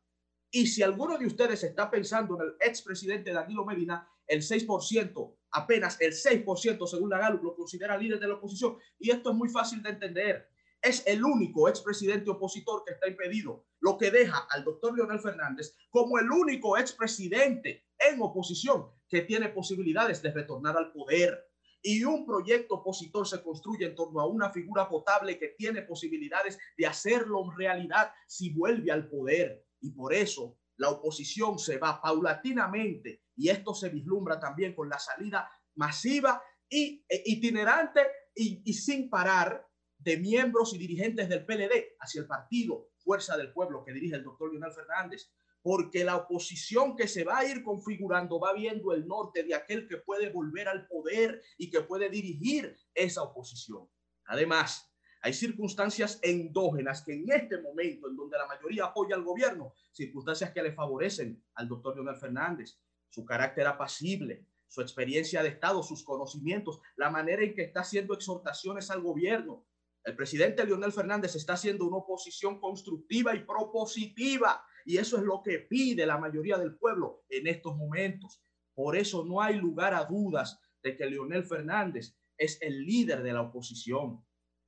Y 0.56 0.66
si 0.66 0.82
alguno 0.82 1.18
de 1.18 1.26
ustedes 1.26 1.62
está 1.64 1.90
pensando 1.90 2.34
en 2.36 2.48
el 2.48 2.54
expresidente 2.60 3.30
Danilo 3.30 3.66
Medina, 3.66 4.08
el 4.26 4.40
6% 4.40 5.36
Apenas 5.50 5.98
el 6.00 6.12
6% 6.12 6.86
según 6.86 7.10
la 7.10 7.18
Gallup 7.18 7.42
lo 7.42 7.54
considera 7.54 7.96
líder 7.96 8.18
de 8.18 8.28
la 8.28 8.34
oposición 8.34 8.78
y 8.98 9.10
esto 9.10 9.30
es 9.30 9.36
muy 9.36 9.48
fácil 9.48 9.82
de 9.82 9.90
entender. 9.90 10.50
Es 10.82 11.02
el 11.06 11.24
único 11.24 11.68
expresidente 11.68 12.30
opositor 12.30 12.84
que 12.84 12.94
está 12.94 13.08
impedido, 13.08 13.66
lo 13.80 13.96
que 13.96 14.10
deja 14.10 14.46
al 14.50 14.64
doctor 14.64 14.96
Leonel 14.96 15.20
Fernández 15.20 15.74
como 15.90 16.18
el 16.18 16.30
único 16.30 16.78
expresidente 16.78 17.86
en 17.98 18.20
oposición 18.22 18.86
que 19.08 19.22
tiene 19.22 19.50
posibilidades 19.50 20.22
de 20.22 20.32
retornar 20.32 20.76
al 20.76 20.92
poder 20.92 21.50
y 21.82 22.02
un 22.04 22.26
proyecto 22.26 22.76
opositor 22.76 23.26
se 23.26 23.42
construye 23.42 23.86
en 23.86 23.94
torno 23.94 24.20
a 24.20 24.26
una 24.26 24.50
figura 24.50 24.88
potable 24.88 25.38
que 25.38 25.54
tiene 25.56 25.82
posibilidades 25.82 26.58
de 26.76 26.86
hacerlo 26.86 27.50
realidad 27.56 28.10
si 28.26 28.50
vuelve 28.54 28.90
al 28.90 29.08
poder. 29.08 29.65
Y 29.80 29.90
por 29.90 30.14
eso 30.14 30.58
la 30.76 30.90
oposición 30.90 31.58
se 31.58 31.78
va 31.78 32.00
paulatinamente 32.00 33.22
y 33.36 33.48
esto 33.48 33.74
se 33.74 33.88
vislumbra 33.88 34.38
también 34.38 34.74
con 34.74 34.88
la 34.88 34.98
salida 34.98 35.50
masiva 35.74 36.42
y 36.68 37.04
e 37.08 37.22
itinerante 37.26 38.00
y, 38.34 38.72
sin 38.72 39.08
parar 39.08 39.66
de 39.98 40.18
miembros 40.18 40.74
y 40.74 40.78
dirigentes 40.78 41.28
del 41.28 41.44
PLD 41.44 41.96
hacia 42.00 42.20
el 42.20 42.26
partido 42.26 42.90
Fuerza 42.98 43.36
del 43.36 43.52
Pueblo 43.52 43.84
que 43.84 43.92
dirige 43.92 44.16
el 44.16 44.24
doctor 44.24 44.50
Leonel 44.50 44.72
Fernández 44.72 45.30
porque 45.62 46.04
la 46.04 46.16
oposición 46.16 46.94
que 46.94 47.08
se 47.08 47.24
va 47.24 47.38
a 47.38 47.44
ir 47.44 47.64
configurando 47.64 48.38
va 48.38 48.52
viendo 48.52 48.92
el 48.92 49.06
norte 49.06 49.42
de 49.42 49.54
aquel 49.54 49.88
que 49.88 49.96
puede 49.96 50.30
volver 50.30 50.68
al 50.68 50.86
poder 50.86 51.42
y 51.58 51.70
que 51.70 51.80
puede 51.80 52.08
dirigir 52.08 52.76
esa 52.94 53.22
oposición. 53.22 53.88
Además, 54.26 54.92
hay 55.22 55.32
circunstancias 55.32 56.18
endógenas 56.22 57.02
que 57.02 57.14
en 57.14 57.30
este 57.30 57.60
momento, 57.60 58.08
en 58.08 58.16
donde 58.16 58.38
la 58.38 58.46
mayoría 58.46 58.84
apoya 58.84 59.16
al 59.16 59.24
gobierno, 59.24 59.74
circunstancias 59.92 60.52
que 60.52 60.62
le 60.62 60.72
favorecen 60.72 61.42
al 61.54 61.68
doctor 61.68 61.94
Leonel 61.94 62.16
Fernández, 62.16 62.78
su 63.08 63.24
carácter 63.24 63.66
apacible, 63.66 64.46
su 64.68 64.80
experiencia 64.80 65.42
de 65.42 65.48
Estado, 65.48 65.82
sus 65.82 66.04
conocimientos, 66.04 66.80
la 66.96 67.10
manera 67.10 67.42
en 67.42 67.54
que 67.54 67.62
está 67.62 67.80
haciendo 67.80 68.14
exhortaciones 68.14 68.90
al 68.90 69.00
gobierno. 69.00 69.64
El 70.04 70.14
presidente 70.14 70.64
Leonel 70.64 70.92
Fernández 70.92 71.34
está 71.34 71.54
haciendo 71.54 71.86
una 71.86 71.96
oposición 71.96 72.60
constructiva 72.60 73.34
y 73.34 73.44
propositiva 73.44 74.64
y 74.84 74.98
eso 74.98 75.16
es 75.16 75.24
lo 75.24 75.42
que 75.42 75.58
pide 75.58 76.06
la 76.06 76.18
mayoría 76.18 76.58
del 76.58 76.76
pueblo 76.76 77.24
en 77.28 77.48
estos 77.48 77.76
momentos. 77.76 78.40
Por 78.74 78.96
eso 78.96 79.24
no 79.24 79.40
hay 79.40 79.56
lugar 79.56 79.94
a 79.94 80.04
dudas 80.04 80.60
de 80.82 80.96
que 80.96 81.06
Leonel 81.06 81.44
Fernández 81.44 82.14
es 82.38 82.60
el 82.60 82.84
líder 82.84 83.22
de 83.22 83.32
la 83.32 83.42
oposición. 83.42 84.24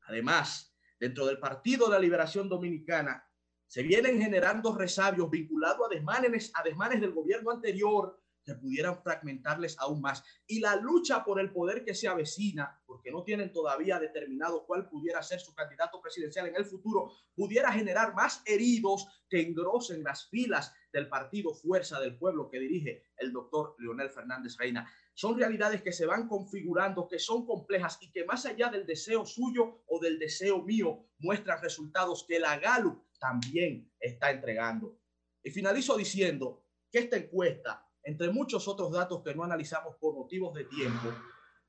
Además, 0.09 0.75
dentro 0.99 1.27
del 1.27 1.39
Partido 1.39 1.87
de 1.87 1.93
la 1.93 2.01
Liberación 2.01 2.49
Dominicana 2.49 3.25
se 3.67 3.83
vienen 3.83 4.20
generando 4.20 4.75
resabios 4.75 5.31
vinculados 5.31 5.87
a 5.87 5.95
desmanes, 5.95 6.51
a 6.55 6.62
desmanes 6.62 7.01
del 7.01 7.12
gobierno 7.12 7.51
anterior 7.51 8.19
que 8.49 8.55
pudieran 8.55 9.03
fragmentarles 9.03 9.77
aún 9.78 10.01
más. 10.01 10.25
Y 10.47 10.61
la 10.61 10.77
lucha 10.77 11.23
por 11.23 11.39
el 11.39 11.53
poder 11.53 11.85
que 11.85 11.95
se 11.95 12.09
avecina, 12.09 12.81
porque 12.87 13.11
no 13.11 13.23
tienen 13.23 13.53
todavía 13.53 13.99
determinado 13.99 14.65
cuál 14.65 14.89
pudiera 14.89 15.23
ser 15.23 15.39
su 15.39 15.55
candidato 15.55 16.01
presidencial 16.01 16.47
en 16.47 16.57
el 16.57 16.65
futuro, 16.65 17.12
pudiera 17.35 17.70
generar 17.70 18.15
más 18.15 18.43
heridos 18.47 19.07
que 19.28 19.43
engrosen 19.43 20.03
las 20.03 20.31
filas 20.31 20.73
del 20.91 21.11
partido 21.11 21.53
Fuerza 21.53 22.01
del 22.01 22.17
Pueblo 22.17 22.49
que 22.49 22.59
dirige 22.59 23.05
el 23.19 23.35
doctor 23.35 23.77
Leonel 23.78 24.09
Fernández 24.09 24.57
Reina. 24.57 24.91
Son 25.19 25.37
realidades 25.37 25.83
que 25.83 25.93
se 25.93 26.07
van 26.07 26.29
configurando, 26.29 27.09
que 27.09 27.19
son 27.19 27.45
complejas 27.45 27.99
y 28.01 28.13
que 28.13 28.25
más 28.25 28.47
allá 28.47 28.69
del 28.69 28.87
deseo 28.87 29.27
suyo 29.27 29.83
o 29.89 29.99
del 29.99 30.17
deseo 30.17 30.63
mío, 30.63 31.07
muestran 31.19 31.61
resultados 31.61 32.25
que 32.29 32.39
la 32.39 32.57
Gallup 32.57 33.03
también 33.19 33.91
está 33.99 34.31
entregando. 34.31 34.97
Y 35.43 35.51
finalizo 35.51 35.97
diciendo 35.97 36.63
que 36.93 37.01
esta 37.01 37.17
encuesta 37.17 37.89
entre 38.09 38.31
muchos 38.31 38.67
otros 38.69 38.91
datos 38.91 39.23
que 39.23 39.35
no 39.35 39.45
analizamos 39.45 39.97
por 39.97 40.15
motivos 40.15 40.55
de 40.55 40.65
tiempo, 40.65 41.15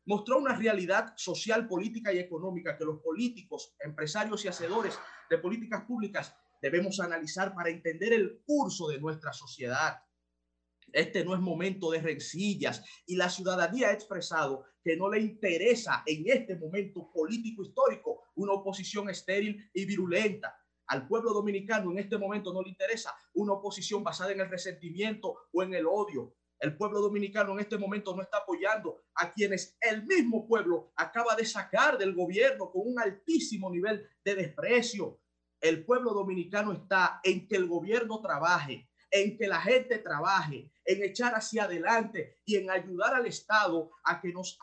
mostró 0.06 0.38
una 0.38 0.56
realidad 0.56 1.14
social, 1.18 1.68
política 1.68 2.14
y 2.14 2.20
económica 2.20 2.78
que 2.78 2.86
los 2.86 3.02
políticos, 3.02 3.76
empresarios 3.80 4.46
y 4.46 4.48
hacedores 4.48 4.98
de 5.30 5.38
políticas 5.38 5.84
públicas 5.84 6.34
debemos 6.62 7.02
analizar 7.02 7.54
para 7.54 7.70
entender 7.70 8.14
el 8.14 8.42
curso 8.46 8.88
de 8.88 9.02
nuestra 9.02 9.34
sociedad. 9.34 10.02
Este 10.94 11.24
no 11.24 11.34
es 11.34 11.40
momento 11.40 11.92
de 11.92 12.02
rencillas 12.02 12.84
y 13.06 13.16
la 13.16 13.30
ciudadanía 13.30 13.90
ha 13.90 13.94
expresado 13.94 14.66
que 14.84 14.96
no 14.96 15.10
le 15.10 15.20
interesa 15.20 16.04
en 16.06 16.24
este 16.28 16.56
momento 16.56 17.12
político 17.12 17.64
histórico 17.64 18.24
una 18.36 18.54
oposición 18.54 19.10
estéril 19.10 19.70
y 19.74 19.86
virulenta. 19.86 20.56
Al 20.88 21.08
pueblo 21.08 21.34
dominicano 21.34 21.92
en 21.92 22.00
este 22.00 22.18
momento 22.18 22.52
no 22.52 22.64
le 22.64 22.70
interesa 22.70 23.14
una 23.34 23.54
oposición 23.54 24.04
basada 24.04 24.32
en 24.32 24.40
el 24.40 24.50
resentimiento 24.50 25.36
o 25.52 25.64
en 25.64 25.74
el 25.74 25.86
odio. 25.86 26.36
El 26.60 26.76
pueblo 26.76 27.00
dominicano 27.00 27.54
en 27.54 27.60
este 27.60 27.78
momento 27.78 28.16
no 28.16 28.22
está 28.22 28.40
apoyando 28.40 29.02
a 29.16 29.32
quienes 29.32 29.78
el 29.80 30.06
mismo 30.06 30.46
pueblo 30.46 30.92
acaba 30.96 31.36
de 31.36 31.46
sacar 31.46 31.98
del 31.98 32.14
gobierno 32.14 32.70
con 32.72 32.82
un 32.86 33.00
altísimo 33.00 33.70
nivel 33.72 34.06
de 34.26 34.36
desprecio. 34.36 35.22
El 35.62 35.86
pueblo 35.86 36.14
dominicano 36.14 36.74
está 36.74 37.22
en 37.24 37.48
que 37.48 37.56
el 37.56 37.68
gobierno 37.68 38.20
trabaje, 38.20 38.89
en 39.12 39.38
que 39.38 39.48
la 39.48 39.62
gente 39.62 40.00
trabaje, 40.00 40.72
en 40.86 41.04
echar 41.04 41.34
hacia 41.34 41.64
adelante 41.64 42.40
y 42.46 42.58
en 42.58 42.70
ayudar 42.70 43.16
al 43.16 43.26
Estado 43.26 43.92
a 44.04 44.22
que 44.22 44.32
nos, 44.32 44.58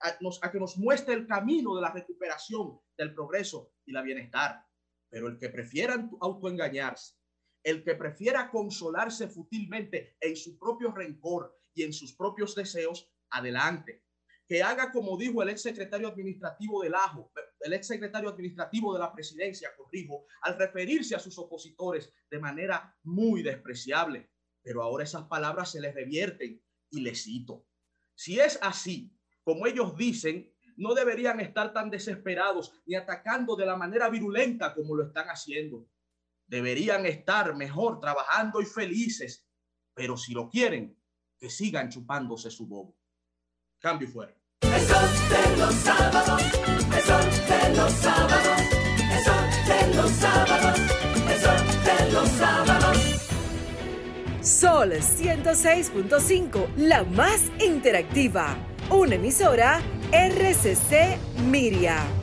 a, 0.00 0.50
que 0.50 0.58
nos 0.58 0.76
muestre 0.76 1.14
el 1.14 1.26
camino 1.26 1.74
de 1.74 1.82
la 1.82 1.92
recuperación, 1.92 2.80
del 2.96 3.14
progreso 3.14 3.72
y 3.84 3.92
la 3.92 4.02
bienestar. 4.02 4.64
Pero 5.10 5.28
el 5.28 5.38
que 5.38 5.50
prefiera 5.50 6.08
autoengañarse, 6.20 7.14
el 7.62 7.84
que 7.84 7.94
prefiera 7.94 8.50
consolarse 8.50 9.28
fútilmente 9.28 10.16
en 10.20 10.36
su 10.36 10.58
propio 10.58 10.92
rencor 10.92 11.56
y 11.74 11.82
en 11.84 11.92
sus 11.92 12.14
propios 12.14 12.54
deseos, 12.54 13.10
adelante. 13.30 14.04
Que 14.46 14.62
haga 14.62 14.90
como 14.90 15.16
dijo 15.16 15.42
el 15.42 15.50
ex 15.50 15.62
secretario 15.62 16.08
administrativo 16.08 16.82
del 16.82 16.94
AJO, 16.94 17.30
el 17.64 17.72
ex 17.72 17.86
secretario 17.86 18.30
administrativo 18.30 18.92
de 18.92 19.00
la 19.00 19.12
presidencia, 19.12 19.74
corrijo, 19.76 20.26
al 20.42 20.58
referirse 20.58 21.14
a 21.14 21.18
sus 21.18 21.38
opositores 21.38 22.12
de 22.30 22.38
manera 22.38 22.96
muy 23.04 23.42
despreciable. 23.42 24.30
Pero 24.62 24.82
ahora 24.82 25.04
esas 25.04 25.24
palabras 25.24 25.70
se 25.70 25.80
les 25.80 25.94
revierten 25.94 26.62
y 26.90 27.00
les 27.00 27.24
cito. 27.24 27.66
Si 28.14 28.38
es 28.38 28.58
así, 28.62 29.16
como 29.42 29.66
ellos 29.66 29.96
dicen, 29.96 30.52
no 30.76 30.94
deberían 30.94 31.40
estar 31.40 31.72
tan 31.72 31.90
desesperados 31.90 32.72
ni 32.86 32.94
atacando 32.94 33.56
de 33.56 33.66
la 33.66 33.76
manera 33.76 34.08
virulenta 34.08 34.74
como 34.74 34.94
lo 34.94 35.06
están 35.06 35.28
haciendo. 35.28 35.88
Deberían 36.46 37.06
estar 37.06 37.54
mejor 37.56 38.00
trabajando 38.00 38.60
y 38.60 38.66
felices, 38.66 39.46
pero 39.94 40.16
si 40.16 40.32
lo 40.32 40.48
quieren, 40.48 40.98
que 41.38 41.50
sigan 41.50 41.90
chupándose 41.90 42.50
su 42.50 42.66
bobo. 42.66 42.96
Cambio 43.80 44.08
y 44.08 44.10
fuera. 44.10 44.41
Eso 44.62 44.98
de 45.32 45.56
los 45.56 45.74
sábados, 45.74 46.42
eso 46.96 47.18
de 47.48 47.76
los 47.76 47.92
sábados, 47.92 48.60
eso 49.18 49.34
de 49.68 49.94
los 49.94 50.10
sábados, 50.10 50.80
eso 51.34 51.52
de 51.84 52.12
los 52.12 52.28
sábados. 52.30 52.98
Sol 54.40 54.92
106.5, 54.92 56.66
la 56.76 57.04
más 57.04 57.42
interactiva. 57.60 58.56
Una 58.90 59.14
emisora 59.14 59.80
RCC 60.12 61.18
Miria. 61.50 62.21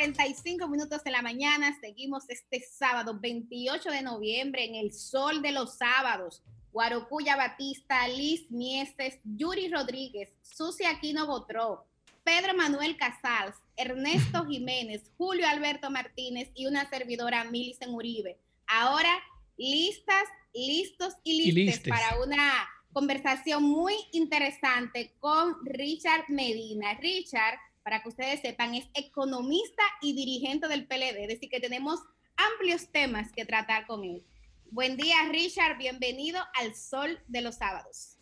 45 0.00 0.66
minutos 0.66 1.04
de 1.04 1.10
la 1.10 1.20
mañana. 1.20 1.76
Seguimos 1.78 2.24
este 2.30 2.60
sábado 2.60 3.18
28 3.20 3.90
de 3.90 4.00
noviembre 4.00 4.64
en 4.64 4.74
el 4.76 4.94
sol 4.94 5.42
de 5.42 5.52
los 5.52 5.76
sábados. 5.76 6.42
Guarocuya 6.72 7.36
Batista, 7.36 8.08
Liz 8.08 8.50
Mieses, 8.50 9.18
Yuri 9.24 9.68
Rodríguez, 9.68 10.32
Susi 10.40 10.86
Aquino 10.86 11.26
Botró, 11.26 11.84
Pedro 12.24 12.54
Manuel 12.54 12.96
Casals, 12.96 13.56
Ernesto 13.76 14.46
Jiménez, 14.48 15.02
Julio 15.18 15.46
Alberto 15.46 15.90
Martínez 15.90 16.50
y 16.54 16.64
una 16.64 16.88
servidora 16.88 17.44
Milicen 17.44 17.90
Uribe. 17.92 18.38
Ahora 18.68 19.12
listas, 19.58 20.24
listos 20.54 21.12
y 21.24 21.42
listes, 21.42 21.56
Y 21.56 21.66
listes. 21.66 21.88
para 21.92 22.22
una 22.24 22.66
conversación 22.94 23.64
muy 23.64 23.94
interesante 24.12 25.12
con 25.20 25.56
Richard 25.66 26.24
Medina. 26.30 26.94
Richard, 26.94 27.58
para 27.82 28.02
que 28.02 28.08
ustedes 28.08 28.40
sepan, 28.40 28.74
es 28.74 28.88
economista 28.94 29.82
y 30.02 30.14
dirigente 30.14 30.68
del 30.68 30.86
PLD, 30.86 31.22
es 31.22 31.28
decir, 31.28 31.48
que 31.48 31.60
tenemos 31.60 32.00
amplios 32.36 32.88
temas 32.90 33.32
que 33.32 33.44
tratar 33.44 33.86
con 33.86 34.04
él. 34.04 34.24
Buen 34.70 34.96
día, 34.96 35.16
Richard, 35.30 35.78
bienvenido 35.78 36.40
al 36.54 36.74
Sol 36.74 37.18
de 37.26 37.40
los 37.40 37.56
Sábados. 37.56 38.16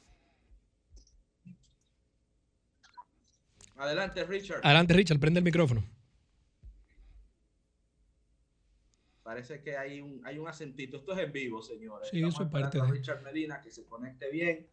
Adelante, 3.77 4.25
Richard. 4.25 4.61
Adelante, 4.65 4.95
Richard, 4.95 5.20
prende 5.20 5.39
el 5.39 5.45
micrófono. 5.45 5.85
Parece 9.23 9.61
que 9.61 9.77
hay 9.77 10.01
un, 10.01 10.23
hay 10.25 10.39
un 10.39 10.49
acentito. 10.49 10.97
Esto 10.97 11.12
es 11.12 11.19
en 11.19 11.33
vivo, 11.33 11.62
señores. 11.62 12.09
Sí, 12.11 12.23
eso 12.23 12.45
es 12.45 12.49
parte 12.49 12.81
a 12.81 12.85
de. 12.85 12.93
Richard 12.93 13.23
Medina 13.23 13.61
que 13.61 13.70
se 13.70 13.85
conecte 13.85 14.31
bien. 14.31 14.67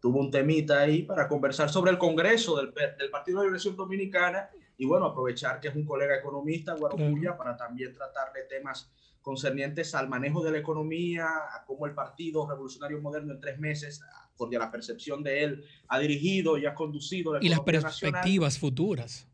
Tuvo 0.00 0.20
un 0.20 0.30
temita 0.30 0.80
ahí 0.80 1.02
para 1.02 1.26
conversar 1.26 1.70
sobre 1.70 1.90
el 1.90 1.98
Congreso 1.98 2.56
del, 2.56 2.72
del 2.98 3.10
Partido 3.10 3.40
de 3.40 3.46
Liberación 3.46 3.76
Dominicana 3.76 4.48
y 4.76 4.86
bueno, 4.86 5.06
aprovechar 5.06 5.58
que 5.60 5.68
es 5.68 5.74
un 5.74 5.84
colega 5.84 6.16
economista, 6.16 6.74
Guarocuya, 6.74 7.36
para 7.36 7.56
también 7.56 7.92
tratar 7.92 8.32
de 8.32 8.42
temas 8.44 8.90
concernientes 9.20 9.94
al 9.94 10.08
manejo 10.08 10.42
de 10.42 10.52
la 10.52 10.58
economía, 10.58 11.26
a 11.26 11.64
cómo 11.66 11.84
el 11.86 11.94
Partido 11.94 12.48
Revolucionario 12.48 13.00
Moderno 13.00 13.32
en 13.32 13.40
tres 13.40 13.58
meses, 13.58 14.00
por 14.36 14.52
la 14.54 14.70
percepción 14.70 15.22
de 15.24 15.42
él, 15.42 15.64
ha 15.88 15.98
dirigido 15.98 16.56
y 16.56 16.66
ha 16.66 16.74
conducido 16.74 17.34
la 17.34 17.40
Y 17.44 17.48
las 17.48 17.58
economía 17.58 17.80
nacional. 17.82 18.12
perspectivas 18.12 18.58
futuras. 18.58 19.26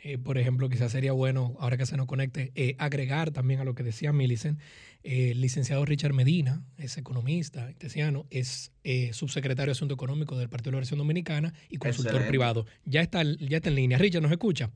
Eh, 0.00 0.16
por 0.16 0.38
ejemplo, 0.38 0.68
quizás 0.68 0.92
sería 0.92 1.12
bueno, 1.12 1.56
ahora 1.58 1.76
que 1.76 1.84
se 1.86 1.96
nos 1.96 2.06
conecte, 2.06 2.52
eh, 2.54 2.76
agregar 2.78 3.32
también 3.32 3.58
a 3.60 3.64
lo 3.64 3.74
que 3.74 3.82
decía 3.82 4.12
Millicent, 4.12 4.60
eh, 5.02 5.32
el 5.32 5.40
licenciado 5.40 5.84
Richard 5.84 6.12
Medina, 6.12 6.62
es 6.76 6.98
economista, 6.98 7.72
tesiano, 7.78 8.26
es 8.30 8.72
eh, 8.84 9.12
subsecretario 9.12 9.70
de 9.70 9.72
Asuntos 9.72 9.96
Económicos 9.96 10.38
del 10.38 10.48
Partido 10.48 10.70
de 10.70 10.72
la 10.72 10.76
Revolución 10.78 10.98
Dominicana 10.98 11.52
y 11.68 11.78
consultor 11.78 12.12
Excelente. 12.12 12.28
privado. 12.28 12.66
Ya 12.84 13.00
está, 13.00 13.22
ya 13.24 13.56
está 13.56 13.70
en 13.70 13.74
línea. 13.74 13.98
Richard, 13.98 14.22
¿nos 14.22 14.30
escucha? 14.32 14.70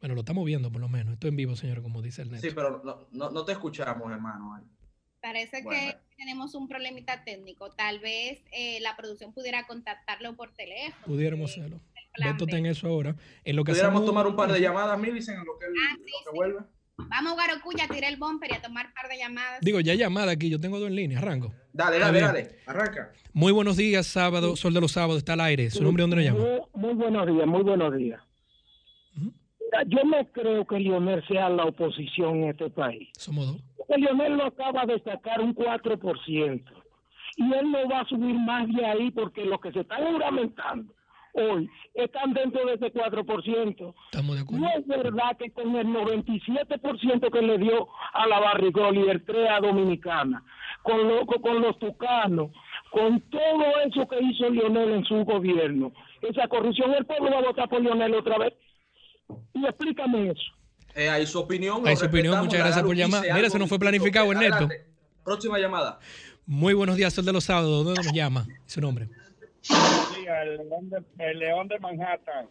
Bueno, 0.00 0.14
lo 0.14 0.20
estamos 0.20 0.44
viendo 0.44 0.70
por 0.70 0.80
lo 0.80 0.88
menos. 0.88 1.14
Esto 1.14 1.26
en 1.26 1.34
vivo, 1.36 1.56
señor, 1.56 1.82
como 1.82 2.02
dice 2.02 2.22
el 2.22 2.30
net. 2.30 2.40
Sí, 2.40 2.50
pero 2.54 2.82
no, 2.84 3.08
no, 3.10 3.30
no 3.30 3.44
te 3.44 3.52
escuchamos, 3.52 4.12
hermano. 4.12 4.64
Parece 5.20 5.62
Bueno. 5.64 5.70
que 5.80 5.98
tenemos 6.16 6.54
un 6.54 6.68
problemita 6.68 7.24
técnico. 7.24 7.70
Tal 7.72 7.98
vez 7.98 8.40
eh, 8.52 8.78
la 8.80 8.96
producción 8.96 9.32
pudiera 9.32 9.66
contactarlo 9.66 10.36
por 10.36 10.52
teléfono. 10.54 11.04
Pudiéramos 11.04 11.50
hacerlo. 11.50 11.80
Beto 12.16 12.44
está 12.44 12.56
en 12.58 12.66
eso 12.66 12.88
ahora. 12.88 13.14
En 13.44 13.56
lo 13.56 13.64
que 13.64 13.72
Pudiéramos 13.72 14.00
hacemos- 14.00 14.06
tomar 14.10 14.26
un 14.26 14.36
par 14.36 14.52
de 14.52 14.60
llamadas, 14.60 14.98
Millicent, 14.98 15.38
en 15.38 15.44
lo 15.44 15.58
que, 15.58 15.66
él- 15.66 15.72
Ah, 15.88 15.96
lo 15.96 16.30
que 16.32 16.36
vuelve. 16.36 16.58
Vamos, 17.10 17.34
Guarocuya, 17.34 17.84
a 17.84 17.88
tirar 17.88 18.12
el 18.12 18.18
bumper 18.18 18.50
y 18.50 18.54
a 18.54 18.60
tomar 18.62 18.86
un 18.86 18.92
par 18.92 19.08
de 19.08 19.18
llamadas. 19.18 19.60
Digo, 19.60 19.78
ya 19.78 19.92
hay 19.92 19.98
llamada 19.98 20.32
aquí, 20.32 20.50
yo 20.50 20.58
tengo 20.58 20.80
dos 20.80 20.88
en 20.88 20.96
línea, 20.96 21.18
arranco. 21.18 21.52
Dale, 21.72 21.98
dale, 22.00 22.20
dale. 22.20 22.48
Arranca. 22.66 23.12
Muy 23.32 23.52
buenos 23.52 23.76
días, 23.76 24.04
sábado, 24.08 24.56
Sol 24.56 24.74
de 24.74 24.80
los 24.80 24.90
Sábados, 24.92 25.18
está 25.18 25.34
al 25.34 25.40
aire. 25.42 25.70
¿Su 25.70 25.84
nombre 25.84 26.02
dónde 26.02 26.16
nos 26.16 26.24
llama? 26.24 26.40
Muy, 26.40 26.60
muy 26.74 26.94
buenos 26.94 27.26
días, 27.28 27.46
muy 27.46 27.62
buenos 27.62 27.96
días. 27.96 28.20
Mira, 29.14 29.84
Yo 29.86 30.02
no 30.04 30.24
creo 30.32 30.66
que 30.66 30.78
Lionel 30.80 31.24
sea 31.28 31.48
la 31.50 31.66
oposición 31.66 32.42
en 32.42 32.48
este 32.50 32.68
país. 32.70 33.08
Somos 33.16 33.46
dos. 33.46 33.62
Porque 33.76 33.96
Lionel 34.00 34.36
lo 34.36 34.46
acaba 34.46 34.84
de 34.86 35.00
sacar 35.02 35.40
un 35.40 35.54
4%. 35.54 36.72
Y 37.36 37.42
él 37.54 37.70
no 37.70 37.88
va 37.88 38.00
a 38.00 38.08
subir 38.08 38.34
más 38.34 38.66
de 38.74 38.84
ahí 38.84 39.10
porque 39.12 39.44
los 39.44 39.60
que 39.60 39.70
se 39.70 39.80
están 39.80 40.04
juramentando 40.04 40.92
hoy 41.38 41.68
están 41.94 42.32
dentro 42.34 42.64
de 42.66 42.74
ese 42.74 42.92
4%. 42.92 43.94
Estamos 44.12 44.36
de 44.36 44.42
acuerdo. 44.42 44.64
No 44.64 44.70
es 44.78 44.86
verdad 44.86 45.36
que 45.38 45.50
con 45.50 45.74
el 45.76 45.86
97% 45.86 47.30
que 47.32 47.42
le 47.42 47.58
dio 47.58 47.88
a 48.12 48.26
la 48.26 48.40
Barrigol 48.40 48.96
y 48.96 49.08
el 49.08 49.24
CREA 49.24 49.60
Dominicana, 49.60 50.42
con, 50.82 51.06
lo- 51.08 51.26
con- 51.26 51.60
los 51.62 51.78
tucanos, 51.78 52.50
con 52.90 53.20
todo 53.30 53.64
eso 53.86 54.06
que 54.08 54.18
hizo 54.22 54.48
Lionel 54.50 54.90
en 54.92 55.04
su 55.04 55.24
gobierno, 55.24 55.92
esa 56.22 56.48
corrupción, 56.48 56.92
el 56.94 57.04
pueblo 57.06 57.30
va 57.30 57.38
a 57.38 57.42
votar 57.42 57.68
por 57.68 57.80
Lionel 57.80 58.14
otra 58.14 58.38
vez. 58.38 58.54
Y 59.54 59.64
explícame 59.66 60.30
eso. 60.30 60.42
Eh, 60.94 61.08
ahí 61.10 61.26
su 61.26 61.38
opinión. 61.38 61.86
Ahí 61.86 61.94
lo 61.94 62.00
su 62.00 62.06
opinión, 62.06 62.38
muchas 62.40 62.60
gracias 62.60 62.82
por 62.84 62.96
llamar. 62.96 63.22
Mira, 63.34 63.50
se 63.50 63.58
nos 63.58 63.68
fue 63.68 63.78
planificado, 63.78 64.30
Ernesto. 64.32 64.54
Adelante. 64.64 64.86
Próxima 65.24 65.58
llamada. 65.58 65.98
Muy 66.46 66.72
buenos 66.72 66.96
días, 66.96 67.12
Sol 67.12 67.26
de 67.26 67.32
los 67.34 67.44
Sábados. 67.44 67.84
¿Dónde 67.84 68.02
nos 68.02 68.12
llama? 68.12 68.46
Su 68.66 68.80
nombre. 68.80 69.08
El 70.28 70.56
león 70.68 70.90
de, 70.90 71.02
el 71.30 71.38
león 71.38 71.68
de 71.68 71.78
Manhattan. 71.78 72.48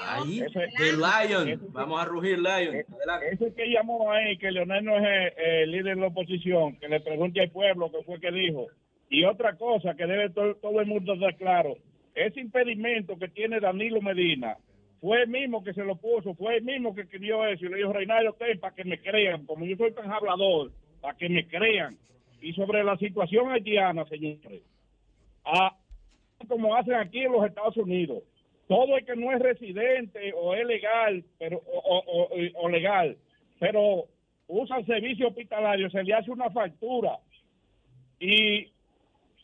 Ahí, 0.00 0.40
Ese- 0.40 0.68
The 0.76 0.92
Lion. 0.92 1.48
ese- 1.48 1.66
Vamos 1.70 2.00
a 2.00 2.04
rugir, 2.04 2.38
Lion. 2.38 2.84
Adelante. 2.92 3.28
Ese 3.32 3.54
que 3.54 3.70
llamó 3.70 4.10
ahí, 4.12 4.36
que 4.36 4.50
Leonel 4.50 4.84
no 4.84 4.96
es 4.98 5.04
eh, 5.04 5.62
el 5.62 5.70
líder 5.70 5.94
de 5.96 6.00
la 6.02 6.08
oposición, 6.08 6.76
que 6.78 6.88
le 6.88 7.00
pregunte 7.00 7.40
al 7.40 7.50
pueblo 7.50 7.90
qué 7.90 8.02
fue 8.04 8.20
que 8.20 8.30
dijo. 8.30 8.66
Y 9.08 9.24
otra 9.24 9.56
cosa 9.56 9.94
que 9.94 10.06
debe 10.06 10.30
to- 10.30 10.56
todo 10.56 10.80
el 10.80 10.86
mundo 10.86 11.14
estar 11.14 11.34
claro, 11.36 11.76
ese 12.14 12.40
impedimento 12.40 13.16
que 13.18 13.28
tiene 13.28 13.60
Danilo 13.60 14.02
Medina, 14.02 14.56
fue 15.00 15.22
el 15.22 15.28
mismo 15.28 15.62
que 15.62 15.72
se 15.72 15.84
lo 15.84 15.96
puso, 15.96 16.34
fue 16.34 16.56
el 16.56 16.64
mismo 16.64 16.94
que 16.94 17.02
escribió 17.02 17.46
eso 17.46 17.64
y 17.64 17.68
le 17.68 17.76
dijo, 17.78 17.92
Reinaldo, 17.92 18.32
ten 18.34 18.58
para 18.58 18.74
que 18.74 18.84
me 18.84 19.00
crean, 19.00 19.46
como 19.46 19.64
yo 19.64 19.76
soy 19.76 19.92
tan 19.92 20.10
hablador, 20.12 20.72
para 21.00 21.16
que 21.16 21.28
me 21.28 21.46
crean. 21.46 21.96
Y 22.42 22.52
sobre 22.52 22.82
la 22.84 22.96
situación 22.98 23.50
haitiana, 23.50 24.04
señores, 24.06 24.62
ah, 25.44 25.74
como 26.46 26.74
hacen 26.76 26.94
aquí 26.94 27.20
en 27.20 27.32
los 27.32 27.44
Estados 27.44 27.76
Unidos, 27.76 28.22
todo 28.68 28.96
el 28.96 29.04
que 29.04 29.16
no 29.16 29.32
es 29.32 29.40
residente 29.40 30.32
o 30.34 30.54
es 30.54 30.64
legal 30.66 31.24
pero 31.38 31.58
o, 31.66 31.98
o- 32.06 32.28
o- 32.62 32.68
legal 32.68 33.16
pero 33.58 34.04
usa 34.46 34.84
servicio 34.84 35.28
hospitalario 35.28 35.90
se 35.90 36.02
le 36.04 36.14
hace 36.14 36.30
una 36.30 36.48
factura. 36.50 37.18
Y 38.20 38.68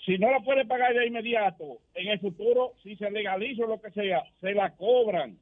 si 0.04 0.18
no 0.18 0.30
la 0.30 0.40
puede 0.40 0.64
pagar 0.66 0.94
de 0.94 1.06
inmediato 1.06 1.78
en 1.94 2.08
el 2.08 2.20
futuro 2.20 2.72
si 2.82 2.94
se 2.96 3.10
legaliza 3.10 3.64
o 3.64 3.68
lo 3.68 3.80
que 3.80 3.90
sea 3.90 4.22
se 4.40 4.52
la 4.54 4.70
cobran. 4.76 5.36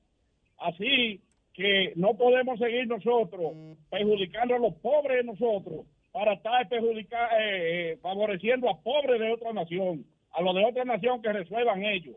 Así 0.59 1.21
que 1.55 1.93
no 1.97 2.15
podemos 2.17 2.59
seguir 2.59 2.87
nosotros 2.87 3.53
perjudicando 3.91 4.55
a 4.55 4.59
los 4.59 4.75
pobres 4.77 5.19
de 5.19 5.25
nosotros 5.33 5.85
para 6.13 6.35
estar 6.35 6.67
perjudica- 6.69 7.29
eh, 7.39 7.93
eh, 7.93 7.99
favoreciendo 8.01 8.71
a 8.71 8.81
pobres 8.81 9.21
de 9.21 9.33
otra 9.33 9.53
nación 9.53 10.05
a 10.33 10.43
los 10.43 10.55
de 10.55 10.65
otra 10.65 10.85
nación 10.85 11.21
que 11.23 11.33
resuelvan 11.33 11.85
ellos 11.85 12.17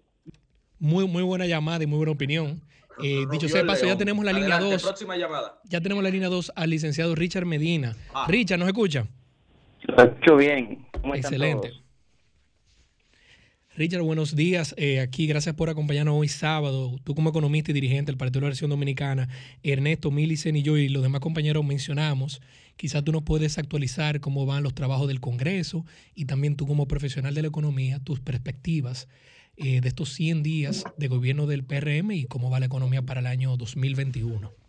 Muy, 0.80 1.08
muy 1.08 1.24
buena 1.24 1.46
llamada 1.46 1.84
y 1.84 1.88
muy 1.88 1.98
buena 1.98 2.12
opinión. 2.12 2.62
Eh, 3.04 3.26
dicho 3.30 3.50
sea 3.50 3.66
paso, 3.66 3.86
ya 3.86 3.98
tenemos 3.98 4.24
la 4.24 4.32
línea 4.32 4.56
Adelante, 4.56 4.76
2. 4.76 4.84
Próxima 4.84 5.18
llamada. 5.18 5.60
Ya 5.66 5.82
tenemos 5.82 6.04
la 6.04 6.10
línea 6.10 6.30
2 6.30 6.54
al 6.56 6.70
licenciado 6.70 7.14
Richard 7.16 7.46
Medina. 7.46 7.96
Ah. 8.14 8.26
Richard, 8.30 8.58
¿nos 8.60 8.68
escucha? 8.70 9.06
Lo 9.82 10.04
escucho 10.04 10.36
bien. 10.38 10.86
¿Cómo 11.02 11.14
están 11.14 11.34
Excelente. 11.34 11.70
todos? 11.70 11.84
Richard, 13.78 14.04
buenos 14.04 14.38
días. 14.38 14.74
Eh, 14.78 15.02
aquí, 15.02 15.28
gracias 15.28 15.54
por 15.54 15.70
acompañarnos 15.70 16.16
hoy 16.16 16.30
sábado. 16.30 16.98
Tú 17.04 17.14
como 17.14 17.30
economista 17.30 17.72
y 17.72 17.74
dirigente 17.74 18.10
del 18.10 18.18
Partido 18.18 18.48
de 18.48 18.56
la 18.56 18.68
Dominicana, 18.70 19.28
Ernesto, 19.64 20.12
Millicent 20.12 20.58
y 20.58 20.62
yo 20.62 20.78
y 20.78 20.88
los 20.88 21.04
demás 21.04 21.20
compañeros 21.20 21.66
mencionamos. 21.66 22.42
Quizás 22.78 23.04
tú 23.04 23.12
nos 23.12 23.24
puedes 23.24 23.58
actualizar 23.58 24.22
cómo 24.22 24.46
van 24.46 24.64
los 24.64 24.76
trabajos 24.76 25.10
del 25.10 25.20
Congreso 25.20 25.86
y 26.16 26.24
también 26.24 26.56
tú 26.56 26.68
como 26.68 26.88
profesional 26.88 27.34
de 27.36 27.42
la 27.42 27.50
economía, 27.50 28.00
tus 28.00 28.22
perspectivas 28.22 29.10
eh, 29.58 29.82
de 29.82 29.88
estos 29.90 30.14
100 30.14 30.42
días 30.42 30.86
de 30.98 31.10
gobierno 31.10 31.46
del 31.46 31.66
PRM 31.66 32.12
y 32.12 32.26
cómo 32.28 32.50
va 32.50 32.62
la 32.62 32.68
economía 32.68 33.02
para 33.02 33.20
el 33.20 33.28
año 33.28 33.58
2021. 33.58 34.65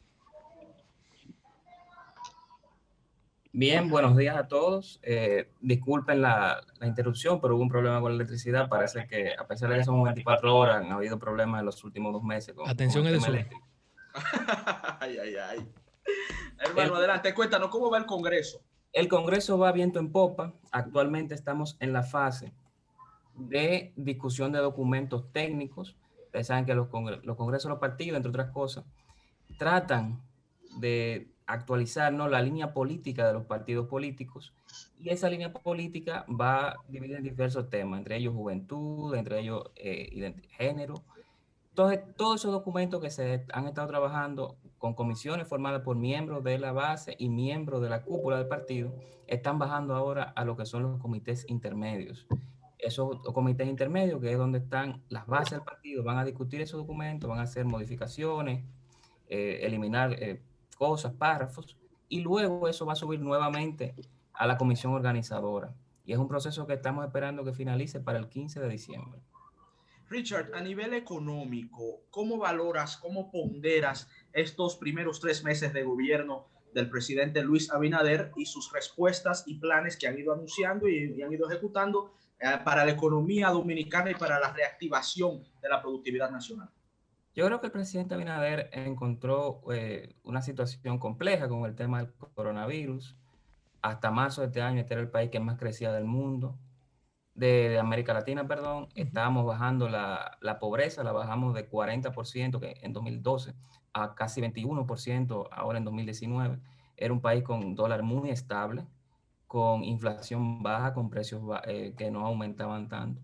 Bien, 3.59 3.89
buenos 3.89 4.15
días 4.19 4.37
a 4.37 4.49
todos. 4.49 5.01
Eh, 5.03 5.51
disculpen 5.63 6.21
la, 6.21 6.61
la 6.79 6.87
interrupción, 6.87 7.41
pero 7.41 7.55
hubo 7.57 7.63
un 7.63 7.71
problema 7.71 8.03
con 8.03 8.11
la 8.13 8.17
electricidad. 8.17 8.69
Parece 8.69 9.07
que 9.07 9.33
a 9.35 9.47
pesar 9.47 9.71
de 9.71 9.79
que 9.79 9.85
son 9.85 10.03
24 10.03 10.55
horas, 10.55 10.77
han 10.85 10.93
habido 10.93 11.19
problemas 11.19 11.61
en 11.61 11.65
los 11.65 11.83
últimos 11.83 12.13
dos 12.13 12.23
meses. 12.23 12.55
Con, 12.55 12.69
Atención, 12.69 13.05
con 13.05 13.09
el 13.09 13.15
Edesur. 13.15 13.33
tema 13.35 13.39
eléctrico. 13.39 13.67
Ay, 15.01 15.17
ay, 15.19 15.35
ay. 15.37 15.69
Hermano, 16.59 16.97
adelante, 16.97 17.33
cuéntanos 17.33 17.69
cómo 17.71 17.91
va 17.91 17.97
el 17.97 18.05
Congreso. 18.05 18.61
El 18.93 19.09
Congreso 19.09 19.57
va 19.59 19.73
viento 19.73 19.99
en 20.01 20.13
popa. 20.13 20.53
Actualmente 20.71 21.35
estamos 21.35 21.79
en 21.81 21.95
la 21.95 22.03
fase 22.03 22.53
de 23.37 23.95
discusión 23.97 24.53
de 24.53 24.59
documentos 24.59 25.33
técnicos. 25.33 25.97
Ustedes 26.27 26.47
saben 26.49 26.67
que 26.67 26.75
los, 26.75 26.89
congre- 26.89 27.23
los 27.23 27.37
congresos 27.37 27.65
de 27.65 27.71
los 27.71 27.79
partidos, 27.79 28.19
entre 28.19 28.29
otras 28.31 28.51
cosas, 28.51 28.85
tratan 29.59 30.21
de 30.79 31.31
actualizar 31.47 32.13
¿no? 32.13 32.29
la 32.29 32.43
línea 32.43 32.73
política 32.73 33.27
de 33.27 33.33
los 33.33 33.45
partidos 33.45 33.87
políticos 33.87 34.53
y 34.99 35.11
esa 35.11 35.29
línea 35.29 35.53
política 35.53 36.25
va 36.29 36.77
dividida 36.89 37.19
en 37.19 37.25
diversos 37.25 37.69
temas, 37.71 37.99
entre 37.99 38.17
ellos 38.17 38.35
juventud, 38.35 39.15
entre 39.15 39.41
ellos 39.41 39.71
eh, 39.77 40.35
género. 40.51 40.95
Entonces, 41.71 42.01
todos 42.17 42.41
esos 42.41 42.53
documentos 42.53 43.01
que 43.01 43.11
se 43.11 43.45
han 43.53 43.67
estado 43.67 43.87
trabajando 43.87 44.57
con 44.79 44.95
comisiones 44.95 45.47
formadas 45.47 45.83
por 45.83 45.97
miembros 45.97 46.43
de 46.43 46.59
la 46.59 46.73
base 46.73 47.15
y 47.19 47.29
miembros 47.29 47.83
de 47.83 47.91
la 47.91 48.03
cúpula 48.03 48.39
del 48.39 48.49
partido, 48.49 48.95
están 49.27 49.59
bajando 49.59 49.95
ahora 49.95 50.23
a 50.35 50.45
lo 50.45 50.57
que 50.57 50.65
son 50.65 50.83
los 50.85 51.01
comités 51.01 51.45
intermedios. 51.49 52.27
Esos 52.79 53.21
comités 53.33 53.69
intermedios, 53.69 54.21
que 54.21 54.33
es 54.33 54.39
donde 54.39 54.59
están 54.59 55.03
las 55.09 55.27
bases 55.27 55.53
del 55.53 55.63
partido, 55.63 56.03
van 56.03 56.19
a 56.19 56.25
discutir 56.25 56.61
esos 56.61 56.81
documentos, 56.81 57.29
van 57.29 57.41
a 57.41 57.43
hacer 57.43 57.67
modificaciones, 57.67 58.65
eh, 59.29 59.61
eliminar 59.63 60.15
eh, 60.15 60.41
cosas, 60.77 61.13
párrafos, 61.15 61.77
y 62.09 62.21
luego 62.21 62.69
eso 62.69 62.87
va 62.87 62.93
a 62.93 62.97
subir 62.97 63.21
nuevamente 63.21 63.95
a 64.33 64.47
la 64.47 64.57
comisión 64.57 64.93
organizadora. 64.93 65.75
Y 66.05 66.13
es 66.13 66.19
un 66.19 66.29
proceso 66.29 66.67
que 66.67 66.75
estamos 66.75 67.05
esperando 67.05 67.45
que 67.45 67.53
finalice 67.53 67.99
para 68.01 68.19
el 68.19 68.29
15 68.29 68.61
de 68.61 68.69
diciembre. 68.69 69.21
Richard, 70.09 70.55
a 70.55 70.61
nivel 70.61 70.95
económico, 70.95 72.03
¿cómo 72.11 72.39
valoras, 72.39 72.97
cómo 72.97 73.31
ponderas 73.33 74.09
estos 74.33 74.77
primeros 74.77 75.19
tres 75.19 75.43
meses 75.43 75.73
de 75.73 75.83
gobierno 75.83 76.47
del 76.73 76.89
presidente 76.89 77.43
Luis 77.43 77.73
Abinader 77.73 78.31
y 78.37 78.47
sus 78.47 78.71
respuestas 78.73 79.43
y 79.49 79.59
planes 79.59 79.97
que 79.97 80.07
han 80.07 80.17
ido 80.17 80.33
anunciando 80.33 80.87
y, 80.87 81.15
y 81.17 81.23
han 81.23 81.33
ido 81.33 81.51
ejecutando 81.51 82.13
eh, 82.39 82.59
para 82.65 82.85
la 82.85 82.93
economía 82.93 83.49
dominicana 83.49 84.11
y 84.11 84.15
para 84.15 84.39
la 84.39 84.53
reactivación 84.53 85.43
de 85.63 85.69
la 85.69 85.81
productividad 85.81 86.31
nacional? 86.31 86.69
Yo 87.37 87.45
creo 87.45 87.61
que 87.61 87.67
el 87.67 87.73
presidente 87.73 88.15
Abinader 88.15 88.71
encontró 88.73 89.61
eh, 89.71 90.17
una 90.25 90.41
situación 90.41 90.99
compleja 90.99 91.49
con 91.49 91.67
el 91.67 91.75
tema 91.75 91.99
del 91.99 92.13
coronavirus. 92.35 93.15
Hasta 93.83 94.11
marzo 94.11 94.41
de 94.41 94.47
este 94.49 94.63
año, 94.63 94.81
este 94.81 94.95
era 94.95 95.03
el 95.03 95.11
país 95.11 95.31
que 95.31 95.39
más 95.39 95.59
crecía 95.59 95.93
del 95.93 96.07
mundo, 96.07 96.59
de, 97.35 97.69
de 97.69 97.79
América 97.79 98.15
Latina, 98.15 98.49
perdón. 98.49 98.89
Estábamos 98.95 99.45
bajando 99.45 99.89
la, 99.91 100.39
la 100.41 100.59
pobreza, 100.59 101.05
la 101.05 101.13
bajamos 101.13 101.55
de 101.55 101.71
40% 101.71 102.59
que 102.59 102.79
en 102.81 102.95
2012 102.95 103.55
a 103.93 104.15
casi 104.15 104.41
21% 104.41 105.49
ahora 105.53 105.79
en 105.79 105.85
2019. 105.85 106.59
era 106.97 107.13
un 107.13 107.21
país 107.21 107.45
con 107.45 107.75
dólar 107.75 108.03
muy 108.03 108.31
estable, 108.31 108.87
con 109.47 109.85
inflación 109.85 110.63
baja, 110.63 110.95
con 110.95 111.11
precios 111.11 111.43
eh, 111.67 111.95
que 111.99 112.11
no 112.11 112.27
aumentaban 112.27 112.89
tanto. 112.89 113.21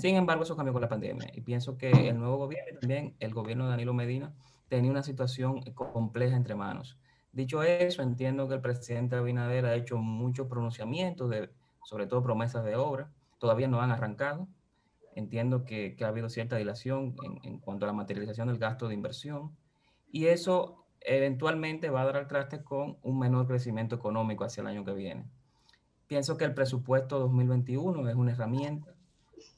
Sin 0.00 0.16
embargo, 0.16 0.44
eso 0.44 0.56
cambió 0.56 0.72
con 0.72 0.80
la 0.82 0.88
pandemia 0.88 1.30
y 1.34 1.42
pienso 1.42 1.76
que 1.76 1.90
el 1.90 2.18
nuevo 2.18 2.38
gobierno 2.38 2.70
y 2.72 2.80
también 2.80 3.16
el 3.20 3.34
gobierno 3.34 3.64
de 3.64 3.70
Danilo 3.70 3.92
Medina 3.92 4.32
tenía 4.68 4.90
una 4.90 5.02
situación 5.02 5.60
compleja 5.74 6.36
entre 6.36 6.54
manos. 6.54 6.98
Dicho 7.32 7.62
eso, 7.62 8.02
entiendo 8.02 8.48
que 8.48 8.54
el 8.54 8.60
presidente 8.60 9.16
Abinader 9.16 9.66
ha 9.66 9.74
hecho 9.74 9.98
muchos 9.98 10.46
pronunciamientos, 10.46 11.28
de, 11.28 11.50
sobre 11.84 12.06
todo 12.06 12.22
promesas 12.22 12.64
de 12.64 12.76
obra, 12.76 13.12
todavía 13.38 13.68
no 13.68 13.80
han 13.80 13.90
arrancado. 13.90 14.48
Entiendo 15.14 15.64
que, 15.64 15.96
que 15.96 16.04
ha 16.04 16.08
habido 16.08 16.28
cierta 16.28 16.56
dilación 16.56 17.16
en, 17.22 17.40
en 17.42 17.58
cuanto 17.58 17.84
a 17.84 17.88
la 17.88 17.92
materialización 17.92 18.48
del 18.48 18.58
gasto 18.58 18.88
de 18.88 18.94
inversión 18.94 19.56
y 20.10 20.26
eso 20.26 20.86
eventualmente 21.00 21.90
va 21.90 22.02
a 22.02 22.04
dar 22.06 22.16
al 22.16 22.28
traste 22.28 22.62
con 22.62 22.98
un 23.02 23.18
menor 23.18 23.46
crecimiento 23.46 23.96
económico 23.96 24.44
hacia 24.44 24.62
el 24.62 24.68
año 24.68 24.84
que 24.84 24.92
viene. 24.92 25.26
Pienso 26.06 26.36
que 26.36 26.44
el 26.44 26.54
presupuesto 26.54 27.18
2021 27.18 28.08
es 28.08 28.14
una 28.14 28.32
herramienta 28.32 28.94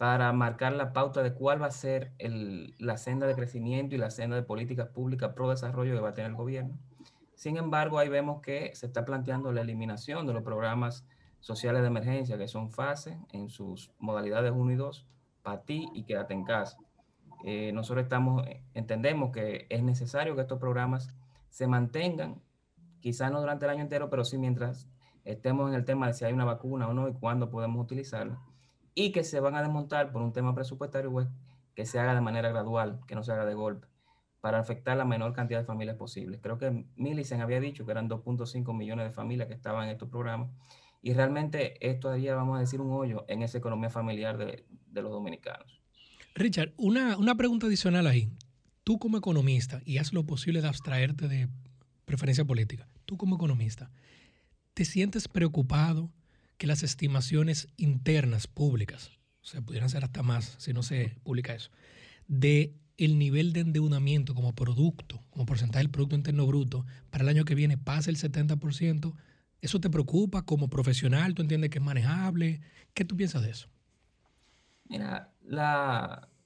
para 0.03 0.33
marcar 0.33 0.73
la 0.73 0.93
pauta 0.93 1.23
de 1.23 1.33
cuál 1.33 1.63
va 1.63 1.67
a 1.67 1.71
ser 1.71 2.11
la 2.19 2.97
senda 2.97 3.29
de 3.29 3.37
crecimiento 3.37 3.95
y 3.95 3.99
la 3.99 4.11
senda 4.11 4.35
de 4.35 4.43
políticas 4.43 4.89
públicas 4.89 5.33
pro 5.33 5.49
desarrollo 5.49 5.95
que 5.95 6.01
va 6.01 6.09
a 6.09 6.13
tener 6.13 6.33
el 6.33 6.37
gobierno. 6.37 6.77
Sin 7.37 7.57
embargo, 7.57 8.01
ahí 8.01 8.09
vemos 8.09 8.43
que 8.43 8.75
se 8.75 8.87
está 8.87 9.05
planteando 9.05 9.53
la 9.53 9.61
eliminación 9.61 10.27
de 10.27 10.33
los 10.33 10.43
programas 10.43 11.07
sociales 11.39 11.83
de 11.83 11.87
emergencia, 11.87 12.37
que 12.37 12.49
son 12.49 12.73
fases 12.73 13.17
en 13.31 13.49
sus 13.49 13.93
modalidades 14.01 14.51
1 14.53 14.73
y 14.73 14.75
2, 14.75 15.07
para 15.45 15.63
y 15.69 16.03
quédate 16.03 16.35
en 16.35 16.43
casa. 16.43 16.79
Eh, 17.45 17.71
nosotros 17.73 18.03
estamos, 18.03 18.45
eh, 18.49 18.61
entendemos 18.75 19.31
que 19.31 19.69
es 19.71 19.85
necesario 19.85 20.35
que 20.35 20.41
estos 20.41 20.59
programas 20.59 21.15
se 21.49 21.69
mantengan, 21.69 22.43
quizás 22.99 23.31
no 23.31 23.39
durante 23.39 23.67
el 23.67 23.71
año 23.71 23.83
entero, 23.83 24.11
pero 24.11 24.25
sí 24.25 24.37
mientras 24.37 24.89
estemos 25.25 25.69
en 25.69 25.77
el 25.77 25.85
tema 25.85 26.09
de 26.09 26.15
si 26.15 26.25
hay 26.25 26.33
una 26.33 26.45
vacuna 26.45 26.89
o 26.89 26.93
no 26.93 27.07
y 27.07 27.13
cuándo 27.13 27.51
podemos 27.51 27.81
utilizarla, 27.85 28.41
y 28.95 29.13
que 29.13 29.25
se 29.25 29.41
van 29.41 29.55
a 29.55 29.63
desmontar 29.63 30.13
por 30.13 30.23
un 30.23 30.33
tema 30.33 30.55
presupuestario, 30.55 31.11
pues, 31.11 31.29
que 31.75 31.87
se 31.87 31.99
haga 31.99 32.15
de 32.15 32.21
manera 32.21 32.51
gradual, 32.51 33.01
que 33.07 33.15
no 33.15 33.23
se 33.23 33.33
haga 33.33 33.47
de 33.47 33.55
golpe, 33.55 33.89
para 34.41 34.59
afectar 34.59 34.97
la 34.97 35.05
menor 35.05 35.33
cantidad 35.33 35.61
de 35.61 35.65
familias 35.65 35.97
posible. 35.97 36.41
Creo 36.41 36.59
que 36.59 36.85
Millicent 36.97 37.41
había 37.41 37.61
dicho 37.61 37.85
que 37.87 37.93
eran 37.93 38.09
2.5 38.09 38.77
millones 38.77 39.07
de 39.07 39.13
familias 39.13 39.49
que 39.49 39.55
estaban 39.55 39.85
en 39.85 39.91
estos 39.91 40.09
programas, 40.09 40.51
y 41.01 41.15
realmente 41.15 41.75
esto 41.87 42.11
haría, 42.11 42.35
vamos 42.35 42.57
a 42.57 42.61
decir, 42.61 42.81
un 42.81 42.93
hoyo 42.93 43.25
en 43.29 43.43
esa 43.43 43.59
economía 43.59 43.91
familiar 43.91 44.39
de, 44.39 44.65
los 44.93 45.11
dominicanos. 45.11 45.81
Richard, 46.35 46.73
una, 46.77 47.17
una 47.17 47.35
pregunta 47.35 47.67
adicional 47.67 48.07
ahí. 48.07 48.31
Tú 48.85 48.99
como 48.99 49.17
economista, 49.19 49.81
y 49.85 49.99
haz 49.99 50.13
lo 50.13 50.25
posible 50.25 50.61
de 50.61 50.69
abstraerte 50.69 51.29
de 51.29 51.49
preferencia 52.05 52.45
política, 52.45 52.89
tú 53.05 53.17
como 53.17 53.37
economista, 53.37 53.91
¿te 54.75 54.85
sientes 54.85 55.29
preocupado 55.29 56.11
que 56.59 56.67
las 56.67 56.83
estimaciones 56.83 57.69
internas 57.77 58.47
públicas, 58.47 59.11
o 59.43 59.47
sea, 59.47 59.61
pudieran 59.63 59.91
ser 59.91 60.05
hasta 60.05 60.23
más 60.23 60.55
si 60.59 60.73
no 60.73 60.83
se 60.83 61.17
publica 61.23 61.55
eso, 61.55 61.71
de 62.29 62.75
el 62.97 63.19
nivel 63.19 63.53
de 63.53 63.61
endeudamiento 63.61 64.35
como 64.35 64.55
producto, 64.55 65.21
como 65.31 65.47
porcentaje 65.47 65.83
del 65.83 65.91
Producto 65.91 66.15
Interno 66.15 66.47
Bruto, 66.47 66.87
para 67.11 67.25
el 67.25 67.29
año 67.29 67.45
que 67.45 67.55
viene 67.55 67.79
pase 67.79 68.11
el 68.11 68.17
70%? 68.17 69.15
¿Eso 69.61 69.81
te 69.81 69.91
preocupa 69.91 70.43
como 70.43 70.69
profesional? 70.69 71.35
¿Tú 71.35 71.43
entiendes 71.43 71.71
que 71.71 71.79
es 71.79 71.85
manejable? 71.85 72.61
¿Qué 72.95 73.05
tú 73.05 73.17
piensas 73.17 73.43
de 73.43 73.51
eso? 73.51 73.69
Mira, 74.89 75.33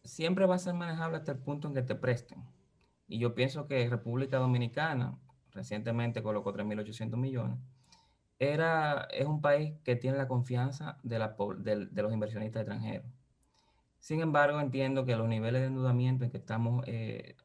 siempre 0.04 0.46
va 0.46 0.54
a 0.54 0.58
ser 0.58 0.74
manejable 0.74 1.18
hasta 1.18 1.32
el 1.32 1.38
punto 1.38 1.68
en 1.68 1.74
que 1.74 1.82
te 1.82 1.94
presten. 1.94 2.44
Y 3.08 3.18
yo 3.18 3.34
pienso 3.34 3.66
que 3.66 3.88
República 3.88 4.38
Dominicana, 4.38 5.18
recientemente 5.50 6.22
colocó 6.22 6.52
3.800 6.54 7.16
millones, 7.16 7.58
era, 8.38 9.08
es 9.10 9.26
un 9.26 9.40
país 9.40 9.74
que 9.84 9.96
tiene 9.96 10.18
la 10.18 10.28
confianza 10.28 10.98
de, 11.02 11.18
la, 11.18 11.36
de 11.58 12.02
los 12.02 12.12
inversionistas 12.12 12.62
extranjeros. 12.62 13.06
Sin 13.98 14.20
embargo, 14.20 14.60
entiendo 14.60 15.04
que 15.04 15.16
los 15.16 15.28
niveles 15.28 15.62
de 15.62 15.68
endeudamiento 15.68 16.24
en 16.24 16.30
que 16.30 16.36
estamos 16.36 16.84
eh, 16.86 17.36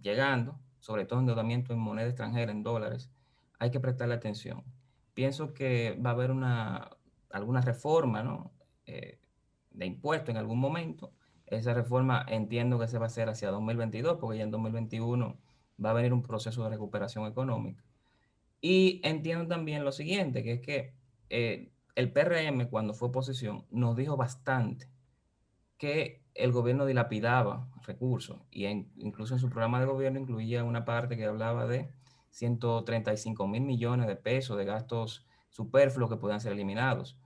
llegando, 0.00 0.58
sobre 0.80 1.04
todo 1.04 1.20
endeudamiento 1.20 1.72
en 1.72 1.78
moneda 1.78 2.08
extranjera, 2.08 2.50
en 2.50 2.62
dólares, 2.62 3.10
hay 3.58 3.70
que 3.70 3.80
prestarle 3.80 4.14
atención. 4.14 4.64
Pienso 5.14 5.54
que 5.54 5.98
va 6.04 6.10
a 6.10 6.12
haber 6.14 6.30
una, 6.30 6.90
alguna 7.30 7.60
reforma, 7.60 8.22
¿no? 8.22 8.52
Eh, 8.86 9.18
de 9.70 9.86
impuestos 9.86 10.30
en 10.30 10.38
algún 10.38 10.58
momento. 10.58 11.12
Esa 11.46 11.74
reforma 11.74 12.24
entiendo 12.28 12.78
que 12.78 12.88
se 12.88 12.98
va 12.98 13.04
a 13.04 13.08
hacer 13.08 13.28
hacia 13.28 13.50
2022, 13.50 14.18
porque 14.18 14.38
ya 14.38 14.44
en 14.44 14.50
2021 14.50 15.36
va 15.84 15.90
a 15.90 15.92
venir 15.92 16.12
un 16.12 16.22
proceso 16.22 16.64
de 16.64 16.70
recuperación 16.70 17.26
económica. 17.26 17.84
Y 18.62 19.02
entiendo 19.04 19.46
también 19.48 19.84
lo 19.84 19.92
siguiente, 19.92 20.42
que 20.42 20.52
es 20.54 20.60
que 20.62 20.94
eh, 21.28 21.72
el 21.96 22.12
PRM 22.12 22.70
cuando 22.70 22.94
fue 22.94 23.08
oposición 23.08 23.66
nos 23.70 23.96
dijo 23.96 24.16
bastante 24.16 24.88
que 25.78 26.24
el 26.34 26.52
gobierno 26.52 26.86
dilapidaba 26.86 27.68
recursos 27.86 28.40
y 28.50 28.66
en- 28.66 28.90
incluso 28.96 29.34
en 29.34 29.40
su 29.40 29.50
programa 29.50 29.80
de 29.80 29.86
gobierno 29.86 30.20
incluía 30.20 30.64
una 30.64 30.84
parte 30.84 31.16
que 31.16 31.26
hablaba 31.26 31.66
de 31.66 31.90
135 32.30 33.46
mil 33.48 33.62
millones 33.62 34.06
de 34.06 34.16
pesos 34.16 34.56
de 34.56 34.64
gastos 34.64 35.26
superfluos 35.50 36.10
que 36.10 36.16
podían 36.16 36.40
ser 36.40 36.52
eliminados. 36.52 37.18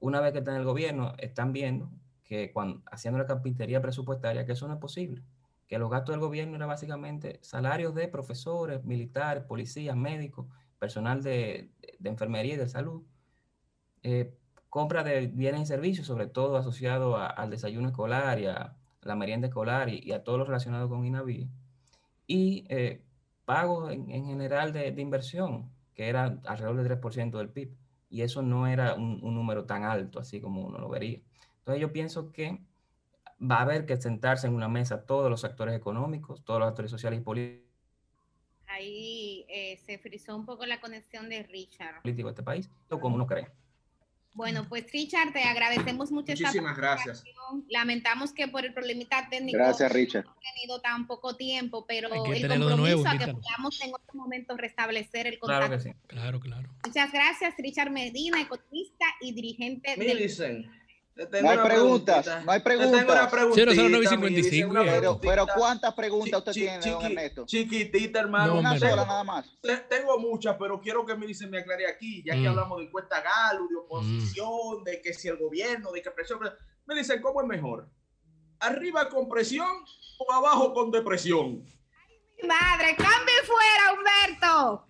Una 0.00 0.20
vez 0.20 0.32
que 0.32 0.38
están 0.38 0.54
en 0.54 0.60
el 0.60 0.66
gobierno, 0.66 1.12
están 1.18 1.52
viendo 1.52 1.90
que 2.24 2.52
cuando 2.52 2.82
haciendo 2.90 3.18
la 3.18 3.26
carpintería 3.26 3.82
presupuestaria, 3.82 4.46
que 4.46 4.52
eso 4.52 4.66
no 4.68 4.74
es 4.74 4.80
posible, 4.80 5.22
que 5.66 5.78
los 5.78 5.90
gastos 5.90 6.14
del 6.14 6.20
gobierno 6.20 6.56
eran 6.56 6.68
básicamente 6.68 7.38
salarios 7.42 7.94
de 7.94 8.08
profesores, 8.08 8.84
militares, 8.84 9.44
policías, 9.44 9.96
médicos, 9.96 10.46
personal 10.78 11.22
de, 11.22 11.70
de 11.98 12.08
enfermería 12.10 12.54
y 12.54 12.56
de 12.58 12.68
salud, 12.68 13.02
eh, 14.02 14.34
compra 14.68 15.02
de 15.04 15.26
bienes 15.28 15.62
y 15.62 15.66
servicios, 15.66 16.06
sobre 16.06 16.26
todo 16.26 16.56
asociado 16.56 17.16
a- 17.16 17.26
al 17.26 17.50
desayuno 17.50 17.88
escolar 17.88 18.38
y 18.40 18.46
a 18.46 18.76
la 19.02 19.16
merienda 19.16 19.48
escolar 19.48 19.88
y, 19.88 20.00
y 20.04 20.12
a 20.12 20.24
todo 20.24 20.38
lo 20.38 20.44
relacionado 20.44 20.88
con 20.88 21.04
INAVI, 21.06 21.48
y 22.26 22.64
eh, 22.68 23.02
pagos 23.44 23.92
en, 23.92 24.10
en 24.10 24.26
general 24.26 24.72
de, 24.72 24.92
de 24.92 25.02
inversión, 25.02 25.70
que 25.94 26.08
era 26.08 26.40
alrededor 26.46 26.76
del 26.76 26.86
3% 26.86 27.38
del 27.38 27.50
PIB, 27.50 27.76
y 28.10 28.22
eso 28.22 28.42
no 28.42 28.66
era 28.66 28.94
un, 28.94 29.20
un 29.22 29.34
número 29.34 29.66
tan 29.66 29.84
alto, 29.84 30.20
así 30.20 30.40
como 30.40 30.62
uno 30.66 30.78
lo 30.78 30.88
vería. 30.88 31.20
Entonces 31.58 31.80
yo 31.80 31.92
pienso 31.92 32.32
que 32.32 32.60
va 33.40 33.58
a 33.58 33.62
haber 33.62 33.86
que 33.86 33.96
sentarse 33.96 34.46
en 34.46 34.54
una 34.54 34.68
mesa 34.68 35.06
todos 35.06 35.30
los 35.30 35.44
actores 35.44 35.74
económicos, 35.76 36.44
todos 36.44 36.60
los 36.60 36.68
actores 36.68 36.90
sociales 36.90 37.20
y 37.20 37.22
políticos 37.22 37.64
Ahí 38.74 39.44
eh, 39.48 39.78
se 39.86 39.98
frizó 39.98 40.34
un 40.36 40.44
poco 40.44 40.66
la 40.66 40.80
conexión 40.80 41.28
de 41.28 41.44
Richard. 41.44 42.02
de 42.02 42.22
este 42.28 42.42
país, 42.42 42.68
o 42.90 42.98
como 42.98 43.14
uno 43.14 43.26
cree. 43.26 43.46
Bueno, 44.34 44.66
pues 44.68 44.90
Richard, 44.90 45.32
te 45.32 45.44
agradecemos 45.44 46.10
mucho 46.10 46.32
esta 46.32 46.48
Muchísimas 46.48 46.76
gracias. 46.76 47.22
Lamentamos 47.68 48.32
que 48.32 48.48
por 48.48 48.64
el 48.64 48.74
problemita 48.74 49.28
técnico 49.30 49.58
Gracias, 49.58 49.92
Richard. 49.92 50.24
no 50.24 50.32
hemos 50.32 50.42
tenido 50.54 50.80
tan 50.80 51.06
poco 51.06 51.36
tiempo, 51.36 51.86
pero 51.86 52.08
el 52.08 52.14
compromiso 52.18 52.76
nuevo, 52.76 53.06
a 53.06 53.16
que 53.16 53.28
podamos 53.32 53.80
en 53.80 53.94
otro 53.94 54.14
momento 54.14 54.56
restablecer 54.56 55.28
el 55.28 55.38
Claro 55.38 55.68
contacto. 55.68 55.84
que 55.84 55.92
sí. 55.92 55.98
Claro, 56.08 56.40
claro. 56.40 56.68
Muchas 56.84 57.12
gracias, 57.12 57.54
Richard 57.58 57.92
Medina, 57.92 58.40
economista 58.40 59.06
y 59.20 59.32
dirigente 59.32 59.94
del 59.94 59.98
Millicent, 60.16 60.66
te 60.66 60.72
tengo 60.72 60.83
No 61.16 61.22
hay 61.50 61.58
preguntas, 61.58 62.24
preguntita. 62.24 62.40
no 62.44 62.50
hay 62.52 62.60
preguntas. 62.60 63.30
preguntita, 63.30 63.70
00955, 63.72 64.18
Millicent, 64.20 64.70
una 64.70 64.82
viejo. 64.82 65.20
Pero, 65.20 65.20
pero. 65.20 65.46
¿cuántas 65.56 65.94
preguntas 65.94 66.38
usted 66.40 66.52
tiene, 66.52 66.72
don 66.80 66.82
chiqui- 67.00 67.04
Ernesto? 67.06 67.46
Chiquitita, 67.46 68.18
hermano. 68.20 68.54
No, 68.54 68.58
Una 68.60 68.78
sola 68.78 68.96
no. 68.96 69.06
nada 69.06 69.24
más. 69.24 69.46
Te- 69.62 69.76
Tengo 69.76 70.18
muchas, 70.18 70.56
pero 70.58 70.80
quiero 70.80 71.06
que 71.06 71.14
Millicent 71.14 71.50
me 71.52 71.58
aclare 71.58 71.86
aquí, 71.86 72.22
ya 72.26 72.34
que 72.34 72.40
Mm. 72.40 72.46
hablamos 72.48 72.78
de 72.78 72.84
encuesta 72.86 73.20
Galo, 73.22 73.68
de 73.68 73.76
oposición, 73.76 74.82
de 74.84 75.00
que 75.00 75.14
si 75.14 75.28
el 75.28 75.36
gobierno, 75.36 75.92
de 75.92 76.02
que 76.02 76.10
presión. 76.10 76.40
Me 76.86 76.94
dicen, 76.96 77.22
¿cómo 77.22 77.40
es 77.42 77.46
mejor? 77.46 77.88
¿Arriba 78.58 79.08
con 79.08 79.28
presión 79.28 79.68
o 80.18 80.32
abajo 80.32 80.74
con 80.74 80.90
depresión? 80.90 81.64
Madre, 82.42 82.96
cambie 82.96 83.34
fuera, 83.44 83.92
Humberto. 83.94 84.88